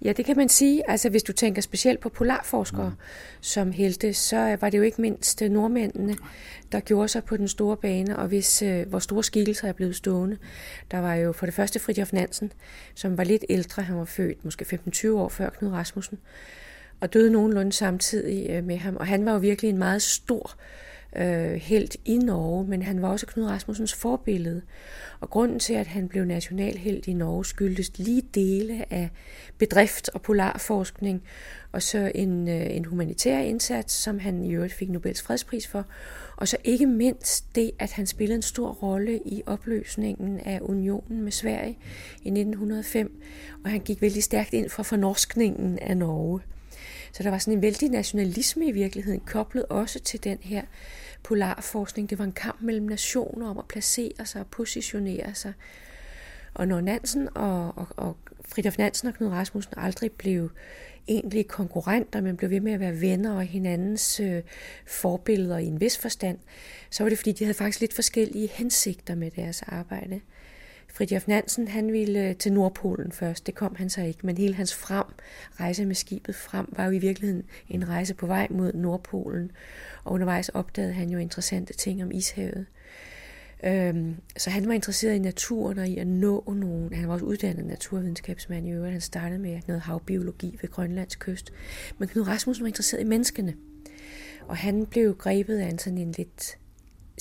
Ja, 0.01 0.11
det 0.11 0.25
kan 0.25 0.37
man 0.37 0.49
sige. 0.49 0.89
Altså, 0.89 1.09
hvis 1.09 1.23
du 1.23 1.33
tænker 1.33 1.61
specielt 1.61 1.99
på 1.99 2.09
polarforskere 2.09 2.89
mm. 2.89 2.95
som 3.41 3.71
helte, 3.71 4.13
så 4.13 4.57
var 4.61 4.69
det 4.69 4.77
jo 4.77 4.83
ikke 4.83 5.01
mindst 5.01 5.41
øh, 5.41 5.51
nordmændene, 5.51 6.15
der 6.71 6.79
gjorde 6.79 7.07
sig 7.07 7.23
på 7.23 7.37
den 7.37 7.47
store 7.47 7.77
bane, 7.77 8.17
og 8.17 8.27
hvis 8.27 8.61
øh, 8.61 8.89
hvor 8.89 8.99
store 8.99 9.23
skikkelser 9.23 9.67
er 9.67 9.73
blevet 9.73 9.95
stående. 9.95 10.37
Der 10.91 10.99
var 10.99 11.15
jo 11.15 11.31
for 11.31 11.45
det 11.45 11.55
første 11.55 11.79
Fridtjof 11.79 12.13
Nansen, 12.13 12.51
som 12.95 13.17
var 13.17 13.23
lidt 13.23 13.45
ældre. 13.49 13.83
Han 13.83 13.97
var 13.97 14.05
født 14.05 14.45
måske 14.45 14.79
15-20 14.87 15.09
år 15.09 15.29
før 15.29 15.49
Knud 15.49 15.71
Rasmussen, 15.71 16.19
og 16.99 17.13
døde 17.13 17.31
nogenlunde 17.31 17.71
samtidig 17.71 18.49
øh, 18.49 18.63
med 18.63 18.77
ham. 18.77 18.95
Og 18.97 19.07
han 19.07 19.25
var 19.25 19.31
jo 19.31 19.37
virkelig 19.37 19.69
en 19.69 19.77
meget 19.77 20.01
stor 20.01 20.55
øh, 20.55 20.88
Øh, 21.15 21.53
helt 21.53 21.97
i 22.05 22.17
Norge, 22.17 22.65
men 22.67 22.81
han 22.81 23.01
var 23.01 23.09
også 23.09 23.25
Knud 23.25 23.45
Rasmussens 23.45 23.93
forbillede. 23.93 24.61
Og 25.19 25.29
grunden 25.29 25.59
til, 25.59 25.73
at 25.73 25.88
han 25.88 26.07
blev 26.07 26.25
nationalhelt 26.25 27.07
i 27.07 27.13
Norge, 27.13 27.45
skyldes 27.45 27.97
lige 27.97 28.21
dele 28.33 28.93
af 28.93 29.09
bedrift 29.57 30.09
og 30.09 30.21
polarforskning, 30.21 31.23
og 31.71 31.81
så 31.81 32.11
en, 32.15 32.47
øh, 32.47 32.75
en 32.75 32.85
humanitær 32.85 33.39
indsats, 33.39 33.93
som 33.93 34.19
han 34.19 34.43
i 34.43 34.53
øvrigt 34.53 34.73
fik 34.73 34.89
Nobels 34.89 35.21
fredspris 35.21 35.67
for, 35.67 35.85
og 36.38 36.47
så 36.47 36.57
ikke 36.63 36.85
mindst 36.85 37.55
det, 37.55 37.71
at 37.79 37.91
han 37.91 38.07
spillede 38.07 38.35
en 38.35 38.41
stor 38.41 38.71
rolle 38.71 39.19
i 39.25 39.43
opløsningen 39.45 40.39
af 40.39 40.59
unionen 40.61 41.21
med 41.21 41.31
Sverige 41.31 41.77
i 42.23 42.29
1905, 42.29 43.21
og 43.63 43.71
han 43.71 43.79
gik 43.79 44.01
vældig 44.01 44.23
stærkt 44.23 44.53
ind 44.53 44.69
for 44.69 44.83
fornorskningen 44.83 45.79
af 45.79 45.97
Norge. 45.97 46.41
Så 47.11 47.23
der 47.23 47.29
var 47.29 47.38
sådan 47.38 47.53
en 47.53 47.61
vældig 47.61 47.89
nationalisme 47.89 48.67
i 48.67 48.71
virkeligheden, 48.71 49.19
koblet 49.19 49.65
også 49.65 49.99
til 49.99 50.23
den 50.23 50.38
her 50.41 50.61
polarforskning. 51.23 52.09
Det 52.09 52.19
var 52.19 52.25
en 52.25 52.31
kamp 52.31 52.61
mellem 52.61 52.85
nationer 52.85 53.49
om 53.49 53.57
at 53.57 53.67
placere 53.67 54.25
sig 54.25 54.41
og 54.41 54.47
positionere 54.47 55.35
sig. 55.35 55.53
Og 56.53 56.67
når 56.67 56.81
Nansen 56.81 57.29
og, 57.35 57.77
og, 57.77 57.88
og 57.97 58.17
Fridtjof 58.45 58.77
Nansen 58.77 59.07
og 59.07 59.13
Knud 59.13 59.29
Rasmussen 59.29 59.73
aldrig 59.77 60.11
blev 60.11 60.49
egentlige 61.07 61.43
konkurrenter, 61.43 62.21
men 62.21 62.38
blev 62.38 62.49
ved 62.49 62.59
med 62.59 62.73
at 62.73 62.79
være 62.79 63.01
venner 63.01 63.35
og 63.35 63.43
hinandens 63.43 64.19
øh, 64.19 64.43
forbilleder 64.85 65.57
i 65.57 65.65
en 65.65 65.81
vis 65.81 65.97
forstand, 65.97 66.38
så 66.89 67.03
var 67.03 67.09
det 67.09 67.17
fordi, 67.17 67.31
de 67.31 67.43
havde 67.43 67.57
faktisk 67.57 67.79
lidt 67.79 67.93
forskellige 67.93 68.47
hensigter 68.47 69.15
med 69.15 69.31
deres 69.31 69.61
arbejde. 69.61 70.21
Fridtjof 70.93 71.27
Nansen, 71.27 71.67
han 71.67 71.91
ville 71.91 72.29
øh, 72.29 72.35
til 72.35 72.53
Nordpolen 72.53 73.11
først. 73.11 73.47
Det 73.47 73.55
kom 73.55 73.75
han 73.75 73.89
så 73.89 74.01
ikke, 74.01 74.19
men 74.23 74.37
hele 74.37 74.53
hans 74.53 74.75
frem, 74.75 75.05
rejse 75.59 75.85
med 75.85 75.95
skibet 75.95 76.35
frem, 76.35 76.73
var 76.77 76.85
jo 76.85 76.91
i 76.91 76.99
virkeligheden 76.99 77.43
en 77.69 77.89
rejse 77.89 78.13
på 78.13 78.25
vej 78.25 78.47
mod 78.49 78.73
Nordpolen. 78.73 79.51
Og 80.03 80.11
undervejs 80.11 80.49
opdagede 80.49 80.93
han 80.93 81.09
jo 81.09 81.17
interessante 81.17 81.73
ting 81.73 82.03
om 82.03 82.11
ishavet. 82.11 82.65
Øhm, 83.63 84.15
så 84.37 84.49
han 84.49 84.67
var 84.67 84.73
interesseret 84.73 85.15
i 85.15 85.19
naturen 85.19 85.77
og 85.77 85.87
i 85.87 85.97
at 85.97 86.07
nå 86.07 86.53
nogen. 86.55 86.93
Han 86.93 87.07
var 87.07 87.13
også 87.13 87.25
uddannet 87.25 87.65
naturvidenskabsmand 87.65 88.67
i 88.67 88.71
øvrigt. 88.71 88.91
Han 88.91 89.01
startede 89.01 89.39
med 89.39 89.59
noget 89.67 89.81
havbiologi 89.81 90.57
ved 90.61 90.69
Grønlands 90.69 91.15
kyst. 91.15 91.53
Men 91.97 92.07
Knud 92.07 92.27
Rasmussen 92.27 92.63
var 92.63 92.67
interesseret 92.67 93.01
i 93.01 93.05
menneskene. 93.05 93.53
Og 94.47 94.57
han 94.57 94.85
blev 94.85 95.17
grebet 95.17 95.59
af 95.59 95.67
en 95.67 95.79
sådan 95.79 95.97
en 95.97 96.11
lidt 96.11 96.57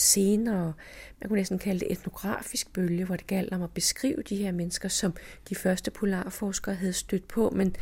senere, 0.00 0.72
man 1.20 1.28
kunne 1.28 1.36
næsten 1.38 1.58
kalde 1.58 1.80
det 1.80 1.92
etnografisk 1.92 2.72
bølge, 2.72 3.04
hvor 3.04 3.16
det 3.16 3.26
galt 3.26 3.52
om 3.52 3.62
at 3.62 3.70
beskrive 3.70 4.22
de 4.28 4.36
her 4.36 4.52
mennesker, 4.52 4.88
som 4.88 5.14
de 5.48 5.54
første 5.54 5.90
polarforskere 5.90 6.74
havde 6.74 6.92
stødt 6.92 7.28
på, 7.28 7.50
men, 7.50 7.76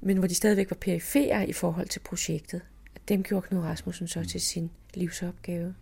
men 0.00 0.16
hvor 0.16 0.26
de 0.26 0.34
stadigvæk 0.34 0.70
var 0.70 0.76
perifere 0.80 1.48
i 1.48 1.52
forhold 1.52 1.88
til 1.88 2.00
projektet. 2.00 2.60
Dem 3.08 3.22
gjorde 3.22 3.46
Knud 3.46 3.62
Rasmussen 3.62 4.08
så 4.08 4.24
til 4.24 4.40
sin 4.40 4.70
livsopgave. 4.94 5.74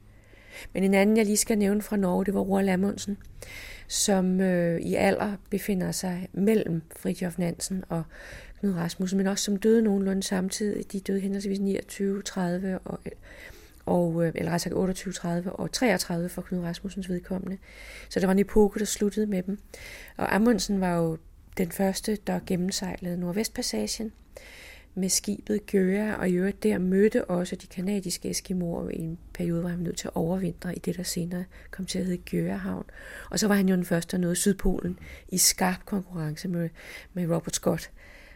Men 0.73 0.85
en 0.85 0.95
anden, 0.95 1.17
jeg 1.17 1.25
lige 1.25 1.37
skal 1.37 1.59
nævne 1.59 1.83
fra 1.83 1.97
Norge, 1.97 2.25
det 2.25 2.35
var 2.35 2.41
Roald 2.41 2.69
Amundsen, 2.69 3.19
som 3.89 4.41
øh, 4.41 4.81
i 4.81 4.95
alder 4.95 5.37
befinder 5.51 5.93
sig 5.93 6.29
mellem 6.33 6.83
Fridtjof 6.97 7.39
Nansen 7.39 7.85
og 7.89 8.03
Knud 8.61 8.75
Rasmussen, 8.75 9.17
men 9.17 9.27
også 9.27 9.45
som 9.45 9.57
døde 9.57 9.83
nogenlunde 9.83 10.23
samtidig. 10.23 10.93
De 10.93 11.01
døde 11.01 11.21
henholdsvis 11.21 11.61
29, 11.61 12.23
30 12.23 12.79
og 12.79 13.01
og, 13.89 14.27
øh, 14.27 14.33
eller 14.35 14.53
rettere 14.53 14.75
28, 14.75 15.13
30 15.13 15.53
og 15.53 15.73
33 15.73 16.29
for 16.29 16.43
Knud 16.43 16.65
Rasmussens 16.65 17.09
vedkommende. 17.09 17.59
Så 18.09 18.21
det 18.21 18.27
var 18.27 18.33
en 18.33 18.39
epoke, 18.39 18.79
der 18.79 18.85
sluttede 18.85 19.27
med 19.27 19.43
dem. 19.43 19.59
Og 20.17 20.35
Amundsen 20.35 20.81
var 20.81 20.97
jo 20.97 21.19
den 21.59 21.73
første, 21.73 22.19
der 22.27 22.41
gennemsejlede 22.47 23.17
Nordvestpassagen 23.17 24.13
med 24.95 25.09
skibet 25.09 25.67
Gøa, 25.67 26.15
og 26.15 26.29
i 26.29 26.33
øvrigt 26.33 26.63
der 26.63 26.79
mødte 26.79 27.25
også 27.25 27.57
de 27.57 27.67
kanadiske 27.67 28.31
eskimoer 28.31 28.91
i 28.91 28.99
en 28.99 29.19
periode, 29.35 29.61
hvor 29.61 29.69
han 29.69 29.79
var 29.79 29.85
nødt 29.85 29.97
til 29.97 30.09
at 30.09 30.17
overvintre 30.17 30.77
i 30.77 30.79
det, 30.79 30.97
der 30.97 31.03
senere 31.03 31.45
kom 31.71 31.87
til 31.87 31.99
at 31.99 32.05
hedde 32.05 32.23
Gøahavn. 32.31 32.85
Og 33.31 33.39
så 33.39 33.49
var 33.49 33.55
han 33.55 33.69
jo 33.69 33.77
den 33.77 33.85
første, 33.85 34.17
der 34.17 34.21
nåede 34.21 34.37
Sydpolen 34.37 34.99
i 35.29 35.39
skarp 35.39 35.85
konkurrence 35.85 36.49
med, 36.49 36.69
med 37.15 37.31
Robert 37.31 37.55
Scott 37.55 37.91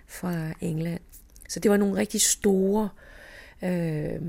fra 0.06 0.52
England. 0.60 1.00
Så 1.48 1.60
det 1.60 1.70
var 1.70 1.76
nogle 1.76 1.96
rigtig 1.96 2.20
store 2.20 2.88
øh, 3.64 4.20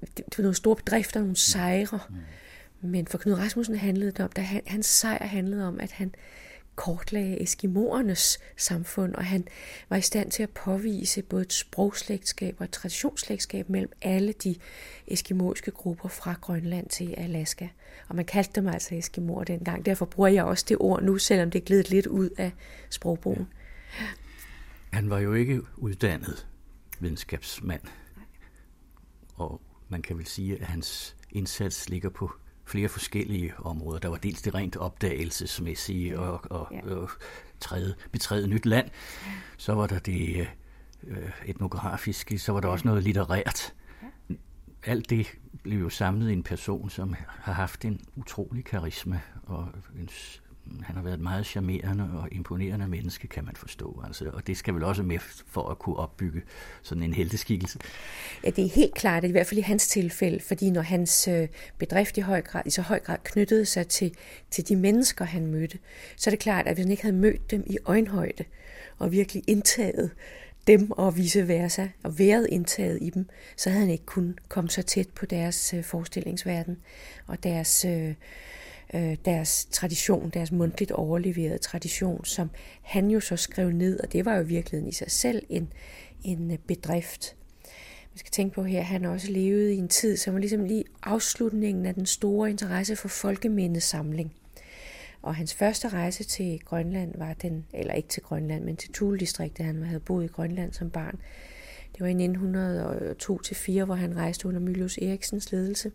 det 0.00 0.38
var 0.38 0.42
nogle 0.42 0.54
store 0.54 0.76
bedrifter, 0.76 1.20
nogle 1.20 1.36
sejre. 1.36 2.00
Mm. 2.08 2.88
Men 2.88 3.06
for 3.06 3.18
Knud 3.18 3.34
Rasmussen 3.34 3.76
handlede 3.76 4.10
det 4.10 4.20
om, 4.20 4.30
at 4.36 4.42
han, 4.44 4.62
hans 4.66 4.86
sejr 4.86 5.26
handlede 5.26 5.68
om, 5.68 5.80
at 5.80 5.92
han 5.92 6.14
kortlagde 6.78 7.42
eskimoernes 7.42 8.38
samfund, 8.56 9.14
og 9.14 9.24
han 9.24 9.48
var 9.88 9.96
i 9.96 10.00
stand 10.00 10.30
til 10.30 10.42
at 10.42 10.50
påvise 10.50 11.22
både 11.22 11.42
et 11.42 11.52
sprogslægtskab 11.52 12.56
og 12.58 12.64
et 12.64 12.70
traditionsslægtskab 12.70 13.68
mellem 13.68 13.92
alle 14.02 14.32
de 14.32 14.56
eskimoiske 15.06 15.70
grupper 15.70 16.08
fra 16.08 16.34
Grønland 16.40 16.88
til 16.88 17.14
Alaska. 17.16 17.68
Og 18.08 18.16
man 18.16 18.24
kaldte 18.24 18.60
dem 18.60 18.68
altså 18.68 18.94
eskimoer 18.94 19.44
dengang. 19.44 19.86
Derfor 19.86 20.06
bruger 20.06 20.28
jeg 20.28 20.44
også 20.44 20.64
det 20.68 20.76
ord 20.80 21.02
nu, 21.02 21.18
selvom 21.18 21.50
det 21.50 21.60
er 21.60 21.64
glidet 21.64 21.90
lidt 21.90 22.06
ud 22.06 22.30
af 22.38 22.52
sprogbrugen. 22.90 23.48
Ja. 24.00 24.06
Han 24.92 25.10
var 25.10 25.18
jo 25.18 25.34
ikke 25.34 25.60
uddannet 25.76 26.46
videnskabsmand, 27.00 27.82
og 29.34 29.60
man 29.88 30.02
kan 30.02 30.18
vel 30.18 30.26
sige, 30.26 30.60
at 30.60 30.66
hans 30.66 31.16
indsats 31.30 31.88
ligger 31.88 32.10
på 32.10 32.32
flere 32.64 32.88
forskellige 32.88 33.52
områder. 33.58 33.98
Der 33.98 34.08
var 34.08 34.16
dels 34.16 34.42
det 34.42 34.54
rent 34.54 34.76
opdagelsesmæssige 34.76 36.18
og, 36.18 36.40
og, 36.50 36.68
ja. 36.72 36.94
og 36.94 37.10
træde, 37.60 37.94
betræde 38.12 38.48
nyt 38.48 38.66
land. 38.66 38.90
Så 39.56 39.74
var 39.74 39.86
der 39.86 39.98
det 39.98 40.48
øh, 41.06 41.30
etnografiske, 41.46 42.38
så 42.38 42.52
var 42.52 42.60
der 42.60 42.68
også 42.68 42.88
noget 42.88 43.02
litterært. 43.02 43.74
Alt 44.84 45.10
det 45.10 45.26
blev 45.62 45.80
jo 45.80 45.88
samlet 45.88 46.30
i 46.30 46.32
en 46.32 46.42
person, 46.42 46.90
som 46.90 47.14
har 47.28 47.52
haft 47.52 47.84
en 47.84 48.00
utrolig 48.16 48.64
karisma 48.64 49.20
og 49.42 49.68
en 49.98 50.08
han 50.82 50.96
har 50.96 51.02
været 51.02 51.14
et 51.14 51.20
meget 51.20 51.46
charmerende 51.46 52.10
og 52.14 52.28
imponerende 52.32 52.88
menneske, 52.88 53.28
kan 53.28 53.44
man 53.44 53.56
forstå. 53.56 54.02
Altså, 54.06 54.30
og 54.32 54.46
det 54.46 54.56
skal 54.56 54.74
vel 54.74 54.84
også 54.84 55.02
med 55.02 55.18
for 55.46 55.68
at 55.68 55.78
kunne 55.78 55.96
opbygge 55.96 56.42
sådan 56.82 57.02
en 57.02 57.14
helteskikkelse. 57.14 57.78
Ja, 58.44 58.50
det 58.50 58.64
er 58.64 58.68
helt 58.68 58.94
klart, 58.94 59.24
at 59.24 59.28
i 59.28 59.32
hvert 59.32 59.46
fald 59.46 59.58
i 59.58 59.62
hans 59.62 59.88
tilfælde, 59.88 60.40
fordi 60.40 60.70
når 60.70 60.82
hans 60.82 61.28
øh, 61.28 61.48
bedrift 61.78 62.16
i, 62.16 62.20
høj 62.20 62.42
grad, 62.42 62.62
i 62.66 62.70
så 62.70 62.82
høj 62.82 63.00
grad 63.00 63.18
knyttede 63.24 63.64
sig 63.64 63.88
til, 63.88 64.14
til 64.50 64.68
de 64.68 64.76
mennesker, 64.76 65.24
han 65.24 65.46
mødte, 65.46 65.78
så 66.16 66.30
er 66.30 66.32
det 66.32 66.40
klart, 66.40 66.66
at 66.66 66.74
hvis 66.74 66.84
han 66.84 66.90
ikke 66.90 67.02
havde 67.02 67.16
mødt 67.16 67.50
dem 67.50 67.64
i 67.66 67.78
øjenhøjde 67.84 68.44
og 68.98 69.12
virkelig 69.12 69.42
indtaget 69.46 70.10
dem 70.66 70.90
og 70.90 71.16
vice 71.16 71.48
versa, 71.48 71.88
og 72.02 72.18
været 72.18 72.46
indtaget 72.50 72.98
i 73.02 73.10
dem, 73.10 73.28
så 73.56 73.70
havde 73.70 73.80
han 73.80 73.92
ikke 73.92 74.06
kunnet 74.06 74.48
komme 74.48 74.70
så 74.70 74.82
tæt 74.82 75.08
på 75.08 75.26
deres 75.26 75.74
øh, 75.74 75.84
forestillingsverden 75.84 76.78
og 77.26 77.42
deres 77.42 77.84
øh, 77.84 78.14
øh, 78.94 79.16
deres 79.24 79.68
tradition, 79.70 80.30
deres 80.30 80.52
mundtligt 80.52 80.90
overleverede 80.90 81.58
tradition, 81.58 82.24
som 82.24 82.50
han 82.82 83.10
jo 83.10 83.20
så 83.20 83.36
skrev 83.36 83.70
ned, 83.70 84.00
og 84.00 84.12
det 84.12 84.24
var 84.24 84.36
jo 84.36 84.42
virkelig 84.42 84.88
i 84.88 84.92
sig 84.92 85.10
selv 85.10 85.42
en, 85.48 85.72
en 86.24 86.50
øh, 86.50 86.58
bedrift. 86.58 87.36
Man 88.10 88.18
skal 88.18 88.30
tænke 88.30 88.54
på 88.54 88.62
her, 88.62 88.80
at 88.80 88.86
han 88.86 89.04
også 89.04 89.32
levede 89.32 89.74
i 89.74 89.78
en 89.78 89.88
tid, 89.88 90.16
som 90.16 90.34
var 90.34 90.40
ligesom 90.40 90.64
lige 90.64 90.84
afslutningen 91.02 91.86
af 91.86 91.94
den 91.94 92.06
store 92.06 92.50
interesse 92.50 92.96
for 92.96 93.08
folkemindesamling. 93.08 94.32
Og 95.22 95.34
hans 95.34 95.54
første 95.54 95.88
rejse 95.88 96.24
til 96.24 96.60
Grønland 96.64 97.18
var 97.18 97.32
den, 97.32 97.66
eller 97.72 97.94
ikke 97.94 98.08
til 98.08 98.22
Grønland, 98.22 98.64
men 98.64 98.76
til 98.76 98.92
Thule-distriktet. 98.92 99.66
Han 99.66 99.82
havde 99.82 100.00
boet 100.00 100.24
i 100.24 100.26
Grønland 100.26 100.72
som 100.72 100.90
barn. 100.90 101.20
Det 101.92 102.00
var 102.00 102.06
i 102.06 103.80
1902-4, 103.80 103.84
hvor 103.84 103.94
han 103.94 104.16
rejste 104.16 104.48
under 104.48 104.60
Mylius 104.60 104.98
Eriksens 104.98 105.52
ledelse. 105.52 105.92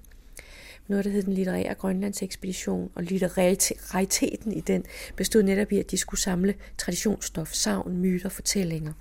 Noget, 0.88 1.06
der 1.06 1.12
hed 1.12 1.24
den 1.24 1.34
litterære 1.34 1.74
Grønlandsekspedition, 1.74 2.92
og 2.96 3.04
litterariteten 3.04 4.52
i 4.52 4.62
den 4.62 4.84
bestod 5.16 5.44
netop 5.44 5.72
i, 5.72 5.80
at 5.80 5.92
de 5.92 5.98
skulle 5.98 6.22
samle 6.22 6.54
traditionsstof, 6.78 7.54
savn, 7.54 7.98
myter, 7.98 8.30
fortællinger. 8.30 8.94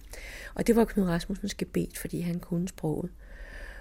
Og 0.54 0.66
det 0.66 0.76
var 0.76 0.84
Knud 0.84 1.06
Rasmussens 1.06 1.54
gebet, 1.54 1.98
fordi 1.98 2.20
han 2.20 2.40
kunne 2.40 2.68
sproget. 2.68 3.10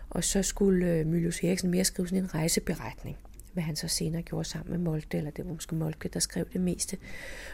Og 0.09 0.23
så 0.23 0.43
skulle 0.43 0.87
øh, 0.87 1.07
Mylius 1.07 1.43
Eriksen 1.43 1.71
mere 1.71 1.83
skrive 1.83 2.07
sådan 2.07 2.23
en 2.23 2.35
rejseberetning 2.35 3.17
hvad 3.53 3.63
han 3.63 3.75
så 3.75 3.87
senere 3.87 4.21
gjorde 4.21 4.49
sammen 4.49 4.71
med 4.71 4.79
Moltke, 4.79 5.17
eller 5.17 5.31
det 5.31 5.45
var 5.45 5.53
måske 5.53 5.75
Moltke, 5.75 6.09
der 6.09 6.19
skrev 6.19 6.45
det 6.53 6.61
meste. 6.61 6.97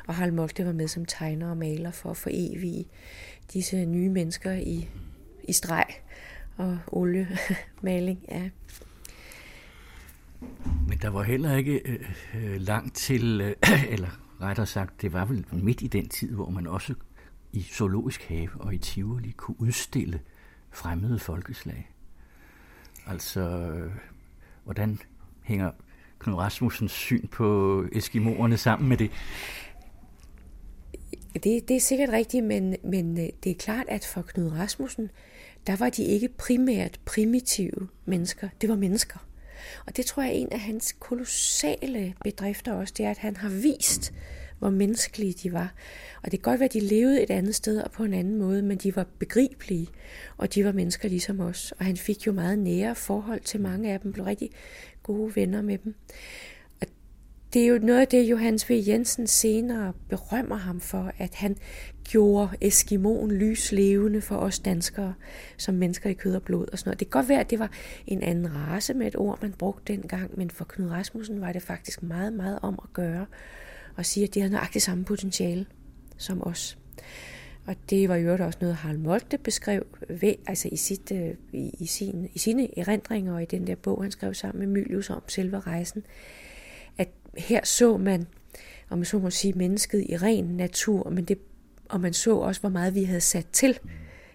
Og 0.07 0.15
Harald 0.15 0.31
Moltke 0.31 0.65
var 0.65 0.71
med 0.71 0.87
som 0.87 1.05
tegner 1.05 1.49
og 1.49 1.57
maler 1.57 1.91
for 1.91 2.09
at 2.09 2.17
forevige 2.17 2.87
disse 3.53 3.85
nye 3.85 4.09
mennesker 4.09 4.51
i, 4.51 4.89
i 5.43 5.53
streg 5.53 5.85
og 6.57 6.77
oliemaling. 6.87 8.25
Ja. 8.31 8.49
Men 10.87 10.97
der 11.01 11.09
var 11.09 11.23
heller 11.23 11.55
ikke 11.55 11.81
øh, 11.85 12.15
øh 12.35 12.61
langt 12.61 12.95
til, 12.95 13.41
øh, 13.41 13.55
eller 13.93 14.09
rettere 14.41 14.65
sagt, 14.65 15.01
det 15.01 15.13
var 15.13 15.25
vel 15.25 15.45
midt 15.51 15.81
i 15.81 15.87
den 15.87 16.09
tid, 16.09 16.33
hvor 16.33 16.49
man 16.49 16.67
også 16.67 16.93
i 17.53 17.61
Zoologisk 17.61 18.23
Have 18.23 18.49
og 18.59 18.73
i 18.73 18.77
Tivoli 18.77 19.31
kunne 19.31 19.61
udstille 19.61 20.19
fremmede 20.71 21.19
folkeslag. 21.19 21.89
Altså, 23.07 23.41
øh, 23.41 23.91
hvordan 24.63 24.99
hænger 25.43 25.71
Knud 26.19 26.35
Rasmussens 26.35 26.91
syn 26.91 27.27
på 27.27 27.83
Eskimoerne 27.91 28.57
sammen 28.57 28.89
med 28.89 28.97
det? 28.97 29.11
Det, 31.33 31.67
det 31.67 31.75
er 31.75 31.79
sikkert 31.79 32.09
rigtigt, 32.09 32.45
men, 32.45 32.75
men 32.83 33.19
øh, 33.19 33.29
det 33.43 33.51
er 33.51 33.55
klart, 33.55 33.85
at 33.87 34.05
for 34.05 34.21
Knud 34.21 34.51
Rasmussen, 34.51 35.09
der 35.67 35.75
var 35.75 35.89
de 35.89 36.03
ikke 36.03 36.29
primært 36.37 36.99
primitive 37.05 37.87
mennesker. 38.05 38.49
Det 38.61 38.69
var 38.69 38.75
mennesker. 38.75 39.26
Og 39.85 39.97
det 39.97 40.05
tror 40.05 40.23
jeg 40.23 40.31
er 40.31 40.35
en 40.35 40.51
af 40.51 40.59
hans 40.59 40.95
kolossale 40.99 42.13
bedrifter 42.23 42.73
også, 42.73 42.93
det 42.97 43.05
er, 43.05 43.11
at 43.11 43.17
han 43.17 43.35
har 43.35 43.49
vist, 43.49 44.13
hvor 44.59 44.69
menneskelige 44.69 45.33
de 45.33 45.53
var. 45.53 45.73
Og 46.23 46.31
det 46.31 46.39
kan 46.43 46.51
godt 46.51 46.59
være, 46.59 46.65
at 46.65 46.73
de 46.73 46.79
levede 46.79 47.23
et 47.23 47.29
andet 47.29 47.55
sted 47.55 47.81
og 47.81 47.91
på 47.91 48.03
en 48.03 48.13
anden 48.13 48.37
måde, 48.37 48.61
men 48.61 48.77
de 48.77 48.95
var 48.95 49.05
begribelige, 49.19 49.87
og 50.37 50.53
de 50.53 50.65
var 50.65 50.71
mennesker 50.71 51.09
ligesom 51.09 51.39
os. 51.39 51.73
Og 51.79 51.85
han 51.85 51.97
fik 51.97 52.27
jo 52.27 52.31
meget 52.31 52.59
nære 52.59 52.95
forhold 52.95 53.41
til 53.41 53.61
mange 53.61 53.93
af 53.93 53.99
dem, 53.99 54.13
blev 54.13 54.25
rigtig 54.25 54.49
gode 55.03 55.35
venner 55.35 55.61
med 55.61 55.77
dem. 55.77 55.95
Og 57.57 57.61
det 57.61 57.67
er 57.67 57.73
jo 57.73 57.79
noget 57.79 58.01
af 58.01 58.07
det, 58.07 58.23
Johannes 58.23 58.69
V. 58.69 58.83
Jensen 58.87 59.27
senere 59.27 59.93
berømmer 60.09 60.55
ham 60.55 60.79
for, 60.79 61.11
at 61.17 61.35
han 61.35 61.57
gjorde 62.03 62.49
Eskimoen 62.61 63.31
lyslevende 63.31 64.21
for 64.21 64.35
os 64.35 64.59
danskere, 64.59 65.13
som 65.57 65.75
mennesker 65.75 66.09
i 66.09 66.13
kød 66.13 66.35
og 66.35 66.43
blod 66.43 66.67
og 66.71 66.79
sådan 66.79 66.89
noget. 66.89 66.99
Det 66.99 67.07
kan 67.07 67.19
godt 67.19 67.29
være, 67.29 67.39
at 67.39 67.49
det 67.49 67.59
var 67.59 67.71
en 68.07 68.23
anden 68.23 68.55
race 68.55 68.93
med 68.93 69.07
et 69.07 69.15
ord, 69.15 69.41
man 69.41 69.53
brugte 69.53 69.93
dengang, 69.93 70.37
men 70.37 70.49
for 70.49 70.65
Knud 70.65 70.89
Rasmussen 70.89 71.41
var 71.41 71.51
det 71.51 71.61
faktisk 71.61 72.03
meget, 72.03 72.33
meget 72.33 72.59
om 72.61 72.79
at 72.83 72.93
gøre 72.93 73.25
og 73.95 74.05
sige, 74.05 74.23
at 74.23 74.33
de 74.33 74.39
havde 74.39 74.53
nøjagtigt 74.53 74.83
samme 74.83 75.05
potentiale 75.05 75.65
som 76.17 76.47
os. 76.47 76.77
Og 77.65 77.75
det 77.89 78.09
var 78.09 78.15
jo 78.15 78.37
også 78.45 78.59
noget, 78.61 78.75
Harald 78.75 78.97
Moltke 78.97 79.37
beskrev 79.37 79.85
ved, 80.09 80.33
altså 80.47 80.69
i, 80.71 80.77
sit, 80.77 81.11
øh, 81.11 81.33
i, 81.53 81.71
i, 81.79 81.85
sin, 81.85 82.29
i 82.33 82.39
sine 82.39 82.79
erindringer 82.79 83.33
og 83.33 83.41
i 83.41 83.45
den 83.45 83.67
der 83.67 83.75
bog, 83.75 84.03
han 84.03 84.11
skrev 84.11 84.33
sammen 84.33 84.59
med 84.59 84.67
Mylius 84.67 85.09
om 85.09 85.21
selve 85.27 85.59
rejsen, 85.59 86.03
her 87.37 87.59
så 87.63 87.97
man, 87.97 88.27
om 88.89 88.97
man 88.97 89.05
så 89.05 89.19
må 89.19 89.29
sige, 89.29 89.53
mennesket 89.53 90.05
i 90.09 90.17
ren 90.17 90.45
natur, 90.45 91.09
men 91.09 91.25
det, 91.25 91.37
og 91.89 92.01
man 92.01 92.13
så 92.13 92.35
også, 92.35 92.61
hvor 92.61 92.69
meget 92.69 92.95
vi 92.95 93.03
havde 93.03 93.21
sat 93.21 93.47
til 93.51 93.79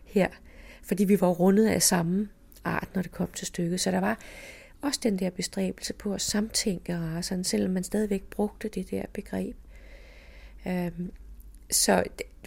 her, 0.04 0.28
fordi 0.82 1.04
vi 1.04 1.20
var 1.20 1.28
rundet 1.28 1.66
af 1.66 1.82
samme 1.82 2.28
art, 2.64 2.88
når 2.94 3.02
det 3.02 3.12
kom 3.12 3.28
til 3.34 3.46
stykket. 3.46 3.80
Så 3.80 3.90
der 3.90 4.00
var 4.00 4.18
også 4.82 5.00
den 5.02 5.18
der 5.18 5.30
bestræbelse 5.30 5.92
på 5.92 6.14
at 6.14 6.20
samtænke 6.20 6.98
racerne, 6.98 7.44
selvom 7.44 7.70
man 7.72 7.84
stadigvæk 7.84 8.22
brugte 8.22 8.68
det 8.68 8.90
der 8.90 9.02
begreb. 9.12 9.56
Øhm, 10.66 11.10
så 11.70 12.04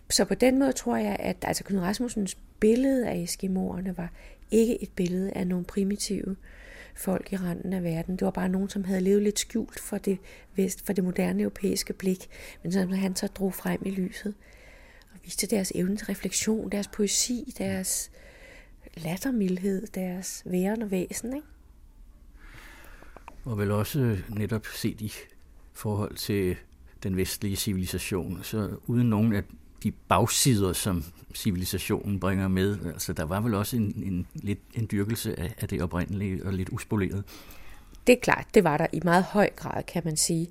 så 0.10 0.26
på 0.26 0.36
den 0.36 0.60
måde 0.60 0.72
tror 0.72 0.98
jeg, 0.98 1.16
at 1.20 1.38
altså 1.42 1.64
Knud 1.64 1.82
Rasmussens 1.82 2.38
billede 2.60 3.10
af 3.10 3.18
Eskimoerne 3.18 3.98
var 3.98 4.12
ikke 4.52 4.84
et 4.84 4.90
billede 4.96 5.32
af 5.32 5.48
nogle 5.48 5.66
primitive 5.66 6.36
folk 6.96 7.34
i 7.34 7.36
randen 7.36 7.74
af 7.74 7.84
verden. 7.84 8.16
Det 8.16 8.26
var 8.26 8.32
bare 8.32 8.50
nogen, 8.50 8.70
som 8.70 8.84
havde 8.84 9.02
levet 9.02 9.24
lidt 9.24 9.40
skjult 9.40 9.80
for 9.80 9.98
det, 9.98 10.18
vest, 10.56 10.86
for 10.86 10.94
det 10.94 11.04
moderne 11.04 11.42
europæiske 11.42 11.94
blik, 11.94 12.28
men 12.64 12.72
som 12.72 12.90
han 12.90 13.16
så 13.16 13.28
drog 13.28 13.54
frem 13.54 13.82
i 13.86 13.90
lyset 13.90 14.34
og 15.14 15.20
viste 15.24 15.48
deres 15.48 15.72
evne 15.76 15.98
til 15.98 16.06
refleksion, 16.06 16.70
deres 16.72 16.88
poesi, 16.88 17.54
deres 17.58 18.12
lattermildhed, 18.98 19.88
deres 19.88 20.44
væren 20.46 20.82
og 20.82 20.92
væsen. 20.92 21.36
Ikke? 21.36 21.48
Og 23.46 23.58
vel 23.58 23.72
også 23.72 24.00
øh, 24.00 24.30
netop 24.30 24.66
set 24.68 25.02
i 25.02 25.14
forhold 25.74 26.16
til 26.16 26.56
den 27.04 27.18
vestlige 27.18 27.56
civilisation, 27.56 28.40
så 28.44 28.78
uden 28.88 29.10
nogen 29.10 29.34
af 29.34 29.44
de 29.86 29.92
bagsider, 29.92 30.74
som 30.74 31.04
civilisationen 31.36 32.20
bringer 32.20 32.48
med. 32.48 32.78
Altså, 32.86 33.14
der 33.14 33.24
var 33.24 33.40
vel 33.40 33.54
også 33.54 33.78
en, 33.78 34.04
en, 34.06 34.28
lidt 34.34 34.60
en 34.74 34.88
dyrkelse 34.92 35.40
af, 35.40 35.54
af 35.62 35.68
det 35.68 35.82
oprindelige 35.82 36.46
og 36.46 36.54
lidt 36.54 36.70
uspoleret. 36.70 37.24
Det 38.08 38.14
er 38.14 38.20
klart, 38.22 38.46
det 38.54 38.64
var 38.64 38.78
der 38.78 38.88
i 38.94 39.00
meget 39.04 39.24
høj 39.24 39.50
grad, 39.56 39.84
kan 39.84 40.02
man 40.06 40.18
sige. 40.18 40.48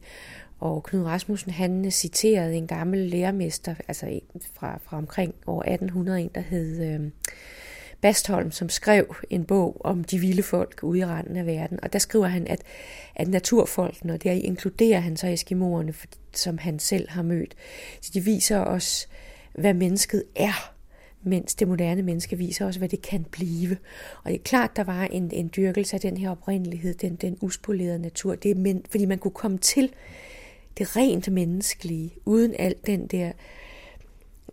Og 0.60 0.82
Knud 0.82 1.04
Rasmussen, 1.04 1.50
han 1.50 1.90
citerede 1.90 2.54
en 2.54 2.66
gammel 2.66 2.98
lærermester, 2.98 3.74
altså 3.88 4.20
fra, 4.54 4.78
fra 4.84 4.96
omkring 4.96 5.34
år 5.46 5.62
1800, 5.62 6.20
en 6.20 6.30
der 6.34 6.40
hed 6.40 6.94
øh, 6.94 7.10
Bastholm, 8.00 8.50
som 8.50 8.68
skrev 8.68 9.16
en 9.30 9.44
bog 9.44 9.80
om 9.84 10.04
de 10.04 10.18
vilde 10.18 10.42
folk 10.42 10.80
ude 10.82 10.98
i 10.98 11.04
randen 11.04 11.36
af 11.36 11.46
verden. 11.46 11.78
Og 11.82 11.92
der 11.92 11.98
skriver 11.98 12.26
han, 12.26 12.46
at, 12.46 12.62
at 13.14 13.28
naturfolkene, 13.28 14.12
og 14.12 14.22
der 14.22 14.32
inkluderer 14.32 15.00
han 15.00 15.16
så 15.16 15.26
eskimoerne, 15.26 15.94
som 16.32 16.58
han 16.58 16.78
selv 16.78 17.10
har 17.10 17.22
mødt, 17.22 17.54
så 18.00 18.10
de 18.14 18.20
viser 18.20 18.58
os 18.58 19.08
hvad 19.54 19.74
mennesket 19.74 20.24
er, 20.36 20.74
mens 21.22 21.54
det 21.54 21.68
moderne 21.68 22.02
menneske 22.02 22.38
viser 22.38 22.66
os, 22.66 22.76
hvad 22.76 22.88
det 22.88 23.02
kan 23.02 23.24
blive. 23.24 23.76
Og 24.24 24.30
det 24.30 24.38
er 24.38 24.42
klart, 24.42 24.76
der 24.76 24.84
var 24.84 25.04
en, 25.04 25.30
en 25.30 25.50
dyrkelse 25.56 25.94
af 25.94 26.00
den 26.00 26.16
her 26.16 26.30
oprindelighed, 26.30 26.94
den, 26.94 27.16
den 27.16 27.38
uspolerede 27.40 27.98
natur, 27.98 28.34
det 28.34 28.50
er 28.50 28.54
men, 28.54 28.84
fordi 28.90 29.04
man 29.04 29.18
kunne 29.18 29.30
komme 29.30 29.58
til 29.58 29.92
det 30.78 30.96
rent 30.96 31.32
menneskelige, 31.32 32.14
uden 32.24 32.54
alt 32.58 32.86
den 32.86 33.06
der 33.06 33.32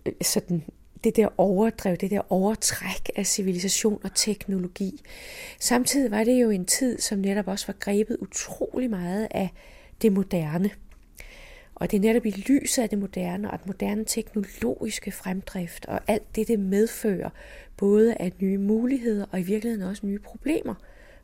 øh, 0.06 0.14
sådan 0.22 0.64
det 1.04 1.16
der 1.16 1.28
overdrev, 1.38 1.98
det 1.98 2.12
der 2.12 2.32
overtræk 2.32 3.10
af 3.16 3.26
civilisation 3.26 4.00
og 4.04 4.16
teknologi. 4.16 5.02
Samtidig 5.60 6.12
var 6.12 6.24
det 6.24 6.42
jo 6.42 6.50
en 6.50 6.66
tid, 6.66 7.00
som 7.00 7.20
netop 7.20 7.48
også 7.48 7.68
var 7.68 7.76
grebet 7.80 8.18
utrolig 8.18 8.90
meget 8.90 9.28
af 9.32 9.50
det 10.02 10.12
moderne. 10.12 10.70
Og 11.82 11.92
det 11.92 11.98
er 11.98 12.02
netop 12.02 12.26
i 12.26 12.30
lyset 12.30 12.84
af 12.84 12.90
det 12.90 13.00
moderne 13.00 13.52
og 13.52 13.60
den 13.60 13.68
moderne 13.68 14.06
teknologiske 14.06 15.12
fremdrift 15.12 15.86
og 15.86 16.00
alt 16.08 16.36
det, 16.36 16.48
det 16.48 16.60
medfører, 16.60 17.30
både 17.78 18.16
af 18.16 18.32
nye 18.40 18.58
muligheder 18.58 19.26
og 19.32 19.40
i 19.40 19.44
virkeligheden 19.44 19.88
også 19.88 20.06
nye 20.06 20.20
problemer 20.20 20.76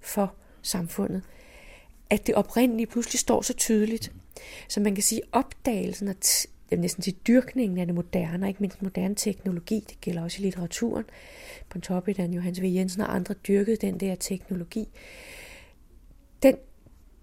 for 0.01 0.33
samfundet, 0.61 1.21
at 2.09 2.27
det 2.27 2.35
oprindelige 2.35 2.87
pludselig 2.87 3.19
står 3.19 3.41
så 3.41 3.53
tydeligt. 3.53 4.11
Så 4.67 4.79
man 4.79 4.95
kan 4.95 5.03
sige, 5.03 5.21
opdagelsen 5.31 6.07
og 6.07 6.15
t- 6.25 6.75
næsten 6.75 7.03
til 7.03 7.15
dyrkningen 7.27 7.77
af 7.77 7.85
det 7.85 7.95
moderne, 7.95 8.45
og 8.45 8.47
ikke 8.47 8.61
mindst 8.61 8.81
moderne 8.81 9.15
teknologi, 9.15 9.85
det 9.89 10.01
gælder 10.01 10.23
også 10.23 10.41
i 10.41 10.45
litteraturen. 10.45 11.03
På 11.03 11.65
Pontoppidan, 11.69 12.33
Johannes 12.33 12.61
V. 12.61 12.65
Jensen 12.65 13.01
og 13.01 13.15
andre 13.15 13.33
dyrkede 13.33 13.77
den 13.77 13.99
der 13.99 14.15
teknologi. 14.15 14.87
Den 16.43 16.55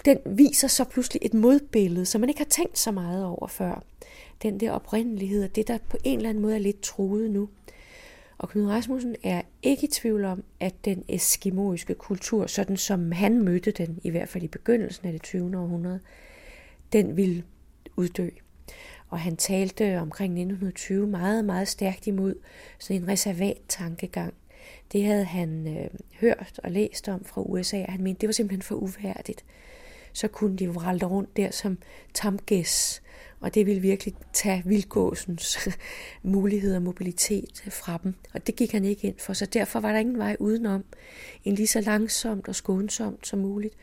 den 0.05 0.18
viser 0.26 0.68
så 0.68 0.84
pludselig 0.84 1.20
et 1.24 1.34
modbillede, 1.34 2.07
som 2.07 2.20
man 2.20 2.28
ikke 2.28 2.41
har 2.41 2.49
tænkt 2.50 2.78
så 2.78 2.91
meget 2.91 3.24
over 3.24 3.47
før. 3.47 3.84
Den 4.42 4.60
der 4.60 4.70
oprindelighed, 4.70 5.44
og 5.44 5.57
det 5.57 5.68
der 5.68 5.78
på 5.89 5.97
en 6.05 6.18
eller 6.18 6.28
anden 6.28 6.42
måde 6.42 6.55
er 6.55 6.58
lidt 6.58 6.81
truet 6.83 7.31
nu. 7.31 7.49
Og 8.39 8.49
Knud 8.49 8.66
Rasmussen 8.66 9.16
er 9.23 9.42
ikke 9.62 9.84
i 9.84 9.91
tvivl 9.91 10.24
om, 10.24 10.44
at 10.60 10.74
den 10.84 11.05
eskimoiske 11.08 11.94
kultur, 11.94 12.47
sådan 12.47 12.76
som 12.76 13.12
han 13.12 13.42
mødte 13.42 13.70
den, 13.70 14.00
i 14.02 14.10
hvert 14.10 14.28
fald 14.28 14.44
i 14.44 14.49
begyndelsen 14.49 15.07
af 15.07 15.12
det 15.12 15.23
20. 15.23 15.58
århundrede, 15.58 16.00
den 16.92 17.16
vil 17.16 17.44
uddø. 17.97 18.28
Og 19.08 19.20
han 19.20 19.36
talte 19.36 19.99
omkring 19.99 20.33
1920 20.33 21.07
meget, 21.07 21.44
meget 21.44 21.68
stærkt 21.68 22.07
imod 22.07 22.34
sådan 22.78 23.02
en 23.02 23.08
reservat 23.08 23.58
tankegang. 23.68 24.34
Det 24.92 25.05
havde 25.05 25.24
han 25.24 25.78
øh, 25.78 25.91
hørt 26.20 26.60
og 26.65 26.70
læst 26.70 27.08
om 27.08 27.24
fra 27.24 27.42
USA, 27.42 27.83
og 27.83 27.92
han 27.92 28.02
mente, 28.02 28.20
det 28.20 28.26
var 28.26 28.33
simpelthen 28.33 28.62
for 28.62 28.74
uværdigt 28.74 29.44
så 30.15 30.28
kunne 30.28 30.57
de 30.57 30.68
vralde 30.68 31.07
rundt 31.07 31.36
der 31.36 31.51
som 31.51 31.78
tamgæs, 32.15 33.02
og 33.41 33.55
det 33.55 33.67
ville 33.67 33.83
virkelig 33.83 34.15
tage 34.33 34.62
vildgåsens 34.67 35.68
muligheder 36.23 36.76
og 36.76 36.83
mobilitet 36.83 37.65
fra 37.70 37.99
dem. 38.02 38.15
Og 38.34 38.47
det 38.47 38.57
gik 38.57 38.73
han 38.73 38.84
ikke 38.84 39.07
ind 39.07 39.18
for, 39.18 39.33
så 39.33 39.47
derfor 39.47 39.81
var 39.81 39.93
der 39.93 39.99
ingen 39.99 40.18
vej 40.18 40.36
udenom 40.41 40.84
en 41.44 41.55
lige 41.55 41.67
så 41.67 41.81
langsomt 41.81 42.49
og 42.49 42.55
skånsomt 42.55 43.26
som 43.26 43.39
muligt 43.39 43.75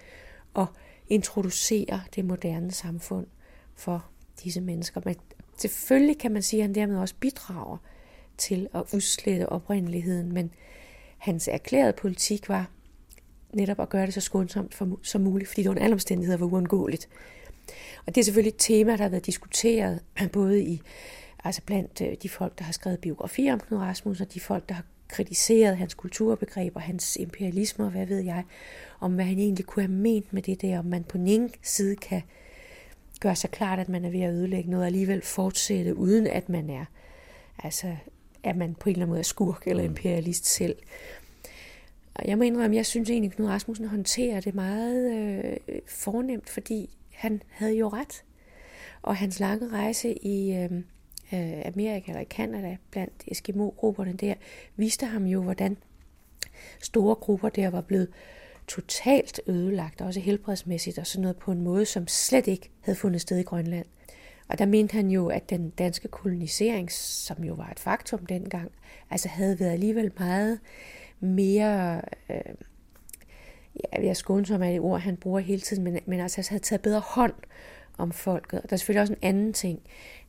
at 0.56 0.66
introducere 1.08 2.02
det 2.16 2.26
moderne 2.26 2.72
samfund 2.72 3.28
for 3.76 4.06
disse 4.44 4.62
mennesker. 4.62 5.02
Men 5.06 5.16
selvfølgelig 5.58 6.18
kan 6.18 6.32
man 6.32 6.42
sige, 6.42 6.60
at 6.60 6.68
han 6.68 6.76
dermed 6.76 6.98
også 6.98 7.16
bidrager 7.20 7.78
til 8.38 8.68
at 8.74 8.84
udslette 8.94 9.50
oprindeligheden, 9.50 10.34
men 10.34 10.54
hans 11.18 11.48
erklærede 11.48 11.94
politik 11.94 12.50
var 12.50 12.70
netop 13.54 13.80
at 13.80 13.90
gøre 13.90 14.06
det 14.06 14.14
så 14.14 14.22
skånsomt 14.22 14.74
for, 14.74 15.00
som 15.04 15.22
muligt, 15.22 15.48
fordi 15.50 15.64
det 15.64 15.70
under 15.70 15.84
alle 15.84 15.94
omstændigheder 15.94 16.38
var 16.38 16.46
uundgåeligt. 16.46 17.10
Og 18.06 18.16
det 18.16 18.22
er 18.22 18.26
selvfølgelig 18.26 18.50
et 18.50 18.56
tema, 18.58 18.92
der 18.92 19.02
har 19.02 19.10
været 19.10 19.26
diskuteret 19.26 20.00
både 20.34 20.64
i, 20.64 20.82
altså 21.44 21.62
blandt 21.66 22.02
øh, 22.02 22.16
de 22.24 22.30
folk, 22.30 22.58
der 22.60 22.64
har 22.64 22.72
skrevet 22.72 23.00
biografier 23.00 23.54
om 23.54 23.60
Knud 23.60 23.80
Rasmus, 23.80 24.22
og 24.22 24.34
de 24.34 24.40
folk, 24.40 24.70
der 24.70 24.76
har 24.76 24.84
kritiseret 25.08 25.78
hans 25.78 25.94
kulturbegreb 25.94 26.76
og 26.76 26.82
hans 26.82 27.16
imperialisme, 27.16 27.86
og 27.86 27.92
hvad 27.92 28.06
ved 28.06 28.20
jeg, 28.20 28.44
om 29.00 29.14
hvad 29.14 29.26
han 29.26 29.40
egentlig 29.40 29.66
kunne 29.66 29.84
have 29.84 29.92
ment 29.92 30.34
med 30.34 30.42
det 30.42 30.62
der, 30.62 30.80
om 30.80 30.86
man 30.86 31.04
på 31.04 31.18
den 31.18 31.28
ene 31.28 31.50
side 31.64 31.96
kan 31.96 32.22
gøre 33.20 33.36
sig 33.36 33.52
klart, 33.52 33.80
at 33.80 33.90
man 33.90 34.06
er 34.06 34.10
ved 34.10 34.22
at 34.22 34.34
ødelægge 34.34 34.70
noget, 34.70 34.84
og 34.84 34.88
alligevel 34.88 35.22
fortsætte, 35.22 35.96
uden 35.96 36.28
at 36.28 36.50
man 36.50 36.70
er, 36.70 36.86
altså, 37.64 37.96
at 38.44 38.56
man 38.56 38.76
på 38.76 38.90
en 38.90 38.94
eller 38.94 39.04
anden 39.04 39.10
måde 39.10 39.20
er 39.20 39.24
skurk 39.24 39.64
eller 39.68 39.84
imperialist 39.84 40.46
selv. 40.46 40.76
Og 42.22 42.28
jeg 42.28 42.38
må 42.38 42.44
indrømme, 42.44 42.76
jeg 42.76 42.86
synes 42.86 43.10
egentlig, 43.10 43.32
at 43.32 43.36
Knud 43.36 43.48
Rasmussen 43.48 43.88
håndterer 43.88 44.40
det 44.40 44.56
meget 44.56 45.14
øh, 45.14 45.80
fornemt, 45.88 46.50
fordi 46.50 46.90
han 47.12 47.42
havde 47.50 47.74
jo 47.74 47.88
ret. 47.88 48.24
Og 49.02 49.16
hans 49.16 49.40
lange 49.40 49.70
rejse 49.70 50.14
i 50.26 50.56
øh, 50.56 50.72
øh 51.34 51.62
Amerika 51.66 52.12
eller 52.12 52.22
i 52.22 52.28
Kanada 52.30 52.78
blandt 52.92 53.24
Eskimo-grupperne 53.28 54.14
der, 54.14 54.34
viste 54.76 55.06
ham 55.06 55.26
jo, 55.26 55.44
hvordan 55.44 55.78
store 56.82 57.16
grupper 57.16 57.50
der 57.50 57.70
var 57.70 57.82
blevet 57.82 58.08
totalt 58.68 59.42
ødelagt, 59.48 60.02
også 60.02 60.20
helbredsmæssigt 60.20 61.00
og 61.00 61.08
sådan 61.08 61.22
noget 61.22 61.38
på 61.38 61.52
en 61.52 61.62
måde, 61.62 61.86
som 61.86 62.08
slet 62.08 62.48
ikke 62.48 62.70
havde 62.82 62.98
fundet 62.98 63.22
sted 63.22 63.38
i 63.38 63.44
Grønland. 63.44 63.86
Og 64.48 64.60
der 64.60 64.66
mente 64.66 64.94
han 64.94 65.12
jo, 65.12 65.28
at 65.28 65.50
den 65.50 65.70
danske 65.70 66.08
kolonisering, 66.08 66.92
som 66.92 67.44
jo 67.44 67.54
var 67.54 67.70
et 67.70 67.80
faktum 67.80 68.26
dengang, 68.26 68.72
altså 69.10 69.30
havde 69.30 69.60
været 69.60 69.72
alligevel 69.72 70.12
meget 70.20 70.60
mere, 71.22 72.02
øh, 72.30 72.56
ja, 73.76 74.06
jeg 74.06 74.18
skånsom 74.18 74.62
af 74.62 74.72
det 74.72 74.82
ord, 74.82 75.00
han 75.00 75.18
bruger 75.18 75.40
hele 75.40 75.62
tiden, 75.62 75.84
men, 75.84 76.00
men 76.06 76.20
altså 76.20 76.48
havde 76.50 76.64
taget 76.64 76.82
bedre 76.82 77.00
hånd 77.00 77.34
om 77.98 78.12
folket. 78.12 78.62
Og 78.62 78.70
der 78.70 78.74
er 78.74 78.78
selvfølgelig 78.78 79.02
også 79.02 79.14
en 79.14 79.20
anden 79.22 79.54
ting, 79.54 79.82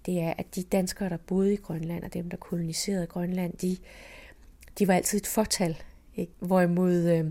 det 0.06 0.20
er, 0.20 0.34
at 0.38 0.54
de 0.54 0.62
danskere, 0.62 1.08
der 1.08 1.16
boede 1.16 1.52
i 1.52 1.56
Grønland, 1.56 2.04
og 2.04 2.14
dem, 2.14 2.30
der 2.30 2.36
koloniserede 2.36 3.06
Grønland, 3.06 3.52
de, 3.52 3.76
de 4.78 4.88
var 4.88 4.94
altid 4.94 5.18
et 5.18 5.26
fortal. 5.26 5.76
Ikke? 6.16 6.32
Hvorimod 6.38 7.10
øh, 7.10 7.24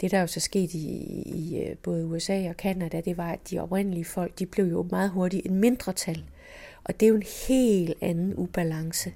det, 0.00 0.10
der 0.10 0.20
jo 0.20 0.26
så 0.26 0.40
skete 0.40 0.78
i, 0.78 1.22
i 1.22 1.62
øh, 1.62 1.76
både 1.76 2.06
USA 2.06 2.48
og 2.48 2.56
Kanada, 2.56 3.00
det 3.00 3.16
var, 3.16 3.32
at 3.32 3.50
de 3.50 3.58
oprindelige 3.58 4.04
folk, 4.04 4.38
de 4.38 4.46
blev 4.46 4.66
jo 4.66 4.88
meget 4.90 5.10
hurtigt 5.10 5.46
en 5.46 5.54
mindretal. 5.54 6.24
Og 6.84 7.00
det 7.00 7.06
er 7.06 7.10
jo 7.10 7.16
en 7.16 7.26
helt 7.48 7.94
anden 8.00 8.34
ubalance. 8.34 9.12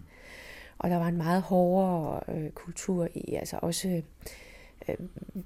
Og 0.82 0.90
der 0.90 0.96
var 0.96 1.08
en 1.08 1.16
meget 1.16 1.42
hårdere 1.42 2.20
øh, 2.28 2.50
kultur 2.50 3.08
i, 3.14 3.34
altså 3.34 3.58
også, 3.62 4.02
øh, 4.88 4.94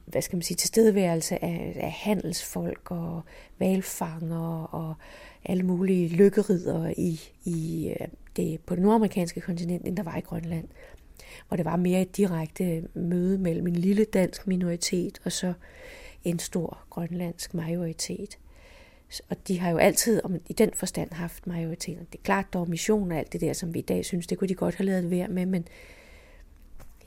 hvad 0.07 0.23
skal 0.23 0.37
man 0.37 0.43
sige, 0.43 0.57
tilstedeværelse 0.57 1.45
af, 1.45 1.77
af 1.81 1.93
handelsfolk 1.93 2.91
og 2.91 3.23
valfanger 3.59 4.63
og 4.63 4.95
alle 5.45 5.63
mulige 5.63 6.09
lykkerider 6.09 6.93
i, 6.97 7.21
i 7.45 7.89
øh, 8.01 8.09
det, 8.37 8.61
på 8.61 8.75
det 8.75 8.83
nordamerikanske 8.83 9.41
kontinent, 9.41 9.87
end 9.87 9.97
der 9.97 10.03
var 10.03 10.17
i 10.17 10.21
Grønland. 10.21 10.69
Hvor 11.49 11.57
det 11.57 11.65
var 11.65 11.77
mere 11.77 12.03
et 12.03 12.17
direkte 12.17 12.89
møde 12.95 13.39
mellem 13.39 13.67
en 13.67 13.77
lille 13.77 14.05
dansk 14.05 14.47
minoritet 14.47 15.21
og 15.25 15.33
så 15.33 15.53
en 16.25 16.39
stor 16.39 16.79
grønlandsk 16.91 17.55
majoritet. 17.55 18.39
Og 19.31 19.49
de 19.49 19.59
har 19.59 19.71
jo 19.71 19.77
altid 19.77 20.21
om, 20.25 20.35
i 20.49 20.53
den 20.53 20.71
forstand 20.75 21.13
haft 21.13 21.47
majoriteten. 21.47 22.07
Det 22.13 22.19
er 22.19 22.23
klart, 22.23 22.53
der 22.53 22.59
var 22.59 22.67
mission 22.67 23.13
og 23.13 23.19
alt 23.19 23.33
det 23.33 23.41
der, 23.41 23.53
som 23.53 23.75
vi 23.75 23.79
i 23.79 23.83
dag 23.83 24.05
synes, 24.05 24.27
det 24.27 24.39
kunne 24.39 24.49
de 24.49 24.55
godt 24.55 24.75
have 24.75 24.87
lavet 24.87 25.11
være 25.11 25.29
med, 25.29 25.47
men 25.47 25.69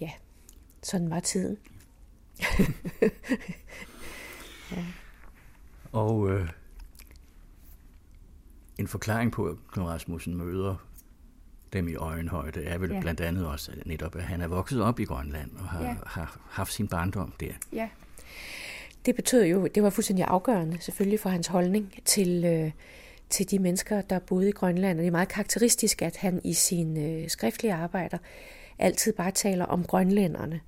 ja, 0.01 0.11
sådan 0.83 1.09
var 1.09 1.19
tiden. 1.19 1.57
ja. 4.71 4.83
Og 5.91 6.29
øh, 6.29 6.49
en 8.77 8.87
forklaring 8.87 9.31
på, 9.31 9.45
at 9.45 9.55
Knud 9.71 9.85
Rasmussen 9.85 10.37
møder 10.37 10.75
dem 11.73 11.87
i 11.87 11.95
øjenhøjde, 11.95 12.63
er 12.63 12.77
vel 12.77 12.91
ja. 12.91 12.99
blandt 12.99 13.21
andet 13.21 13.47
også 13.47 13.71
at 13.71 13.85
netop, 13.85 14.15
at 14.15 14.23
han 14.23 14.41
er 14.41 14.47
vokset 14.47 14.81
op 14.81 14.99
i 14.99 15.03
Grønland 15.03 15.51
og 15.57 15.67
har, 15.67 15.83
ja. 15.83 15.95
har 16.05 16.39
haft 16.49 16.73
sin 16.73 16.87
barndom 16.87 17.33
der. 17.39 17.53
Ja, 17.73 17.89
det 19.05 19.15
betød 19.15 19.45
jo, 19.45 19.67
det 19.67 19.83
var 19.83 19.89
fuldstændig 19.89 20.25
afgørende 20.25 20.81
selvfølgelig 20.81 21.19
for 21.19 21.29
hans 21.29 21.47
holdning 21.47 21.93
til, 22.05 22.45
øh, 22.45 22.71
til 23.29 23.51
de 23.51 23.59
mennesker, 23.59 24.01
der 24.01 24.19
boede 24.19 24.49
i 24.49 24.51
Grønland. 24.51 24.97
Og 24.97 25.01
det 25.01 25.07
er 25.07 25.11
meget 25.11 25.27
karakteristisk, 25.27 26.01
at 26.01 26.17
han 26.17 26.41
i 26.43 26.53
sine 26.53 27.05
øh, 27.05 27.29
skriftlige 27.29 27.73
arbejder 27.73 28.17
altid 28.79 29.13
bare 29.13 29.31
taler 29.31 29.65
om 29.65 29.83
grønlænderne. 29.83 30.61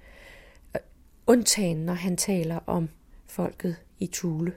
Undtagen, 1.28 1.78
når 1.78 1.94
han 1.94 2.18
taler 2.18 2.60
om 2.68 2.90
folket 3.28 3.76
i 4.00 4.08
Tule. 4.08 4.54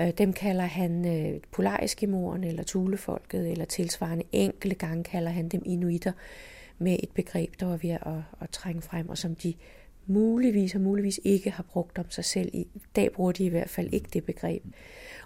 Øh, 0.00 0.10
dem 0.18 0.32
kalder 0.32 0.64
han 0.64 1.06
øh, 1.06 1.40
polariskimoerne 1.52 2.48
eller 2.48 2.62
Tulefolket, 2.62 3.50
eller 3.50 3.64
tilsvarende 3.64 4.24
enkelte 4.32 4.76
gange 4.76 5.04
kalder 5.04 5.30
han 5.30 5.48
dem 5.48 5.62
inuitter 5.64 6.12
med 6.78 6.98
et 7.02 7.10
begreb, 7.14 7.60
der 7.60 7.66
var 7.66 7.76
ved 7.76 7.90
at, 7.90 8.02
at, 8.06 8.22
at 8.40 8.50
trænge 8.50 8.82
frem, 8.82 9.08
og 9.08 9.18
som 9.18 9.34
de 9.34 9.54
muligvis 10.06 10.74
og 10.74 10.80
muligvis 10.80 11.20
ikke 11.24 11.50
har 11.50 11.62
brugt 11.62 11.98
om 11.98 12.10
sig 12.10 12.24
selv. 12.24 12.50
I 12.52 12.66
dag 12.96 13.12
bruger 13.12 13.32
de 13.32 13.44
i 13.44 13.48
hvert 13.48 13.70
fald 13.70 13.88
ikke 13.92 14.08
det 14.12 14.24
begreb. 14.24 14.64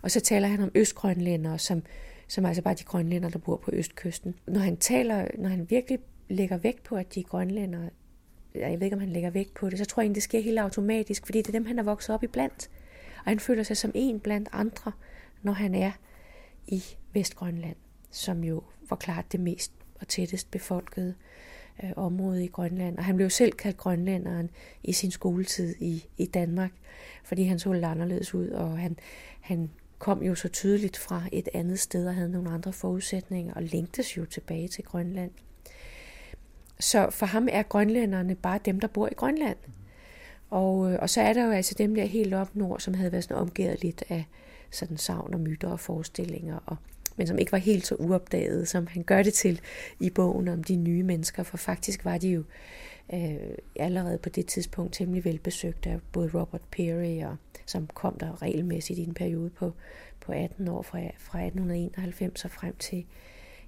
Og 0.02 0.10
så 0.10 0.20
taler 0.20 0.48
han 0.48 0.60
om 0.60 0.70
østgrønlændere, 0.74 1.58
som, 1.58 1.82
som 2.28 2.46
altså 2.46 2.62
bare 2.62 2.74
de 2.74 2.84
grønlændere, 2.84 3.30
der 3.30 3.38
bor 3.38 3.56
på 3.56 3.70
østkysten. 3.74 4.34
Når 4.46 4.60
han 4.60 4.76
taler, 4.76 5.26
når 5.38 5.48
han 5.48 5.70
virkelig 5.70 5.98
lægger 6.28 6.56
vægt 6.56 6.82
på, 6.82 6.96
at 6.96 7.14
de 7.14 7.20
er 7.20 7.24
grønlændere, 7.24 7.90
jeg 8.54 8.80
ved 8.80 8.82
ikke, 8.82 8.94
om 8.94 9.00
han 9.00 9.08
lægger 9.08 9.30
vægt 9.30 9.54
på 9.54 9.70
det, 9.70 9.78
så 9.78 9.84
tror 9.84 10.00
jeg 10.00 10.04
egentlig, 10.04 10.14
det 10.14 10.22
sker 10.22 10.40
helt 10.40 10.58
automatisk, 10.58 11.26
fordi 11.26 11.38
det 11.38 11.48
er 11.48 11.52
dem, 11.52 11.66
han 11.66 11.78
er 11.78 11.82
vokset 11.82 12.14
op 12.14 12.22
i 12.22 12.26
blandt. 12.26 12.70
Og 13.16 13.30
han 13.30 13.40
føler 13.40 13.62
sig 13.62 13.76
som 13.76 13.90
en 13.94 14.20
blandt 14.20 14.48
andre, 14.52 14.92
når 15.42 15.52
han 15.52 15.74
er 15.74 15.92
i 16.66 16.82
Vestgrønland, 17.12 17.76
som 18.10 18.44
jo 18.44 18.62
var 18.88 18.96
klart 18.96 19.32
det 19.32 19.40
mest 19.40 19.72
og 20.00 20.08
tættest 20.08 20.50
befolkede 20.50 21.14
øh, 21.84 21.90
område 21.96 22.44
i 22.44 22.48
Grønland. 22.48 22.98
Og 22.98 23.04
han 23.04 23.16
blev 23.16 23.30
selv 23.30 23.52
kaldt 23.52 23.76
grønlænderen 23.76 24.50
i 24.82 24.92
sin 24.92 25.10
skoletid 25.10 25.74
i, 25.78 26.04
i 26.18 26.26
Danmark, 26.26 26.72
fordi 27.24 27.42
han 27.42 27.58
så 27.58 27.72
lidt 27.72 27.84
anderledes 27.84 28.34
ud, 28.34 28.48
og 28.48 28.78
han, 28.78 28.98
han 29.40 29.70
kom 29.98 30.22
jo 30.22 30.34
så 30.34 30.48
tydeligt 30.48 30.96
fra 30.96 31.22
et 31.32 31.48
andet 31.54 31.78
sted 31.78 32.06
og 32.06 32.14
havde 32.14 32.30
nogle 32.30 32.50
andre 32.50 32.72
forudsætninger, 32.72 33.54
og 33.54 33.62
længtes 33.62 34.16
jo 34.16 34.24
tilbage 34.24 34.68
til 34.68 34.84
Grønland. 34.84 35.30
Så 36.80 37.10
for 37.10 37.26
ham 37.26 37.48
er 37.50 37.62
grønlænderne 37.62 38.34
bare 38.34 38.60
dem, 38.64 38.80
der 38.80 38.88
bor 38.88 39.08
i 39.08 39.14
Grønland. 39.14 39.56
Og, 40.50 40.92
øh, 40.92 40.98
og 41.02 41.10
så 41.10 41.20
er 41.20 41.32
der 41.32 41.44
jo 41.44 41.50
altså 41.50 41.74
dem 41.78 41.94
der 41.94 42.04
helt 42.04 42.34
op 42.34 42.56
nord, 42.56 42.80
som 42.80 42.94
havde 42.94 43.12
været 43.12 43.24
sådan 43.24 43.36
omgivet 43.36 43.82
lidt 43.82 44.04
af 44.08 44.24
sådan 44.70 44.96
savn 44.96 45.34
og 45.34 45.40
myter 45.40 45.68
og 45.68 45.80
forestillinger, 45.80 46.58
og, 46.66 46.76
men 47.20 47.26
som 47.26 47.38
ikke 47.38 47.52
var 47.52 47.58
helt 47.58 47.86
så 47.86 47.94
uopdaget, 47.94 48.68
som 48.68 48.86
han 48.86 49.02
gør 49.02 49.22
det 49.22 49.34
til 49.34 49.60
i 50.00 50.10
bogen 50.10 50.48
om 50.48 50.64
de 50.64 50.76
nye 50.76 51.02
mennesker, 51.02 51.42
for 51.42 51.56
faktisk 51.56 52.04
var 52.04 52.18
de 52.18 52.28
jo 52.28 52.44
øh, 53.14 53.36
allerede 53.76 54.18
på 54.18 54.28
det 54.28 54.46
tidspunkt 54.46 54.94
temmelig 54.94 55.24
velbesøgt 55.24 55.86
af 55.86 55.98
både 56.12 56.30
Robert 56.34 56.60
Peary, 56.70 57.24
og, 57.24 57.36
som 57.66 57.86
kom 57.86 58.18
der 58.18 58.42
regelmæssigt 58.42 58.98
i 58.98 59.02
en 59.02 59.14
periode 59.14 59.50
på, 59.50 59.72
på 60.20 60.32
18 60.32 60.68
år 60.68 60.82
fra, 60.82 60.98
fra 60.98 61.38
1891 61.38 62.44
og 62.44 62.50
frem 62.50 62.74
til 62.78 63.06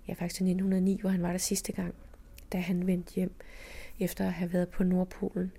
ja, 0.08 0.12
faktisk 0.12 0.34
til 0.34 0.44
1909, 0.44 0.98
hvor 1.00 1.10
han 1.10 1.22
var 1.22 1.30
der 1.30 1.38
sidste 1.38 1.72
gang, 1.72 1.94
da 2.52 2.58
han 2.58 2.86
vendte 2.86 3.14
hjem 3.14 3.32
efter 4.00 4.26
at 4.26 4.32
have 4.32 4.52
været 4.52 4.68
på 4.68 4.84
Nordpolen. 4.84 5.52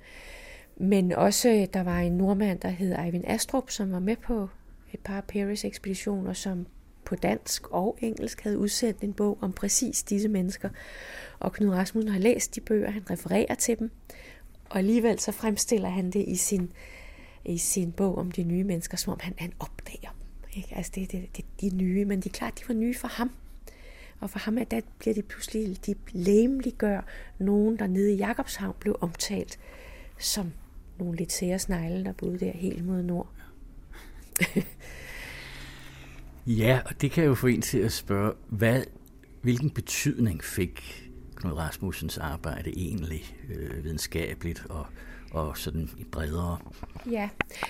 Men 0.78 1.12
også, 1.12 1.50
øh, 1.50 1.68
der 1.74 1.84
var 1.84 2.00
en 2.00 2.18
nordmand, 2.18 2.60
der 2.60 2.70
hed 2.70 2.96
Eivind 3.06 3.24
Astrup, 3.28 3.70
som 3.70 3.92
var 3.92 4.00
med 4.00 4.16
på 4.16 4.48
et 4.94 5.00
par 5.00 5.22
Paris 5.22 5.66
ekspeditioner, 5.66 6.34
som 6.34 6.66
på 7.14 7.18
dansk 7.18 7.68
og 7.68 7.98
engelsk 8.02 8.42
havde 8.42 8.58
udsendt 8.58 9.02
en 9.02 9.14
bog 9.14 9.38
om 9.42 9.54
præcis 9.54 10.04
disse 10.04 10.28
mennesker. 10.30 10.70
Og 11.40 11.54
Knud 11.54 11.70
Rasmussen 11.70 12.12
har 12.12 12.20
læst 12.20 12.56
de 12.56 12.62
bøger, 12.62 12.92
han 12.92 13.10
refererer 13.10 13.56
til 13.56 13.80
dem, 13.80 13.92
og 14.70 14.78
alligevel 14.78 15.20
så 15.20 15.32
fremstiller 15.32 15.90
han 15.90 16.12
det 16.12 16.26
i 16.28 16.36
sin, 16.36 16.72
i 17.46 17.58
sin 17.58 17.92
bog 17.92 18.18
om 18.18 18.32
de 18.32 18.44
nye 18.44 18.64
mennesker, 18.64 18.98
som 18.98 19.14
om 19.14 19.20
han, 19.22 19.34
han 19.38 19.54
opdager 19.60 20.10
dem. 20.10 20.50
Ikke? 20.58 20.76
Altså 20.76 20.92
det, 20.96 21.12
det, 21.12 21.38
det, 21.38 21.46
de 21.62 21.76
nye, 21.76 22.06
men 22.06 22.20
det 22.20 22.30
er 22.30 22.34
klart, 22.34 22.60
de 22.60 22.68
var 22.68 22.74
nye 22.74 22.96
for 22.96 23.08
ham. 23.08 23.32
Og 24.20 24.30
for 24.30 24.40
ham, 24.40 24.58
at 24.58 24.72
der 24.72 24.82
bliver 25.00 25.14
de 25.14 25.22
pludselig, 25.22 25.86
de 25.86 25.96
læmeliggør 26.12 27.02
nogen, 27.38 27.80
der 27.80 27.88
nede 27.88 28.14
i 28.14 28.18
Jakobshavn 28.18 28.76
blev 28.80 28.98
omtalt 29.02 29.60
som 30.20 30.54
nogle 31.00 31.18
lidt 31.18 31.32
sære 31.32 31.60
snegle, 31.60 32.06
der 32.06 32.14
boede 32.14 32.40
der 32.40 32.52
helt 32.52 32.86
mod 32.86 33.02
nord. 33.02 33.30
ja, 36.48 36.80
og 36.86 37.02
det 37.02 37.12
kan 37.12 37.24
jo 37.24 37.36
få 37.36 37.48
en 37.48 37.62
til 37.62 37.80
at 37.80 37.92
spørge, 37.92 38.34
hvad, 38.50 38.84
hvilken 39.42 39.70
betydning 39.70 40.44
fik 40.44 41.10
Knud 41.36 41.54
Rasmussens 41.54 42.18
arbejde 42.18 42.70
egentlig 42.70 43.38
øh, 43.50 43.84
videnskabeligt 43.84 44.66
og, 44.70 44.86
og 45.32 45.58
sådan 45.58 45.90
bredere? 46.12 46.58
Ja, 47.12 47.30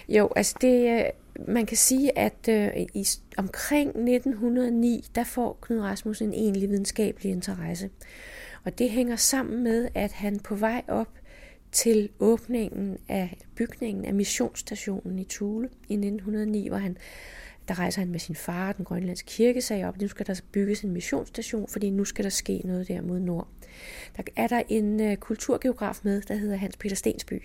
jo, 0.10 0.30
altså 0.36 0.56
det, 0.62 1.00
øh, 1.00 1.06
man 1.48 1.66
kan 1.66 1.78
sige, 1.78 2.18
at 2.18 2.50
øh, 2.50 2.70
i, 2.94 3.06
omkring 3.38 3.90
1909, 3.90 5.06
der 5.16 5.24
får 5.24 5.58
Knud 5.62 5.80
Rasmussen 5.80 6.28
en 6.28 6.34
egentlig 6.34 6.70
videnskabelig 6.70 7.32
interesse. 7.32 7.90
Og 8.66 8.80
det 8.80 8.90
hænger 8.90 9.16
sammen 9.16 9.64
med, 9.64 9.88
at 9.94 10.12
han 10.12 10.40
på 10.40 10.56
vej 10.56 10.82
op 10.88 11.10
til 11.72 12.10
åbningen 12.20 12.98
af 13.10 13.38
bygningen 13.56 14.06
af 14.06 14.14
missionsstationen 14.14 15.20
i 15.20 15.26
Thule 15.30 15.70
i 15.90 15.94
1909, 15.94 16.68
hvor 16.68 16.78
han 16.78 16.98
der 17.68 17.80
rejser 17.80 18.02
han 18.02 18.10
med 18.10 18.20
sin 18.20 18.36
far 18.36 18.72
den 18.72 18.86
grønlandske 18.86 19.28
kirkesag 19.28 19.86
op. 19.86 20.02
Nu 20.02 20.08
skal 20.08 20.28
der 20.28 20.42
bygges 20.52 20.82
en 20.82 20.92
missionsstation, 20.92 21.68
fordi 21.68 21.90
nu 21.90 22.06
skal 22.06 22.24
der 22.24 22.30
ske 22.30 22.62
noget 22.66 22.88
der 22.88 23.02
mod 23.02 23.20
nord. 23.20 23.48
Der 24.18 24.24
er 24.36 24.48
der 24.48 24.64
en 24.70 25.02
øh, 25.02 25.18
kulturgeograf 25.18 26.00
med, 26.04 26.22
der 26.22 26.36
hedder 26.36 26.56
Hans 26.56 26.78
Peter 26.78 26.96
Stensby. 26.96 27.44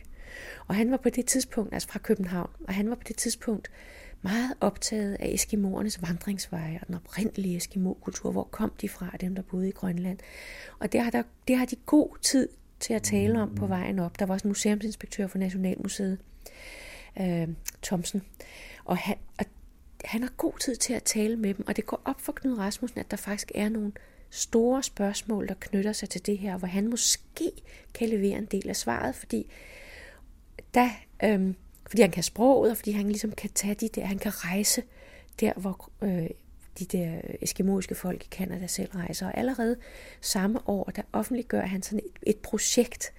Og 0.66 0.74
han 0.74 0.90
var 0.90 0.96
på 0.96 1.10
det 1.10 1.26
tidspunkt, 1.26 1.74
altså 1.74 1.88
fra 1.88 1.98
København, 1.98 2.50
og 2.68 2.74
han 2.74 2.88
var 2.90 2.94
på 2.94 3.02
det 3.08 3.16
tidspunkt 3.16 3.70
meget 4.22 4.54
optaget 4.60 5.16
af 5.20 5.28
eskimoernes 5.28 6.02
vandringsveje 6.02 6.78
og 6.80 6.86
den 6.86 6.94
oprindelige 6.94 7.56
eskimo-kultur. 7.56 8.32
Hvor 8.32 8.48
kom 8.50 8.72
de 8.80 8.88
fra, 8.88 9.16
dem 9.20 9.34
der 9.34 9.42
boede 9.42 9.68
i 9.68 9.72
Grønland? 9.72 10.18
Og 10.78 10.92
det 10.92 11.00
har, 11.00 11.10
der, 11.10 11.22
det 11.48 11.56
har 11.56 11.66
de 11.66 11.76
god 11.86 12.16
tid 12.22 12.48
til 12.80 12.94
at 12.94 13.02
tale 13.02 13.42
om 13.42 13.54
på 13.54 13.66
vejen 13.66 13.98
op. 13.98 14.18
Der 14.18 14.26
var 14.26 14.34
også 14.34 14.44
en 14.44 14.50
museumsinspektør 14.50 15.26
for 15.26 15.38
Nationalmuseet, 15.38 16.18
øh, 17.20 17.48
Thomsen. 17.82 18.22
Og 18.84 18.96
han, 18.96 19.16
og 19.38 19.44
han 20.04 20.22
har 20.22 20.30
god 20.36 20.52
tid 20.60 20.76
til 20.76 20.92
at 20.92 21.02
tale 21.02 21.36
med 21.36 21.54
dem, 21.54 21.66
og 21.66 21.76
det 21.76 21.86
går 21.86 22.02
op 22.04 22.20
for 22.20 22.32
Knud 22.32 22.58
Rasmussen, 22.58 23.00
at 23.00 23.10
der 23.10 23.16
faktisk 23.16 23.52
er 23.54 23.68
nogle 23.68 23.92
store 24.30 24.82
spørgsmål, 24.82 25.48
der 25.48 25.54
knytter 25.60 25.92
sig 25.92 26.08
til 26.08 26.26
det 26.26 26.38
her, 26.38 26.56
hvor 26.56 26.68
han 26.68 26.90
måske 26.90 27.52
kan 27.94 28.08
levere 28.08 28.38
en 28.38 28.44
del 28.46 28.68
af 28.68 28.76
svaret, 28.76 29.14
fordi, 29.14 29.50
da, 30.74 30.90
øhm, 31.24 31.54
fordi 31.86 32.02
han 32.02 32.10
kan 32.10 32.22
sproget, 32.22 32.70
og 32.70 32.76
fordi 32.76 32.90
han 32.90 33.08
ligesom 33.08 33.32
kan 33.32 33.50
tage 33.54 33.74
de 33.74 33.88
der, 33.88 34.04
han 34.04 34.18
kan 34.18 34.32
rejse 34.44 34.82
der, 35.40 35.52
hvor 35.56 35.90
øh, 36.02 36.30
de 36.78 36.84
der 36.84 37.20
eskimoiske 37.40 37.94
folk 37.94 38.24
i 38.24 38.28
Kanada 38.30 38.66
selv 38.66 38.90
rejser. 38.90 39.26
Og 39.26 39.38
allerede 39.38 39.76
samme 40.20 40.68
år, 40.68 40.84
der 40.84 41.02
offentliggør 41.12 41.60
han 41.60 41.82
sådan 41.82 41.98
et, 41.98 42.30
et 42.30 42.38
projekt, 42.38 43.12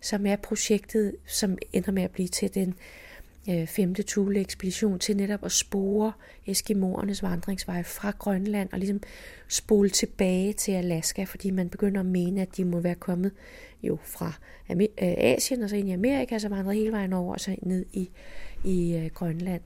som 0.00 0.26
er 0.26 0.36
projektet, 0.36 1.16
som 1.26 1.58
ender 1.72 1.92
med 1.92 2.02
at 2.02 2.10
blive 2.10 2.28
til 2.28 2.54
den 2.54 2.68
øh, 2.68 3.03
Øh, 3.50 3.66
femte 3.66 4.02
Thule-ekspedition 4.02 4.98
til 4.98 5.16
netop 5.16 5.44
at 5.44 5.52
spore 5.52 6.12
eskimoernes 6.46 7.22
vandringsvej 7.22 7.82
fra 7.82 8.10
Grønland 8.18 8.68
og 8.72 8.78
ligesom 8.78 9.00
spole 9.48 9.90
tilbage 9.90 10.52
til 10.52 10.72
Alaska, 10.72 11.24
fordi 11.24 11.50
man 11.50 11.68
begynder 11.68 12.00
at 12.00 12.06
mene, 12.06 12.42
at 12.42 12.56
de 12.56 12.64
må 12.64 12.80
være 12.80 12.94
kommet 12.94 13.32
jo 13.82 13.98
fra 14.02 14.32
øh, 14.70 14.88
Asien 14.98 15.62
og 15.62 15.70
så 15.70 15.76
ind 15.76 15.88
i 15.88 15.92
Amerika, 15.92 16.38
så 16.38 16.48
vandret 16.48 16.76
hele 16.76 16.92
vejen 16.92 17.12
over 17.12 17.32
og 17.32 17.40
så 17.40 17.56
ned 17.62 17.86
i, 17.92 18.10
i 18.64 18.96
øh, 18.96 19.10
Grønland. 19.10 19.62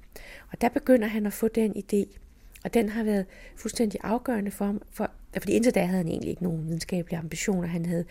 Og 0.53 0.61
der 0.61 0.69
begynder 0.69 1.09
han 1.09 1.27
at 1.27 1.33
få 1.33 1.49
den 1.49 1.73
idé, 1.77 2.19
og 2.65 2.75
den 2.75 2.89
har 2.89 3.05
været 3.05 3.27
fuldstændig 3.57 4.01
afgørende 4.03 4.51
for 4.51 4.65
ham, 4.65 4.83
for, 4.91 5.11
fordi 5.33 5.53
indtil 5.53 5.75
da 5.75 5.85
havde 5.85 5.97
han 5.97 6.09
egentlig 6.09 6.31
ikke 6.31 6.43
nogen 6.43 6.67
videnskabelige 6.67 7.19
ambitioner. 7.19 7.69
Han 7.69 7.87
havde, 7.87 8.05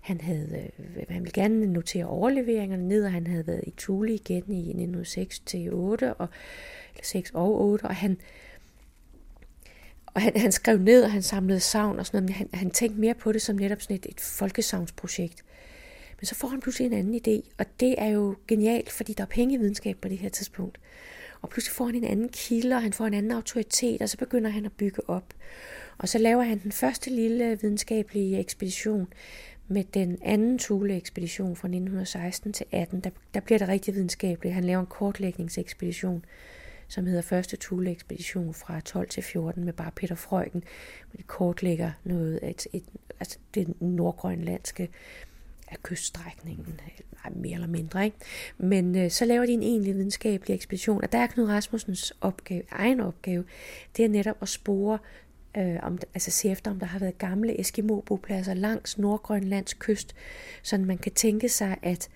han 0.00 0.20
havde 0.20 0.70
øh, 0.78 1.04
han 1.08 1.22
ville 1.22 1.42
gerne 1.42 1.66
notere 1.66 2.04
overleveringerne 2.04 2.88
ned, 2.88 3.04
og 3.04 3.12
han 3.12 3.26
havde 3.26 3.46
været 3.46 3.64
i 3.66 3.74
Thule 3.76 4.14
igen 4.14 4.52
i 4.52 4.58
1906 4.58 5.38
til 5.38 5.72
8, 5.72 6.14
og, 6.14 6.28
eller 6.94 7.04
6 7.04 7.30
og 7.30 7.60
8, 7.60 7.82
og 7.82 7.96
han, 7.96 8.16
og 10.06 10.20
han, 10.20 10.32
han 10.36 10.52
skrev 10.52 10.78
ned, 10.78 11.04
og 11.04 11.12
han 11.12 11.22
samlede 11.22 11.60
savn 11.60 11.98
og 11.98 12.06
sådan 12.06 12.22
noget, 12.22 12.28
men 12.28 12.34
han, 12.34 12.60
han 12.60 12.70
tænkte 12.70 13.00
mere 13.00 13.14
på 13.14 13.32
det 13.32 13.42
som 13.42 13.56
netop 13.56 13.82
sådan 13.82 13.96
et, 13.96 14.06
et 14.06 14.20
folkesavnsprojekt. 14.20 15.44
Men 16.20 16.26
så 16.26 16.34
får 16.34 16.48
han 16.48 16.60
pludselig 16.60 16.86
en 16.86 16.92
anden 16.92 17.14
idé, 17.14 17.50
og 17.58 17.66
det 17.80 17.94
er 17.98 18.08
jo 18.08 18.36
genialt, 18.48 18.90
fordi 18.90 19.12
der 19.12 19.22
er 19.22 19.28
penge 19.28 19.54
i 19.54 19.58
videnskab 19.58 19.96
på 19.96 20.08
det 20.08 20.18
her 20.18 20.28
tidspunkt. 20.28 20.78
Og 21.42 21.48
pludselig 21.48 21.74
får 21.74 21.84
han 21.84 21.94
en 21.94 22.04
anden 22.04 22.28
kilde, 22.28 22.76
og 22.76 22.82
han 22.82 22.92
får 22.92 23.06
en 23.06 23.14
anden 23.14 23.32
autoritet, 23.32 24.02
og 24.02 24.08
så 24.08 24.16
begynder 24.16 24.50
han 24.50 24.64
at 24.64 24.72
bygge 24.72 25.10
op. 25.10 25.34
Og 25.98 26.08
så 26.08 26.18
laver 26.18 26.42
han 26.42 26.58
den 26.58 26.72
første 26.72 27.10
lille 27.10 27.58
videnskabelige 27.62 28.38
ekspedition 28.38 29.08
med 29.68 29.84
den 29.84 30.18
anden 30.22 30.58
Thule-ekspedition 30.58 31.56
fra 31.56 31.68
1916 31.68 32.52
til 32.52 32.66
18. 32.70 33.00
Der, 33.00 33.10
der 33.34 33.40
bliver 33.40 33.58
det 33.58 33.68
rigtig 33.68 33.94
videnskabeligt. 33.94 34.54
Han 34.54 34.64
laver 34.64 34.80
en 34.80 34.86
kortlægningsekspedition, 34.86 36.24
som 36.88 37.06
hedder 37.06 37.22
første 37.22 37.56
Thule-ekspedition 37.56 38.54
fra 38.54 38.80
12 38.80 39.08
til 39.08 39.22
14 39.22 39.64
med 39.64 39.72
bare 39.72 39.90
Peter 39.96 40.14
Frøken. 40.14 40.64
hvor 41.10 41.16
de 41.16 41.22
kortlægger 41.22 41.90
noget 42.04 42.36
af 42.36 42.50
et, 42.50 42.66
et, 42.72 42.84
altså 43.20 43.38
det 43.54 43.80
nordgrønlandske 43.80 44.88
af 45.68 45.82
kyststrækningen, 45.82 46.80
mere 47.30 47.54
eller 47.54 47.66
mindre. 47.66 48.04
Ikke? 48.04 48.16
Men 48.58 48.96
øh, 48.96 49.10
så 49.10 49.24
laver 49.24 49.46
de 49.46 49.52
en 49.52 49.62
egentlig 49.62 49.94
videnskabelig 49.94 50.54
ekspedition, 50.54 51.02
og 51.02 51.12
der 51.12 51.18
er 51.18 51.26
Knud 51.26 51.48
Rasmussens 51.48 52.12
opgave, 52.20 52.62
egen 52.70 53.00
opgave, 53.00 53.44
det 53.96 54.04
er 54.04 54.08
netop 54.08 54.36
at 54.42 54.48
spore, 54.48 54.98
øh, 55.56 55.76
om, 55.82 55.98
altså 56.14 56.30
se 56.30 56.48
efter, 56.48 56.70
om 56.70 56.78
der 56.78 56.86
har 56.86 56.98
været 56.98 57.18
gamle 57.18 57.60
Eskimo-bopladser 57.60 58.54
langs 58.54 58.98
Nordgrønlands 58.98 59.74
kyst, 59.74 60.14
så 60.62 60.78
man 60.78 60.98
kan 60.98 61.12
tænke 61.12 61.48
sig, 61.48 61.76
at, 61.82 62.08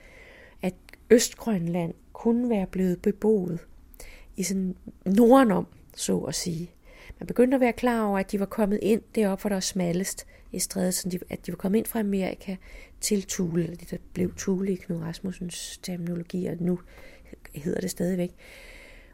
at 0.63 0.75
Østgrønland 1.11 1.95
kunne 2.13 2.51
være 2.51 2.67
blevet 2.67 3.03
beboet 3.03 3.59
i 4.37 4.43
sådan 4.43 4.77
nordenom, 5.05 5.67
så 5.97 6.19
at 6.19 6.35
sige. 6.35 6.71
Man 7.19 7.27
begyndte 7.27 7.55
at 7.55 7.61
være 7.61 7.73
klar 7.73 8.07
over, 8.07 8.19
at 8.19 8.33
de 8.33 8.41
var 8.41 8.47
kommet 8.47 8.79
ind 8.83 9.03
deroppe, 9.15 9.43
hvor 9.43 9.49
der 9.49 9.57
var 9.57 9.61
smallest 9.61 10.27
i 10.53 10.59
strædet, 10.59 10.95
så 10.95 11.09
de, 11.09 11.19
at 11.31 11.47
de 11.47 11.53
var 11.53 11.57
kommet 11.57 11.79
ind 11.79 11.87
fra 11.87 12.01
Amerika 12.01 12.57
til 13.01 13.23
Thule, 13.23 13.63
eller 13.65 13.77
det 13.77 13.91
der 13.91 13.97
blev 14.13 14.35
Thule 14.37 14.73
i 14.73 14.77
Knud 14.77 15.03
Rasmussens 15.03 15.79
terminologi, 15.83 16.47
og 16.47 16.57
nu 16.61 16.81
hedder 17.55 17.81
det 17.81 17.91
stadigvæk. 17.91 18.31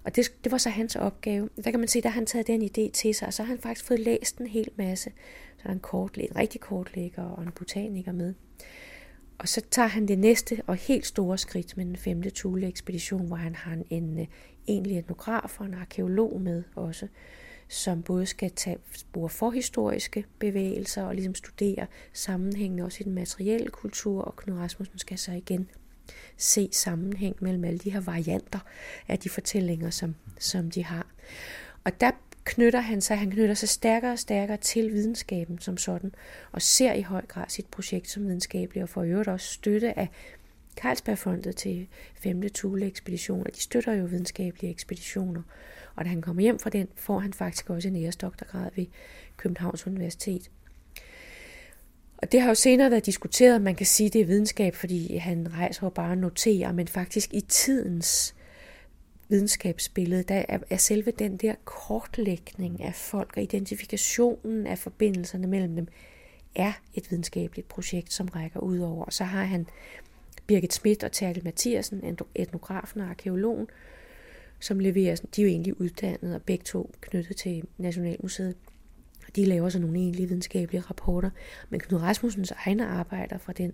Og 0.04 0.16
det, 0.16 0.32
det 0.44 0.52
var 0.52 0.58
så 0.58 0.70
hans 0.70 0.96
opgave. 0.96 1.48
Der 1.64 1.70
kan 1.70 1.80
man 1.80 1.88
se, 1.88 2.00
der 2.00 2.08
har 2.08 2.14
han 2.14 2.26
taget 2.26 2.46
den 2.46 2.62
idé 2.62 2.90
til 2.90 3.14
sig, 3.14 3.28
og 3.28 3.34
så 3.34 3.42
har 3.42 3.48
han 3.48 3.58
faktisk 3.58 3.86
fået 3.86 4.00
læst 4.00 4.38
en 4.38 4.46
hel 4.46 4.68
masse. 4.76 5.10
Så 5.56 5.62
er 5.62 5.66
der 5.66 5.72
en, 5.72 5.80
kortlæg, 5.80 6.28
en 6.30 6.36
rigtig 6.36 6.60
kortlægger 6.60 7.22
og 7.22 7.42
en 7.42 7.52
botaniker 7.52 8.12
med. 8.12 8.34
Og 9.38 9.48
så 9.48 9.60
tager 9.70 9.88
han 9.88 10.08
det 10.08 10.18
næste 10.18 10.62
og 10.66 10.76
helt 10.76 11.06
store 11.06 11.38
skridt 11.38 11.76
med 11.76 11.84
den 11.84 11.96
femte 11.96 12.30
Thule-ekspedition, 12.30 13.26
hvor 13.26 13.36
han 13.36 13.54
har 13.54 13.72
en, 13.72 13.84
en 13.90 14.26
egentlig 14.68 14.98
etnograf 14.98 15.60
og 15.60 15.66
en 15.66 15.74
arkeolog 15.74 16.40
med 16.40 16.62
også, 16.74 17.08
som 17.68 18.02
både 18.02 18.26
skal 18.26 18.50
tage 18.50 18.78
spor 18.92 19.28
forhistoriske 19.28 20.24
bevægelser 20.38 21.02
og 21.02 21.14
ligesom 21.14 21.34
studere 21.34 21.86
sammenhængen 22.12 22.78
også 22.78 22.98
i 23.00 23.04
den 23.04 23.14
materielle 23.14 23.68
kultur, 23.68 24.22
og 24.22 24.36
Knud 24.36 24.58
Rasmussen 24.58 24.98
skal 24.98 25.18
så 25.18 25.32
igen 25.32 25.68
se 26.36 26.68
sammenhæng 26.72 27.36
mellem 27.40 27.64
alle 27.64 27.78
de 27.78 27.90
her 27.90 28.00
varianter 28.00 28.58
af 29.08 29.18
de 29.18 29.28
fortællinger, 29.28 29.90
som, 29.90 30.14
som 30.38 30.70
de 30.70 30.84
har. 30.84 31.06
Og 31.84 32.00
der 32.00 32.10
knytter 32.44 32.80
han 32.80 33.00
sig, 33.00 33.18
han 33.18 33.30
knytter 33.30 33.54
sig 33.54 33.68
stærkere 33.68 34.12
og 34.12 34.18
stærkere 34.18 34.56
til 34.56 34.92
videnskaben 34.92 35.58
som 35.58 35.76
sådan, 35.76 36.14
og 36.52 36.62
ser 36.62 36.92
i 36.92 37.02
høj 37.02 37.26
grad 37.26 37.44
sit 37.48 37.66
projekt 37.66 38.10
som 38.10 38.26
videnskabeligt, 38.26 38.82
og 38.82 38.88
får 38.88 39.02
i 39.02 39.08
øvrigt 39.08 39.28
også 39.28 39.52
støtte 39.52 39.98
af 39.98 40.08
Carlsbergfondet 40.76 41.56
til 41.56 41.88
5. 42.14 42.42
Thule-ekspedition, 42.54 43.46
og 43.46 43.54
de 43.54 43.60
støtter 43.60 43.92
jo 43.92 44.04
videnskabelige 44.04 44.70
ekspeditioner. 44.70 45.42
Og 45.94 46.04
da 46.04 46.10
han 46.10 46.22
kommer 46.22 46.42
hjem 46.42 46.58
fra 46.58 46.70
den, 46.70 46.88
får 46.96 47.18
han 47.18 47.32
faktisk 47.32 47.70
også 47.70 47.88
en 47.88 47.96
æresdoktorgrad 47.96 48.70
ved 48.76 48.86
Københavns 49.36 49.86
Universitet. 49.86 50.50
Og 52.22 52.32
det 52.32 52.40
har 52.40 52.48
jo 52.48 52.54
senere 52.54 52.90
været 52.90 53.06
diskuteret, 53.06 53.62
man 53.62 53.74
kan 53.74 53.86
sige, 53.86 54.10
det 54.10 54.20
er 54.20 54.24
videnskab, 54.24 54.74
fordi 54.74 55.16
han 55.16 55.54
rejser 55.54 55.86
jo 55.86 55.90
bare 55.90 56.10
og 56.10 56.18
noterer, 56.18 56.72
men 56.72 56.88
faktisk 56.88 57.34
i 57.34 57.40
tidens 57.40 58.34
videnskabsbillede, 59.28 60.22
der 60.22 60.44
er, 60.48 60.58
er 60.70 60.76
selve 60.76 61.10
den 61.10 61.36
der 61.36 61.54
kortlægning 61.64 62.82
af 62.82 62.94
folk 62.94 63.32
og 63.36 63.42
identifikationen 63.42 64.66
af 64.66 64.78
forbindelserne 64.78 65.46
mellem 65.46 65.76
dem, 65.76 65.88
er 66.54 66.72
et 66.94 67.10
videnskabeligt 67.10 67.68
projekt, 67.68 68.12
som 68.12 68.28
rækker 68.28 68.60
ud 68.60 68.78
over. 68.78 69.04
Og 69.04 69.12
så 69.12 69.24
har 69.24 69.44
han 69.44 69.66
Birgit 70.46 70.74
Schmidt 70.74 71.04
og 71.04 71.12
Terkel 71.12 71.44
Mathiasen, 71.44 72.18
etnografen 72.34 73.00
og 73.00 73.08
arkeologen, 73.08 73.66
som 74.60 74.78
leverer, 74.78 75.16
de 75.36 75.42
er 75.42 75.46
jo 75.46 75.50
egentlig 75.50 75.80
uddannet 75.80 76.34
og 76.34 76.42
begge 76.42 76.64
to 76.64 76.94
knyttet 77.00 77.36
til 77.36 77.62
Nationalmuseet. 77.78 78.56
De 79.36 79.44
laver 79.44 79.68
så 79.68 79.78
nogle 79.78 79.98
egentlige 79.98 80.28
videnskabelige 80.28 80.80
rapporter, 80.80 81.30
men 81.70 81.80
Knud 81.80 82.00
Rasmussens 82.00 82.50
egne 82.50 82.86
arbejder 82.86 83.38
fra 83.38 83.52
den 83.52 83.72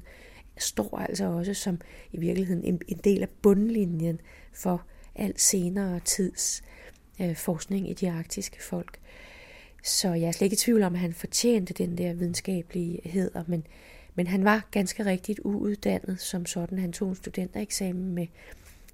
står 0.59 0.99
altså 0.99 1.25
også 1.25 1.55
som 1.55 1.81
i 2.13 2.21
virkeligheden 2.21 2.65
en, 2.65 2.81
en 2.89 3.01
del 3.05 3.23
af 3.23 3.29
bundlinjen 3.43 4.21
for 4.53 4.83
alt 5.15 5.41
senere 5.41 6.01
tids 6.01 6.63
øh, 7.21 7.37
forskning 7.37 7.91
i 7.91 7.95
de 7.95 8.11
arktiske 8.11 8.63
folk. 8.63 8.99
Så 9.85 10.13
jeg 10.13 10.29
er 10.29 10.33
slet 10.33 10.45
ikke 10.45 10.55
i 10.55 10.57
tvivl 10.57 10.83
om, 10.83 10.95
at 10.95 11.01
han 11.01 11.13
fortjente 11.13 11.75
den 11.75 11.99
der 11.99 12.13
videnskabelige 12.13 13.31
men, 13.47 13.67
men 14.15 14.27
han 14.27 14.45
var 14.45 14.69
ganske 14.71 15.05
rigtigt 15.05 15.41
uuddannet 15.45 16.21
som 16.21 16.47
sådan. 16.47 16.79
Han 16.79 16.93
tog 16.93 17.09
en 17.09 17.15
studentereksamen 17.15 18.15
med 18.15 18.27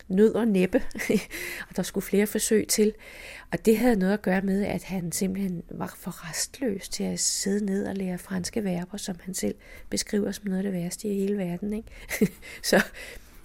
nød 0.08 0.34
og 0.34 0.48
næppe, 0.48 0.82
og 1.68 1.76
der 1.76 1.82
skulle 1.82 2.04
flere 2.04 2.26
forsøg 2.26 2.68
til. 2.68 2.94
Og 3.52 3.66
det 3.66 3.78
havde 3.78 3.96
noget 3.96 4.12
at 4.12 4.22
gøre 4.22 4.40
med, 4.40 4.64
at 4.64 4.84
han 4.84 5.12
simpelthen 5.12 5.62
var 5.70 5.94
for 5.98 6.30
restløs 6.30 6.88
til 6.88 7.04
at 7.04 7.20
sidde 7.20 7.64
ned 7.64 7.86
og 7.86 7.94
lære 7.94 8.18
franske 8.18 8.64
verber, 8.64 8.96
som 8.96 9.16
han 9.22 9.34
selv 9.34 9.54
beskriver 9.90 10.32
som 10.32 10.44
noget 10.46 10.58
af 10.58 10.62
det 10.62 10.72
værste 10.72 11.08
i 11.08 11.14
hele 11.14 11.38
verden. 11.38 11.72
Ikke? 11.72 11.88
Så, 12.62 12.84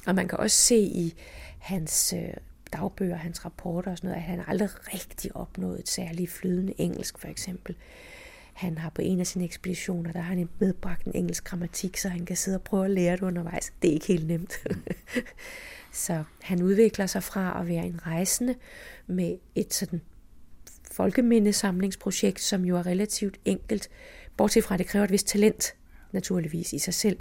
og 0.08 0.16
man 0.16 0.28
kan 0.28 0.40
også 0.40 0.58
se 0.58 0.78
i 0.78 1.14
hans 1.60 2.14
øh, 2.14 2.34
dagbøger, 2.74 3.16
hans 3.16 3.46
rapporter 3.46 3.92
og 3.92 3.98
sådan 3.98 4.08
noget, 4.08 4.24
at 4.24 4.30
han 4.30 4.44
aldrig 4.48 4.70
rigtig 4.94 5.36
opnået 5.36 5.80
et 5.80 5.90
særligt 5.90 6.32
flydende 6.32 6.74
engelsk, 6.78 7.20
for 7.20 7.28
eksempel. 7.28 7.76
han 8.54 8.78
har 8.78 8.90
på 8.90 9.02
en 9.02 9.20
af 9.20 9.28
sine 9.28 9.46
ekspeditioner, 9.46 10.12
der 10.12 10.20
har 10.20 10.36
han 10.36 10.50
medbragt 10.60 11.06
en 11.06 11.12
engelsk 11.16 11.44
grammatik, 11.44 11.98
så 11.98 12.10
han 12.10 12.26
kan 12.26 12.36
sidde 12.36 12.58
og 12.58 12.62
prøve 12.62 12.86
at 12.86 12.92
lære 12.92 13.16
det 13.16 13.22
undervejs. 13.22 13.74
Det 13.82 13.90
er 13.90 13.94
ikke 13.94 14.08
helt 14.08 14.28
nemt. 14.28 14.54
så 15.92 16.24
han 16.42 16.64
udvikler 16.64 17.06
sig 17.06 17.24
fra 17.24 17.62
at 17.62 17.68
være 17.68 17.86
en 17.86 18.08
rejsende 18.08 18.56
med 19.08 19.38
et 19.56 19.74
sådan 19.74 20.02
folkemindesamlingsprojekt, 20.92 22.42
som 22.42 22.66
jo 22.66 22.78
er 22.78 22.86
relativt 22.86 23.40
enkelt, 23.46 23.90
bortset 24.38 24.64
fra 24.64 24.76
at 24.76 24.80
det 24.80 24.88
kræver 24.88 25.06
et 25.06 25.12
vist 25.12 25.28
talent, 25.28 25.76
naturligvis 26.12 26.74
i 26.74 26.80
sig 26.80 26.94
selv. 26.94 27.20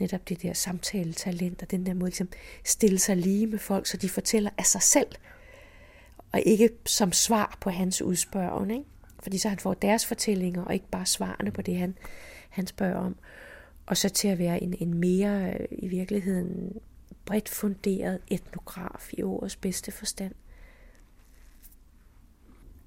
Netop 0.00 0.28
det 0.28 0.42
der 0.42 0.52
samtaletalent 0.52 1.62
og 1.62 1.70
den 1.70 1.86
der 1.86 1.94
måde 1.94 2.10
ligesom 2.10 2.28
stille 2.64 2.98
sig 2.98 3.16
lige 3.16 3.46
med 3.46 3.58
folk, 3.58 3.86
så 3.86 3.96
de 3.96 4.08
fortæller 4.08 4.50
af 4.58 4.66
sig 4.66 4.82
selv, 4.82 5.08
og 6.32 6.40
ikke 6.46 6.70
som 6.86 7.12
svar 7.12 7.58
på 7.60 7.70
hans 7.70 8.02
udspørgen. 8.02 8.70
Ikke? 8.70 8.84
Fordi 9.22 9.38
så 9.38 9.48
han 9.48 9.58
får 9.58 9.74
deres 9.74 10.06
fortællinger, 10.06 10.62
og 10.62 10.74
ikke 10.74 10.88
bare 10.90 11.06
svarene 11.06 11.50
på 11.50 11.62
det, 11.62 11.76
han, 11.76 11.94
han 12.48 12.66
spørger 12.66 12.96
om. 12.96 13.16
Og 13.86 13.96
så 13.96 14.08
til 14.08 14.28
at 14.28 14.38
være 14.38 14.62
en, 14.62 14.74
en 14.80 14.94
mere 14.94 15.52
øh, 15.52 15.66
i 15.70 15.88
virkeligheden 15.88 16.72
bredt 17.26 17.48
funderet 17.48 18.20
etnograf 18.28 19.10
i 19.12 19.22
ordets 19.22 19.56
bedste 19.56 19.92
forstand. 19.92 20.34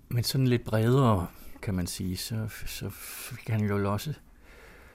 Men 0.09 0.23
sådan 0.23 0.47
lidt 0.47 0.63
bredere, 0.63 1.27
kan 1.61 1.73
man 1.73 1.87
sige, 1.87 2.17
så, 2.17 2.47
så 2.65 2.89
fik 2.89 3.49
han 3.49 3.61
jo 3.61 3.91
også 3.93 4.13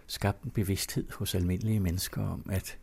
skabt 0.06 0.42
en 0.42 0.50
bevidsthed 0.50 1.04
hos 1.12 1.34
almindelige 1.34 1.80
mennesker 1.80 2.22
om, 2.28 2.50
at, 2.50 2.78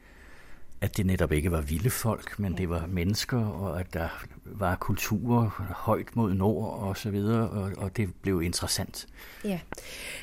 at 0.82 0.98
det 0.98 1.06
netop 1.06 1.32
ikke 1.32 1.52
var 1.52 1.62
vilde 1.62 1.90
folk, 1.90 2.40
men 2.40 2.58
det 2.58 2.70
var 2.70 2.86
mennesker, 2.86 3.46
og 3.46 3.80
at 3.80 3.94
der 3.94 4.26
var 4.46 4.76
kulturer 4.76 5.50
højt 5.76 6.16
mod 6.16 6.34
nord 6.34 6.80
og 6.80 6.98
så 6.98 7.12
videre, 7.12 7.50
og, 7.50 7.72
og 7.78 7.98
det 7.98 8.10
blev 8.22 8.42
interessant. 8.42 9.08
Ja, 9.44 9.60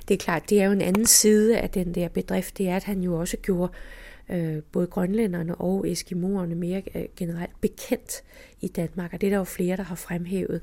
det 0.09 0.15
er 0.15 0.19
klart, 0.19 0.51
det 0.51 0.61
er 0.61 0.65
jo 0.65 0.73
en 0.73 0.83
anden 0.83 1.07
side 1.07 1.59
af 1.59 1.71
den 1.71 1.95
der 1.95 2.09
bedrift, 2.09 2.59
det 2.59 2.69
er, 2.69 2.77
at 2.77 2.85
han 2.85 3.01
jo 3.01 3.15
også 3.21 3.37
gjorde 3.37 3.73
øh, 3.73 3.98
øh, 4.31 4.63
både 4.73 4.87
grønlænderne 4.87 5.55
og 5.55 5.91
eskimoerne 5.91 6.55
mere 6.55 6.83
øh, 6.95 7.05
generelt 7.17 7.61
bekendt 7.61 8.23
i 8.61 8.69
Danmark, 8.69 9.13
og 9.13 9.21
det 9.21 9.27
er 9.27 9.31
der 9.31 9.39
jo 9.39 9.45
flere, 9.45 9.77
der 9.77 9.83
har 9.83 9.95
fremhævet. 9.95 10.61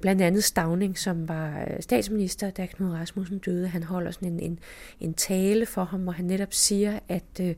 Blandt 0.00 0.22
andet 0.22 0.44
Stavning, 0.44 0.98
som 0.98 1.28
var 1.28 1.60
øh, 1.60 1.82
statsminister, 1.82 2.50
da 2.50 2.66
Knud 2.66 2.90
Rasmussen 2.90 3.38
døde. 3.38 3.68
Han 3.68 3.82
holder 3.82 4.10
sådan 4.10 4.32
en, 4.32 4.40
en, 4.40 4.58
en 5.00 5.14
tale 5.14 5.66
for 5.66 5.84
ham, 5.84 6.02
hvor 6.02 6.12
han 6.12 6.24
netop 6.24 6.52
siger, 6.52 6.98
at 7.08 7.40
øh, 7.40 7.54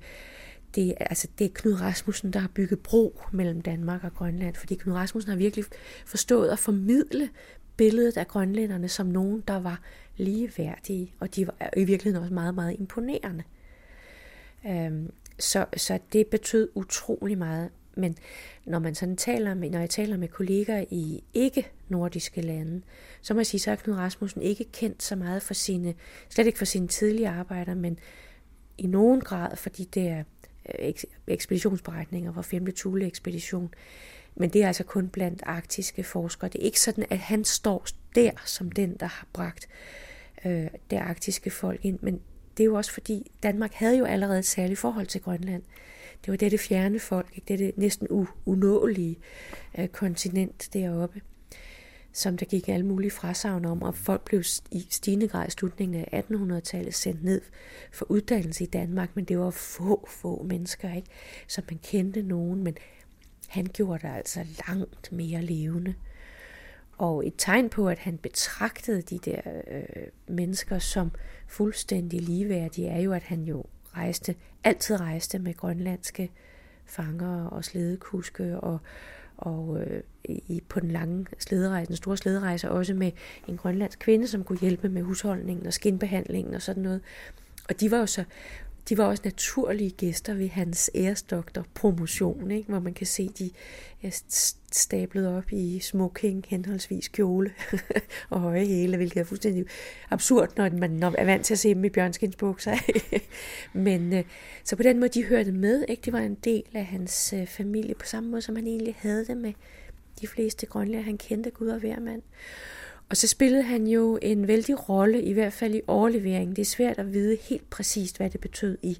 det, 0.74 0.94
altså, 1.00 1.28
det 1.38 1.44
er 1.44 1.50
Knud 1.54 1.80
Rasmussen, 1.80 2.32
der 2.32 2.38
har 2.38 2.48
bygget 2.54 2.80
bro 2.80 3.20
mellem 3.32 3.60
Danmark 3.60 4.04
og 4.04 4.14
Grønland. 4.14 4.54
Fordi 4.54 4.74
Knud 4.74 4.94
Rasmussen 4.94 5.30
har 5.30 5.38
virkelig 5.38 5.64
forstået 6.06 6.48
at 6.48 6.58
formidle 6.58 7.28
billedet 7.76 8.16
af 8.16 8.28
grønlænderne 8.28 8.88
som 8.88 9.06
nogen, 9.06 9.42
der 9.48 9.60
var 9.60 9.80
ligeværdige, 10.16 11.12
og 11.20 11.36
de 11.36 11.46
var 11.46 11.70
i 11.76 11.84
virkeligheden 11.84 12.22
også 12.22 12.34
meget, 12.34 12.54
meget 12.54 12.76
imponerende. 12.78 13.44
Øhm, 14.66 15.10
så, 15.38 15.66
så 15.76 15.98
det 16.12 16.26
betød 16.26 16.68
utrolig 16.74 17.38
meget. 17.38 17.70
Men 17.94 18.16
når 18.64 18.78
man 18.78 18.94
sådan 18.94 19.16
taler 19.16 19.54
med, 19.54 19.70
når 19.70 19.78
jeg 19.78 19.90
taler 19.90 20.16
med 20.16 20.28
kolleger 20.28 20.84
i 20.90 21.24
ikke-nordiske 21.34 22.40
lande, 22.40 22.82
så 23.22 23.34
må 23.34 23.40
jeg 23.40 23.46
sige, 23.46 23.60
så 23.60 23.70
er 23.70 23.76
Knud 23.76 23.96
Rasmussen 23.96 24.42
ikke 24.42 24.64
kendt 24.64 25.02
så 25.02 25.16
meget 25.16 25.42
for 25.42 25.54
sine, 25.54 25.94
slet 26.28 26.46
ikke 26.46 26.58
for 26.58 26.64
sine 26.64 26.88
tidlige 26.88 27.28
arbejder, 27.28 27.74
men 27.74 27.98
i 28.78 28.86
nogen 28.86 29.20
grad, 29.20 29.56
fordi 29.56 29.84
de 29.84 30.00
der 30.00 30.24
øh, 30.78 30.92
ekspeditionsberetninger 31.26 32.32
fra 32.32 32.42
5. 32.42 32.66
Thule 32.76 33.06
ekspedition. 33.06 33.74
Men 34.34 34.50
det 34.50 34.62
er 34.62 34.66
altså 34.66 34.84
kun 34.84 35.08
blandt 35.08 35.42
arktiske 35.46 36.02
forskere. 36.02 36.50
Det 36.50 36.60
er 36.60 36.64
ikke 36.64 36.80
sådan, 36.80 37.06
at 37.10 37.18
han 37.18 37.44
står 37.44 37.86
der 38.14 38.30
som 38.44 38.72
den, 38.72 38.96
der 39.00 39.06
har 39.06 39.26
bragt 39.32 39.68
øh, 40.44 40.66
det 40.90 40.96
arktiske 40.96 41.50
folk 41.50 41.84
ind. 41.84 41.98
Men 42.02 42.20
det 42.58 42.64
er 42.64 42.68
jo 42.68 42.74
også 42.74 42.92
fordi, 42.92 43.30
Danmark 43.42 43.72
havde 43.72 43.98
jo 43.98 44.04
allerede 44.04 44.38
et 44.38 44.46
særligt 44.46 44.78
forhold 44.78 45.06
til 45.06 45.20
Grønland. 45.20 45.62
Det 46.24 46.30
var 46.30 46.48
det 46.48 46.60
fjerne 46.60 46.98
folk, 46.98 47.26
ikke? 47.34 47.64
det 47.64 47.78
næsten 47.78 48.06
u- 48.10 48.34
unåelige 48.46 49.18
øh, 49.78 49.88
kontinent 49.88 50.68
deroppe, 50.72 51.20
som 52.12 52.36
der 52.36 52.46
gik 52.46 52.68
alle 52.68 52.86
mulige 52.86 53.10
frasavn 53.10 53.64
om, 53.64 53.82
og 53.82 53.94
folk 53.94 54.24
blev 54.24 54.42
i 54.70 54.86
stigende 54.90 55.28
grad 55.28 55.48
i 55.48 55.50
slutningen 55.50 56.04
af 56.12 56.22
1800-tallet 56.30 56.94
sendt 56.94 57.24
ned 57.24 57.40
for 57.92 58.10
uddannelse 58.10 58.64
i 58.64 58.66
Danmark, 58.66 59.10
men 59.14 59.24
det 59.24 59.38
var 59.38 59.50
få, 59.50 60.08
få 60.10 60.42
mennesker, 60.42 60.94
ikke? 60.94 61.08
som 61.46 61.64
man 61.70 61.80
kendte 61.82 62.22
nogen, 62.22 62.64
men 62.64 62.76
han 63.48 63.66
gjorde 63.72 64.08
det 64.08 64.14
altså 64.14 64.40
langt 64.68 65.12
mere 65.12 65.42
levende. 65.42 65.94
Og 66.98 67.26
et 67.26 67.34
tegn 67.38 67.68
på, 67.68 67.88
at 67.88 67.98
han 67.98 68.18
betragtede 68.18 69.02
de 69.02 69.18
der 69.18 69.40
øh, 69.70 69.82
mennesker 70.28 70.78
som 70.78 71.10
fuldstændig 71.46 72.20
ligeværdige, 72.20 72.88
er 72.88 73.00
jo, 73.00 73.12
at 73.12 73.22
han 73.22 73.42
jo 73.42 73.64
rejste, 73.96 74.34
altid 74.64 75.00
rejste 75.00 75.38
med 75.38 75.54
grønlandske 75.54 76.30
fanger 76.84 77.44
og 77.44 77.64
slædekuske 77.64 78.60
og, 78.60 78.78
og 79.36 79.80
øh, 79.80 80.02
i, 80.24 80.62
på 80.68 80.80
den 80.80 80.90
lange 80.90 81.26
slæderejse, 81.38 81.88
den 81.88 81.96
store 81.96 82.16
slæderejse, 82.16 82.70
også 82.70 82.94
med 82.94 83.12
en 83.48 83.56
grønlandsk 83.56 83.98
kvinde, 83.98 84.28
som 84.28 84.44
kunne 84.44 84.58
hjælpe 84.58 84.88
med 84.88 85.02
husholdningen 85.02 85.66
og 85.66 85.72
skinbehandlingen 85.72 86.54
og 86.54 86.62
sådan 86.62 86.82
noget. 86.82 87.00
Og 87.68 87.80
de 87.80 87.90
var 87.90 87.98
jo 87.98 88.06
så 88.06 88.24
de 88.88 88.98
var 88.98 89.04
også 89.04 89.22
naturlige 89.24 89.90
gæster 89.90 90.34
ved 90.34 90.48
hans 90.48 90.90
æresdoktor 90.94 91.66
promotion, 91.74 92.50
ikke? 92.50 92.68
hvor 92.68 92.80
man 92.80 92.94
kan 92.94 93.06
se, 93.06 93.28
de 93.28 93.50
stablet 94.72 95.28
op 95.36 95.52
i 95.52 95.78
smoking, 95.80 96.44
henholdsvis 96.48 97.08
kjole 97.08 97.52
og 98.30 98.40
høje 98.40 98.66
hæle, 98.66 98.96
hvilket 98.96 99.20
er 99.20 99.24
fuldstændig 99.24 99.64
absurd, 100.10 100.48
når 100.56 100.70
man 100.70 101.02
er 101.02 101.24
vant 101.24 101.44
til 101.44 101.54
at 101.54 101.58
se 101.58 101.74
dem 101.74 101.84
i 101.84 101.88
bjørnskinsbukser. 101.88 102.76
Men 103.72 104.12
øh, 104.12 104.24
så 104.64 104.76
på 104.76 104.82
den 104.82 105.00
måde, 105.00 105.08
de 105.08 105.24
hørte 105.24 105.52
med. 105.52 105.84
Ikke? 105.88 106.02
Det 106.04 106.12
var 106.12 106.20
en 106.20 106.34
del 106.34 106.62
af 106.74 106.84
hans 106.84 107.32
øh, 107.32 107.46
familie, 107.46 107.94
på 107.94 108.06
samme 108.06 108.30
måde, 108.30 108.42
som 108.42 108.56
han 108.56 108.66
egentlig 108.66 108.96
havde 108.98 109.26
det 109.26 109.36
med 109.36 109.52
de 110.20 110.26
fleste 110.26 110.66
grønlæger. 110.66 111.04
han 111.04 111.18
kendte 111.18 111.50
Gud 111.50 111.68
og 111.68 111.80
hver 111.80 112.00
mand. 112.00 112.22
Og 113.08 113.16
så 113.16 113.28
spillede 113.28 113.62
han 113.62 113.86
jo 113.86 114.18
en 114.22 114.48
vældig 114.48 114.88
rolle, 114.88 115.22
i 115.22 115.32
hvert 115.32 115.52
fald 115.52 115.74
i 115.74 115.80
overleveringen. 115.86 116.56
Det 116.56 116.62
er 116.62 116.66
svært 116.66 116.98
at 116.98 117.12
vide 117.12 117.38
helt 117.42 117.70
præcist, 117.70 118.16
hvad 118.16 118.30
det 118.30 118.40
betød 118.40 118.78
i 118.82 118.98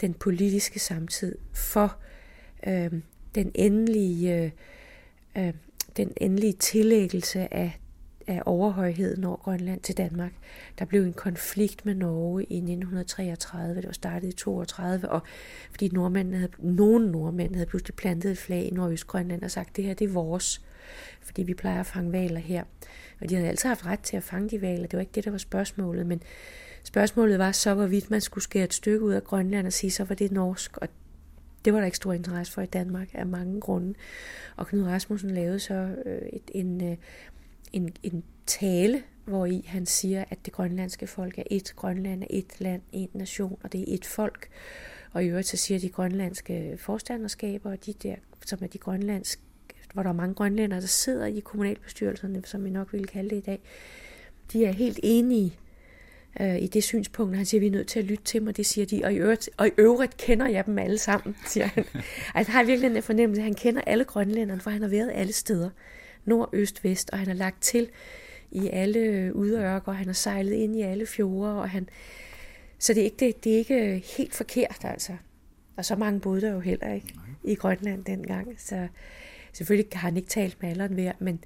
den 0.00 0.14
politiske 0.14 0.78
samtid 0.78 1.38
for 1.52 1.96
øh, 2.66 2.92
den 3.34 3.50
endelige, 3.54 4.44
øh, 4.44 4.50
øh, 5.38 5.52
den 5.96 6.12
endelige 6.16 6.52
tillæggelse 6.52 7.54
af, 7.54 7.80
af 8.26 8.42
overhøjheden 8.46 9.24
over 9.24 9.36
Grønland 9.36 9.80
til 9.80 9.96
Danmark. 9.96 10.32
Der 10.78 10.84
blev 10.84 11.02
en 11.02 11.12
konflikt 11.12 11.86
med 11.86 11.94
Norge 11.94 12.44
i 12.44 12.56
1933, 12.56 13.76
det 13.76 13.86
var 13.86 13.92
startet 13.92 14.28
i 14.28 14.32
32, 14.32 15.08
og 15.08 15.22
fordi 15.70 15.88
nordmændene 15.88 16.36
havde, 16.36 16.52
nogle 16.58 17.12
nordmænd 17.12 17.54
havde 17.54 17.66
pludselig 17.66 17.94
plantet 17.94 18.30
et 18.30 18.38
flag 18.38 18.64
i 18.64 18.70
Nordøst 18.70 19.06
Grønland 19.06 19.42
og 19.42 19.50
sagt, 19.50 19.76
det 19.76 19.84
her 19.84 19.94
det 19.94 20.04
er 20.04 20.12
vores, 20.12 20.64
fordi 21.20 21.42
vi 21.42 21.54
plejer 21.54 21.80
at 21.80 21.86
fange 21.86 22.12
valer 22.12 22.40
her. 22.40 22.64
Og 23.20 23.30
de 23.30 23.34
havde 23.34 23.48
altid 23.48 23.68
haft 23.68 23.86
ret 23.86 24.00
til 24.00 24.16
at 24.16 24.22
fange 24.22 24.48
de 24.48 24.62
valer. 24.62 24.86
Det 24.86 24.96
var 24.96 25.00
ikke 25.00 25.12
det, 25.14 25.24
der 25.24 25.30
var 25.30 25.38
spørgsmålet. 25.38 26.06
Men 26.06 26.22
spørgsmålet 26.84 27.38
var 27.38 27.52
så, 27.52 27.74
hvorvidt 27.74 28.10
man 28.10 28.20
skulle 28.20 28.44
skære 28.44 28.64
et 28.64 28.74
stykke 28.74 29.04
ud 29.04 29.12
af 29.12 29.24
Grønland 29.24 29.66
og 29.66 29.72
sige, 29.72 29.90
så 29.90 30.04
var 30.04 30.14
det 30.14 30.32
norsk. 30.32 30.76
Og 30.76 30.88
det 31.64 31.72
var 31.72 31.78
der 31.78 31.86
ikke 31.86 31.96
stor 31.96 32.12
interesse 32.12 32.52
for 32.52 32.62
i 32.62 32.66
Danmark 32.66 33.08
af 33.14 33.26
mange 33.26 33.60
grunde. 33.60 33.94
Og 34.56 34.66
Knud 34.66 34.82
Rasmussen 34.82 35.30
lavede 35.30 35.58
så 35.58 35.74
øh, 36.06 36.22
et, 36.32 36.50
en, 36.54 36.90
øh, 36.90 36.96
en, 37.72 37.96
en 38.02 38.24
tale, 38.46 39.02
hvor 39.24 39.46
i 39.46 39.64
han 39.66 39.86
siger, 39.86 40.24
at 40.30 40.38
det 40.44 40.52
grønlandske 40.52 41.06
folk 41.06 41.38
er 41.38 41.42
et. 41.50 41.72
Grønland 41.76 42.22
er 42.22 42.26
et 42.30 42.60
land, 42.60 42.82
en 42.92 43.08
nation, 43.12 43.58
og 43.64 43.72
det 43.72 43.80
er 43.80 43.94
et 43.94 44.04
folk. 44.04 44.48
Og 45.12 45.24
i 45.24 45.26
øvrigt 45.26 45.48
så 45.48 45.56
siger 45.56 45.80
de 45.80 45.88
grønlandske 45.88 46.76
forstanderskaber, 46.78 47.70
og 47.70 47.86
de 47.86 47.92
der, 47.92 48.16
som 48.46 48.58
er 48.62 48.66
de 48.66 48.78
grønlandske 48.78 49.42
hvor 49.94 50.02
der 50.02 50.10
er 50.10 50.14
mange 50.14 50.34
grønlændere, 50.34 50.80
der 50.80 50.86
sidder 50.86 51.26
i 51.26 51.40
kommunalbestyrelserne, 51.40 52.42
som 52.44 52.64
vi 52.64 52.70
nok 52.70 52.92
ville 52.92 53.06
kalde 53.06 53.30
det 53.30 53.36
i 53.36 53.40
dag, 53.40 53.60
de 54.52 54.64
er 54.64 54.72
helt 54.72 55.00
enige 55.02 55.58
øh, 56.40 56.62
i 56.62 56.66
det 56.66 56.84
synspunkt. 56.84 57.36
Han 57.36 57.46
siger, 57.46 57.60
vi 57.60 57.66
er 57.66 57.70
nødt 57.70 57.86
til 57.86 57.98
at 57.98 58.04
lytte 58.04 58.24
til 58.24 58.40
dem, 58.40 58.48
og 58.48 58.56
det 58.56 58.66
siger 58.66 58.86
de. 58.86 59.00
Og 59.04 59.12
i 59.12 59.16
øvrigt, 59.16 59.50
og 59.56 59.68
i 59.68 59.70
øvrigt 59.78 60.16
kender 60.16 60.48
jeg 60.48 60.66
dem 60.66 60.78
alle 60.78 60.98
sammen, 60.98 61.36
siger 61.46 61.66
han. 61.66 61.84
altså, 62.34 62.52
har 62.52 62.64
virkelig 62.64 62.96
en 62.96 63.02
fornemmelse, 63.02 63.40
at 63.40 63.44
han 63.44 63.54
kender 63.54 63.82
alle 63.86 64.04
grønlænderne, 64.04 64.60
for 64.60 64.70
han 64.70 64.82
har 64.82 64.88
været 64.88 65.10
alle 65.14 65.32
steder. 65.32 65.70
Nord, 66.24 66.50
øst, 66.52 66.84
vest, 66.84 67.10
og 67.10 67.18
han 67.18 67.26
har 67.26 67.34
lagt 67.34 67.62
til 67.62 67.88
i 68.50 68.68
alle 68.68 69.32
udørker, 69.34 69.92
og 69.92 69.96
han 69.96 70.06
har 70.06 70.12
sejlet 70.12 70.52
ind 70.52 70.76
i 70.76 70.82
alle 70.82 71.06
fjorde, 71.06 71.60
og 71.60 71.70
han... 71.70 71.88
Så 72.78 72.94
det 72.94 73.00
er 73.00 73.04
ikke, 73.04 73.16
det, 73.26 73.44
det 73.44 73.52
er 73.52 73.58
ikke 73.58 74.04
helt 74.16 74.34
forkert, 74.34 74.80
altså. 74.84 75.12
Og 75.76 75.84
så 75.84 75.96
mange 75.96 76.20
boede 76.20 76.40
der 76.40 76.52
jo 76.52 76.60
heller 76.60 76.92
ikke 76.92 77.14
i 77.44 77.54
Grønland 77.54 78.04
dengang. 78.04 78.54
Så 78.58 78.88
Selvfølgelig 79.54 79.98
har 79.98 80.08
han 80.08 80.16
ikke 80.16 80.28
talt 80.28 80.62
med 80.62 80.70
alle 80.70 80.88
hver, 80.88 81.12
men, 81.18 81.44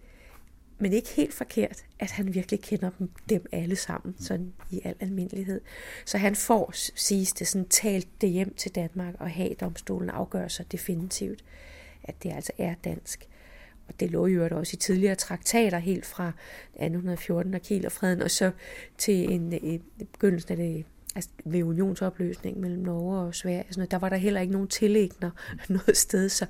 men 0.79 0.93
ikke 0.93 1.09
helt 1.09 1.35
forkert, 1.35 1.85
at 1.99 2.11
han 2.11 2.35
virkelig 2.35 2.61
kender 2.61 2.91
dem, 2.99 3.11
dem 3.29 3.47
alle 3.53 3.77
sammen, 3.77 4.15
mm. 4.19 4.25
sådan 4.25 4.53
i 4.71 4.81
al 4.85 4.95
almindelighed. 5.01 5.61
Så 6.05 6.19
han 6.19 6.37
får, 6.37 6.73
siges 6.75 7.33
det, 7.33 7.47
sådan 7.47 7.69
talt 7.69 8.09
det 8.21 8.31
hjem 8.31 8.55
til 8.55 8.75
Danmark, 8.75 9.15
og 9.19 9.31
have 9.31 9.55
domstolen 9.55 10.11
afgør 10.11 10.49
sig 10.49 10.73
definitivt, 10.73 11.45
at 12.05 12.23
det 12.23 12.33
altså 12.33 12.53
er 12.59 12.75
dansk. 12.85 13.29
og 13.89 14.01
det 14.01 14.11
lå 14.11 14.27
jo 14.27 14.49
også 14.51 14.75
i 14.75 14.77
tidligere 14.77 15.15
traktater, 15.15 15.79
helt 15.79 16.07
fra 16.07 16.29
1814 16.29 17.55
og 17.55 17.61
Kielerfreden, 17.61 18.23
og 18.23 18.31
så 18.31 18.51
til 18.99 19.33
en, 19.33 19.53
en 19.53 19.83
begyndelsen 19.99 20.51
af 20.51 20.57
det 20.57 20.85
altså 21.15 21.31
ved 21.45 21.63
unionsopløsningen 21.63 22.63
mellem 22.63 22.83
Norge 22.83 23.19
og 23.19 23.35
Sverige, 23.35 23.65
sådan 23.71 23.81
noget, 23.81 23.91
der 23.91 23.99
var 23.99 24.09
der 24.09 24.17
heller 24.17 24.41
ikke 24.41 24.53
nogen 24.53 24.69
tillægner 24.69 25.31
noget 25.69 25.97
sted, 25.97 26.29
så, 26.29 26.47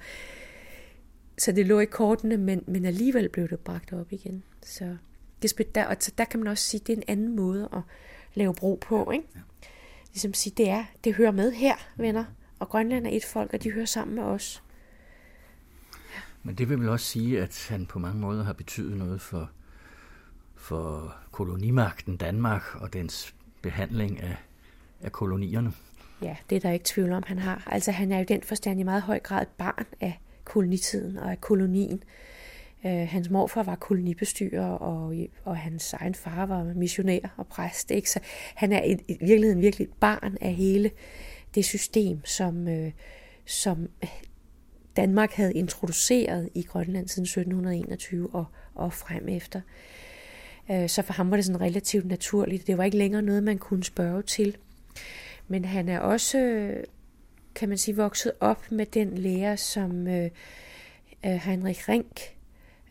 så 1.38 1.52
det 1.52 1.66
lå 1.66 1.80
i 1.80 1.84
kortene, 1.84 2.36
men, 2.36 2.64
men 2.66 2.84
alligevel 2.84 3.28
blev 3.28 3.48
det 3.48 3.60
bragt 3.60 3.92
op 3.92 4.12
igen. 4.12 4.42
Så 4.62 4.96
det, 5.42 5.74
der, 5.74 5.86
og 5.86 5.96
så 6.00 6.12
der 6.18 6.24
kan 6.24 6.40
man 6.40 6.46
også 6.46 6.64
sige, 6.64 6.80
at 6.80 6.86
det 6.86 6.92
er 6.92 6.96
en 6.96 7.04
anden 7.08 7.36
måde 7.36 7.68
at 7.72 7.80
lave 8.34 8.54
bro 8.54 8.78
på. 8.80 9.10
Ikke? 9.10 9.26
Ligesom 10.12 10.34
sige, 10.34 10.54
det 10.56 10.68
er, 10.68 10.84
det 11.04 11.14
hører 11.14 11.30
med 11.30 11.52
her, 11.52 11.74
venner, 11.96 12.24
og 12.58 12.68
Grønland 12.68 13.06
er 13.06 13.10
et 13.10 13.24
folk, 13.24 13.54
og 13.54 13.62
de 13.62 13.72
hører 13.72 13.86
sammen 13.86 14.14
med 14.14 14.22
os. 14.22 14.62
Men 16.42 16.54
det 16.54 16.68
vil 16.68 16.80
vel 16.80 16.88
også 16.88 17.06
sige, 17.06 17.42
at 17.42 17.66
han 17.68 17.86
på 17.86 17.98
mange 17.98 18.20
måder 18.20 18.44
har 18.44 18.52
betydet 18.52 18.96
noget 18.96 19.20
for, 19.20 19.50
for 20.54 21.16
kolonimagten 21.30 22.16
Danmark 22.16 22.74
og 22.74 22.92
dens 22.92 23.34
behandling 23.62 24.20
af, 24.20 24.36
af 25.00 25.12
kolonierne. 25.12 25.72
Ja, 26.22 26.36
det 26.50 26.56
er 26.56 26.60
der 26.60 26.70
ikke 26.70 26.84
tvivl 26.84 27.12
om, 27.12 27.22
han 27.26 27.38
har. 27.38 27.62
Altså 27.66 27.92
han 27.92 28.12
er 28.12 28.18
jo 28.18 28.24
den 28.28 28.42
forstand 28.42 28.80
i 28.80 28.82
meget 28.82 29.02
høj 29.02 29.18
grad 29.18 29.42
et 29.42 29.48
barn 29.48 29.86
af 30.00 30.20
kolonitiden 30.48 31.16
og 31.18 31.30
af 31.30 31.40
kolonien. 31.40 32.02
Øh, 32.86 33.08
hans 33.08 33.30
morfar 33.30 33.62
var 33.62 33.74
kolonibestyrer, 33.74 34.66
og, 34.66 35.14
og 35.44 35.56
hans 35.56 35.92
egen 35.92 36.14
far 36.14 36.46
var 36.46 36.64
missionær 36.64 37.34
og 37.36 37.46
præst. 37.46 37.90
Ikke? 37.90 38.10
Så 38.10 38.20
han 38.54 38.72
er 38.72 38.84
i, 38.84 39.16
virkeligheden 39.20 39.62
virkelig 39.62 39.84
et 39.84 39.94
barn 40.00 40.36
af 40.40 40.54
hele 40.54 40.90
det 41.54 41.64
system, 41.64 42.24
som, 42.24 42.68
øh, 42.68 42.92
som 43.46 43.88
Danmark 44.96 45.32
havde 45.32 45.52
introduceret 45.52 46.48
i 46.54 46.62
Grønland 46.62 47.08
siden 47.08 47.24
1721 47.24 48.28
og, 48.32 48.44
og 48.74 48.92
frem 48.92 49.28
efter. 49.28 49.60
Øh, 50.70 50.88
så 50.88 51.02
for 51.02 51.12
ham 51.12 51.30
var 51.30 51.36
det 51.36 51.44
sådan 51.44 51.60
relativt 51.60 52.06
naturligt. 52.06 52.66
Det 52.66 52.78
var 52.78 52.84
ikke 52.84 52.96
længere 52.96 53.22
noget, 53.22 53.42
man 53.42 53.58
kunne 53.58 53.84
spørge 53.84 54.22
til. 54.22 54.56
Men 55.48 55.64
han 55.64 55.88
er 55.88 55.98
også, 55.98 56.38
kan 57.58 57.68
man 57.68 57.78
sige, 57.78 57.96
vokset 57.96 58.32
op 58.40 58.72
med 58.72 58.86
den 58.86 59.18
lærer, 59.18 59.56
som 59.56 60.06
øh, 60.06 60.30
øh 61.26 61.32
Heinrich 61.32 61.88
Rink 61.88 62.20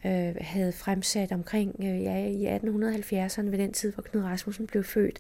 øh, 0.06 0.36
havde 0.42 0.72
fremsat 0.72 1.32
omkring 1.32 1.76
øh, 1.80 2.04
ja, 2.04 2.26
i 2.26 2.58
1870'erne, 2.58 3.50
ved 3.50 3.58
den 3.58 3.74
tid, 3.74 3.94
hvor 3.94 4.04
Knud 4.04 4.24
Rasmussen 4.24 4.68
blev 4.68 4.84
født, 4.84 5.20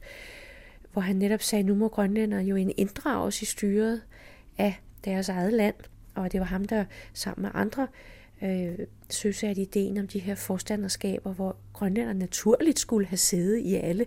hvor 0.94 1.02
han 1.02 1.16
netop 1.16 1.42
sagde, 1.42 1.64
nu 1.64 1.76
må 1.76 1.88
grønlænder 1.88 2.42
jo 2.42 2.56
inddrages 2.56 3.42
i 3.42 3.46
styret 3.46 4.02
af 4.58 4.82
deres 5.06 5.30
eget 5.30 5.54
land. 5.54 5.76
Og 6.16 6.32
det 6.32 6.40
var 6.40 6.46
ham, 6.46 6.66
der 6.66 6.86
sammen 7.14 7.42
med 7.42 7.52
andre 7.54 7.88
øh, 8.44 8.80
søsatte 9.10 9.62
ideen 9.62 9.98
om 9.98 10.08
de 10.08 10.20
her 10.20 10.36
forstanderskaber, 10.36 11.34
hvor 11.34 11.56
grønlænder 11.74 12.14
naturligt 12.14 12.80
skulle 12.80 13.08
have 13.08 13.18
sæde 13.18 13.62
i 13.62 13.76
alle 13.76 14.06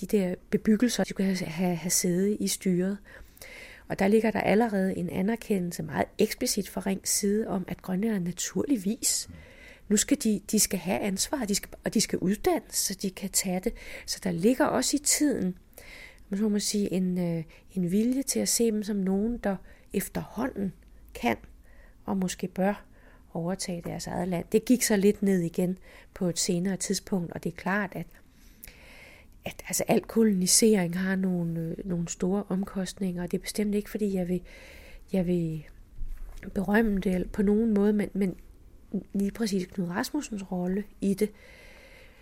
de 0.00 0.06
der 0.06 0.34
bebyggelser, 0.50 1.04
de 1.04 1.10
skulle 1.10 1.26
have, 1.26 1.46
have, 1.46 1.76
have 1.76 1.90
sæde 1.90 2.36
i 2.36 2.48
styret. 2.48 2.98
Og 3.90 3.98
der 3.98 4.08
ligger 4.08 4.30
der 4.30 4.40
allerede 4.40 4.96
en 4.96 5.10
anerkendelse 5.10 5.82
meget 5.82 6.06
eksplicit 6.18 6.68
fra 6.68 6.82
Rings 6.86 7.10
side 7.10 7.48
om, 7.48 7.64
at 7.68 7.82
grønlænderne 7.82 8.24
naturligvis 8.24 9.28
nu 9.88 9.96
skal 9.96 10.16
de, 10.24 10.40
de 10.50 10.58
skal 10.58 10.78
have 10.78 10.98
ansvar, 10.98 11.44
de 11.44 11.54
skal, 11.54 11.70
og 11.84 11.94
de 11.94 12.00
skal 12.00 12.18
uddannes, 12.18 12.74
så 12.74 12.94
de 13.02 13.10
kan 13.10 13.30
tage 13.30 13.60
det. 13.60 13.72
Så 14.06 14.20
der 14.24 14.32
ligger 14.32 14.64
også 14.64 14.96
i 14.96 14.98
tiden, 15.04 15.58
man 16.28 16.40
må 16.40 16.48
man 16.48 16.60
sige, 16.60 16.92
en, 16.92 17.18
øh, 17.18 17.44
en 17.72 17.90
vilje 17.90 18.22
til 18.22 18.40
at 18.40 18.48
se 18.48 18.70
dem 18.70 18.82
som 18.82 18.96
nogen, 18.96 19.38
der 19.38 19.56
efterhånden 19.92 20.72
kan 21.14 21.36
og 22.04 22.16
måske 22.16 22.48
bør 22.48 22.84
overtage 23.32 23.82
deres 23.84 24.06
eget 24.06 24.28
land. 24.28 24.44
Det 24.52 24.64
gik 24.64 24.82
så 24.82 24.96
lidt 24.96 25.22
ned 25.22 25.40
igen 25.40 25.78
på 26.14 26.28
et 26.28 26.38
senere 26.38 26.76
tidspunkt, 26.76 27.32
og 27.32 27.44
det 27.44 27.52
er 27.52 27.56
klart, 27.56 27.92
at, 27.92 28.06
at 29.44 29.62
altså, 29.68 29.84
al 29.88 30.00
kolonisering 30.00 30.98
har 30.98 31.16
nogle, 31.16 31.60
øh, 31.60 31.88
nogle 31.88 32.08
store 32.08 32.44
omkostninger, 32.48 33.22
og 33.22 33.30
det 33.30 33.38
er 33.38 33.42
bestemt 33.42 33.74
ikke, 33.74 33.90
fordi 33.90 34.14
jeg 34.14 34.28
vil, 34.28 34.40
jeg 35.12 35.26
vil 35.26 35.64
berømme 36.54 37.00
det 37.00 37.30
på 37.32 37.42
nogen 37.42 37.74
måde, 37.74 37.92
men, 37.92 38.10
men 38.12 38.34
lige 39.12 39.30
præcis 39.30 39.66
Knud 39.66 39.88
Rasmussens 39.88 40.52
rolle 40.52 40.84
i 41.00 41.14
det, 41.14 41.30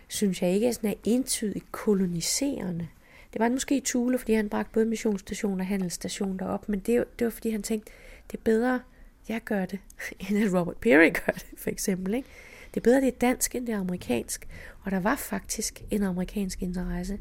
synes 0.09 0.43
jeg 0.43 0.55
ikke 0.55 0.67
er 0.67 0.73
sådan 0.73 0.91
er 0.91 0.95
entydigt 1.05 1.73
koloniserende. 1.73 2.89
Det 3.33 3.41
var 3.41 3.49
måske 3.49 3.81
Tule, 3.81 4.19
fordi 4.19 4.33
han 4.33 4.49
bragte 4.49 4.73
både 4.73 4.87
missionsstation 4.87 5.61
og 5.61 5.67
handelsstation 5.67 6.39
derop, 6.39 6.69
men 6.69 6.79
det, 6.81 7.05
det 7.19 7.25
var 7.25 7.31
fordi 7.31 7.51
han 7.51 7.63
tænkte, 7.63 7.93
det 8.31 8.39
er 8.39 8.43
bedre, 8.45 8.81
jeg 9.29 9.41
gør 9.45 9.67
det, 9.67 9.79
end 10.31 10.39
at 10.39 10.61
Robert 10.61 10.77
Peary 10.77 11.11
gør 11.13 11.33
det, 11.33 11.47
for 11.57 11.71
eksempel. 11.71 12.15
Ikke? 12.15 12.29
Det 12.75 12.81
er 12.81 12.85
bedre, 12.85 13.01
det 13.01 13.09
er 13.09 13.19
dansk, 13.21 13.55
end 13.55 13.67
det 13.67 13.73
er 13.73 13.79
amerikansk. 13.79 14.49
Og 14.83 14.91
der 14.91 15.01
var 15.01 15.17
faktisk 15.17 15.83
en 15.91 16.03
amerikansk 16.03 16.63
interesse, 16.63 17.19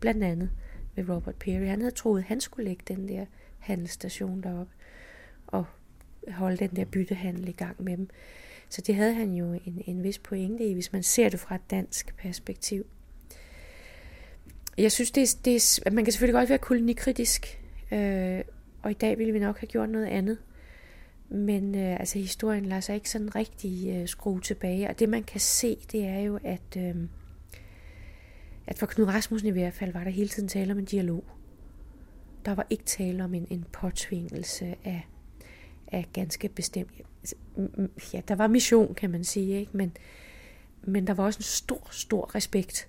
blandt 0.00 0.24
andet 0.24 0.50
ved 0.94 1.08
Robert 1.08 1.34
Peary. 1.34 1.66
Han 1.66 1.80
havde 1.80 1.94
troet, 1.94 2.20
at 2.20 2.24
han 2.24 2.40
skulle 2.40 2.68
lægge 2.68 2.82
den 2.88 3.08
der 3.08 3.26
handelsstation 3.58 4.42
derop 4.42 4.68
og 5.46 5.64
holde 6.28 6.56
den 6.56 6.76
der 6.76 6.84
byttehandel 6.84 7.48
i 7.48 7.52
gang 7.52 7.82
med 7.82 7.96
dem. 7.96 8.08
Så 8.68 8.80
det 8.80 8.94
havde 8.94 9.14
han 9.14 9.32
jo 9.32 9.52
en, 9.52 9.82
en 9.86 10.02
vis 10.02 10.18
pointe 10.18 10.64
i, 10.64 10.72
hvis 10.72 10.92
man 10.92 11.02
ser 11.02 11.28
det 11.28 11.40
fra 11.40 11.54
et 11.54 11.70
dansk 11.70 12.16
perspektiv. 12.16 12.86
Jeg 14.78 14.92
synes, 14.92 15.10
det 15.10 15.22
er, 15.22 15.36
det 15.44 15.80
er, 15.86 15.90
man 15.90 16.04
kan 16.04 16.12
selvfølgelig 16.12 16.34
godt 16.34 16.48
være 16.48 16.58
kolonikritisk, 16.58 17.60
øh, 17.92 18.40
og 18.82 18.90
i 18.90 18.94
dag 18.94 19.18
ville 19.18 19.32
vi 19.32 19.38
nok 19.38 19.60
have 19.60 19.66
gjort 19.66 19.88
noget 19.88 20.06
andet. 20.06 20.38
Men 21.34 21.74
øh, 21.74 22.00
altså, 22.00 22.18
historien 22.18 22.64
lader 22.64 22.80
sig 22.80 22.94
ikke 22.94 23.10
sådan 23.10 23.34
rigtig 23.34 23.96
øh, 23.96 24.08
skrue 24.08 24.40
tilbage, 24.40 24.88
og 24.88 24.98
det 24.98 25.08
man 25.08 25.22
kan 25.22 25.40
se, 25.40 25.76
det 25.92 26.04
er 26.04 26.18
jo, 26.18 26.38
at, 26.44 26.76
øh, 26.76 26.94
at 28.66 28.78
for 28.78 28.86
Knud 28.86 29.06
Rasmussen 29.06 29.48
i 29.48 29.52
hvert 29.52 29.74
fald 29.74 29.92
var 29.92 30.04
der 30.04 30.10
hele 30.10 30.28
tiden 30.28 30.48
tale 30.48 30.72
om 30.72 30.78
en 30.78 30.84
dialog. 30.84 31.24
Der 32.44 32.54
var 32.54 32.66
ikke 32.70 32.84
tale 32.84 33.24
om 33.24 33.34
en, 33.34 33.46
en 33.50 33.66
påtvingelse 33.72 34.74
af, 34.84 35.08
af 35.92 36.06
ganske 36.12 36.48
bestemt 36.48 36.90
altså, 37.18 37.36
ja, 38.14 38.20
der 38.28 38.34
var 38.34 38.46
mission, 38.46 38.94
kan 38.94 39.10
man 39.10 39.24
sige, 39.24 39.60
ikke? 39.60 39.76
Men, 39.76 39.96
men 40.82 41.06
der 41.06 41.14
var 41.14 41.24
også 41.24 41.38
en 41.38 41.42
stor, 41.42 41.88
stor 41.90 42.34
respekt 42.34 42.88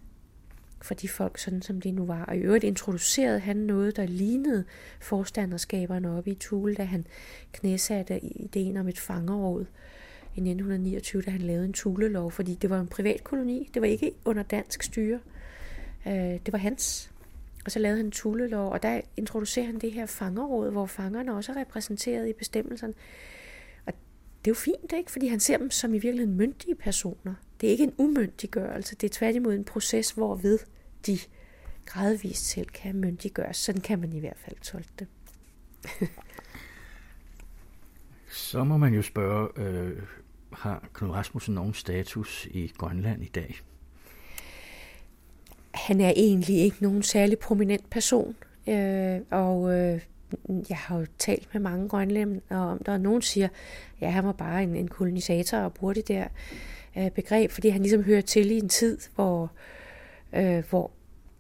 for 0.84 0.94
de 0.94 1.08
folk, 1.08 1.38
sådan 1.38 1.62
som 1.62 1.82
de 1.82 1.92
nu 1.92 2.06
var. 2.06 2.26
Og 2.26 2.36
i 2.36 2.40
øvrigt 2.40 2.64
introducerede 2.64 3.40
han 3.40 3.58
noget, 3.58 3.96
der 3.96 4.06
lignede 4.06 4.64
forstanderskaberne 5.00 6.18
oppe 6.18 6.32
i 6.32 6.36
Tule, 6.36 6.76
da 6.76 6.84
han 6.84 7.06
knæsatte 7.52 8.20
ideen 8.20 8.78
om 8.78 8.88
et 8.88 9.00
fangeråd 9.00 9.66
i 10.36 10.40
1929, 10.40 11.22
da 11.22 11.32
han 11.32 11.42
lavede 11.42 11.66
en 11.66 11.74
tulelov, 11.74 12.32
fordi 12.32 12.56
det 12.56 12.70
var 12.70 12.80
en 12.80 12.88
privat 12.88 13.24
koloni. 13.24 13.70
Det 13.74 13.82
var 13.82 13.88
ikke 13.88 14.12
under 14.26 14.44
dansk 14.44 14.84
styre. 14.84 15.20
Øh, 16.08 16.14
det 16.14 16.52
var 16.52 16.60
hans. 16.60 17.12
Og 17.66 17.72
så 17.72 17.80
lavede 17.80 17.98
han 17.98 18.06
en 18.06 18.12
Thule-lov, 18.12 18.72
og 18.72 18.84
der 18.84 19.02
introducerer 19.18 19.66
han 19.66 19.80
det 19.80 19.92
her 19.92 20.06
fangeråd, 20.06 20.72
hvor 20.72 20.86
fangerne 20.86 21.36
også 21.36 21.52
er 21.52 21.58
repræsenteret 21.58 22.30
i 22.30 22.34
bestemmelserne 22.34 22.94
det 24.46 24.52
er 24.52 24.52
jo 24.52 24.56
fint, 24.56 24.94
ikke? 24.94 25.12
fordi 25.12 25.28
han 25.28 25.40
ser 25.40 25.58
dem 25.58 25.72
som 25.72 25.94
i 25.94 25.98
virkeligheden 25.98 26.38
myndige 26.38 26.76
personer. 26.76 27.34
Det 27.62 27.68
er 27.68 27.72
ikke 27.72 27.84
en 27.84 27.94
umyndiggørelse, 27.98 28.96
det 28.96 29.10
er 29.10 29.14
tværtimod 29.14 29.54
en 29.54 29.64
proces, 29.64 30.12
hvorved 30.12 30.60
de 31.08 31.20
gradvist 31.86 32.46
selv 32.46 32.68
kan 32.68 32.96
myndiggøres. 32.96 33.58
Sådan 33.58 33.82
kan 33.82 34.00
man 34.00 34.14
i 34.14 34.20
hvert 34.20 34.38
fald 34.38 34.56
tolke 34.62 34.92
det. 35.00 35.08
Så 38.32 38.64
må 38.64 38.78
man 38.78 38.94
jo 38.94 39.02
spørge, 39.02 39.50
øh, 39.56 40.02
har 40.54 40.88
Knud 40.94 41.10
Rasmussen 41.10 41.56
nogen 41.56 41.74
status 41.74 42.48
i 42.52 42.74
Grønland 42.78 43.24
i 43.24 43.28
dag? 43.28 43.56
Han 45.74 46.02
er 46.02 46.14
egentlig 46.16 46.56
ikke 46.56 46.78
nogen 46.82 47.04
særlig 47.04 47.40
prominent 47.40 47.90
person, 47.90 48.36
øh, 48.68 49.20
og 49.32 49.74
øh, 49.74 50.02
jeg 50.70 50.78
har 50.78 51.00
jo 51.00 51.06
talt 51.20 51.50
med 51.54 51.62
mange 51.62 51.90
grønlænder 51.90 52.58
om 52.58 52.78
det, 52.78 52.88
og 52.88 53.02
nogen 53.02 53.22
siger, 53.22 53.48
ja, 54.02 54.10
han 54.10 54.26
var 54.26 54.32
bare 54.32 54.64
en, 54.64 54.76
en 54.76 54.88
kolonisator 54.88 55.58
og 55.58 55.74
bruger 55.74 55.94
det 55.94 56.08
der 56.08 56.28
øh, 56.98 57.12
begreb, 57.12 57.52
fordi 57.52 57.70
han 57.70 57.82
ligesom 57.82 58.04
hører 58.04 58.22
til 58.22 58.52
i 58.52 58.58
en 58.58 58.70
tid, 58.70 58.98
hvor, 59.16 59.52
øh, 60.34 60.64
hvor 60.70 60.92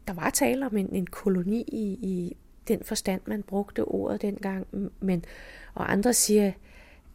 der 0.08 0.14
var 0.14 0.30
tale 0.30 0.66
om 0.66 0.78
en, 0.78 0.90
en 0.92 1.08
koloni 1.08 1.62
i, 1.62 1.84
i 2.02 2.38
den 2.68 2.84
forstand, 2.84 3.22
man 3.26 3.44
brugte 3.44 3.86
ordet 3.86 4.22
dengang, 4.22 4.68
men, 5.00 5.26
og 5.74 5.92
andre 5.92 6.14
siger, 6.14 6.52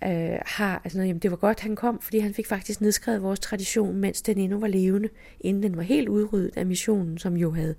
øh, 0.04 0.38
har, 0.46 0.80
altså, 0.84 1.02
jamen, 1.02 1.18
det 1.18 1.30
var 1.30 1.36
godt, 1.36 1.60
han 1.60 1.76
kom, 1.76 2.00
fordi 2.00 2.18
han 2.18 2.34
fik 2.34 2.46
faktisk 2.46 2.80
nedskrevet 2.80 3.22
vores 3.22 3.40
tradition, 3.40 3.96
mens 3.96 4.22
den 4.22 4.38
endnu 4.38 4.60
var 4.60 4.66
levende, 4.66 5.08
inden 5.40 5.62
den 5.62 5.76
var 5.76 5.82
helt 5.82 6.08
udryddet 6.08 6.56
af 6.56 6.66
missionen, 6.66 7.18
som 7.18 7.36
jo 7.36 7.50
havde 7.50 7.74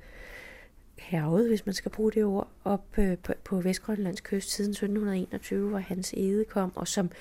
hervet, 1.02 1.48
hvis 1.48 1.66
man 1.66 1.76
skal 1.76 1.92
bruge 1.92 2.12
det 2.12 2.24
ord, 2.24 2.48
op 2.64 2.86
øh, 2.98 3.18
på, 3.18 3.34
på 3.44 3.62
Vestgrønlands 3.62 4.22
kyst 4.22 4.52
siden 4.52 4.72
1721, 4.72 5.70
hvor 5.70 5.78
hans 5.78 6.14
ede 6.18 6.46
kom, 6.46 6.72
og 6.76 6.88
som 6.88 7.12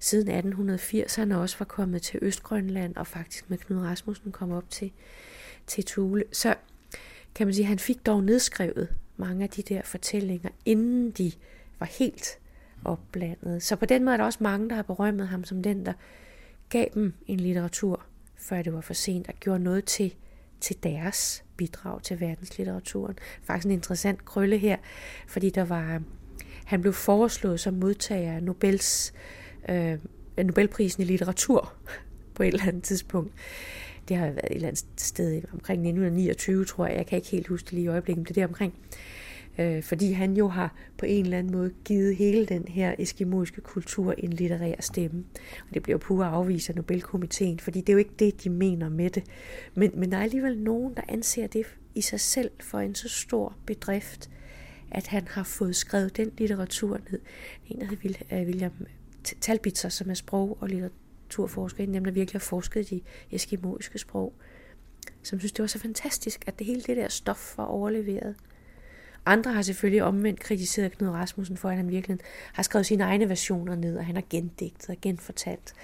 siden 0.00 0.54
1880'erne 0.78 1.34
også 1.34 1.56
var 1.58 1.66
kommet 1.66 2.02
til 2.02 2.18
Østgrønland, 2.22 2.96
og 2.96 3.06
faktisk 3.06 3.50
med 3.50 3.58
Knud 3.58 3.78
Rasmussen 3.82 4.32
kom 4.32 4.52
op 4.52 4.70
til, 4.70 4.92
til 5.66 5.84
Tule. 5.84 6.24
Så 6.32 6.54
kan 7.34 7.46
man 7.46 7.54
sige, 7.54 7.64
at 7.64 7.68
han 7.68 7.78
fik 7.78 8.06
dog 8.06 8.24
nedskrevet 8.24 8.88
mange 9.16 9.42
af 9.42 9.50
de 9.50 9.62
der 9.62 9.82
fortællinger, 9.82 10.50
inden 10.64 11.10
de 11.10 11.32
var 11.78 11.86
helt 11.86 12.38
opblandet. 12.84 13.62
Så 13.62 13.76
på 13.76 13.86
den 13.86 14.04
måde 14.04 14.12
er 14.12 14.16
der 14.16 14.24
også 14.24 14.38
mange, 14.42 14.68
der 14.68 14.74
har 14.74 14.82
berømmet 14.82 15.28
ham 15.28 15.44
som 15.44 15.62
den, 15.62 15.86
der 15.86 15.92
gav 16.68 16.86
dem 16.94 17.14
en 17.26 17.40
litteratur, 17.40 18.04
før 18.36 18.62
det 18.62 18.72
var 18.72 18.80
for 18.80 18.94
sent, 18.94 19.28
og 19.28 19.34
gjorde 19.40 19.62
noget 19.62 19.84
til, 19.84 20.14
til 20.62 20.76
deres 20.82 21.44
bidrag 21.56 22.02
til 22.02 22.20
verdenslitteraturen. 22.20 23.18
Faktisk 23.42 23.66
en 23.66 23.70
interessant 23.70 24.24
krølle 24.24 24.58
her, 24.58 24.76
fordi 25.26 25.50
der 25.50 25.64
var, 25.64 26.02
han 26.64 26.80
blev 26.80 26.92
foreslået 26.92 27.60
som 27.60 27.74
modtager 27.74 28.32
af 28.32 28.42
Nobels, 28.42 29.12
øh, 29.68 29.98
Nobelprisen 30.36 31.02
i 31.02 31.06
litteratur 31.06 31.72
på 32.34 32.42
et 32.42 32.46
eller 32.46 32.66
andet 32.66 32.82
tidspunkt. 32.82 33.32
Det 34.08 34.16
har 34.16 34.26
været 34.26 34.44
et 34.50 34.54
eller 34.54 34.68
andet 34.68 34.84
sted 34.96 35.42
omkring 35.52 35.80
1929, 35.80 36.64
tror 36.64 36.86
jeg. 36.86 36.96
Jeg 36.96 37.06
kan 37.06 37.16
ikke 37.16 37.28
helt 37.28 37.48
huske 37.48 37.64
det 37.64 37.72
lige 37.72 37.84
i 37.84 37.88
øjeblikket, 37.88 38.18
men 38.18 38.24
det 38.24 38.30
er 38.30 38.34
der 38.34 38.48
omkring 38.48 38.74
øh, 38.74 39.11
Øh, 39.58 39.82
fordi 39.82 40.12
han 40.12 40.36
jo 40.36 40.48
har 40.48 40.74
på 40.98 41.06
en 41.06 41.24
eller 41.24 41.38
anden 41.38 41.52
måde 41.52 41.72
givet 41.84 42.16
hele 42.16 42.46
den 42.46 42.68
her 42.68 42.94
eskimoiske 42.98 43.60
kultur 43.60 44.14
en 44.18 44.32
litterær 44.32 44.74
stemme. 44.80 45.24
Og 45.68 45.74
det 45.74 45.82
bliver 45.82 45.94
jo 45.94 45.98
pure 45.98 46.26
afvist 46.26 46.68
af 46.68 46.76
Nobelkomiteen, 46.76 47.58
fordi 47.58 47.80
det 47.80 47.88
er 47.88 47.92
jo 47.92 47.98
ikke 47.98 48.14
det, 48.18 48.44
de 48.44 48.50
mener 48.50 48.88
med 48.88 49.10
det. 49.10 49.24
Men, 49.74 49.90
men 49.94 50.12
der 50.12 50.18
er 50.18 50.22
alligevel 50.22 50.58
nogen, 50.58 50.94
der 50.94 51.02
anser 51.08 51.46
det 51.46 51.66
i 51.94 52.00
sig 52.00 52.20
selv 52.20 52.50
for 52.60 52.78
en 52.78 52.94
så 52.94 53.08
stor 53.08 53.56
bedrift, 53.66 54.30
at 54.90 55.06
han 55.06 55.28
har 55.28 55.42
fået 55.42 55.76
skrevet 55.76 56.16
den 56.16 56.32
litteratur 56.38 57.00
ned. 57.10 57.20
En, 57.66 57.80
der 57.80 57.86
hedder 57.86 58.18
øh, 58.32 58.46
William 58.46 58.72
Talbitzer, 59.40 59.88
som 59.88 60.10
er 60.10 60.14
sprog- 60.14 60.58
og 60.60 60.68
litteraturforsker, 60.68 61.84
en 61.84 61.94
dem, 61.94 62.04
der 62.04 62.12
virkelig 62.12 62.40
har 62.40 62.44
forsket 62.44 62.90
i 62.90 63.02
eskimoiske 63.30 63.98
sprog, 63.98 64.34
som 65.22 65.38
synes, 65.38 65.52
det 65.52 65.62
var 65.62 65.66
så 65.66 65.78
fantastisk, 65.78 66.44
at 66.46 66.58
det 66.58 66.66
hele 66.66 66.82
det 66.82 66.96
der 66.96 67.08
stof 67.08 67.58
var 67.58 67.64
overleveret. 67.64 68.34
Andre 69.26 69.52
har 69.52 69.62
selvfølgelig 69.62 70.02
omvendt 70.02 70.40
kritiseret 70.40 70.98
Knud 70.98 71.08
Rasmussen 71.08 71.56
for, 71.56 71.68
at 71.68 71.76
han 71.76 71.90
virkelig 71.90 72.18
har 72.52 72.62
skrevet 72.62 72.86
sine 72.86 73.04
egne 73.04 73.28
versioner 73.28 73.74
ned, 73.74 73.96
og 73.96 74.06
han 74.06 74.14
har 74.14 74.24
gendigtet 74.30 74.90
og 74.90 74.96
genfortalt. 75.02 75.74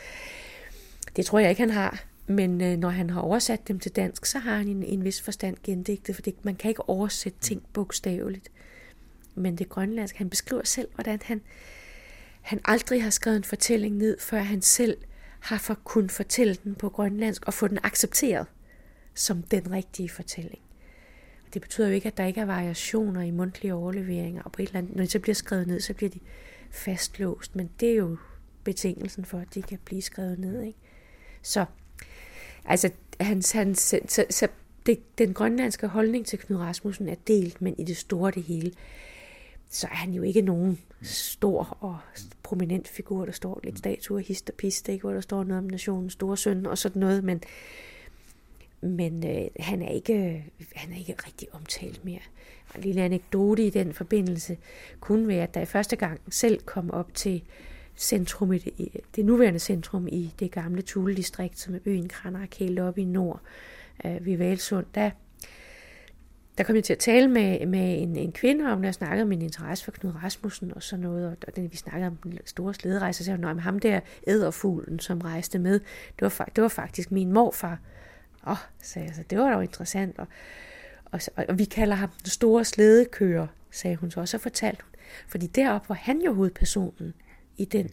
Det 1.16 1.26
tror 1.26 1.38
jeg 1.38 1.50
ikke, 1.50 1.62
han 1.62 1.70
har. 1.70 2.04
Men 2.26 2.60
øh, 2.60 2.76
når 2.76 2.88
han 2.88 3.10
har 3.10 3.20
oversat 3.20 3.68
dem 3.68 3.78
til 3.78 3.96
dansk, 3.96 4.26
så 4.26 4.38
har 4.38 4.56
han 4.56 4.68
en, 4.68 4.82
en 4.82 5.04
vis 5.04 5.22
forstand 5.22 5.56
gendigtet, 5.62 6.14
for 6.14 6.22
det, 6.22 6.44
man 6.44 6.56
kan 6.56 6.68
ikke 6.68 6.88
oversætte 6.88 7.38
ting 7.40 7.62
bogstaveligt. 7.72 8.48
Men 9.34 9.58
det 9.58 9.68
grønlandske, 9.68 10.18
han 10.18 10.30
beskriver 10.30 10.64
selv, 10.64 10.88
hvordan 10.94 11.18
han, 11.24 11.40
han 12.42 12.60
aldrig 12.64 13.02
har 13.02 13.10
skrevet 13.10 13.36
en 13.36 13.44
fortælling 13.44 13.96
ned, 13.96 14.16
før 14.20 14.38
han 14.38 14.62
selv 14.62 14.96
har 15.40 15.58
for, 15.58 15.74
kunnet 15.74 16.12
fortælle 16.12 16.54
den 16.64 16.74
på 16.74 16.88
grønlandsk 16.88 17.44
og 17.46 17.54
få 17.54 17.68
den 17.68 17.78
accepteret 17.82 18.46
som 19.14 19.42
den 19.42 19.72
rigtige 19.72 20.08
fortælling. 20.08 20.60
Det 21.54 21.62
betyder 21.62 21.88
jo 21.88 21.94
ikke, 21.94 22.06
at 22.06 22.16
der 22.16 22.24
ikke 22.24 22.40
er 22.40 22.44
variationer 22.44 23.22
i 23.22 23.30
mundtlige 23.30 23.74
overleveringer, 23.74 24.42
og 24.42 24.52
på 24.52 24.62
et 24.62 24.66
eller 24.66 24.78
andet, 24.78 24.96
når 24.96 25.04
de 25.04 25.10
så 25.10 25.18
bliver 25.18 25.34
skrevet 25.34 25.66
ned, 25.66 25.80
så 25.80 25.94
bliver 25.94 26.10
de 26.10 26.20
fastlåst, 26.70 27.56
men 27.56 27.70
det 27.80 27.90
er 27.90 27.94
jo 27.94 28.16
betingelsen 28.64 29.24
for, 29.24 29.38
at 29.38 29.54
de 29.54 29.62
kan 29.62 29.78
blive 29.84 30.02
skrevet 30.02 30.38
ned. 30.38 30.62
Ikke? 30.62 30.78
Så, 31.42 31.64
altså, 32.64 32.90
hans, 33.20 33.52
hans, 33.52 33.94
så, 34.08 34.24
så 34.30 34.48
det, 34.86 35.18
den 35.18 35.34
grønlandske 35.34 35.86
holdning 35.86 36.26
til 36.26 36.38
Knud 36.38 36.58
Rasmussen 36.58 37.08
er 37.08 37.14
delt, 37.26 37.62
men 37.62 37.74
i 37.78 37.84
det 37.84 37.96
store 37.96 38.30
det 38.30 38.42
hele, 38.42 38.72
så 39.70 39.86
er 39.86 39.94
han 39.94 40.12
jo 40.12 40.22
ikke 40.22 40.40
nogen 40.40 40.78
stor 41.02 41.76
og 41.80 41.98
prominent 42.42 42.88
figur, 42.88 43.24
der 43.24 43.32
står 43.32 43.60
lidt 43.64 43.78
statuer, 43.78 44.18
hist 44.18 44.50
og 44.50 44.56
piste, 44.56 44.92
ikke? 44.92 45.02
hvor 45.02 45.12
der 45.12 45.20
står 45.20 45.44
noget 45.44 45.64
om 45.64 45.70
nationens 45.70 46.12
store 46.12 46.36
søn 46.36 46.66
og 46.66 46.78
sådan 46.78 47.00
noget, 47.00 47.24
men, 47.24 47.42
men 48.80 49.26
øh, 49.26 49.46
han, 49.60 49.82
er 49.82 49.88
ikke, 49.88 50.44
han 50.76 50.92
er 50.92 50.98
ikke 50.98 51.14
rigtig 51.26 51.48
omtalt 51.52 52.04
mere. 52.04 52.20
En 52.76 52.80
lille 52.80 53.02
anekdote 53.02 53.66
i 53.66 53.70
den 53.70 53.92
forbindelse 53.92 54.56
kunne 55.00 55.28
være, 55.28 55.42
at 55.42 55.54
da 55.54 55.58
jeg 55.58 55.68
første 55.68 55.96
gang 55.96 56.20
selv 56.30 56.60
kom 56.60 56.90
op 56.90 57.14
til 57.14 57.42
centrum 57.96 58.52
i 58.52 58.58
det, 58.58 58.90
det 59.16 59.24
nuværende 59.24 59.58
centrum 59.58 60.08
i 60.08 60.34
det 60.40 60.50
gamle 60.50 60.82
Tule-distrikt, 60.82 61.58
som 61.58 61.74
er 61.74 61.78
byen 61.78 62.08
Kranak 62.08 62.54
helt 62.54 62.78
oppe 62.78 63.00
i 63.00 63.04
nord 63.04 63.40
øh, 64.04 64.26
ved 64.26 64.36
Valsund, 64.36 64.86
der, 64.94 65.10
der 66.58 66.64
kom 66.64 66.76
jeg 66.76 66.84
til 66.84 66.92
at 66.92 66.98
tale 66.98 67.28
med, 67.28 67.66
med 67.66 68.02
en, 68.02 68.16
en 68.16 68.32
kvinde 68.32 68.72
om, 68.72 68.82
der 68.82 68.92
snakkede 68.92 69.22
om 69.22 69.28
min 69.28 69.42
interesse 69.42 69.84
for 69.84 69.90
Knud 69.90 70.12
Rasmussen 70.22 70.74
og 70.74 70.82
sådan 70.82 71.02
noget, 71.02 71.26
og, 71.26 71.36
og 71.46 71.56
den, 71.56 71.72
vi 71.72 71.76
snakkede 71.76 72.06
om 72.06 72.16
den 72.16 72.38
store 72.44 72.74
slæderejse, 72.74 73.18
så 73.18 73.24
sagde 73.24 73.46
hun, 73.46 73.58
ham 73.58 73.78
der 73.78 74.00
æderfuglen, 74.26 74.98
som 74.98 75.20
rejste 75.20 75.58
med, 75.58 75.80
det 76.20 76.38
var, 76.38 76.48
det 76.56 76.62
var 76.62 76.68
faktisk 76.68 77.10
min 77.10 77.32
morfar, 77.32 77.78
Åh, 78.46 78.52
oh, 78.52 78.58
sagde 78.82 79.08
jeg 79.08 79.14
så, 79.14 79.22
det 79.30 79.38
var 79.38 79.52
dog 79.52 79.62
interessant. 79.62 80.18
Og, 80.18 80.26
og, 81.04 81.20
og 81.48 81.58
vi 81.58 81.64
kalder 81.64 81.94
ham 81.94 82.10
den 82.22 82.30
store 82.30 82.64
slædekører, 82.64 83.46
sagde 83.70 83.96
hun 83.96 84.10
så. 84.10 84.20
Og 84.20 84.28
så 84.28 84.38
fortalte 84.38 84.82
hun, 84.82 84.90
fordi 85.28 85.46
deroppe 85.46 85.88
var 85.88 85.94
han 85.94 86.20
jo 86.20 86.34
hovedpersonen 86.34 87.14
i 87.56 87.64
den 87.64 87.90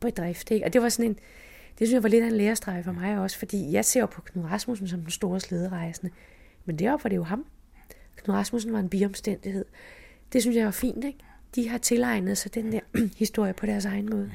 bedrift. 0.00 0.50
Ikke? 0.50 0.66
Og 0.66 0.72
det 0.72 0.82
var 0.82 0.88
sådan 0.88 1.10
en, 1.10 1.18
det 1.78 1.88
synes 1.88 1.92
jeg 1.92 2.02
var 2.02 2.08
lidt 2.08 2.24
af 2.24 2.28
en 2.28 2.36
lærestreg 2.36 2.84
for 2.84 2.92
mig 2.92 3.18
også, 3.18 3.38
fordi 3.38 3.72
jeg 3.72 3.84
ser 3.84 4.00
jo 4.00 4.06
på 4.06 4.20
Knud 4.20 4.44
Rasmussen 4.44 4.88
som 4.88 5.00
den 5.00 5.10
store 5.10 5.40
slæderejsende. 5.40 6.12
Men 6.64 6.78
deroppe 6.78 7.04
var 7.04 7.08
det 7.08 7.16
jo 7.16 7.22
ham. 7.22 7.46
Knud 8.16 8.36
Rasmussen 8.36 8.72
var 8.72 8.78
en 8.78 8.88
biomstændighed. 8.88 9.64
Det 10.32 10.42
synes 10.42 10.56
jeg 10.56 10.64
var 10.64 10.70
fint, 10.70 11.04
ikke? 11.04 11.18
De 11.54 11.68
har 11.68 11.78
tilegnet 11.78 12.38
sig 12.38 12.54
den 12.54 12.72
der 12.72 12.80
historie 13.18 13.52
på 13.52 13.66
deres 13.66 13.84
egen 13.84 14.10
måde. 14.10 14.32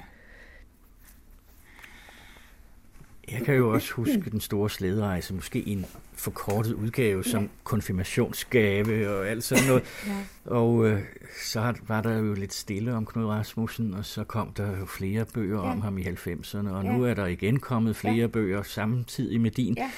Jeg 3.31 3.41
kan 3.45 3.55
jo 3.55 3.73
også 3.73 3.93
huske 3.93 4.29
den 4.31 4.39
store 4.39 4.69
slæderejse, 4.69 5.33
måske 5.33 5.59
i 5.59 5.71
en 5.71 5.85
forkortet 6.13 6.73
udgave, 6.73 7.23
som 7.23 7.43
ja. 7.43 7.49
konfirmationsgave 7.63 9.09
og 9.09 9.27
alt 9.27 9.43
sådan 9.43 9.67
noget. 9.67 9.83
ja. 10.07 10.13
Og 10.45 10.87
øh, 10.87 11.01
så 11.43 11.73
var 11.87 12.01
der 12.01 12.17
jo 12.17 12.33
lidt 12.33 12.53
stille 12.53 12.93
om 12.93 13.05
Knud 13.05 13.25
Rasmussen, 13.25 13.93
og 13.93 14.05
så 14.05 14.23
kom 14.23 14.53
der 14.53 14.77
jo 14.79 14.85
flere 14.85 15.25
bøger 15.33 15.63
ja. 15.63 15.71
om 15.71 15.81
ham 15.81 15.97
i 15.97 16.03
90'erne, 16.03 16.69
og 16.69 16.83
ja. 16.83 16.91
nu 16.91 17.05
er 17.05 17.13
der 17.13 17.25
igen 17.25 17.59
kommet 17.59 17.95
flere 17.95 18.15
ja. 18.15 18.27
bøger 18.27 18.63
samtidig 18.63 19.41
med 19.41 19.51
din. 19.51 19.77
Ja. 19.77 19.91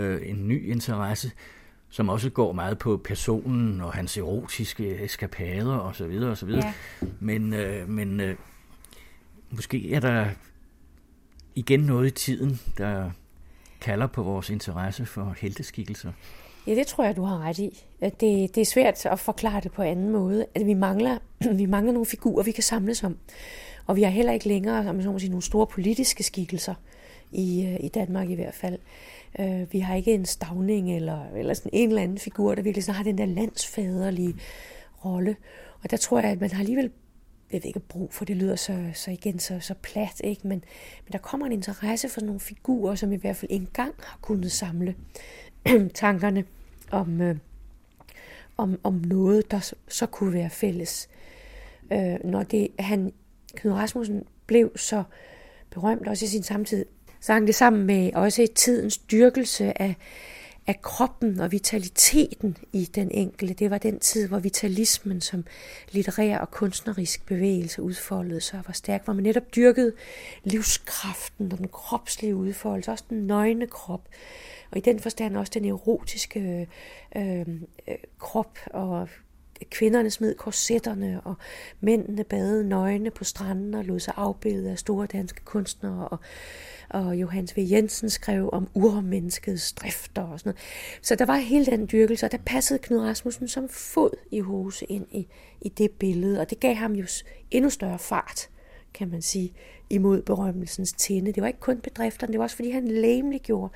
Øh, 0.00 0.30
en 0.30 0.48
ny 0.48 0.70
interesse, 0.70 1.30
som 1.90 2.08
også 2.08 2.30
går 2.30 2.52
meget 2.52 2.78
på 2.78 2.96
personen 3.04 3.80
og 3.80 3.92
hans 3.92 4.18
erotiske 4.18 5.04
eskapader 5.04 5.78
osv. 5.78 6.22
osv. 6.22 6.50
Ja. 6.50 6.72
Men, 7.20 7.52
øh, 7.52 7.88
men 7.88 8.20
øh, 8.20 8.36
måske 9.50 9.92
er 9.92 10.00
der 10.00 10.26
igen 11.54 11.80
noget 11.80 12.06
i 12.06 12.10
tiden, 12.10 12.60
der 12.78 13.10
kalder 13.80 14.06
på 14.06 14.22
vores 14.22 14.50
interesse 14.50 15.06
for 15.06 15.34
helteskikkelser? 15.40 16.12
Ja, 16.66 16.74
det 16.74 16.86
tror 16.86 17.04
jeg, 17.04 17.16
du 17.16 17.22
har 17.22 17.38
ret 17.38 17.58
i. 17.58 17.84
At 18.00 18.20
det, 18.20 18.54
det 18.54 18.60
er 18.60 18.64
svært 18.64 19.06
at 19.06 19.18
forklare 19.18 19.60
det 19.60 19.72
på 19.72 19.82
anden 19.82 20.10
måde. 20.10 20.46
At 20.54 20.66
vi 20.66 20.74
mangler, 20.74 21.18
vi 21.62 21.66
mangler 21.66 21.92
nogle 21.92 22.06
figurer, 22.06 22.42
vi 22.42 22.52
kan 22.52 22.62
samles 22.62 23.04
om. 23.04 23.16
Og 23.86 23.96
vi 23.96 24.02
har 24.02 24.10
heller 24.10 24.32
ikke 24.32 24.48
længere 24.48 24.88
om 24.88 25.02
så 25.02 25.18
sige, 25.18 25.30
nogle 25.30 25.42
store 25.42 25.66
politiske 25.66 26.22
skikkelser 26.22 26.74
i, 27.32 27.66
øh, 27.66 27.84
i 27.84 27.88
Danmark 27.88 28.30
i 28.30 28.34
hvert 28.34 28.54
fald. 28.54 28.78
Uh, 29.38 29.72
vi 29.72 29.78
har 29.78 29.94
ikke 29.94 30.14
en 30.14 30.24
stavning 30.24 30.96
eller, 30.96 31.24
eller 31.36 31.54
sådan 31.54 31.70
en 31.72 31.88
eller 31.88 32.02
anden 32.02 32.18
figur, 32.18 32.54
der 32.54 32.62
virkelig 32.62 32.84
sådan 32.84 32.96
har 32.96 33.04
den 33.04 33.18
der 33.18 33.26
landsfaderlige 33.26 34.34
rolle. 35.04 35.36
Og 35.82 35.90
der 35.90 35.96
tror 35.96 36.20
jeg, 36.20 36.30
at 36.30 36.40
man 36.40 36.50
har 36.50 36.60
alligevel 36.60 36.90
jeg 37.54 37.62
ved 37.62 37.68
ikke 37.68 37.80
brug 37.80 38.12
for, 38.12 38.24
det 38.24 38.36
lyder 38.36 38.56
så, 38.56 38.90
så 38.94 39.10
igen 39.10 39.38
så, 39.38 39.60
så 39.60 39.74
plat, 39.74 40.20
ikke? 40.24 40.48
Men, 40.48 40.64
men 41.04 41.12
der 41.12 41.18
kommer 41.18 41.46
en 41.46 41.52
interesse 41.52 42.08
for 42.08 42.20
nogle 42.20 42.40
figurer, 42.40 42.94
som 42.94 43.12
i 43.12 43.16
hvert 43.16 43.36
fald 43.36 43.50
engang 43.50 43.94
har 44.02 44.18
kunnet 44.22 44.52
samle 44.52 44.94
tankerne 45.94 46.44
om, 46.90 47.20
øh, 47.20 47.36
om, 48.56 48.80
om 48.82 48.94
noget, 48.94 49.50
der 49.50 49.60
så, 49.60 49.74
så 49.88 50.06
kunne 50.06 50.32
være 50.32 50.50
fælles. 50.50 51.08
Øh, 51.92 52.16
når 52.24 52.42
det, 52.42 52.68
han, 52.78 53.12
Knud 53.54 53.72
Rasmussen 53.72 54.24
blev 54.46 54.72
så 54.76 55.02
berømt 55.70 56.08
også 56.08 56.24
i 56.24 56.28
sin 56.28 56.42
samtid, 56.42 56.84
sang 57.20 57.46
det 57.46 57.54
sammen 57.54 57.86
med 57.86 58.12
også 58.14 58.42
i 58.42 58.46
tidens 58.46 58.98
dyrkelse 58.98 59.82
af, 59.82 59.96
af 60.66 60.82
kroppen 60.82 61.40
og 61.40 61.52
vitaliteten 61.52 62.56
i 62.72 62.84
den 62.84 63.10
enkelte. 63.10 63.54
Det 63.54 63.70
var 63.70 63.78
den 63.78 64.00
tid, 64.00 64.28
hvor 64.28 64.38
vitalismen 64.38 65.20
som 65.20 65.44
litterær 65.90 66.38
og 66.38 66.50
kunstnerisk 66.50 67.26
bevægelse 67.26 67.82
udfoldede 67.82 68.40
sig 68.40 68.58
og 68.58 68.64
var 68.66 68.72
stærk, 68.72 69.04
hvor 69.04 69.14
man 69.14 69.22
netop 69.22 69.54
dyrkede 69.56 69.92
livskraften 70.44 71.52
og 71.52 71.58
den 71.58 71.68
kropslige 71.68 72.36
udfoldelse, 72.36 72.90
også 72.90 73.04
den 73.10 73.26
nøgne 73.26 73.66
krop, 73.66 74.08
og 74.70 74.78
i 74.78 74.80
den 74.80 75.00
forstand 75.00 75.36
også 75.36 75.52
den 75.54 75.64
erotiske 75.64 76.68
øh, 77.16 77.46
øh, 77.88 77.96
krop 78.18 78.58
og 78.70 79.08
kvinderne 79.70 80.10
smed 80.10 80.34
korsetterne, 80.34 81.20
og 81.24 81.34
mændene 81.80 82.24
badede 82.24 82.68
nøgne 82.68 83.10
på 83.10 83.24
stranden 83.24 83.74
og 83.74 83.84
lod 83.84 84.00
sig 84.00 84.14
afbilde 84.16 84.70
af 84.70 84.78
store 84.78 85.06
danske 85.06 85.44
kunstnere, 85.44 86.08
og 86.08 86.18
og 86.88 87.16
Johannes 87.16 87.56
V. 87.56 87.60
Jensen 87.70 88.10
skrev 88.10 88.50
om 88.52 88.68
urmenneskets 88.74 89.72
drifter 89.72 90.22
og 90.22 90.40
sådan 90.40 90.50
noget. 90.50 90.60
Så 91.02 91.14
der 91.14 91.24
var 91.24 91.36
hele 91.36 91.66
den 91.66 91.88
dyrkelse, 91.92 92.26
og 92.26 92.32
der 92.32 92.38
passede 92.46 92.78
Knud 92.78 93.00
Rasmussen 93.00 93.48
som 93.48 93.68
fod 93.68 94.10
i 94.30 94.40
huse 94.40 94.84
ind 94.84 95.06
i, 95.10 95.26
i 95.60 95.68
det 95.68 95.90
billede, 95.90 96.40
og 96.40 96.50
det 96.50 96.60
gav 96.60 96.74
ham 96.74 96.92
jo 96.92 97.06
endnu 97.50 97.70
større 97.70 97.98
fart, 97.98 98.48
kan 98.94 99.08
man 99.08 99.22
sige, 99.22 99.52
imod 99.90 100.22
berømmelsens 100.22 100.92
tinde. 100.92 101.32
Det 101.32 101.40
var 101.40 101.46
ikke 101.46 101.60
kun 101.60 101.80
bedrifterne, 101.80 102.32
det 102.32 102.38
var 102.38 102.44
også 102.44 102.56
fordi 102.56 102.70
han 102.70 102.88
læmelig 102.88 103.40
gjorde 103.40 103.72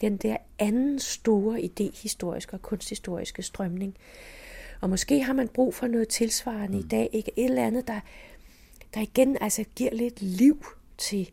den 0.00 0.16
der 0.16 0.36
anden 0.58 0.98
store 0.98 1.60
idéhistoriske 1.60 2.52
og 2.52 2.62
kunsthistoriske 2.62 3.42
strømning. 3.42 3.96
Og 4.80 4.90
måske 4.90 5.22
har 5.22 5.32
man 5.32 5.48
brug 5.48 5.74
for 5.74 5.86
noget 5.86 6.08
tilsvarende 6.08 6.78
mm. 6.78 6.84
i 6.84 6.88
dag, 6.88 7.08
ikke 7.12 7.32
et 7.36 7.44
eller 7.44 7.66
andet, 7.66 7.88
der, 7.88 8.00
der 8.94 9.00
igen 9.00 9.36
altså 9.40 9.64
giver 9.76 9.94
lidt 9.94 10.22
liv 10.22 10.66
til, 10.98 11.30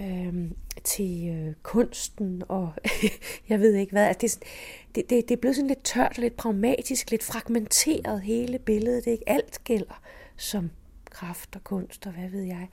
øh, 0.00 0.50
til 0.84 1.28
øh, 1.28 1.54
kunsten, 1.62 2.42
og 2.48 2.72
jeg 3.48 3.60
ved 3.60 3.74
ikke 3.74 3.92
hvad. 3.92 4.06
Altså, 4.06 4.38
det, 4.40 4.46
det, 4.94 5.10
det, 5.10 5.28
det 5.28 5.36
er 5.36 5.40
blevet 5.40 5.56
sådan 5.56 5.68
lidt 5.68 5.84
tørt 5.84 6.12
og 6.16 6.22
lidt 6.22 6.36
pragmatisk, 6.36 7.10
lidt 7.10 7.22
fragmenteret 7.22 8.20
hele 8.20 8.58
billedet. 8.58 9.04
Det 9.04 9.10
er 9.10 9.12
ikke 9.12 9.28
alt 9.28 9.64
gælder 9.64 10.02
som 10.36 10.70
kraft 11.04 11.56
og 11.56 11.64
kunst 11.64 12.06
og 12.06 12.12
hvad 12.12 12.28
ved 12.28 12.42
jeg. 12.42 12.68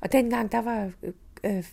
Og 0.00 0.12
dengang, 0.12 0.52
der 0.52 0.58
var 0.58 0.90
øh, 1.02 1.12
øh, 1.44 1.64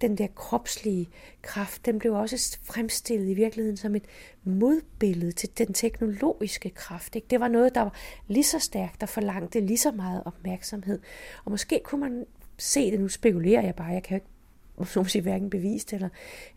den 0.00 0.18
der 0.18 0.26
kropslige 0.26 1.08
kraft, 1.42 1.86
den 1.86 1.98
blev 1.98 2.14
også 2.14 2.58
fremstillet 2.62 3.28
i 3.30 3.34
virkeligheden 3.34 3.76
som 3.76 3.94
et 3.94 4.04
modbillede 4.44 5.32
til 5.32 5.48
den 5.58 5.72
teknologiske 5.72 6.70
kraft. 6.70 7.16
Ikke? 7.16 7.26
Det 7.30 7.40
var 7.40 7.48
noget, 7.48 7.74
der 7.74 7.80
var 7.80 7.94
lige 8.26 8.44
så 8.44 8.58
stærkt, 8.58 9.00
der 9.00 9.06
forlangte 9.06 9.60
lige 9.60 9.78
så 9.78 9.90
meget 9.90 10.22
opmærksomhed. 10.24 10.98
Og 11.44 11.50
måske 11.50 11.80
kunne 11.84 12.00
man 12.00 12.26
se 12.58 12.90
det, 12.90 13.00
nu 13.00 13.08
spekulerer 13.08 13.62
jeg 13.62 13.74
bare, 13.74 13.86
jeg 13.86 14.02
kan 14.02 14.14
jo 14.14 14.16
ikke 14.16 14.31
så 14.84 15.04
sige, 15.04 15.22
hverken 15.22 15.50
bevist 15.50 15.92
eller, 15.92 16.08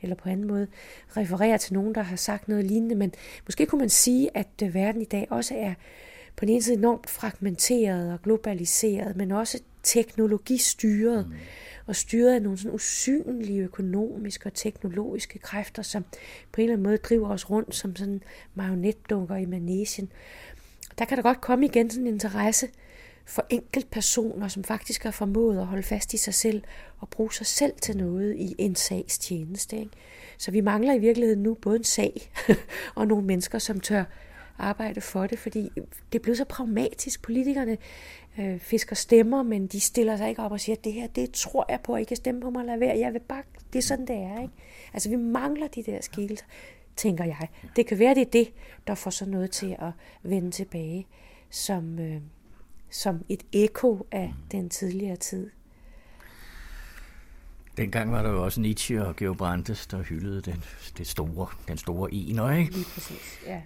eller 0.02 0.16
på 0.16 0.30
anden 0.30 0.48
måde 0.48 0.68
referere 1.18 1.58
til 1.58 1.74
nogen, 1.74 1.95
der 1.95 2.02
har 2.02 2.16
sagt 2.16 2.48
noget 2.48 2.66
lignende, 2.66 2.95
men 2.95 3.14
måske 3.45 3.66
kunne 3.66 3.80
man 3.80 3.90
sige, 3.90 4.38
at 4.38 4.48
øh, 4.64 4.74
verden 4.74 5.02
i 5.02 5.06
dag 5.06 5.28
også 5.30 5.56
er 5.58 5.74
på 6.36 6.45
den 6.45 6.50
ene 6.50 6.62
side 6.62 6.78
enormt 6.78 7.10
fragmenteret 7.10 8.14
og 8.14 8.22
globaliseret, 8.22 9.16
men 9.16 9.32
også 9.32 9.60
teknologistyret. 9.84 11.28
Mm 11.28 11.36
og 11.88 11.95
styret 11.95 12.34
af 12.34 12.42
nogle 12.42 12.58
sådan 12.58 12.76
usynlige 12.76 13.64
økonomiske 13.64 14.50
og 14.50 14.54
teknologiske 14.54 15.40
kræfter, 15.40 15.82
som 15.82 16.06
på 16.52 16.62
en 16.62 16.64
eller 16.64 16.74
anden 16.74 16.84
måde 16.84 16.98
driver 16.98 17.30
os 17.30 17.50
rundt 17.50 17.76
som 17.76 17.95
sådan 17.95 18.22
marionetdukker 18.54 19.36
i 19.36 19.45
manesien. 19.45 20.12
Der 20.98 21.06
kan 21.06 21.18
der 21.18 21.24
godt 21.24 21.42
komme 21.42 21.66
igen 21.66 21.90
sådan 21.90 22.08
en 22.08 22.14
interesse 22.14 22.68
for 23.26 23.45
enkeltpersoner, 23.50 24.48
som 24.48 24.64
faktisk 24.64 25.04
har 25.04 25.12
formået 25.12 25.60
at 25.60 25.66
holde 25.66 25.84
fast 25.84 26.14
i 26.14 26.18
sig 26.18 26.34
selv 26.34 26.64
og 27.00 27.10
bruge 27.10 27.34
sig 27.34 27.45
selv 27.45 27.74
til 27.82 27.98
noget 27.98 28.36
i 28.36 28.56
en 28.58 28.76
sags 28.76 29.18
tjeneste. 29.18 29.78
Ikke? 29.78 29.92
Så 30.38 30.52
vi 30.52 30.62
mangler 30.62 30.94
i 30.94 31.00
virkeligheden 31.00 31.44
nu 31.44 31.54
både 31.54 31.78
en 31.78 31.84
sag 31.84 32.32
og 32.95 33.08
nogle 33.08 33.26
mennesker, 33.26 33.60
som 33.60 33.80
tør 33.80 34.04
arbejde 34.58 35.02
for 35.02 35.28
det, 35.28 35.40
fordi 35.40 35.70
det 36.14 36.20
er 36.20 36.24
blevet 36.24 36.38
så 36.38 36.45
pragmatisk. 36.45 37.22
Politikerne 37.22 37.78
øh, 38.40 38.60
fisker 38.60 38.95
stemmer, 38.95 39.44
men 39.44 39.68
de 39.68 39.80
stiller 39.80 40.18
sig 40.18 40.30
ikke 40.30 40.42
op 40.42 40.52
og 40.52 40.60
siger, 40.60 40.76
det 40.76 40.94
her, 40.94 41.08
det 41.08 41.32
tror 41.32 41.66
jeg 41.70 41.80
på, 41.84 41.95
I 41.95 42.04
kan 42.04 42.18
stemme 42.18 42.42
på 42.42 42.50
mig, 42.50 42.66
lad 42.66 42.78
være, 42.78 42.98
jeg 42.98 43.14
vil 43.14 43.20
bare, 43.20 43.44
det 43.74 43.80
er 43.80 43.84
sådan, 43.84 44.08
det 44.08 44.16
er. 44.16 44.42
Ikke? 44.42 44.54
Altså, 44.94 45.10
vi 45.10 45.16
mangler 45.16 45.68
de 45.68 45.84
der 45.84 46.02
skikkelser, 46.02 46.45
tænker 46.95 47.26
jeg. 47.26 47.48
Det 47.76 47.88
kan 47.88 48.00
være, 48.00 48.16
det 48.16 48.22
er 48.22 48.32
det, 48.32 48.54
der 48.88 48.95
får 48.95 49.12
sådan 49.12 49.32
noget 49.32 49.52
til 49.52 49.76
at 49.80 49.92
vende 50.24 50.52
tilbage, 50.52 51.08
som, 51.50 52.00
øh, 52.00 52.22
som 52.90 53.26
et 53.30 53.44
ekko 53.52 54.08
af 54.12 54.34
den 54.52 54.70
tidligere 54.70 55.16
tid. 55.16 55.50
Dengang 57.78 58.12
var 58.12 58.24
der 58.24 58.30
jo 58.30 58.44
også 58.44 58.62
Nietzsche 58.62 59.06
og 59.06 59.16
Georg 59.16 59.38
Brandes, 59.38 59.88
der 59.88 60.04
hyldede 60.04 60.42
den, 60.42 60.64
det 60.98 61.08
store, 61.08 61.48
den 61.68 61.78
store 61.78 62.14
ener, 62.14 62.52
ikke? 62.52 62.72
Lige 62.72 62.86
præcis, 62.94 63.40
ja. 63.46 63.62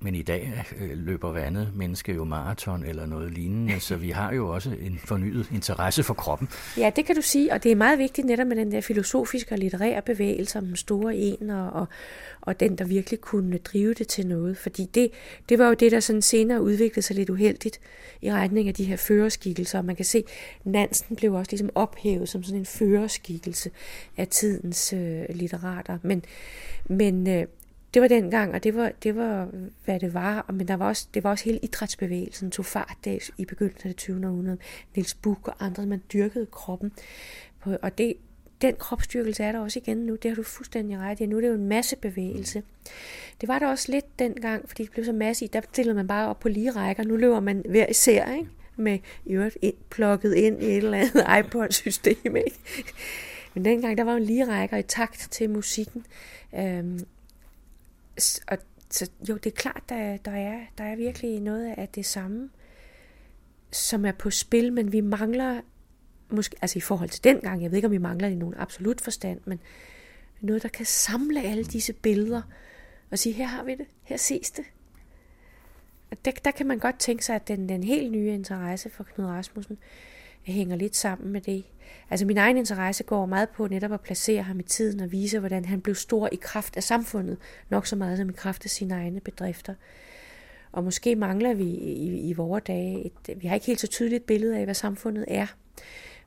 Men 0.00 0.14
i 0.14 0.22
dag 0.22 0.64
løber 0.94 1.26
løber 1.26 1.32
vandet 1.32 1.72
menneske 1.74 2.12
jo 2.12 2.24
maraton 2.24 2.84
eller 2.84 3.06
noget 3.06 3.32
lignende, 3.32 3.80
så 3.80 3.96
vi 3.96 4.10
har 4.10 4.32
jo 4.32 4.48
også 4.48 4.70
en 4.80 4.98
fornyet 5.04 5.46
interesse 5.52 6.02
for 6.02 6.14
kroppen. 6.14 6.48
Ja, 6.76 6.90
det 6.96 7.06
kan 7.06 7.16
du 7.16 7.22
sige, 7.22 7.52
og 7.52 7.62
det 7.62 7.72
er 7.72 7.76
meget 7.76 7.98
vigtigt 7.98 8.26
netop 8.26 8.46
med 8.46 8.56
den 8.56 8.72
der 8.72 8.80
filosofiske 8.80 9.54
og 9.54 9.58
litterære 9.58 10.02
bevægelse 10.02 10.58
om 10.58 10.66
den 10.66 10.76
store 10.76 11.16
en, 11.16 11.50
og, 11.50 11.70
og, 11.70 11.86
og 12.40 12.60
den, 12.60 12.78
der 12.78 12.84
virkelig 12.84 13.20
kunne 13.20 13.58
drive 13.58 13.94
det 13.94 14.08
til 14.08 14.26
noget. 14.26 14.56
Fordi 14.56 14.88
det, 14.94 15.10
det 15.48 15.58
var 15.58 15.68
jo 15.68 15.74
det, 15.74 15.92
der 15.92 16.00
sådan 16.00 16.22
senere 16.22 16.62
udviklede 16.62 17.02
sig 17.02 17.16
lidt 17.16 17.30
uheldigt 17.30 17.80
i 18.22 18.32
retning 18.32 18.68
af 18.68 18.74
de 18.74 18.84
her 18.84 18.96
føreskikkelser. 18.96 19.78
Og 19.78 19.84
man 19.84 19.96
kan 19.96 20.04
se, 20.04 20.24
Nansen 20.64 21.16
blev 21.16 21.32
også 21.32 21.52
ligesom 21.52 21.70
ophævet 21.74 22.28
som 22.28 22.42
sådan 22.42 22.58
en 22.58 22.66
føreskikkelse 22.66 23.70
af 24.16 24.28
tidens 24.28 24.92
øh, 24.92 25.24
litterater. 25.30 25.98
Men, 26.02 26.24
men 26.88 27.28
øh, 27.28 27.46
det 27.96 28.02
var 28.02 28.08
dengang, 28.08 28.54
og 28.54 28.64
det 28.64 28.74
var, 28.74 28.92
det 29.02 29.16
var, 29.16 29.48
hvad 29.84 30.00
det 30.00 30.14
var. 30.14 30.50
Men 30.52 30.68
der 30.68 30.74
var 30.74 30.88
også, 30.88 31.08
det 31.14 31.24
var 31.24 31.30
også 31.30 31.44
hele 31.44 31.58
idrætsbevægelsen, 31.58 32.50
tog 32.50 32.64
fart 32.64 32.96
der 33.04 33.30
i 33.38 33.44
begyndelsen 33.44 33.88
af 33.88 33.94
det 33.94 33.96
20. 33.96 34.26
århundrede. 34.26 34.58
Niels 34.94 35.14
Buch 35.14 35.40
og 35.44 35.54
andre, 35.60 35.86
man 35.86 36.02
dyrkede 36.12 36.46
kroppen. 36.46 36.92
På, 37.60 37.76
Og 37.82 37.98
det, 37.98 38.14
den 38.62 38.74
kropsstyrkelse 38.78 39.44
er 39.44 39.52
der 39.52 39.58
også 39.58 39.78
igen 39.78 39.96
nu. 39.96 40.14
Det 40.14 40.30
har 40.30 40.34
du 40.34 40.42
fuldstændig 40.42 40.98
ret 40.98 41.20
i. 41.20 41.26
Nu 41.26 41.36
er 41.36 41.40
det 41.40 41.48
jo 41.48 41.54
en 41.54 41.68
masse 41.68 41.96
bevægelse. 41.96 42.62
Det 43.40 43.48
var 43.48 43.58
der 43.58 43.68
også 43.68 43.92
lidt 43.92 44.18
dengang, 44.18 44.68
fordi 44.68 44.82
det 44.82 44.92
blev 44.92 45.04
så 45.04 45.12
massivt. 45.12 45.52
Der 45.52 45.60
stillede 45.72 45.94
man 45.94 46.06
bare 46.06 46.28
op 46.28 46.40
på 46.40 46.48
lige 46.48 46.70
rækker. 46.70 47.04
Nu 47.04 47.16
løber 47.16 47.40
man 47.40 47.64
hver 47.68 47.86
især, 47.86 48.32
ikke? 48.32 48.48
med 48.76 48.98
i 49.24 49.32
øvrigt 49.32 49.58
ind, 49.62 49.74
plukket 49.90 50.34
ind 50.34 50.62
i 50.62 50.66
et 50.66 50.76
eller 50.76 50.98
andet 50.98 51.26
iPod-system. 51.38 52.36
Ikke? 52.36 52.58
Men 53.54 53.64
dengang, 53.64 53.98
der 53.98 54.04
var 54.04 54.12
jo 54.12 54.18
lige 54.18 54.48
rækker 54.48 54.76
i 54.76 54.82
takt 54.82 55.28
til 55.30 55.50
musikken. 55.50 56.06
Øhm, 56.54 57.00
og 58.48 58.58
så, 58.90 59.10
jo, 59.28 59.34
det 59.34 59.46
er 59.46 59.56
klart, 59.56 59.82
der, 59.88 60.16
der, 60.16 60.30
er, 60.30 60.60
der 60.78 60.84
er 60.84 60.96
virkelig 60.96 61.40
noget 61.40 61.74
af 61.76 61.88
det 61.88 62.06
samme, 62.06 62.50
som 63.70 64.04
er 64.04 64.12
på 64.12 64.30
spil, 64.30 64.72
men 64.72 64.92
vi 64.92 65.00
mangler, 65.00 65.60
måske, 66.30 66.56
altså 66.62 66.78
i 66.78 66.80
forhold 66.80 67.08
til 67.08 67.24
dengang, 67.24 67.62
jeg 67.62 67.70
ved 67.70 67.76
ikke, 67.76 67.86
om 67.86 67.92
vi 67.92 67.98
mangler 67.98 68.28
i 68.28 68.34
nogen 68.34 68.54
absolut 68.54 69.00
forstand, 69.00 69.40
men 69.44 69.60
noget, 70.40 70.62
der 70.62 70.68
kan 70.68 70.86
samle 70.86 71.42
alle 71.42 71.64
disse 71.64 71.92
billeder 71.92 72.42
og 73.10 73.18
sige, 73.18 73.32
her 73.32 73.46
har 73.46 73.64
vi 73.64 73.74
det, 73.74 73.86
her 74.02 74.16
ses 74.16 74.50
det. 74.50 74.64
Og 76.10 76.16
der, 76.24 76.30
der 76.44 76.50
kan 76.50 76.66
man 76.66 76.78
godt 76.78 76.98
tænke 76.98 77.24
sig, 77.24 77.34
at 77.34 77.48
den, 77.48 77.68
den 77.68 77.84
helt 77.84 78.12
nye 78.12 78.34
interesse 78.34 78.90
for 78.90 79.04
Knud 79.04 79.26
Rasmussen 79.26 79.78
hænger 80.42 80.76
lidt 80.76 80.96
sammen 80.96 81.32
med 81.32 81.40
det. 81.40 81.64
Altså 82.10 82.26
min 82.26 82.36
egen 82.36 82.56
interesse 82.56 83.04
går 83.04 83.26
meget 83.26 83.48
på 83.48 83.66
netop 83.66 83.92
at 83.92 84.00
placere 84.00 84.42
ham 84.42 84.60
i 84.60 84.62
tiden 84.62 85.00
og 85.00 85.12
vise, 85.12 85.38
hvordan 85.38 85.64
han 85.64 85.80
blev 85.80 85.94
stor 85.94 86.28
i 86.32 86.38
kraft 86.42 86.76
af 86.76 86.82
samfundet, 86.82 87.36
nok 87.70 87.86
så 87.86 87.96
meget 87.96 88.18
som 88.18 88.30
i 88.30 88.32
kraft 88.32 88.64
af 88.64 88.70
sine 88.70 88.94
egne 88.94 89.20
bedrifter. 89.20 89.74
Og 90.72 90.84
måske 90.84 91.16
mangler 91.16 91.54
vi 91.54 91.64
i, 91.64 92.28
i 92.28 92.32
vores 92.32 92.64
dage, 92.66 93.06
et, 93.06 93.42
vi 93.42 93.46
har 93.46 93.54
ikke 93.54 93.66
helt 93.66 93.80
så 93.80 93.86
tydeligt 93.86 94.26
billede 94.26 94.58
af, 94.58 94.64
hvad 94.64 94.74
samfundet 94.74 95.24
er, 95.28 95.46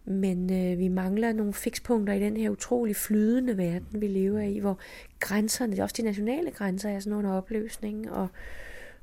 men 0.05 0.53
øh, 0.53 0.79
vi 0.79 0.87
mangler 0.87 1.33
nogle 1.33 1.53
fikspunkter 1.53 2.13
i 2.13 2.19
den 2.19 2.37
her 2.37 2.49
utrolig 2.49 2.95
flydende 2.95 3.57
verden, 3.57 4.01
vi 4.01 4.07
lever 4.07 4.41
i, 4.41 4.59
hvor 4.59 4.79
grænserne, 5.19 5.83
også 5.83 5.95
de 5.97 6.01
nationale 6.01 6.51
grænser, 6.51 6.89
er 6.89 6.99
sådan 6.99 7.17
under 7.17 7.31
opløsning, 7.31 8.11
og, 8.11 8.27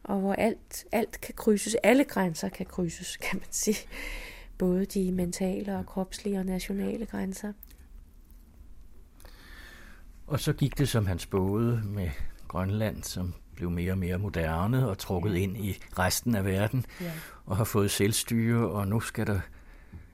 og 0.05 0.21
hvor 0.21 0.33
alt, 0.33 0.87
alt 0.93 1.21
kan 1.21 1.35
krydses, 1.35 1.77
alle 1.83 2.05
grænser 2.05 2.49
kan 2.49 2.67
krydses, 2.67 3.17
kan 3.17 3.39
man 3.39 3.49
sige 3.51 3.89
både 4.59 4.85
de 4.85 5.13
mentale 5.13 5.79
og 5.79 5.87
kropslige 5.87 6.39
og 6.39 6.47
nationale 6.47 7.07
grænser. 7.07 7.53
Og 10.27 10.41
så 10.41 10.53
gik 10.53 10.79
det, 10.79 10.89
som 10.89 11.07
han 11.07 11.19
spåede 11.19 11.83
med 11.85 12.11
Grønland, 12.49 13.03
som 13.03 13.35
blev 13.55 13.71
mere 13.71 13.93
og 13.93 13.99
mere 13.99 14.19
moderne 14.19 14.89
og 14.89 14.99
trukket 14.99 15.35
ja. 15.35 15.39
ind 15.39 15.57
i 15.57 15.79
resten 15.99 16.35
af 16.35 16.45
verden, 16.45 16.85
ja. 17.01 17.13
og 17.47 17.57
har 17.57 17.65
fået 17.65 17.91
selvstyre, 17.91 18.69
og 18.69 18.89
nu 18.89 19.01
skal 19.01 19.27
der 19.27 19.41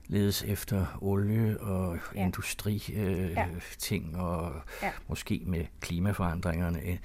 ledes 0.07 0.43
efter 0.43 0.97
olie 1.01 1.59
og 1.59 1.97
ja. 2.15 2.25
industri 2.25 2.83
øh, 2.95 3.31
ja. 3.31 3.47
ting 3.77 4.17
og 4.17 4.53
ja. 4.81 4.91
måske 5.07 5.43
med 5.45 5.65
klimaforandringerne 5.81 6.83
en 6.83 6.99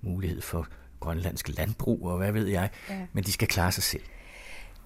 mulighed 0.00 0.40
for 0.40 0.68
grønlandsk 1.00 1.56
landbrug 1.56 2.08
og 2.08 2.16
hvad 2.16 2.32
ved 2.32 2.46
jeg, 2.46 2.70
ja. 2.90 3.06
men 3.12 3.24
de 3.24 3.32
skal 3.32 3.48
klare 3.48 3.72
sig 3.72 3.82
selv. 3.82 4.02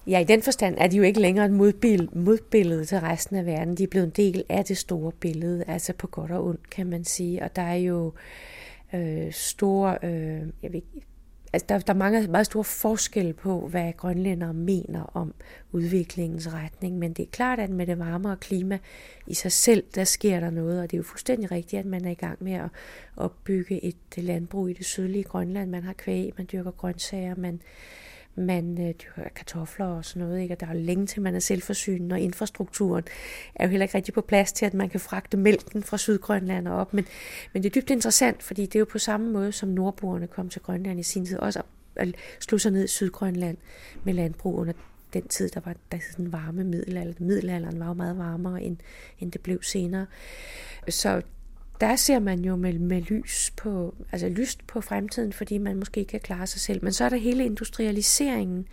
Ja, 0.07 0.19
i 0.19 0.23
den 0.23 0.41
forstand 0.41 0.75
er 0.77 0.87
de 0.87 0.97
jo 0.97 1.03
ikke 1.03 1.19
længere 1.19 1.45
et 1.45 1.51
modbillede, 1.51 2.19
modbillede 2.19 2.85
til 2.85 2.99
resten 2.99 3.35
af 3.35 3.45
verden. 3.45 3.77
De 3.77 3.83
er 3.83 3.87
blevet 3.87 4.05
en 4.05 4.11
del 4.11 4.43
af 4.49 4.65
det 4.65 4.77
store 4.77 5.11
billede, 5.11 5.63
altså 5.67 5.93
på 5.93 6.07
godt 6.07 6.31
og 6.31 6.45
ondt, 6.45 6.69
kan 6.69 6.87
man 6.87 7.03
sige. 7.03 7.43
Og 7.43 7.55
der 7.55 7.61
er 7.61 7.75
jo 7.75 8.13
øh, 8.93 9.31
store, 9.31 9.97
øh, 10.03 10.41
jeg 10.63 10.73
ved 10.73 10.81
altså 11.53 11.65
der, 11.69 11.79
der 11.79 11.93
er 11.93 11.97
mange, 11.97 12.27
meget 12.27 12.45
store 12.45 12.63
forskel 12.63 13.33
på, 13.33 13.67
hvad 13.67 13.93
grønlændere 13.97 14.53
mener 14.53 15.03
om 15.03 15.33
udviklingens 15.71 16.53
retning, 16.53 16.97
men 16.97 17.13
det 17.13 17.23
er 17.23 17.31
klart, 17.31 17.59
at 17.59 17.69
med 17.69 17.87
det 17.87 17.99
varmere 17.99 18.37
klima 18.37 18.79
i 19.27 19.33
sig 19.33 19.51
selv, 19.51 19.83
der 19.95 20.03
sker 20.03 20.39
der 20.39 20.49
noget, 20.49 20.81
og 20.81 20.91
det 20.91 20.93
er 20.93 20.99
jo 20.99 21.03
fuldstændig 21.03 21.51
rigtigt, 21.51 21.79
at 21.79 21.85
man 21.85 22.05
er 22.05 22.11
i 22.11 22.13
gang 22.13 22.43
med 22.43 22.53
at 22.53 22.69
opbygge 23.17 23.85
et 23.85 23.95
landbrug 24.17 24.69
i 24.69 24.73
det 24.73 24.85
sydlige 24.85 25.23
Grønland. 25.23 25.69
Man 25.69 25.83
har 25.83 25.93
kvæg, 25.93 26.33
man 26.37 26.47
dyrker 26.51 26.71
grøntsager, 26.71 27.35
man 27.35 27.61
man 28.35 28.87
øh, 28.87 28.93
dyrker 28.93 29.29
kartofler 29.35 29.85
og 29.85 30.05
sådan 30.05 30.27
noget, 30.27 30.41
ikke? 30.41 30.53
og 30.53 30.59
der 30.59 30.67
er 30.67 30.73
jo 30.73 30.79
længe 30.79 31.05
til, 31.05 31.21
man 31.21 31.35
er 31.35 31.39
selvforsynende, 31.39 32.13
og 32.13 32.19
infrastrukturen 32.19 33.03
er 33.55 33.65
jo 33.65 33.69
heller 33.69 33.83
ikke 33.83 33.95
rigtig 33.95 34.13
på 34.13 34.21
plads 34.21 34.51
til, 34.51 34.65
at 34.65 34.73
man 34.73 34.89
kan 34.89 34.99
fragte 34.99 35.37
mælken 35.37 35.83
fra 35.83 35.97
Sydgrønland 35.97 36.67
op. 36.67 36.93
Men, 36.93 37.05
men 37.53 37.63
det 37.63 37.69
er 37.69 37.81
dybt 37.81 37.89
interessant, 37.89 38.43
fordi 38.43 38.65
det 38.65 38.75
er 38.75 38.79
jo 38.79 38.87
på 38.91 38.99
samme 38.99 39.31
måde, 39.31 39.51
som 39.51 39.69
nordboerne 39.69 40.27
kom 40.27 40.49
til 40.49 40.61
Grønland 40.61 40.99
i 40.99 41.03
sin 41.03 41.25
tid, 41.25 41.37
også 41.37 41.61
at 41.95 42.15
slå 42.39 42.57
sig 42.57 42.71
ned 42.71 42.83
i 42.83 42.87
Sydgrønland 42.87 43.57
med 44.03 44.13
landbrug 44.13 44.55
under 44.55 44.73
den 45.13 45.27
tid, 45.27 45.49
der 45.49 45.61
var 45.65 45.75
der 45.91 45.97
den 46.17 46.31
varme 46.31 46.63
middelalder. 46.63 47.13
Middelalderen 47.19 47.79
var 47.79 47.87
jo 47.87 47.93
meget 47.93 48.17
varmere, 48.17 48.63
end, 48.63 48.77
end 49.19 49.31
det 49.31 49.41
blev 49.41 49.63
senere. 49.63 50.05
Så 50.89 51.21
der 51.81 51.95
ser 51.95 52.19
man 52.19 52.39
jo 52.39 52.55
med, 52.55 52.73
med 52.73 53.01
lys 53.01 53.51
på, 53.57 53.95
altså 54.11 54.29
lyst 54.29 54.67
på 54.67 54.81
fremtiden, 54.81 55.33
fordi 55.33 55.57
man 55.57 55.77
måske 55.77 56.05
kan 56.05 56.19
klare 56.19 56.47
sig 56.47 56.61
selv. 56.61 56.83
Men 56.83 56.93
så 56.93 57.05
er 57.05 57.09
der 57.09 57.17
hele 57.17 57.45
industrialiseringen, 57.45 58.67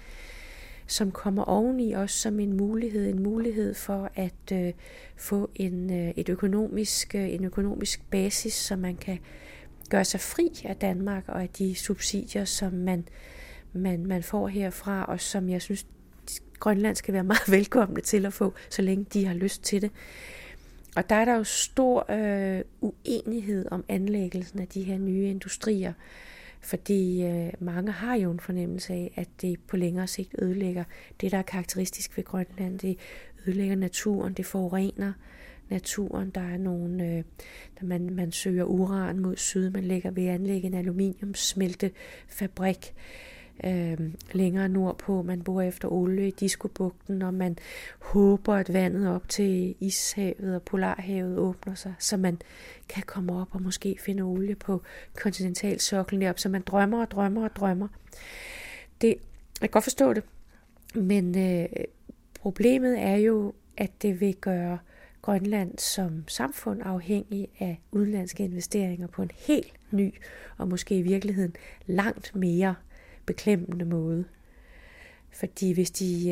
som 0.86 1.10
kommer 1.10 1.42
oveni 1.42 1.94
os 1.94 2.12
som 2.12 2.40
en 2.40 2.56
mulighed, 2.56 3.08
en 3.08 3.22
mulighed 3.22 3.74
for 3.74 4.10
at 4.14 4.52
øh, 4.52 4.72
få 5.16 5.50
en, 5.54 5.92
øh, 5.92 6.12
et 6.16 6.28
økonomisk, 6.28 7.14
øh, 7.14 7.34
en 7.34 7.44
økonomisk 7.44 8.10
basis, 8.10 8.54
så 8.54 8.76
man 8.76 8.96
kan 8.96 9.18
gøre 9.90 10.04
sig 10.04 10.20
fri 10.20 10.50
af 10.64 10.76
Danmark 10.76 11.24
og 11.28 11.42
af 11.42 11.48
de 11.48 11.74
subsidier, 11.74 12.44
som 12.44 12.72
man, 12.72 13.08
man, 13.72 14.06
man 14.06 14.22
får 14.22 14.48
herfra, 14.48 15.04
og 15.04 15.20
som 15.20 15.48
jeg 15.48 15.62
synes, 15.62 15.86
Grønland 16.58 16.96
skal 16.96 17.14
være 17.14 17.24
meget 17.24 17.50
velkomne 17.58 18.00
til 18.00 18.26
at 18.26 18.32
få, 18.32 18.54
så 18.70 18.82
længe 18.82 19.06
de 19.12 19.26
har 19.26 19.34
lyst 19.34 19.62
til 19.62 19.82
det. 19.82 19.90
Og 20.97 21.10
der 21.10 21.17
er 21.17 21.25
der 21.25 21.36
jo 21.36 21.44
stor 21.44 22.12
øh, 22.12 22.60
uenighed 22.81 23.67
om 23.70 23.84
anlæggelsen 23.89 24.60
af 24.60 24.68
de 24.68 24.83
her 24.83 24.99
nye 24.99 25.31
industrier, 25.31 25.92
fordi 26.60 27.25
øh, 27.25 27.52
mange 27.58 27.92
har 27.92 28.15
jo 28.15 28.31
en 28.31 28.41
fornemmelse 28.41 28.92
af, 28.92 29.12
at 29.17 29.28
det 29.41 29.60
på 29.60 29.76
længere 29.76 30.07
sigt 30.07 30.34
ødelægger 30.39 30.84
det, 31.20 31.33
der 31.33 31.39
er 31.39 31.42
karakteristisk 31.42 32.17
ved 32.17 32.25
Grønland. 32.25 32.78
Det 32.78 32.99
ødelægger 33.47 33.76
naturen, 33.76 34.33
det 34.33 34.47
forurener 34.47 35.12
naturen. 35.70 36.31
Der 36.31 36.41
er 36.41 36.58
nogle, 36.58 37.05
øh, 37.05 37.25
der 37.81 37.86
man, 37.86 38.10
man 38.10 38.33
søger 38.33 38.65
uran 38.65 39.18
mod 39.18 39.36
syd, 39.36 39.70
man 39.70 39.84
lægger 39.84 40.10
ved 40.10 40.26
at 40.26 40.34
anlægge 40.34 40.67
en 40.67 40.75
aluminiumsmeltefabrik 40.75 42.94
øh, 43.64 43.98
længere 44.32 44.68
nordpå. 44.68 45.22
Man 45.22 45.42
bor 45.42 45.62
efter 45.62 45.92
olie 45.92 46.28
i 46.28 46.30
Diskobugten, 46.30 47.22
og 47.22 47.34
man 47.34 47.58
håber, 47.98 48.54
at 48.54 48.72
vandet 48.72 49.08
op 49.08 49.28
til 49.28 49.74
Ishavet 49.80 50.54
og 50.54 50.62
Polarhavet 50.62 51.38
åbner 51.38 51.74
sig, 51.74 51.94
så 51.98 52.16
man 52.16 52.38
kan 52.88 53.02
komme 53.02 53.40
op 53.40 53.48
og 53.50 53.62
måske 53.62 53.96
finde 54.00 54.22
olie 54.22 54.54
på 54.54 54.82
kontinentalsoklen 55.16 56.20
deroppe. 56.20 56.40
så 56.40 56.48
man 56.48 56.62
drømmer 56.62 57.00
og 57.00 57.10
drømmer 57.10 57.44
og 57.44 57.56
drømmer. 57.56 57.88
Det, 59.00 59.08
jeg 59.60 59.60
kan 59.60 59.70
godt 59.70 59.84
forstå 59.84 60.12
det, 60.12 60.22
men 60.94 61.38
øh, 61.38 61.68
problemet 62.40 62.98
er 62.98 63.16
jo, 63.16 63.52
at 63.76 64.02
det 64.02 64.20
vil 64.20 64.34
gøre 64.34 64.78
Grønland 65.22 65.78
som 65.78 66.24
samfund 66.28 66.80
afhængig 66.84 67.48
af 67.58 67.80
udenlandske 67.92 68.44
investeringer 68.44 69.06
på 69.06 69.22
en 69.22 69.30
helt 69.36 69.72
ny 69.90 70.14
og 70.58 70.68
måske 70.68 70.98
i 70.98 71.02
virkeligheden 71.02 71.56
langt 71.86 72.36
mere 72.36 72.74
beklemmende 73.28 73.84
måde. 73.84 74.24
Fordi 75.31 75.73
hvis 75.73 75.90
de, 75.90 76.31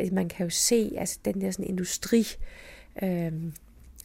øh, 0.00 0.12
man 0.12 0.28
kan 0.28 0.46
jo 0.46 0.50
se, 0.50 0.92
altså 0.98 1.18
den 1.24 1.40
der 1.40 1.50
sådan 1.50 1.66
industri, 1.66 2.26
øh, 3.02 3.32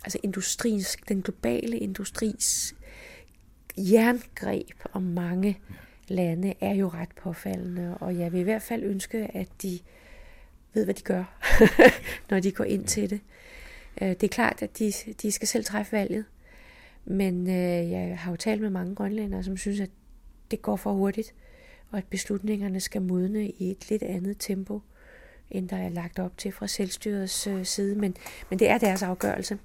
altså 0.03 0.19
industriens, 0.23 0.97
den 1.07 1.21
globale 1.21 1.77
industris 1.77 2.75
jerngreb 3.77 4.83
om 4.93 5.01
mange 5.01 5.59
lande 6.07 6.53
er 6.61 6.73
jo 6.73 6.87
ret 6.87 7.09
påfaldende, 7.23 7.97
og 7.97 8.17
jeg 8.17 8.31
vil 8.31 8.39
i 8.39 8.43
hvert 8.43 8.61
fald 8.61 8.83
ønske, 8.83 9.17
at 9.33 9.47
de 9.61 9.79
ved, 10.73 10.85
hvad 10.85 10.93
de 10.93 11.03
gør, 11.03 11.39
når 12.29 12.39
de 12.39 12.51
går 12.51 12.63
ind 12.63 12.85
til 12.85 13.09
det. 13.09 13.19
Øh, 14.01 14.09
det 14.09 14.23
er 14.23 14.27
klart, 14.27 14.61
at 14.61 14.79
de, 14.79 14.93
de 15.21 15.31
skal 15.31 15.47
selv 15.47 15.65
træffe 15.65 15.91
valget, 15.91 16.25
men 17.05 17.49
øh, 17.49 17.91
jeg 17.91 18.19
har 18.19 18.31
jo 18.31 18.37
talt 18.37 18.61
med 18.61 18.69
mange 18.69 18.95
grønlændere, 18.95 19.43
som 19.43 19.57
synes, 19.57 19.79
at 19.79 19.89
det 20.51 20.61
går 20.61 20.75
for 20.75 20.93
hurtigt 20.93 21.33
og 21.95 21.99
at 21.99 22.05
beslutningerne 22.05 22.79
skal 22.79 23.01
modne 23.01 23.49
i 23.49 23.71
et 23.71 23.89
lidt 23.89 24.03
andet 24.03 24.35
tempo, 24.39 24.81
end 25.51 25.69
der 25.69 25.77
er 25.77 25.89
lagt 25.89 26.19
op 26.19 26.37
til 26.37 26.51
fra 26.51 26.67
selvstyrets 26.67 27.47
øh, 27.47 27.65
side, 27.65 27.95
men, 27.95 28.15
men 28.49 28.59
det 28.59 28.69
er 28.69 28.77
deres 28.77 29.03
afgørelse. 29.03 29.59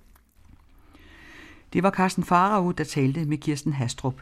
Det 1.72 1.82
var 1.82 1.90
Carsten 1.90 2.24
Farag, 2.24 2.74
der 2.78 2.84
talte 2.84 3.24
med 3.24 3.38
Kirsten 3.38 3.72
Hastrup. 3.72 4.14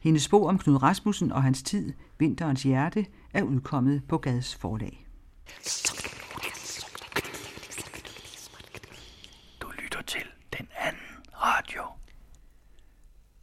Hendes 0.00 0.28
bog 0.28 0.46
om 0.46 0.58
Knud 0.58 0.82
Rasmussen 0.82 1.32
og 1.32 1.42
hans 1.42 1.62
tid, 1.62 1.92
Vinterens 2.18 2.62
hjerte, 2.62 3.06
er 3.34 3.42
udkommet 3.42 4.02
på 4.08 4.18
Gads 4.18 4.54
forlag. 4.54 5.06
Du 9.60 9.70
lytter 9.82 10.02
til 10.06 10.24
den 10.58 10.68
anden 10.80 11.24
radio. 11.34 11.82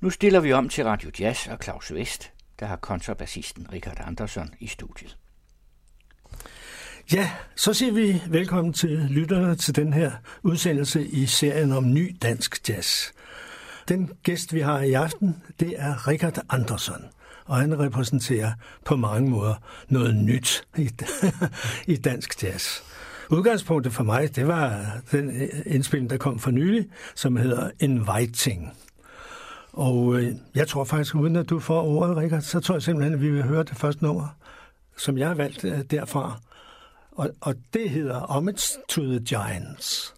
Nu 0.01 0.09
stiller 0.09 0.40
vi 0.40 0.53
om 0.53 0.69
til 0.69 0.83
Radio 0.83 1.11
Jazz 1.19 1.48
og 1.48 1.58
Claus 1.64 1.93
Vest 1.93 2.30
der 2.61 2.67
har 2.67 2.75
kontrabassisten 2.75 3.67
Richard 3.73 3.98
Andersson 3.99 4.49
i 4.59 4.67
studiet. 4.67 5.17
Ja, 7.14 7.31
så 7.56 7.73
siger 7.73 7.91
vi 7.91 8.22
velkommen 8.30 8.73
til 8.73 8.90
lytterne 8.90 9.56
til 9.56 9.75
den 9.75 9.93
her 9.93 10.11
udsendelse 10.43 11.07
i 11.07 11.25
serien 11.25 11.72
om 11.72 11.93
ny 11.93 12.15
dansk 12.22 12.69
jazz. 12.69 13.11
Den 13.88 14.11
gæst, 14.23 14.53
vi 14.53 14.59
har 14.59 14.80
i 14.80 14.93
aften, 14.93 15.43
det 15.59 15.75
er 15.77 16.07
Richard 16.07 16.45
Andersson, 16.49 17.06
og 17.45 17.57
han 17.57 17.80
repræsenterer 17.80 18.51
på 18.85 18.95
mange 18.95 19.30
måder 19.30 19.56
noget 19.90 20.15
nyt 20.15 20.67
i, 20.77 20.90
i 21.93 21.95
dansk 21.95 22.43
jazz. 22.43 22.81
Udgangspunktet 23.30 23.93
for 23.93 24.03
mig, 24.03 24.35
det 24.35 24.48
var 24.48 24.85
den 25.11 25.49
indspilning, 25.65 26.09
der 26.09 26.17
kom 26.17 26.40
for 26.40 26.51
nylig, 26.51 26.88
som 27.15 27.35
hedder 27.35 27.69
Inviting. 27.80 28.73
Og 29.74 30.16
øh, 30.16 30.35
jeg 30.56 30.67
tror 30.67 30.83
faktisk, 30.83 31.16
uden 31.16 31.35
at 31.35 31.50
du 31.50 31.59
får 31.59 31.82
ordet, 31.83 32.17
Rikard, 32.17 32.41
så 32.41 32.59
tror 32.59 32.75
jeg 32.75 32.82
simpelthen, 32.82 33.14
at 33.14 33.22
vi 33.22 33.30
vil 33.30 33.43
høre 33.43 33.64
det 33.64 33.77
første 33.77 34.03
nummer, 34.03 34.27
som 34.98 35.17
jeg 35.17 35.27
har 35.27 35.35
valgt 35.35 35.64
øh, 35.64 35.80
derfra. 35.91 36.40
Og, 37.11 37.30
og 37.41 37.56
det 37.74 37.90
hedder 37.90 38.19
Homage 38.19 38.80
to 38.90 39.01
the 39.01 39.19
Giants. 39.19 40.14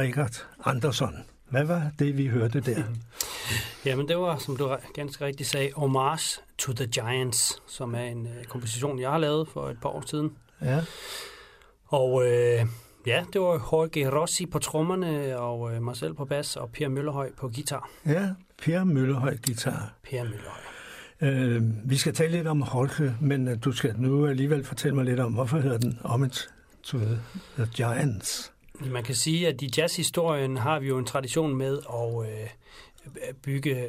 Richard 0.00 0.46
Andersson. 0.64 1.14
Hvad 1.48 1.64
var 1.64 1.90
det, 1.98 2.16
vi 2.16 2.26
hørte 2.26 2.60
der? 2.60 2.82
Jamen, 3.86 4.08
det 4.08 4.16
var, 4.18 4.38
som 4.38 4.56
du 4.56 4.76
ganske 4.94 5.24
rigtigt 5.24 5.48
sagde, 5.48 5.70
Homage 5.76 6.40
to 6.58 6.72
the 6.72 6.86
Giants, 6.86 7.62
som 7.66 7.94
er 7.94 8.04
en 8.04 8.26
øh, 8.26 8.44
komposition, 8.44 8.98
jeg 9.00 9.10
har 9.10 9.18
lavet 9.18 9.48
for 9.48 9.68
et 9.68 9.78
par 9.82 9.88
år 9.88 10.02
siden. 10.06 10.32
Ja. 10.62 10.80
Og 11.86 12.26
øh, 12.26 12.66
ja, 13.06 13.24
det 13.32 13.40
var 13.40 13.52
Jorge 13.52 14.20
Rossi 14.20 14.46
på 14.46 14.58
trommerne, 14.58 15.38
og 15.38 15.74
øh, 15.74 15.82
mig 15.82 15.96
selv 15.96 16.14
på 16.14 16.24
bas, 16.24 16.56
og 16.56 16.70
Per 16.70 16.88
Møllerhøj 16.88 17.32
på 17.36 17.48
guitar. 17.48 17.90
Ja, 18.06 18.28
Per 18.62 18.84
Møllehøj 18.84 19.36
guitar. 19.46 19.94
Per 20.02 20.24
Møllerhøj. 20.24 20.60
Øh, 21.20 21.62
vi 21.90 21.96
skal 21.96 22.14
tale 22.14 22.32
lidt 22.32 22.46
om 22.46 22.62
Holke, 22.62 23.14
men 23.20 23.48
øh, 23.48 23.58
du 23.64 23.72
skal 23.72 23.94
nu 23.98 24.26
alligevel 24.26 24.64
fortælle 24.64 24.94
mig 24.94 25.04
lidt 25.04 25.20
om, 25.20 25.32
hvorfor 25.32 25.58
hedder 25.58 25.78
den 25.78 25.98
Homage 26.04 26.48
to 26.82 26.98
the 27.56 27.68
Giants? 27.74 28.52
Man 28.86 29.04
kan 29.04 29.14
sige, 29.14 29.48
at 29.48 29.62
i 29.62 29.70
jazzhistorien 29.76 30.56
har 30.56 30.78
vi 30.80 30.88
jo 30.88 30.98
en 30.98 31.04
tradition 31.04 31.56
med 31.56 31.78
at 31.92 32.30
øh, 32.30 33.34
bygge 33.42 33.70
øh, 33.86 33.88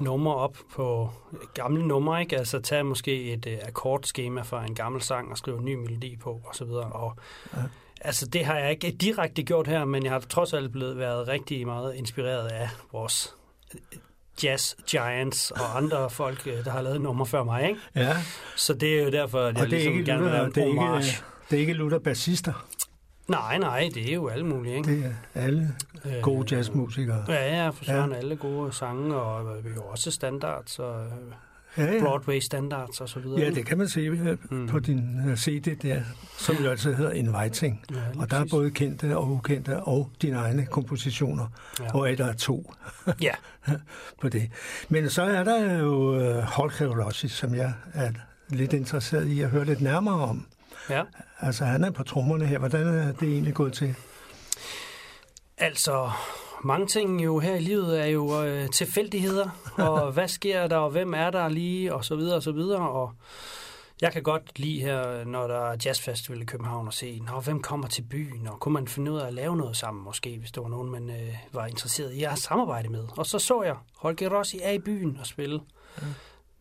numre 0.00 0.34
op 0.34 0.56
på 0.74 1.10
gamle 1.54 1.86
numre, 1.86 2.20
ikke? 2.20 2.38
Altså 2.38 2.60
tage 2.60 2.82
måske 2.82 3.32
et 3.32 3.46
øh, 3.46 3.58
akkordskema 3.62 4.42
fra 4.42 4.64
en 4.64 4.74
gammel 4.74 5.02
sang 5.02 5.30
og 5.30 5.38
skrive 5.38 5.58
en 5.58 5.64
ny 5.64 5.74
melodi 5.74 6.16
på 6.16 6.40
osv. 6.50 6.62
Og 6.70 7.16
Ja. 7.56 7.58
altså 8.00 8.26
det 8.26 8.44
har 8.44 8.58
jeg 8.58 8.70
ikke 8.70 8.90
direkte 8.90 9.42
gjort 9.42 9.66
her, 9.66 9.84
men 9.84 10.02
jeg 10.04 10.12
har 10.12 10.20
trods 10.20 10.52
alt 10.52 10.72
blevet 10.72 10.98
været 10.98 11.28
rigtig 11.28 11.66
meget 11.66 11.94
inspireret 11.94 12.48
af 12.48 12.68
vores 12.92 13.34
øh, 13.74 13.80
jazz 14.44 14.74
giants 14.90 15.50
og 15.50 15.76
andre 15.76 16.10
folk, 16.10 16.46
øh, 16.46 16.64
der 16.64 16.70
har 16.70 16.82
lavet 16.82 17.00
numre 17.00 17.26
før 17.26 17.44
mig, 17.44 17.68
ikke? 17.68 17.80
Ja. 17.96 18.16
Så 18.56 18.74
det 18.74 18.98
er 18.98 19.04
jo 19.04 19.10
derfor, 19.10 19.38
at 19.38 19.54
jeg 19.54 19.62
Og 19.62 19.70
det 19.70 19.72
er 19.72 19.76
ligesom 19.76 19.92
ikke 19.92 20.04
gerne 20.04 20.22
vil 20.22 20.32
lave 20.32 20.46
en 20.46 20.52
det 20.52 20.62
er 20.62 20.96
ikke, 20.98 21.16
det 21.50 21.56
er 21.56 21.60
ikke 21.60 21.72
Luther 21.72 21.98
bassister. 21.98 22.66
Nej, 23.30 23.58
nej, 23.58 23.88
det 23.94 24.10
er 24.10 24.14
jo 24.14 24.28
alle 24.28 24.46
mulige, 24.46 24.76
ikke? 24.76 24.90
Det 24.90 25.04
er 25.34 25.42
alle 25.42 25.74
gode 26.22 26.54
jazzmusikere. 26.56 27.24
Ja, 27.28 27.56
ja, 27.64 27.68
for 27.70 27.84
søren 27.84 28.10
Ja. 28.10 28.16
alle 28.16 28.36
gode 28.36 28.72
sange, 28.72 29.14
og 29.16 29.58
øh, 29.58 29.76
jo 29.76 29.82
også 29.82 30.10
standards, 30.10 30.78
og 30.78 31.06
Ja, 31.76 31.84
ja, 31.84 31.92
ja. 31.94 32.00
Broadway 32.04 32.40
standards 32.40 33.00
og 33.00 33.08
så 33.08 33.18
videre. 33.20 33.40
Ja, 33.40 33.50
det 33.50 33.66
kan 33.66 33.78
man 33.78 33.88
se 33.88 34.00
øh, 34.00 34.36
Mm. 34.50 34.66
på 34.68 34.78
din 34.78 35.20
øh, 35.28 35.36
CD 35.36 35.76
der, 35.82 36.00
som 36.38 36.56
jo 36.56 36.70
altså 36.70 36.92
hedder 36.92 37.10
Inviting. 37.10 37.84
Ja, 37.90 37.96
og 38.20 38.30
der 38.30 38.36
er 38.36 38.44
både 38.50 38.70
kendte 38.70 39.16
og 39.16 39.30
ukendte 39.30 39.82
og 39.82 40.10
dine 40.22 40.36
egne 40.36 40.66
kompositioner, 40.66 41.46
Ja. 41.80 41.94
og 41.94 42.08
der 42.18 42.26
er 42.26 42.32
to 42.32 42.72
Ja. 43.22 43.32
på 44.20 44.28
det. 44.28 44.50
Men 44.88 45.08
så 45.10 45.22
er 45.22 45.44
der 45.44 45.78
jo 45.78 46.14
Jorge 46.20 47.04
Rossi, 47.04 47.28
som 47.28 47.54
jeg 47.54 47.72
er 47.94 48.10
lidt 48.48 48.72
interesseret 48.72 49.26
i 49.26 49.40
at 49.40 49.50
høre 49.50 49.64
lidt 49.64 49.80
nærmere 49.80 50.14
om. 50.20 50.46
Ja. 50.90 51.02
Altså, 51.40 51.64
han 51.64 51.84
er 51.84 51.90
på 51.90 52.02
trommerne 52.02 52.46
her. 52.46 52.58
Hvordan 52.58 52.86
er 52.86 53.12
det 53.12 53.28
egentlig 53.28 53.54
gået 53.54 53.72
til? 53.72 53.96
Altså, 55.58 56.10
mange 56.64 56.86
ting 56.86 57.24
jo 57.24 57.38
her 57.38 57.54
i 57.54 57.60
livet 57.60 58.00
er 58.00 58.06
jo 58.06 58.44
øh, 58.44 58.68
tilfældigheder, 58.68 59.48
og 59.88 60.12
hvad 60.12 60.28
sker 60.28 60.66
der, 60.66 60.76
og 60.76 60.90
hvem 60.90 61.14
er 61.14 61.30
der 61.30 61.48
lige, 61.48 61.94
og 61.94 62.04
så 62.04 62.16
videre, 62.16 62.36
og 62.36 62.42
så 62.42 62.52
videre, 62.52 62.90
og 62.90 63.12
jeg 64.00 64.12
kan 64.12 64.22
godt 64.22 64.58
lide 64.58 64.80
her, 64.80 65.24
når 65.24 65.46
der 65.46 65.70
er 65.70 65.76
jazzfestival 65.84 66.42
i 66.42 66.44
København, 66.44 66.86
og 66.86 66.92
se, 66.92 67.20
Nå, 67.26 67.40
hvem 67.40 67.62
kommer 67.62 67.86
til 67.86 68.02
byen, 68.02 68.46
og 68.46 68.60
kunne 68.60 68.74
man 68.74 68.88
finde 68.88 69.12
ud 69.12 69.18
af 69.18 69.26
at 69.26 69.34
lave 69.34 69.56
noget 69.56 69.76
sammen, 69.76 70.04
måske, 70.04 70.38
hvis 70.38 70.52
der 70.52 70.60
var 70.60 70.68
nogen, 70.68 70.90
man 70.90 71.10
øh, 71.10 71.36
var 71.52 71.66
interesseret 71.66 72.12
i 72.12 72.24
at 72.24 72.38
samarbejde 72.38 72.88
med. 72.88 73.04
Og 73.16 73.26
så 73.26 73.38
så 73.38 73.62
jeg, 73.62 73.76
Holger 73.96 74.38
Rossi 74.38 74.60
er 74.62 74.70
i 74.70 74.78
byen 74.78 75.16
og 75.20 75.26
spille. 75.26 75.60
Ja. 76.02 76.06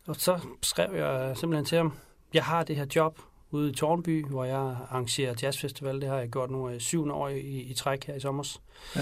Og 0.08 0.16
så 0.16 0.40
skrev 0.62 0.96
jeg 0.96 1.38
simpelthen 1.38 1.66
til 1.66 1.78
ham, 1.78 1.94
jeg 2.34 2.44
har 2.44 2.64
det 2.64 2.76
her 2.76 2.86
job 2.96 3.20
ude 3.52 3.70
i 3.70 3.74
Tornby, 3.74 4.26
hvor 4.26 4.44
jeg 4.44 4.58
arrangerer 4.58 5.34
jazzfestival. 5.42 6.02
Det 6.02 6.10
har 6.10 6.16
jeg 6.18 6.30
gjort 6.30 6.52
nu 6.52 6.70
øh, 6.70 6.80
syvende 6.80 7.14
år 7.14 7.28
i, 7.30 7.40
i 7.40 7.74
træk 7.74 8.06
her 8.08 8.16
i 8.16 8.20
sommer. 8.20 8.58
Ja. 8.96 9.02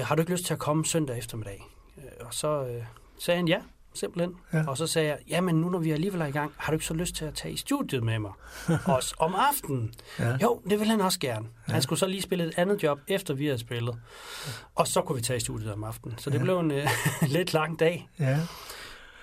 Øh, 0.00 0.06
har 0.06 0.14
du 0.14 0.22
ikke 0.22 0.32
lyst 0.32 0.44
til 0.44 0.52
at 0.54 0.60
komme 0.60 0.84
søndag 0.86 1.18
eftermiddag? 1.18 1.66
Øh, 1.98 2.04
og 2.20 2.34
så 2.34 2.64
øh, 2.64 2.82
sagde 3.18 3.38
han 3.38 3.48
ja, 3.48 3.58
simpelthen. 3.94 4.34
Ja. 4.52 4.66
Og 4.68 4.76
så 4.76 4.86
sagde 4.86 5.08
jeg, 5.08 5.18
jamen 5.28 5.54
nu 5.60 5.68
når 5.68 5.78
vi 5.78 5.90
alligevel 5.90 6.20
er 6.20 6.26
i 6.26 6.30
gang, 6.30 6.52
har 6.56 6.72
du 6.72 6.74
ikke 6.74 6.84
så 6.86 6.94
lyst 6.94 7.14
til 7.14 7.24
at 7.24 7.34
tage 7.34 7.54
i 7.54 7.56
studiet 7.56 8.02
med 8.02 8.18
mig? 8.18 8.32
Også 8.96 9.14
om 9.18 9.34
aftenen. 9.34 9.94
Ja. 10.18 10.36
Jo, 10.42 10.60
det 10.70 10.80
vil 10.80 10.88
han 10.88 11.00
også 11.00 11.18
gerne. 11.20 11.46
Ja. 11.68 11.72
Han 11.72 11.82
skulle 11.82 11.98
så 11.98 12.06
lige 12.06 12.22
spille 12.22 12.44
et 12.44 12.54
andet 12.56 12.82
job, 12.82 13.00
efter 13.08 13.34
vi 13.34 13.44
havde 13.46 13.58
spillet. 13.58 14.00
Og 14.74 14.86
så 14.88 15.02
kunne 15.02 15.16
vi 15.16 15.22
tage 15.22 15.36
i 15.36 15.40
studiet 15.40 15.72
om 15.72 15.84
aftenen. 15.84 16.18
Så 16.18 16.30
det 16.30 16.38
Ja. 16.38 16.42
blev 16.42 16.58
en 16.58 16.70
øh, 16.70 16.88
lidt 17.36 17.52
lang 17.54 17.78
dag. 17.80 18.08
Ja. 18.18 18.38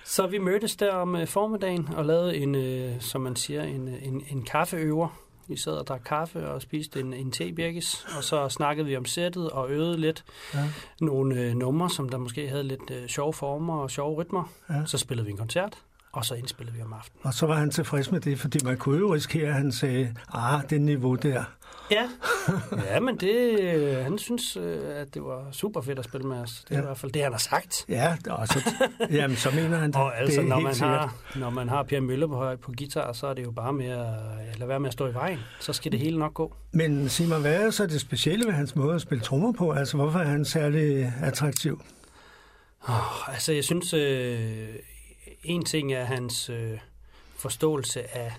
Så 0.08 0.26
vi 0.26 0.38
mødtes 0.38 0.76
der 0.76 0.92
om 0.92 1.16
øh, 1.16 1.26
formiddagen 1.26 1.88
og 1.96 2.04
lavede 2.04 2.36
en, 2.36 2.54
øh, 2.54 3.00
som 3.00 3.20
man 3.20 3.36
siger, 3.36 3.62
en, 3.62 3.88
øh, 3.88 4.06
en, 4.06 4.22
en 4.30 4.42
kaffeøver. 4.42 5.08
Vi 5.48 5.56
sad 5.56 5.72
og 5.72 5.86
drak 5.86 6.00
kaffe 6.06 6.48
og 6.48 6.62
spiste 6.62 7.00
en, 7.00 7.12
en 7.12 7.30
tebirkis, 7.30 8.06
og 8.16 8.24
så 8.24 8.48
snakkede 8.48 8.86
vi 8.86 8.96
om 8.96 9.04
sættet 9.04 9.50
og 9.50 9.70
øvede 9.70 9.96
lidt 9.96 10.24
Ja. 10.54 10.64
nogle 11.00 11.40
øh, 11.40 11.54
numre, 11.54 11.90
som 11.90 12.08
der 12.08 12.18
måske 12.18 12.48
havde 12.48 12.62
lidt 12.62 12.90
øh, 12.90 13.06
sjove 13.08 13.32
former 13.32 13.76
og 13.78 13.90
sjove 13.90 14.14
rytmer. 14.14 14.52
Ja. 14.70 14.84
Så 14.86 14.98
spillede 14.98 15.26
vi 15.26 15.30
en 15.30 15.38
koncert, 15.38 15.78
og 16.12 16.24
så 16.24 16.34
indspillede 16.34 16.76
vi 16.76 16.82
om 16.82 16.92
aftenen. 16.92 17.20
Og 17.26 17.34
så 17.34 17.46
var 17.46 17.54
han 17.54 17.70
tilfreds 17.70 18.10
med 18.10 18.20
det, 18.20 18.38
fordi 18.40 18.58
man 18.64 18.76
kunne 18.76 18.98
jo 18.98 19.14
risikere, 19.14 19.48
at 19.48 19.54
han 19.54 19.72
sagde, 19.72 20.14
ah, 20.34 20.60
det 20.70 20.80
niveau 20.80 21.14
der. 21.14 21.44
Ja, 21.90 22.08
ja 22.92 23.00
men 23.00 23.16
det, 23.16 23.60
øh, 23.60 23.96
han 24.04 24.18
synes, 24.18 24.56
øh, 24.56 24.78
at 24.96 25.14
det 25.14 25.22
var 25.22 25.48
super 25.52 25.80
fedt 25.80 25.98
at 25.98 26.04
spille 26.04 26.26
med 26.28 26.36
os. 26.36 26.64
Det 26.68 26.70
er 26.70 26.76
Ja. 26.76 26.82
i 26.82 26.84
hvert 26.86 26.98
fald 26.98 27.12
det, 27.12 27.22
han 27.22 27.32
har 27.32 27.38
sagt. 27.38 27.84
Ja, 27.88 28.16
og 28.30 28.48
så, 28.48 28.70
jamen, 29.10 29.36
så 29.36 29.50
mener 29.50 29.76
han 29.78 29.90
det. 29.92 29.96
Og 29.96 30.18
altså, 30.18 30.40
det 30.40 30.48
når 30.48 30.60
man, 30.60 30.74
sikkert. 30.74 30.98
har, 30.98 31.14
når 31.36 31.50
man 31.50 31.68
har 31.68 31.82
Per 31.82 32.00
Møller 32.00 32.26
på, 32.26 32.56
på 32.62 32.72
guitar, 32.78 33.12
så 33.12 33.26
er 33.26 33.34
det 33.34 33.42
jo 33.44 33.50
bare 33.50 33.72
med 33.72 33.86
at 33.86 34.58
lade 34.58 34.68
være 34.68 34.80
med 34.80 34.88
at 34.88 34.92
stå 34.92 35.06
i 35.06 35.14
vejen. 35.14 35.38
Så 35.60 35.72
skal 35.72 35.92
det 35.92 36.00
hele 36.00 36.18
nok 36.18 36.34
gå. 36.34 36.54
Men 36.72 37.08
sig 37.08 37.28
mig, 37.28 37.38
hvad 37.40 37.54
er 37.54 37.70
så 37.70 37.86
det 37.86 38.00
specielle 38.00 38.46
ved 38.46 38.52
hans 38.52 38.76
måde 38.76 38.94
at 38.94 39.00
spille 39.00 39.24
trommer 39.24 39.52
på? 39.52 39.70
Altså, 39.72 39.96
hvorfor 39.96 40.18
er 40.18 40.24
han 40.28 40.44
særlig 40.44 41.12
attraktiv? 41.22 41.82
Oh, 42.88 43.32
altså, 43.32 43.52
jeg 43.52 43.64
synes, 43.64 43.94
øh, 43.94 44.68
en 45.48 45.64
ting 45.64 45.92
er 45.92 46.04
hans 46.04 46.50
øh, 46.50 46.78
forståelse 47.36 48.16
af 48.16 48.32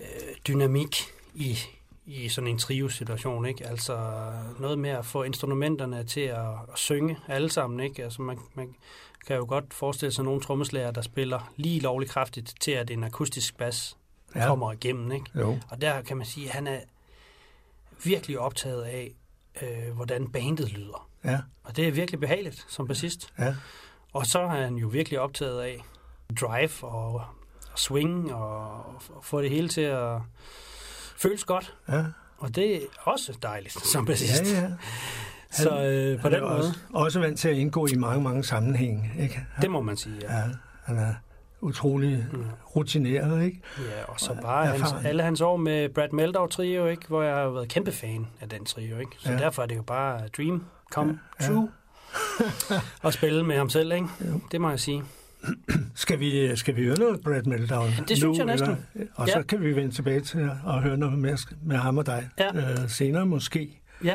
øh, 0.00 0.06
dynamik 0.48 0.96
i, 1.34 1.58
i 2.06 2.28
sådan 2.28 2.48
en 2.48 2.58
trio-situation, 2.58 3.46
ikke? 3.46 3.66
Altså 3.66 4.22
noget 4.58 4.78
med 4.78 4.90
at 4.90 5.06
få 5.06 5.22
instrumenterne 5.22 6.04
til 6.04 6.20
at, 6.20 6.46
at 6.72 6.78
synge 6.78 7.18
alle 7.28 7.50
sammen, 7.50 7.80
ikke? 7.80 8.04
Altså 8.04 8.22
man, 8.22 8.38
man 8.54 8.74
kan 9.26 9.36
jo 9.36 9.44
godt 9.48 9.74
forestille 9.74 10.12
sig 10.12 10.24
nogle 10.24 10.40
trommeslager, 10.40 10.90
der 10.90 11.02
spiller 11.02 11.52
lige 11.56 11.80
lovligt 11.80 12.10
kraftigt 12.12 12.54
til, 12.60 12.70
at 12.70 12.90
en 12.90 13.04
akustisk 13.04 13.56
bas 13.56 13.96
Ja. 14.34 14.46
kommer 14.46 14.72
igennem, 14.72 15.12
ikke? 15.12 15.26
Jo. 15.34 15.58
Og 15.68 15.80
der 15.80 16.02
kan 16.02 16.16
man 16.16 16.26
sige, 16.26 16.46
at 16.46 16.52
han 16.52 16.66
er 16.66 16.80
virkelig 18.04 18.38
optaget 18.38 18.82
af, 18.82 19.12
øh, 19.62 19.94
hvordan 19.94 20.28
bandet 20.28 20.72
lyder. 20.72 21.08
Ja. 21.24 21.40
Og 21.64 21.76
det 21.76 21.88
er 21.88 21.92
virkelig 21.92 22.20
behageligt 22.20 22.66
som 22.68 22.86
bassist. 22.88 23.32
Ja. 23.38 23.54
Og 24.14 24.26
så 24.26 24.38
er 24.40 24.48
han 24.48 24.74
jo 24.74 24.88
virkelig 24.88 25.20
optaget 25.20 25.60
af 25.60 25.84
drive 26.40 26.70
og, 26.82 27.14
og 27.72 27.78
swing 27.78 28.34
og, 28.34 28.70
og 28.86 29.02
få 29.22 29.42
det 29.42 29.50
hele 29.50 29.68
til 29.68 29.80
at 29.80 30.18
føles 31.16 31.44
godt. 31.44 31.74
Ja. 31.88 32.04
Og 32.38 32.54
det 32.56 32.76
er 32.76 32.80
også 33.02 33.38
dejligt 33.42 33.86
som 33.92 34.06
bassist. 34.06 34.52
Ja, 34.52 34.60
ja. 34.60 34.70
Så 35.50 35.68
øh, 35.84 36.20
på 36.20 36.28
han 36.28 36.32
den 36.32 36.42
er 36.44 36.48
måde, 36.48 36.58
Også, 36.58 36.78
også 36.94 37.20
vant 37.20 37.38
til 37.38 37.48
at 37.48 37.56
indgå 37.56 37.86
i 37.86 37.96
mange, 37.96 38.22
mange 38.22 38.44
sammenhænge. 38.44 39.10
Ikke? 39.18 39.46
det 39.60 39.70
må 39.70 39.80
man 39.80 39.96
sige, 39.96 40.16
ja. 40.22 40.36
Ja, 40.36 40.42
han 40.84 40.98
er 40.98 41.14
utrolig 41.60 42.26
rutineret, 42.76 43.44
ikke? 43.44 43.60
Ja, 43.78 44.04
og 44.08 44.20
så 44.20 44.36
bare 44.42 44.66
hans, 44.66 44.94
alle 45.04 45.22
hans 45.22 45.40
år 45.40 45.56
med 45.56 45.88
Brad 45.88 46.08
Meldau 46.12 46.46
trio, 46.46 46.86
ikke, 46.86 47.06
hvor 47.08 47.22
jeg 47.22 47.34
har 47.36 47.48
været 47.48 47.68
kæmpe 47.68 47.92
fan 47.92 48.26
af 48.40 48.48
den 48.48 48.64
trio. 48.64 48.98
Ikke? 48.98 49.12
Så 49.18 49.28
Ja. 49.28 49.34
ja. 49.34 49.42
derfor 49.44 49.62
er 49.62 49.66
det 49.66 49.76
jo 49.76 49.82
bare 49.82 50.28
dream 50.36 50.64
come 50.92 51.18
ja. 51.40 51.46
true 51.46 51.68
at 53.04 53.14
spille 53.14 53.42
med 53.44 53.56
ham 53.56 53.68
selv. 53.70 53.92
Ikke? 53.92 54.06
Det 54.52 54.60
må 54.60 54.70
jeg 54.70 54.80
sige. 54.80 55.02
Skal 55.94 56.20
vi, 56.20 56.56
skal 56.56 56.76
vi 56.76 56.84
høre 56.84 56.98
noget 56.98 57.20
Brad 57.20 57.42
Meldau? 57.42 57.84
Det 58.08 58.16
synes 58.16 58.38
jeg 58.38 58.46
næsten. 58.46 58.70
Eller, 58.94 59.06
og 59.14 59.28
så 59.28 59.36
Ja. 59.38 59.42
kan 59.42 59.60
vi 59.62 59.76
vende 59.76 59.94
tilbage 59.94 60.20
til 60.20 60.50
at 60.66 60.82
høre 60.82 60.96
noget 60.96 61.18
mere 61.18 61.36
med 61.62 61.76
ham 61.76 61.98
og 61.98 62.06
dig 62.06 62.28
Ja. 62.38 62.56
øh, 62.56 62.88
senere 62.88 63.26
måske. 63.26 63.80
Ja. 64.04 64.14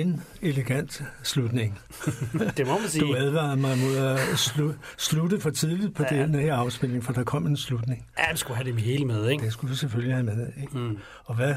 En 0.00 0.22
elegant 0.42 1.02
slutning. 1.22 1.78
det 2.56 2.66
må 2.66 2.78
man 2.78 2.88
sige. 2.88 3.04
Du 3.04 3.14
advarede 3.16 3.56
mig 3.56 3.78
mod 3.78 3.96
at 3.96 4.18
slu, 4.38 4.72
slutte 4.98 5.40
for 5.40 5.50
tidligt 5.50 5.94
på 5.94 6.02
Ja. 6.10 6.16
ja. 6.16 6.22
den 6.22 6.34
her 6.34 6.54
afspilning, 6.54 7.04
for 7.04 7.12
der 7.12 7.24
kom 7.24 7.46
en 7.46 7.56
slutning. 7.56 8.06
Ja, 8.18 8.32
du 8.32 8.36
skulle 8.36 8.56
have 8.56 8.72
det 8.72 8.80
hele 8.82 9.04
med, 9.04 9.28
ikke? 9.28 9.44
Det 9.44 9.52
skulle 9.52 9.70
du 9.70 9.76
selvfølgelig 9.76 10.14
have 10.14 10.24
med, 10.24 10.46
ikke? 10.62 10.78
Mm. 10.78 10.98
Og 11.24 11.34
hvad? 11.34 11.54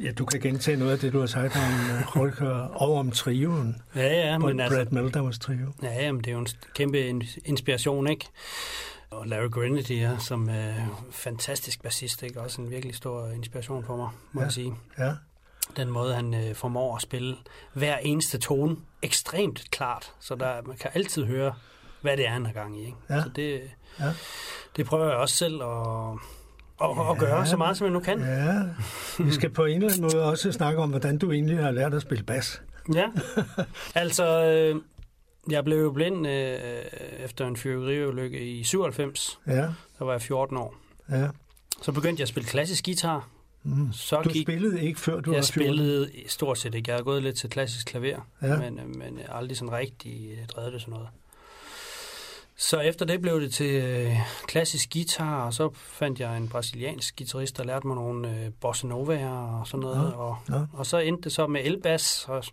Ja, 0.00 0.12
du 0.12 0.24
kan 0.24 0.40
gentage 0.40 0.76
noget 0.76 0.92
af 0.92 0.98
det, 0.98 1.12
du 1.12 1.18
har 1.20 1.26
sagt 1.26 1.56
om 1.56 1.62
uh, 1.96 2.00
Holker 2.02 2.50
og 2.50 2.94
om 2.94 3.10
trioen. 3.10 3.76
Ja, 3.96 4.26
ja, 4.30 4.38
men 4.38 4.56
Brad 4.56 4.70
altså- 4.78 4.94
Meldauers 4.94 5.38
trio. 5.38 5.66
Ja, 5.82 5.92
jamen, 6.04 6.20
det 6.20 6.28
er 6.28 6.32
jo 6.32 6.38
en 6.38 6.46
kæmpe 6.74 7.08
in- 7.08 7.22
inspiration, 7.44 8.06
ikke? 8.08 8.26
Og 9.10 9.26
Larry 9.26 9.50
Grenadier, 9.50 10.10
ja, 10.10 10.18
som 10.18 10.48
er 10.48 10.74
fantastisk 11.10 11.82
bassist, 11.82 12.22
ikke? 12.22 12.40
Også 12.40 12.62
en 12.62 12.70
virkelig 12.70 12.94
stor 12.94 13.28
inspiration 13.30 13.84
for 13.84 13.96
mig, 13.96 14.08
må 14.32 14.40
Ja. 14.40 14.44
jeg 14.44 14.52
sige. 14.52 14.72
Ja. 14.98 15.12
Den 15.80 15.90
måde, 15.90 16.14
han 16.14 16.34
øh, 16.34 16.54
formår 16.54 16.96
at 16.96 17.02
spille 17.02 17.36
hver 17.72 17.96
eneste 17.96 18.38
tone 18.38 18.76
ekstremt 19.02 19.70
klart, 19.70 20.12
så 20.20 20.34
der, 20.34 20.62
man 20.66 20.76
kan 20.76 20.90
altid 20.94 21.24
høre, 21.24 21.54
hvad 22.00 22.16
det 22.16 22.26
er, 22.26 22.30
han 22.30 22.46
har 22.46 22.52
gang 22.52 22.78
i, 22.80 22.84
ikke? 22.86 22.96
Ja. 23.10 23.22
Så 23.22 23.28
det, 23.36 23.60
Ja. 24.00 24.12
det 24.76 24.86
prøver 24.86 25.06
jeg 25.08 25.16
også 25.16 25.36
selv 25.36 25.62
at, 25.62 26.18
at, 26.82 26.90
at 27.10 27.18
gøre 27.18 27.46
så 27.46 27.56
meget, 27.56 27.76
som 27.76 27.84
jeg 27.84 27.92
nu 27.92 28.00
kan. 28.00 28.20
Ja, 28.20 28.60
vi 29.24 29.32
skal 29.32 29.50
på 29.50 29.64
en 29.64 29.76
eller 29.82 29.88
anden 29.88 30.02
måde 30.02 30.24
også 30.24 30.52
snakke 30.52 30.80
om, 30.82 30.90
hvordan 30.90 31.18
du 31.18 31.32
egentlig 31.32 31.58
har 31.58 31.70
lært 31.70 31.94
at 31.94 32.02
spille 32.02 32.24
bas. 32.24 32.62
Ja, 32.94 33.06
altså, 33.94 34.44
øh, 34.44 34.82
jeg 35.50 35.64
blev 35.64 35.78
jo 35.82 35.90
blind 35.92 36.26
øh, 36.26 36.58
efter 37.18 37.46
en 37.46 37.56
fyrværkeriulykke 37.56 38.40
i 38.40 38.64
97. 38.64 39.40
Ja. 39.46 39.52
Der 39.98 40.04
var 40.04 40.12
jeg 40.12 40.22
14 40.22 40.56
år. 40.56 40.74
Ja. 41.10 41.28
Så 41.82 41.92
begyndte 41.92 42.20
jeg 42.20 42.24
at 42.24 42.28
spille 42.28 42.48
klassisk 42.48 42.84
guitar. 42.84 43.28
Mm. 43.62 43.92
Så 43.92 44.22
du 44.22 44.28
gik- 44.30 44.42
spillede 44.44 44.82
ikke 44.82 45.00
før 45.00 45.20
du 45.20 45.30
jeg 45.32 45.36
var 45.38 45.42
14? 45.42 45.52
spillede 45.52 46.10
stort 46.26 46.58
set 46.58 46.74
ikke. 46.74 46.90
Jeg 46.90 46.96
har 46.98 47.02
gået 47.04 47.22
lidt 47.22 47.36
til 47.38 47.50
klassisk 47.50 47.86
klaver, 47.86 48.20
Ja. 48.42 48.56
men, 48.58 48.78
øh, 48.78 48.86
men 48.96 49.18
jeg 49.18 49.26
har 49.28 49.34
aldrig 49.34 49.56
sådan 49.56 49.72
rigtig 49.72 50.30
øh, 50.32 50.46
drevet 50.46 50.72
det 50.72 50.80
sådan 50.80 50.92
noget. 50.94 51.08
Så 52.56 52.80
efter 52.80 53.04
det 53.06 53.20
blev 53.22 53.40
det 53.40 53.52
til 53.52 53.70
øh, 53.82 54.16
klassisk 54.46 54.92
guitar, 54.92 55.44
og 55.46 55.54
så 55.54 55.70
fandt 55.74 56.20
jeg 56.20 56.36
en 56.36 56.48
brasiliansk 56.48 57.16
guitarist, 57.18 57.56
der 57.56 57.64
lærte 57.64 57.86
mig 57.86 57.96
nogle 57.96 58.30
øh, 58.44 58.50
bossa 58.60 58.86
novaer 58.86 59.28
og 59.60 59.66
sådan 59.66 59.80
noget. 59.80 59.96
Ja, 60.10 60.16
Og, 60.16 60.36
ja. 60.48 60.60
og 60.72 60.86
så 60.86 60.98
endte 60.98 61.22
det 61.22 61.32
så 61.32 61.46
med 61.46 61.60
elbas, 61.64 62.24
og 62.28 62.44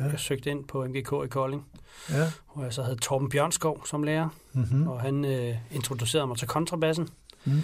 Ja. 0.00 0.04
jeg 0.04 0.20
søgte 0.20 0.50
ind 0.50 0.64
på 0.64 0.84
MGK 0.86 1.12
i 1.24 1.28
Kolding, 1.28 1.66
Ja. 2.10 2.30
hvor 2.54 2.62
jeg 2.64 2.72
så 2.72 2.82
havde 2.82 2.96
Torben 2.96 3.28
Bjørnskov 3.28 3.86
som 3.86 4.02
lærer, 4.02 4.28
Mhm. 4.52 4.88
og 4.88 5.00
han 5.00 5.24
øh, 5.24 5.56
introducerede 5.72 6.26
mig 6.26 6.38
til 6.38 6.48
kontrabassen. 6.48 7.08
Mm. 7.44 7.62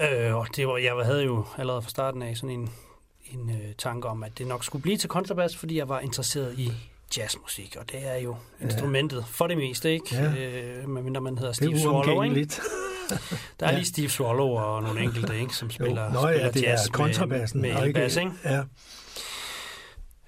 Øh, 0.00 0.34
og 0.36 0.46
det 0.56 0.68
var, 0.68 0.76
jeg 0.76 0.92
havde 1.04 1.24
jo 1.24 1.44
allerede 1.58 1.82
fra 1.82 1.90
starten 1.90 2.22
af 2.22 2.36
sådan 2.36 2.50
en, 2.50 2.70
en 3.32 3.50
øh, 3.50 3.74
tanke 3.78 4.08
om, 4.08 4.22
at 4.22 4.38
det 4.38 4.46
nok 4.46 4.64
skulle 4.64 4.82
blive 4.82 4.96
til 4.96 5.08
kontrabas, 5.08 5.56
fordi 5.56 5.76
jeg 5.78 5.88
var 5.88 6.00
interesseret 6.00 6.58
i 6.58 6.72
jazzmusik, 7.16 7.76
og 7.80 7.90
det 7.92 8.00
er 8.08 8.16
jo 8.16 8.36
Ja. 8.60 8.64
instrumentet 8.64 9.24
for 9.28 9.46
det 9.46 9.56
meste, 9.56 9.92
ikke? 9.92 10.06
Ja. 10.16 10.32
Øh, 10.34 10.88
medmindre 10.88 11.20
man 11.20 11.38
hedder 11.38 11.48
er 11.50 11.54
Steve 11.54 11.78
Swallow, 11.80 12.22
ikke? 12.22 12.34
Der 13.60 13.66
er 13.66 13.70
Ja. 13.70 13.76
lige 13.76 13.86
Steve 13.86 14.08
Swallow 14.08 14.46
og 14.48 14.82
nogle 14.82 15.00
enkelte, 15.02 15.40
ikke, 15.40 15.56
som 15.56 15.70
spiller, 15.70 16.04
Jo. 16.04 16.10
Nå 16.12 16.28
ja, 16.28 16.34
spiller 16.34 16.52
det 16.52 16.66
er 16.66 16.70
jazz 16.70 16.88
kontrabassen, 16.88 17.60
med, 17.60 17.70
og 17.74 17.80
med 17.80 17.88
ikke- 17.88 17.98
elbas, 18.00 18.16
ikke? 18.16 18.30
Ja. 18.44 18.62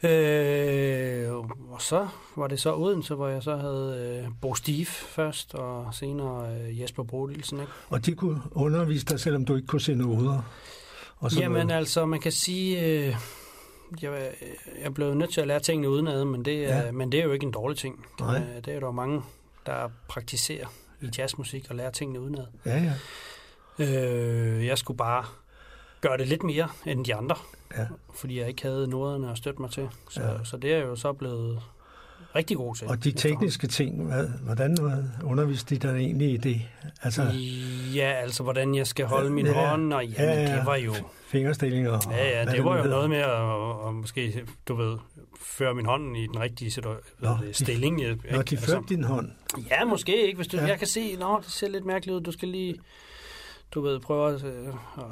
Øh, 0.02 1.32
og 1.70 1.82
så 1.82 2.08
var 2.36 2.46
det 2.46 2.60
så 2.60 2.74
Odense, 2.76 3.14
hvor 3.14 3.28
jeg 3.28 3.42
så 3.42 3.56
havde 3.56 4.20
øh, 4.24 4.30
Bo 4.40 4.54
Steve 4.54 4.84
først, 4.86 5.54
og 5.54 5.94
senere 5.94 6.54
øh, 6.56 6.80
Jesper 6.80 7.02
Bodilsen, 7.02 7.60
ikke? 7.60 7.72
Og 7.90 8.06
de 8.06 8.14
kunne 8.14 8.40
undervise 8.52 9.06
dig, 9.06 9.20
selvom 9.20 9.44
du 9.44 9.56
ikke 9.56 9.66
kunne 9.66 9.80
se 9.80 9.94
noder. 9.94 10.42
Og 11.16 11.32
Jamen 11.32 11.66
noget. 11.66 11.78
altså, 11.78 12.06
man 12.06 12.20
kan 12.20 12.32
sige, 12.32 12.80
øh, 12.86 13.16
jeg, 14.02 14.30
jeg 14.82 14.94
blev 14.94 15.14
nødt 15.14 15.32
til 15.32 15.40
at 15.40 15.46
lære 15.46 15.60
tingene 15.60 15.90
udenad, 15.90 16.24
men 16.24 16.44
det, 16.44 16.64
er, 16.72 16.84
Ja. 16.84 16.92
men 16.92 17.12
det 17.12 17.20
er 17.20 17.24
jo 17.24 17.32
ikke 17.32 17.46
en 17.46 17.52
dårlig 17.52 17.78
ting. 17.78 18.06
Nej. 18.20 18.36
Øh, 18.38 18.56
Det 18.56 18.68
er 18.68 18.74
jo 18.74 18.80
der 18.80 18.90
mange, 18.90 19.22
der 19.66 19.88
praktiserer 20.08 20.66
i 21.00 21.08
jazzmusik 21.18 21.66
og 21.70 21.76
lærer 21.76 21.90
tingene 21.90 22.20
udenad. 22.20 22.44
Ja, 22.66 22.82
ja. 22.82 22.92
Øh, 23.78 24.66
jeg 24.66 24.78
skulle 24.78 24.96
bare 24.98 25.24
gøre 26.00 26.18
det 26.18 26.28
lidt 26.28 26.42
mere 26.42 26.68
end 26.86 27.04
de 27.04 27.14
andre, 27.14 27.36
Ja. 27.78 27.86
fordi 28.14 28.38
jeg 28.40 28.48
ikke 28.48 28.62
havde 28.62 28.88
noderne 28.88 29.30
at 29.30 29.38
støtte 29.38 29.60
mig 29.62 29.70
til. 29.70 29.88
Så, 30.10 30.22
Ja. 30.22 30.44
så 30.44 30.56
det 30.56 30.72
er 30.72 30.76
jeg 30.76 30.86
jo 30.86 30.96
så 30.96 31.12
blevet 31.12 31.60
rigtig 32.36 32.56
god 32.56 32.74
til. 32.74 32.88
Og 32.88 33.04
de 33.04 33.12
tekniske 33.12 33.66
ting, 33.66 34.06
hvad, 34.06 34.28
hvordan 34.28 34.76
underviste 35.24 35.74
de 35.76 35.88
dig 35.88 35.96
egentlig 35.96 36.30
i 36.32 36.36
det? 36.36 36.62
Altså, 37.02 37.22
Ja, 37.94 38.12
altså 38.12 38.42
hvordan 38.42 38.74
jeg 38.74 38.86
skal 38.86 39.06
holde 39.06 39.30
min 39.30 39.46
Ja, 39.46 39.52
hånd, 39.70 39.92
og 39.92 40.06
jamen, 40.06 40.16
ja, 40.38 40.42
ja. 40.50 40.56
det 40.56 40.66
var 40.66 40.76
jo... 40.76 40.94
fingerstillinger 41.26 41.90
og 41.90 42.00
Ja, 42.10 42.38
ja, 42.40 42.44
det 42.52 42.64
var 42.64 42.78
jo 42.78 42.84
noget 42.84 43.10
med 43.10 43.18
at, 43.18 43.88
at 43.88 43.94
måske, 43.94 44.44
du 44.68 44.74
ved, 44.74 44.98
føre 45.40 45.74
min 45.74 45.86
hånd 45.86 46.16
i 46.16 46.26
den 46.26 46.40
rigtige 46.40 46.70
situa- 46.70 47.14
hvad 47.18 47.30
Nå, 47.30 47.36
stilling. 47.52 47.98
de, 47.98 48.04
ikke? 48.10 48.32
Når 48.32 48.42
de 48.42 48.56
førte 48.56 48.84
din 48.88 49.04
hånd. 49.04 49.30
Ja, 49.70 49.84
måske 49.84 50.26
ikke. 50.26 50.36
Hvis 50.36 50.46
du, 50.48 50.56
Ja. 50.56 50.62
ja. 50.62 50.68
Jeg 50.68 50.78
kan 50.78 50.86
se, 50.88 51.16
nå, 51.16 51.40
det 51.44 51.52
ser 51.52 51.68
lidt 51.68 51.84
mærkeligt 51.84 52.16
ud. 52.16 52.20
Du 52.20 52.32
skal 52.32 52.48
lige, 52.48 52.74
du 53.74 53.80
ved, 53.80 54.00
prøve 54.00 54.34
at, 54.34 54.44
øh, 54.44 54.68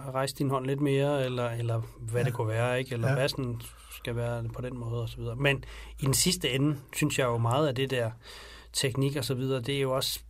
at 0.09 0.15
rejse 0.15 0.35
din 0.35 0.51
hånd 0.51 0.67
lidt 0.67 0.81
mere, 0.81 1.25
eller, 1.25 1.51
eller 1.51 1.83
hvad 1.99 2.21
ja. 2.21 2.25
det 2.27 2.35
kunne 2.35 2.49
være, 2.49 2.79
ikke? 2.79 2.93
Eller 2.93 3.09
Ja. 3.09 3.13
ja. 3.15 3.19
bassen 3.21 3.63
skal 3.97 4.17
være 4.17 4.45
på 4.55 4.63
den 4.63 4.77
måde, 4.79 5.03
og 5.03 5.09
så 5.09 5.17
videre. 5.17 5.37
Men 5.37 5.65
i 5.99 6.05
den 6.05 6.15
sidste 6.15 6.51
ende, 6.51 6.77
synes 6.97 7.19
jeg 7.19 7.25
jo 7.25 7.39
meget 7.39 7.69
af 7.69 7.75
det 7.75 7.91
der 7.91 8.11
teknik 8.73 9.17
og 9.17 9.25
så 9.25 9.35
videre, 9.35 9.61
det 9.61 9.77
er 9.77 9.81
jo 9.81 9.93
også, 9.97 10.21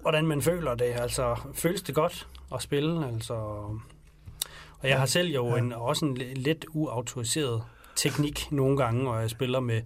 hvordan 0.00 0.26
man 0.26 0.42
føler 0.42 0.74
det. 0.74 0.84
Altså, 0.84 1.36
føles 1.54 1.82
det 1.82 1.94
godt 1.94 2.28
at 2.54 2.62
spille? 2.62 3.06
Altså, 3.08 3.34
og 3.34 4.88
jeg 4.88 4.98
har 4.98 5.06
selv 5.06 5.28
jo 5.34 5.46
Ja. 5.48 5.58
en, 5.58 5.72
også 5.72 6.04
en 6.06 6.16
li- 6.16 6.34
lidt 6.34 6.64
uautoriseret 6.72 7.62
teknik 7.96 8.52
nogle 8.52 8.76
gange, 8.76 9.02
hvor 9.02 9.16
jeg 9.18 9.30
spiller 9.30 9.60
med 9.60 9.82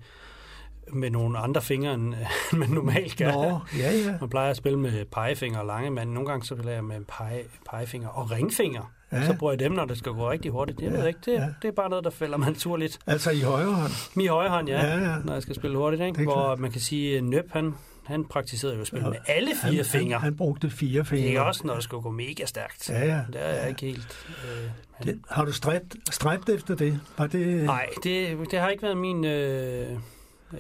med 0.93 1.11
nogle 1.11 1.39
andre 1.39 1.63
fingre, 1.63 1.95
end 1.99 2.15
man 2.53 2.69
normalt 2.69 3.17
gør. 3.17 3.33
Nå, 3.33 3.59
ja, 3.79 3.93
ja. 3.93 4.15
Man 4.21 4.29
plejer 4.29 4.51
at 4.51 4.57
spille 4.57 4.79
med 4.79 5.05
pegefinger 5.05 5.59
og 5.59 5.67
lange, 5.67 5.91
men 5.91 6.09
nogle 6.09 6.29
gange 6.29 6.47
så 6.47 6.55
spiller 6.55 6.73
jeg 6.73 6.85
med 6.85 7.01
pege, 7.09 7.43
pegefinger 7.71 8.09
og 8.09 8.31
ringfinger. 8.31 8.93
Ja. 9.13 9.17
Ja. 9.17 9.27
Så 9.27 9.35
bruger 9.39 9.53
jeg 9.53 9.59
dem, 9.61 9.73
når 9.73 9.85
det 9.85 9.99
skal 9.99 10.13
gå 10.13 10.31
rigtig 10.31 10.51
hurtigt. 10.51 10.81
Jeg 10.81 10.89
Ja, 10.89 10.95
ja. 10.95 11.01
ved 11.01 11.09
ikke, 11.09 11.21
det, 11.25 11.33
ja. 11.33 11.41
ja. 11.43 11.49
det 11.63 11.69
er 11.69 11.73
bare 11.73 11.91
noget, 11.91 12.05
der 12.05 12.11
falder 12.11 12.37
mig 12.37 12.49
naturligt. 12.49 12.99
Altså 13.07 13.31
i 13.31 13.41
højre 13.41 13.73
hånd. 13.75 13.93
Min 14.15 14.29
højre 14.29 14.51
hånd, 14.51 14.69
ja, 14.69 14.87
Ja, 14.87 14.99
ja. 15.11 15.17
når 15.25 15.33
jeg 15.33 15.43
skal 15.43 15.55
spille 15.55 15.77
hurtigt. 15.77 16.03
Ikke? 16.03 16.15
Det 16.15 16.21
er 16.21 16.25
Hvor 16.25 16.35
klart. 16.35 16.59
man 16.59 16.71
kan 16.71 16.81
sige, 16.81 17.17
at 17.17 17.25
Nøb, 17.25 17.53
han, 17.53 17.75
han 18.05 18.25
praktiserede 18.25 18.75
jo 18.75 18.81
at 18.81 18.87
spille 18.87 19.05
Ja. 19.07 19.11
med 19.11 19.19
alle 19.27 19.51
fire 19.63 19.75
han, 19.77 19.85
fingre. 19.85 20.13
Han, 20.19 20.21
han 20.25 20.37
brugte 20.37 20.71
fire 20.71 21.05
fingre. 21.05 21.27
Ikke 21.27 21.43
også, 21.43 21.67
når 21.67 21.75
det 21.75 21.83
skulle 21.85 22.03
gå 22.03 22.11
mega 22.11 22.45
stærkt. 22.47 22.91
Ja, 22.91 23.05
ja. 23.07 23.21
Det 23.33 23.37
er 23.43 23.49
jeg 23.61 23.69
ikke 23.69 23.81
helt... 23.87 24.27
Øh, 24.29 24.71
han- 24.93 25.07
Det, 25.07 25.21
har 25.31 25.45
du 25.45 25.53
stræbt, 25.53 25.97
stræbt 26.11 26.49
efter 26.49 26.75
det? 26.75 27.01
Var 27.19 27.27
det... 27.27 27.65
Nej, 27.65 27.87
det, 28.05 28.39
det 28.51 28.59
har 28.59 28.69
ikke 28.69 28.83
været 28.83 28.97
min 28.97 29.25
øh, 29.25 29.87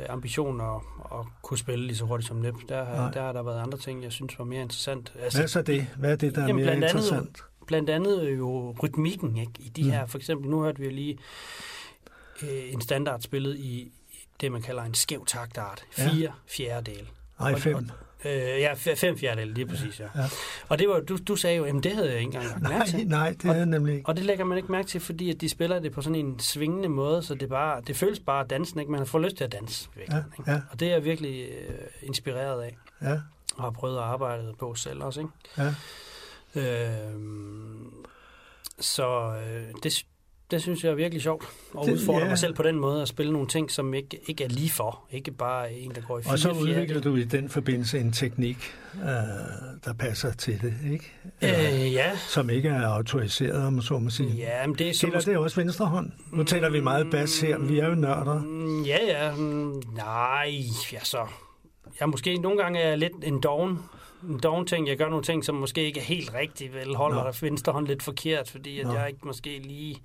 ambition 0.09 0.61
at, 0.61 0.67
at 1.13 1.27
kunne 1.43 1.59
spille 1.59 1.87
lige 1.87 1.97
så 1.97 2.05
hurtigt 2.05 2.29
som 2.29 2.37
Nip. 2.37 2.55
Der, 2.69 2.85
Nej. 2.85 2.95
har- 2.97 3.11
der 3.11 3.23
har 3.23 3.33
der 3.33 3.43
været 3.43 3.61
andre 3.63 3.79
ting, 3.79 4.03
jeg 4.03 4.13
synes 4.13 4.39
var 4.39 4.45
mere 4.45 4.63
interessant. 4.63 5.13
Hvad 5.15 5.43
er 5.43 5.47
så 5.47 5.63
det? 5.63 5.87
Hvad 5.97 6.13
er 6.13 6.17
det, 6.17 6.35
der 6.35 6.43
er 6.43 6.47
mere 6.53 6.55
blandt 6.65 6.71
andet, 6.85 6.89
interessant? 7.05 7.41
Blandt 7.67 7.91
andet 7.91 8.31
jo 8.39 8.75
rytmikken 8.83 9.37
ikke? 9.37 9.53
i 9.59 9.69
de 9.69 9.83
Mm. 9.85 9.91
her. 9.91 10.07
For 10.07 10.19
eksempel, 10.19 10.51
nu 10.51 10.63
hørte 10.63 10.79
vi 10.81 10.89
lige 10.89 11.19
øh, 12.43 12.73
en 12.73 12.81
standard 12.81 13.21
spillet 13.21 13.57
i 13.59 13.93
det, 14.41 14.53
man 14.53 14.63
kalder 14.63 14.83
en 14.83 14.95
skæv 14.95 15.27
taktart. 15.27 15.85
Ja. 15.99 16.09
Fire 16.09 16.33
fjerdedele. 16.47 17.07
Nej, 17.41 17.53
Og- 17.53 17.61
fem. 17.61 17.75
Og, 17.77 17.83
øh, 18.25 18.33
ja, 18.61 18.73
fem 18.95 19.19
fjerdedele, 19.19 19.55
lige 19.55 19.67
præcis, 19.67 20.01
ja. 20.01 20.05
Ja. 20.17 20.25
Og 20.69 20.79
det 20.79 20.89
var, 20.89 21.01
du, 21.01 21.17
du 21.29 21.37
sagde 21.37 21.57
jo, 21.57 21.65
at 21.65 21.75
det 21.85 21.93
havde 21.93 22.09
jeg 22.11 22.19
ikke 22.19 22.27
engang 22.27 22.45
lagt 22.45 22.63
mærke 22.63 22.75
Nej, 22.79 22.87
til. 22.87 23.07
nej, 23.09 23.35
det 23.43 23.51
er 23.51 23.55
jeg 23.55 23.67
nemlig 23.67 23.95
ikke. 23.95 24.09
Og 24.09 24.17
det 24.17 24.25
lægger 24.25 24.45
man 24.45 24.59
ikke 24.59 24.73
mærke 24.73 24.89
til, 24.89 25.01
fordi 25.01 25.31
at 25.31 25.41
de 25.41 25.49
spiller 25.49 25.79
det 25.81 25.93
på 25.93 26.03
sådan 26.03 26.15
en 26.15 26.39
svingende 26.39 26.89
måde, 26.89 27.23
så 27.23 27.35
det, 27.35 27.49
bare, 27.49 27.81
det 27.87 27.97
føles 27.97 28.21
bare 28.21 28.47
dansen, 28.51 28.81
ikke? 28.81 28.93
Man 28.93 29.07
får 29.07 29.19
lyst 29.19 29.37
til 29.37 29.45
at 29.45 29.53
danse. 29.53 29.89
Virkelig, 29.97 30.25
Ja, 30.37 30.39
ikke? 30.39 30.51
ja. 30.51 30.61
Og 30.71 30.81
det 30.81 30.89
er 30.89 30.93
jeg 30.93 31.05
virkelig 31.05 31.49
øh, 31.69 31.79
inspireret 32.03 32.63
af, 32.63 32.77
Ja, 33.03 33.21
og 33.57 33.63
har 33.65 33.71
prøvet 33.71 33.97
at 33.97 34.03
arbejde 34.05 34.55
på 34.59 34.75
selv 34.75 35.03
også. 35.03 35.21
Ikke? 35.21 35.33
ja. 35.59 35.75
Øhm, 36.57 37.93
så 38.81 39.35
øh, 39.47 39.63
det, 39.83 40.05
det 40.53 40.63
synes 40.63 40.85
jeg 40.85 40.91
er 40.91 40.95
virkelig 40.95 41.23
sjovt, 41.23 41.45
at 41.83 41.93
udfordre 41.93 42.23
ja. 42.23 42.29
mig 42.29 42.39
selv 42.39 42.55
på 42.55 42.63
den 42.63 42.79
måde, 42.79 43.03
at 43.03 43.09
spille 43.09 43.33
nogle 43.33 43.49
ting, 43.49 43.71
som 43.71 43.95
ikke, 43.95 44.21
ikke 44.27 44.45
er 44.45 44.49
lige 44.49 44.71
for. 44.71 45.05
Ikke 45.11 45.31
bare 45.31 45.73
en, 45.73 45.91
der 45.95 46.01
går 46.01 46.19
i 46.19 46.23
fire 46.23 46.33
Og 46.33 46.39
så 46.39 46.51
udvikler 46.51 47.01
du 47.01 47.17
i 47.17 47.25
den 47.25 47.49
forbindelse 47.49 47.99
en 47.99 48.13
teknik, 48.13 48.57
øh, 48.95 49.09
der 49.85 49.93
passer 49.99 50.33
til 50.33 50.61
det, 50.63 50.75
ikke? 50.93 51.13
Øh, 51.43 51.93
ja. 51.93 52.17
Som 52.17 52.51
ikke 52.51 52.69
er 52.69 52.87
autoriseret, 52.87 53.67
om 53.67 53.83
så 53.83 53.99
må 53.99 54.11
sige. 54.11 54.35
Ja, 54.35 54.67
men 54.67 54.79
det 54.79 54.89
er 54.89 54.95
så 54.95 55.07
Gælder 55.07 55.21
det 55.21 55.37
også 55.37 55.61
venstre 55.61 55.87
hånd? 55.87 56.11
Nu 56.33 56.45
taler 56.45 56.71
vi 56.71 56.81
meget 56.81 57.11
bas 57.11 57.41
her, 57.41 57.59
vi 57.59 57.79
er 57.79 57.89
jo 57.89 57.95
nørder. 57.95 58.43
Mm, 58.43 58.83
Ja, 58.83 58.99
ja. 59.07 59.37
Mm, 59.37 59.83
Nej, 59.97 60.55
ja 60.93 60.99
så. 61.05 61.27
Jeg 62.01 62.09
måske 62.09 62.39
nogle 62.39 62.63
gange 62.63 62.79
er 62.81 62.89
jeg 62.89 62.99
lidt 62.99 63.13
en 63.23 63.41
doven, 63.41 63.79
en 64.29 64.39
doven 64.39 64.67
ting. 64.67 64.89
Jeg 64.89 64.97
gør 64.97 65.09
nogle 65.09 65.25
ting, 65.25 65.45
som 65.45 65.55
måske 65.55 65.85
ikke 65.85 66.01
er 66.01 66.05
helt 66.05 66.35
rigtigt, 66.35 66.75
vel 66.75 66.97
holder 66.97 67.19
Nå. 67.19 67.25
der 67.25 67.39
venstre 67.41 67.73
hånd 67.73 67.87
lidt 67.87 68.03
forkert, 68.03 68.51
fordi 68.51 68.81
at 68.81 68.87
Nå. 68.87 68.93
jeg 68.93 69.09
ikke 69.09 69.21
måske 69.27 69.59
lige... 69.59 70.03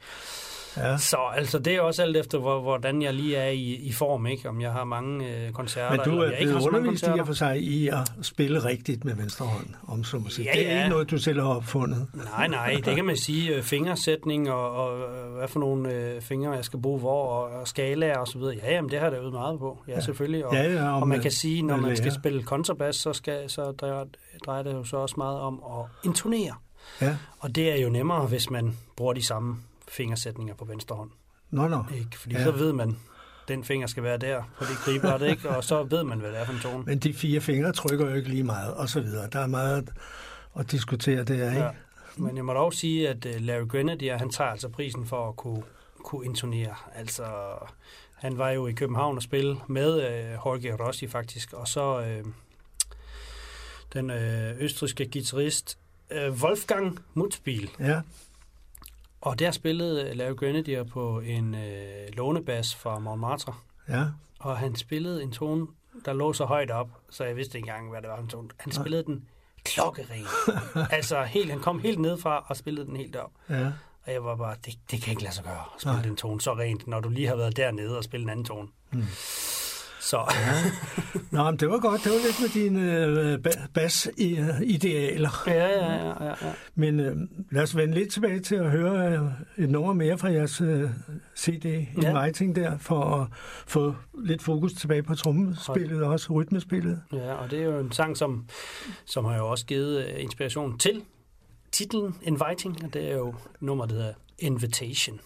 Ja. 0.77 0.97
Så 0.97 1.17
altså, 1.35 1.59
det 1.59 1.75
er 1.75 1.81
også 1.81 2.01
alt 2.01 2.17
efter, 2.17 2.37
hvor, 2.37 2.61
hvordan 2.61 3.01
jeg 3.01 3.13
lige 3.13 3.35
er 3.35 3.49
i, 3.49 3.61
i 3.75 3.91
form, 3.91 4.27
ikke? 4.27 4.49
Om 4.49 4.61
jeg 4.61 4.71
har 4.71 4.83
mange 4.83 5.25
øh, 5.27 5.51
koncerter, 5.51 5.91
Men 5.91 5.99
du 6.05 6.09
eller 6.09 6.23
er 6.23 6.29
jeg 6.29 6.39
ikke 6.39 6.43
blevet 6.49 6.53
har 6.53 6.61
så 6.61 6.69
mange 6.71 6.79
undervist 6.79 7.03
i 7.07 7.19
og 7.19 7.27
for 7.27 7.33
sig 7.33 7.61
i 7.61 7.87
at 7.87 8.11
spille 8.21 8.63
rigtigt 8.63 9.05
med 9.05 9.15
venstre 9.15 9.45
hånd, 9.45 9.67
om 9.87 10.03
så 10.03 10.17
må 10.17 10.29
sige. 10.29 10.45
Ja, 10.53 10.59
det 10.59 10.67
er 10.69 10.73
ja. 10.73 10.77
ikke 10.83 10.89
noget, 10.89 11.11
du 11.11 11.17
selv 11.17 11.41
har 11.41 11.47
opfundet. 11.55 12.07
Nej, 12.13 12.47
nej, 12.47 12.81
det 12.85 12.95
kan 12.95 13.05
man 13.05 13.17
sige. 13.17 13.55
øh, 13.55 13.63
Fingersætning 13.63 14.51
og, 14.51 14.71
og 14.71 14.97
hvad 15.37 15.47
for 15.47 15.59
nogle 15.59 15.93
øh, 15.93 16.21
fingre 16.21 16.51
jeg 16.51 16.65
skal 16.65 16.81
bruge 16.81 16.99
hvor, 16.99 17.23
og, 17.27 17.59
og 17.59 17.67
skalaer 17.67 18.17
og 18.17 18.27
så 18.27 18.37
videre. 18.37 18.55
Ja, 18.63 18.71
jamen, 18.73 18.91
det 18.91 18.99
har 18.99 19.05
jeg 19.05 19.11
da 19.11 19.17
øvet 19.17 19.33
meget 19.33 19.59
på. 19.59 19.79
Ja, 19.87 19.93
Ja. 19.93 19.99
selvfølgelig. 20.01 20.45
Og, 20.45 20.53
Ja, 20.53 20.73
ja, 20.73 20.99
og 21.01 21.07
man 21.07 21.21
kan 21.21 21.31
sige, 21.31 21.61
når 21.61 21.77
man 21.77 21.97
skal 21.97 22.11
spille 22.13 22.43
kontrabas, 22.43 22.95
så, 22.95 23.13
skal, 23.13 23.49
så 23.49 23.71
drejer, 23.71 24.05
drejer 24.45 24.63
det 24.63 24.73
jo 24.73 24.83
så 24.83 24.97
også 24.97 25.15
meget 25.17 25.39
om 25.39 25.61
at 25.79 25.85
intonere. 26.05 26.53
Ja. 27.01 27.15
Og 27.39 27.55
det 27.55 27.71
er 27.71 27.81
jo 27.83 27.89
nemmere, 27.89 28.25
hvis 28.27 28.49
man 28.49 28.77
bruger 28.95 29.13
de 29.13 29.25
samme 29.25 29.55
fingersætninger 29.87 30.53
på 30.55 30.65
venstre 30.65 30.95
hånd. 30.95 31.09
Nå, 31.51 31.67
nå. 31.67 31.83
Ikke? 31.95 32.17
Fordi 32.19 32.35
Ja. 32.35 32.43
så 32.43 32.51
ved 32.51 32.73
man, 32.73 32.97
den 33.47 33.63
finger 33.63 33.87
skal 33.87 34.03
være 34.03 34.17
der 34.17 34.43
på 34.57 34.63
det 34.65 34.77
gribret, 34.77 35.21
ikke? 35.21 35.49
Og 35.49 35.63
så 35.63 35.83
ved 35.83 36.03
man, 36.03 36.19
hvad 36.19 36.31
det 36.31 36.39
er 36.39 36.45
for 36.45 36.53
en 36.53 36.59
tone. 36.59 36.83
Men 36.83 36.99
de 36.99 37.13
fire 37.13 37.41
fingre 37.41 37.71
trykker 37.73 38.09
jo 38.09 38.15
ikke 38.15 38.29
lige 38.29 38.43
meget, 38.43 38.73
og 38.73 38.89
så 38.89 39.01
videre. 39.01 39.29
Der 39.29 39.39
er 39.39 39.47
meget 39.47 39.89
at 40.59 40.71
diskutere 40.71 41.23
der, 41.23 41.49
ikke? 41.49 41.63
Ja. 41.63 41.69
Men 42.17 42.35
jeg 42.37 42.45
må 42.45 42.53
dog 42.53 42.73
sige, 42.73 43.09
at 43.09 43.25
øh, 43.25 43.41
Larry 43.41 43.67
Grenadier, 43.67 44.17
han 44.17 44.29
tager 44.29 44.49
altså 44.51 44.69
prisen 44.69 45.05
for 45.05 45.29
at 45.29 45.35
kunne, 45.35 45.63
kunne 46.03 46.25
intonere. 46.25 46.75
Altså, 46.95 47.25
han 48.15 48.37
var 48.37 48.49
jo 48.49 48.67
i 48.67 48.71
København 48.71 49.15
og 49.17 49.23
spille 49.23 49.57
med 49.67 50.01
øh, 50.01 50.31
Jorge 50.33 50.75
Rossi 50.87 51.07
faktisk, 51.07 51.53
og 51.53 51.67
så 51.67 52.01
øh, 52.01 52.25
den 53.93 54.09
øh, 54.09 54.57
østriske 54.61 55.09
guitarist 55.13 55.77
øh, 56.11 56.31
Wolfgang 56.33 56.99
Mutzbiel. 57.13 57.69
Ja. 57.79 58.01
Og 59.27 59.39
der 59.39 59.51
spillede 59.51 60.13
Larry 60.13 60.35
Grenadier 60.35 60.83
på 60.83 61.19
en 61.19 61.55
øh, 61.55 62.07
lånebas 62.13 62.75
fra 62.75 62.99
Montmartre. 62.99 63.53
Ja. 63.89 64.03
Og 64.39 64.57
han 64.57 64.75
spillede 64.75 65.23
en 65.23 65.31
tone, 65.31 65.67
der 66.05 66.13
lå 66.13 66.33
så 66.33 66.45
højt 66.45 66.71
op, 66.71 66.89
så 67.09 67.23
jeg 67.23 67.35
vidste 67.35 67.57
ikke 67.57 67.69
engang, 67.69 67.89
hvad 67.89 68.01
det 68.01 68.09
var 68.09 68.17
en 68.17 68.27
tone. 68.27 68.49
Han 68.57 68.71
spillede 68.71 69.03
den 69.03 69.25
klokkeren. 69.63 70.25
altså, 70.97 71.23
helt, 71.23 71.51
han 71.51 71.59
kom 71.59 71.79
helt 71.79 71.99
nedfra 71.99 72.45
og 72.47 72.57
spillede 72.57 72.85
den 72.85 72.95
helt 72.95 73.15
op. 73.15 73.31
Ja. 73.49 73.65
Og 74.05 74.13
jeg 74.13 74.23
var 74.23 74.35
bare, 74.35 74.55
det, 74.65 74.73
det 74.91 75.01
kan 75.01 75.11
ikke 75.11 75.23
lade 75.23 75.35
sig 75.35 75.43
gøre 75.43 75.63
at 75.75 75.81
spille 75.81 75.95
Nej. 75.95 76.05
den 76.05 76.15
tone 76.15 76.41
så 76.41 76.53
rent, 76.53 76.87
når 76.87 76.99
du 76.99 77.09
lige 77.09 77.27
har 77.27 77.35
været 77.35 77.57
dernede 77.57 77.97
og 77.97 78.03
spille 78.03 78.23
en 78.23 78.29
anden 78.29 78.45
tone. 78.45 78.67
Mm. 78.91 79.03
Så 80.09 80.33
Nå, 81.31 81.43
men 81.43 81.59
det 81.59 81.69
var 81.69 81.79
godt. 81.79 82.03
Det 82.03 82.11
var 82.11 82.17
lidt 82.25 82.41
med 82.41 82.49
dine 82.63 83.05
øh, 83.05 83.39
ba- 83.47 83.67
bas-idealer. 83.73 85.43
Ja, 85.47 85.53
ja, 85.67 85.95
ja, 85.95 86.25
ja, 86.25 86.29
ja. 86.47 86.53
Men 86.75 86.99
øh, 86.99 87.15
lad 87.51 87.63
os 87.63 87.75
vende 87.75 87.93
lidt 87.93 88.11
tilbage 88.11 88.39
til 88.39 88.55
at 88.55 88.71
høre 88.71 89.13
øh, 89.13 89.63
et 89.63 89.69
nummer 89.69 89.93
mere 89.93 90.17
fra 90.17 90.31
jeres 90.31 90.61
øh, 90.61 90.89
CD 91.37 91.65
Ja. 92.01 92.23
Inviting 92.25 92.55
der, 92.55 92.77
for 92.77 93.01
at 93.03 93.27
få 93.67 93.95
lidt 94.23 94.41
fokus 94.43 94.73
tilbage 94.73 95.03
på 95.03 95.15
trommespillet 95.15 96.03
og 96.03 96.11
også 96.11 96.33
rytmespillet. 96.33 97.01
Ja, 97.13 97.33
og 97.33 97.51
det 97.51 97.59
er 97.59 97.63
jo 97.65 97.79
en 97.79 97.91
sang, 97.91 98.17
som, 98.17 98.45
som 99.05 99.25
har 99.25 99.37
jo 99.37 99.47
også 99.47 99.65
givet 99.65 100.05
øh, 100.05 100.23
inspiration 100.23 100.77
til 100.79 101.01
titlen 101.71 102.15
Inviting, 102.21 102.83
og 102.83 102.93
det 102.93 103.11
er 103.11 103.15
jo 103.15 103.33
nummer, 103.59 103.85
der 103.85 103.93
hedder. 103.95 104.13
Invitation 104.39 105.19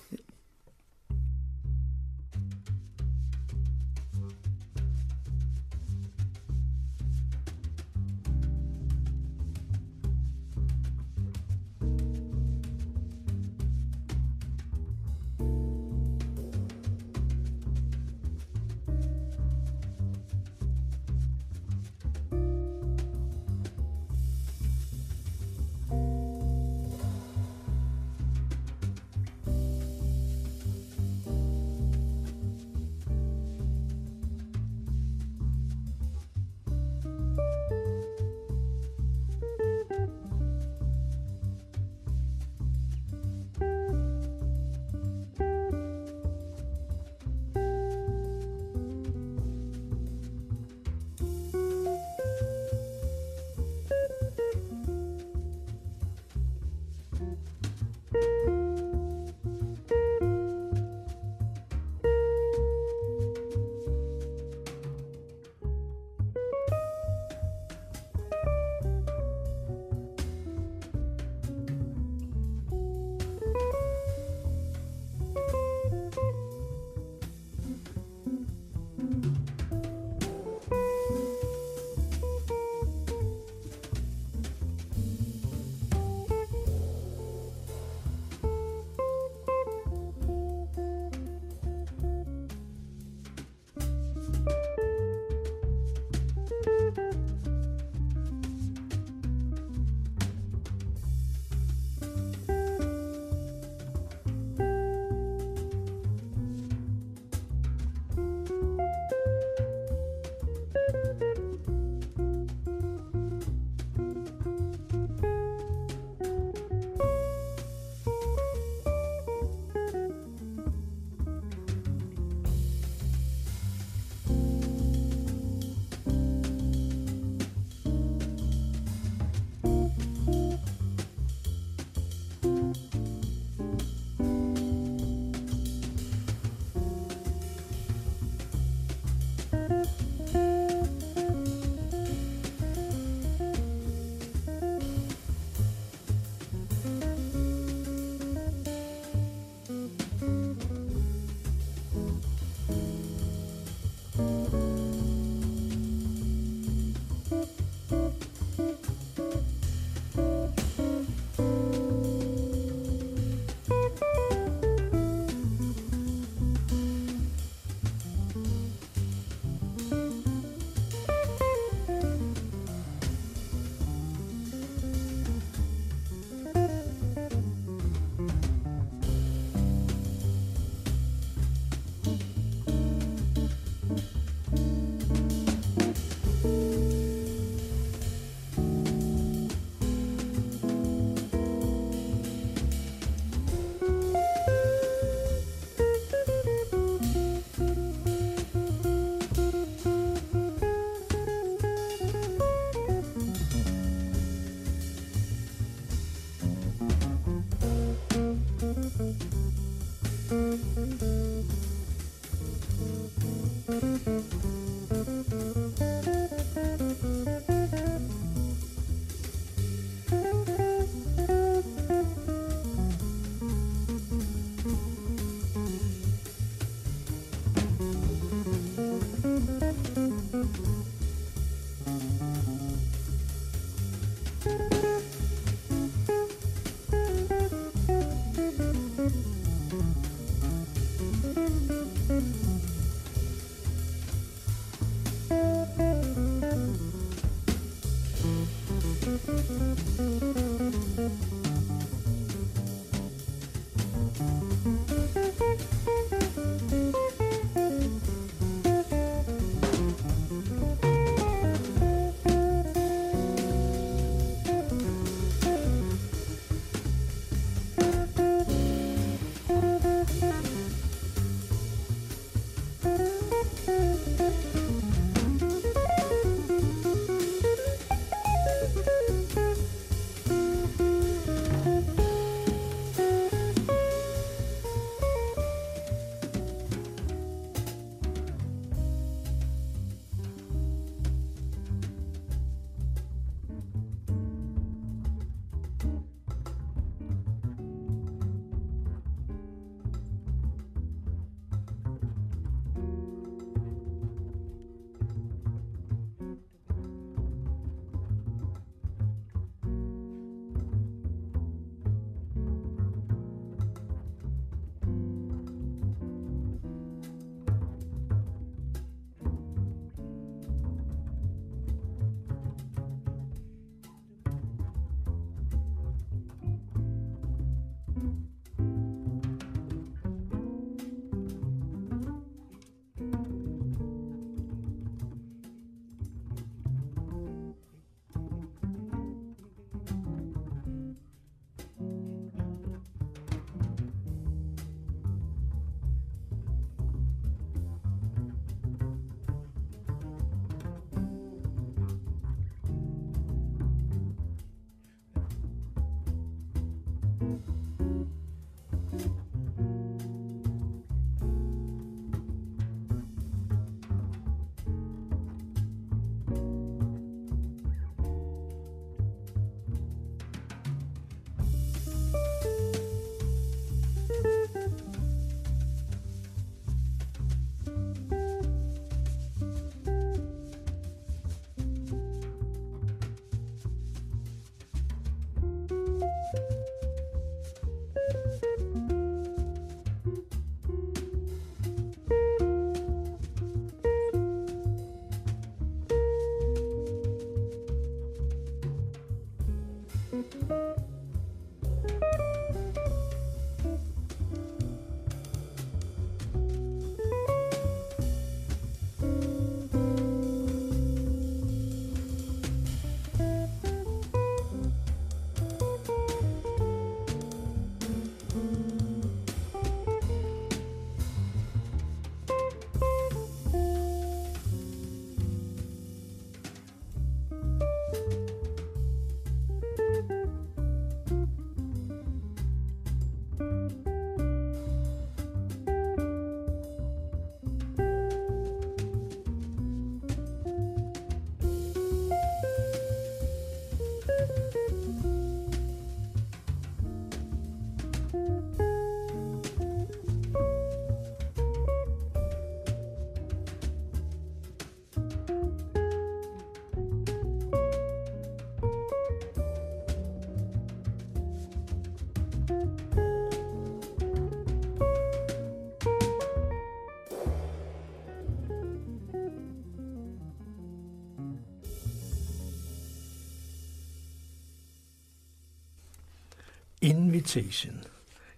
Invitation. 476.81 477.83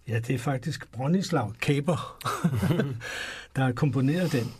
Ja, 0.08 0.20
det 0.20 0.36
er 0.36 0.40
faktisk 0.40 0.92
Bronislav 0.92 1.54
Kaper, 1.62 2.18
der 3.56 3.64
har 3.64 3.72
komponeret 3.72 4.32
den. 4.32 4.54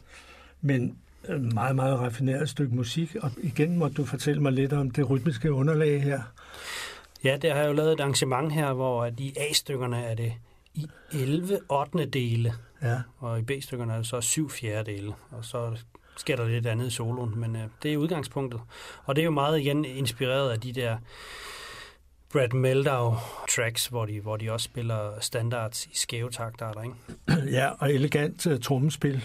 Men 0.62 0.98
øh, 1.30 1.42
meget, 1.42 1.76
meget 1.76 2.00
raffineret 2.00 2.50
stykke 2.50 2.76
musik. 2.76 3.16
Og 3.22 3.32
igen 3.38 3.78
må 3.78 3.88
du 3.88 4.06
fortælle 4.06 4.42
mig 4.42 4.52
lidt 4.52 4.74
om 4.74 4.92
det 4.92 5.10
rytmiske 5.10 5.54
underlag 5.54 6.04
her. 6.04 6.22
Ja, 7.24 7.38
der 7.38 7.54
har 7.54 7.60
jeg 7.62 7.68
jo 7.68 7.74
lavet 7.74 7.94
et 7.94 8.00
arrangement 8.00 8.54
her, 8.54 8.74
hvor 8.74 9.06
i 9.18 9.34
A-stykkerne 9.38 10.04
er 10.04 10.16
det 10.16 10.34
i 10.74 10.88
11 11.12 11.60
8. 11.70 12.06
dele, 12.06 12.54
Ja. 12.82 13.02
og 13.20 13.40
i 13.40 13.42
B-stykkerne 13.42 13.94
er 13.94 13.98
det 13.98 14.08
så 14.08 14.22
7 14.22 14.50
fjerdedele, 14.50 15.14
og 15.32 15.46
så 15.46 15.78
sker 16.18 16.36
der 16.36 16.48
lidt 16.48 16.66
andet 16.66 16.88
i 16.88 16.90
soloen, 16.90 17.40
men 17.40 17.56
øh, 17.56 17.62
det 17.84 17.94
er 17.94 17.98
udgangspunktet. 17.98 18.62
Og 19.06 19.16
det 19.16 19.22
er 19.22 19.26
jo 19.26 19.32
meget 19.32 19.60
igen 19.60 19.86
inspireret 19.86 20.52
af 20.52 20.60
de 20.60 20.74
der 20.74 20.98
Brad 22.34 22.50
Meldau 22.54 23.16
tracks, 23.56 23.88
hvor 23.88 24.06
de, 24.06 24.20
hvor 24.20 24.38
de 24.38 24.52
også 24.52 24.64
spiller 24.64 25.20
standards 25.20 25.86
i 25.86 25.96
skæve 25.98 26.30
taktarter, 26.32 26.82
ikke? 26.82 26.96
ja, 27.58 27.70
og 27.80 27.94
elegant 27.94 28.46
uh, 28.48 28.60
trommespil 28.60 29.24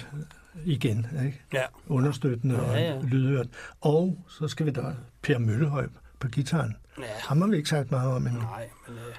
igen, 0.65 1.07
ikke? 1.27 1.41
Ja. 1.53 1.63
Understøttende 1.89 2.55
Ja, 2.55 2.71
og 2.71 2.79
ja. 2.79 2.99
lydhørt. 3.03 3.47
Og 3.81 4.19
så 4.29 4.49
skal 4.49 4.67
vi 4.67 4.71
da 4.71 4.83
Per 5.23 5.39
Møllehøj 5.39 5.89
på 6.21 6.29
gitaren. 6.29 6.77
Ja. 6.99 7.05
Ham 7.29 7.41
har 7.41 7.49
vi 7.49 7.57
ikke 7.57 7.69
sagt 7.69 7.91
meget 7.91 8.13
om 8.13 8.27
endnu. 8.27 8.41
Nej, 8.41 8.69
men 8.89 8.97
øh, 8.99 9.15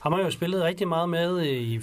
ham 0.00 0.12
har 0.12 0.20
jo 0.20 0.30
spillet 0.30 0.62
rigtig 0.62 0.88
meget 0.88 1.08
med 1.08 1.42
i, 1.46 1.80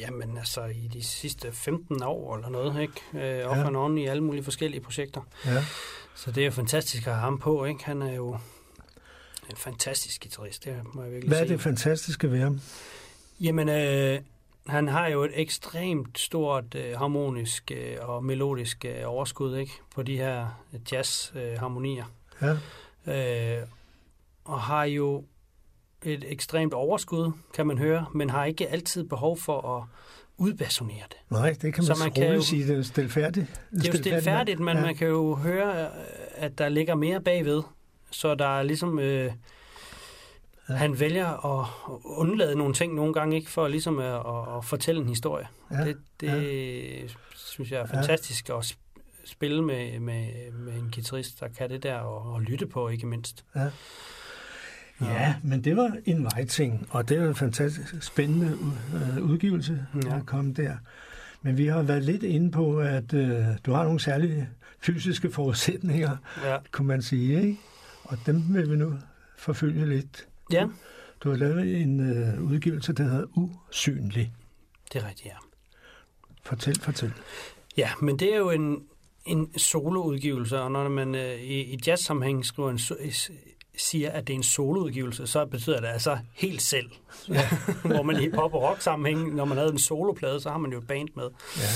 jamen 0.00 0.38
altså 0.38 0.64
i 0.64 0.88
de 0.92 1.02
sidste 1.04 1.52
15 1.52 2.02
år 2.02 2.36
eller 2.36 2.48
noget, 2.48 2.80
ikke? 2.82 3.40
Øh, 3.40 3.50
off 3.50 3.58
Ja. 3.58 3.66
and 3.66 3.76
on 3.76 3.98
i 3.98 4.06
alle 4.06 4.22
mulige 4.24 4.44
forskellige 4.44 4.80
projekter. 4.80 5.20
Ja. 5.46 5.64
Så 6.14 6.30
det 6.30 6.40
er 6.40 6.44
jo 6.44 6.50
fantastisk 6.50 7.06
at 7.06 7.12
have 7.12 7.20
ham 7.20 7.38
på, 7.38 7.64
ikke? 7.64 7.84
Han 7.84 8.02
er 8.02 8.12
jo 8.12 8.38
en 9.50 9.56
fantastisk 9.56 10.22
guitarist, 10.22 10.64
det 10.64 10.76
må 10.94 11.02
jeg 11.02 11.10
virkelig 11.12 11.28
Hvad 11.28 11.40
er 11.40 11.46
det 11.46 11.60
fantastiske 11.60 12.30
ved 12.30 12.40
ham? 12.40 12.60
Jamen, 13.40 13.68
øh, 13.68 14.20
han 14.66 14.88
har 14.88 15.06
jo 15.08 15.22
et 15.22 15.30
ekstremt 15.34 16.18
stort 16.18 16.74
øh, 16.74 16.98
harmonisk 16.98 17.70
øh, 17.76 17.96
og 18.00 18.24
melodisk 18.24 18.84
øh, 18.84 18.94
overskud, 19.04 19.56
ikke? 19.56 19.72
På 19.94 20.02
de 20.02 20.16
her 20.16 20.46
jazz-harmonier. 20.92 22.04
Ja. 23.06 23.60
Øh, 23.60 23.66
og 24.44 24.60
har 24.60 24.84
jo 24.84 25.24
et 26.02 26.24
ekstremt 26.26 26.74
overskud, 26.74 27.32
kan 27.54 27.66
man 27.66 27.78
høre, 27.78 28.06
men 28.14 28.30
har 28.30 28.44
ikke 28.44 28.68
altid 28.68 29.04
behov 29.04 29.38
for 29.38 29.76
at 29.78 29.84
udbasonere 30.36 31.02
det. 31.08 31.16
Nej, 31.30 31.50
det 31.62 31.74
kan 31.74 31.84
man, 31.88 31.96
Så 31.96 32.02
man 32.04 32.12
kan 32.12 32.34
jo- 32.34 32.42
sige, 32.42 32.68
det 32.68 32.78
er 32.78 32.82
stilfærdigt. 32.82 33.60
Det 33.70 33.88
er 33.88 33.92
jo 33.92 33.98
stilfærdigt, 33.98 34.60
men 34.60 34.76
ja. 34.76 34.82
man 34.82 34.94
kan 34.94 35.08
jo 35.08 35.34
høre, 35.34 35.90
at 36.34 36.58
der 36.58 36.68
ligger 36.68 36.94
mere 36.94 37.20
bagved. 37.20 37.62
Så 38.14 38.34
der 38.34 38.58
er 38.58 38.62
ligesom... 38.62 38.98
Øh, 38.98 39.32
ja. 40.68 40.74
Han 40.74 41.00
vælger 41.00 41.60
at 41.60 41.68
undlade 42.04 42.56
nogle 42.56 42.74
ting 42.74 42.94
nogle 42.94 43.14
gange, 43.14 43.36
ikke 43.36 43.50
for 43.50 43.68
ligesom 43.68 43.98
at, 43.98 44.14
at, 44.14 44.56
at 44.56 44.64
fortælle 44.64 45.00
en 45.00 45.08
historie. 45.08 45.46
Ja, 45.70 45.84
Det, 45.84 45.96
det 46.20 47.16
synes 47.34 47.70
jeg 47.70 47.80
er 47.80 47.86
fantastisk 47.86 48.48
at 48.48 48.54
sp- 48.54 49.00
spille 49.24 49.62
med, 49.62 50.00
med, 50.00 50.26
med 50.52 50.72
en 50.72 50.90
guitarist, 50.94 51.40
der 51.40 51.48
kan 51.48 51.70
det 51.70 51.82
der, 51.82 51.94
og, 51.96 52.32
og 52.32 52.40
lytte 52.42 52.66
på, 52.66 52.88
ikke 52.88 53.06
mindst. 53.06 53.44
Ja. 53.56 53.66
Ja, 55.00 55.34
men 55.42 55.64
det 55.64 55.76
var 55.76 55.96
en 56.04 56.24
vejting, 56.24 56.86
og 56.90 57.08
det 57.08 57.18
er 57.18 57.28
en 57.28 57.34
fantastisk 57.34 58.02
spændende 58.02 58.58
uh, 59.18 59.30
udgivelse, 59.30 59.86
Ja. 59.94 60.00
der 60.00 60.20
kom 60.24 60.54
der. 60.54 60.76
Men 61.42 61.58
vi 61.58 61.66
har 61.66 61.82
været 61.82 62.02
lidt 62.04 62.22
inde 62.22 62.50
på, 62.50 62.78
at 62.80 63.12
uh, 63.12 63.20
du 63.66 63.72
har 63.72 63.84
nogle 63.84 64.00
særlige 64.00 64.48
fysiske 64.80 65.30
forudsætninger, 65.30 66.16
Ja. 66.44 66.56
kunne 66.72 66.88
man 66.88 67.02
sige, 67.02 67.42
ikke? 67.42 67.58
Og 68.04 68.18
dem 68.26 68.54
vil 68.54 68.70
vi 68.70 68.76
nu 68.76 68.98
forfølge 69.36 69.86
lidt. 69.86 70.28
Ja. 70.52 70.66
Du 71.20 71.30
har 71.30 71.36
lavet 71.36 71.80
en 71.82 72.00
uh, 72.00 72.50
udgivelse, 72.50 72.92
der 72.92 73.02
hedder 73.04 73.26
Usynlig. 73.36 74.32
Det 74.92 75.02
er 75.02 75.08
rigtigt, 75.08 75.26
ja. 75.26 75.36
Fortæl, 76.42 76.80
fortæl. 76.80 77.12
Ja, 77.76 77.90
men 78.00 78.18
det 78.18 78.34
er 78.34 78.38
jo 78.38 78.50
en, 78.50 78.82
en 79.24 79.58
soloudgivelse, 79.58 80.60
og 80.60 80.70
når 80.70 80.88
man 80.88 81.14
øh, 81.14 81.40
i, 81.40 81.60
i 81.60 81.78
jazz-sammenhæng 81.86 82.46
skriver 82.46 82.70
en, 82.70 82.76
so- 82.76 83.32
siger, 83.76 84.10
at 84.10 84.26
det 84.26 84.32
er 84.32 84.36
en 84.36 84.42
soloudgivelse, 84.42 85.26
så 85.26 85.46
betyder 85.46 85.80
det 85.80 85.88
altså 85.88 86.18
helt 86.32 86.62
selv. 86.62 86.90
Ja. 87.28 87.48
Hvor 87.94 88.02
man 88.02 88.22
i 88.22 88.30
pop- 88.30 88.54
og 88.54 88.62
rock-sammenhæng, 88.62 89.34
når 89.34 89.44
man 89.44 89.58
havde 89.58 89.70
en 89.72 89.78
soloplade, 89.78 90.40
så 90.40 90.50
har 90.50 90.58
man 90.58 90.72
jo 90.72 90.78
et 90.78 90.86
band 90.86 91.08
med. 91.14 91.30
Ja. 91.56 91.68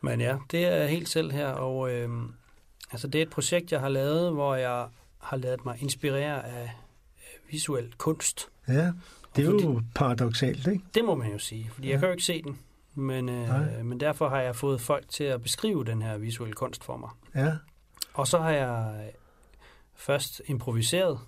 Men 0.00 0.20
ja, 0.20 0.36
det 0.50 0.64
er 0.64 0.86
helt 0.86 1.08
selv 1.08 1.32
her, 1.32 1.48
og 1.48 1.90
øh, 1.92 2.08
altså 2.92 3.08
det 3.08 3.18
er 3.18 3.22
et 3.22 3.30
projekt, 3.30 3.72
jeg 3.72 3.80
har 3.80 3.88
lavet, 3.88 4.32
hvor 4.32 4.54
jeg 4.54 4.86
har 5.26 5.36
lavet 5.36 5.64
mig 5.64 5.76
inspirere 5.82 6.46
af 6.46 6.62
øh, 6.62 7.52
visuel 7.52 7.92
kunst. 7.98 8.48
Ja, 8.68 8.92
det 9.36 9.44
er 9.44 9.48
Og 9.54 9.62
jo 9.62 9.82
paradoxalt, 9.94 10.66
ikke? 10.66 10.84
Det 10.94 11.04
må 11.04 11.14
man 11.14 11.32
jo 11.32 11.38
sige, 11.38 11.70
fordi 11.74 11.86
ja. 11.86 11.92
jeg 11.92 12.00
kan 12.00 12.08
jo 12.08 12.12
ikke 12.12 12.24
se 12.24 12.42
den. 12.42 12.58
Men, 12.94 13.28
øh, 13.28 13.84
men 13.84 14.00
derfor 14.00 14.28
har 14.28 14.40
jeg 14.40 14.56
fået 14.56 14.80
folk 14.80 15.08
til 15.08 15.24
at 15.24 15.42
beskrive 15.42 15.84
den 15.84 16.02
her 16.02 16.18
visuelle 16.18 16.54
kunst 16.54 16.84
for 16.84 16.96
mig. 16.96 17.10
Ja. 17.34 17.52
Og 18.14 18.26
så 18.26 18.38
har 18.38 18.50
jeg 18.50 18.94
først 19.94 20.42
improviseret 20.46 21.18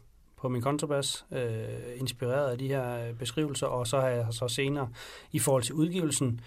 på 0.41 0.49
min 0.49 0.63
kontrabas, 0.63 1.25
øh, 1.33 1.65
inspireret 1.97 2.51
af 2.51 2.59
de 2.59 2.69
her 2.69 3.09
øh, 3.09 3.15
beskrivelser, 3.15 3.67
og 3.67 3.87
så 3.87 4.01
har 4.01 4.09
jeg 4.09 4.27
så 4.31 4.49
senere, 4.49 4.89
i 5.33 5.39
forhold 5.39 5.63
til 5.63 5.75
udgivelsen, 5.75 6.41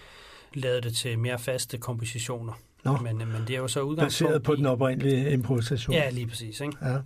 lavet 0.53 0.83
det 0.83 0.95
til 0.95 1.19
mere 1.19 1.39
faste 1.39 1.77
kompositioner. 1.77 2.53
Nå. 2.83 2.97
Men, 2.97 3.21
øh, 3.21 3.27
men 3.27 3.41
det 3.47 3.49
er 3.55 3.57
jo 3.59 3.67
så 3.67 3.81
udgangspunkt 3.81 4.29
Baseret 4.29 4.43
på 4.43 4.53
i- 4.53 4.57
den 4.57 4.65
oprindelige 4.65 5.31
improvisation. 5.31 5.93
Ja, 5.95 6.09
lige 6.09 6.27
præcis. 6.27 6.61
Ikke? 6.61 6.77
Ja. 6.81 6.97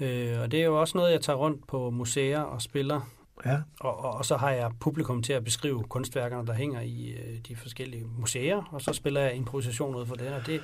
Øh, 0.00 0.40
og 0.40 0.50
det 0.50 0.60
er 0.60 0.64
jo 0.64 0.80
også 0.80 0.98
noget, 0.98 1.12
jeg 1.12 1.20
tager 1.20 1.36
rundt 1.36 1.66
på 1.66 1.90
museer 1.90 2.40
og 2.40 2.62
spiller. 2.62 3.00
Ja. 3.46 3.58
Og, 3.80 4.04
og, 4.04 4.10
og 4.14 4.24
så 4.24 4.36
har 4.36 4.50
jeg 4.50 4.70
publikum 4.80 5.22
til 5.22 5.32
at 5.32 5.44
beskrive 5.44 5.82
kunstværkerne, 5.88 6.46
der 6.46 6.52
hænger 6.52 6.80
i 6.80 7.08
øh, 7.10 7.38
de 7.48 7.56
forskellige 7.56 8.04
museer, 8.18 8.68
og 8.72 8.80
så 8.82 8.92
spiller 8.92 9.20
jeg 9.20 9.34
improvisation 9.34 9.94
ud 9.94 10.06
for 10.06 10.14
det. 10.14 10.28
Og 10.28 10.46
det 10.46 10.54
er 10.54 10.60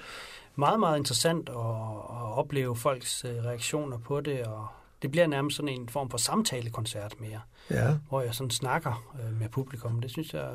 meget, 0.56 0.80
meget 0.80 0.98
interessant 0.98 1.48
at, 1.48 1.54
at 1.54 2.38
opleve 2.38 2.76
folks 2.76 3.24
øh, 3.24 3.44
reaktioner 3.44 3.98
på 3.98 4.20
det, 4.20 4.42
og 4.42 4.66
det 5.02 5.10
bliver 5.10 5.26
nærmest 5.26 5.56
sådan 5.56 5.68
en 5.68 5.88
form 5.88 6.10
for 6.10 6.18
samtalekoncert 6.18 7.14
mere, 7.20 7.40
Ja. 7.70 7.94
hvor 8.08 8.20
jeg 8.22 8.34
sådan 8.34 8.50
snakker 8.50 9.12
øh, 9.24 9.40
med 9.40 9.48
publikum. 9.48 10.00
Det 10.00 10.10
synes 10.10 10.34
jeg 10.34 10.42
er 10.42 10.50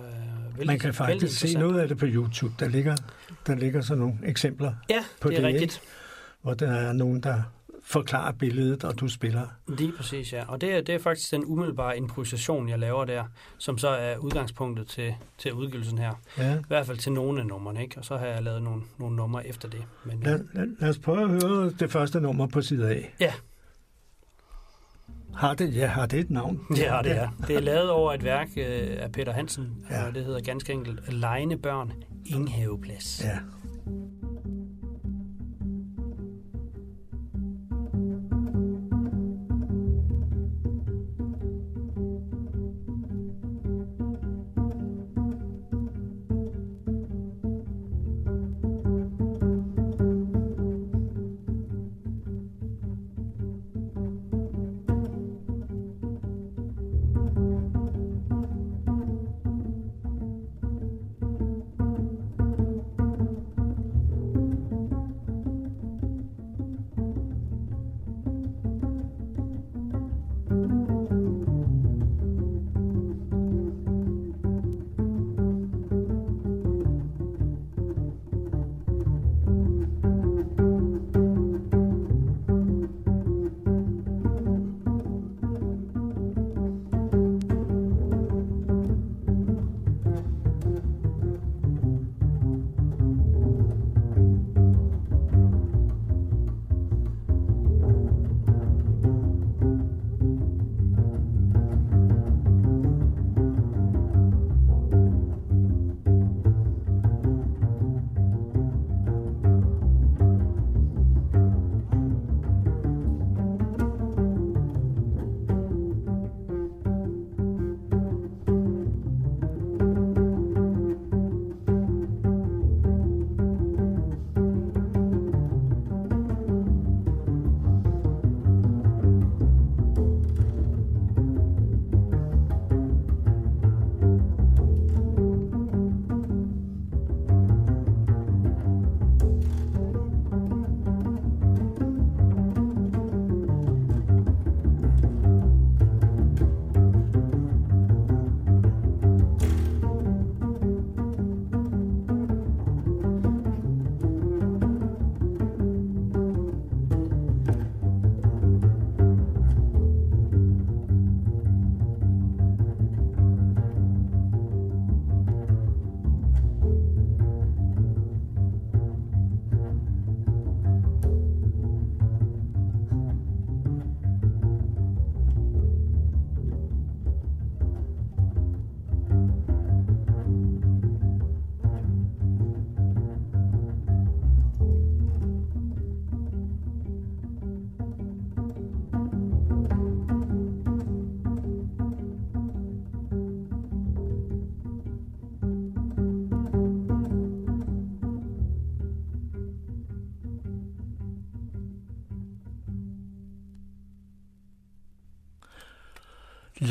vældig, 0.52 0.68
Man 0.68 0.80
kan 0.80 0.94
faktisk 0.94 1.40
se 1.40 1.58
noget 1.60 1.80
af 1.80 1.88
det 1.88 1.98
på 1.98 2.06
YouTube. 2.08 2.54
Der 2.60 2.68
ligger, 2.68 2.96
der 3.48 3.56
ligger 3.56 3.82
sådan 3.82 4.00
nogle 4.00 4.18
eksempler 4.24 4.74
Ja, 4.90 5.04
på 5.22 5.30
det 5.30 5.40
er 5.40 5.44
rigtigt. 5.48 5.82
Hvor 6.42 6.54
der 6.54 6.72
er 6.72 6.94
nogen, 6.94 7.24
der 7.24 7.44
forklarer 7.92 8.32
billedet, 8.32 8.84
og 8.84 9.00
du 9.00 9.08
spiller. 9.08 9.48
Lige 9.68 9.92
præcis, 9.98 10.34
ja. 10.34 10.44
Og 10.48 10.62
det 10.62 10.72
er, 10.74 10.82
det 10.82 10.96
er 10.96 11.00
faktisk 11.00 11.32
den 11.32 11.46
umiddelbare 11.46 11.98
improvisation, 11.98 12.70
jeg 12.70 12.80
laver 12.80 13.06
der, 13.06 13.24
som 13.58 13.78
så 13.78 13.88
er 13.90 14.18
udgangspunktet 14.18 14.88
til, 14.88 15.16
til 15.38 15.54
udgivelsen 15.54 15.98
her. 15.98 16.14
Ja. 16.38 16.56
I 16.60 16.64
hvert 16.68 16.86
fald 16.88 16.98
til 16.98 17.12
nogle 17.12 17.40
af 17.42 17.48
numrene, 17.48 17.82
ikke? 17.84 17.98
Og 17.98 18.06
så 18.06 18.18
har 18.18 18.26
jeg 18.26 18.44
lavet 18.44 18.64
nogle, 18.64 18.82
nogle 19.00 19.16
numre 19.16 19.48
efter 19.48 19.70
det. 19.70 19.84
Men, 20.06 20.20
Lad, 20.24 20.40
lad, 20.54 20.68
lad 20.80 20.90
os 20.90 21.00
prøve 21.00 21.22
at 21.22 21.30
høre 21.30 21.70
det 21.80 21.92
første 21.92 22.22
nummer 22.22 22.48
på 22.48 22.62
side 22.62 22.90
A. 22.96 23.02
Ja. 23.20 23.34
Har 25.36 25.54
det, 25.54 25.76
ja, 25.76 25.88
har 25.88 26.06
det 26.06 26.20
et 26.20 26.30
navn? 26.30 26.60
Ja, 26.78 27.00
det 27.04 27.12
er. 27.18 27.30
Det 27.48 27.56
er 27.56 27.60
lavet 27.60 27.90
over 27.90 28.14
et 28.14 28.24
værk 28.24 28.48
øh, 28.58 28.88
af 29.00 29.12
Peter 29.12 29.34
Hansen, 29.34 29.86
Ja. 29.90 30.08
og 30.08 30.16
det 30.16 30.26
hedder 30.26 30.42
ganske 30.42 30.74
enkelt 30.74 31.14
Lejne 31.14 31.58
børn, 31.58 31.94
Inghaveplads. 32.26 33.24
Ja. 33.24 33.38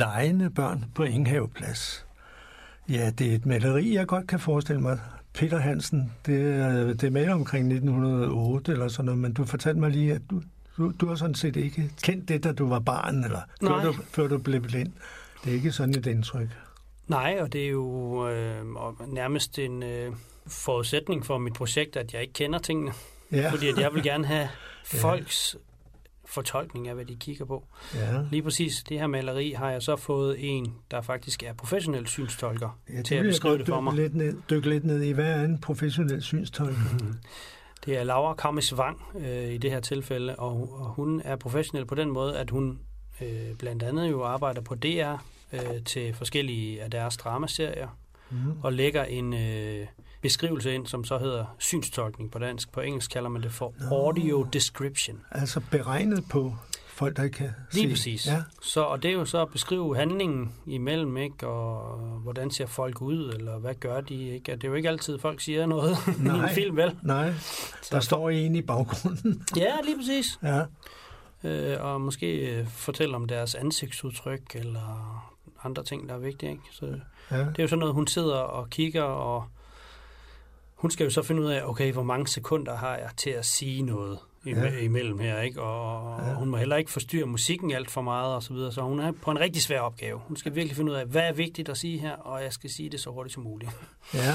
Lejende 0.01 0.51
børn 0.51 0.85
på 0.95 1.03
Inghaveplads. 1.03 2.07
Ja, 2.89 3.11
det 3.11 3.31
er 3.31 3.35
et 3.35 3.47
maleri, 3.47 3.95
jeg 3.95 4.07
godt 4.07 4.27
kan 4.27 4.41
forestille 4.41 4.83
mig. 4.83 4.99
Peter 5.35 5.59
Hansen, 5.59 6.13
det 6.27 6.55
er, 6.55 6.85
det 6.87 7.05
er 7.05 7.11
malet 7.11 7.33
omkring 7.33 7.73
1908 7.73 8.73
eller 8.73 8.89
sådan 8.89 9.05
noget, 9.05 9.19
men 9.19 9.33
du 9.33 9.45
fortalte 9.45 9.81
mig 9.81 9.91
lige, 9.91 10.13
at 10.13 10.23
du, 10.31 10.43
du, 10.77 10.93
du 11.01 11.09
har 11.09 11.15
sådan 11.15 11.35
set 11.35 11.57
ikke 11.57 11.91
kendt 12.03 12.29
det, 12.29 12.45
da 12.45 12.53
du 12.53 12.69
var 12.69 12.79
barn, 12.79 13.25
eller 13.25 13.41
før 13.63 13.69
Nej. 13.69 13.85
du, 13.85 13.93
før 14.11 14.27
du 14.27 14.39
blev 14.39 14.61
blind. 14.61 14.93
Det 15.45 15.51
er 15.51 15.55
ikke 15.55 15.73
sådan 15.73 15.95
et 15.95 16.07
indtryk. 16.07 16.49
Nej, 17.09 17.39
og 17.41 17.53
det 17.53 17.65
er 17.65 17.71
jo 17.71 18.29
øh, 18.29 18.65
nærmest 19.09 19.59
en 19.59 19.83
øh, 19.83 20.13
forudsætning 20.47 21.27
for 21.27 21.39
mit 21.39 21.53
projekt, 21.53 21.97
at 21.97 22.13
jeg 22.13 22.21
ikke 22.21 22.33
kender 22.33 22.59
tingene. 22.59 22.93
Ja. 23.33 23.51
Fordi 23.51 23.69
at 23.69 23.79
jeg 23.79 23.95
vil 23.95 24.03
gerne 24.03 24.27
have 24.27 24.49
folks 25.03 25.57
fortolkning 26.31 26.89
af, 26.89 26.95
hvad 26.95 27.05
de 27.05 27.17
kigger 27.17 27.45
på. 27.45 27.65
Ja. 27.95 28.23
Lige 28.31 28.43
præcis 28.43 28.83
det 28.89 28.99
her 28.99 29.07
maleri 29.07 29.51
har 29.53 29.71
jeg 29.71 29.83
så 29.83 29.97
fået 29.97 30.37
en, 30.39 30.75
der 30.91 31.01
faktisk 31.01 31.43
er 31.43 31.53
professionel 31.53 32.07
synstolker 32.07 32.79
Ja, 32.93 33.03
til 33.03 33.15
at 33.15 33.25
beskrive 33.25 33.59
det 33.59 33.67
for 33.67 33.81
mig. 33.81 33.95
lidt, 33.95 34.15
ned, 34.15 34.37
dykke 34.51 34.69
lidt 34.69 34.85
ned 34.85 35.03
i. 35.03 35.11
Hvad 35.13 35.27
er 35.33 35.45
en 35.45 35.61
professionel 35.61 36.23
synstolker? 36.23 36.81
Det 37.87 37.99
er 37.99 38.05
Laura 38.05 38.35
Kammes 38.35 38.77
Vang 38.77 39.03
øh, 39.19 39.49
i 39.53 39.59
det 39.59 39.71
her 39.71 39.81
tilfælde, 39.81 40.37
og, 40.37 40.81
og 40.81 40.87
hun 40.89 41.23
er 41.25 41.37
professionel 41.37 41.87
på 41.87 41.95
den 41.95 42.11
måde, 42.11 42.37
at 42.39 42.51
hun 42.51 42.79
øh, 43.21 43.55
blandt 43.59 43.83
andet 43.83 44.11
jo 44.11 44.25
arbejder 44.25 44.61
på 44.61 44.75
DR 44.75 45.15
øh, 45.53 45.61
til 45.85 46.15
forskellige 46.15 46.83
af 46.83 46.91
deres 46.91 47.17
dramaserier, 47.17 47.89
Mhm. 48.33 48.53
og 48.63 48.73
lægger 48.73 49.05
en 49.05 49.35
øh, 49.35 49.87
beskrivelse 50.21 50.75
ind, 50.75 50.87
som 50.87 51.05
så 51.05 51.19
hedder 51.19 51.45
synstolkning 51.59 52.31
på 52.31 52.39
dansk. 52.39 52.73
På 52.73 52.81
engelsk 52.81 53.11
kalder 53.11 53.29
man 53.29 53.43
det 53.43 53.53
for 53.53 53.75
audio 53.91 54.47
description. 54.53 55.21
Altså 55.31 55.61
beregnet 55.71 56.25
på 56.31 56.55
folk, 56.89 57.17
der 57.17 57.23
ikke 57.23 57.37
kan 57.37 57.51
Lige 57.73 57.85
se. 57.85 57.91
præcis. 57.93 58.27
Ja. 58.27 58.43
Så, 58.63 58.81
og 58.83 59.03
det 59.03 59.09
er 59.11 59.13
jo 59.15 59.25
så 59.25 59.43
at 59.43 59.49
beskrive 59.49 59.97
handlingen 59.97 60.53
imellem, 60.67 61.17
ikke? 61.17 61.47
og 61.47 61.99
hvordan 61.99 62.51
ser 62.51 62.67
folk 62.67 63.01
ud, 63.03 63.33
eller 63.33 63.59
hvad 63.59 63.75
gør 63.75 64.01
de. 64.01 64.29
Ikke? 64.29 64.53
Og 64.53 64.59
Det 64.61 64.65
er 64.65 64.69
jo 64.69 64.75
ikke 64.75 64.89
altid, 64.89 65.19
folk 65.19 65.41
siger 65.41 65.67
noget 65.67 65.97
i 66.25 66.29
en 66.29 66.49
film, 66.55 66.77
vel? 66.77 66.97
Nej, 67.03 67.33
der 67.91 68.01
står 68.01 68.31
en 68.31 68.55
i 68.57 68.63
baggrunden. 68.63 69.43
Ja, 69.57 69.73
lige 69.85 69.97
præcis. 69.97 70.39
Ja. 70.43 70.63
Øh, 71.45 71.85
og 71.85 72.01
måske 72.01 72.37
øh, 72.37 72.69
fortælle 72.69 73.17
om 73.17 73.29
deres 73.29 73.55
ansigtsudtryk, 73.55 74.55
eller 74.55 75.17
andre 75.65 75.85
ting, 75.85 76.09
der 76.09 76.15
er 76.15 76.19
vigtige. 76.19 76.51
Ikke? 76.51 76.63
Så 76.73 76.87
Ja. 77.31 77.39
Det 77.39 77.59
er 77.59 77.63
jo 77.63 77.69
sådan 77.69 77.79
noget, 77.79 77.95
hun 77.95 78.07
sidder 78.07 78.37
og 78.37 78.71
kigger, 78.71 79.03
og 79.03 79.45
hun 80.81 80.91
skal 80.91 81.05
jo 81.05 81.11
så 81.11 81.23
finde 81.23 81.43
ud 81.43 81.47
af, 81.47 81.63
okay, 81.65 81.93
hvor 81.93 82.03
mange 82.03 82.27
sekunder 82.29 82.77
har 82.77 82.97
jeg 82.97 83.11
til 83.17 83.31
at 83.31 83.47
sige 83.47 83.83
noget 83.83 84.19
Ja. 84.47 84.79
imellem 84.79 85.19
her, 85.19 85.41
ikke? 85.41 85.63
Og, 85.63 86.15
og 86.17 86.35
hun 86.35 86.49
må 86.49 86.57
heller 86.57 86.77
ikke 86.77 86.91
forstyrre 86.91 87.27
musikken 87.27 87.73
alt 87.73 87.91
for 87.91 88.01
meget, 88.03 88.35
og 88.35 88.43
så 88.43 88.53
videre. 88.53 88.73
Så 88.73 88.83
hun 88.83 89.01
er 89.01 89.13
på 89.13 89.31
en 89.31 89.41
rigtig 89.41 89.63
svær 89.63 89.81
opgave. 89.81 90.19
Hun 90.19 90.37
skal 90.37 90.55
virkelig 90.55 90.77
finde 90.77 90.93
ud 90.93 90.97
af, 90.97 91.07
hvad 91.07 91.23
er 91.23 91.33
vigtigt 91.33 91.69
at 91.69 91.77
sige 91.77 91.99
her, 91.99 92.13
og 92.17 92.43
jeg 92.43 92.53
skal 92.53 92.71
sige 92.71 92.91
det 92.91 93.01
så 93.01 93.11
hurtigt 93.11 93.35
som 93.35 93.43
muligt. 93.43 93.71
Ja. 94.15 94.35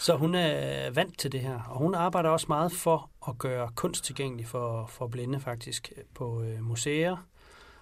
Så 0.00 0.16
hun 0.16 0.34
er 0.34 0.90
vant 0.90 1.18
til 1.18 1.32
det 1.32 1.40
her, 1.40 1.60
og 1.68 1.78
hun 1.78 1.94
arbejder 1.94 2.30
også 2.30 2.46
meget 2.48 2.72
for 2.72 3.10
at 3.28 3.38
gøre 3.38 3.68
kunst 3.74 4.04
tilgængelig 4.04 4.46
for, 4.46 4.86
for 4.86 5.06
blinde 5.06 5.40
faktisk 5.40 5.92
på 6.14 6.42
øh, 6.42 6.62
museer, 6.62 7.16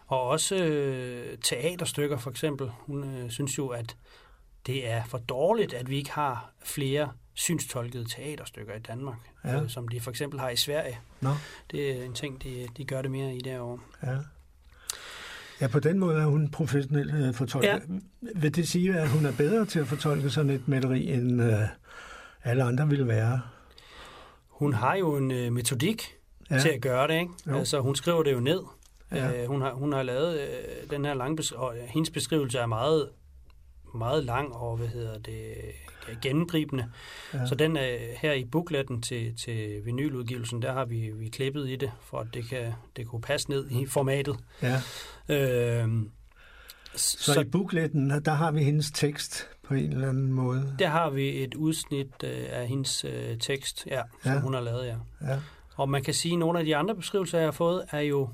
og 0.07 0.23
også 0.23 0.55
øh, 0.57 1.39
teaterstykker 1.39 2.17
for 2.17 2.31
eksempel. 2.31 2.71
Hun 2.87 3.05
øh, 3.17 3.31
synes 3.31 3.59
jo, 3.59 3.69
at 3.69 3.97
det 4.67 4.91
er 4.91 5.05
for 5.05 5.19
dårligt, 5.19 5.75
at 5.75 5.91
vi 5.91 5.97
ikke 5.97 6.12
har 6.12 6.53
flere 6.65 7.12
synstolkede 7.35 8.05
teaterstykker 8.05 8.75
i 8.75 8.78
Danmark, 8.78 9.19
Ja. 9.44 9.62
øh, 9.62 9.69
som 9.69 9.89
de 9.89 10.01
for 10.01 10.11
eksempel 10.11 10.41
har 10.41 10.49
i 10.51 10.57
Sverige. 10.57 10.99
Nå. 11.20 11.31
Det 11.70 11.91
er 12.01 12.05
en 12.05 12.12
ting, 12.12 12.43
de, 12.43 12.69
de 12.77 12.85
gør 12.85 13.02
det 13.02 13.11
mere 13.11 13.35
i 13.35 13.39
derovre. 13.41 13.78
Ja. 14.02 14.17
Ja, 15.61 15.67
på 15.69 15.81
den 15.81 15.99
måde 15.99 16.20
er 16.20 16.27
hun 16.27 16.51
professionel 16.51 17.11
øh, 17.15 17.35
fortolker. 17.35 17.73
Ja. 17.73 17.78
Vil 18.36 18.55
det 18.57 18.69
sige, 18.69 18.94
at 19.01 19.09
hun 19.09 19.27
er 19.27 19.33
bedre 19.36 19.65
til 19.67 19.78
at 19.81 19.86
fortolke 19.86 20.31
sådan 20.31 20.51
et 20.51 20.69
maleri, 20.69 21.12
end 21.12 21.43
øh, 21.43 21.59
alle 22.44 22.62
andre 22.65 22.89
ville 22.89 23.07
være? 23.07 23.41
Hun 24.49 24.73
har 24.73 24.94
jo 24.94 25.17
en 25.17 25.31
øh, 25.31 25.52
metodik 25.52 26.02
Ja. 26.51 26.59
til 26.59 26.69
at 26.69 26.81
gøre 26.81 27.09
det, 27.09 27.20
ikke? 27.20 27.33
Jo. 27.47 27.59
Altså, 27.59 27.81
hun 27.81 27.97
skriver 27.97 28.23
det 28.23 28.33
jo 28.33 28.41
ned. 28.41 28.61
Ja. 29.12 29.43
Øh, 29.43 29.49
hun, 29.49 29.61
har, 29.62 29.73
hun 29.73 29.93
har 29.93 30.02
lavet 30.02 30.41
øh, 30.41 30.91
den 30.91 31.05
her 31.05 31.15
lange 31.15 31.36
beskri- 31.43 31.57
og 31.57 31.75
hendes 31.89 32.11
beskrivelse 32.11 32.59
er 32.59 32.67
meget, 32.67 33.09
meget 33.94 34.25
lang 34.25 34.52
og, 34.55 34.77
hvad 34.77 34.89
hedder 34.89 35.19
det, 35.19 35.55
gennemgribende. 36.23 36.91
Ja. 37.35 37.47
Så 37.47 37.55
den 37.55 37.77
er 37.77 37.97
her 38.23 38.33
i 38.33 38.45
bookletten 38.45 39.03
til, 39.03 39.37
til 39.37 39.85
vinyludgivelsen, 39.85 40.63
der 40.63 40.73
har 40.73 40.85
vi, 40.85 41.11
vi 41.15 41.29
klippet 41.29 41.69
i 41.69 41.77
det, 41.77 41.93
for 42.03 42.19
at 42.19 42.27
det 42.35 42.49
kan 42.49 42.73
det 42.97 43.07
kunne 43.07 43.23
passe 43.23 43.51
ned 43.51 43.71
i 43.71 43.87
formatet. 43.87 44.37
Ja. 44.63 44.81
Øh, 45.29 45.89
Så, 46.95 47.33
så 47.33 47.41
i 47.41 47.45
bookletten, 47.45 48.11
der 48.25 48.33
har 48.33 48.51
vi 48.53 48.63
hendes 48.63 48.91
tekst 48.91 49.49
på 49.69 49.75
en 49.75 49.93
eller 49.93 50.09
anden 50.09 50.33
måde. 50.33 50.77
Der 50.79 50.89
har 50.89 51.11
vi 51.11 51.43
et 51.43 51.55
udsnit 51.55 52.07
øh, 52.25 52.45
af 52.49 52.69
hendes 52.69 53.05
øh, 53.05 53.39
tekst, 53.39 53.87
ja, 53.87 54.03
som 54.23 54.33
Ja. 54.33 54.41
hun 54.41 54.55
har 54.55 54.61
lavet, 54.61 54.87
ja. 54.87 54.97
Ja. 55.33 55.39
Og 55.77 55.89
man 55.89 56.03
kan 56.03 56.15
sige, 56.15 56.33
at 56.33 56.39
nogle 56.39 56.59
af 56.59 56.65
de 56.65 56.77
andre 56.77 56.95
beskrivelser, 56.95 57.39
jeg 57.39 57.47
har 57.47 57.53
fået, 57.53 57.85
er 57.91 58.01
jo 58.01 58.29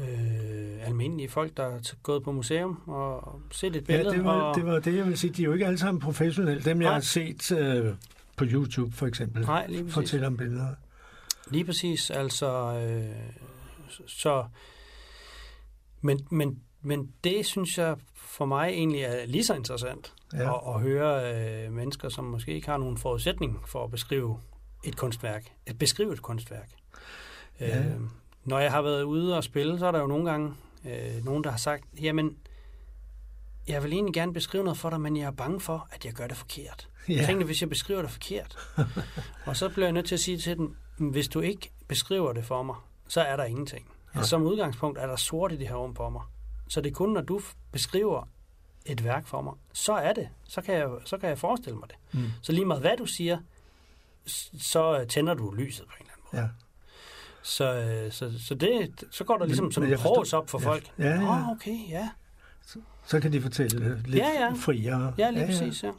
øh, 0.00 0.86
almindelige 0.86 1.28
folk, 1.28 1.56
der 1.56 1.64
er 1.64 1.94
gået 2.02 2.22
på 2.22 2.32
museum 2.32 2.82
og 2.86 3.40
set 3.50 3.76
et 3.76 3.88
Ja, 3.88 3.96
billede. 3.96 4.16
det 4.16 4.24
var, 4.24 4.32
og, 4.40 4.56
det 4.56 4.66
var 4.66 4.78
det, 4.78 4.96
jeg 4.96 5.06
vil 5.06 5.18
sige. 5.18 5.32
De 5.32 5.42
er 5.42 5.46
jo 5.46 5.52
ikke 5.52 5.66
alle 5.66 5.78
sammen 5.78 6.00
professionelle. 6.00 6.62
Dem, 6.64 6.80
jeg 6.82 6.86
Nej. 6.88 6.94
har 6.94 7.00
set 7.00 7.52
øh, 7.52 7.94
på 8.36 8.44
YouTube, 8.48 8.92
for 8.96 9.06
eksempel, 9.06 9.42
Nej, 9.42 9.66
lige 9.66 9.82
præcis. 9.82 9.94
fortæller 9.94 10.26
om 10.26 10.36
billeder. 10.36 10.68
Lige 11.50 11.64
præcis, 11.64 12.10
altså... 12.10 12.48
Øh, 12.78 13.16
så... 14.06 14.44
Men, 16.00 16.26
men, 16.30 16.60
men 16.82 17.12
det 17.24 17.46
synes 17.46 17.78
jeg 17.78 17.96
for 18.14 18.44
mig 18.44 18.68
egentlig 18.68 19.00
er 19.00 19.26
lige 19.26 19.44
så 19.44 19.54
interessant. 19.54 20.12
Ja. 20.32 20.54
At, 20.54 20.74
at 20.74 20.80
høre 20.80 21.34
øh, 21.66 21.72
mennesker, 21.72 22.08
som 22.08 22.24
måske 22.24 22.52
ikke 22.54 22.68
har 22.68 22.76
nogen 22.76 22.98
forudsætning 22.98 23.58
for 23.66 23.84
at 23.84 23.90
beskrive 23.90 24.40
et 24.84 24.96
kunstværk. 24.96 25.52
At 25.66 25.78
beskrive 25.78 26.12
et 26.12 26.22
kunstværk. 26.22 26.70
Ja. 27.60 27.78
Øh, 27.78 28.00
når 28.44 28.58
jeg 28.58 28.70
har 28.70 28.82
været 28.82 29.02
ude 29.02 29.36
og 29.36 29.44
spille, 29.44 29.78
så 29.78 29.86
er 29.86 29.92
der 29.92 30.00
jo 30.00 30.06
nogle 30.06 30.30
gange 30.30 30.54
øh, 30.84 31.24
nogen, 31.24 31.44
der 31.44 31.50
har 31.50 31.58
sagt, 31.58 31.84
jamen, 32.02 32.36
jeg 33.68 33.82
vil 33.82 33.92
egentlig 33.92 34.14
gerne 34.14 34.32
beskrive 34.32 34.64
noget 34.64 34.78
for 34.78 34.90
dig, 34.90 35.00
men 35.00 35.16
jeg 35.16 35.24
er 35.24 35.30
bange 35.30 35.60
for, 35.60 35.88
at 35.90 36.04
jeg 36.04 36.12
gør 36.12 36.26
det 36.26 36.36
forkert. 36.36 36.88
Ja. 37.08 37.14
Ja. 37.14 37.26
Tænk 37.26 37.38
dig, 37.38 37.46
hvis 37.46 37.60
jeg 37.60 37.68
beskriver 37.68 38.02
det 38.02 38.10
forkert. 38.10 38.56
og 39.46 39.56
så 39.56 39.68
bliver 39.68 39.86
jeg 39.86 39.92
nødt 39.92 40.06
til 40.06 40.14
at 40.14 40.20
sige 40.20 40.38
til 40.38 40.56
dem, 40.56 40.76
hvis 40.96 41.28
du 41.28 41.40
ikke 41.40 41.70
beskriver 41.88 42.32
det 42.32 42.44
for 42.44 42.62
mig, 42.62 42.76
så 43.08 43.20
er 43.20 43.36
der 43.36 43.44
ingenting. 43.44 43.86
Ja. 44.14 44.18
Altså, 44.18 44.30
som 44.30 44.42
udgangspunkt 44.42 44.98
er 44.98 45.06
der 45.06 45.16
sort 45.16 45.52
i 45.52 45.56
det 45.56 45.68
her 45.68 45.74
rum 45.74 45.94
for 45.94 46.10
mig. 46.10 46.22
Så 46.68 46.80
det 46.80 46.90
er 46.90 46.94
kun, 46.94 47.12
når 47.12 47.20
du 47.20 47.40
beskriver 47.72 48.28
et 48.86 49.04
værk 49.04 49.26
for 49.26 49.42
mig, 49.42 49.54
så 49.72 49.92
er 49.92 50.12
det. 50.12 50.28
Så 50.44 50.62
kan 50.62 50.74
jeg, 50.74 50.90
så 51.04 51.18
kan 51.18 51.28
jeg 51.28 51.38
forestille 51.38 51.78
mig 51.78 51.88
det. 51.88 51.96
Mm. 52.20 52.30
Så 52.42 52.52
lige 52.52 52.64
meget 52.64 52.80
hvad 52.80 52.96
du 52.96 53.06
siger, 53.06 53.38
så 54.60 55.04
tænder 55.08 55.34
du 55.34 55.50
lyset 55.50 55.86
på 55.86 55.94
en 56.00 56.06
eller 56.06 56.12
anden 56.12 56.24
måde. 56.32 56.42
Ja. 56.42 56.48
Så, 57.42 57.74
øh, 57.74 58.12
så, 58.12 58.32
så, 58.38 58.54
det, 58.54 59.04
så 59.10 59.24
går 59.24 59.38
der 59.38 59.46
ligesom 59.46 59.72
som 59.72 59.82
en 59.82 59.96
pros 59.98 60.32
op 60.32 60.50
for 60.50 60.60
ja. 60.60 60.66
folk. 60.68 60.92
Ja, 60.98 61.08
ja. 61.08 61.22
Åh, 61.22 61.48
okay, 61.48 61.76
ja. 61.88 62.08
Så 63.06 63.20
kan 63.20 63.32
de 63.32 63.40
fortælle 63.40 64.02
lidt 64.06 64.16
Ja, 64.16 64.28
ja. 64.40 64.52
friere. 64.52 65.14
Ja, 65.18 65.30
lige 65.30 65.46
præcis, 65.46 65.84
ja. 65.84 65.90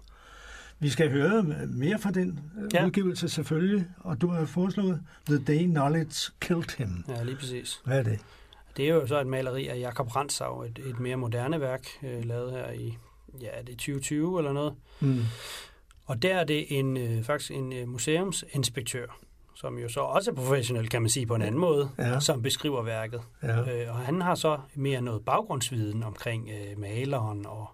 Vi 0.79 0.89
skal 0.89 1.11
høre 1.11 1.43
mere 1.67 1.99
fra 1.99 2.11
den 2.11 2.39
ja. 2.73 2.79
Ja. 2.79 2.85
udgivelse 2.85 3.29
selvfølgelig, 3.29 3.87
og 3.97 4.21
du 4.21 4.27
har 4.27 4.45
foreslået 4.45 5.01
The 5.25 5.37
Day 5.37 5.65
Knowledge 5.65 6.31
Killed 6.39 6.77
Him. 6.77 7.05
Ja, 7.09 7.23
lige 7.23 7.35
præcis. 7.35 7.81
Hvad 7.85 7.99
er 7.99 8.03
det? 8.03 8.19
Det 8.77 8.89
er 8.89 8.93
jo 8.93 9.07
så 9.07 9.21
et 9.21 9.27
maleri 9.27 9.67
af 9.67 9.79
Jakob 9.79 10.15
Rantzau, 10.15 10.63
et, 10.63 10.79
et 10.85 10.99
mere 10.99 11.15
moderne 11.15 11.61
værk, 11.61 11.87
øh, 12.03 12.25
lavet 12.25 12.51
her 12.51 12.71
i 12.71 12.97
ja, 13.41 13.47
er 13.47 13.61
det 13.63 13.77
2020 13.77 14.39
eller 14.39 14.53
noget. 14.53 14.73
Mm. 14.99 15.23
Og 16.05 16.21
der 16.21 16.35
er 16.35 16.43
det 16.43 16.79
en, 16.79 16.97
øh, 16.97 17.23
faktisk 17.23 17.51
en 17.51 17.73
øh, 17.73 17.87
museumsinspektør, 17.87 19.19
som 19.61 19.77
jo 19.77 19.89
så 19.89 19.99
også 19.99 20.31
er 20.31 20.35
professionel, 20.35 20.89
kan 20.89 21.01
man 21.01 21.09
sige 21.09 21.25
på 21.25 21.35
en 21.35 21.41
anden 21.41 21.61
måde, 21.61 21.89
Ja. 21.97 22.19
som 22.19 22.41
beskriver 22.41 22.81
værket. 22.83 23.21
Ja. 23.43 23.59
Øh, 23.59 23.89
og 23.95 23.99
han 23.99 24.21
har 24.21 24.35
så 24.35 24.59
mere 24.75 25.01
noget 25.01 25.25
baggrundsviden 25.25 26.03
omkring 26.03 26.49
øh, 26.49 26.79
maleren 26.79 27.45
og, 27.45 27.67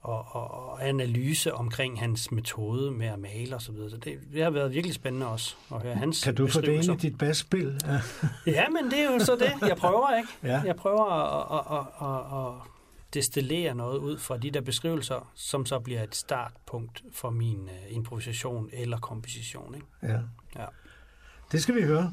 og, 0.00 0.24
og, 0.30 0.50
og 0.70 0.88
analyse 0.88 1.54
omkring 1.54 2.00
hans 2.00 2.30
metode 2.32 2.90
med 2.90 3.06
at 3.06 3.18
male 3.18 3.56
osv. 3.56 3.60
Så, 3.66 3.72
videre. 3.72 3.90
så 3.90 3.96
det, 3.96 4.18
det 4.32 4.42
har 4.42 4.50
været 4.50 4.72
virkelig 4.74 4.94
spændende 4.94 5.26
også 5.28 5.56
at 5.74 5.82
høre 5.82 5.94
hans 5.94 6.24
Kan 6.24 6.34
du 6.34 6.46
få 6.48 6.60
det 6.60 6.68
ind 6.68 6.84
i 6.84 7.08
dit 7.08 7.18
basspil? 7.18 7.80
Ja. 7.86 8.00
Ja, 8.52 8.64
men 8.68 8.90
det 8.90 8.98
er 8.98 9.12
jo 9.12 9.18
så 9.18 9.36
det. 9.36 9.68
Jeg 9.68 9.76
prøver, 9.76 10.16
ikke? 10.16 10.28
Ja. 10.42 10.62
Jeg 10.64 10.76
prøver 10.76 11.04
at, 11.10 11.58
at, 11.58 11.78
at, 11.78 12.08
at, 12.08 12.46
at 12.48 12.68
destillere 13.14 13.74
noget 13.74 13.98
ud 13.98 14.18
fra 14.18 14.38
de 14.38 14.50
der 14.50 14.60
beskrivelser, 14.60 15.30
som 15.34 15.66
så 15.66 15.78
bliver 15.78 16.02
et 16.02 16.14
startpunkt 16.14 17.02
for 17.12 17.30
min 17.30 17.58
uh, 17.62 17.96
improvisation 17.96 18.68
eller 18.72 18.98
komposition. 18.98 19.74
Ikke? 19.74 19.86
ja. 20.02 20.18
Ja. 20.56 20.66
Det 21.52 21.62
skal 21.62 21.74
vi 21.74 21.82
høre. 21.82 22.12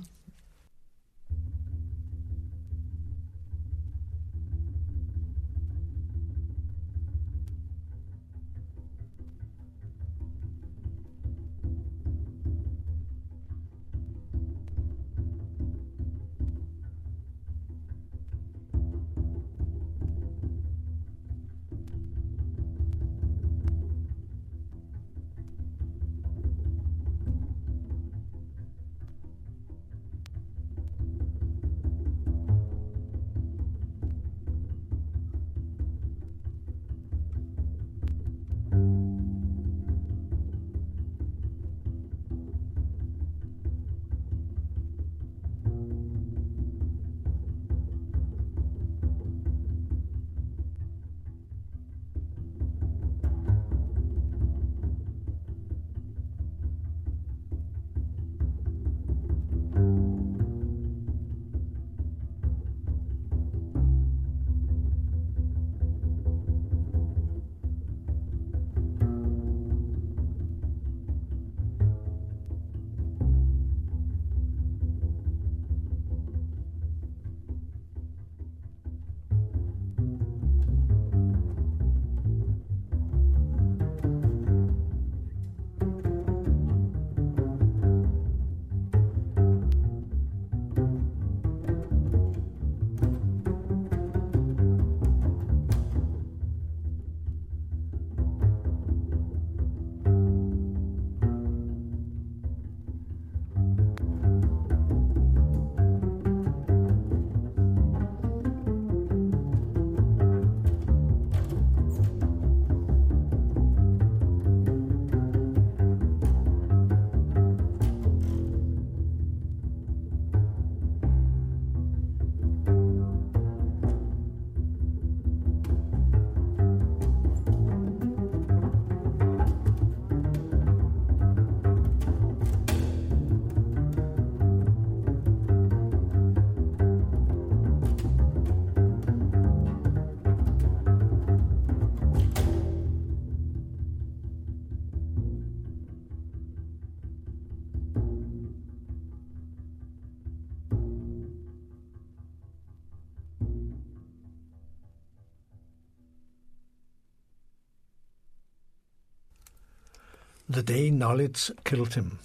Knowledge 161.00 161.54
Killed 161.66 161.96
Him. 161.96 162.18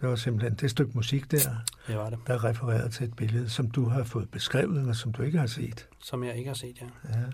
Det 0.00 0.08
var 0.08 0.16
simpelthen 0.16 0.54
det 0.54 0.70
stykke 0.70 0.92
musik 0.94 1.30
der, 1.30 1.38
Det 1.86 1.96
var 1.96 2.10
det. 2.10 2.18
der 2.26 2.44
refererede 2.44 2.88
til 2.90 3.06
et 3.06 3.16
billede, 3.16 3.50
som 3.50 3.70
du 3.70 3.84
har 3.88 4.04
fået 4.04 4.30
beskrevet, 4.30 4.84
men 4.84 4.94
som 4.94 5.12
du 5.12 5.22
ikke 5.22 5.38
har 5.38 5.46
set. 5.46 5.88
Som 5.98 6.24
jeg 6.24 6.36
ikke 6.36 6.48
har 6.48 6.54
set, 6.54 6.76
ja. 6.80 6.86
Ja. 7.18 7.24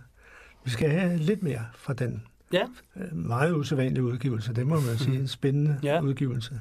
Vi 0.65 0.71
skal 0.71 0.91
have 0.91 1.17
lidt 1.17 1.43
mere 1.43 1.67
fra 1.75 1.93
den 1.93 2.27
Ja. 2.53 2.63
øh, 2.97 3.17
meget 3.17 3.53
usædvanlige 3.55 4.05
udgivelse. 4.05 4.55
Det 4.55 4.67
må 4.67 4.81
man 4.81 4.99
sige. 5.05 5.19
En 5.19 5.29
spændende 5.29 5.81
Ja. 5.83 6.01
udgivelse. 6.01 6.61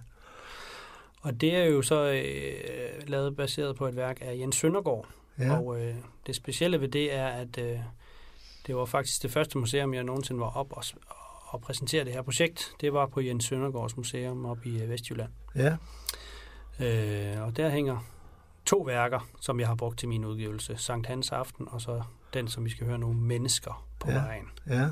Og 1.21 1.41
det 1.41 1.55
er 1.55 1.65
jo 1.65 1.81
så 1.81 2.11
øh, 2.11 3.07
lavet 3.09 3.35
baseret 3.35 3.75
på 3.75 3.87
et 3.87 3.95
værk 3.95 4.17
af 4.21 4.37
Jens 4.37 4.55
Søndergaard. 4.55 5.07
Ja. 5.39 5.57
Og 5.59 5.81
øh, 5.81 5.95
det 6.27 6.35
specielle 6.35 6.81
ved 6.81 6.87
det 6.87 7.13
er, 7.13 7.27
at 7.27 7.57
øh, 7.57 7.79
det 8.67 8.75
var 8.75 8.85
faktisk 8.85 9.23
det 9.23 9.31
første 9.31 9.57
museum, 9.57 9.93
jeg 9.93 10.03
nogensinde 10.03 10.39
var 10.39 10.57
op 10.57 10.71
og, 10.71 10.83
og 11.57 11.61
præsentere 11.61 12.05
det 12.05 12.13
her 12.13 12.21
projekt. 12.21 12.71
Det 12.81 12.93
var 12.93 13.05
på 13.05 13.21
Jens 13.21 13.45
Søndergaards 13.45 13.97
museum 13.97 14.45
op 14.45 14.65
i 14.65 14.81
øh, 14.83 14.89
Vestjylland. 14.89 15.29
Ja. 15.55 15.77
Øh, 16.79 17.43
og 17.47 17.57
der 17.57 17.69
hænger 17.69 17.97
to 18.65 18.77
værker, 18.77 19.27
som 19.41 19.59
jeg 19.59 19.67
har 19.67 19.75
brugt 19.75 19.99
til 19.99 20.09
min 20.09 20.25
udgivelse. 20.25 20.73
Sankt 20.77 21.07
Hans 21.07 21.31
Aften, 21.31 21.67
og 21.71 21.81
så 21.81 22.01
den, 22.33 22.47
som 22.47 22.65
vi 22.65 22.69
skal 22.69 22.87
høre 22.87 22.97
nu, 22.97 23.13
Mennesker 23.13 23.87
på 23.99 24.11
Ja. 24.11 24.17
vejen. 24.23 24.45
Ja. 24.69 24.89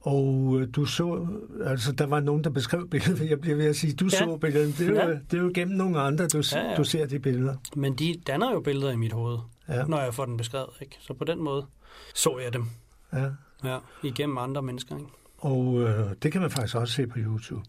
Og 0.00 0.56
øh, 0.60 0.68
du 0.76 0.84
så, 0.84 1.26
altså 1.64 1.92
der 1.92 2.06
var 2.06 2.20
nogen, 2.20 2.44
der 2.44 2.50
beskrev 2.50 2.88
billedet. 2.88 3.30
Jeg 3.30 3.40
bliver 3.40 3.56
ved 3.56 3.66
at 3.66 3.76
sige, 3.76 3.92
du 3.92 4.04
Ja. 4.04 4.10
så 4.10 4.38
billedet. 4.40 4.78
Det 4.78 4.86
er, 4.86 4.90
jo, 5.04 5.10
Ja. 5.10 5.18
det 5.30 5.38
er 5.38 5.42
jo 5.42 5.50
gennem 5.54 5.76
nogle 5.76 6.00
andre, 6.00 6.28
du, 6.28 6.42
Ja, 6.52 6.70
ja. 6.70 6.76
du 6.76 6.84
ser 6.84 7.06
de 7.06 7.18
billeder. 7.18 7.56
Men 7.76 7.94
de 7.94 8.20
danner 8.26 8.52
jo 8.52 8.60
billeder 8.60 8.92
i 8.92 8.96
mit 8.96 9.12
hoved, 9.12 9.38
Ja. 9.68 9.84
når 9.84 10.00
jeg 10.00 10.14
får 10.14 10.24
den 10.24 10.36
beskrevet. 10.36 10.70
Ikke? 10.80 10.96
Så 11.00 11.14
på 11.14 11.24
den 11.24 11.42
måde 11.42 11.66
så 12.14 12.38
jeg 12.38 12.52
dem 12.52 12.66
Ja. 13.12 13.28
Ja, 13.64 13.78
igennem 14.02 14.38
andre 14.38 14.62
mennesker. 14.62 14.96
Ikke? 14.96 15.08
Og 15.38 15.80
øh, 15.80 16.06
det 16.22 16.32
kan 16.32 16.40
man 16.40 16.50
faktisk 16.50 16.76
også 16.76 16.94
se 16.94 17.06
på 17.06 17.18
YouTube. 17.18 17.62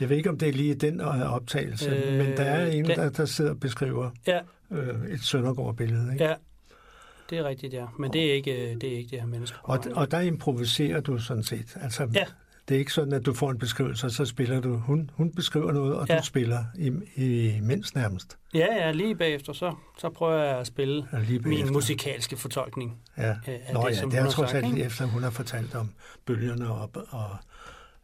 Jeg 0.00 0.08
ved 0.08 0.16
ikke, 0.16 0.30
om 0.30 0.38
det 0.38 0.48
er 0.48 0.52
lige 0.52 0.74
den 0.74 1.00
øh, 1.00 1.32
optagelse, 1.34 1.90
øh, 1.90 2.12
Øh, 2.12 2.18
men 2.26 2.36
der 2.36 2.42
er 2.44 2.66
en, 2.70 2.84
den- 2.84 2.96
der, 2.96 3.10
der 3.10 3.24
sidder 3.24 3.50
og 3.50 3.60
beskriver 3.60 4.10
Ja. 4.26 4.40
øh, 4.70 5.10
et 5.10 5.20
Søndergaard-billede. 5.20 6.12
Ikke? 6.12 6.24
Ja, 6.24 6.34
det 7.30 7.38
er 7.38 7.44
rigtigt, 7.44 7.72
ja. 7.72 7.86
Men 7.98 8.12
det 8.12 8.30
er 8.30 8.34
ikke 8.34 8.76
det, 8.80 8.92
er 8.92 8.96
ikke 8.98 9.10
det 9.10 9.20
her 9.20 9.26
menneske. 9.26 9.58
Og, 9.62 9.78
og 9.94 10.10
der 10.10 10.20
improviserer 10.20 11.00
du 11.00 11.18
sådan 11.18 11.42
set. 11.42 11.76
Altså, 11.80 12.08
Ja. 12.14 12.24
Det 12.70 12.76
er 12.76 12.78
ikke 12.78 12.92
sådan, 12.92 13.12
at 13.12 13.26
du 13.26 13.34
får 13.34 13.50
en 13.50 13.58
beskrivelse, 13.58 14.06
og 14.06 14.10
så 14.10 14.24
spiller 14.24 14.60
du. 14.60 14.76
Hun, 14.76 15.10
hun 15.14 15.32
beskriver 15.32 15.72
noget, 15.72 15.94
og 15.94 16.08
ja. 16.08 16.18
Du 16.18 16.24
spiller 16.24 16.64
i, 16.74 16.92
i 17.16 17.60
mindst 17.62 17.94
nærmest. 17.94 18.38
Ja, 18.54 18.66
ja, 18.74 18.90
lige 18.92 19.14
bagefter, 19.16 19.52
så, 19.52 19.74
så 19.98 20.08
prøver 20.10 20.42
jeg 20.44 20.58
at 20.58 20.66
spille 20.66 21.06
Ja, 21.12 21.18
lige 21.18 21.40
bagefter. 21.40 21.64
min 21.64 21.72
musikalske 21.72 22.36
fortolkning 22.36 22.98
Ja. 23.18 23.22
af, 23.46 23.70
Nå 23.72 23.80
det, 23.82 23.88
ja, 23.90 23.94
som 24.00 24.10
det 24.10 24.18
er 24.20 24.30
trods 24.30 24.52
alt 24.54 24.66
ikke? 24.66 24.82
efter, 24.84 25.04
hun 25.06 25.22
har 25.22 25.30
fortalt 25.30 25.74
om 25.74 25.90
bølgerne 26.26 26.70
og, 26.70 26.90
og 27.10 27.28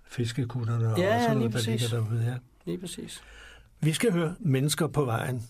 fiskekutterne 0.08 0.92
og 0.92 0.98
Ja, 0.98 1.14
ja, 1.14 1.22
sådan 1.22 1.38
lige 1.38 1.48
noget, 1.50 1.64
der 1.66 1.70
ligger 1.70 1.88
derude. 1.88 2.24
Ja. 2.26 2.34
Lige 2.64 2.78
præcis. 2.78 3.22
Vi 3.80 3.92
skal 3.92 4.12
høre 4.12 4.34
Mennesker 4.40 4.86
på 4.86 5.04
vejen. 5.04 5.48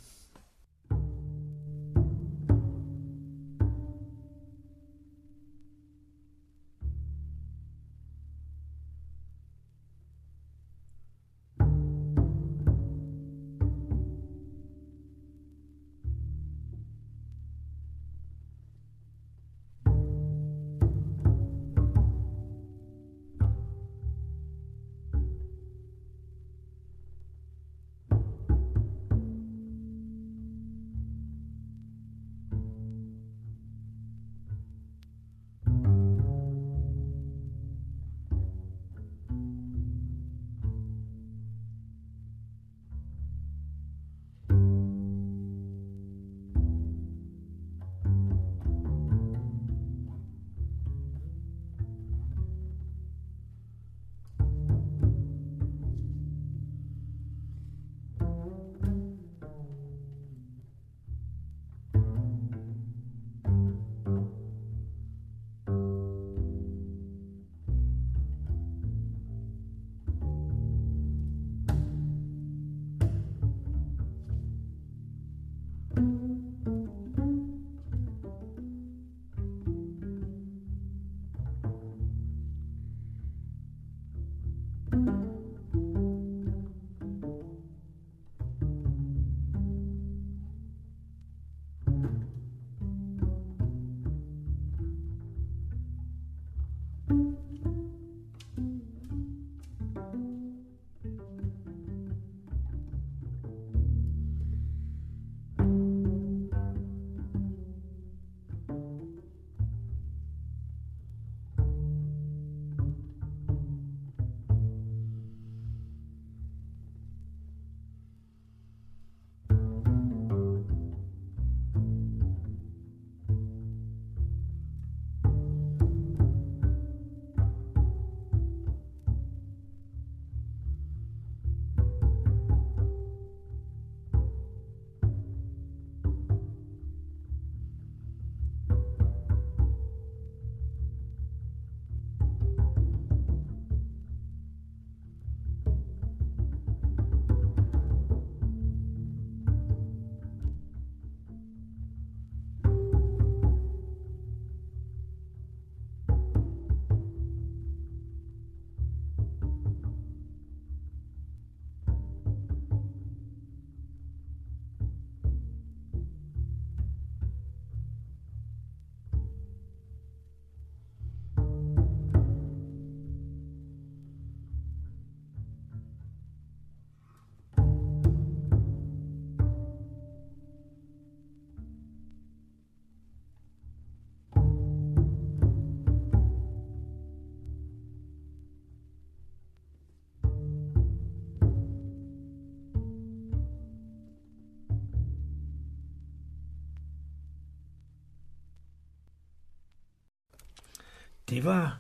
Det 201.37 201.45
var 201.45 201.79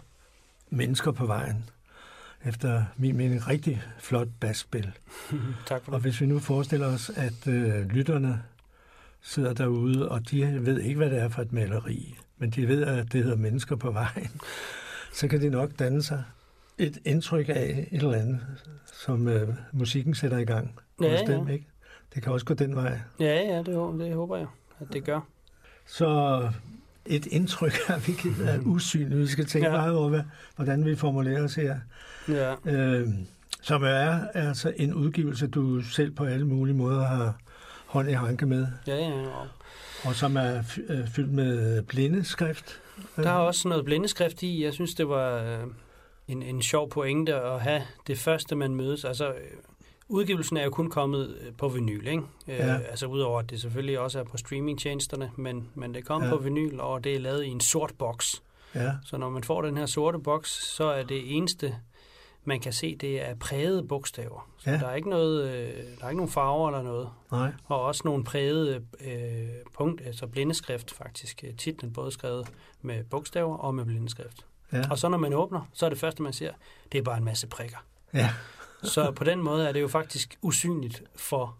Mennesker 0.70 1.10
på 1.12 1.26
vejen. 1.26 1.64
efter 2.44 2.84
min 2.96 3.16
mening 3.16 3.48
rigtig 3.48 3.82
flot 3.98 4.28
basspil. 4.40 4.92
tak 5.66 5.82
for 5.84 5.92
Og 5.92 5.96
det. 5.96 6.02
hvis 6.04 6.20
vi 6.20 6.26
nu 6.26 6.38
forestiller 6.38 6.86
os, 6.86 7.10
at 7.10 7.46
øh, 7.48 7.86
lytterne 7.88 8.42
sidder 9.20 9.52
derude, 9.54 10.08
og 10.08 10.30
de 10.30 10.66
ved 10.66 10.80
ikke, 10.80 10.96
hvad 10.96 11.10
det 11.10 11.18
er 11.18 11.28
for 11.28 11.42
et 11.42 11.52
maleri, 11.52 12.16
men 12.38 12.50
de 12.50 12.68
ved, 12.68 12.82
at 12.84 13.12
det 13.12 13.22
hedder 13.22 13.36
mennesker 13.36 13.76
på 13.76 13.90
vejen, 13.90 14.30
så 15.12 15.28
kan 15.28 15.40
de 15.40 15.50
nok 15.50 15.70
danne 15.78 16.02
sig 16.02 16.24
et 16.78 16.98
indtryk 17.04 17.48
af 17.48 17.88
et 17.90 18.02
eller 18.02 18.18
andet, 18.18 18.40
som 19.04 19.28
øh, 19.28 19.48
musikken 19.72 20.14
sætter 20.14 20.38
i 20.38 20.44
gang 20.44 20.78
hos 20.98 21.06
Ja, 21.06 21.12
ja. 21.28 21.36
dem, 21.36 21.48
ikke? 21.48 21.66
Det 22.14 22.22
kan 22.22 22.32
også 22.32 22.46
gå 22.46 22.54
den 22.54 22.74
vej. 22.76 23.00
Ja, 23.20 23.34
ja, 23.54 23.58
det, 23.58 23.66
det 24.00 24.14
håber 24.14 24.36
jeg, 24.36 24.46
at 24.80 24.86
det 24.92 25.04
gør. 25.04 25.20
Så 25.86 26.40
et 27.06 27.26
indtryk 27.26 27.72
har 27.86 27.98
vi 27.98 28.12
givet 28.22 28.48
af 28.48 28.58
usyn. 28.58 29.18
Vi 29.18 29.26
skal 29.26 29.46
tænke 29.46 29.68
Ja. 29.68 29.74
ja. 29.74 29.80
meget 29.80 29.96
over, 29.96 30.22
hvordan 30.56 30.84
vi 30.84 30.96
formulerer 30.96 31.44
os 31.44 31.54
her. 31.54 31.76
Ja. 32.28 32.54
Øh, 32.64 33.08
som 33.62 33.82
er 33.84 34.20
altså 34.34 34.72
en 34.76 34.94
udgivelse, 34.94 35.46
du 35.46 35.80
selv 35.82 36.10
på 36.10 36.24
alle 36.24 36.46
mulige 36.46 36.74
måder 36.76 37.04
har 37.06 37.36
hånd 37.86 38.10
i 38.10 38.12
hanke 38.12 38.46
med, 38.46 38.66
Ja, 38.86 38.96
ja. 38.96 39.12
Og 39.12 39.46
og 40.04 40.14
som 40.14 40.36
er 40.36 40.58
øh, 40.88 41.08
fyldt 41.08 41.32
med 41.32 41.82
blindeskrift. 41.82 42.80
der 43.16 43.30
er 43.30 43.34
også 43.34 43.68
noget 43.68 43.84
blindeskrift 43.84 44.42
i. 44.42 44.64
Jeg 44.64 44.72
synes, 44.72 44.94
det 44.94 45.08
var 45.08 45.42
øh, 45.42 45.66
en, 46.28 46.42
en 46.42 46.62
sjov 46.62 46.90
pointe 46.90 47.34
at 47.34 47.60
have 47.60 47.82
det 48.06 48.18
første, 48.18 48.56
man 48.56 48.74
mødes. 48.74 49.04
Altså, 49.04 49.32
udgivelsen 50.08 50.56
er 50.56 50.64
jo 50.64 50.70
kun 50.70 50.90
kommet 50.90 51.36
øh, 51.40 51.52
på 51.58 51.68
vinyl, 51.68 52.06
ikke? 52.06 52.22
Øh, 52.48 52.58
Ja. 52.58 52.76
Altså, 52.78 53.06
udover 53.06 53.38
at 53.40 53.50
det 53.50 53.60
selvfølgelig 53.60 53.98
også 53.98 54.20
er 54.20 54.24
på 54.24 54.36
streamingtjenesterne, 54.36 55.30
men, 55.36 55.68
men 55.74 55.94
det 55.94 56.04
kom 56.04 56.22
Ja. 56.22 56.30
på 56.30 56.36
vinyl, 56.36 56.80
og 56.80 57.04
det 57.04 57.14
er 57.14 57.18
lavet 57.20 57.44
i 57.44 57.48
en 57.48 57.60
sort 57.60 57.92
boks. 57.98 58.42
Ja, 58.74 58.92
Så 59.04 59.16
når 59.16 59.30
man 59.30 59.44
får 59.44 59.62
den 59.62 59.76
her 59.76 59.86
sorte 59.86 60.18
boks, 60.18 60.50
så 60.74 60.84
er 60.84 61.02
det 61.02 61.36
eneste, 61.36 61.76
man 62.44 62.60
kan 62.60 62.72
se, 62.72 62.96
det 62.96 63.28
er 63.28 63.34
prægede 63.34 63.82
bogstaver. 63.88 64.50
Så 64.58 64.70
Ja. 64.70 64.76
der 64.78 64.86
er 64.86 64.94
ikke 64.94 65.10
noget, 65.10 65.48
øh, 65.48 65.74
der 65.98 66.04
er 66.04 66.08
ikke 66.08 66.16
nogen 66.16 66.32
farver 66.32 66.68
eller 66.68 66.82
noget. 66.82 67.08
nej. 67.32 67.52
Og 67.64 67.82
også 67.82 68.02
nogle 68.04 68.24
prægede 68.24 68.84
øh, 69.00 69.48
punkt, 69.74 70.02
altså 70.06 70.26
blindeskrift 70.26 70.90
faktisk. 70.94 71.44
Øh, 71.46 71.54
Titlen 71.56 71.92
både 71.92 72.10
skrevet 72.10 72.48
med 72.82 73.04
bogstaver 73.04 73.56
og 73.56 73.74
med 73.74 73.84
blindeskrift. 73.84 74.46
Ja. 74.72 74.82
Og 74.90 74.98
så 74.98 75.08
når 75.08 75.18
man 75.18 75.32
åbner, 75.32 75.68
så 75.72 75.86
er 75.86 75.90
det 75.90 75.98
første, 75.98 76.22
man 76.22 76.32
ser, 76.32 76.52
det 76.92 76.98
er 76.98 77.02
bare 77.02 77.18
en 77.18 77.24
masse 77.24 77.46
prikker. 77.46 77.78
Ja. 78.14 78.30
Så 78.86 79.10
på 79.10 79.24
den 79.24 79.42
måde 79.42 79.68
er 79.68 79.72
det 79.72 79.80
jo 79.80 79.88
faktisk 79.88 80.38
usynligt 80.42 81.02
for 81.16 81.56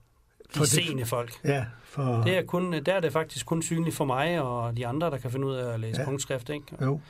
de 0.55 0.59
For 0.59 0.61
det- 0.61 0.69
seende 0.73 1.07
folk. 1.07 1.41
Ja, 1.45 1.65
for... 1.85 2.03
Det 2.03 2.37
er 2.39 2.43
kun, 2.43 2.73
der 2.73 2.93
er 2.95 3.01
det 3.01 3.13
faktisk 3.13 3.47
kun 3.47 3.63
synligt 3.63 3.97
for 3.97 4.05
mig 4.05 4.43
og 4.43 4.77
de 4.77 4.87
andre, 4.87 5.11
der 5.11 5.19
kan 5.19 5.31
finde 5.31 5.47
ud 5.47 5.55
af 5.55 5.75
at 5.75 5.81
læse 5.81 6.01
Ja. 6.01 6.05
punktskrift. 6.05 6.49
Ikke? 6.49 6.67
Jo, 6.85 7.01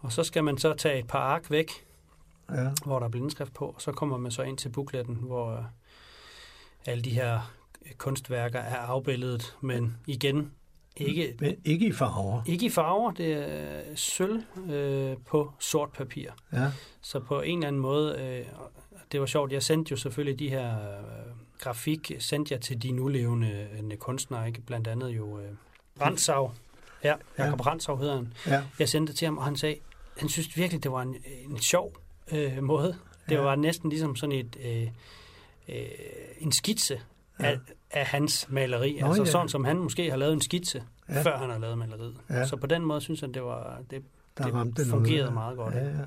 Og 0.00 0.12
så 0.12 0.24
skal 0.24 0.44
man 0.44 0.58
så 0.58 0.74
tage 0.74 0.98
et 0.98 1.06
par 1.06 1.18
ark 1.18 1.50
væk, 1.50 1.70
ja. 2.50 2.68
hvor 2.84 2.98
der 2.98 3.06
er 3.06 3.10
blindeskrift 3.10 3.54
på, 3.54 3.64
og 3.66 3.82
så 3.82 3.92
kommer 3.92 4.16
man 4.18 4.30
så 4.30 4.42
ind 4.42 4.58
til 4.58 4.68
bookletten, 4.68 5.14
hvor 5.14 5.52
øh, 5.56 5.62
alle 6.86 7.02
de 7.04 7.10
her 7.10 7.52
kunstværker 7.98 8.58
er 8.58 8.76
afbildet, 8.76 9.56
men 9.60 9.96
igen 10.06 10.52
ikke, 10.96 11.36
Men 11.40 11.54
ikke 11.64 11.86
i 11.86 11.92
farver. 11.92 12.42
ikke 12.46 12.66
i 12.66 12.70
farver, 12.70 13.10
det 13.10 13.32
er 13.32 13.80
sølv 13.94 14.42
øh, 14.70 15.16
på 15.26 15.52
sort 15.58 15.90
papir. 15.92 16.30
Ja, 16.52 16.72
Så 17.02 17.20
på 17.20 17.40
en 17.40 17.58
eller 17.58 17.68
anden 17.68 17.82
måde, 17.82 18.18
øh, 18.20 18.46
det 19.12 19.20
var 19.20 19.26
sjovt, 19.26 19.52
jeg 19.52 19.62
sendte 19.62 19.90
jo 19.90 19.96
selvfølgelig 19.96 20.38
de 20.38 20.48
her 20.48 20.78
øh, 20.78 21.04
grafik, 21.58 22.12
sendte 22.18 22.54
jeg 22.54 22.60
til 22.60 22.82
de 22.82 22.92
nulevende 22.92 23.68
øh, 23.90 23.96
kunstnere, 23.96 24.46
ikke? 24.48 24.60
blandt 24.60 24.88
andet 24.88 25.08
jo 25.08 25.38
øh, 25.38 25.48
Brandsav. 25.98 26.52
Ja, 27.04 27.14
Jakob 27.38 27.58
ja. 27.58 27.62
Brandsav 27.62 27.98
hedder 27.98 28.16
han. 28.16 28.32
ja, 28.46 28.62
Jeg 28.78 28.88
sendte 28.88 29.10
det 29.10 29.18
til 29.18 29.24
ham, 29.26 29.38
og 29.38 29.44
han 29.44 29.56
sagde, 29.56 29.76
han 30.18 30.28
synes 30.28 30.56
virkelig, 30.56 30.82
det 30.82 30.92
var 30.92 31.02
en, 31.02 31.16
en 31.50 31.58
sjov 31.58 31.92
øh, 32.32 32.62
måde. 32.62 32.96
Det 33.28 33.34
Ja. 33.34 33.40
var 33.40 33.56
næsten 33.56 33.90
ligesom 33.90 34.16
sådan 34.16 34.32
et, 34.36 34.56
øh, 34.64 34.88
øh, 35.68 35.84
en 36.38 36.52
skitse 36.52 37.00
af, 37.38 37.58
af 37.90 38.06
hans 38.06 38.46
maleri. 38.50 38.98
Nå, 39.00 39.06
altså 39.06 39.22
ja. 39.22 39.30
sådan, 39.30 39.48
som 39.48 39.64
han 39.64 39.76
måske 39.78 40.10
har 40.10 40.16
lavet 40.16 40.32
en 40.32 40.40
skitse, 40.40 40.82
Ja. 41.08 41.14
ja. 41.14 41.22
før 41.22 41.38
han 41.38 41.50
har 41.50 41.58
lavet 41.58 41.78
maleriet. 41.78 42.16
Ja. 42.30 42.34
Ja. 42.36 42.46
Så 42.46 42.56
på 42.56 42.66
den 42.66 42.84
måde 42.84 43.00
synes 43.00 43.20
han, 43.20 43.34
det 43.34 43.42
var 43.42 43.80
det, 43.90 44.02
der 44.38 44.64
det 44.64 44.86
fungerede 44.86 45.18
noget. 45.18 45.34
meget 45.34 45.56
godt. 45.56 45.74
Ja, 45.74 45.84
ja. 45.84 46.04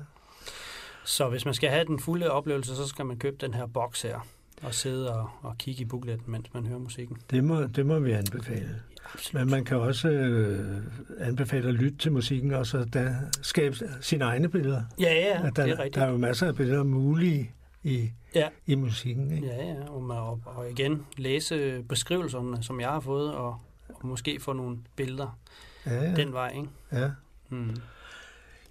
Så 1.04 1.28
hvis 1.28 1.44
man 1.44 1.54
skal 1.54 1.70
have 1.70 1.84
den 1.84 1.98
fulde 1.98 2.30
oplevelse, 2.30 2.76
så 2.76 2.86
skal 2.88 3.06
man 3.06 3.16
købe 3.18 3.36
den 3.40 3.54
her 3.54 3.66
boks 3.66 4.02
her, 4.02 4.26
og 4.62 4.74
sidde 4.74 5.14
og, 5.14 5.30
og 5.42 5.58
kigge 5.58 5.82
i 5.82 5.84
bookletten, 5.84 6.32
mens 6.32 6.54
man 6.54 6.66
hører 6.66 6.78
musikken. 6.78 7.16
Det 7.30 7.44
må, 7.44 7.62
det 7.62 7.86
må 7.86 7.98
vi 7.98 8.12
anbefale. 8.12 8.82
Absolut. 9.14 9.40
Men 9.44 9.50
man 9.50 9.64
kan 9.64 9.76
også 9.76 10.08
øh, 10.08 10.76
anbefale 11.18 11.68
at 11.68 11.74
lytte 11.74 11.98
til 11.98 12.12
musikken, 12.12 12.50
og 12.52 12.66
så 12.66 12.84
da, 12.84 13.14
skabe 13.42 13.76
sine 14.00 14.24
egne 14.24 14.48
billeder. 14.48 14.82
Ja, 15.00 15.14
ja, 15.14 15.42
der, 15.42 15.50
det 15.50 15.58
er 15.58 15.78
rigtigt. 15.78 15.94
der 15.94 16.04
er 16.04 16.10
jo 16.10 16.16
masser 16.16 16.46
af 16.48 16.54
billeder 16.56 16.82
mulige 16.82 17.50
i, 17.82 18.10
Ja. 18.34 18.48
i 18.66 18.74
musikken. 18.74 19.32
Ikke? 19.32 19.46
Ja, 19.46 19.64
ja, 19.66 19.88
og, 19.88 20.02
man- 20.02 20.16
og, 20.16 20.40
og 20.44 20.70
igen 20.70 21.06
læse 21.16 21.82
beskrivelserne, 21.88 22.62
som 22.62 22.80
jeg 22.80 22.88
har 22.88 23.00
fået, 23.00 23.34
og, 23.34 23.58
og 23.88 24.06
måske 24.06 24.40
få 24.40 24.52
nogle 24.52 24.78
billeder 24.96 25.38
Ja, 25.86 26.02
ja. 26.04 26.14
den 26.14 26.32
vej, 26.32 26.52
ikke? 26.56 26.68
ja. 26.92 27.10
Mm. 27.48 27.76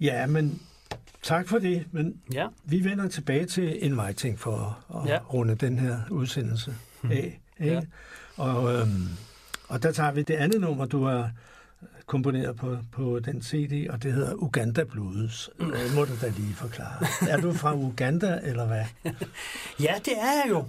ja, 0.00 0.26
men 0.26 0.62
tak 1.24 1.48
for 1.48 1.58
det. 1.58 1.84
Men 1.92 2.14
Ja, 2.32 2.46
vi 2.64 2.84
vender 2.84 3.08
tilbage 3.08 3.46
til 3.46 3.84
Inviting 3.84 4.38
for 4.38 4.78
at 4.94 5.08
Ja. 5.10 5.18
runde 5.18 5.54
den 5.54 5.78
her 5.78 5.98
udsendelse 6.10 6.74
af. 7.04 7.40
Ikke? 7.60 7.72
Ja. 7.74 7.80
Og, 8.36 8.74
øhm, 8.74 9.08
og 9.68 9.82
der 9.82 9.92
tager 9.92 10.12
vi 10.12 10.22
det 10.22 10.34
andet 10.34 10.60
nummer, 10.60 10.86
du 10.86 11.04
har 11.04 11.30
komponeret 12.06 12.56
på, 12.56 12.78
på 12.92 13.18
den 13.20 13.42
CD, 13.42 13.90
og 13.90 14.02
det 14.02 14.12
hedder 14.12 14.34
Uganda 14.34 14.84
Blues. 14.84 15.50
Det 15.60 15.94
må 15.94 16.04
du 16.04 16.12
da 16.22 16.28
lige 16.36 16.54
forklare. 16.54 17.06
Er 17.30 17.40
du 17.40 17.52
fra 17.52 17.74
Uganda, 17.74 18.40
eller 18.42 18.66
hvad? 18.66 18.84
ja 19.86 19.94
det 20.04 20.12
er 20.18 20.32
jeg 20.44 20.46
jo. 20.48 20.64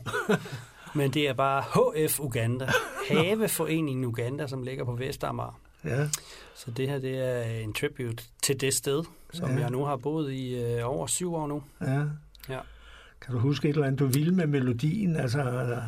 Men 0.96 1.12
det 1.14 1.30
er 1.30 1.34
bare 1.34 1.64
HF 2.08 2.20
Uganda, 2.20 2.68
Haveforeningen 3.12 4.06
Uganda, 4.06 4.48
som 4.48 4.64
ligger 4.64 4.86
på 4.86 4.92
Vestamager. 4.96 5.60
Ja, 5.86 6.10
Så 6.56 6.72
det 6.72 6.90
her 6.90 7.00
det 7.00 7.18
er 7.20 7.42
en 7.44 7.74
tribute 7.74 8.24
til 8.44 8.62
det 8.62 8.74
sted, 8.74 9.04
som 9.34 9.50
Ja. 9.50 9.60
jeg 9.60 9.70
nu 9.70 9.86
har 9.86 9.96
boet 9.98 10.32
i 10.34 10.56
øh, 10.56 10.90
over 10.90 11.08
syv 11.08 11.34
år 11.36 11.48
nu. 11.48 11.64
ja. 11.82 12.04
Ja. 12.50 12.60
Kan 13.22 13.34
du 13.34 13.40
huske 13.40 13.70
et 13.70 13.74
eller 13.74 13.88
andet, 13.88 14.00
du 14.00 14.06
ville 14.06 14.32
med 14.36 14.48
melodien? 14.48 15.16
Altså, 15.16 15.82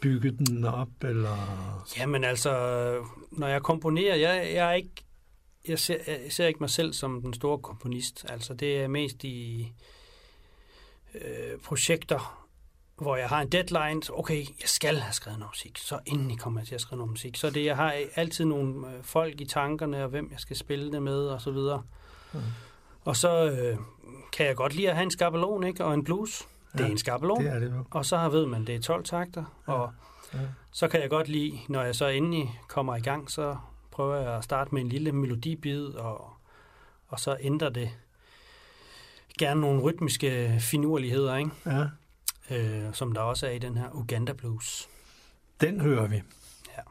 bygge 0.00 0.30
den 0.30 0.64
op, 0.64 0.88
eller... 1.04 1.36
Jamen 1.98 2.24
altså, 2.24 2.50
når 3.32 3.46
jeg 3.46 3.62
komponerer, 3.62 4.14
jeg, 4.16 4.50
jeg 4.54 4.68
er 4.68 4.72
ikke, 4.72 5.04
jeg 5.68 5.78
ser, 5.78 5.96
jeg 6.06 6.20
ser 6.32 6.46
ikke 6.46 6.60
mig 6.60 6.70
selv 6.70 6.92
som 6.92 7.22
den 7.22 7.34
store 7.34 7.58
komponist. 7.58 8.26
Altså 8.28 8.54
det 8.54 8.76
er 8.80 8.88
mest 8.88 9.24
i 9.24 9.72
øh, 11.14 11.58
projekter, 11.64 12.43
hvor 12.96 13.16
jeg 13.16 13.28
har 13.28 13.40
en 13.40 13.48
deadline. 13.48 14.02
så, 14.02 14.12
Okay, 14.12 14.38
jeg 14.60 14.68
skal 14.68 14.96
have 14.96 15.12
skrevet 15.12 15.38
noget 15.38 15.50
musik. 15.50 15.78
Så 15.78 15.98
endelig 16.06 16.38
kommer 16.38 16.60
jeg 16.60 16.66
til 16.66 16.74
at 16.74 16.80
skrive 16.80 16.96
noget 16.98 17.10
musik. 17.10 17.36
Så 17.36 17.50
det, 17.50 17.64
jeg 17.64 17.76
har 17.76 17.94
altid 18.14 18.44
nogle 18.44 18.86
øh, 18.88 19.02
folk 19.02 19.40
i 19.40 19.44
tankerne, 19.44 20.02
og 20.04 20.08
hvem 20.08 20.28
jeg 20.30 20.40
skal 20.40 20.56
spille 20.56 20.92
det 20.92 21.02
med, 21.02 21.26
og 21.26 21.40
så 21.40 21.50
videre. 21.50 21.82
Mm. 22.32 22.40
Og 23.04 23.16
så 23.16 23.50
øh, 23.50 23.76
kan 24.32 24.46
jeg 24.46 24.56
godt 24.56 24.74
lide 24.74 24.88
at 24.88 24.94
have 24.94 25.02
en 25.04 25.10
skabelon, 25.10 25.64
ikke? 25.64 25.84
Og 25.84 25.94
en 25.94 26.04
blues. 26.04 26.48
Det 26.72 26.80
er 26.80 26.84
Ja, 26.84 26.90
en 26.90 26.98
skabelon. 26.98 27.44
Det 27.44 27.52
er 27.52 27.58
det. 27.58 27.84
Og 27.90 28.04
så 28.06 28.28
ved 28.28 28.46
man, 28.46 28.66
det 28.66 28.74
er 28.74 28.80
12 28.80 29.04
takter, 29.04 29.44
og 29.66 29.92
Ja. 30.34 30.38
så 30.72 30.88
kan 30.88 31.00
jeg 31.00 31.10
godt 31.10 31.28
lide, 31.28 31.58
når 31.68 31.82
jeg 31.82 31.94
så 31.94 32.06
endelig 32.08 32.60
kommer 32.68 32.96
i 32.96 33.00
gang, 33.00 33.30
så 33.30 33.56
prøver 33.90 34.16
jeg 34.16 34.36
at 34.36 34.44
starte 34.44 34.74
med 34.74 34.82
en 34.82 34.88
lille 34.88 35.12
melodibid, 35.12 35.86
og, 35.86 36.28
og 37.08 37.20
så 37.20 37.36
ændrer 37.40 37.68
det 37.68 37.90
gerne 39.38 39.60
nogle 39.60 39.82
rytmiske 39.82 40.56
finurligheder, 40.60 41.36
ikke? 41.36 41.50
Ja, 41.66 41.84
Øh, 42.50 42.94
som 42.94 43.12
der 43.12 43.20
også 43.20 43.46
er 43.46 43.50
i 43.50 43.58
den 43.58 43.76
her 43.76 43.90
Uganda 43.94 44.32
Blues. 44.32 44.88
den 45.60 45.80
hører 45.80 46.06
vi. 46.06 46.22
Ja. 46.76 46.82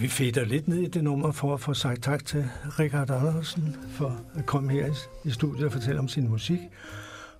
Vi 0.00 0.08
fedter 0.08 0.44
lidt 0.44 0.68
ned 0.68 0.78
i 0.78 0.86
det 0.86 1.04
nummer 1.04 1.32
for 1.32 1.54
at 1.54 1.60
få 1.60 1.74
sagt 1.74 2.02
tak 2.02 2.24
til 2.24 2.44
Richard 2.78 3.10
Andersen 3.10 3.76
for 3.90 4.20
at 4.34 4.46
komme 4.46 4.72
her 4.72 4.86
i 5.24 5.30
studiet 5.30 5.66
og 5.66 5.72
fortælle 5.72 6.00
om 6.00 6.08
sin 6.08 6.28
musik. 6.28 6.58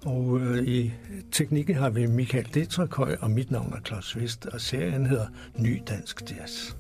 Og 0.04 0.40
øh, 0.40 0.62
i 0.64 0.92
teknikken 1.32 1.76
har 1.76 1.90
vi 1.90 2.06
Michael 2.06 2.54
Detrakøj, 2.54 3.16
og 3.20 3.30
mit 3.30 3.50
navn 3.50 3.72
er 3.72 3.80
Claus 3.86 4.16
Vest, 4.16 4.46
og 4.46 4.60
serien 4.60 5.06
hedder 5.06 5.26
Ny 5.56 5.82
Dansk 5.88 6.22
Jazz. 6.30 6.74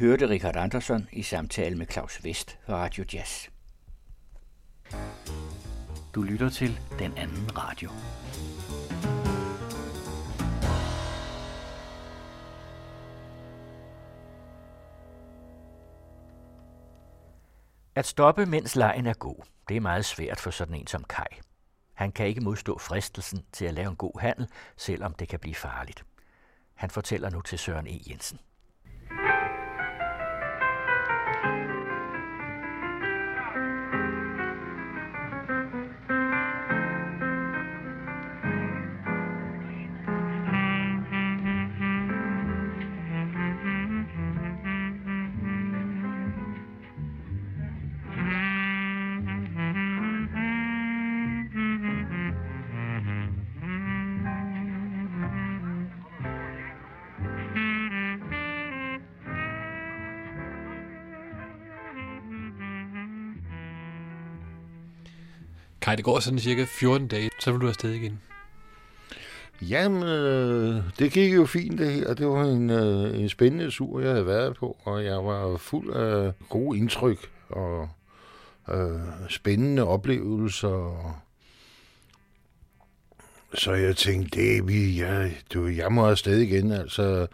I 0.00 0.02
hørte 0.02 0.28
Richard 0.28 0.56
Andersson 0.56 1.08
i 1.12 1.22
samtale 1.22 1.76
med 1.76 1.86
Claus 1.92 2.24
Vest 2.24 2.58
fra 2.66 2.74
Radio 2.74 3.04
Jazz. 3.14 3.48
Du 6.14 6.22
lytter 6.22 6.48
til 6.48 6.80
den 6.98 7.18
anden 7.18 7.58
radio. 7.58 7.90
At 17.94 18.06
stoppe, 18.06 18.46
mens 18.46 18.76
lejen 18.76 19.06
er 19.06 19.14
god, 19.14 19.46
det 19.68 19.76
er 19.76 19.80
meget 19.80 20.04
svært 20.04 20.40
for 20.40 20.50
sådan 20.50 20.74
en 20.74 20.86
som 20.86 21.04
Kai. 21.04 21.40
Han 21.94 22.12
kan 22.12 22.26
ikke 22.26 22.40
modstå 22.40 22.78
fristelsen 22.78 23.44
til 23.52 23.64
at 23.64 23.74
lave 23.74 23.90
en 23.90 23.96
god 23.96 24.20
handel, 24.20 24.48
selvom 24.76 25.14
det 25.14 25.28
kan 25.28 25.40
blive 25.40 25.54
farligt. 25.54 26.04
Han 26.74 26.90
fortæller 26.90 27.30
nu 27.30 27.40
til 27.40 27.58
Søren 27.58 27.86
E. 27.86 28.00
Jensen. 28.10 28.38
Kai, 65.90 65.96
det 65.96 66.04
går 66.04 66.20
sådan 66.20 66.38
cirka 66.38 66.64
14 66.64 67.08
dage, 67.08 67.30
så 67.40 67.52
vil 67.52 67.60
du 67.60 67.68
afsted 67.68 67.92
igen. 67.92 68.20
Jamen, 69.62 70.02
øh, 70.02 70.82
det 70.98 71.12
gik 71.12 71.34
jo 71.34 71.46
fint 71.46 71.78
det 71.78 71.92
her. 71.92 72.14
Det 72.14 72.26
var 72.26 72.44
en, 72.44 72.70
øh, 72.70 73.20
en 73.20 73.28
spændende 73.28 73.70
tur, 73.70 74.00
jeg 74.00 74.10
havde 74.10 74.26
været 74.26 74.56
på, 74.56 74.76
og 74.84 75.04
jeg 75.04 75.24
var 75.24 75.56
fuld 75.56 75.92
af 75.92 76.32
gode 76.48 76.78
indtryk 76.78 77.30
og 77.48 77.88
øh, 78.72 79.00
spændende 79.28 79.84
oplevelser. 79.84 81.16
Så 83.54 83.72
jeg 83.72 83.96
tænkte, 83.96 84.40
det 84.40 84.68
vi, 84.68 85.00
jeg, 85.00 85.36
du, 85.54 85.66
jeg 85.66 85.92
må 85.92 86.06
afsted 86.06 86.38
igen. 86.38 86.72
Altså, 86.72 87.26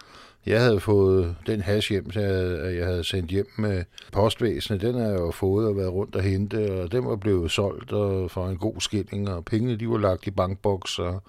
jeg 0.47 0.60
havde 0.62 0.81
fået 0.81 1.36
den 1.47 1.60
hash 1.60 1.92
hjem, 1.92 2.10
så 2.10 2.20
jeg, 2.20 2.76
jeg 2.76 2.86
havde 2.86 3.05
sendt 3.05 3.31
hjem 3.31 3.47
med 3.58 3.84
postvæsenet. 4.12 4.81
Den 4.81 4.94
har 4.94 5.07
jeg 5.07 5.18
jo 5.18 5.31
fået 5.31 5.68
og 5.68 5.76
været 5.76 5.92
rundt 5.92 6.16
og 6.16 6.23
hente, 6.23 6.83
og 6.83 6.92
den 6.92 7.07
var 7.07 7.16
blevet 7.16 7.50
solgt 7.50 7.92
og 7.92 8.31
for 8.31 8.49
en 8.49 8.57
god 8.57 8.81
skilling, 8.81 9.28
og 9.31 9.44
pengene 9.44 9.76
de 9.76 9.89
var 9.89 9.99
lagt 9.99 10.26
i 10.26 10.31
bankboks, 10.31 10.99
og, 10.99 11.23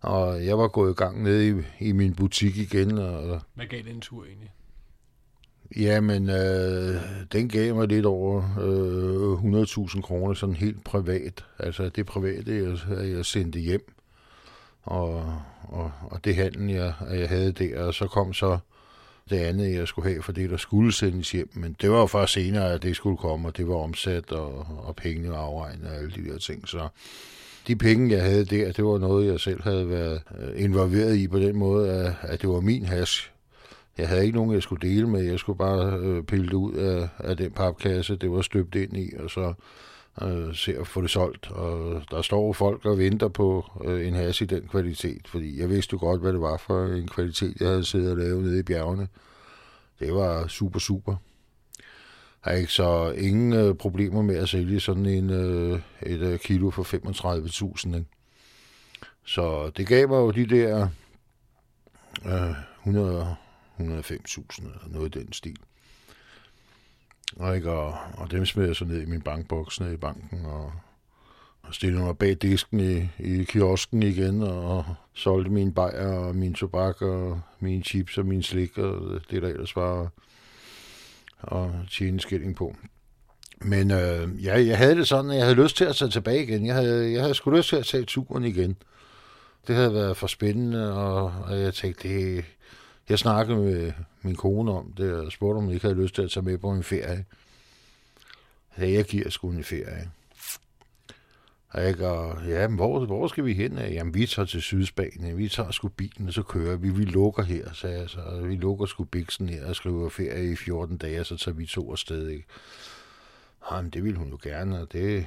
og 0.00 0.46
jeg 0.46 0.58
var 0.58 0.68
gået 0.68 0.90
i 0.90 0.94
gang 0.94 1.22
nede 1.22 1.48
i, 1.48 1.54
i 1.88 1.92
min 1.92 2.14
butik 2.14 2.56
igen. 2.56 2.98
Og, 2.98 3.40
Hvad 3.54 3.66
gav 3.66 3.82
den 3.82 4.00
tur 4.00 4.24
egentlig? 4.24 4.52
Jamen, 5.76 6.30
øh, 6.30 6.94
den 7.32 7.48
gav 7.48 7.74
mig 7.74 7.88
lidt 7.88 8.06
over 8.06 8.42
øh, 8.60 9.62
100.000 9.62 10.00
kroner, 10.00 10.34
sådan 10.34 10.54
helt 10.54 10.84
privat. 10.84 11.44
Altså 11.58 11.88
det 11.88 12.06
private, 12.06 12.54
jeg, 12.54 13.08
jeg 13.16 13.26
sendte 13.26 13.58
hjem 13.58 13.94
og, 14.82 15.24
og, 15.62 15.92
og 16.10 16.24
det 16.24 16.36
handel, 16.36 16.70
jeg, 16.70 16.92
jeg 17.10 17.28
havde 17.28 17.52
der, 17.52 17.82
og 17.82 17.94
så 17.94 18.06
kom 18.06 18.32
så 18.32 18.58
det 19.30 19.36
andet, 19.36 19.74
jeg 19.74 19.88
skulle 19.88 20.10
have 20.10 20.22
for 20.22 20.32
det, 20.32 20.50
der 20.50 20.56
skulle 20.56 20.92
sendes 20.92 21.30
hjem. 21.32 21.50
Men 21.54 21.76
det 21.80 21.90
var 21.90 21.98
jo 21.98 22.06
først 22.06 22.32
senere, 22.32 22.72
at 22.72 22.82
det 22.82 22.96
skulle 22.96 23.16
komme, 23.16 23.48
og 23.48 23.56
det 23.56 23.68
var 23.68 23.74
omsat, 23.74 24.32
og, 24.32 24.66
og 24.84 24.96
pengene 24.96 25.30
var 25.30 25.38
afregnet 25.38 25.90
og 25.90 25.96
alle 25.96 26.10
de 26.10 26.32
der 26.32 26.38
ting. 26.38 26.68
Så 26.68 26.88
de 27.66 27.76
penge, 27.76 28.14
jeg 28.14 28.22
havde 28.22 28.44
der, 28.44 28.72
det 28.72 28.84
var 28.84 28.98
noget, 28.98 29.26
jeg 29.26 29.40
selv 29.40 29.62
havde 29.62 29.88
været 29.88 30.22
øh, 30.38 30.64
involveret 30.64 31.16
i 31.16 31.28
på 31.28 31.38
den 31.38 31.56
måde, 31.56 31.90
at, 31.90 32.14
at 32.22 32.42
det 32.42 32.48
var 32.48 32.60
min 32.60 32.84
hash. 32.84 33.30
Jeg 33.98 34.08
havde 34.08 34.24
ikke 34.24 34.36
nogen, 34.36 34.54
jeg 34.54 34.62
skulle 34.62 34.88
dele 34.88 35.08
med. 35.08 35.22
Jeg 35.22 35.38
skulle 35.38 35.58
bare 35.58 35.98
øh, 35.98 36.22
pille 36.22 36.46
det 36.46 36.52
ud 36.52 36.74
af, 36.74 37.08
af 37.18 37.36
den 37.36 37.50
papkasse, 37.50 38.16
det 38.16 38.30
var 38.30 38.42
støbt 38.42 38.74
ind 38.74 38.96
i, 38.96 39.12
og 39.18 39.30
så 39.30 39.54
øh, 40.22 40.54
se 40.54 40.78
at 40.78 40.86
få 40.86 41.02
det 41.02 41.10
solgt. 41.10 41.50
Og 41.50 42.02
der 42.10 42.22
står 42.22 42.52
folk 42.52 42.84
og 42.84 42.98
venter 42.98 43.28
på 43.28 43.64
øh, 43.84 44.08
en 44.08 44.14
has 44.14 44.40
i 44.40 44.44
den 44.44 44.68
kvalitet, 44.68 45.28
fordi 45.28 45.60
jeg 45.60 45.70
vidste 45.70 45.94
jo 45.94 45.98
godt, 45.98 46.20
hvad 46.20 46.32
det 46.32 46.40
var 46.40 46.56
for 46.56 46.86
en 46.86 47.08
kvalitet, 47.08 47.60
jeg 47.60 47.68
havde 47.68 47.84
siddet 47.84 48.10
og 48.10 48.18
lavet 48.18 48.44
nede 48.44 48.58
i 48.58 48.62
bjergene. 48.62 49.08
Det 50.00 50.14
var 50.14 50.46
super, 50.46 50.78
super. 50.78 51.16
Jeg 52.44 52.52
har 52.52 52.58
ikke 52.58 52.72
så 52.72 53.10
ingen 53.10 53.52
øh, 53.52 53.74
problemer 53.74 54.22
med 54.22 54.36
at 54.36 54.48
sælge 54.48 54.80
sådan 54.80 55.06
en 55.06 55.30
øh, 55.30 55.80
et 56.02 56.20
øh, 56.20 56.38
kilo 56.38 56.70
for 56.70 56.82
35.000. 56.82 58.02
Så 59.24 59.70
det 59.76 59.86
gav 59.86 60.08
mig 60.08 60.16
jo 60.16 60.30
de 60.30 60.46
der 60.46 60.88
øh, 62.26 62.54
100 62.78 63.36
105.000 63.78 63.84
eller 63.84 64.88
noget 64.88 65.16
i 65.16 65.18
den 65.18 65.32
stil. 65.32 65.56
Og, 67.36 67.56
ikke, 67.56 67.70
og, 67.70 67.94
og 68.14 68.30
dem 68.30 68.46
smed 68.46 68.66
jeg 68.66 68.76
så 68.76 68.84
ned 68.84 69.02
i 69.02 69.04
min 69.06 69.20
bankboks 69.20 69.80
ned 69.80 69.92
i 69.92 69.96
banken, 69.96 70.46
og, 70.46 70.72
og 71.62 71.74
stillede 71.74 72.02
mig 72.02 72.18
bag 72.18 72.34
disken 72.34 72.80
i, 72.80 73.08
i 73.18 73.44
kiosken 73.44 74.02
igen, 74.02 74.42
og 74.42 74.84
solgte 75.14 75.50
min 75.50 75.74
bajer 75.74 76.12
og 76.12 76.36
min 76.36 76.54
tobak 76.54 77.02
og 77.02 77.40
mine 77.60 77.82
chips 77.82 78.18
og 78.18 78.26
min 78.26 78.42
slik, 78.42 78.78
og 78.78 79.20
det 79.30 79.42
der 79.42 79.48
ellers 79.48 79.76
var 79.76 80.10
og 81.42 81.74
tjene 81.90 82.20
skilling 82.20 82.56
på. 82.56 82.76
Men 83.60 83.90
øh, 83.90 84.44
ja, 84.44 84.64
jeg 84.66 84.78
havde 84.78 84.96
det 84.96 85.08
sådan, 85.08 85.30
at 85.30 85.36
jeg 85.36 85.44
havde 85.44 85.62
lyst 85.62 85.76
til 85.76 85.84
at 85.84 85.96
tage 85.96 86.10
tilbage 86.10 86.42
igen. 86.42 86.66
Jeg 86.66 86.74
havde, 86.74 87.12
jeg 87.12 87.20
havde 87.20 87.34
sgu 87.34 87.50
lyst 87.50 87.68
til 87.68 87.76
at 87.76 87.86
tage 87.86 88.04
turen 88.04 88.44
igen. 88.44 88.76
Det 89.66 89.76
havde 89.76 89.94
været 89.94 90.16
for 90.16 90.26
spændende, 90.26 90.94
og, 90.94 91.34
og 91.44 91.60
jeg 91.60 91.74
tænkte, 91.74 92.08
det, 92.08 92.44
jeg 93.08 93.18
snakkede 93.18 93.58
med 93.58 93.92
min 94.22 94.36
kone 94.36 94.72
om 94.72 94.92
det, 94.96 95.12
og 95.12 95.32
spurgte, 95.32 95.58
om 95.58 95.66
jeg 95.66 95.74
ikke 95.74 95.86
havde 95.86 96.02
lyst 96.02 96.14
til 96.14 96.22
at 96.22 96.30
tage 96.30 96.44
med 96.44 96.58
på 96.58 96.70
en 96.70 96.82
ferie. 96.82 97.24
Ja, 98.78 98.90
jeg 98.90 99.04
giver 99.04 99.30
sgu 99.30 99.50
en 99.50 99.64
ferie. 99.64 100.10
Og 101.68 101.82
jeg 101.82 101.96
ja, 102.48 102.68
men 102.68 102.76
hvor, 102.76 103.04
hvor 103.04 103.28
skal 103.28 103.44
vi 103.44 103.52
hen? 103.52 103.78
Jamen, 103.78 104.14
vi 104.14 104.26
tager 104.26 104.46
til 104.46 104.62
Sydspanien. 104.62 105.38
Vi 105.38 105.48
tager 105.48 105.70
sgu 105.70 105.88
bilen, 105.88 106.28
og 106.28 106.34
så 106.34 106.42
kører 106.42 106.76
vi. 106.76 106.90
Vi 106.90 107.04
lukker 107.04 107.42
her, 107.42 107.72
sagde 107.72 108.00
jeg 108.00 108.10
så. 108.10 108.40
Vi 108.42 108.56
lukker 108.56 108.86
sgu 108.86 109.04
biksen 109.04 109.48
her 109.48 109.66
og 109.66 109.76
skriver 109.76 110.08
ferie 110.08 110.52
i 110.52 110.56
14 110.56 110.96
dage, 110.96 111.20
og 111.20 111.26
så 111.26 111.36
tager 111.36 111.54
vi 111.54 111.66
to 111.66 111.92
afsted, 111.92 112.28
ikke? 112.28 112.44
Jamen, 113.70 113.90
det 113.90 114.04
ville 114.04 114.18
hun 114.18 114.30
jo 114.30 114.38
gerne, 114.42 114.80
og 114.80 114.92
det 114.92 115.26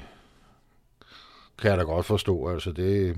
kan 1.57 1.69
jeg 1.69 1.77
da 1.77 1.83
godt 1.83 2.05
forstå. 2.05 2.47
Altså, 2.47 2.71
det, 2.71 3.17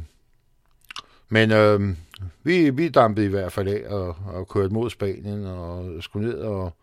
men 1.30 1.51
øh, 1.51 1.95
vi, 2.43 2.69
vi 2.69 2.89
dampede 2.89 3.25
i 3.25 3.30
hvert 3.30 3.51
fald 3.51 3.67
af 3.67 3.83
og, 3.89 4.15
og 4.25 4.47
kørte 4.47 4.73
mod 4.73 4.89
Spanien 4.89 5.45
og 5.45 6.03
skulle 6.03 6.27
ned 6.27 6.38
og, 6.38 6.73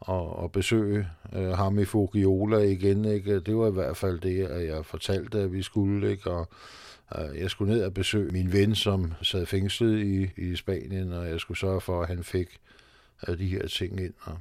og, 0.00 0.36
og 0.36 0.52
besøge 0.52 1.06
øh, 1.32 1.48
ham 1.48 1.78
i 1.78 1.84
Fugiola 1.84 2.58
igen. 2.58 3.04
Ikke? 3.04 3.40
Det 3.40 3.56
var 3.56 3.68
i 3.68 3.72
hvert 3.72 3.96
fald 3.96 4.20
det, 4.20 4.46
at 4.46 4.66
jeg 4.66 4.84
fortalte, 4.84 5.38
at 5.38 5.52
vi 5.52 5.62
skulle. 5.62 6.10
Ikke? 6.10 6.30
Og, 6.30 6.48
øh, 7.18 7.40
jeg 7.40 7.50
skulle 7.50 7.74
ned 7.74 7.84
og 7.84 7.94
besøge 7.94 8.32
min 8.32 8.52
ven, 8.52 8.74
som 8.74 9.12
sad 9.22 9.46
fængslet 9.46 9.98
i, 9.98 10.30
i 10.36 10.56
Spanien, 10.56 11.12
og 11.12 11.28
jeg 11.28 11.40
skulle 11.40 11.58
sørge 11.58 11.80
for, 11.80 12.02
at 12.02 12.08
han 12.08 12.24
fik 12.24 12.48
øh, 13.28 13.38
de 13.38 13.46
her 13.46 13.66
ting 13.66 14.00
ind. 14.00 14.14
Og 14.20 14.38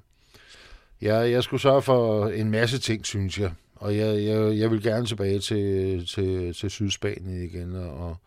jeg, 1.01 1.31
jeg 1.31 1.43
skulle 1.43 1.61
sørge 1.61 1.81
for 1.81 2.27
en 2.27 2.51
masse 2.51 2.79
ting, 2.79 3.05
synes 3.05 3.39
jeg. 3.39 3.51
Og 3.75 3.97
jeg, 3.97 4.23
jeg, 4.23 4.57
jeg 4.57 4.71
vil 4.71 4.83
gerne 4.83 5.05
tilbage 5.05 5.39
til, 5.39 6.05
til, 6.07 6.53
til 6.53 6.69
Sydspanien 6.69 7.43
igen, 7.43 7.75
og, 7.75 8.17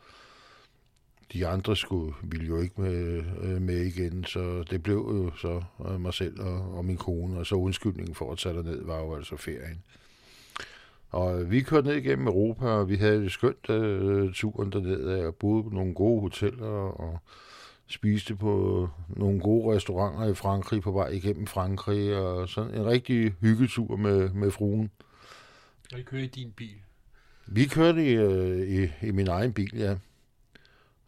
de 1.32 1.46
andre 1.46 1.76
skulle, 1.76 2.14
ville 2.22 2.46
jo 2.46 2.60
ikke 2.60 2.80
med, 2.80 3.24
øh, 3.42 3.62
med 3.62 3.80
igen, 3.80 4.24
så 4.24 4.64
det 4.70 4.82
blev 4.82 4.96
jo 4.96 5.30
så 5.36 5.62
øh, 5.88 6.00
mig 6.00 6.14
selv 6.14 6.40
og, 6.40 6.76
og 6.76 6.84
min 6.84 6.96
kone, 6.96 7.38
og 7.38 7.46
så 7.46 7.54
undskyldningen 7.54 8.14
for 8.14 8.32
at 8.32 8.38
tage 8.38 8.62
ned 8.62 8.84
var 8.84 8.98
jo 8.98 9.14
altså 9.14 9.36
ferien. 9.36 9.82
Og 11.10 11.50
vi 11.50 11.60
kørte 11.60 11.86
ned 11.86 11.96
igennem 11.96 12.26
Europa, 12.26 12.66
og 12.66 12.88
vi 12.88 12.96
havde 12.96 13.22
det 13.22 13.32
skønt 13.32 13.70
uh, 13.70 14.32
turen 14.32 14.72
dernede, 14.72 15.26
og 15.26 15.34
boede 15.34 15.62
på 15.62 15.70
nogle 15.70 15.94
gode 15.94 16.20
hoteller, 16.20 16.66
og 17.00 17.18
spiste 17.86 18.36
på 18.36 18.88
nogle 19.08 19.40
gode 19.40 19.76
restauranter 19.76 20.30
i 20.30 20.34
Frankrig 20.34 20.82
på 20.82 20.92
vej 20.92 21.08
igennem 21.08 21.46
Frankrig, 21.46 22.16
og 22.16 22.48
sådan 22.48 22.74
en 22.74 22.86
rigtig 22.86 23.34
hyggetur 23.40 23.96
med, 23.96 24.30
med 24.30 24.50
fruen. 24.50 24.90
Og 25.92 25.98
I 25.98 26.02
kører 26.02 26.22
i 26.22 26.26
din 26.26 26.52
bil? 26.56 26.76
Vi 27.46 27.64
kørte 27.64 28.04
i, 28.06 28.14
i, 28.82 28.88
i 29.02 29.10
min 29.10 29.28
egen 29.28 29.52
bil, 29.52 29.76
ja. 29.76 29.96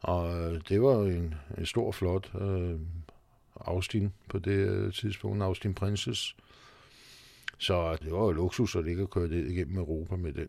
Og 0.01 0.41
øh, 0.41 0.61
det 0.69 0.83
var 0.83 1.05
en, 1.05 1.35
en 1.59 1.67
stor, 1.67 1.93
flot 1.93 2.31
øh, 2.41 2.81
Austin 3.57 4.13
på 4.29 4.39
det 4.39 4.69
øh, 4.69 4.93
tidspunkt, 4.93 5.43
Austin 5.43 5.75
Princess. 5.75 6.37
Så 7.59 7.75
øh, 7.75 7.99
det 7.99 8.13
var 8.13 8.19
jo 8.19 8.33
luksus 8.33 8.77
at 8.77 8.85
ligge 8.85 9.03
og 9.03 9.11
køre 9.11 9.29
det 9.29 9.51
igennem 9.51 9.79
Europa 9.79 10.17
med 10.17 10.33
den. 10.33 10.49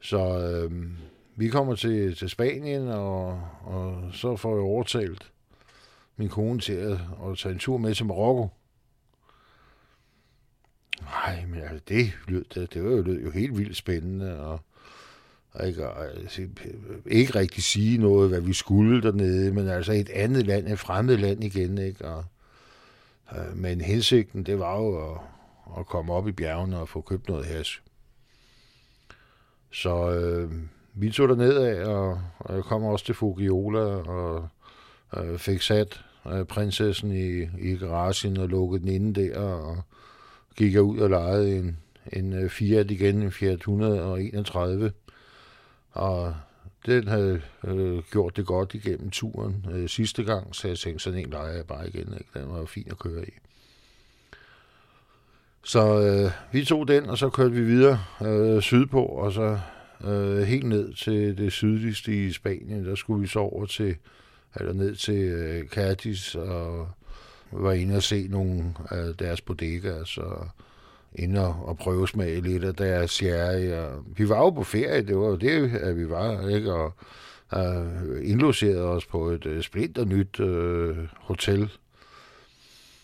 Så 0.00 0.18
øh, 0.18 0.90
vi 1.36 1.48
kommer 1.48 1.74
til, 1.74 2.16
til 2.16 2.30
Spanien, 2.30 2.88
og, 2.88 3.48
og 3.62 4.10
så 4.12 4.36
får 4.36 4.54
jeg 4.54 4.62
overtalt 4.62 5.32
min 6.16 6.28
kone 6.28 6.60
til 6.60 6.72
at, 6.72 6.92
at 7.26 7.38
tage 7.38 7.52
en 7.52 7.58
tur 7.58 7.78
med 7.78 7.94
til 7.94 8.06
Marokko. 8.06 8.48
Nej, 11.00 11.46
men 11.46 11.60
altså, 11.60 11.80
det, 11.88 12.12
lød, 12.28 12.44
det, 12.44 12.74
det 12.74 12.84
var 12.84 12.90
jo, 12.90 13.02
lød 13.02 13.22
jo 13.22 13.30
helt 13.30 13.58
vildt 13.58 13.76
spændende, 13.76 14.40
og 14.40 14.60
ikke, 15.62 15.86
altså, 15.86 16.48
ikke 17.06 17.38
rigtig 17.38 17.62
sige 17.62 17.98
noget, 17.98 18.28
hvad 18.28 18.40
vi 18.40 18.52
skulle 18.52 19.02
dernede, 19.02 19.52
men 19.52 19.68
altså 19.68 19.92
et 19.92 20.10
andet 20.10 20.46
land, 20.46 20.68
et 20.68 20.78
fremmed 20.78 21.16
land 21.16 21.44
igen, 21.44 21.78
ikke? 21.78 22.04
Og, 22.04 22.24
øh, 23.36 23.56
men 23.56 23.80
hensigten, 23.80 24.42
det 24.42 24.58
var 24.58 24.76
jo 24.76 25.12
at, 25.12 25.20
at 25.78 25.86
komme 25.86 26.12
op 26.12 26.28
i 26.28 26.32
bjergene 26.32 26.78
og 26.78 26.88
få 26.88 27.00
købt 27.00 27.28
noget 27.28 27.46
hash. 27.46 27.80
Så 29.72 30.10
øh, 30.10 30.50
vi 30.94 31.10
tog 31.10 31.28
der 31.28 31.66
af 31.66 31.84
og, 31.84 32.20
og 32.38 32.54
jeg 32.54 32.64
kom 32.64 32.84
også 32.84 33.04
til 33.04 33.14
Fugiola 33.14 33.80
og 33.84 34.48
øh, 35.16 35.38
fik 35.38 35.62
sat 35.62 36.04
øh, 36.32 36.44
prinsessen 36.44 37.12
i, 37.12 37.48
i 37.58 37.76
garagen 37.76 38.36
og 38.36 38.48
lukkede 38.48 38.80
den 38.80 38.88
inde 38.88 39.20
der 39.20 39.38
og 39.38 39.82
gik 40.56 40.74
jeg 40.74 40.82
ud 40.82 40.98
og 40.98 41.10
lejede 41.10 41.58
en, 41.58 41.78
en 42.12 42.32
øh, 42.32 42.50
Fiat 42.50 42.90
igen, 42.90 43.22
en 43.22 43.32
Fiat 43.32 43.54
131. 43.54 44.92
Og 45.94 46.34
den 46.86 47.08
havde 47.08 47.42
øh, 47.64 48.02
gjort 48.12 48.36
det 48.36 48.46
godt 48.46 48.74
igennem 48.74 49.10
turen 49.10 49.66
øh, 49.72 49.88
sidste 49.88 50.24
gang, 50.24 50.54
så 50.54 50.68
jeg 50.68 50.78
tænkte, 50.78 51.04
sådan 51.04 51.18
en 51.18 51.30
leger 51.30 51.52
jeg 51.52 51.66
bare 51.66 51.88
igen. 51.88 52.14
Ikke? 52.18 52.30
Den 52.34 52.48
var 52.48 52.58
jo 52.58 52.66
fin 52.66 52.86
at 52.90 52.98
køre 52.98 53.24
i. 53.24 53.30
Så 55.64 56.00
øh, 56.00 56.30
vi 56.52 56.64
tog 56.64 56.88
den, 56.88 57.06
og 57.06 57.18
så 57.18 57.28
kørte 57.28 57.54
vi 57.54 57.62
videre 57.62 58.00
øh, 58.22 58.62
sydpå, 58.62 59.04
og 59.04 59.32
så 59.32 59.58
øh, 60.04 60.38
helt 60.38 60.66
ned 60.66 60.94
til 60.94 61.38
det 61.38 61.52
sydligste 61.52 62.26
i 62.26 62.32
Spanien. 62.32 62.86
Der 62.86 62.94
skulle 62.94 63.20
vi 63.20 63.26
så 63.26 63.38
over 63.38 63.66
til, 63.66 63.96
eller 64.56 64.72
ned 64.72 64.94
til 64.94 65.22
øh, 65.22 65.68
Cadiz, 65.68 66.34
og 66.34 66.88
var 67.52 67.72
inde 67.72 67.96
og 67.96 68.02
se 68.02 68.28
nogle 68.28 68.74
af 68.90 69.14
deres 69.14 69.40
bodegaer, 69.40 70.04
så 70.04 70.46
inde 71.14 71.46
og, 71.46 71.68
og 71.68 71.76
prøve 71.76 72.08
smage 72.08 72.40
lidt 72.40 72.64
af 72.64 72.74
deres 72.74 73.10
sherry. 73.10 73.70
Og 73.72 74.04
vi 74.16 74.28
var 74.28 74.38
jo 74.38 74.50
på 74.50 74.64
ferie, 74.64 75.02
det 75.02 75.18
var 75.18 75.26
jo 75.26 75.36
det, 75.36 75.76
at 75.76 75.96
vi 75.96 76.08
var, 76.10 76.48
ikke? 76.48 76.72
Og 76.72 76.92
uh, 77.56 78.28
indlogerede 78.30 78.84
os 78.84 79.06
på 79.06 79.28
et 79.28 79.46
øh, 79.46 79.56
uh, 79.56 79.62
splinter 79.62 80.04
nyt 80.04 80.40
uh, 80.40 80.96
hotel, 81.14 81.70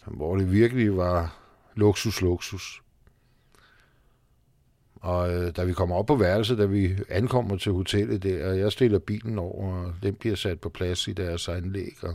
hvor 0.06 0.36
det 0.36 0.52
virkelig 0.52 0.96
var 0.96 1.36
luksus, 1.74 2.20
luksus. 2.20 2.82
Og 5.00 5.34
øh, 5.34 5.56
da 5.56 5.64
vi 5.64 5.72
kommer 5.72 5.96
op 5.96 6.06
på 6.06 6.16
værelset, 6.16 6.58
da 6.58 6.64
vi 6.64 6.90
ankommer 7.08 7.56
til 7.56 7.72
hotellet 7.72 8.22
der, 8.22 8.50
og 8.50 8.58
jeg 8.58 8.72
stiller 8.72 8.98
bilen 8.98 9.38
over, 9.38 9.74
og 9.74 9.94
den 10.02 10.14
bliver 10.14 10.36
sat 10.36 10.60
på 10.60 10.68
plads 10.68 11.08
i 11.08 11.12
deres 11.12 11.48
anlæg, 11.48 11.96
og 12.02 12.14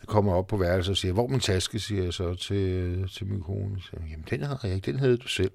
jeg 0.00 0.08
kommer 0.08 0.34
op 0.34 0.46
på 0.46 0.56
værelset 0.56 0.90
og 0.90 0.96
siger, 0.96 1.12
hvor 1.12 1.26
min 1.26 1.40
taske, 1.40 1.78
siger 1.78 2.02
jeg 2.02 2.12
så 2.12 2.34
til, 2.34 3.08
til 3.12 3.26
min 3.26 3.42
kone. 3.42 3.70
Jeg 3.74 3.82
siger, 3.82 4.10
Jamen, 4.10 4.26
den 4.30 4.42
har 4.42 4.60
jeg 4.62 4.74
ikke, 4.74 4.92
den 4.92 4.98
havde 4.98 5.16
du 5.16 5.28
selv. 5.28 5.50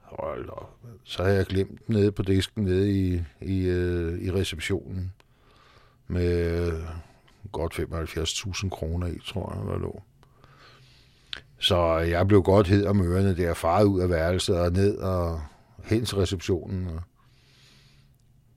Hold 0.00 0.48
op. 0.48 0.76
Så 1.04 1.22
havde 1.22 1.36
jeg 1.36 1.46
glemt 1.46 1.86
den 1.86 1.96
nede 1.96 2.12
på 2.12 2.22
disken 2.22 2.64
nede 2.64 2.92
i, 2.92 3.22
i, 3.40 3.62
øh, 3.62 4.22
i 4.22 4.32
receptionen 4.32 5.12
med 6.08 6.60
øh, 6.66 6.82
godt 7.52 7.74
75.000 7.74 8.68
kroner 8.68 9.06
i, 9.06 9.18
tror 9.26 9.54
jeg, 9.54 9.72
der 9.72 9.78
lå. 9.78 10.02
Så 11.58 11.98
jeg 11.98 12.28
blev 12.28 12.42
godt 12.42 12.66
hed 12.66 12.86
om 12.86 13.02
ørerne 13.02 13.36
der, 13.36 13.54
faret 13.54 13.84
ud 13.84 14.00
af 14.00 14.10
værelset 14.10 14.60
og 14.60 14.72
ned 14.72 14.96
og 14.96 15.40
hen 15.84 16.04
til 16.04 16.16
receptionen. 16.16 16.86
Og 16.86 17.02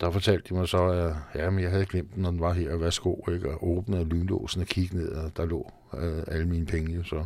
der 0.01 0.11
fortalte 0.11 0.49
de 0.49 0.53
mig 0.53 0.67
så, 0.67 0.83
at 0.87 1.41
ja, 1.41 1.49
men 1.49 1.63
jeg 1.63 1.71
havde 1.71 1.85
glemt 1.85 2.15
den, 2.15 2.23
når 2.23 2.31
den 2.31 2.39
var 2.39 2.53
her, 2.53 2.73
og 2.73 2.81
værsgo, 2.81 3.15
ikke? 3.31 3.51
og 3.51 3.67
åbnede 3.67 4.05
lynlåsen 4.05 4.61
og 4.61 4.67
kiggede 4.67 5.03
ned, 5.03 5.11
og 5.11 5.37
der 5.37 5.45
lå 5.45 5.71
øh, 5.97 6.23
alle 6.27 6.47
mine 6.47 6.65
penge. 6.65 7.05
Så, 7.05 7.25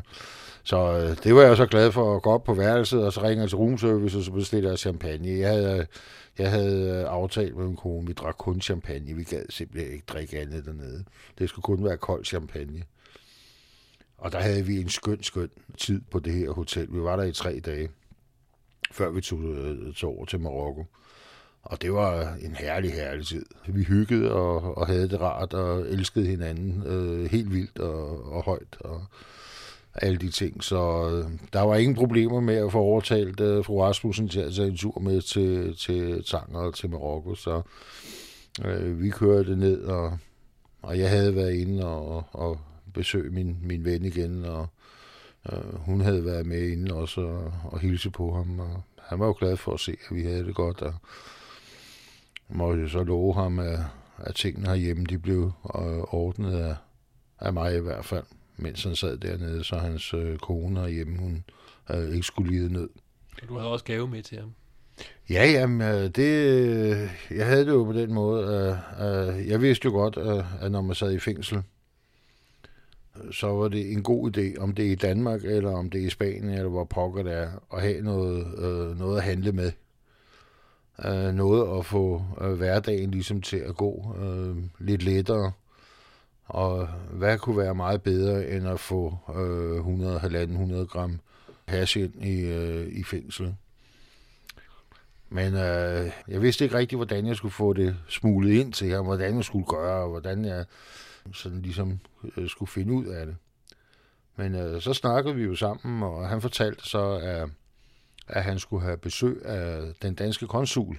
så 0.63 0.97
øh, 0.97 1.17
det 1.23 1.35
var 1.35 1.41
jeg 1.41 1.57
så 1.57 1.65
glad 1.65 1.91
for 1.91 2.15
at 2.15 2.21
gå 2.21 2.29
op 2.29 2.43
på 2.43 2.53
værelset, 2.53 3.05
og 3.05 3.13
så 3.13 3.23
ringer 3.23 3.43
jeg 3.43 3.49
til 3.49 3.57
roomservice, 3.57 4.17
og 4.17 4.23
så 4.23 4.31
bestiller 4.31 4.69
jeg 4.69 4.79
champagne. 4.79 5.39
Jeg 5.39 5.49
havde, 5.49 5.79
øh, 5.79 5.85
jeg 6.37 6.51
havde 6.51 6.89
øh, 6.89 7.13
aftalt 7.13 7.57
med 7.57 7.65
min 7.65 7.75
kone, 7.75 8.07
vi 8.07 8.13
drak 8.13 8.35
kun 8.37 8.61
champagne. 8.61 9.13
Vi 9.13 9.23
gad 9.23 9.45
simpelthen 9.49 9.93
ikke 9.93 10.05
drikke 10.07 10.39
andet 10.39 10.65
dernede. 10.65 11.03
Det 11.39 11.49
skulle 11.49 11.63
kun 11.63 11.83
være 11.83 11.97
kold 11.97 12.25
champagne. 12.25 12.83
Og 14.17 14.31
der 14.31 14.39
havde 14.39 14.65
vi 14.65 14.81
en 14.81 14.89
skøn, 14.89 15.23
skøn 15.23 15.49
tid 15.77 16.01
på 16.11 16.19
det 16.19 16.33
her 16.33 16.51
hotel. 16.51 16.87
Vi 16.91 17.01
var 17.01 17.15
der 17.15 17.23
i 17.23 17.31
tre 17.31 17.59
dage, 17.65 17.89
før 18.91 19.09
vi 19.09 19.21
tog, 19.21 19.39
øh, 19.43 19.93
tog 19.93 20.17
over 20.17 20.25
til 20.25 20.39
Marokko. 20.39 20.85
Og 21.69 21.81
det 21.81 21.93
var 21.93 22.37
en 22.41 22.55
herlig, 22.55 22.93
herlig 22.93 23.25
tid. 23.25 23.45
Vi 23.67 23.83
hyggede 23.83 24.31
og, 24.31 24.77
og 24.77 24.87
havde 24.87 25.09
det 25.09 25.21
rart 25.21 25.53
og 25.53 25.79
elskede 25.79 26.25
hinanden 26.25 26.83
øh, 26.85 27.31
helt 27.31 27.53
vildt 27.53 27.79
og, 27.79 28.33
og 28.33 28.43
højt 28.43 28.77
og 28.79 29.01
alle 29.93 30.17
de 30.17 30.31
ting. 30.31 30.63
Så 30.63 31.09
øh, 31.09 31.31
der 31.53 31.61
var 31.61 31.75
ingen 31.75 31.95
problemer 31.95 32.39
med 32.39 32.55
at 32.55 32.71
få 32.71 32.79
overtalt 32.79 33.39
øh, 33.39 33.65
fru 33.65 33.81
Rasmussen 33.81 34.29
til 34.29 34.39
at 34.39 34.53
tage 34.53 34.67
en 34.67 34.77
tur 34.77 34.99
med 34.99 35.21
til, 35.21 35.75
til 35.77 36.23
Tanger 36.23 36.59
og 36.59 36.73
til 36.73 36.89
Marokko. 36.89 37.35
Så 37.35 37.61
øh, 38.65 39.01
vi 39.01 39.09
kørte 39.09 39.55
ned, 39.55 39.81
og, 39.81 40.17
og 40.81 40.99
jeg 40.99 41.09
havde 41.09 41.35
været 41.35 41.53
inde 41.53 41.85
og, 41.85 42.23
og 42.31 42.59
besøge 42.93 43.29
min, 43.29 43.57
min 43.61 43.85
ven 43.85 44.05
igen, 44.05 44.45
og 44.45 44.67
øh, 45.51 45.75
hun 45.75 46.01
havde 46.01 46.25
været 46.25 46.45
med 46.45 46.69
inde 46.69 46.93
også 46.93 47.21
og, 47.21 47.53
og 47.63 47.79
hilse 47.79 48.09
på 48.09 48.33
ham. 48.33 48.59
Og 48.59 48.83
han 49.01 49.19
var 49.19 49.25
jo 49.25 49.35
glad 49.39 49.57
for 49.57 49.73
at 49.73 49.79
se, 49.79 49.97
at 50.09 50.15
vi 50.15 50.23
havde 50.23 50.45
det 50.45 50.55
godt, 50.55 50.81
og 50.81 50.93
måtte 52.49 52.89
så 52.89 53.03
love 53.03 53.33
ham, 53.33 53.59
at, 53.59 53.79
at 54.17 54.35
tingene 54.35 54.67
herhjemme 54.67 55.05
de 55.05 55.17
blev 55.17 55.51
øh, 55.75 56.13
ordnet 56.13 56.53
af, 56.53 56.75
af 57.39 57.53
mig 57.53 57.75
i 57.75 57.79
hvert 57.79 58.05
fald, 58.05 58.23
mens 58.57 58.83
han 58.83 58.95
sad 58.95 59.17
dernede, 59.17 59.63
så 59.63 59.77
hans 59.77 60.13
øh, 60.13 60.37
kone 60.37 60.79
herhjemme, 60.79 61.19
hun 61.19 61.43
øh, 61.91 62.09
ikke 62.09 62.27
skulle 62.27 62.51
lide 62.51 62.73
nød. 62.73 62.89
Du 63.49 63.57
havde 63.57 63.71
også 63.71 63.85
gave 63.85 64.07
med 64.07 64.23
til 64.23 64.39
ham. 64.39 64.53
Ja, 65.29 65.51
jamen, 65.51 65.81
øh, 65.81 66.09
det, 66.09 67.09
jeg 67.31 67.45
havde 67.45 67.65
det 67.65 67.71
jo 67.71 67.83
på 67.83 67.93
den 67.93 68.13
måde, 68.13 68.57
at, 68.57 69.05
at 69.07 69.47
jeg 69.47 69.61
vidste 69.61 69.85
jo 69.85 69.91
godt, 69.91 70.17
at, 70.17 70.45
at 70.61 70.71
når 70.71 70.81
man 70.81 70.95
sad 70.95 71.13
i 71.13 71.19
fængsel, 71.19 71.63
så 73.31 73.47
var 73.47 73.67
det 73.67 73.91
en 73.91 74.03
god 74.03 74.37
idé, 74.37 74.59
om 74.59 74.75
det 74.75 74.87
er 74.87 74.91
i 74.91 74.95
Danmark, 74.95 75.43
eller 75.43 75.71
om 75.71 75.89
det 75.89 76.01
er 76.01 76.05
i 76.05 76.09
Spanien, 76.09 76.49
eller 76.49 76.69
hvor 76.69 76.83
pokker 76.83 77.23
det 77.23 77.33
er, 77.33 77.49
at 77.73 77.81
have 77.81 78.01
noget, 78.01 78.45
øh, 78.57 78.99
noget 78.99 79.17
at 79.17 79.23
handle 79.23 79.51
med. 79.51 79.71
Øh, 81.05 81.33
noget 81.33 81.79
at 81.79 81.85
få 81.85 82.25
øh, 82.41 82.53
hverdagen 82.53 83.11
ligesom 83.11 83.41
til 83.41 83.57
at 83.57 83.75
gå 83.75 84.15
øh, 84.21 84.57
lidt 84.79 85.03
lettere. 85.03 85.51
Og 86.45 86.87
hvad 87.11 87.37
kunne 87.37 87.57
være 87.57 87.75
meget 87.75 88.01
bedre, 88.01 88.49
end 88.49 88.67
at 88.67 88.79
få 88.79 89.17
øh, 89.35 90.81
100-100 90.81 90.85
gram 90.85 91.19
hash 91.67 91.97
ind 91.97 92.23
i, 92.23 92.41
øh, 92.41 92.87
i 92.87 93.03
fængslet? 93.03 93.55
Men 95.29 95.53
øh, 95.53 96.11
jeg 96.27 96.41
vidste 96.41 96.63
ikke 96.63 96.77
rigtigt, 96.77 96.97
hvordan 96.97 97.27
jeg 97.27 97.35
skulle 97.35 97.53
få 97.53 97.73
det 97.73 97.95
smuglet 98.09 98.51
ind 98.51 98.73
til 98.73 98.91
ham, 98.91 99.05
hvordan 99.05 99.35
jeg 99.35 99.43
skulle 99.43 99.65
gøre, 99.65 100.03
og 100.03 100.09
hvordan 100.09 100.45
jeg 100.45 100.65
sådan 101.33 101.61
ligesom 101.61 101.99
øh, 102.37 102.49
skulle 102.49 102.71
finde 102.71 102.93
ud 102.93 103.05
af 103.05 103.25
det. 103.25 103.35
Men 104.35 104.55
øh, 104.55 104.81
så 104.81 104.93
snakkede 104.93 105.35
vi 105.35 105.43
jo 105.43 105.55
sammen, 105.55 106.03
og 106.03 106.29
han 106.29 106.41
fortalte 106.41 106.89
så, 106.89 107.11
at, 107.11 107.49
at 108.27 108.43
han 108.43 108.59
skulle 108.59 108.83
have 108.83 108.97
besøg 108.97 109.45
af 109.45 109.93
den 110.01 110.15
danske 110.15 110.47
konsul 110.47 110.97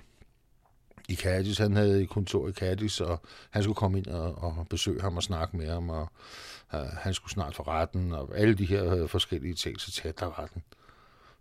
i 1.08 1.14
Cadiz. 1.14 1.58
Han 1.58 1.76
havde 1.76 2.02
et 2.02 2.08
kontor 2.08 2.48
i 2.48 2.52
Cadiz, 2.52 3.00
og 3.00 3.22
han 3.50 3.62
skulle 3.62 3.76
komme 3.76 3.98
ind 3.98 4.06
og, 4.06 4.42
og 4.42 4.66
besøge 4.70 5.00
ham 5.00 5.16
og 5.16 5.22
snakke 5.22 5.56
med 5.56 5.70
ham, 5.70 5.90
og 5.90 6.08
uh, 6.74 6.80
han 6.80 7.14
skulle 7.14 7.32
snart 7.32 7.54
for 7.54 7.68
retten, 7.68 8.12
og 8.12 8.38
alle 8.38 8.54
de 8.54 8.64
her 8.64 8.94
øh, 8.94 9.08
forskellige 9.08 9.54
ting, 9.54 9.80
så 9.80 9.92
tæt 9.92 10.20
der 10.20 10.42
retten. 10.42 10.62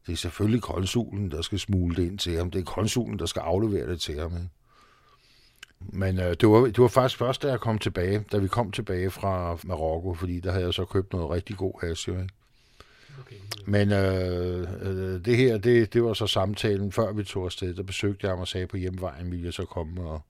Det 0.08 0.14
er 0.14 0.18
selvfølgelig 0.18 0.62
konsulen, 0.62 1.32
der 1.32 1.42
skal 1.42 1.60
smule 1.60 1.96
det 1.96 2.04
ind 2.04 2.20
til 2.20 2.38
ham. 2.38 2.52
Det 2.52 2.60
er 2.60 2.66
konsulen, 2.66 3.20
der 3.20 3.26
skal 3.26 3.40
aflevere 3.40 3.90
det 3.90 4.02
til 4.02 4.20
ham. 4.20 4.34
Ikke? 4.34 4.50
Men 5.80 6.20
øh, 6.20 6.36
det, 6.42 6.50
var, 6.50 6.60
det 6.60 6.78
var 6.78 6.88
faktisk 6.88 7.18
først, 7.18 7.44
da 7.44 7.48
jeg 7.50 7.60
kom 7.60 7.80
tilbage, 7.80 8.26
da 8.32 8.38
vi 8.38 8.48
kom 8.48 8.72
tilbage 8.72 9.12
fra 9.12 9.58
Marokko, 9.64 10.14
fordi 10.14 10.40
der 10.40 10.52
havde 10.52 10.66
jeg 10.66 10.74
så 10.74 10.86
købt 10.86 11.14
noget 11.14 11.30
rigtig 11.30 11.58
god 11.58 11.88
hash, 11.88 12.10
ikke? 12.10 12.30
Men 13.66 13.92
øh, 13.92 14.68
øh, 14.82 15.26
det 15.26 15.38
her, 15.38 15.58
det, 15.58 15.94
det 15.94 16.04
var 16.04 16.14
så 16.14 16.28
samtalen, 16.28 16.92
før 16.92 17.12
vi 17.12 17.24
tog 17.24 17.46
afsted. 17.46 17.74
Der 17.74 17.84
besøgte 17.84 18.26
jeg 18.26 18.32
ham 18.32 18.40
og 18.40 18.48
sagde, 18.48 18.68
på 18.68 18.78
hjemvejen 18.78 19.32
ville 19.32 19.46
jeg 19.46 19.54
så 19.54 19.66
komme 19.66 20.02
og, 20.02 20.22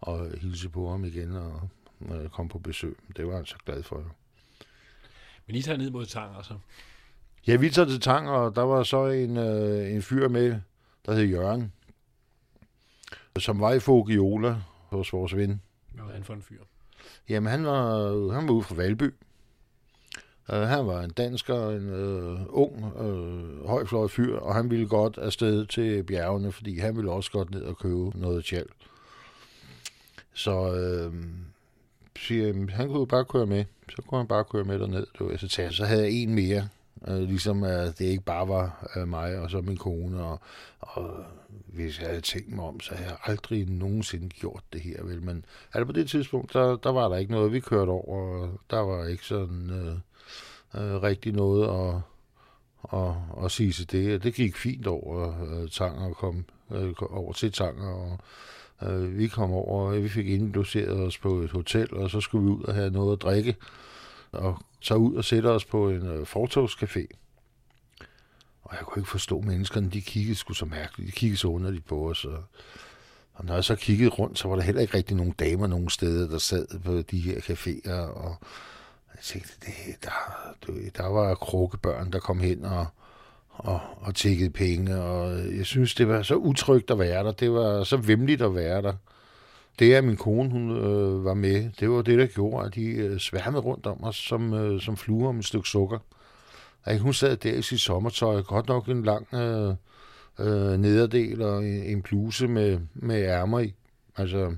og 0.00 0.30
hilse 0.40 0.68
på 0.68 0.90
ham 0.90 1.04
igen 1.04 1.36
og 1.36 1.68
øh, 2.14 2.28
komme 2.28 2.48
på 2.48 2.58
besøg. 2.58 2.96
Det 3.16 3.26
var 3.26 3.36
han 3.36 3.46
så 3.46 3.56
glad 3.66 3.82
for. 3.82 4.04
Men 5.46 5.56
I 5.56 5.62
tager 5.62 5.78
ned 5.78 5.90
mod 5.90 6.06
Tanger 6.06 6.42
så? 6.42 6.54
Ja, 7.46 7.56
vi 7.56 7.70
tager 7.70 7.88
til 7.88 8.00
Tanger, 8.00 8.32
og 8.32 8.56
der 8.56 8.62
var 8.62 8.82
så 8.82 9.06
en, 9.06 9.36
øh, 9.36 9.92
en 9.92 10.02
fyr 10.02 10.28
med, 10.28 10.60
der 11.06 11.14
hed 11.14 11.24
Jørgen, 11.24 11.72
som 13.38 13.60
var 13.60 13.72
i 13.72 13.80
Fogiola, 13.80 14.56
hos 14.88 15.12
vores 15.12 15.36
ven. 15.36 15.62
Hvad 15.94 16.04
var 16.04 16.12
han 16.12 16.24
for 16.24 16.34
en 16.34 16.42
fyr? 16.42 16.62
Jamen, 17.28 17.50
han 17.50 17.64
var, 17.64 18.32
han 18.32 18.48
var 18.48 18.54
ude 18.54 18.62
fra 18.62 18.74
Valby. 18.74 19.14
Uh, 20.52 20.58
han 20.58 20.86
var 20.86 21.02
en 21.02 21.10
dansker, 21.10 21.70
en 21.70 21.88
uh, 21.88 22.40
ung, 22.48 22.92
øh, 23.00 23.06
uh, 23.06 23.68
højfløjet 23.68 24.10
fyr, 24.10 24.36
og 24.36 24.54
han 24.54 24.70
ville 24.70 24.88
godt 24.88 25.18
afsted 25.18 25.66
til 25.66 26.02
bjergene, 26.02 26.52
fordi 26.52 26.78
han 26.78 26.96
ville 26.96 27.10
også 27.10 27.30
godt 27.30 27.50
ned 27.50 27.62
og 27.62 27.78
købe 27.78 28.18
noget 28.20 28.44
tjal. 28.44 28.66
Så 30.34 30.60
uh, 31.10 31.14
siger, 32.16 32.70
han 32.70 32.88
kunne 32.88 33.06
bare 33.06 33.24
køre 33.24 33.46
med. 33.46 33.64
Så 33.88 34.02
kunne 34.02 34.18
han 34.18 34.26
bare 34.26 34.44
køre 34.44 34.64
med 34.64 34.78
derned. 34.78 35.06
Du. 35.18 35.36
Så, 35.36 35.48
tager, 35.48 35.70
så 35.70 35.84
havde 35.84 36.02
jeg 36.02 36.12
en 36.12 36.34
mere 36.34 36.68
Øh, 37.08 37.20
ligesom 37.22 37.62
at 37.62 37.98
det 37.98 38.04
ikke 38.04 38.24
bare 38.24 38.48
var 38.48 38.90
øh, 38.96 39.08
mig 39.08 39.38
og 39.38 39.50
så 39.50 39.60
min 39.60 39.76
kone. 39.76 40.24
Og, 40.24 40.40
og 40.80 41.24
hvis 41.66 42.00
jeg 42.00 42.08
havde 42.08 42.20
tænkt 42.20 42.54
mig 42.54 42.64
om, 42.64 42.80
så 42.80 42.94
havde 42.94 43.08
jeg 43.08 43.18
aldrig 43.24 43.66
nogensinde 43.68 44.28
gjort 44.28 44.62
det 44.72 44.80
her. 44.80 45.04
Vel? 45.04 45.22
Men 45.22 45.44
altså 45.72 45.84
på 45.84 45.92
det 45.92 46.10
tidspunkt, 46.10 46.52
der, 46.52 46.76
der 46.76 46.92
var 46.92 47.08
der 47.08 47.16
ikke 47.16 47.32
noget, 47.32 47.52
vi 47.52 47.60
kørte 47.60 47.90
over. 47.90 48.42
Og 48.42 48.60
der 48.70 48.78
var 48.78 49.06
ikke 49.06 49.24
sådan 49.24 49.70
øh, 49.70 49.98
øh, 50.74 51.02
rigtig 51.02 51.32
noget 51.32 51.68
at, 51.68 52.00
at, 52.98 53.44
at 53.44 53.50
sige 53.50 53.72
til 53.72 53.90
det. 53.90 54.22
Det 54.22 54.34
gik 54.34 54.56
fint 54.56 54.86
over 54.86 55.34
øh, 55.42 55.68
Tanger 55.68 56.08
og 56.08 56.16
kom 56.16 56.44
øh, 56.70 56.92
over 57.00 57.32
til 57.32 57.52
Tanger. 57.52 57.88
Og, 57.88 58.18
øh, 58.88 59.18
vi 59.18 59.28
kom 59.28 59.52
over, 59.52 59.90
og 59.90 60.02
vi 60.02 60.08
fik 60.08 60.28
indlogeret 60.28 61.00
os 61.00 61.18
på 61.18 61.34
et 61.34 61.50
hotel, 61.50 61.94
og 61.94 62.10
så 62.10 62.20
skulle 62.20 62.44
vi 62.44 62.50
ud 62.50 62.62
og 62.62 62.74
have 62.74 62.90
noget 62.90 63.12
at 63.12 63.22
drikke 63.22 63.56
og 64.32 64.58
så 64.80 64.94
ud 64.94 65.14
og 65.14 65.24
sætte 65.24 65.46
os 65.46 65.64
på 65.64 65.90
en 65.90 66.06
øh, 66.06 66.22
fortogscafé. 66.22 67.06
Og 68.62 68.76
jeg 68.76 68.86
kunne 68.86 69.00
ikke 69.00 69.10
forstå 69.10 69.40
menneskerne, 69.40 69.90
de 69.90 70.00
kiggede 70.00 70.36
sgu 70.36 70.52
så 70.52 70.64
mærkeligt. 70.64 71.06
De 71.06 71.12
kiggede 71.12 71.36
så 71.36 71.48
underligt 71.48 71.86
på 71.86 72.10
os. 72.10 72.24
Og, 72.24 72.44
og 73.32 73.44
når 73.44 73.54
jeg 73.54 73.64
så 73.64 73.76
kiggede 73.76 74.10
rundt, 74.10 74.38
så 74.38 74.48
var 74.48 74.56
der 74.56 74.62
heller 74.62 74.80
ikke 74.80 74.96
rigtig 74.96 75.16
nogen 75.16 75.32
damer 75.32 75.66
nogen 75.66 75.88
steder, 75.88 76.28
der 76.28 76.38
sad 76.38 76.66
på 76.84 77.02
de 77.02 77.20
her 77.20 77.40
caféer. 77.40 77.92
Og 77.92 78.36
jeg 79.20 79.24
tænkte, 79.24 79.52
det, 79.66 80.04
der, 80.04 80.72
der 80.96 81.08
var 81.08 81.34
krukkebørn, 81.34 82.12
der 82.12 82.18
kom 82.18 82.40
hen 82.40 82.64
og, 82.64 82.86
og, 83.48 83.80
og 84.00 84.14
tækkede 84.14 84.50
penge. 84.50 84.96
Og 84.96 85.38
jeg 85.56 85.66
synes, 85.66 85.94
det 85.94 86.08
var 86.08 86.22
så 86.22 86.34
utrygt 86.34 86.90
at 86.90 86.98
være 86.98 87.24
der. 87.24 87.32
Det 87.32 87.52
var 87.52 87.84
så 87.84 87.96
vemmeligt 87.96 88.42
at 88.42 88.54
være 88.54 88.82
der 88.82 88.92
det, 89.80 89.94
at 89.94 90.04
min 90.04 90.16
kone 90.16 90.50
hun, 90.50 90.70
øh, 90.70 91.24
var 91.24 91.34
med, 91.34 91.70
det 91.80 91.90
var 91.90 92.02
det, 92.02 92.18
der 92.18 92.26
gjorde, 92.26 92.66
at 92.66 92.74
de 92.74 92.84
øh, 92.84 93.18
sværmede 93.18 93.62
rundt 93.62 93.86
om 93.86 94.04
os 94.04 94.16
som, 94.16 94.54
øh, 94.54 94.80
som 94.80 94.96
fluer 94.96 95.28
om 95.28 95.38
et 95.38 95.44
stykke 95.44 95.68
sukker. 95.68 95.98
At 96.84 96.98
hun 96.98 97.14
sad 97.14 97.36
der 97.36 97.52
i 97.52 97.62
sit 97.62 97.80
sommertøj, 97.80 98.42
godt 98.42 98.68
nok 98.68 98.88
en 98.88 99.02
lang 99.02 99.34
øh, 99.34 99.74
øh, 100.38 100.78
nederdel 100.78 101.42
og 101.42 101.64
en, 101.64 101.82
en 101.82 102.02
bluse 102.02 102.48
med, 102.48 102.78
med 102.94 103.22
ærmer 103.22 103.58
i. 103.60 103.74
Altså, 104.16 104.54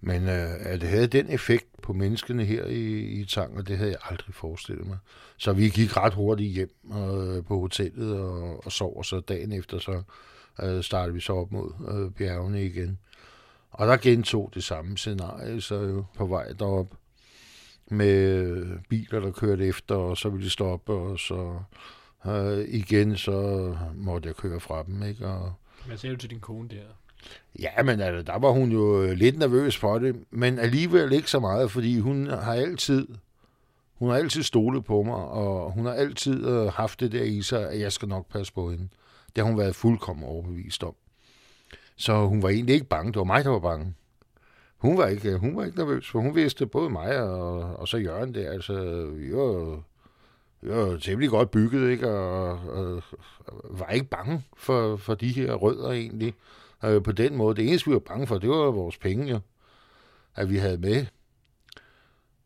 men 0.00 0.28
øh, 0.28 0.50
at 0.60 0.80
det 0.80 0.88
havde 0.88 1.06
den 1.06 1.30
effekt 1.30 1.82
på 1.82 1.92
menneskene 1.92 2.44
her 2.44 2.64
i, 2.64 3.00
i 3.00 3.24
Tanger, 3.24 3.62
det 3.62 3.78
havde 3.78 3.90
jeg 3.90 3.98
aldrig 4.10 4.34
forestillet 4.34 4.86
mig. 4.86 4.98
Så 5.36 5.52
vi 5.52 5.68
gik 5.68 5.96
ret 5.96 6.14
hurtigt 6.14 6.52
hjem 6.52 6.74
øh, 6.92 7.44
på 7.44 7.60
hotellet 7.60 8.18
og, 8.20 8.66
og 8.66 8.72
sov, 8.72 8.96
og 8.96 9.04
så 9.04 9.20
dagen 9.20 9.52
efter, 9.52 9.78
så 9.78 10.02
øh, 10.62 10.82
startede 10.82 11.14
vi 11.14 11.20
så 11.20 11.32
op 11.32 11.52
mod 11.52 11.72
øh, 11.88 12.10
bjergene 12.10 12.64
igen. 12.64 12.98
Og 13.70 13.86
der 13.86 13.96
gentog 13.96 14.50
det 14.54 14.64
samme 14.64 14.98
scenarie, 14.98 15.60
så 15.60 15.74
jo 15.74 16.04
på 16.16 16.26
vej 16.26 16.52
derop 16.58 16.94
med 17.90 18.44
øh, 18.44 18.78
biler, 18.88 19.20
der 19.20 19.30
kørte 19.30 19.66
efter, 19.66 19.94
og 19.94 20.16
så 20.16 20.28
ville 20.28 20.44
de 20.44 20.50
stoppe, 20.50 20.92
og 20.92 21.18
så 21.18 21.60
øh, 22.26 22.68
igen, 22.68 23.16
så 23.16 23.76
måtte 23.94 24.26
jeg 24.26 24.36
køre 24.36 24.60
fra 24.60 24.82
dem, 24.82 25.02
ikke? 25.02 25.26
Og, 25.26 25.52
Hvad 25.86 25.96
sagde 25.96 26.14
du 26.14 26.20
til 26.20 26.30
din 26.30 26.40
kone 26.40 26.68
der? 26.68 26.84
Ja, 27.58 27.82
men 27.82 28.00
altså, 28.00 28.32
der 28.32 28.38
var 28.38 28.50
hun 28.50 28.72
jo 28.72 29.02
øh, 29.02 29.12
lidt 29.12 29.38
nervøs 29.38 29.76
for 29.76 29.98
det, 29.98 30.16
men 30.30 30.58
alligevel 30.58 31.12
ikke 31.12 31.30
så 31.30 31.40
meget, 31.40 31.70
fordi 31.70 32.00
hun 32.00 32.26
har 32.26 32.54
altid, 32.54 33.08
hun 33.94 34.10
har 34.10 34.16
altid 34.16 34.42
stolet 34.42 34.84
på 34.84 35.02
mig, 35.02 35.16
og 35.16 35.72
hun 35.72 35.86
har 35.86 35.92
altid 35.92 36.46
øh, 36.46 36.66
haft 36.66 37.00
det 37.00 37.12
der 37.12 37.22
i 37.22 37.42
sig, 37.42 37.70
at 37.70 37.80
jeg 37.80 37.92
skal 37.92 38.08
nok 38.08 38.26
passe 38.26 38.52
på 38.52 38.70
hende. 38.70 38.88
Det 39.36 39.44
har 39.44 39.50
hun 39.50 39.58
været 39.58 39.76
fuldkommen 39.76 40.24
overbevist 40.24 40.84
om. 40.84 40.94
Så 41.96 42.26
hun 42.26 42.42
var 42.42 42.48
egentlig 42.48 42.74
ikke 42.74 42.86
bange. 42.86 43.12
Det 43.12 43.18
var 43.18 43.24
mig, 43.24 43.44
der 43.44 43.50
var 43.50 43.58
bange. 43.58 43.94
Hun 44.78 44.98
var 44.98 45.06
ikke, 45.06 45.36
hun 45.36 45.56
var 45.56 45.64
ikke 45.64 45.78
nervøs, 45.78 46.10
for 46.10 46.18
hun 46.18 46.34
vidste 46.34 46.66
både 46.66 46.90
mig 46.90 47.22
og, 47.22 47.76
og 47.76 47.88
så 47.88 47.96
Jørgen 47.96 48.34
der. 48.34 48.50
Altså, 48.50 49.04
vi 49.16 49.36
var, 49.36 49.82
vi 50.60 50.68
var 50.68 50.96
temmelig 50.96 51.30
godt 51.30 51.50
bygget, 51.50 51.90
ikke? 51.90 52.10
Og, 52.10 52.48
og, 52.50 53.02
og 53.46 53.78
var 53.78 53.88
ikke 53.88 54.06
bange 54.06 54.42
for, 54.56 54.96
for 54.96 55.14
de 55.14 55.28
her 55.28 55.54
rødder 55.54 55.90
egentlig 55.90 56.34
øh, 56.84 57.02
på 57.02 57.12
den 57.12 57.36
måde. 57.36 57.56
Det 57.56 57.68
eneste, 57.68 57.88
vi 57.88 57.94
var 57.94 58.00
bange 58.00 58.26
for, 58.26 58.38
det 58.38 58.48
var 58.48 58.70
vores 58.70 58.98
penge, 58.98 59.26
jo. 59.26 59.40
At 60.36 60.50
vi 60.50 60.56
havde 60.56 60.78
med. 60.78 61.06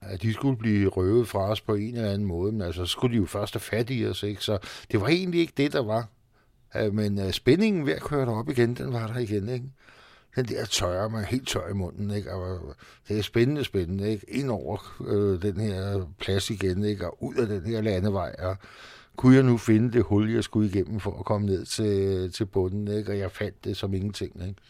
At 0.00 0.22
de 0.22 0.32
skulle 0.32 0.56
blive 0.56 0.88
røvet 0.88 1.28
fra 1.28 1.50
os 1.50 1.60
på 1.60 1.74
en 1.74 1.96
eller 1.96 2.10
anden 2.10 2.28
måde. 2.28 2.52
Men 2.52 2.62
altså, 2.62 2.84
så 2.84 2.90
skulle 2.90 3.16
de 3.16 3.20
jo 3.20 3.26
først 3.26 3.54
have 3.54 3.60
fat 3.60 3.90
i 3.90 4.06
os, 4.06 4.22
ikke? 4.22 4.42
Så 4.42 4.58
det 4.92 5.00
var 5.00 5.08
egentlig 5.08 5.40
ikke 5.40 5.52
det, 5.56 5.72
der 5.72 5.82
var. 5.82 6.08
Øh, 6.76 6.94
men 6.94 7.18
øh, 7.18 7.32
spændingen 7.32 7.86
ved 7.86 7.92
at 7.92 8.02
køre 8.02 8.28
op 8.28 8.48
igen, 8.48 8.74
den 8.74 8.92
var 8.92 9.06
der 9.06 9.18
igen, 9.18 9.48
ikke? 9.48 9.66
Den 10.36 10.44
der 10.44 10.64
tørre, 10.64 11.10
man 11.10 11.24
helt 11.24 11.48
tør 11.48 11.68
i 11.68 11.72
munden, 11.72 12.10
ikke? 12.10 12.32
Og 12.32 12.54
øh, 12.54 12.74
det 13.08 13.18
er 13.18 13.22
spændende, 13.22 13.64
spændende, 13.64 14.10
ikke? 14.10 14.30
Ind 14.30 14.50
over 14.50 15.02
øh, 15.06 15.42
den 15.42 15.60
her 15.60 16.06
plads 16.18 16.50
igen, 16.50 16.84
ikke? 16.84 17.06
Og 17.06 17.22
ud 17.22 17.34
af 17.34 17.46
den 17.46 17.66
her 17.66 17.80
landevej, 17.80 18.34
og 18.38 18.56
kunne 19.16 19.34
jeg 19.34 19.42
nu 19.42 19.56
finde 19.58 19.92
det 19.92 20.04
hul, 20.04 20.30
jeg 20.30 20.44
skulle 20.44 20.68
igennem 20.70 21.00
for 21.00 21.18
at 21.18 21.24
komme 21.24 21.46
ned 21.46 21.64
til, 21.64 22.32
til 22.32 22.46
bunden, 22.46 22.98
ikke? 22.98 23.12
Og 23.12 23.18
jeg 23.18 23.30
fandt 23.30 23.64
det 23.64 23.76
som 23.76 23.94
ingenting, 23.94 24.48
ikke? 24.48 24.60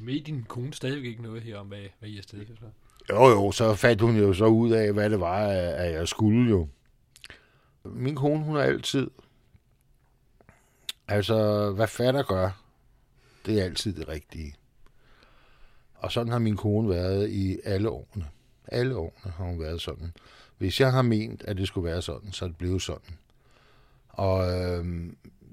Ved 0.00 0.20
din 0.20 0.44
kone 0.48 0.72
stadigvæk 0.72 1.04
ikke 1.04 1.22
noget 1.22 1.42
her 1.42 1.58
om, 1.58 1.66
hvad, 1.66 1.78
hvad 1.98 2.08
I 2.08 2.18
er 2.18 2.22
stedet 2.22 2.48
så? 2.60 2.66
Jo, 3.14 3.28
jo, 3.28 3.52
så 3.52 3.74
fandt 3.74 4.00
hun 4.00 4.16
jo 4.16 4.32
så 4.32 4.46
ud 4.46 4.70
af, 4.70 4.92
hvad 4.92 5.10
det 5.10 5.20
var, 5.20 5.46
at 5.46 5.92
jeg 5.92 6.08
skulle 6.08 6.50
jo. 6.50 6.68
Min 7.84 8.14
kone, 8.14 8.44
hun 8.44 8.56
har 8.56 8.62
altid 8.62 9.10
Altså, 11.08 11.70
hvad 11.70 11.86
fatter 11.86 12.22
gør, 12.22 12.62
det 13.46 13.60
er 13.60 13.64
altid 13.64 13.92
det 13.92 14.08
rigtige. 14.08 14.54
Og 15.94 16.12
sådan 16.12 16.32
har 16.32 16.38
min 16.38 16.56
kone 16.56 16.88
været 16.88 17.30
i 17.30 17.58
alle 17.64 17.90
årene. 17.90 18.26
Alle 18.66 18.96
årene 18.96 19.32
har 19.32 19.44
hun 19.44 19.60
været 19.60 19.80
sådan. 19.80 20.12
Hvis 20.58 20.80
jeg 20.80 20.92
har 20.92 21.02
ment, 21.02 21.42
at 21.42 21.56
det 21.56 21.68
skulle 21.68 21.90
være 21.90 22.02
sådan, 22.02 22.32
så 22.32 22.44
er 22.44 22.48
det 22.48 22.58
blevet 22.58 22.82
sådan. 22.82 23.18
Og 24.18 24.60
øh, 24.60 24.84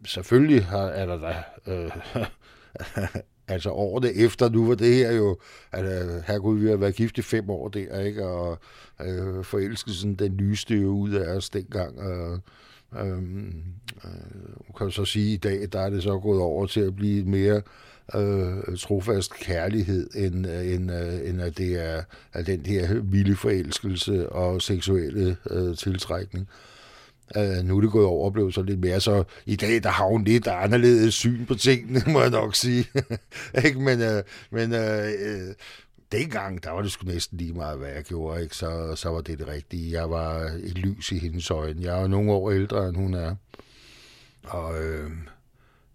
selvfølgelig 0.05 0.65
har, 0.65 0.87
er 0.87 1.05
der 1.05 1.17
da... 1.17 1.43
Øh, 1.71 1.91
altså 3.47 3.69
året 3.69 4.25
efter, 4.25 4.49
nu 4.49 4.67
var 4.67 4.75
det 4.75 4.95
her 4.95 5.11
jo, 5.11 5.37
at 5.71 5.85
øh, 5.85 6.23
her 6.27 6.39
kunne 6.39 6.61
vi 6.61 6.67
have 6.67 6.81
været 6.81 6.95
gift 6.95 7.17
i 7.17 7.21
fem 7.21 7.49
år 7.49 7.67
der, 7.67 7.99
ikke? 7.99 8.25
Og 8.25 8.59
øh, 9.01 9.43
forelskelsen, 9.43 10.15
den 10.15 10.37
nyeste 10.37 10.75
jo 10.75 10.89
ud 10.89 11.11
af 11.11 11.35
os 11.35 11.49
dengang. 11.49 11.99
Og, 11.99 12.31
øh, 12.31 12.39
øh, 13.05 13.21
kan 14.77 14.91
så 14.91 15.05
sige, 15.05 15.33
at 15.33 15.33
i 15.33 15.37
dag 15.37 15.67
der 15.71 15.79
er 15.79 15.89
det 15.89 16.03
så 16.03 16.19
gået 16.19 16.41
over 16.41 16.65
til 16.65 16.81
at 16.81 16.95
blive 16.95 17.25
mere 17.25 17.61
øh, 18.15 18.77
trofast 18.77 19.33
kærlighed, 19.33 20.09
end, 20.15 20.47
øh, 20.47 20.73
end, 20.73 20.91
øh, 20.91 21.29
end 21.29 21.41
at 21.41 21.57
det 21.57 21.85
er 21.85 22.03
at 22.33 22.47
den 22.47 22.65
her 22.65 22.99
vilde 23.01 23.35
forelskelse 23.35 24.29
og 24.29 24.61
seksuelle 24.61 25.37
øh, 25.49 25.77
tiltrækning. 25.77 26.49
Uh, 27.35 27.65
nu 27.65 27.77
er 27.77 27.81
det 27.81 27.91
gået 27.91 28.05
over 28.05 28.25
og 28.25 28.33
blevet 28.33 28.53
så 28.53 28.61
lidt 28.61 28.79
mere, 28.79 29.01
så 29.01 29.23
i 29.45 29.55
dag 29.55 29.83
der 29.83 29.89
har 29.89 30.05
hun 30.05 30.23
lidt 30.23 30.47
anderledes 30.47 31.13
syn 31.13 31.45
på 31.45 31.55
tingene, 31.55 32.01
må 32.13 32.21
jeg 32.21 32.29
nok 32.29 32.55
sige. 32.55 32.87
ikke? 33.65 33.79
Men, 33.79 34.01
uh, 34.01 34.21
men 34.51 34.71
uh, 34.71 35.53
dengang, 36.11 36.63
der 36.63 36.71
var 36.71 36.81
det 36.81 36.91
sgu 36.91 37.07
næsten 37.07 37.37
lige 37.37 37.53
meget, 37.53 37.77
hvad 37.77 37.89
jeg 37.89 38.03
gjorde, 38.03 38.43
ikke? 38.43 38.55
Så, 38.55 38.95
så 38.95 39.09
var 39.09 39.21
det 39.21 39.39
det 39.39 39.47
rigtige. 39.47 39.91
Jeg 39.91 40.09
var 40.09 40.39
et 40.63 40.77
lys 40.77 41.11
i 41.11 41.19
hendes 41.19 41.51
øjne. 41.51 41.81
Jeg 41.81 42.03
er 42.03 42.07
nogle 42.07 42.31
år 42.31 42.51
ældre, 42.51 42.89
end 42.89 42.97
hun 42.97 43.13
er. 43.13 43.35
Og 44.43 44.83
øh, 44.83 45.11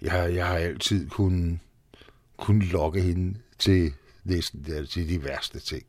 jeg, 0.02 0.34
jeg 0.34 0.46
har 0.46 0.56
altid 0.56 1.08
kun, 1.08 1.60
kun 2.36 2.62
lokke 2.62 3.00
hende 3.00 3.38
til 3.58 3.92
næsten 4.24 4.86
til 4.86 5.08
de 5.08 5.24
værste 5.24 5.60
ting. 5.60 5.82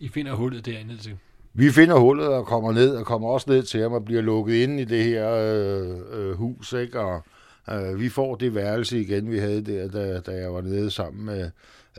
I 0.00 0.08
finder 0.08 0.34
hullet 0.34 0.66
derinde 0.66 0.96
til? 0.96 1.18
Vi 1.58 1.70
finder 1.70 1.98
hullet 1.98 2.28
og 2.28 2.46
kommer 2.46 2.72
ned, 2.72 2.96
og 2.96 3.06
kommer 3.06 3.28
også 3.28 3.50
ned 3.50 3.62
til 3.62 3.82
ham 3.82 3.92
og 3.92 4.04
bliver 4.04 4.22
lukket 4.22 4.54
ind 4.54 4.80
i 4.80 4.84
det 4.84 5.04
her 5.04 5.30
øh, 5.30 5.98
øh, 6.12 6.36
hus, 6.36 6.72
ikke? 6.72 7.00
Og 7.00 7.22
øh, 7.70 8.00
vi 8.00 8.08
får 8.08 8.34
det 8.34 8.54
værelse 8.54 9.00
igen, 9.00 9.30
vi 9.30 9.38
havde 9.38 9.64
der, 9.64 9.88
da, 9.88 10.20
da 10.20 10.32
jeg 10.32 10.54
var 10.54 10.60
nede 10.60 10.90
sammen 10.90 11.26
med, 11.26 11.50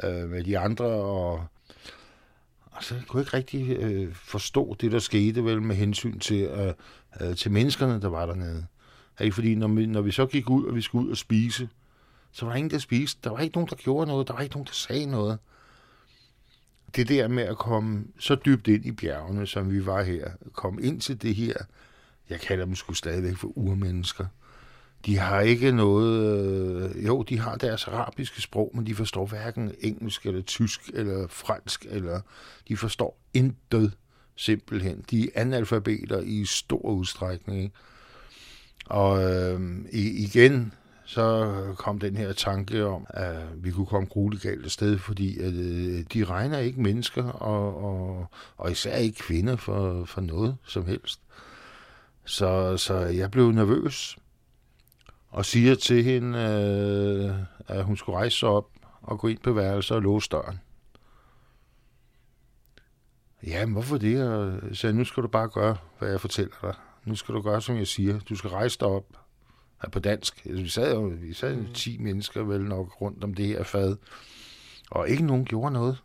øh, 0.04 0.30
med 0.30 0.44
de 0.44 0.60
andre, 0.60 0.86
og 0.86 1.44
altså, 2.76 2.96
og 2.96 3.02
så 3.02 3.08
kunne 3.08 3.22
ikke 3.22 3.38
rigtig 3.38 3.70
øh, 3.70 4.14
forstå 4.14 4.76
det, 4.82 4.92
der 4.92 5.00
skete 5.00 5.44
vel 5.44 5.62
med 5.62 5.76
hensyn 5.76 6.20
til, 6.20 6.44
øh, 6.44 6.74
øh, 7.22 7.36
til 7.36 7.52
menneskerne, 7.52 8.02
der 8.02 8.10
var 8.10 8.26
dernede. 8.26 8.66
Ikke? 9.22 9.36
Fordi 9.36 9.56
når 9.56 9.68
vi, 9.68 9.86
når 9.86 10.02
vi 10.02 10.12
så 10.12 10.26
gik 10.26 10.50
ud, 10.50 10.66
og 10.66 10.76
vi 10.76 10.82
skulle 10.82 11.06
ud 11.06 11.12
og 11.12 11.18
spise, 11.18 11.70
så 12.32 12.46
var 12.46 12.52
der 12.52 12.58
ingen, 12.58 12.72
der 12.72 12.78
spiste. 12.78 13.20
Der 13.24 13.30
var 13.30 13.40
ikke 13.40 13.56
nogen, 13.56 13.70
der 13.70 13.76
gjorde 13.76 14.08
noget. 14.08 14.28
Der 14.28 14.34
var 14.34 14.42
ikke 14.42 14.56
nogen, 14.56 14.68
der 14.68 14.74
sagde 14.74 15.06
noget. 15.06 15.38
Det 16.98 17.10
der 17.10 17.28
med 17.28 17.44
at 17.44 17.58
komme 17.58 18.06
så 18.20 18.36
dybt 18.36 18.68
ind 18.68 18.86
i 18.86 18.92
bjergene, 18.92 19.48
som 19.48 19.72
vi 19.72 19.86
var 19.86 20.04
her, 20.04 20.30
komme 20.54 20.82
ind 20.82 21.02
til 21.02 21.22
det 21.22 21.36
her, 21.36 21.54
jeg 22.30 22.40
kalder 22.40 22.66
dem 22.66 22.76
sgu 22.76 22.94
stadigvæk 22.94 23.36
for 23.36 23.58
urmennesker. 23.58 24.26
De 25.06 25.18
har 25.18 25.42
ikke 25.42 25.72
noget... 25.72 26.40
Øh, 26.96 27.06
jo, 27.06 27.24
de 27.24 27.40
har 27.40 27.56
deres 27.56 27.88
arabiske 27.88 28.42
sprog, 28.42 28.72
men 28.74 28.86
de 28.86 28.96
forstår 28.96 29.26
hverken 29.26 29.72
engelsk 29.80 30.26
eller 30.26 30.42
tysk 30.42 30.90
eller 30.94 31.28
fransk, 31.28 31.86
eller 31.90 32.22
de 32.68 32.78
forstår 32.78 33.20
intet 33.34 33.94
simpelthen. 34.36 35.06
De 35.12 35.24
er 35.24 35.42
analfabeter 35.42 36.22
i 36.22 36.46
stor 36.46 36.86
udstrækning. 36.86 37.64
Ikke? 37.64 37.76
Og 38.86 39.24
øh, 39.24 39.62
igen, 39.92 40.74
så 41.08 41.54
kom 41.78 42.00
den 42.00 42.18
her 42.18 42.34
tanke 42.34 42.86
om, 42.86 43.06
at 43.10 43.64
vi 43.64 43.72
kunne 43.72 43.86
komme 43.86 44.08
grueligt 44.08 44.44
galt 44.44 44.66
af 44.66 44.72
sted, 44.72 44.98
fordi 44.98 45.40
at, 45.40 45.54
øh, 45.54 46.06
de 46.14 46.24
regner 46.24 46.58
ikke 46.58 46.82
mennesker, 46.82 47.24
og, 47.24 47.84
og, 47.84 48.28
og 48.58 48.72
især 48.72 48.96
ikke 48.96 49.20
kvinder 49.20 49.56
for, 49.56 50.06
for 50.06 50.22
noget 50.22 50.58
som 50.64 50.86
helst. 50.86 51.22
Så, 52.26 52.78
så 52.78 52.96
jeg 52.96 53.32
blev 53.32 53.52
nervøs 53.52 54.18
og 55.30 55.46
siger 55.46 55.76
til 55.76 56.04
hende, 56.04 56.40
øh, 56.40 57.78
at 57.78 57.84
hun 57.84 57.98
skulle 57.98 58.18
rejse 58.18 58.38
sig 58.38 58.50
op 58.50 58.70
og 59.02 59.20
gå 59.20 59.28
ind 59.28 59.40
på 59.40 59.52
værelset 59.52 59.96
og 59.98 60.02
låse 60.02 60.30
døren. 60.30 60.60
Ja, 63.44 63.66
hvorfor 63.66 63.98
det? 63.98 64.30
Og 64.30 64.68
jeg 64.70 64.78
sagde, 64.78 64.96
nu 64.96 65.04
skal 65.04 65.24
du 65.24 65.28
bare 65.28 65.50
gøre, 65.50 65.78
hvad 66.00 66.10
jeg 66.10 66.22
fortæller 66.22 66.56
dig. 66.62 66.74
Nu 67.06 67.16
skal 67.16 67.36
du 67.36 67.42
gøre, 67.42 67.62
som 67.62 67.78
jeg 67.78 67.88
siger. 67.88 68.20
Du 68.20 68.36
skal 68.36 68.50
rejse 68.50 68.80
dig 68.80 68.88
op 68.88 69.06
her 69.82 69.90
på 69.90 70.00
dansk. 70.00 70.42
Vi 70.46 70.70
sad 70.70 70.94
jo 70.94 71.02
vi 71.02 71.34
sad 71.34 71.74
10 71.74 71.98
mennesker 71.98 72.44
vel 72.44 72.62
nok 72.62 73.02
rundt 73.02 73.24
om 73.24 73.34
det 73.34 73.46
her 73.46 73.64
fad. 73.64 73.96
Og 74.92 75.10
ikke 75.10 75.26
nogen 75.26 75.46
gjorde 75.46 75.74
noget. 75.74 76.04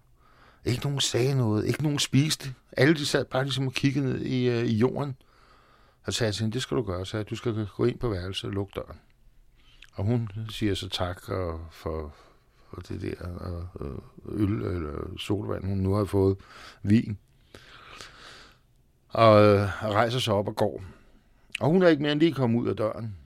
Ikke 0.64 0.84
nogen 0.84 1.00
sagde 1.00 1.34
noget. 1.34 1.66
Ikke 1.66 1.82
nogen 1.82 1.98
spiste. 1.98 2.54
Alle 2.76 2.94
de 2.94 3.06
sad 3.06 3.24
bare 3.24 3.44
ligesom 3.44 3.66
og 3.66 3.72
kiggede 3.72 4.06
ned 4.06 4.20
i, 4.20 4.48
uh, 4.48 4.64
i 4.64 4.76
jorden. 4.76 5.16
Og 6.04 6.14
sagde 6.14 6.32
til 6.32 6.42
hende, 6.42 6.54
det 6.54 6.62
skal 6.62 6.76
du 6.76 6.82
gøre. 6.82 7.06
Så 7.06 7.22
du 7.22 7.36
skal 7.36 7.66
gå 7.76 7.84
ind 7.84 7.98
på 7.98 8.08
værelset 8.08 8.44
og 8.44 8.52
lukke 8.52 8.72
døren. 8.76 8.98
Og 9.94 10.04
hun 10.04 10.28
siger 10.50 10.74
så 10.74 10.88
tak 10.88 11.28
og 11.28 11.60
for, 11.70 12.14
for 12.70 12.80
det 12.80 13.02
der 13.02 13.26
og, 13.26 13.68
og 13.74 14.04
øl 14.28 14.50
eller 14.50 15.18
solvand, 15.18 15.64
hun 15.64 15.78
nu 15.78 15.94
har 15.94 16.04
fået 16.04 16.36
vin. 16.82 17.18
Og 19.08 19.44
øh, 19.44 19.68
rejser 19.82 20.18
sig 20.18 20.34
op 20.34 20.48
og 20.48 20.56
går. 20.56 20.82
Og 21.60 21.70
hun 21.70 21.82
er 21.82 21.88
ikke 21.88 22.02
mere 22.02 22.12
end 22.12 22.20
lige 22.20 22.32
kommet 22.32 22.60
ud 22.60 22.68
af 22.68 22.76
døren. 22.76 23.16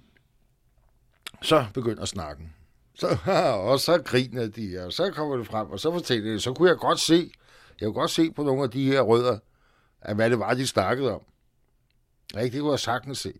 Så 1.42 1.66
begynder 1.74 2.04
snakken. 2.04 2.52
Så, 2.94 3.18
og 3.70 3.80
så 3.80 4.02
griner 4.02 4.46
de, 4.46 4.84
og 4.86 4.92
så 4.92 5.10
kommer 5.10 5.36
det 5.36 5.46
frem, 5.46 5.70
og 5.70 5.80
så 5.80 5.92
fortæller 5.92 6.32
de, 6.32 6.40
så 6.40 6.52
kunne 6.52 6.68
jeg 6.68 6.76
godt 6.76 7.00
se, 7.00 7.30
jeg 7.80 7.86
kunne 7.86 8.00
godt 8.00 8.10
se 8.10 8.32
på 8.32 8.42
nogle 8.42 8.62
af 8.62 8.70
de 8.70 8.86
her 8.86 9.00
rødder, 9.00 9.38
at 10.00 10.16
hvad 10.16 10.30
det 10.30 10.38
var, 10.38 10.54
de 10.54 10.66
snakkede 10.66 11.14
om. 11.14 11.20
Ikke? 12.42 12.54
Det 12.54 12.60
kunne 12.60 12.72
jeg 12.72 12.80
sagtens 12.80 13.18
se. 13.18 13.32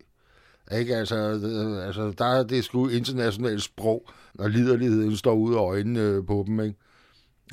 Ikke? 0.71 0.95
Altså, 0.95 1.33
det, 1.33 1.81
altså, 1.81 2.11
der 2.17 2.25
er 2.25 2.43
det 2.43 2.63
sgu 2.63 2.87
internationalt 2.87 3.63
sprog, 3.63 4.09
når 4.33 4.47
liderligheden 4.47 5.17
står 5.17 5.33
ud 5.33 5.55
af 5.55 5.59
øjnene 5.59 5.99
øh, 5.99 6.25
på 6.25 6.43
dem. 6.47 6.59
Ikke? 6.59 6.75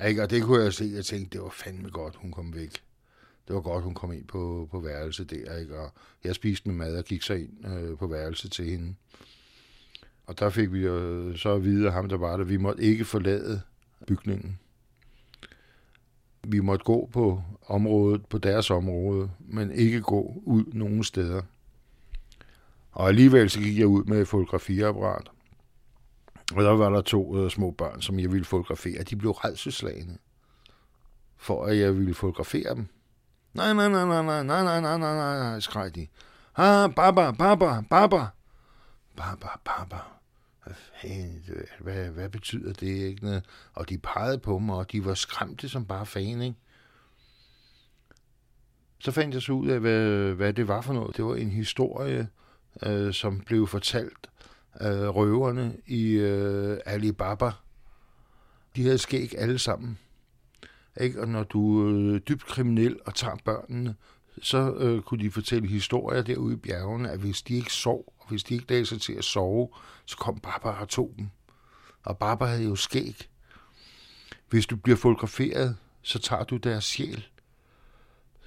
Ikke? 0.08 0.22
Og 0.22 0.30
det 0.30 0.42
kunne 0.42 0.62
jeg 0.62 0.72
se, 0.72 0.90
jeg 0.94 1.04
tænkte, 1.04 1.30
det 1.30 1.42
var 1.42 1.50
fandme 1.50 1.90
godt, 1.90 2.16
hun 2.16 2.32
kom 2.32 2.54
væk. 2.54 2.82
Det 3.48 3.54
var 3.54 3.60
godt, 3.60 3.84
hun 3.84 3.94
kom 3.94 4.12
ind 4.12 4.26
på, 4.26 4.68
på 4.70 4.80
værelset 4.80 5.30
der. 5.30 5.56
Ikke? 5.56 5.78
Og 5.78 5.92
jeg 6.24 6.34
spiste 6.34 6.68
med 6.68 6.76
mad 6.76 6.98
og 6.98 7.04
gik 7.04 7.22
så 7.22 7.34
ind 7.34 7.66
øh, 7.66 7.98
på 7.98 8.06
værelset 8.06 8.52
til 8.52 8.64
hende. 8.64 8.94
Og 10.26 10.38
der 10.38 10.50
fik 10.50 10.72
vi 10.72 10.84
jo 10.84 11.36
så 11.36 11.54
at 11.54 11.64
vide 11.64 11.86
af 11.86 11.92
ham, 11.92 12.08
der 12.08 12.16
var 12.16 12.36
der, 12.36 12.44
vi 12.44 12.56
måtte 12.56 12.82
ikke 12.82 13.04
forlade 13.04 13.60
bygningen. 14.06 14.58
Vi 16.42 16.60
måtte 16.60 16.84
gå 16.84 17.08
på 17.12 17.42
området, 17.66 18.26
på 18.26 18.38
deres 18.38 18.70
område, 18.70 19.30
men 19.40 19.72
ikke 19.72 20.00
gå 20.00 20.42
ud 20.44 20.64
nogen 20.72 21.04
steder. 21.04 21.42
Og 22.92 23.08
alligevel 23.08 23.50
så 23.50 23.60
gik 23.60 23.78
jeg 23.78 23.86
ud 23.86 24.04
med 24.04 24.20
et 24.20 24.28
fotografiapparat. 24.28 25.30
Og 26.54 26.64
der 26.64 26.70
var 26.70 26.90
der 26.90 27.00
to 27.00 27.48
små 27.48 27.70
børn, 27.70 28.02
som 28.02 28.18
jeg 28.18 28.32
ville 28.32 28.44
fotografere. 28.44 29.02
De 29.02 29.16
blev 29.16 29.30
redselslagende 29.30 30.18
for, 31.36 31.64
at 31.64 31.78
jeg 31.78 31.96
ville 31.96 32.14
fotografere 32.14 32.74
dem. 32.74 32.86
Nej, 33.54 33.72
nej, 33.72 33.88
nej, 33.88 34.04
nej, 34.04 34.22
nej, 34.22 34.42
nej, 34.42 34.62
nej, 34.62 34.80
nej, 34.80 34.98
nej, 34.98 35.14
nej, 35.14 35.38
nej, 35.38 35.60
skreg 35.60 35.94
de. 35.94 36.06
Ah, 36.56 36.94
baba, 36.94 37.30
baba, 37.30 37.80
baba. 37.90 38.26
Baba, 39.16 39.48
baba. 39.64 39.98
Hvad, 40.64 40.74
øh, 41.48 41.64
hvad, 41.80 42.10
hvad 42.10 42.28
betyder 42.28 42.72
det? 42.72 42.86
Ikke? 42.86 43.42
Og 43.74 43.88
de 43.88 43.98
pegede 43.98 44.38
på 44.38 44.58
mig, 44.58 44.76
og 44.76 44.92
de 44.92 45.04
var 45.04 45.14
skræmte 45.14 45.68
som 45.68 45.86
bare 45.86 46.06
fan, 46.06 46.42
ikke? 46.42 46.56
Så 48.98 49.10
fandt 49.10 49.34
jeg 49.34 49.42
så 49.42 49.52
ud 49.52 49.68
af, 49.68 49.80
hvad, 49.80 50.32
hvad 50.32 50.52
det 50.52 50.68
var 50.68 50.80
for 50.80 50.92
noget. 50.92 51.16
Det 51.16 51.24
var 51.24 51.34
en 51.34 51.50
historie, 51.50 52.28
øh, 52.82 53.12
som 53.12 53.40
blev 53.40 53.66
fortalt 53.66 54.30
af 54.74 55.14
røverne 55.14 55.76
i 55.86 56.10
øh, 56.10 56.78
Alibaba. 56.86 57.50
De 58.76 58.82
havde 58.82 58.98
skæg 58.98 59.34
alle 59.38 59.58
sammen. 59.58 59.98
Ikke? 61.00 61.20
Og 61.20 61.28
når 61.28 61.42
du 61.42 61.88
er 62.14 62.18
dybt 62.18 62.46
kriminel 62.46 62.98
og 63.06 63.14
tager 63.14 63.36
børnene, 63.44 63.94
så 64.42 64.74
øh, 64.74 65.02
kunne 65.02 65.24
de 65.24 65.30
fortælle 65.30 65.68
historier 65.68 66.22
derude 66.22 66.54
i 66.54 66.56
bjergene, 66.56 67.10
at 67.10 67.18
hvis 67.18 67.42
de 67.42 67.54
ikke 67.54 67.72
sov, 67.72 68.13
og 68.24 68.30
hvis 68.30 68.44
de 68.44 68.54
ikke 68.54 68.66
lagde 68.68 68.86
sig 68.86 69.00
til 69.00 69.12
at 69.12 69.24
sove, 69.24 69.68
så 70.04 70.16
kom 70.16 70.38
Barbara 70.38 70.80
og 70.80 70.88
tog 70.88 71.14
dem. 71.18 71.28
Og 72.04 72.18
Barbara 72.18 72.48
havde 72.48 72.64
jo 72.64 72.76
skæg. 72.76 73.28
Hvis 74.50 74.66
du 74.66 74.76
bliver 74.76 74.96
fotograferet, 74.96 75.76
så 76.02 76.18
tager 76.18 76.44
du 76.44 76.56
deres 76.56 76.84
sjæl. 76.84 77.26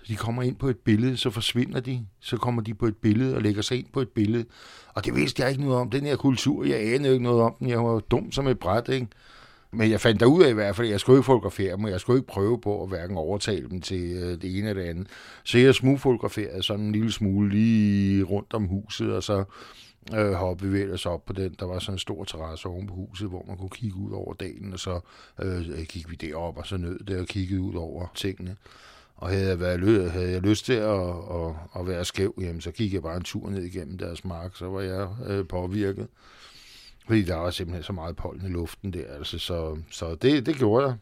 De 0.08 0.16
kommer 0.16 0.44
ind 0.44 0.56
på 0.56 0.68
et 0.68 0.78
billede, 0.78 1.18
så 1.18 1.30
forsvinder 1.30 1.80
de. 1.80 2.08
Så 2.20 2.38
kommer 2.38 2.62
de 2.62 2.74
på 2.74 2.86
et 2.86 2.98
billede 2.98 3.36
og 3.36 3.42
lægger 3.42 3.62
sig 3.62 3.78
ind 3.78 3.88
på 3.94 4.02
et 4.02 4.10
billede. 4.10 4.46
Og 4.94 5.06
det 5.06 5.16
vidste 5.16 5.42
jeg 5.42 5.52
ikke 5.52 5.64
noget 5.64 5.78
om. 5.78 5.90
Den 5.90 6.06
her 6.06 6.16
kultur, 6.16 6.66
jeg 6.66 6.94
anede 6.94 7.14
ikke 7.14 7.24
noget 7.24 7.42
om 7.42 7.56
den. 7.60 7.70
Jeg 7.70 7.84
var 7.84 8.00
dum 8.00 8.32
som 8.32 8.48
et 8.48 8.60
bræt, 8.60 8.90
ikke? 8.90 9.08
Men 9.72 9.92
jeg 9.92 10.02
fandt 10.02 10.22
ud 10.22 10.44
af 10.44 10.50
i 10.50 10.54
hvert 10.54 10.76
fald, 10.76 10.88
at 10.88 10.92
jeg 10.92 11.00
skulle 11.00 11.18
ikke 11.18 11.26
fotografere 11.26 11.72
dem, 11.72 11.84
og 11.84 11.92
jeg 11.92 12.00
skulle 12.00 12.20
ikke 12.20 12.28
prøve 12.28 12.62
på 12.62 12.84
at 12.84 12.90
hverken 12.90 13.18
overtale 13.18 13.70
dem 13.70 13.82
til 13.82 14.12
øh, 14.12 14.42
det 14.42 14.58
ene 14.58 14.70
eller 14.70 14.84
det 14.84 14.90
andet. 14.90 15.08
Så 15.44 15.58
jeg 15.58 15.76
smugfotograferede 15.76 16.64
sådan 16.64 16.86
en 16.86 16.92
lille 16.92 17.12
smule 17.12 17.50
lige 17.50 18.24
rundt 18.24 18.54
om 18.54 18.64
huset, 18.66 19.14
og 19.14 19.24
så 19.24 19.44
øh, 20.16 20.32
hoppede 20.32 20.72
vi 20.72 20.80
ellers 20.80 21.06
op 21.06 21.26
på 21.26 21.34
den. 21.34 21.56
Der 21.60 21.66
var 21.66 21.80
sådan 21.80 21.96
en 21.96 22.00
stor 22.00 22.24
terrasse 22.24 22.68
oven 22.68 22.88
på 22.88 22.94
huset, 22.94 23.30
hvor 23.30 23.46
man 23.48 23.58
kunne 23.58 23.70
kigge 23.70 23.98
ud 23.98 24.12
over 24.12 24.34
dagen, 24.34 24.74
og 24.74 24.80
så 24.80 25.00
øh, 25.42 25.86
gik 25.90 26.12
vi 26.12 26.16
derop 26.16 26.58
og 26.58 26.68
så 26.68 26.78
nød 26.78 27.00
det 27.00 27.20
og 27.20 27.26
kiggede 27.26 27.62
ud 27.62 27.76
over 27.76 28.08
tingene. 28.16 28.56
Og 29.16 29.30
havde 29.30 29.48
jeg, 29.48 29.60
været, 29.60 30.12
havde 30.12 30.32
jeg 30.32 30.42
lyst 30.42 30.66
til 30.66 30.74
at, 30.74 31.10
at, 31.10 31.54
at 31.80 31.88
være 31.88 32.06
skæv, 32.06 32.34
jamen, 32.42 32.62
så 32.62 32.72
gik 32.72 32.94
jeg 32.94 33.02
bare 33.02 33.18
en 33.18 33.24
tur 33.24 33.50
ned 33.50 33.64
igennem 33.64 33.98
deres 33.98 34.26
mark, 34.26 34.56
så 34.56 34.66
var 34.66 34.82
jeg 34.82 35.08
øh, 35.28 35.48
påvirket. 35.48 36.08
Fordi 37.08 37.24
der 37.24 37.36
var 37.36 37.52
simpelthen 37.52 37.84
så 37.84 37.94
meget 37.94 38.16
pollen 38.16 38.46
i 38.46 38.50
luften 38.50 38.94
der. 38.94 39.14
Altså, 39.14 39.40
så 39.40 39.78
så 39.92 40.16
det, 40.16 40.46
det 40.46 40.56
gjorde 40.56 40.88
jeg. 40.88 40.96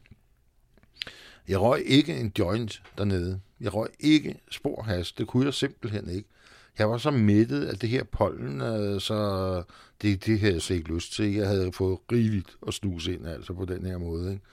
Jeg 1.47 1.61
røg 1.61 1.83
ikke 1.85 2.19
en 2.19 2.31
joint 2.39 2.83
dernede. 2.97 3.39
Jeg 3.61 3.73
røg 3.73 3.87
ikke 3.99 4.35
sporhas. 4.51 5.11
Det 5.11 5.27
kunne 5.27 5.45
jeg 5.45 5.53
simpelthen 5.53 6.09
ikke. 6.09 6.29
Jeg 6.77 6.89
var 6.89 6.97
så 6.97 7.11
mættet 7.11 7.65
af 7.65 7.77
det 7.77 7.89
her 7.89 8.03
pollen, 8.03 8.61
øh, 8.61 9.01
så 9.01 9.63
det, 10.01 10.25
det 10.25 10.39
havde 10.39 10.53
jeg 10.53 10.61
slet 10.61 10.77
ikke 10.77 10.93
lyst 10.93 11.13
til. 11.13 11.33
Jeg 11.33 11.47
havde 11.47 11.71
fået 11.71 11.99
rigeligt 12.11 12.57
at 12.67 12.73
snuse 12.73 13.13
ind 13.13 13.27
altså 13.27 13.53
på 13.53 13.65
den 13.65 13.85
her 13.85 13.97
måde. 13.97 14.31
Ikke? 14.31 14.43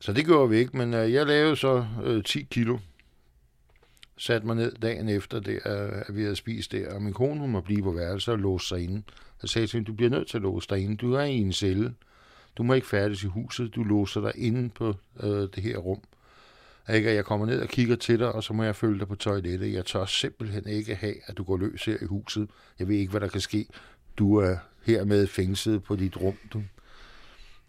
Så 0.00 0.12
det 0.12 0.24
gjorde 0.24 0.50
vi 0.50 0.58
ikke, 0.58 0.76
men 0.76 0.94
øh, 0.94 1.12
jeg 1.12 1.26
lavede 1.26 1.56
så 1.56 1.86
øh, 2.04 2.24
10 2.24 2.42
kilo. 2.42 2.78
Satte 4.16 4.46
mig 4.46 4.56
ned 4.56 4.72
dagen 4.72 5.08
efter, 5.08 5.40
det, 5.40 5.54
øh, 5.54 6.02
at 6.06 6.16
vi 6.16 6.22
havde 6.22 6.36
spist 6.36 6.72
der, 6.72 6.94
og 6.94 7.02
min 7.02 7.12
kone 7.12 7.40
hun 7.40 7.50
må 7.50 7.60
blive 7.60 7.82
på 7.82 7.92
værelse 7.92 8.32
og 8.32 8.38
låse 8.38 8.68
sig 8.68 8.82
inde. 8.82 9.02
Jeg 9.42 9.50
sagde 9.50 9.66
til 9.66 9.76
hende, 9.76 9.86
du 9.86 9.92
bliver 9.92 10.10
nødt 10.10 10.28
til 10.28 10.36
at 10.36 10.42
låse 10.42 10.68
dig 10.70 10.78
inde. 10.78 10.96
Du 10.96 11.12
er 11.12 11.22
i 11.22 11.36
en 11.36 11.52
celle. 11.52 11.94
Du 12.56 12.62
må 12.62 12.74
ikke 12.74 12.86
færdes 12.86 13.22
i 13.22 13.26
huset. 13.26 13.74
Du 13.74 13.84
låser 13.84 14.20
dig 14.20 14.32
inde 14.36 14.70
på 14.70 14.94
øh, 15.20 15.48
det 15.54 15.62
her 15.62 15.76
rum. 15.76 16.00
Ikke? 16.94 17.14
Jeg 17.14 17.24
kommer 17.24 17.46
ned 17.46 17.60
og 17.60 17.68
kigger 17.68 17.96
til 17.96 18.18
dig, 18.18 18.32
og 18.32 18.44
så 18.44 18.52
må 18.52 18.62
jeg 18.62 18.76
følge 18.76 18.98
dig 18.98 19.08
på 19.08 19.14
toilettet. 19.14 19.72
Jeg 19.72 19.84
tør 19.86 20.04
simpelthen 20.04 20.68
ikke 20.68 20.94
have, 20.94 21.14
at 21.26 21.36
du 21.36 21.42
går 21.42 21.56
løs 21.56 21.84
her 21.84 21.96
i 22.02 22.04
huset. 22.04 22.50
Jeg 22.78 22.88
ved 22.88 22.96
ikke, 22.96 23.10
hvad 23.10 23.20
der 23.20 23.28
kan 23.28 23.40
ske. 23.40 23.66
Du 24.18 24.36
er 24.36 24.56
hermed 24.84 25.26
fængslet 25.26 25.82
på 25.82 25.96
dit 25.96 26.16
rum. 26.16 26.36
Du. 26.52 26.62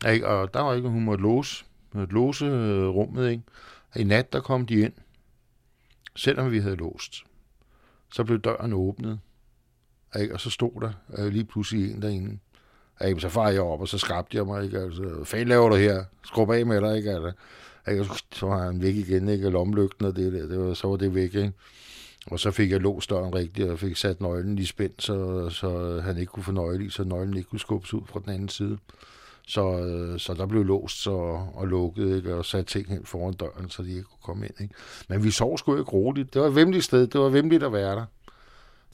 Ikke? 0.09 0.27
Og 0.27 0.53
der 0.53 0.61
var 0.61 0.73
ikke, 0.73 0.89
hun 0.89 1.03
måtte 1.03 1.21
låse, 1.21 1.65
måtte 1.91 2.13
låse 2.13 2.45
øh, 2.45 2.87
rummet. 2.87 3.31
Ikke? 3.31 3.43
I 3.95 4.03
nat, 4.03 4.33
der 4.33 4.39
kom 4.39 4.65
de 4.65 4.79
ind, 4.79 4.93
selvom 6.15 6.51
vi 6.51 6.59
havde 6.59 6.75
låst. 6.75 7.23
Så 8.13 8.23
blev 8.23 8.39
døren 8.39 8.73
åbnet, 8.73 9.19
ikke? 10.21 10.33
Og 10.33 10.39
så 10.39 10.49
stod 10.49 10.81
der 10.81 10.91
øh, 11.17 11.31
lige 11.31 11.45
pludselig 11.45 11.91
en 11.91 12.01
derinde. 12.01 12.37
Ikke? 13.07 13.21
Så 13.21 13.29
far 13.29 13.49
jeg 13.49 13.61
op, 13.61 13.81
og 13.81 13.87
så 13.87 13.97
skabte 13.97 14.37
jeg 14.37 14.45
mig. 14.45 14.63
Ikke? 14.63 14.79
Altså, 14.79 15.01
hvad 15.01 15.25
fanden 15.25 15.47
laver 15.47 15.69
du 15.69 15.75
her? 15.75 16.03
Skrub 16.25 16.51
af 16.51 16.65
med 16.65 16.81
dig, 16.81 16.97
ikke? 16.97 17.11
Altså, 17.11 17.31
ikke? 17.91 18.05
Så 18.31 18.45
var 18.45 18.65
han 18.65 18.81
væk 18.81 18.95
igen, 18.95 19.29
ikke? 19.29 19.49
Lomlygten 19.49 20.05
og 20.05 20.15
det 20.15 20.33
der, 20.33 20.47
det 20.47 20.59
var, 20.59 20.73
så 20.73 20.87
var 20.87 20.95
det 20.95 21.15
væk, 21.15 21.35
ikke? 21.35 21.53
Og 22.27 22.39
så 22.39 22.51
fik 22.51 22.71
jeg 22.71 22.79
låst 22.79 23.09
døren 23.09 23.35
rigtigt, 23.35 23.69
og 23.69 23.79
fik 23.79 23.97
sat 23.97 24.21
nøglen 24.21 24.59
i 24.59 24.65
spænd, 24.65 24.91
så, 24.99 25.49
så 25.49 25.99
han 26.03 26.17
ikke 26.17 26.31
kunne 26.31 26.43
få 26.43 26.51
nøgle 26.51 26.85
i, 26.85 26.89
så 26.89 27.03
nøglen 27.03 27.37
ikke 27.37 27.49
kunne 27.49 27.59
skubbes 27.59 27.93
ud 27.93 28.01
fra 28.05 28.19
den 28.19 28.33
anden 28.33 28.49
side. 28.49 28.77
Så, 29.47 29.79
øh, 29.79 30.19
så 30.19 30.33
der 30.33 30.45
blev 30.45 30.63
låst 30.63 31.07
og, 31.07 31.49
og 31.55 31.67
lukket, 31.67 32.15
ikke? 32.17 32.35
og 32.35 32.45
sat 32.45 32.65
ting 32.65 32.87
hen 32.87 33.05
foran 33.05 33.33
døren, 33.33 33.69
så 33.69 33.83
de 33.83 33.89
ikke 33.89 34.03
kunne 34.03 34.23
komme 34.23 34.45
ind. 34.45 34.61
Ikke? 34.61 34.73
Men 35.07 35.23
vi 35.23 35.31
sov 35.31 35.57
sgu 35.57 35.77
ikke 35.77 35.91
roligt. 35.91 36.33
Det 36.33 36.41
var 36.41 36.47
et 36.47 36.55
vemmeligt 36.55 36.85
sted. 36.85 37.07
Det 37.07 37.21
var 37.21 37.29
vemmeligt 37.29 37.63
at 37.63 37.73
være 37.73 37.95
der. 37.95 38.05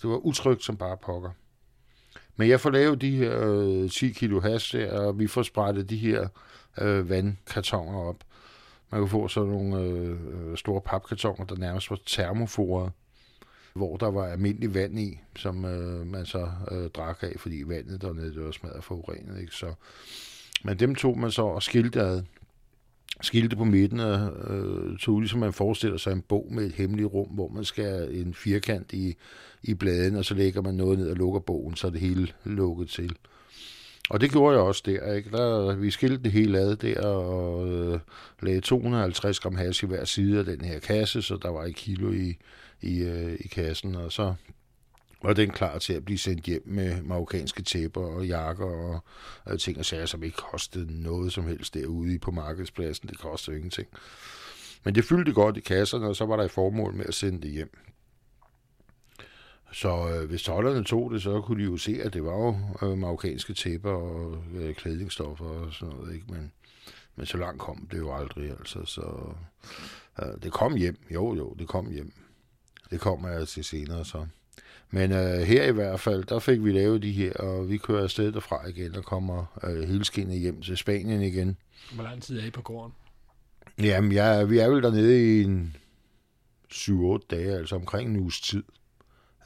Det 0.01 0.09
var 0.09 0.17
utrygt 0.17 0.63
som 0.63 0.77
bare 0.77 0.97
pokker. 0.97 1.29
Men 2.35 2.49
jeg 2.49 2.59
får 2.59 2.69
lavet 2.69 3.01
de 3.01 3.15
her 3.15 3.39
øh, 3.41 3.89
10 3.89 4.11
kilo 4.11 4.39
has 4.39 4.69
der, 4.69 4.99
og 4.99 5.19
vi 5.19 5.27
får 5.27 5.43
sprættet 5.43 5.89
de 5.89 5.97
her 5.97 6.27
øh, 6.77 7.09
vandkartoner 7.09 7.99
op. 7.99 8.23
Man 8.91 9.01
kan 9.01 9.09
få 9.09 9.27
sådan 9.27 9.49
nogle 9.49 9.81
øh, 9.81 10.57
store 10.57 10.81
papkartoner, 10.81 11.45
der 11.45 11.55
nærmest 11.55 11.89
var 11.89 11.99
termoforet, 12.05 12.91
hvor 13.73 13.97
der 13.97 14.11
var 14.11 14.25
almindelig 14.25 14.73
vand 14.73 14.99
i, 14.99 15.19
som 15.35 15.65
øh, 15.65 16.07
man 16.07 16.25
så 16.25 16.51
øh, 16.71 16.89
drak 16.89 17.17
af, 17.21 17.33
fordi 17.37 17.63
vandet 17.65 18.01
dernede 18.01 18.33
det 18.33 18.45
var 18.45 18.51
smadret 18.51 18.83
forurenet. 18.83 19.41
Ikke? 19.41 19.55
Så, 19.55 19.73
men 20.63 20.79
dem 20.79 20.95
tog 20.95 21.19
man 21.19 21.31
så 21.31 21.41
og 21.41 21.63
skilte 21.63 22.01
ad 22.01 22.23
skilte 23.21 23.55
på 23.55 23.63
midten, 23.63 23.99
og 23.99 24.31
øh, 24.49 24.99
så 24.99 25.11
ud, 25.11 25.21
ligesom 25.21 25.39
man 25.39 25.53
forestiller 25.53 25.97
sig 25.97 26.11
en 26.11 26.21
bog 26.21 26.47
med 26.51 26.65
et 26.65 26.73
hemmeligt 26.73 27.13
rum, 27.13 27.27
hvor 27.27 27.47
man 27.47 27.63
skal 27.63 28.07
en 28.11 28.33
firkant 28.33 28.93
i, 28.93 29.15
i 29.63 29.73
bladen, 29.73 30.15
og 30.15 30.25
så 30.25 30.33
lægger 30.33 30.61
man 30.61 30.73
noget 30.73 30.99
ned 30.99 31.09
og 31.09 31.15
lukker 31.15 31.39
bogen, 31.39 31.75
så 31.75 31.87
er 31.87 31.91
det 31.91 31.99
hele 31.99 32.27
lukket 32.43 32.89
til. 32.89 33.15
Og 34.09 34.21
det 34.21 34.31
gjorde 34.31 34.55
jeg 34.55 34.65
også 34.65 34.83
der. 34.85 35.13
Ikke? 35.13 35.31
der 35.31 35.75
vi 35.75 35.91
skilte 35.91 36.23
det 36.23 36.31
hele 36.31 36.59
ad 36.59 36.75
der 36.75 37.01
og 37.01 37.67
øh, 37.67 37.99
lagde 38.41 38.61
250 38.61 39.39
gram 39.39 39.55
hash 39.55 39.83
i 39.83 39.87
hver 39.87 40.05
side 40.05 40.39
af 40.39 40.45
den 40.45 40.61
her 40.61 40.79
kasse, 40.79 41.21
så 41.21 41.37
der 41.41 41.49
var 41.49 41.63
et 41.63 41.75
kilo 41.75 42.11
i, 42.11 42.37
i, 42.81 42.99
øh, 42.99 43.33
i 43.39 43.47
kassen, 43.47 43.95
og 43.95 44.11
så 44.11 44.33
var 45.21 45.33
den 45.33 45.49
klar 45.49 45.77
til 45.77 45.93
at 45.93 46.05
blive 46.05 46.17
sendt 46.17 46.45
hjem 46.45 46.63
med 46.65 47.01
marokkanske 47.01 47.63
tæpper 47.63 48.01
og 48.01 48.27
jakker 48.27 48.65
og, 48.65 49.03
og 49.45 49.59
ting 49.59 49.77
og 49.77 49.85
sager, 49.85 50.05
som 50.05 50.23
ikke 50.23 50.37
kostede 50.37 51.03
noget 51.03 51.33
som 51.33 51.47
helst 51.47 51.73
derude 51.73 52.19
på 52.19 52.31
markedspladsen. 52.31 53.09
Det 53.09 53.19
kostede 53.19 53.55
ingenting. 53.57 53.87
Men 54.83 54.95
det 54.95 55.05
fyldte 55.05 55.33
godt 55.33 55.57
i 55.57 55.59
kasserne, 55.59 56.07
og 56.07 56.15
så 56.15 56.25
var 56.25 56.35
der 56.35 56.43
et 56.43 56.51
formål 56.51 56.93
med 56.93 57.05
at 57.05 57.13
sende 57.13 57.41
det 57.41 57.51
hjem. 57.51 57.77
Så 59.71 60.09
øh, 60.09 60.29
hvis 60.29 60.43
tollerne 60.43 60.83
tog 60.83 61.11
det, 61.11 61.21
så 61.21 61.41
kunne 61.41 61.63
de 61.63 61.69
jo 61.69 61.77
se, 61.77 61.99
at 62.03 62.13
det 62.13 62.23
var 62.23 62.37
jo 62.37 62.57
øh, 62.87 62.97
marokkanske 62.97 63.53
tæpper 63.53 63.91
og 63.91 64.43
øh, 64.55 64.75
klædningsstoffer 64.75 65.45
og 65.45 65.73
sådan 65.73 65.95
noget. 65.95 66.13
Ikke? 66.13 66.25
Men, 66.29 66.51
men 67.15 67.25
så 67.25 67.37
langt 67.37 67.61
kom 67.61 67.87
det 67.91 67.97
jo 67.97 68.15
aldrig. 68.15 68.49
Altså, 68.49 68.85
så 68.85 69.33
øh, 70.21 70.41
det 70.43 70.51
kom 70.51 70.75
hjem. 70.75 70.97
Jo, 71.13 71.35
jo, 71.35 71.55
det 71.59 71.67
kom 71.67 71.91
hjem. 71.91 72.13
Det 72.91 72.99
kommer 72.99 73.29
jeg 73.29 73.47
til 73.47 73.63
senere 73.63 74.05
så. 74.05 74.25
Men 74.91 75.11
øh, 75.11 75.39
her 75.39 75.63
i 75.63 75.71
hvert 75.71 75.99
fald, 75.99 76.23
der 76.23 76.39
fik 76.39 76.63
vi 76.63 76.71
lavet 76.71 77.03
de 77.03 77.11
her, 77.11 77.33
og 77.33 77.69
vi 77.69 77.77
kører 77.77 78.03
afsted 78.03 78.31
derfra 78.31 78.67
igen 78.67 78.95
og 78.95 79.03
kommer 79.03 79.59
øh, 79.63 79.89
helskinnet 79.89 80.39
hjem 80.39 80.61
til 80.61 80.77
Spanien 80.77 81.21
igen. 81.21 81.57
Hvor 81.93 82.03
lang 82.03 82.21
tid 82.23 82.39
er 82.39 82.45
I 82.45 82.49
på 82.49 82.61
gården? 82.61 82.93
Jamen, 83.79 84.11
jeg, 84.11 84.49
vi 84.49 84.59
er 84.59 84.69
vel 84.69 84.83
dernede 84.83 85.39
i 85.39 85.43
en 85.43 85.75
7-8 86.73 87.27
dage, 87.31 87.57
altså 87.57 87.75
omkring 87.75 88.09
en 88.09 88.19
uges 88.19 88.41
tid, 88.41 88.63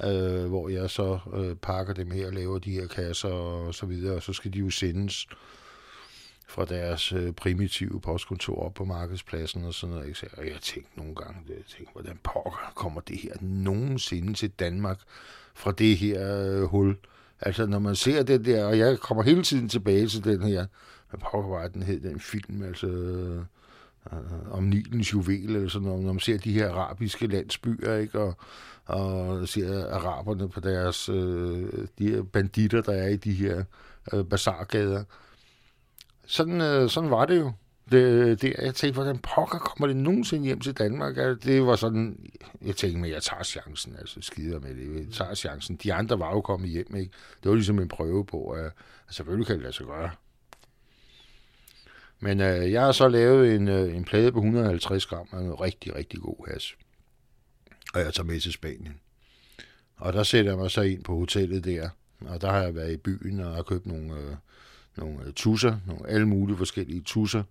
øh, 0.04 0.46
hvor 0.46 0.70
jeg 0.70 0.90
så 0.90 1.20
øh, 1.34 1.56
pakker 1.56 1.94
dem 1.94 2.12
her 2.12 2.28
og 2.28 2.34
laver 2.34 2.60
de 2.60 2.72
her 2.72 2.88
kasser 2.88 3.30
og 3.30 3.76
så 3.76 3.86
videre, 3.86 4.16
og 4.16 4.24
så 4.24 4.34
skal 4.34 4.54
de 4.54 4.60
jo 4.60 4.70
sendes 4.70 5.28
fra 6.54 6.66
deres 6.66 7.14
øh, 7.14 7.32
primitive 7.32 8.02
postkontor 8.02 8.66
op 8.66 8.74
på 8.74 8.86
markedspladsen 8.86 9.66
og 9.66 9.74
sådan 9.74 9.96
noget. 9.96 10.08
Ikke? 10.08 10.20
Så 10.20 10.26
jeg 10.38 10.62
tænkte 10.62 10.98
nogle 10.98 11.16
gange, 11.16 11.40
jeg 11.50 11.56
tænkte, 11.68 11.94
hvordan 11.94 12.20
pokker 12.24 12.72
kommer 12.76 13.02
det 13.02 13.18
her 13.18 13.34
nogensinde 13.42 14.34
til 14.34 14.50
Danmark 14.50 15.00
fra 15.54 15.72
det 15.72 15.98
her 15.98 16.42
øh, 16.42 16.64
hul? 16.64 16.98
Altså, 17.42 17.66
når 17.66 17.80
man 17.80 17.96
ser 17.96 18.24
det 18.24 18.46
der, 18.46 18.66
og 18.66 18.78
jeg 18.78 19.00
kommer 19.00 19.24
hele 19.24 19.44
tiden 19.44 19.70
tilbage 19.70 20.08
til 20.08 20.24
den 20.24 20.42
her, 20.42 20.66
hvad 21.10 21.20
pokker 21.32 21.50
var 21.50 21.68
den 21.68 21.84
hed, 21.84 22.00
den 22.00 22.20
film, 22.20 22.64
altså 22.64 22.88
øh, 22.88 24.52
om 24.52 24.64
Nilens 24.64 25.14
juvel, 25.14 25.56
eller 25.56 25.70
sådan 25.70 25.88
noget, 25.88 26.04
når 26.04 26.14
man 26.14 26.20
ser 26.20 26.38
de 26.38 26.54
her 26.54 26.72
arabiske 26.72 27.28
landsbyer, 27.28 27.96
ikke, 27.96 28.20
og, 28.20 28.38
og 28.86 29.48
ser 29.48 29.94
araberne 29.94 30.50
på 30.50 30.60
deres, 30.60 31.10
øh, 31.10 31.88
de 32.00 32.10
her 32.10 32.24
banditter, 32.24 32.82
der 32.82 32.94
er 32.94 33.08
i 33.08 33.16
de 33.16 33.34
her 33.34 33.64
øh, 34.14 34.26
bazargader, 34.26 35.04
sådan, 36.26 36.62
øh, 36.62 36.90
sådan 36.90 37.10
var 37.10 37.26
det 37.26 37.40
jo. 37.40 37.52
Det, 37.92 37.98
øh, 37.98 38.42
det, 38.42 38.56
jeg 38.62 38.76
tænkte, 38.76 38.94
hvordan 38.94 39.18
pokker 39.18 39.58
kommer 39.58 39.88
det 39.88 39.96
nogensinde 39.96 40.46
hjem 40.46 40.60
til 40.60 40.74
Danmark? 40.74 41.18
Altså, 41.18 41.50
det 41.50 41.66
var 41.66 41.76
sådan, 41.76 42.30
jeg 42.62 42.76
tænkte, 42.76 43.02
men 43.02 43.12
jeg 43.12 43.24
tager 43.24 43.44
chancen, 43.44 43.96
altså 44.00 44.22
skider 44.22 44.60
med 44.60 44.76
det, 44.76 45.06
jeg 45.06 45.14
tager 45.14 45.34
chancen. 45.34 45.76
De 45.76 45.94
andre 45.94 46.20
var 46.20 46.32
jo 46.32 46.42
kommet 46.42 46.70
hjem, 46.70 46.96
ikke? 46.96 47.12
Det 47.44 47.50
var 47.50 47.56
ligesom 47.56 47.80
en 47.80 47.88
prøve 47.88 48.26
på, 48.26 48.50
at, 48.50 48.72
selvfølgelig 49.10 49.48
kan 49.48 49.56
det 49.56 49.64
lade 49.64 49.74
sig 49.74 49.86
gøre. 49.86 50.10
Men 52.20 52.42
øh, 52.42 52.72
jeg 52.72 52.82
har 52.82 52.92
så 52.92 53.08
lavet 53.08 53.56
en, 53.56 53.68
øh, 53.68 53.96
en 53.96 54.06
plade 54.06 54.32
på 54.32 54.38
150 54.38 55.06
gram 55.06 55.28
af 55.32 55.40
en 55.40 55.54
rigtig, 55.54 55.96
rigtig 55.96 56.20
god 56.20 56.48
has. 56.52 56.76
Og 57.94 58.00
jeg 58.00 58.14
tager 58.14 58.28
med 58.28 58.40
til 58.40 58.54
Spanien. 58.54 59.00
Og 59.96 60.14
der 60.14 60.24
sætter 60.24 60.52
jeg 60.52 60.58
mig 60.58 60.72
så 60.72 60.82
ind 60.82 61.04
på 61.04 61.16
hotellet 61.16 61.66
der. 61.66 61.90
Og 62.26 62.42
der 62.42 62.52
har 62.52 62.62
jeg 62.62 62.76
været 62.76 62.94
i 62.94 62.98
byen 62.98 63.40
og 63.40 63.56
har 63.56 63.64
købt 63.64 63.86
nogle, 63.86 64.14
øh, 64.14 64.36
nogle 64.98 65.18
øh, 65.26 65.34
tusser, 65.34 65.78
nogle 65.88 66.10
alle 66.10 66.28
mulige 66.28 66.58
forskellige 66.58 67.02
tusser. 67.02 67.44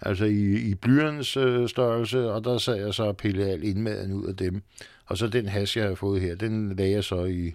Altså 0.00 0.24
i, 0.24 0.54
i 0.54 0.74
blyernes 0.74 1.36
øh, 1.36 1.68
størrelse, 1.68 2.30
og 2.30 2.44
der 2.44 2.58
sad 2.58 2.74
jeg 2.74 2.94
så 2.94 3.02
og 3.02 3.16
pillede 3.16 3.50
al 3.50 3.64
indmaden 3.64 4.12
ud 4.12 4.26
af 4.26 4.36
dem. 4.36 4.62
Og 5.06 5.18
så 5.18 5.28
den 5.28 5.46
has, 5.46 5.76
jeg 5.76 5.88
har 5.88 5.94
fået 5.94 6.20
her, 6.20 6.34
den 6.34 6.76
lagde 6.76 6.92
jeg 6.92 7.04
så 7.04 7.24
i, 7.24 7.54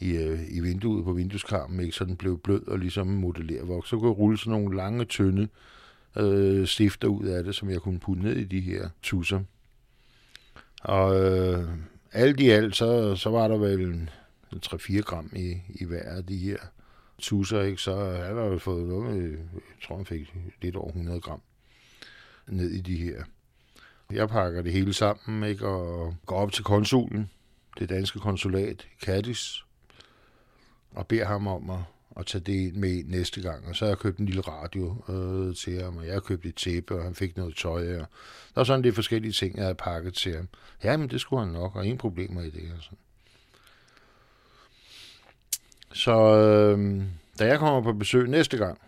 i, 0.00 0.16
øh, 0.16 0.40
i 0.50 0.60
vinduet 0.60 1.04
på 1.04 1.12
vindueskarmen, 1.12 1.80
ikke? 1.80 1.96
så 1.96 2.04
den 2.04 2.16
blev 2.16 2.38
blød 2.38 2.68
og 2.68 2.78
ligesom 2.78 3.06
modellervoks. 3.06 3.88
Så 3.88 3.96
kunne 3.96 4.10
jeg 4.10 4.18
rulle 4.18 4.38
sådan 4.38 4.50
nogle 4.50 4.76
lange, 4.76 5.04
tynde 5.04 5.48
øh, 6.16 6.66
stifter 6.66 7.08
ud 7.08 7.26
af 7.26 7.44
det, 7.44 7.54
som 7.54 7.70
jeg 7.70 7.80
kunne 7.80 7.98
putte 7.98 8.22
ned 8.22 8.36
i 8.36 8.44
de 8.44 8.60
her 8.60 8.88
tusser. 9.02 9.40
Og 10.82 11.20
øh, 11.20 11.68
alt 12.12 12.40
i 12.40 12.48
alt, 12.48 12.76
så, 12.76 13.16
så 13.16 13.30
var 13.30 13.48
der 13.48 13.56
vel 13.56 14.10
3-4 14.66 15.00
gram 15.00 15.30
i, 15.36 15.56
i 15.68 15.84
hver 15.84 16.02
af 16.16 16.24
de 16.24 16.36
her 16.36 16.56
tusser, 17.20 17.62
ikke? 17.62 17.82
så 17.82 17.96
han 18.04 18.36
har 18.36 18.44
jo 18.44 18.58
fået 18.58 18.88
noget, 18.88 19.30
jeg 19.32 19.60
tror 19.86 19.96
han 19.96 20.06
fik 20.06 20.34
lidt 20.62 20.76
over 20.76 20.88
100 20.88 21.20
gram 21.20 21.40
ned 22.46 22.70
i 22.70 22.80
de 22.80 22.96
her. 22.96 23.24
Jeg 24.12 24.28
pakker 24.28 24.62
det 24.62 24.72
hele 24.72 24.92
sammen 24.92 25.50
ikke? 25.50 25.66
og 25.66 26.16
går 26.26 26.36
op 26.36 26.52
til 26.52 26.64
konsulen, 26.64 27.30
det 27.78 27.88
danske 27.88 28.18
konsulat 28.18 28.86
i 29.02 29.06
og 30.94 31.06
beder 31.06 31.24
ham 31.24 31.46
om 31.46 31.70
at, 31.70 31.78
at 32.16 32.26
tage 32.26 32.44
det 32.44 32.76
med 32.76 33.04
næste 33.04 33.42
gang. 33.42 33.68
Og 33.68 33.76
så 33.76 33.84
har 33.84 33.90
jeg 33.90 33.98
købt 33.98 34.18
en 34.18 34.26
lille 34.26 34.40
radio 34.40 35.04
øh, 35.08 35.56
til 35.56 35.82
ham, 35.82 35.96
og 35.96 36.06
jeg 36.06 36.12
har 36.12 36.20
købt 36.20 36.46
et 36.46 36.54
tæppe, 36.54 36.94
og 36.94 37.04
han 37.04 37.14
fik 37.14 37.36
noget 37.36 37.56
tøj. 37.56 37.94
Og 37.94 38.06
der 38.54 38.56
var 38.56 38.64
sådan 38.64 38.82
lidt 38.82 38.94
forskellige 38.94 39.32
ting, 39.32 39.56
jeg 39.56 39.64
havde 39.64 39.74
pakket 39.74 40.14
til 40.14 40.36
ham. 40.36 40.48
Ja, 40.84 40.96
men 40.96 41.10
det 41.10 41.20
skulle 41.20 41.44
han 41.44 41.52
nok, 41.52 41.76
og 41.76 41.84
ingen 41.84 41.98
problemer 41.98 42.42
i 42.42 42.50
det. 42.50 42.72
Og 42.76 42.82
sådan. 42.82 42.98
Så 45.92 46.12
øh, 46.12 47.02
da 47.38 47.46
jeg 47.46 47.58
kommer 47.58 47.82
på 47.82 47.92
besøg 47.92 48.28
næste 48.28 48.56
gang, 48.56 48.78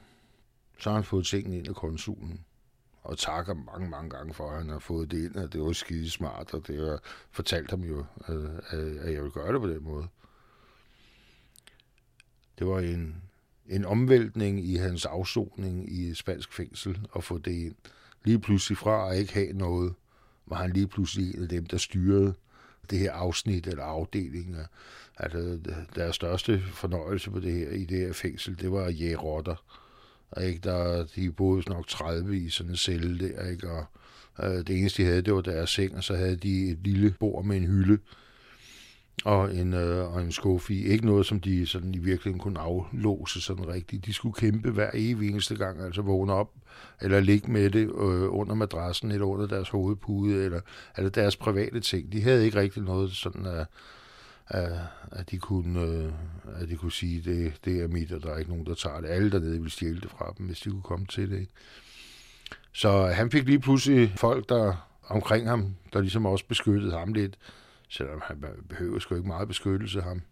så 0.79 0.91
har 0.91 0.95
han 0.95 1.05
fået 1.05 1.27
tingene 1.27 1.59
ind 1.59 1.69
af 1.69 1.75
konsulen. 1.75 2.45
Og 3.03 3.19
takker 3.19 3.55
mange, 3.55 3.91
mange 3.91 4.11
gange 4.11 4.35
for, 4.35 4.51
at 4.51 4.59
han 4.59 4.69
har 4.69 4.79
fået 4.79 5.11
det 5.11 5.25
ind, 5.25 5.37
og 5.37 5.53
det 5.53 5.61
var 5.61 5.73
skide 5.73 6.11
smart, 6.11 6.55
og 6.55 6.67
det 6.67 6.89
har 6.89 7.01
fortalt 7.31 7.71
ham 7.71 7.81
jo, 7.81 8.05
øh, 8.29 8.45
øh, 8.73 8.97
at 9.01 9.13
jeg 9.13 9.23
vil 9.23 9.31
gøre 9.31 9.53
det 9.53 9.61
på 9.61 9.69
den 9.69 9.85
måde. 9.85 10.07
Det 12.59 12.67
var 12.67 12.81
en, 12.81 13.23
en 13.67 13.85
omvæltning 13.85 14.65
i 14.65 14.77
hans 14.77 15.05
afsoning 15.05 15.93
i 15.93 16.15
spansk 16.15 16.53
fængsel 16.53 17.07
at 17.17 17.25
få 17.25 17.39
det 17.39 17.53
ind. 17.53 17.75
Lige 18.25 18.39
pludselig 18.39 18.79
fra 18.79 19.13
at 19.13 19.19
ikke 19.19 19.35
have 19.35 19.53
noget, 19.53 19.95
var 20.47 20.57
han 20.57 20.71
lige 20.71 20.89
pludselig 20.89 21.35
en 21.35 21.43
af 21.43 21.49
dem, 21.49 21.67
der 21.67 21.77
styrede 21.77 22.35
det 22.93 23.01
her 23.01 23.13
afsnit 23.13 23.67
eller 23.67 23.85
afdeling. 23.85 24.57
Altså, 25.17 25.39
øh, 25.39 25.59
deres 25.95 26.17
største 26.17 26.63
fornøjelse 26.75 27.31
på 27.31 27.41
det 27.41 27.53
her, 27.53 27.71
i 27.71 27.85
det 27.85 27.99
her 27.99 28.13
fængsel, 28.13 28.61
det 28.61 28.73
var 28.73 28.89
at. 28.89 29.55
Og 30.31 30.45
ikke, 30.45 30.61
der, 30.61 31.05
de 31.17 31.33
boede 31.33 31.71
nok 31.71 31.87
30 31.89 32.37
i 32.37 32.49
sådan 32.49 32.71
en 32.71 32.77
celle 32.77 33.29
der, 33.29 33.49
ikke? 33.51 33.71
Og 33.71 33.85
øh, 34.43 34.67
det 34.67 34.79
eneste, 34.79 35.03
de 35.03 35.09
havde, 35.09 35.23
det 35.23 35.35
var 35.35 35.41
deres 35.41 35.71
seng, 35.71 35.97
og 35.97 36.05
så 36.05 36.15
havde 36.17 36.37
de 36.37 36.71
et 36.71 36.79
lille 36.85 37.15
bord 37.21 37.45
med 37.45 37.57
en 37.57 37.67
hylde, 37.67 37.99
og 39.25 39.55
en, 39.55 39.75
øh, 39.75 40.15
og 40.15 40.23
en 40.23 40.33
skuffi. 40.33 40.85
Ikke 40.85 41.07
noget, 41.07 41.27
som 41.27 41.41
de 41.41 41.67
sådan 41.67 41.95
i 41.95 41.99
virkeligheden 41.99 42.39
kunne 42.39 42.61
aflåse 42.61 43.41
sådan 43.41 43.69
rigtigt. 43.69 44.07
De 44.07 44.13
skulle 44.13 44.35
kæmpe 44.35 44.71
hver 44.71 44.91
evig 44.95 45.31
eneste 45.31 45.57
gang, 45.57 45.81
altså 45.81 46.03
vågne 46.03 46.33
op, 46.33 46.51
eller 47.01 47.21
ligge 47.21 47.53
med 47.53 47.71
det 47.71 47.83
øh, 47.83 48.35
under 48.35 48.55
madrassen, 48.55 49.11
eller 49.11 49.27
under 49.27 49.47
deres 49.47 49.69
hovedpude, 49.69 50.45
eller, 50.45 50.61
eller 50.97 51.11
deres 51.11 51.37
private 51.37 51.81
ting. 51.81 52.13
De 52.13 52.23
havde 52.23 52.45
ikke 52.45 52.61
rigtig 52.61 52.83
noget 52.83 53.13
sådan, 53.13 53.47
at, 53.47 53.67
at, 54.49 54.73
at, 55.13 55.31
de, 55.31 55.39
kunne, 55.39 55.81
øh, 55.81 56.13
at 56.61 56.69
de 56.69 56.77
kunne 56.77 56.93
sige, 56.93 57.21
det, 57.21 57.53
det 57.65 57.81
er 57.83 57.89
mit, 57.89 58.13
og 58.13 58.23
der 58.23 58.31
er 58.31 58.39
ikke 58.39 58.51
nogen, 58.51 58.67
der 58.67 58.75
tager 58.75 59.01
det. 59.01 59.09
Alle 59.09 59.31
dernede 59.31 59.53
ville 59.53 59.71
stjæle 59.71 60.01
det 60.01 60.11
fra 60.11 60.35
dem, 60.39 60.47
hvis 60.47 60.61
de 60.61 60.71
kunne 60.71 60.83
komme 60.83 61.07
til 61.07 61.31
det. 61.31 61.41
Ikke? 61.41 61.53
Så 62.73 63.07
han 63.07 63.31
fik 63.31 63.45
lige 63.45 63.61
pludselig 63.61 64.13
folk, 64.17 64.49
der 64.49 64.89
omkring 65.09 65.49
ham, 65.49 65.75
der 65.93 66.01
ligesom 66.01 66.27
også 66.27 66.45
beskyttede 66.49 66.93
ham 66.93 67.13
lidt, 67.13 67.39
selvom 67.93 68.21
han 68.25 68.45
behøver 68.69 68.99
sgu 68.99 69.15
ikke 69.15 69.29
meget 69.29 69.49
beskyttelse 69.49 70.03
ham. 70.03 70.23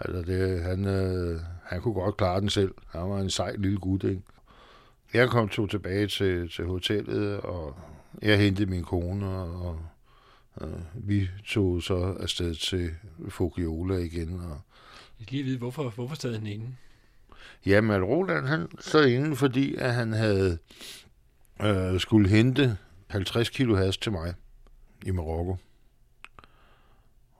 Altså 0.00 0.22
det, 0.32 0.62
han, 0.62 0.86
øh, 0.86 1.40
han 1.64 1.80
kunne 1.80 1.94
godt 1.94 2.16
klare 2.16 2.40
den 2.40 2.50
selv. 2.50 2.74
Han 2.90 3.10
var 3.10 3.20
en 3.20 3.30
sej 3.30 3.56
lille 3.56 3.78
gut, 3.78 4.04
ikke? 4.04 4.22
Jeg 5.14 5.28
kom 5.28 5.48
to 5.48 5.66
tilbage 5.66 6.06
til, 6.06 6.50
til 6.50 6.64
hotellet, 6.64 7.40
og 7.40 7.76
jeg 8.22 8.38
hentede 8.38 8.70
min 8.70 8.84
kone, 8.84 9.26
og, 9.26 9.78
og 10.54 10.70
vi 10.94 11.28
tog 11.46 11.82
så 11.82 12.16
afsted 12.20 12.54
til 12.54 12.90
Fogiola 13.28 13.96
igen. 13.96 14.40
Og, 14.40 14.60
jeg 15.20 15.30
lige 15.30 15.42
vide, 15.42 15.58
hvorfor, 15.58 15.90
hvorfor 15.90 16.14
stod 16.14 16.34
han 16.34 16.46
inde? 16.46 16.66
Jamen, 17.66 18.04
Roland, 18.04 18.46
han 18.46 18.68
stod 18.80 19.06
inde, 19.06 19.36
fordi 19.36 19.74
at 19.74 19.94
han 19.94 20.12
havde 20.12 20.58
øh, 21.62 22.00
skulle 22.00 22.28
hente 22.28 22.76
50 23.08 23.50
kilo 23.50 23.76
has 23.76 23.96
til 23.96 24.12
mig 24.12 24.34
i 25.06 25.10
Marokko. 25.10 25.56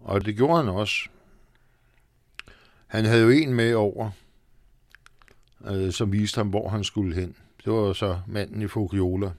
Og 0.04 0.24
det 0.24 0.36
gjorde 0.36 0.56
han 0.56 0.68
også. 0.68 1.08
Han 2.86 3.04
havde 3.04 3.22
jo 3.22 3.28
en 3.28 3.54
med 3.54 3.74
over, 3.74 4.10
øh, 5.66 5.92
som 5.92 6.12
viste 6.12 6.38
ham, 6.38 6.48
hvor 6.48 6.68
han 6.68 6.84
skulle 6.84 7.14
hen. 7.14 7.36
Det 7.64 7.72
var 7.72 7.92
så 7.92 8.18
manden 8.26 8.62
i 8.62 8.68
Fogliola. 8.68 9.30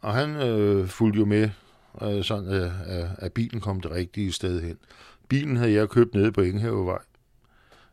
Og 0.00 0.14
han 0.14 0.36
øh, 0.36 0.88
fulgte 0.88 1.18
jo 1.18 1.24
med, 1.24 1.50
øh, 2.02 2.24
sådan 2.24 2.48
at, 2.48 2.72
at, 2.86 3.08
at 3.18 3.32
bilen 3.32 3.60
kom 3.60 3.80
det 3.80 3.90
rigtige 3.90 4.32
sted 4.32 4.62
hen. 4.62 4.78
Bilen 5.28 5.56
havde 5.56 5.72
jeg 5.72 5.88
købt 5.88 6.14
nede 6.14 6.32
på 6.32 6.40
Ingehavevej. 6.40 7.02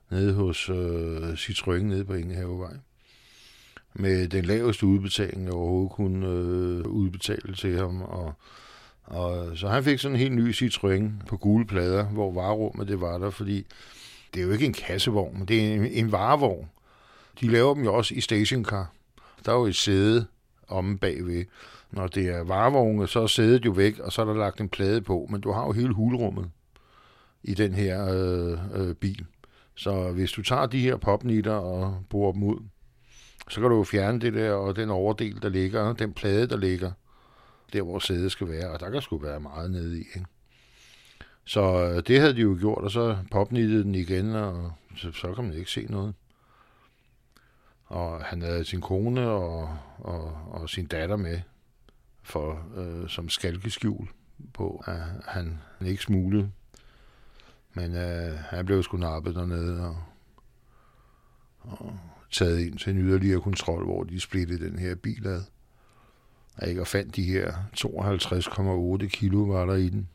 Nede 0.09 0.33
hos 0.33 0.69
øh, 0.69 1.33
Citroën 1.33 1.83
nede 1.83 2.05
på 2.05 2.13
Ingehavevej. 2.13 2.73
Med 3.93 4.27
den 4.27 4.45
laveste 4.45 4.85
udbetaling, 4.85 5.45
jeg 5.45 5.53
overhovedet 5.53 5.91
kunne 5.91 6.27
øh, 6.27 6.87
udbetale 6.87 7.55
til 7.55 7.77
ham. 7.77 8.01
Og, 8.01 8.33
og, 9.11 9.57
så 9.57 9.67
han 9.67 9.83
fik 9.83 9.99
sådan 9.99 10.15
en 10.15 10.19
helt 10.19 10.33
ny 10.33 10.53
Citroën 10.53 11.27
på 11.27 11.37
gule 11.37 11.65
plader, 11.65 12.03
hvor 12.03 12.31
varerummet 12.31 12.87
det 12.87 13.01
var 13.01 13.17
der, 13.17 13.29
fordi 13.29 13.65
det 14.33 14.41
er 14.41 14.45
jo 14.45 14.51
ikke 14.51 14.65
en 14.65 14.73
kassevogn, 14.73 15.37
men 15.37 15.47
det 15.47 15.67
er 15.67 15.73
en, 15.73 15.85
en 15.85 16.11
varevogn. 16.11 16.69
De 17.41 17.47
laver 17.47 17.73
dem 17.73 17.83
jo 17.83 17.93
også 17.93 18.13
i 18.15 18.21
stationcar. 18.21 18.91
Der 19.45 19.51
er 19.51 19.55
jo 19.55 19.65
et 19.65 19.75
sæde 19.75 20.25
omme 20.67 20.97
bagved. 20.97 21.45
Når 21.91 22.07
det 22.07 22.29
er 22.29 22.43
varevogne, 22.43 23.07
så 23.07 23.19
er 23.21 23.27
sædet 23.27 23.65
jo 23.65 23.71
væk, 23.71 23.99
og 23.99 24.11
så 24.11 24.21
er 24.21 24.25
der 24.25 24.33
lagt 24.33 24.61
en 24.61 24.69
plade 24.69 25.01
på, 25.01 25.27
men 25.29 25.41
du 25.41 25.51
har 25.51 25.65
jo 25.65 25.71
hele 25.71 25.93
hulrummet 25.93 26.49
i 27.43 27.53
den 27.53 27.73
her 27.73 28.07
øh, 28.13 28.59
øh, 28.73 28.95
bil. 28.95 29.25
Så 29.75 30.11
hvis 30.11 30.31
du 30.31 30.41
tager 30.41 30.65
de 30.65 30.79
her 30.79 30.97
popnitter 30.97 31.53
og 31.53 32.03
bruger 32.09 32.31
dem 32.31 32.43
ud, 32.43 32.59
så 33.49 33.61
kan 33.61 33.69
du 33.69 33.75
jo 33.75 33.83
fjerne 33.83 34.19
det 34.19 34.33
der, 34.33 34.51
og 34.51 34.75
den 34.75 34.89
overdel, 34.89 35.41
der 35.41 35.49
ligger, 35.49 35.93
den 35.93 36.13
plade, 36.13 36.47
der 36.47 36.57
ligger, 36.57 36.91
der 37.73 37.81
hvor 37.81 37.99
sædet 37.99 38.31
skal 38.31 38.49
være, 38.49 38.69
og 38.69 38.79
der 38.79 38.89
kan 38.89 39.01
sgu 39.01 39.17
være 39.17 39.39
meget 39.39 39.71
nede 39.71 39.97
i. 39.97 39.99
Ikke? 39.99 40.25
Så 41.45 41.61
øh, 41.61 42.03
det 42.07 42.19
havde 42.19 42.35
de 42.35 42.41
jo 42.41 42.57
gjort, 42.59 42.83
og 42.83 42.91
så 42.91 43.17
popnittede 43.31 43.83
den 43.83 43.95
igen, 43.95 44.35
og 44.35 44.71
så, 44.95 45.11
så 45.11 45.33
kan 45.33 45.43
man 45.43 45.53
ikke 45.53 45.71
se 45.71 45.85
noget. 45.89 46.13
Og 47.85 48.23
han 48.23 48.41
havde 48.41 48.65
sin 48.65 48.81
kone 48.81 49.29
og, 49.29 49.77
og, 49.97 50.23
og 50.51 50.69
sin 50.69 50.85
datter 50.85 51.15
med 51.15 51.41
for 52.23 52.65
øh, 52.75 53.09
som 53.09 53.29
skalkeskjul 53.29 54.07
på, 54.53 54.83
at 54.87 55.01
han 55.27 55.59
ikke 55.85 56.03
smuglede. 56.03 56.51
Men 57.73 57.95
øh, 57.95 58.37
han 58.37 58.65
blev 58.65 58.83
sgu 58.83 58.97
nappet 58.97 59.35
dernede 59.35 59.87
og, 59.87 59.97
og 61.59 61.99
taget 62.31 62.59
ind 62.59 62.77
til 62.77 62.93
en 62.93 62.99
yderligere 62.99 63.41
kontrol, 63.41 63.85
hvor 63.85 64.03
de 64.03 64.19
splittede 64.19 64.65
den 64.65 64.79
her 64.79 64.95
bil 64.95 65.27
ad. 65.27 65.41
Ikke 66.67 66.81
og 66.81 66.87
fandt 66.87 67.15
de 67.15 67.23
her 67.23 67.53
52,8 69.01 69.07
kilo 69.07 69.43
var 69.43 69.65
der 69.65 69.75
i 69.75 69.89
den. 69.89 70.09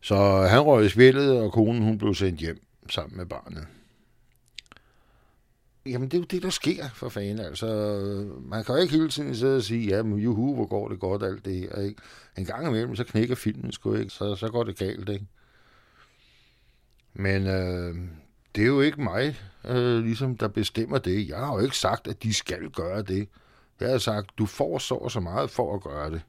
Så 0.00 0.46
han 0.50 0.60
røg 0.60 0.86
i 0.86 0.88
spillet, 0.88 1.40
og 1.40 1.52
konen 1.52 1.82
hun 1.82 1.98
blev 1.98 2.14
sendt 2.14 2.40
hjem 2.40 2.60
sammen 2.90 3.16
med 3.16 3.26
barnet. 3.26 3.66
Jamen, 5.86 6.08
det 6.08 6.14
er 6.14 6.18
jo 6.18 6.24
det, 6.24 6.42
der 6.42 6.50
sker, 6.50 6.88
for 6.94 7.08
fanden. 7.08 7.38
Altså, 7.38 7.66
man 8.44 8.64
kan 8.64 8.74
jo 8.74 8.80
ikke 8.80 8.94
hele 8.94 9.08
tiden 9.08 9.36
sidde 9.36 9.56
og 9.56 9.62
sige, 9.62 9.86
ja, 9.86 10.02
men 10.02 10.18
juhu, 10.18 10.54
hvor 10.54 10.66
går 10.66 10.88
det 10.88 11.00
godt, 11.00 11.22
alt 11.22 11.44
det 11.44 11.54
her, 11.54 11.80
ikke? 11.80 12.02
En 12.38 12.44
gang 12.44 12.66
imellem, 12.66 12.96
så 12.96 13.04
knækker 13.04 13.34
filmen 13.34 13.72
sgu 13.72 13.94
ikke, 13.94 14.10
så, 14.10 14.36
så 14.36 14.48
går 14.48 14.64
det 14.64 14.78
galt, 14.78 15.08
ikke? 15.08 15.26
Men 17.14 17.46
øh, 17.46 17.94
det 18.54 18.62
er 18.62 18.66
jo 18.66 18.80
ikke 18.80 19.02
mig, 19.02 19.36
øh, 19.64 20.04
ligesom, 20.04 20.36
der 20.36 20.48
bestemmer 20.48 20.98
det. 20.98 21.28
Jeg 21.28 21.38
har 21.38 21.54
jo 21.54 21.60
ikke 21.60 21.76
sagt, 21.76 22.08
at 22.08 22.22
de 22.22 22.34
skal 22.34 22.70
gøre 22.70 23.02
det. 23.02 23.28
Jeg 23.80 23.88
havde 23.88 24.00
sagt, 24.00 24.30
du 24.38 24.46
får 24.46 24.78
så 24.78 24.94
og 24.94 25.10
så 25.10 25.20
meget 25.20 25.50
for 25.50 25.74
at 25.74 25.82
gøre 25.82 26.10
det. 26.10 26.22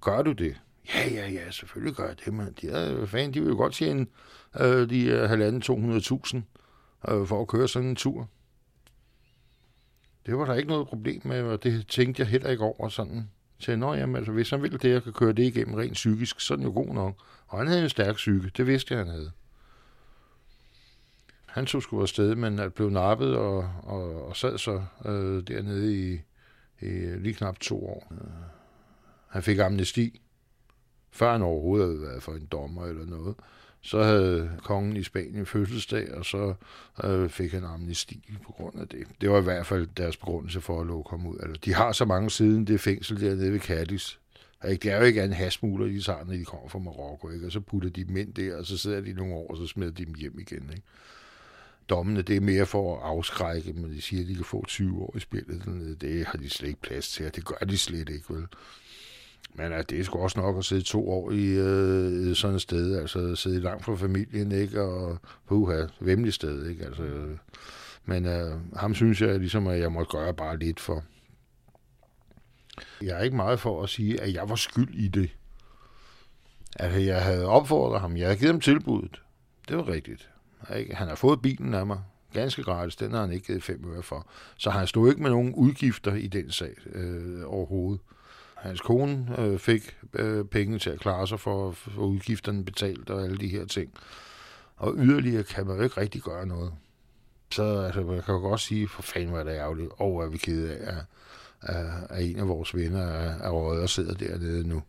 Gør 0.00 0.22
du 0.22 0.32
det? 0.32 0.60
Ja, 0.94 1.08
ja, 1.10 1.28
ja, 1.28 1.50
selvfølgelig 1.50 1.96
gør 1.96 2.06
jeg 2.06 2.16
det, 2.24 2.34
men 2.34 2.56
de 2.60 2.68
er, 2.68 3.06
fan, 3.06 3.34
de 3.34 3.40
vil 3.40 3.48
jo 3.48 3.56
godt 3.56 3.72
tjene 3.72 4.06
øh, 4.60 4.90
de 4.90 5.04
øh, 5.04 5.28
halvanden 5.28 5.62
200.000 5.62 6.36
øh, 7.12 7.26
for 7.26 7.40
at 7.40 7.48
køre 7.48 7.68
sådan 7.68 7.88
en 7.88 7.96
tur. 7.96 8.28
Det 10.26 10.38
var 10.38 10.44
der 10.44 10.54
ikke 10.54 10.68
noget 10.68 10.88
problem 10.88 11.20
med, 11.24 11.42
og 11.42 11.62
det 11.62 11.86
tænkte 11.88 12.20
jeg 12.20 12.28
heller 12.28 12.50
ikke 12.50 12.64
over 12.64 12.88
sådan. 12.88 13.30
Så 13.58 13.76
nå, 13.76 13.94
jamen, 13.94 14.16
altså, 14.16 14.32
hvis 14.32 14.50
han 14.50 14.62
ville 14.62 14.78
det, 14.78 14.90
jeg 14.90 15.02
kan 15.02 15.12
køre 15.12 15.32
det 15.32 15.42
igennem 15.42 15.74
rent 15.74 15.92
psykisk, 15.92 16.40
så 16.40 16.54
er 16.54 16.56
den 16.56 16.66
jo 16.66 16.72
god 16.72 16.94
nok. 16.94 17.14
Og 17.46 17.58
han 17.58 17.66
havde 17.66 17.82
en 17.82 17.88
stærk 17.88 18.14
psyke, 18.14 18.50
det 18.56 18.66
vidste 18.66 18.94
jeg, 18.94 19.04
han 19.04 19.12
havde. 19.12 19.30
Han 21.46 21.66
tog 21.66 21.82
sgu 21.82 22.00
afsted, 22.00 22.34
men 22.34 22.58
at 22.58 22.74
blev 22.74 22.90
nappet 22.90 23.36
og, 23.36 23.70
og, 23.82 24.26
og 24.26 24.36
sad 24.36 24.58
så 24.58 24.84
øh, 25.04 25.42
dernede 25.42 26.12
i, 26.12 26.20
i 26.82 27.18
lige 27.18 27.34
knap 27.34 27.58
to 27.58 27.86
år. 27.86 28.12
Han 29.28 29.42
fik 29.42 29.58
amnesti, 29.58 30.20
før 31.10 31.32
han 31.32 31.42
overhovedet 31.42 31.88
havde 31.88 32.02
været 32.02 32.22
for 32.22 32.32
en 32.32 32.48
dommer 32.52 32.86
eller 32.86 33.06
noget. 33.06 33.34
Så 33.84 34.02
havde 34.02 34.50
kongen 34.62 34.96
i 34.96 35.02
Spanien 35.02 35.46
fødselsdag, 35.46 36.14
og 36.14 36.24
så 36.24 36.54
øh, 37.04 37.28
fik 37.28 37.52
han 37.52 37.64
amnesti 37.64 38.38
på 38.44 38.52
grund 38.52 38.80
af 38.80 38.88
det. 38.88 39.06
Det 39.20 39.30
var 39.30 39.38
i 39.38 39.42
hvert 39.42 39.66
fald 39.66 39.88
deres 39.96 40.16
begrundelse 40.16 40.60
for 40.60 40.80
at 40.80 40.86
lukke 40.86 41.10
ham 41.10 41.26
ud. 41.26 41.36
Altså, 41.42 41.60
de 41.64 41.74
har 41.74 41.92
så 41.92 42.04
mange 42.04 42.30
siden 42.30 42.66
det 42.66 42.80
fængsel 42.80 43.20
dernede 43.20 43.52
ved 43.52 43.60
Cadiz. 43.60 44.16
Altså, 44.60 44.78
det 44.82 44.92
er 44.92 44.96
jo 44.96 45.02
ikke 45.02 45.24
en 45.24 45.32
hasmuler, 45.32 45.86
de 45.86 46.00
tager, 46.00 46.24
når 46.24 46.32
de 46.32 46.44
kommer 46.44 46.68
fra 46.68 46.78
Marokko, 46.78 47.30
ikke? 47.30 47.46
og 47.46 47.52
så 47.52 47.60
putter 47.60 47.90
de 47.90 48.04
dem 48.04 48.16
ind 48.16 48.34
der, 48.34 48.56
og 48.56 48.66
så 48.66 48.78
sidder 48.78 49.00
de 49.00 49.12
nogle 49.12 49.34
år, 49.34 49.50
og 49.50 49.56
så 49.56 49.66
smider 49.66 49.90
de 49.90 50.04
dem 50.04 50.14
hjem 50.14 50.38
igen. 50.38 50.70
Ikke? 50.70 50.82
Dommene, 51.88 52.22
det 52.22 52.36
er 52.36 52.40
mere 52.40 52.66
for 52.66 52.96
at 52.96 53.02
afskrække, 53.02 53.72
men 53.72 53.92
de 53.92 54.00
siger, 54.00 54.22
at 54.22 54.28
de 54.28 54.34
kan 54.34 54.44
få 54.44 54.64
20 54.66 55.02
år 55.02 55.16
i 55.16 55.20
spillet 55.20 55.64
dernede. 55.64 55.94
Det 55.94 56.26
har 56.26 56.38
de 56.38 56.50
slet 56.50 56.68
ikke 56.68 56.82
plads 56.82 57.08
til, 57.08 57.26
og 57.26 57.36
det 57.36 57.44
gør 57.44 57.66
de 57.66 57.78
slet 57.78 58.08
ikke, 58.08 58.24
vel? 58.28 58.46
Men 59.54 59.72
at 59.72 59.90
det 59.90 60.00
er 60.00 60.04
sgu 60.04 60.18
også 60.18 60.40
nok 60.40 60.58
at 60.58 60.64
sidde 60.64 60.82
to 60.82 61.10
år 61.10 61.30
i 61.30 61.46
øh, 61.46 62.36
sådan 62.36 62.56
et 62.56 62.62
sted, 62.62 62.96
altså 62.96 63.36
sidde 63.36 63.60
langt 63.60 63.84
fra 63.84 63.96
familien, 63.96 64.52
ikke? 64.52 64.82
Og 64.82 65.18
puha, 65.48 65.86
vemmelig 66.00 66.32
sted, 66.32 66.66
ikke? 66.66 66.84
Altså, 66.84 67.02
men 68.04 68.26
øh, 68.26 68.60
ham 68.76 68.94
synes 68.94 69.20
jeg 69.20 69.38
ligesom, 69.38 69.66
at 69.66 69.80
jeg 69.80 69.92
må 69.92 70.04
gøre 70.04 70.34
bare 70.34 70.58
lidt 70.58 70.80
for. 70.80 71.04
Jeg 73.02 73.18
er 73.18 73.22
ikke 73.22 73.36
meget 73.36 73.60
for 73.60 73.82
at 73.82 73.88
sige, 73.88 74.20
at 74.20 74.34
jeg 74.34 74.48
var 74.48 74.54
skyld 74.54 74.94
i 74.94 75.08
det. 75.08 75.30
Altså, 76.76 76.98
jeg 76.98 77.24
havde 77.24 77.46
opfordret 77.46 78.00
ham. 78.00 78.16
Jeg 78.16 78.26
havde 78.26 78.38
givet 78.38 78.52
ham 78.52 78.60
tilbuddet. 78.60 79.22
Det 79.68 79.76
var 79.76 79.88
rigtigt. 79.88 80.31
Ikke? 80.76 80.94
Han 80.94 81.08
har 81.08 81.14
fået 81.14 81.42
bilen 81.42 81.74
af 81.74 81.86
mig. 81.86 82.00
Ganske 82.32 82.62
gratis. 82.62 82.96
Den 82.96 83.12
har 83.12 83.20
han 83.20 83.32
ikke 83.32 83.46
givet 83.46 83.62
fem 83.62 83.92
øre 83.94 84.02
for. 84.02 84.26
Så 84.56 84.70
han 84.70 84.86
stod 84.86 85.08
ikke 85.08 85.22
med 85.22 85.30
nogen 85.30 85.54
udgifter 85.54 86.14
i 86.14 86.26
den 86.26 86.50
sag 86.50 86.74
øh, 86.92 87.42
overhovedet. 87.46 88.00
Hans 88.56 88.80
kone 88.80 89.34
øh, 89.38 89.58
fik 89.58 89.96
øh, 90.14 90.44
penge 90.44 90.78
til 90.78 90.90
at 90.90 91.00
klare 91.00 91.28
sig 91.28 91.40
for, 91.40 91.70
for 91.70 92.02
udgifterne 92.02 92.64
betalt 92.64 93.10
og 93.10 93.24
alle 93.24 93.38
de 93.38 93.48
her 93.48 93.64
ting. 93.64 93.94
Og 94.76 94.94
yderligere 94.96 95.42
kan 95.42 95.66
man 95.66 95.76
jo 95.76 95.82
ikke 95.82 96.00
rigtig 96.00 96.22
gøre 96.22 96.46
noget. 96.46 96.72
Så 97.50 97.80
altså, 97.80 98.00
man 98.00 98.22
kan 98.22 98.34
jo 98.34 98.40
godt 98.40 98.60
sige, 98.60 98.88
for 98.88 99.02
fanden 99.02 99.32
var 99.32 99.42
det 99.42 99.50
ærgerligt, 99.50 99.90
og 99.98 100.22
er 100.22 100.28
vi 100.28 100.38
kede 100.38 100.76
af, 100.76 100.94
at, 101.60 101.76
at 102.10 102.24
en 102.24 102.38
af 102.38 102.48
vores 102.48 102.74
venner 102.74 103.00
er, 103.00 103.38
er 103.38 103.50
røget 103.50 103.82
og 103.82 103.88
sidder 103.88 104.14
dernede 104.14 104.68
nu. 104.68 104.82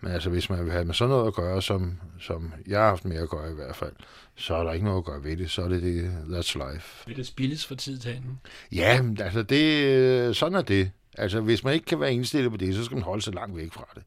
Men 0.00 0.12
altså, 0.12 0.30
hvis 0.30 0.50
man 0.50 0.64
vil 0.64 0.72
have 0.72 0.84
med 0.84 0.94
sådan 0.94 1.10
noget 1.10 1.26
at 1.26 1.34
gøre, 1.34 1.62
som, 1.62 1.98
som 2.20 2.52
jeg 2.66 2.80
har 2.80 2.88
haft 2.88 3.04
med 3.04 3.16
at 3.16 3.28
gøre 3.28 3.50
i 3.50 3.54
hvert 3.54 3.76
fald, 3.76 3.92
så 4.36 4.54
er 4.54 4.64
der 4.64 4.72
ikke 4.72 4.84
noget 4.84 4.98
at 4.98 5.04
gøre 5.04 5.24
ved 5.24 5.36
det. 5.36 5.50
Så 5.50 5.62
er 5.62 5.68
det 5.68 5.82
det, 5.82 6.10
that's 6.28 6.72
life. 6.72 7.06
Vil 7.06 7.16
det 7.16 7.26
spilles 7.26 7.66
for 7.66 7.74
tid 7.74 7.98
til 7.98 8.08
anden? 8.08 8.40
Ja, 8.72 9.00
altså 9.20 9.42
det, 9.42 10.36
sådan 10.36 10.58
er 10.58 10.62
det. 10.62 10.90
Altså, 11.18 11.40
hvis 11.40 11.64
man 11.64 11.74
ikke 11.74 11.86
kan 11.86 12.00
være 12.00 12.14
indstillet 12.14 12.50
på 12.50 12.56
det, 12.56 12.74
så 12.74 12.84
skal 12.84 12.94
man 12.94 13.04
holde 13.04 13.22
sig 13.22 13.34
langt 13.34 13.56
væk 13.56 13.72
fra 13.72 13.88
det. 13.94 14.02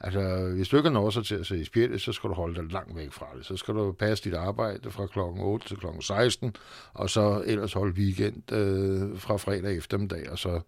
Altså, 0.00 0.52
hvis 0.54 0.68
du 0.68 0.76
ikke 0.76 0.90
har 0.90 1.10
sig 1.10 1.24
til 1.24 1.34
at 1.34 1.46
se 1.46 1.58
i 1.58 1.64
spjældet, 1.64 2.00
så 2.00 2.12
skal 2.12 2.30
du 2.30 2.34
holde 2.34 2.54
dig 2.54 2.72
langt 2.72 2.96
væk 2.96 3.12
fra 3.12 3.26
det. 3.38 3.46
Så 3.46 3.56
skal 3.56 3.74
du 3.74 3.92
passe 3.92 4.24
dit 4.24 4.34
arbejde 4.34 4.90
fra 4.90 5.06
klokken 5.06 5.42
8 5.42 5.68
til 5.68 5.76
klokken 5.76 6.02
16, 6.02 6.56
og 6.94 7.10
så 7.10 7.42
ellers 7.46 7.72
holde 7.72 7.94
weekend 7.94 8.52
øh, 8.52 9.18
fra 9.18 9.36
fredag 9.36 9.76
eftermiddag, 9.76 10.30
og 10.30 10.38
så 10.38 10.60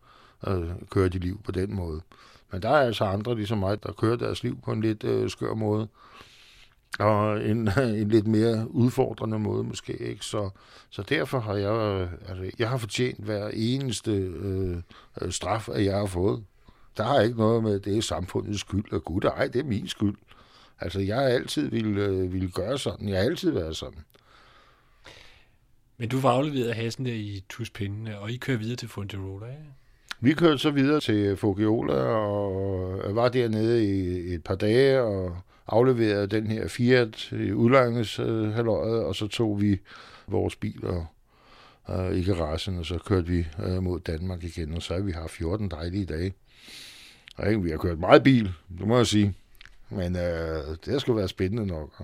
øh, 0.46 0.64
køre 0.90 1.08
dit 1.08 1.24
liv 1.24 1.40
på 1.44 1.52
den 1.52 1.74
måde. 1.74 2.00
Men 2.52 2.62
der 2.62 2.68
er 2.68 2.86
altså 2.86 3.04
andre, 3.04 3.34
ligesom 3.34 3.58
mig, 3.58 3.82
der 3.82 3.92
kører 3.92 4.16
deres 4.16 4.42
liv 4.42 4.60
på 4.64 4.72
en 4.72 4.80
lidt 4.80 5.04
øh, 5.04 5.30
skør 5.30 5.54
måde. 5.54 5.88
Og 6.98 7.44
en, 7.44 7.68
en 8.02 8.08
lidt 8.08 8.26
mere 8.26 8.70
udfordrende 8.70 9.38
måde 9.38 9.64
måske. 9.64 9.92
ikke 9.92 10.24
Så, 10.24 10.50
så 10.90 11.02
derfor 11.02 11.40
har 11.40 11.54
jeg, 11.54 11.72
øh, 11.72 12.12
altså, 12.28 12.50
jeg 12.58 12.68
har 12.68 12.76
fortjent 12.76 13.24
hver 13.24 13.50
eneste 13.52 14.10
øh, 14.12 14.76
øh 15.20 15.32
straf, 15.32 15.68
at 15.68 15.84
jeg 15.84 15.96
har 15.96 16.06
fået. 16.06 16.44
Der 16.96 17.04
har 17.04 17.20
ikke 17.20 17.38
noget 17.38 17.62
med, 17.62 17.80
det 17.80 17.96
er 17.96 18.02
samfundets 18.02 18.60
skyld, 18.60 18.92
og 18.92 19.04
gud, 19.04 19.22
ej, 19.22 19.46
det 19.46 19.60
er 19.60 19.64
min 19.64 19.88
skyld. 19.88 20.16
Altså, 20.80 21.00
jeg 21.00 21.16
har 21.16 21.22
altid 21.22 21.70
ville, 21.70 22.02
øh, 22.04 22.32
ville 22.32 22.50
gøre 22.50 22.78
sådan. 22.78 23.08
Jeg 23.08 23.18
har 23.18 23.24
altid 23.24 23.50
været 23.50 23.76
sådan. 23.76 24.04
Men 25.96 26.08
du 26.08 26.20
var 26.20 26.30
afleveret 26.30 26.68
af 26.68 26.76
Hassen 26.76 27.06
der 27.06 27.12
i 27.12 27.44
Tuspindene, 27.48 28.18
og 28.18 28.30
I 28.30 28.36
kører 28.36 28.58
videre 28.58 28.76
til 28.76 28.88
Fuenterola, 28.88 29.46
ikke? 29.46 29.64
Vi 30.26 30.34
kørte 30.34 30.58
så 30.58 30.70
videre 30.70 31.00
til 31.00 31.36
Fogiola 31.36 31.94
og 31.94 33.14
var 33.14 33.28
dernede 33.28 33.84
i 33.84 34.34
et 34.34 34.44
par 34.44 34.54
dage 34.54 35.00
og 35.00 35.36
afleverede 35.66 36.26
den 36.26 36.46
her 36.46 36.68
Fiat 36.68 37.32
i 37.32 37.52
udlejningshalvøjet, 37.52 39.04
og 39.04 39.14
så 39.14 39.26
tog 39.26 39.60
vi 39.60 39.78
vores 40.26 40.56
biler 40.56 41.04
og 41.84 42.12
øh, 42.12 42.18
i 42.18 42.24
garagen, 42.24 42.78
og 42.78 42.86
så 42.86 42.98
kørte 42.98 43.26
vi 43.26 43.46
øh, 43.64 43.82
mod 43.82 44.00
Danmark 44.00 44.44
igen, 44.44 44.74
og 44.74 44.82
så 44.82 44.94
har 44.94 45.00
vi 45.00 45.12
haft 45.12 45.30
14 45.30 45.68
dejlige 45.68 46.06
dage. 46.06 46.34
Og 47.36 47.48
ikke, 47.48 47.62
vi 47.62 47.70
har 47.70 47.78
kørt 47.78 47.98
meget 47.98 48.22
bil, 48.22 48.52
det 48.78 48.86
må 48.86 48.96
jeg 48.96 49.06
sige. 49.06 49.34
Men 49.90 50.16
øh, 50.16 50.76
det 50.84 50.92
har 50.92 50.98
sgu 50.98 51.12
været 51.12 51.30
spændende 51.30 51.66
nok. 51.66 52.02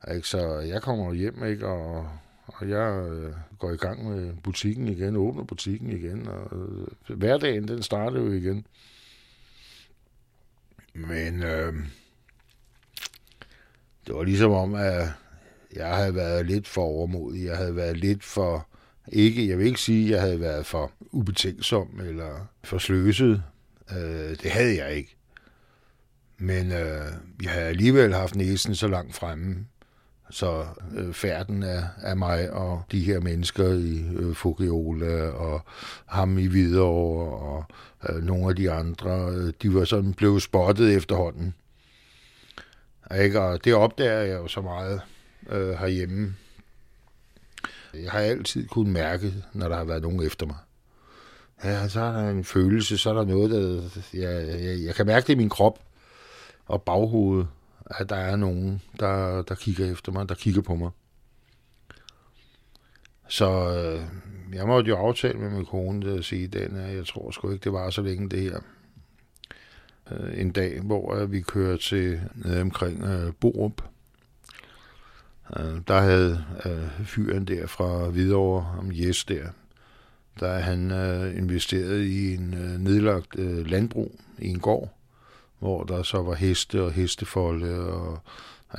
Og, 0.00 0.14
ikke, 0.14 0.28
så 0.28 0.58
jeg 0.58 0.82
kommer 0.82 1.14
hjem, 1.14 1.44
ikke, 1.44 1.66
og, 1.66 2.08
og 2.46 2.68
jeg 2.68 3.08
øh, 3.08 3.32
går 3.58 3.72
i 3.72 3.76
gang 3.76 4.08
med 4.08 4.34
butikken 4.42 4.88
igen, 4.88 5.16
åbner 5.16 5.44
butikken 5.44 5.90
igen, 5.90 6.28
og 6.28 6.58
øh, 6.58 7.16
hverdagen, 7.16 7.68
den 7.68 7.82
starter 7.82 8.20
jo 8.20 8.32
igen. 8.32 8.66
Men 10.94 11.42
øh, 11.42 11.74
det 14.06 14.14
var 14.14 14.22
ligesom 14.22 14.52
om, 14.52 14.74
at 14.74 15.08
jeg 15.76 15.96
havde 15.96 16.14
været 16.14 16.46
lidt 16.46 16.68
for 16.68 16.82
overmodig. 16.82 17.44
Jeg 17.44 17.56
havde 17.56 17.76
været 17.76 17.96
lidt 17.96 18.24
for, 18.24 18.68
ikke, 19.08 19.48
jeg 19.48 19.58
vil 19.58 19.66
ikke 19.66 19.80
sige, 19.80 20.04
at 20.04 20.10
jeg 20.10 20.20
havde 20.20 20.40
været 20.40 20.66
for 20.66 20.92
ubetænksom 21.12 22.00
eller 22.00 22.46
for 22.64 22.78
sløset. 22.78 23.42
Øh, 23.90 24.30
det 24.30 24.50
havde 24.50 24.84
jeg 24.84 24.94
ikke. 24.94 25.16
Men 26.38 26.72
øh, 26.72 27.12
jeg 27.42 27.50
havde 27.50 27.66
alligevel 27.66 28.14
haft 28.14 28.36
næsen 28.36 28.74
så 28.74 28.88
langt 28.88 29.14
fremme, 29.14 29.66
så 30.30 30.66
øh, 30.96 31.12
færden 31.12 31.62
af, 31.62 31.84
af 32.02 32.16
mig 32.16 32.50
og 32.50 32.82
de 32.92 33.00
her 33.00 33.20
mennesker 33.20 33.72
i 33.72 34.04
øh, 34.16 34.34
Fugiola 34.34 35.30
og 35.30 35.60
ham 36.06 36.38
i 36.38 36.46
Hvidovre 36.46 37.38
og 37.38 37.64
øh, 38.08 38.24
nogle 38.24 38.48
af 38.48 38.56
de 38.56 38.70
andre, 38.70 39.30
øh, 39.30 39.52
de 39.62 39.74
var 39.74 39.84
sådan 39.84 40.14
blevet 40.14 40.42
spottet 40.42 40.96
efterhånden. 40.96 41.54
Ikke? 43.20 43.40
Og 43.40 43.64
det 43.64 43.74
opdager 43.74 44.20
jeg 44.20 44.38
jo 44.38 44.48
så 44.48 44.60
meget 44.60 45.00
øh, 45.50 45.70
herhjemme. 45.70 46.34
Jeg 47.94 48.10
har 48.10 48.20
altid 48.20 48.68
kunnet 48.68 48.92
mærke, 48.92 49.34
når 49.52 49.68
der 49.68 49.76
har 49.76 49.84
været 49.84 50.02
nogen 50.02 50.26
efter 50.26 50.46
mig. 50.46 50.56
Ja, 51.64 51.88
så 51.88 52.00
er 52.00 52.12
der 52.12 52.30
en 52.30 52.44
følelse, 52.44 52.98
så 52.98 53.10
er 53.10 53.14
der 53.14 53.24
noget, 53.24 53.50
der... 53.50 53.82
Jeg, 54.14 54.60
jeg, 54.64 54.84
jeg 54.84 54.94
kan 54.94 55.06
mærke 55.06 55.26
det 55.26 55.32
i 55.32 55.36
min 55.36 55.48
krop 55.48 55.78
og 56.66 56.82
baghovedet, 56.82 57.48
at 57.90 58.08
der 58.08 58.16
er 58.16 58.36
nogen, 58.36 58.82
der, 59.00 59.42
der 59.42 59.54
kigger 59.54 59.92
efter 59.92 60.12
mig, 60.12 60.28
der 60.28 60.34
kigger 60.34 60.62
på 60.62 60.74
mig. 60.74 60.90
Så 63.28 63.74
øh, 63.74 64.02
jeg 64.54 64.66
måtte 64.66 64.88
jo 64.88 64.96
aftale 64.96 65.38
med 65.38 65.50
min 65.50 65.64
kone 65.64 66.12
at 66.12 66.24
sige 66.24 66.46
den, 66.46 66.76
at 66.76 66.90
øh, 66.90 66.96
jeg 66.96 67.06
tror 67.06 67.30
sgu 67.30 67.50
ikke, 67.50 67.64
det 67.64 67.72
var 67.72 67.90
så 67.90 68.02
længe 68.02 68.28
det 68.28 68.40
her. 68.42 68.58
Øh, 70.10 70.40
en 70.40 70.50
dag, 70.50 70.80
hvor 70.80 71.14
øh, 71.14 71.32
vi 71.32 71.40
kører 71.40 71.76
til 71.76 72.20
nede 72.34 72.60
omkring 72.60 73.04
øh, 73.04 73.32
Borup. 73.40 73.82
Øh, 75.56 75.80
der 75.88 76.00
havde 76.00 76.44
øh, 76.66 77.04
fyren 77.06 77.44
der 77.44 77.66
fra 77.66 78.08
Hvidovre, 78.08 78.76
om 78.78 78.90
Jes 78.92 79.24
der, 79.24 79.48
der 80.40 80.58
han 80.58 80.90
øh, 80.90 81.36
investeret 81.36 82.02
i 82.02 82.34
en 82.34 82.54
øh, 82.54 82.80
nedlagt 82.80 83.38
øh, 83.38 83.66
landbrug 83.66 84.20
i 84.38 84.48
en 84.48 84.60
gård, 84.60 84.95
hvor 85.58 85.84
der 85.84 86.02
så 86.02 86.22
var 86.22 86.34
heste 86.34 86.82
og 86.82 86.92
hestefolde, 86.92 87.92
og 87.92 88.20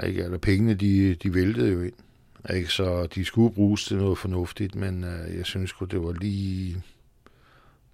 ikke, 0.05 0.23
eller 0.23 0.37
pengene, 0.37 0.73
de, 0.73 1.15
de 1.15 1.33
væltede 1.33 1.71
jo 1.71 1.81
ind. 1.81 1.93
Ikke? 2.53 2.69
Så 2.69 3.07
de 3.15 3.25
skulle 3.25 3.53
bruges 3.53 3.85
til 3.85 3.97
noget 3.97 4.17
fornuftigt, 4.17 4.75
men 4.75 5.03
øh, 5.03 5.37
jeg 5.37 5.45
synes 5.45 5.73
godt 5.73 5.91
det 5.91 6.03
var 6.03 6.11
lige 6.11 6.83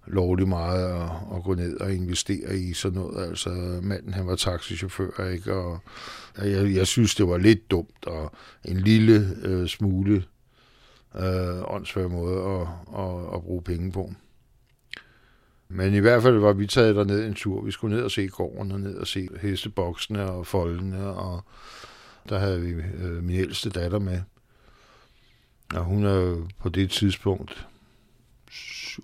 lovligt 0.06 0.48
meget 0.48 0.84
at, 0.84 1.10
at 1.36 1.44
gå 1.44 1.54
ned 1.54 1.80
og 1.80 1.94
investere 1.94 2.58
i 2.58 2.72
sådan 2.72 2.98
noget. 2.98 3.28
Altså, 3.28 3.50
manden 3.82 4.14
han 4.14 4.26
var 4.26 4.36
taxichauffør, 4.36 5.30
ikke? 5.30 5.54
Og 5.54 5.80
jeg, 6.38 6.74
jeg 6.74 6.86
synes, 6.86 7.14
det 7.14 7.28
var 7.28 7.38
lidt 7.38 7.70
dumt, 7.70 8.06
og 8.06 8.32
en 8.64 8.76
lille 8.76 9.36
øh, 9.42 9.68
smule 9.68 10.24
øh, 11.16 11.74
åndssvær 11.74 12.08
måde 12.08 12.36
at, 12.36 12.68
at, 13.00 13.34
at 13.34 13.42
bruge 13.42 13.62
penge 13.62 13.92
på. 13.92 14.12
Men 15.74 15.94
i 15.94 15.98
hvert 15.98 16.22
fald 16.22 16.38
var 16.38 16.52
vi 16.52 16.66
taget 16.66 16.96
derned 16.96 17.26
en 17.26 17.34
tur. 17.34 17.64
Vi 17.64 17.70
skulle 17.70 17.96
ned 17.96 18.04
og 18.04 18.10
se 18.10 18.28
gården, 18.28 18.72
og 18.72 18.80
ned 18.80 18.96
og 18.96 19.06
se 19.06 19.28
hesteboksene 19.40 20.30
og 20.30 20.46
foldene, 20.46 21.06
og 21.06 21.44
der 22.28 22.38
havde 22.38 22.60
vi 22.60 22.70
øh, 22.70 23.24
min 23.24 23.36
ældste 23.36 23.70
datter 23.70 23.98
med. 23.98 24.20
Og 25.74 25.84
hun 25.84 26.04
er 26.04 26.46
på 26.58 26.68
det 26.68 26.90
tidspunkt 26.90 27.66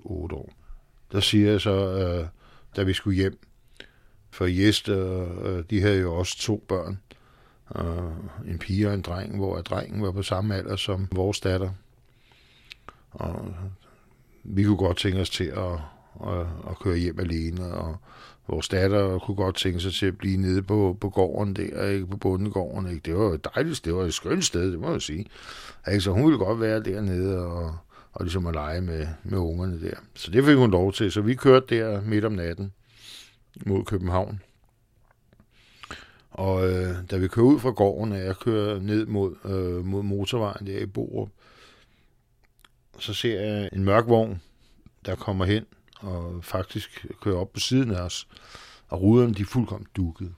8 0.04 0.36
år. 0.36 0.52
Der 1.12 1.20
siger 1.20 1.50
jeg 1.50 1.60
så, 1.60 1.92
øh, 1.98 2.26
da 2.76 2.82
vi 2.82 2.92
skulle 2.92 3.16
hjem, 3.16 3.38
for 4.30 4.44
Jeste, 4.46 4.92
øh, 4.92 5.64
de 5.70 5.80
havde 5.80 6.00
jo 6.00 6.14
også 6.14 6.38
to 6.38 6.64
børn, 6.68 7.00
øh, 7.76 8.52
en 8.52 8.58
pige 8.58 8.88
og 8.88 8.94
en 8.94 9.02
dreng, 9.02 9.36
hvor 9.36 9.60
drengen 9.60 10.02
var 10.02 10.10
på 10.10 10.22
samme 10.22 10.54
alder 10.54 10.76
som 10.76 11.08
vores 11.12 11.40
datter. 11.40 11.70
Og 13.10 13.54
vi 14.44 14.64
kunne 14.64 14.76
godt 14.76 14.96
tænke 14.96 15.20
os 15.20 15.30
til 15.30 15.44
at, 15.44 15.78
at, 16.26 16.46
at 16.70 16.78
køre 16.78 16.96
hjem 16.96 17.20
alene, 17.20 17.64
og 17.74 17.96
vores 18.48 18.68
datter 18.68 19.18
kunne 19.18 19.34
godt 19.34 19.56
tænke 19.56 19.80
sig 19.80 19.92
til 19.92 20.06
at 20.06 20.18
blive 20.18 20.36
nede 20.36 20.62
på, 20.62 20.96
på 21.00 21.08
gården 21.10 21.56
der, 21.56 21.86
ikke 21.86 22.06
på 22.06 22.16
bundegården. 22.16 22.90
Ikke? 22.90 23.00
Det 23.04 23.14
var 23.14 23.24
jo 23.24 23.36
dejligt, 23.54 23.84
det 23.84 23.94
var 23.94 24.04
et 24.04 24.14
skønt 24.14 24.44
sted, 24.44 24.72
det 24.72 24.80
må 24.80 24.92
jeg 24.92 25.02
sige. 25.02 25.26
Ikke? 25.88 26.00
Så 26.00 26.10
hun 26.10 26.24
ville 26.24 26.38
godt 26.38 26.60
være 26.60 26.82
dernede 26.82 27.38
og, 27.38 27.76
og 28.12 28.24
ligesom 28.24 28.46
at 28.46 28.54
lege 28.54 28.80
med, 28.80 29.06
med 29.24 29.38
ungerne 29.38 29.80
der. 29.80 29.94
Så 30.14 30.30
det 30.30 30.44
fik 30.44 30.56
hun 30.56 30.70
lov 30.70 30.92
til. 30.92 31.12
Så 31.12 31.20
vi 31.20 31.34
kørte 31.34 31.76
der 31.76 32.02
midt 32.02 32.24
om 32.24 32.32
natten 32.32 32.72
mod 33.66 33.84
København. 33.84 34.40
Og 36.30 36.68
øh, 36.70 36.94
da 37.10 37.16
vi 37.16 37.28
kører 37.28 37.46
ud 37.46 37.60
fra 37.60 37.70
gården, 37.70 38.12
og 38.12 38.18
jeg 38.18 38.36
kører 38.36 38.80
ned 38.80 39.06
mod, 39.06 39.34
øh, 39.44 39.84
mod 39.84 40.02
motorvejen 40.02 40.66
der 40.66 40.78
i 40.78 40.86
Borup, 40.86 41.28
så 42.98 43.14
ser 43.14 43.40
jeg 43.40 43.68
en 43.72 43.84
mørk 43.84 44.08
vogn, 44.08 44.42
der 45.06 45.14
kommer 45.14 45.44
hen 45.44 45.64
og 46.00 46.44
faktisk 46.44 47.06
kører 47.20 47.36
op 47.36 47.52
på 47.52 47.60
siden 47.60 47.90
af 47.90 48.00
os, 48.00 48.28
og 48.88 49.02
ruderne 49.02 49.34
de 49.34 49.42
er 49.42 49.46
fuldkommen 49.46 49.86
dukket. 49.96 50.34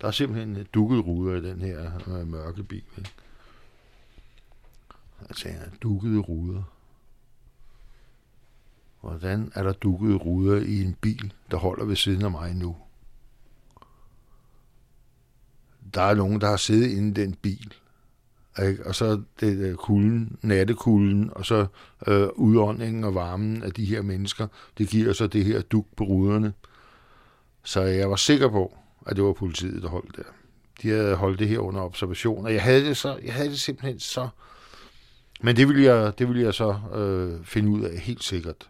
Der 0.00 0.06
er 0.06 0.10
simpelthen 0.10 0.56
øh, 0.56 0.66
dukket 0.74 1.06
ruder 1.06 1.36
i 1.36 1.42
den 1.42 1.60
her 1.60 2.08
øh, 2.08 2.26
mørke 2.26 2.62
bil. 2.62 2.84
Ikke? 2.98 3.10
Jeg 5.28 5.36
tænker, 5.36 5.60
dukkede 5.82 6.18
ruder. 6.18 6.62
Hvordan 9.00 9.52
er 9.54 9.62
der 9.62 9.72
dukkede 9.72 10.16
ruder 10.16 10.56
i 10.56 10.82
en 10.82 10.94
bil, 10.94 11.32
der 11.50 11.56
holder 11.56 11.84
ved 11.84 11.96
siden 11.96 12.24
af 12.24 12.30
mig 12.30 12.54
nu? 12.54 12.76
Der 15.94 16.02
er 16.02 16.14
nogen, 16.14 16.40
der 16.40 16.48
har 16.48 16.56
siddet 16.56 16.90
inde 16.90 17.08
i 17.08 17.24
den 17.24 17.34
bil, 17.34 17.74
ikke? 18.62 18.86
og 18.86 18.94
så 18.94 19.20
det 19.40 19.58
der 19.58 19.74
kulden, 19.74 20.38
nattekulden, 20.42 21.30
og 21.32 21.46
så 21.46 21.66
øh, 22.06 22.28
udåndingen 22.34 23.04
og 23.04 23.14
varmen 23.14 23.62
af 23.62 23.72
de 23.72 23.84
her 23.84 24.02
mennesker, 24.02 24.46
det 24.78 24.88
giver 24.88 25.12
så 25.12 25.26
det 25.26 25.44
her 25.44 25.60
duk 25.62 25.86
på 25.96 26.04
ruderne. 26.04 26.52
Så 27.64 27.80
jeg 27.80 28.10
var 28.10 28.16
sikker 28.16 28.48
på, 28.48 28.76
at 29.06 29.16
det 29.16 29.24
var 29.24 29.32
politiet, 29.32 29.82
der 29.82 29.88
holdt 29.88 30.16
der. 30.16 30.22
De 30.82 30.88
havde 30.88 31.14
holdt 31.14 31.38
det 31.38 31.48
her 31.48 31.58
under 31.58 31.80
observation, 31.80 32.44
og 32.44 32.52
jeg 32.52 32.62
havde 32.62 32.84
det, 32.84 32.96
så, 32.96 33.18
jeg 33.24 33.34
havde 33.34 33.48
det 33.48 33.60
simpelthen 33.60 34.00
så... 34.00 34.28
Men 35.40 35.56
det 35.56 35.68
ville 35.68 35.82
jeg, 35.82 36.18
det 36.18 36.28
ville 36.28 36.42
jeg 36.42 36.54
så 36.54 36.76
øh, 36.94 37.44
finde 37.44 37.70
ud 37.70 37.82
af 37.82 37.98
helt 37.98 38.24
sikkert. 38.24 38.68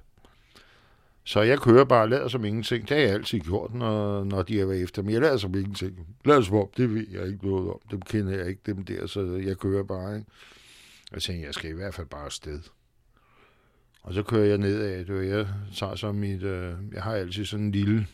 Så 1.26 1.40
jeg 1.40 1.60
kører 1.60 1.84
bare 1.84 2.08
lader 2.08 2.28
som 2.28 2.44
ingenting. 2.44 2.88
Det 2.88 2.96
har 2.96 3.04
jeg 3.04 3.12
altid 3.12 3.40
gjort, 3.40 3.74
når, 3.74 4.24
når 4.24 4.42
de 4.42 4.60
er 4.60 4.70
efter 4.70 5.02
mig. 5.02 5.12
Jeg 5.12 5.20
lader 5.20 5.36
som 5.36 5.54
ingenting. 5.54 6.16
Lader 6.24 6.40
som 6.40 6.56
om, 6.56 6.68
det 6.76 6.94
ved 6.94 7.06
jeg 7.10 7.26
ikke 7.26 7.46
noget 7.46 7.70
om. 7.70 7.80
Dem 7.90 8.02
kender 8.02 8.38
jeg 8.38 8.48
ikke, 8.48 8.60
dem 8.66 8.84
der, 8.84 9.06
så 9.06 9.20
jeg 9.20 9.58
kører 9.58 9.82
bare. 9.82 10.16
Ikke? 10.16 10.30
Jeg 11.12 11.22
tænker, 11.22 11.44
jeg 11.44 11.54
skal 11.54 11.70
i 11.70 11.74
hvert 11.74 11.94
fald 11.94 12.06
bare 12.06 12.24
afsted. 12.24 12.60
Og 14.02 14.14
så 14.14 14.22
kører 14.22 14.44
jeg 14.44 14.58
nedad. 14.58 15.04
Det 15.04 15.28
jeg 15.28 15.46
tager 15.76 15.94
så 15.94 16.12
mit... 16.12 16.42
Øh, 16.42 16.74
jeg 16.92 17.02
har 17.02 17.12
altid 17.12 17.44
sådan 17.44 17.66
en 17.66 17.72
lille, 17.72 18.06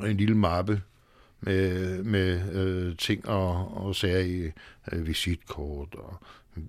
en 0.00 0.16
lille 0.16 0.34
mappe 0.34 0.82
med, 1.40 2.02
med 2.02 2.52
øh, 2.52 2.96
ting 2.96 3.28
og, 3.28 3.76
og 3.86 3.96
sager 3.96 4.18
i 4.18 4.50
øh, 4.92 5.06
visitkort 5.06 5.94
og 5.94 6.16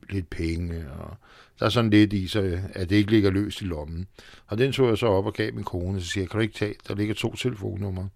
lidt 0.09 0.29
penge. 0.29 0.91
Og 0.91 1.17
der 1.59 1.65
er 1.65 1.69
sådan 1.69 1.90
lidt 1.90 2.13
i, 2.13 2.27
så 2.27 2.59
at 2.74 2.90
det 2.90 2.95
ikke 2.95 3.11
ligger 3.11 3.31
løst 3.31 3.61
i 3.61 3.65
lommen. 3.65 4.08
Og 4.47 4.58
den 4.58 4.72
tog 4.72 4.90
jeg 4.90 4.97
så 4.97 5.08
op 5.08 5.25
og 5.25 5.33
gav 5.33 5.53
min 5.53 5.63
kone, 5.63 6.01
så 6.01 6.08
siger 6.08 6.24
jeg, 6.24 6.29
kan 6.29 6.38
du 6.38 6.42
ikke 6.42 6.58
tage, 6.58 6.75
der 6.88 6.95
ligger 6.95 7.13
to 7.13 7.35
telefonnumre. 7.35 8.09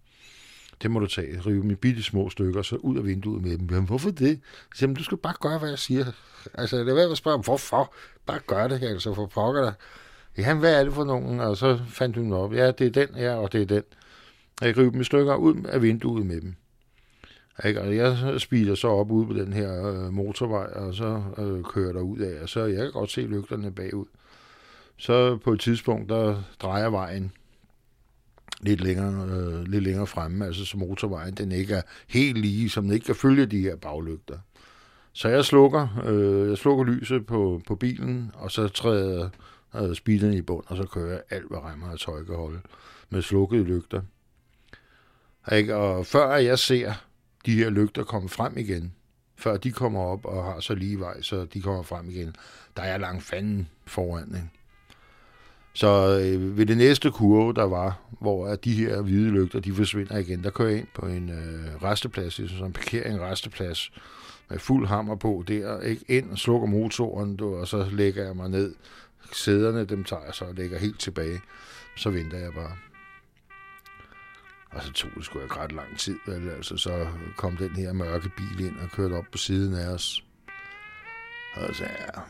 Det 0.81 0.91
må 0.91 0.99
du 0.99 1.07
tage. 1.07 1.39
Rive 1.39 1.63
mine 1.63 1.75
bitte 1.75 2.03
små 2.03 2.29
stykker, 2.29 2.61
så 2.61 2.75
ud 2.75 2.97
af 2.97 3.05
vinduet 3.05 3.43
med 3.43 3.57
dem. 3.57 3.67
Jamen, 3.71 3.87
hvorfor 3.87 4.11
det? 4.11 4.39
Så 4.73 4.79
siger, 4.79 4.93
du 4.93 5.03
skal 5.03 5.17
bare 5.17 5.33
gøre, 5.41 5.59
hvad 5.59 5.69
jeg 5.69 5.79
siger. 5.79 6.05
Altså, 6.53 6.79
det 6.79 6.89
er 6.89 6.93
værd 6.93 7.11
at 7.11 7.17
spørge, 7.17 7.41
hvorfor? 7.43 7.93
Bare 8.25 8.39
gør 8.47 8.67
det, 8.67 8.83
altså, 8.83 9.13
for 9.13 9.25
pokker 9.25 9.61
dig. 9.61 9.73
Jamen, 10.37 10.59
hvad 10.59 10.79
er 10.79 10.83
det 10.83 10.93
for 10.93 11.03
nogen? 11.03 11.39
Og 11.39 11.57
så 11.57 11.79
fandt 11.87 12.17
hun 12.17 12.33
op. 12.33 12.53
Ja, 12.53 12.71
det 12.71 12.87
er 12.87 13.05
den 13.05 13.15
her, 13.15 13.33
og 13.33 13.53
det 13.53 13.61
er 13.61 13.65
den. 13.65 13.83
Og 14.61 14.67
jeg 14.67 14.77
river 14.77 14.91
dem 14.91 15.01
i 15.01 15.03
stykker 15.03 15.35
ud 15.35 15.63
af 15.63 15.81
vinduet 15.81 16.25
med 16.25 16.41
dem. 16.41 16.55
Ikke? 17.65 17.81
Og 17.81 17.95
jeg 17.95 18.41
speeder 18.41 18.75
så 18.75 18.87
op 18.87 19.11
ude 19.11 19.27
på 19.27 19.33
den 19.33 19.53
her 19.53 19.87
øh, 19.87 20.13
motorvej, 20.13 20.65
og 20.65 20.95
så 20.95 21.23
øh, 21.37 21.63
kører 21.63 21.93
der 21.93 22.01
ud 22.01 22.19
af, 22.19 22.41
og 22.41 22.49
så 22.49 22.65
jeg 22.65 22.77
kan 22.77 22.91
godt 22.91 23.11
se 23.11 23.21
lygterne 23.21 23.71
bagud. 23.71 24.05
Så 24.97 25.37
på 25.37 25.53
et 25.53 25.59
tidspunkt, 25.59 26.09
der 26.09 26.43
drejer 26.59 26.89
vejen 26.89 27.31
lidt 28.61 28.81
længere, 28.81 29.29
øh, 29.29 29.63
lidt 29.63 29.83
længere 29.83 30.07
fremme, 30.07 30.45
altså 30.45 30.65
så 30.65 30.77
motorvejen 30.77 31.33
den 31.33 31.51
ikke 31.51 31.73
er 31.73 31.81
helt 32.07 32.37
lige, 32.37 32.69
som 32.69 32.83
den 32.83 32.93
ikke 32.93 33.05
kan 33.05 33.15
følge 33.15 33.45
de 33.45 33.61
her 33.61 33.75
baglygter. 33.75 34.37
Så 35.13 35.29
jeg 35.29 35.45
slukker, 35.45 36.03
øh, 36.05 36.49
jeg 36.49 36.57
slukker 36.57 36.83
lyset 36.83 37.25
på, 37.25 37.61
på 37.67 37.75
bilen, 37.75 38.31
og 38.33 38.51
så 38.51 38.67
træder 38.67 39.29
øh, 39.75 39.95
speederen 39.95 40.33
i 40.33 40.41
bund, 40.41 40.63
og 40.67 40.77
så 40.77 40.83
kører 40.83 41.11
jeg 41.11 41.21
alt, 41.29 41.47
hvad 41.47 41.59
remmer 41.59 41.91
og 41.91 41.99
tøj 41.99 42.23
kan 42.23 42.35
holde, 42.35 42.59
med 43.09 43.21
slukkede 43.21 43.63
lygter. 43.63 44.01
Ikke? 45.51 45.75
Og 45.75 46.05
før 46.05 46.35
jeg 46.35 46.59
ser 46.59 46.93
de 47.45 47.55
her 47.55 47.69
lygter 47.69 48.03
komme 48.03 48.29
frem 48.29 48.57
igen, 48.57 48.93
før 49.35 49.57
de 49.57 49.71
kommer 49.71 49.99
op 49.99 50.25
og 50.25 50.43
har 50.43 50.59
så 50.59 50.75
lige 50.75 50.99
vej, 50.99 51.21
så 51.21 51.45
de 51.45 51.61
kommer 51.61 51.83
frem 51.83 52.09
igen. 52.09 52.35
Der 52.77 52.83
er 52.83 52.97
langt 52.97 53.23
fanden 53.23 53.67
foran, 53.85 54.27
ikke? 54.27 54.49
Så 55.73 56.19
øh, 56.23 56.57
ved 56.57 56.65
det 56.65 56.77
næste 56.77 57.11
kurve, 57.11 57.53
der 57.53 57.63
var, 57.63 57.99
hvor 58.19 58.47
at 58.47 58.65
de 58.65 58.73
her 58.73 59.01
hvide 59.01 59.29
lygter, 59.29 59.59
de 59.59 59.73
forsvinder 59.73 60.17
igen, 60.17 60.43
der 60.43 60.49
kører 60.49 60.69
jeg 60.69 60.79
ind 60.79 60.87
på 60.93 61.05
en 61.05 61.29
øh, 61.29 61.83
resteplads, 61.83 62.39
ligesom 62.39 62.67
en 62.67 62.73
parkering 62.73 63.21
resteplads, 63.21 63.91
med 64.49 64.59
fuld 64.59 64.87
hammer 64.87 65.15
på 65.15 65.43
der, 65.47 65.81
ikke 65.81 66.05
ind 66.07 66.31
og 66.31 66.37
slukker 66.37 66.67
motoren, 66.67 67.35
du, 67.35 67.55
og 67.55 67.67
så 67.67 67.89
lægger 67.91 68.25
jeg 68.25 68.35
mig 68.35 68.49
ned. 68.49 68.75
Sæderne, 69.31 69.85
dem 69.85 70.03
tager 70.03 70.25
jeg 70.25 70.33
så 70.33 70.45
og 70.45 70.55
lægger 70.55 70.79
helt 70.79 70.99
tilbage. 70.99 71.41
Så 71.97 72.09
venter 72.09 72.37
jeg 72.37 72.53
bare. 72.53 72.92
Og 74.75 74.83
så 74.83 74.93
tog 74.93 75.11
det 75.15 75.25
sgu 75.25 75.39
ikke 75.39 75.57
ret 75.57 75.71
lang 75.71 75.99
tid, 75.99 76.19
vel? 76.25 76.49
Altså, 76.49 76.77
så 76.77 77.07
kom 77.37 77.57
den 77.57 77.75
her 77.75 77.93
mørke 77.93 78.29
bil 78.29 78.65
ind 78.65 78.79
og 78.79 78.89
kørte 78.89 79.13
op 79.13 79.25
på 79.31 79.37
siden 79.37 79.73
af 79.75 79.87
os. 79.87 80.23
Og 81.55 81.75
så, 81.75 81.83
ja. 81.83 82.21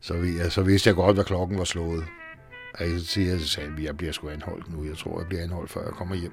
Så, 0.00 0.16
vi, 0.16 0.50
så 0.50 0.62
vidste 0.62 0.88
jeg 0.88 0.96
godt, 0.96 1.16
hvad 1.16 1.24
klokken 1.24 1.58
var 1.58 1.64
slået. 1.64 2.04
Og 2.74 2.90
jeg 2.90 3.00
siger, 3.00 3.38
så 3.38 3.48
sagde 3.48 3.72
at 3.72 3.82
jeg 3.82 3.96
bliver 3.96 4.12
sgu 4.12 4.28
anholdt 4.28 4.72
nu. 4.72 4.84
Jeg 4.84 4.96
tror, 4.96 5.20
jeg 5.20 5.28
bliver 5.28 5.42
anholdt, 5.42 5.70
før 5.70 5.82
jeg 5.84 5.92
kommer 5.92 6.14
hjem. 6.14 6.32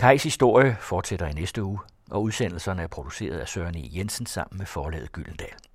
Kajs 0.00 0.22
historie 0.22 0.76
fortsætter 0.80 1.26
i 1.26 1.32
næste 1.32 1.62
uge, 1.62 1.78
og 2.10 2.22
udsendelserne 2.22 2.82
er 2.82 2.86
produceret 2.86 3.38
af 3.38 3.48
Søren 3.48 3.76
E. 3.76 3.88
Jensen 3.92 4.26
sammen 4.26 4.58
med 4.58 4.66
forlaget 4.66 5.12
Gyldendal. 5.12 5.69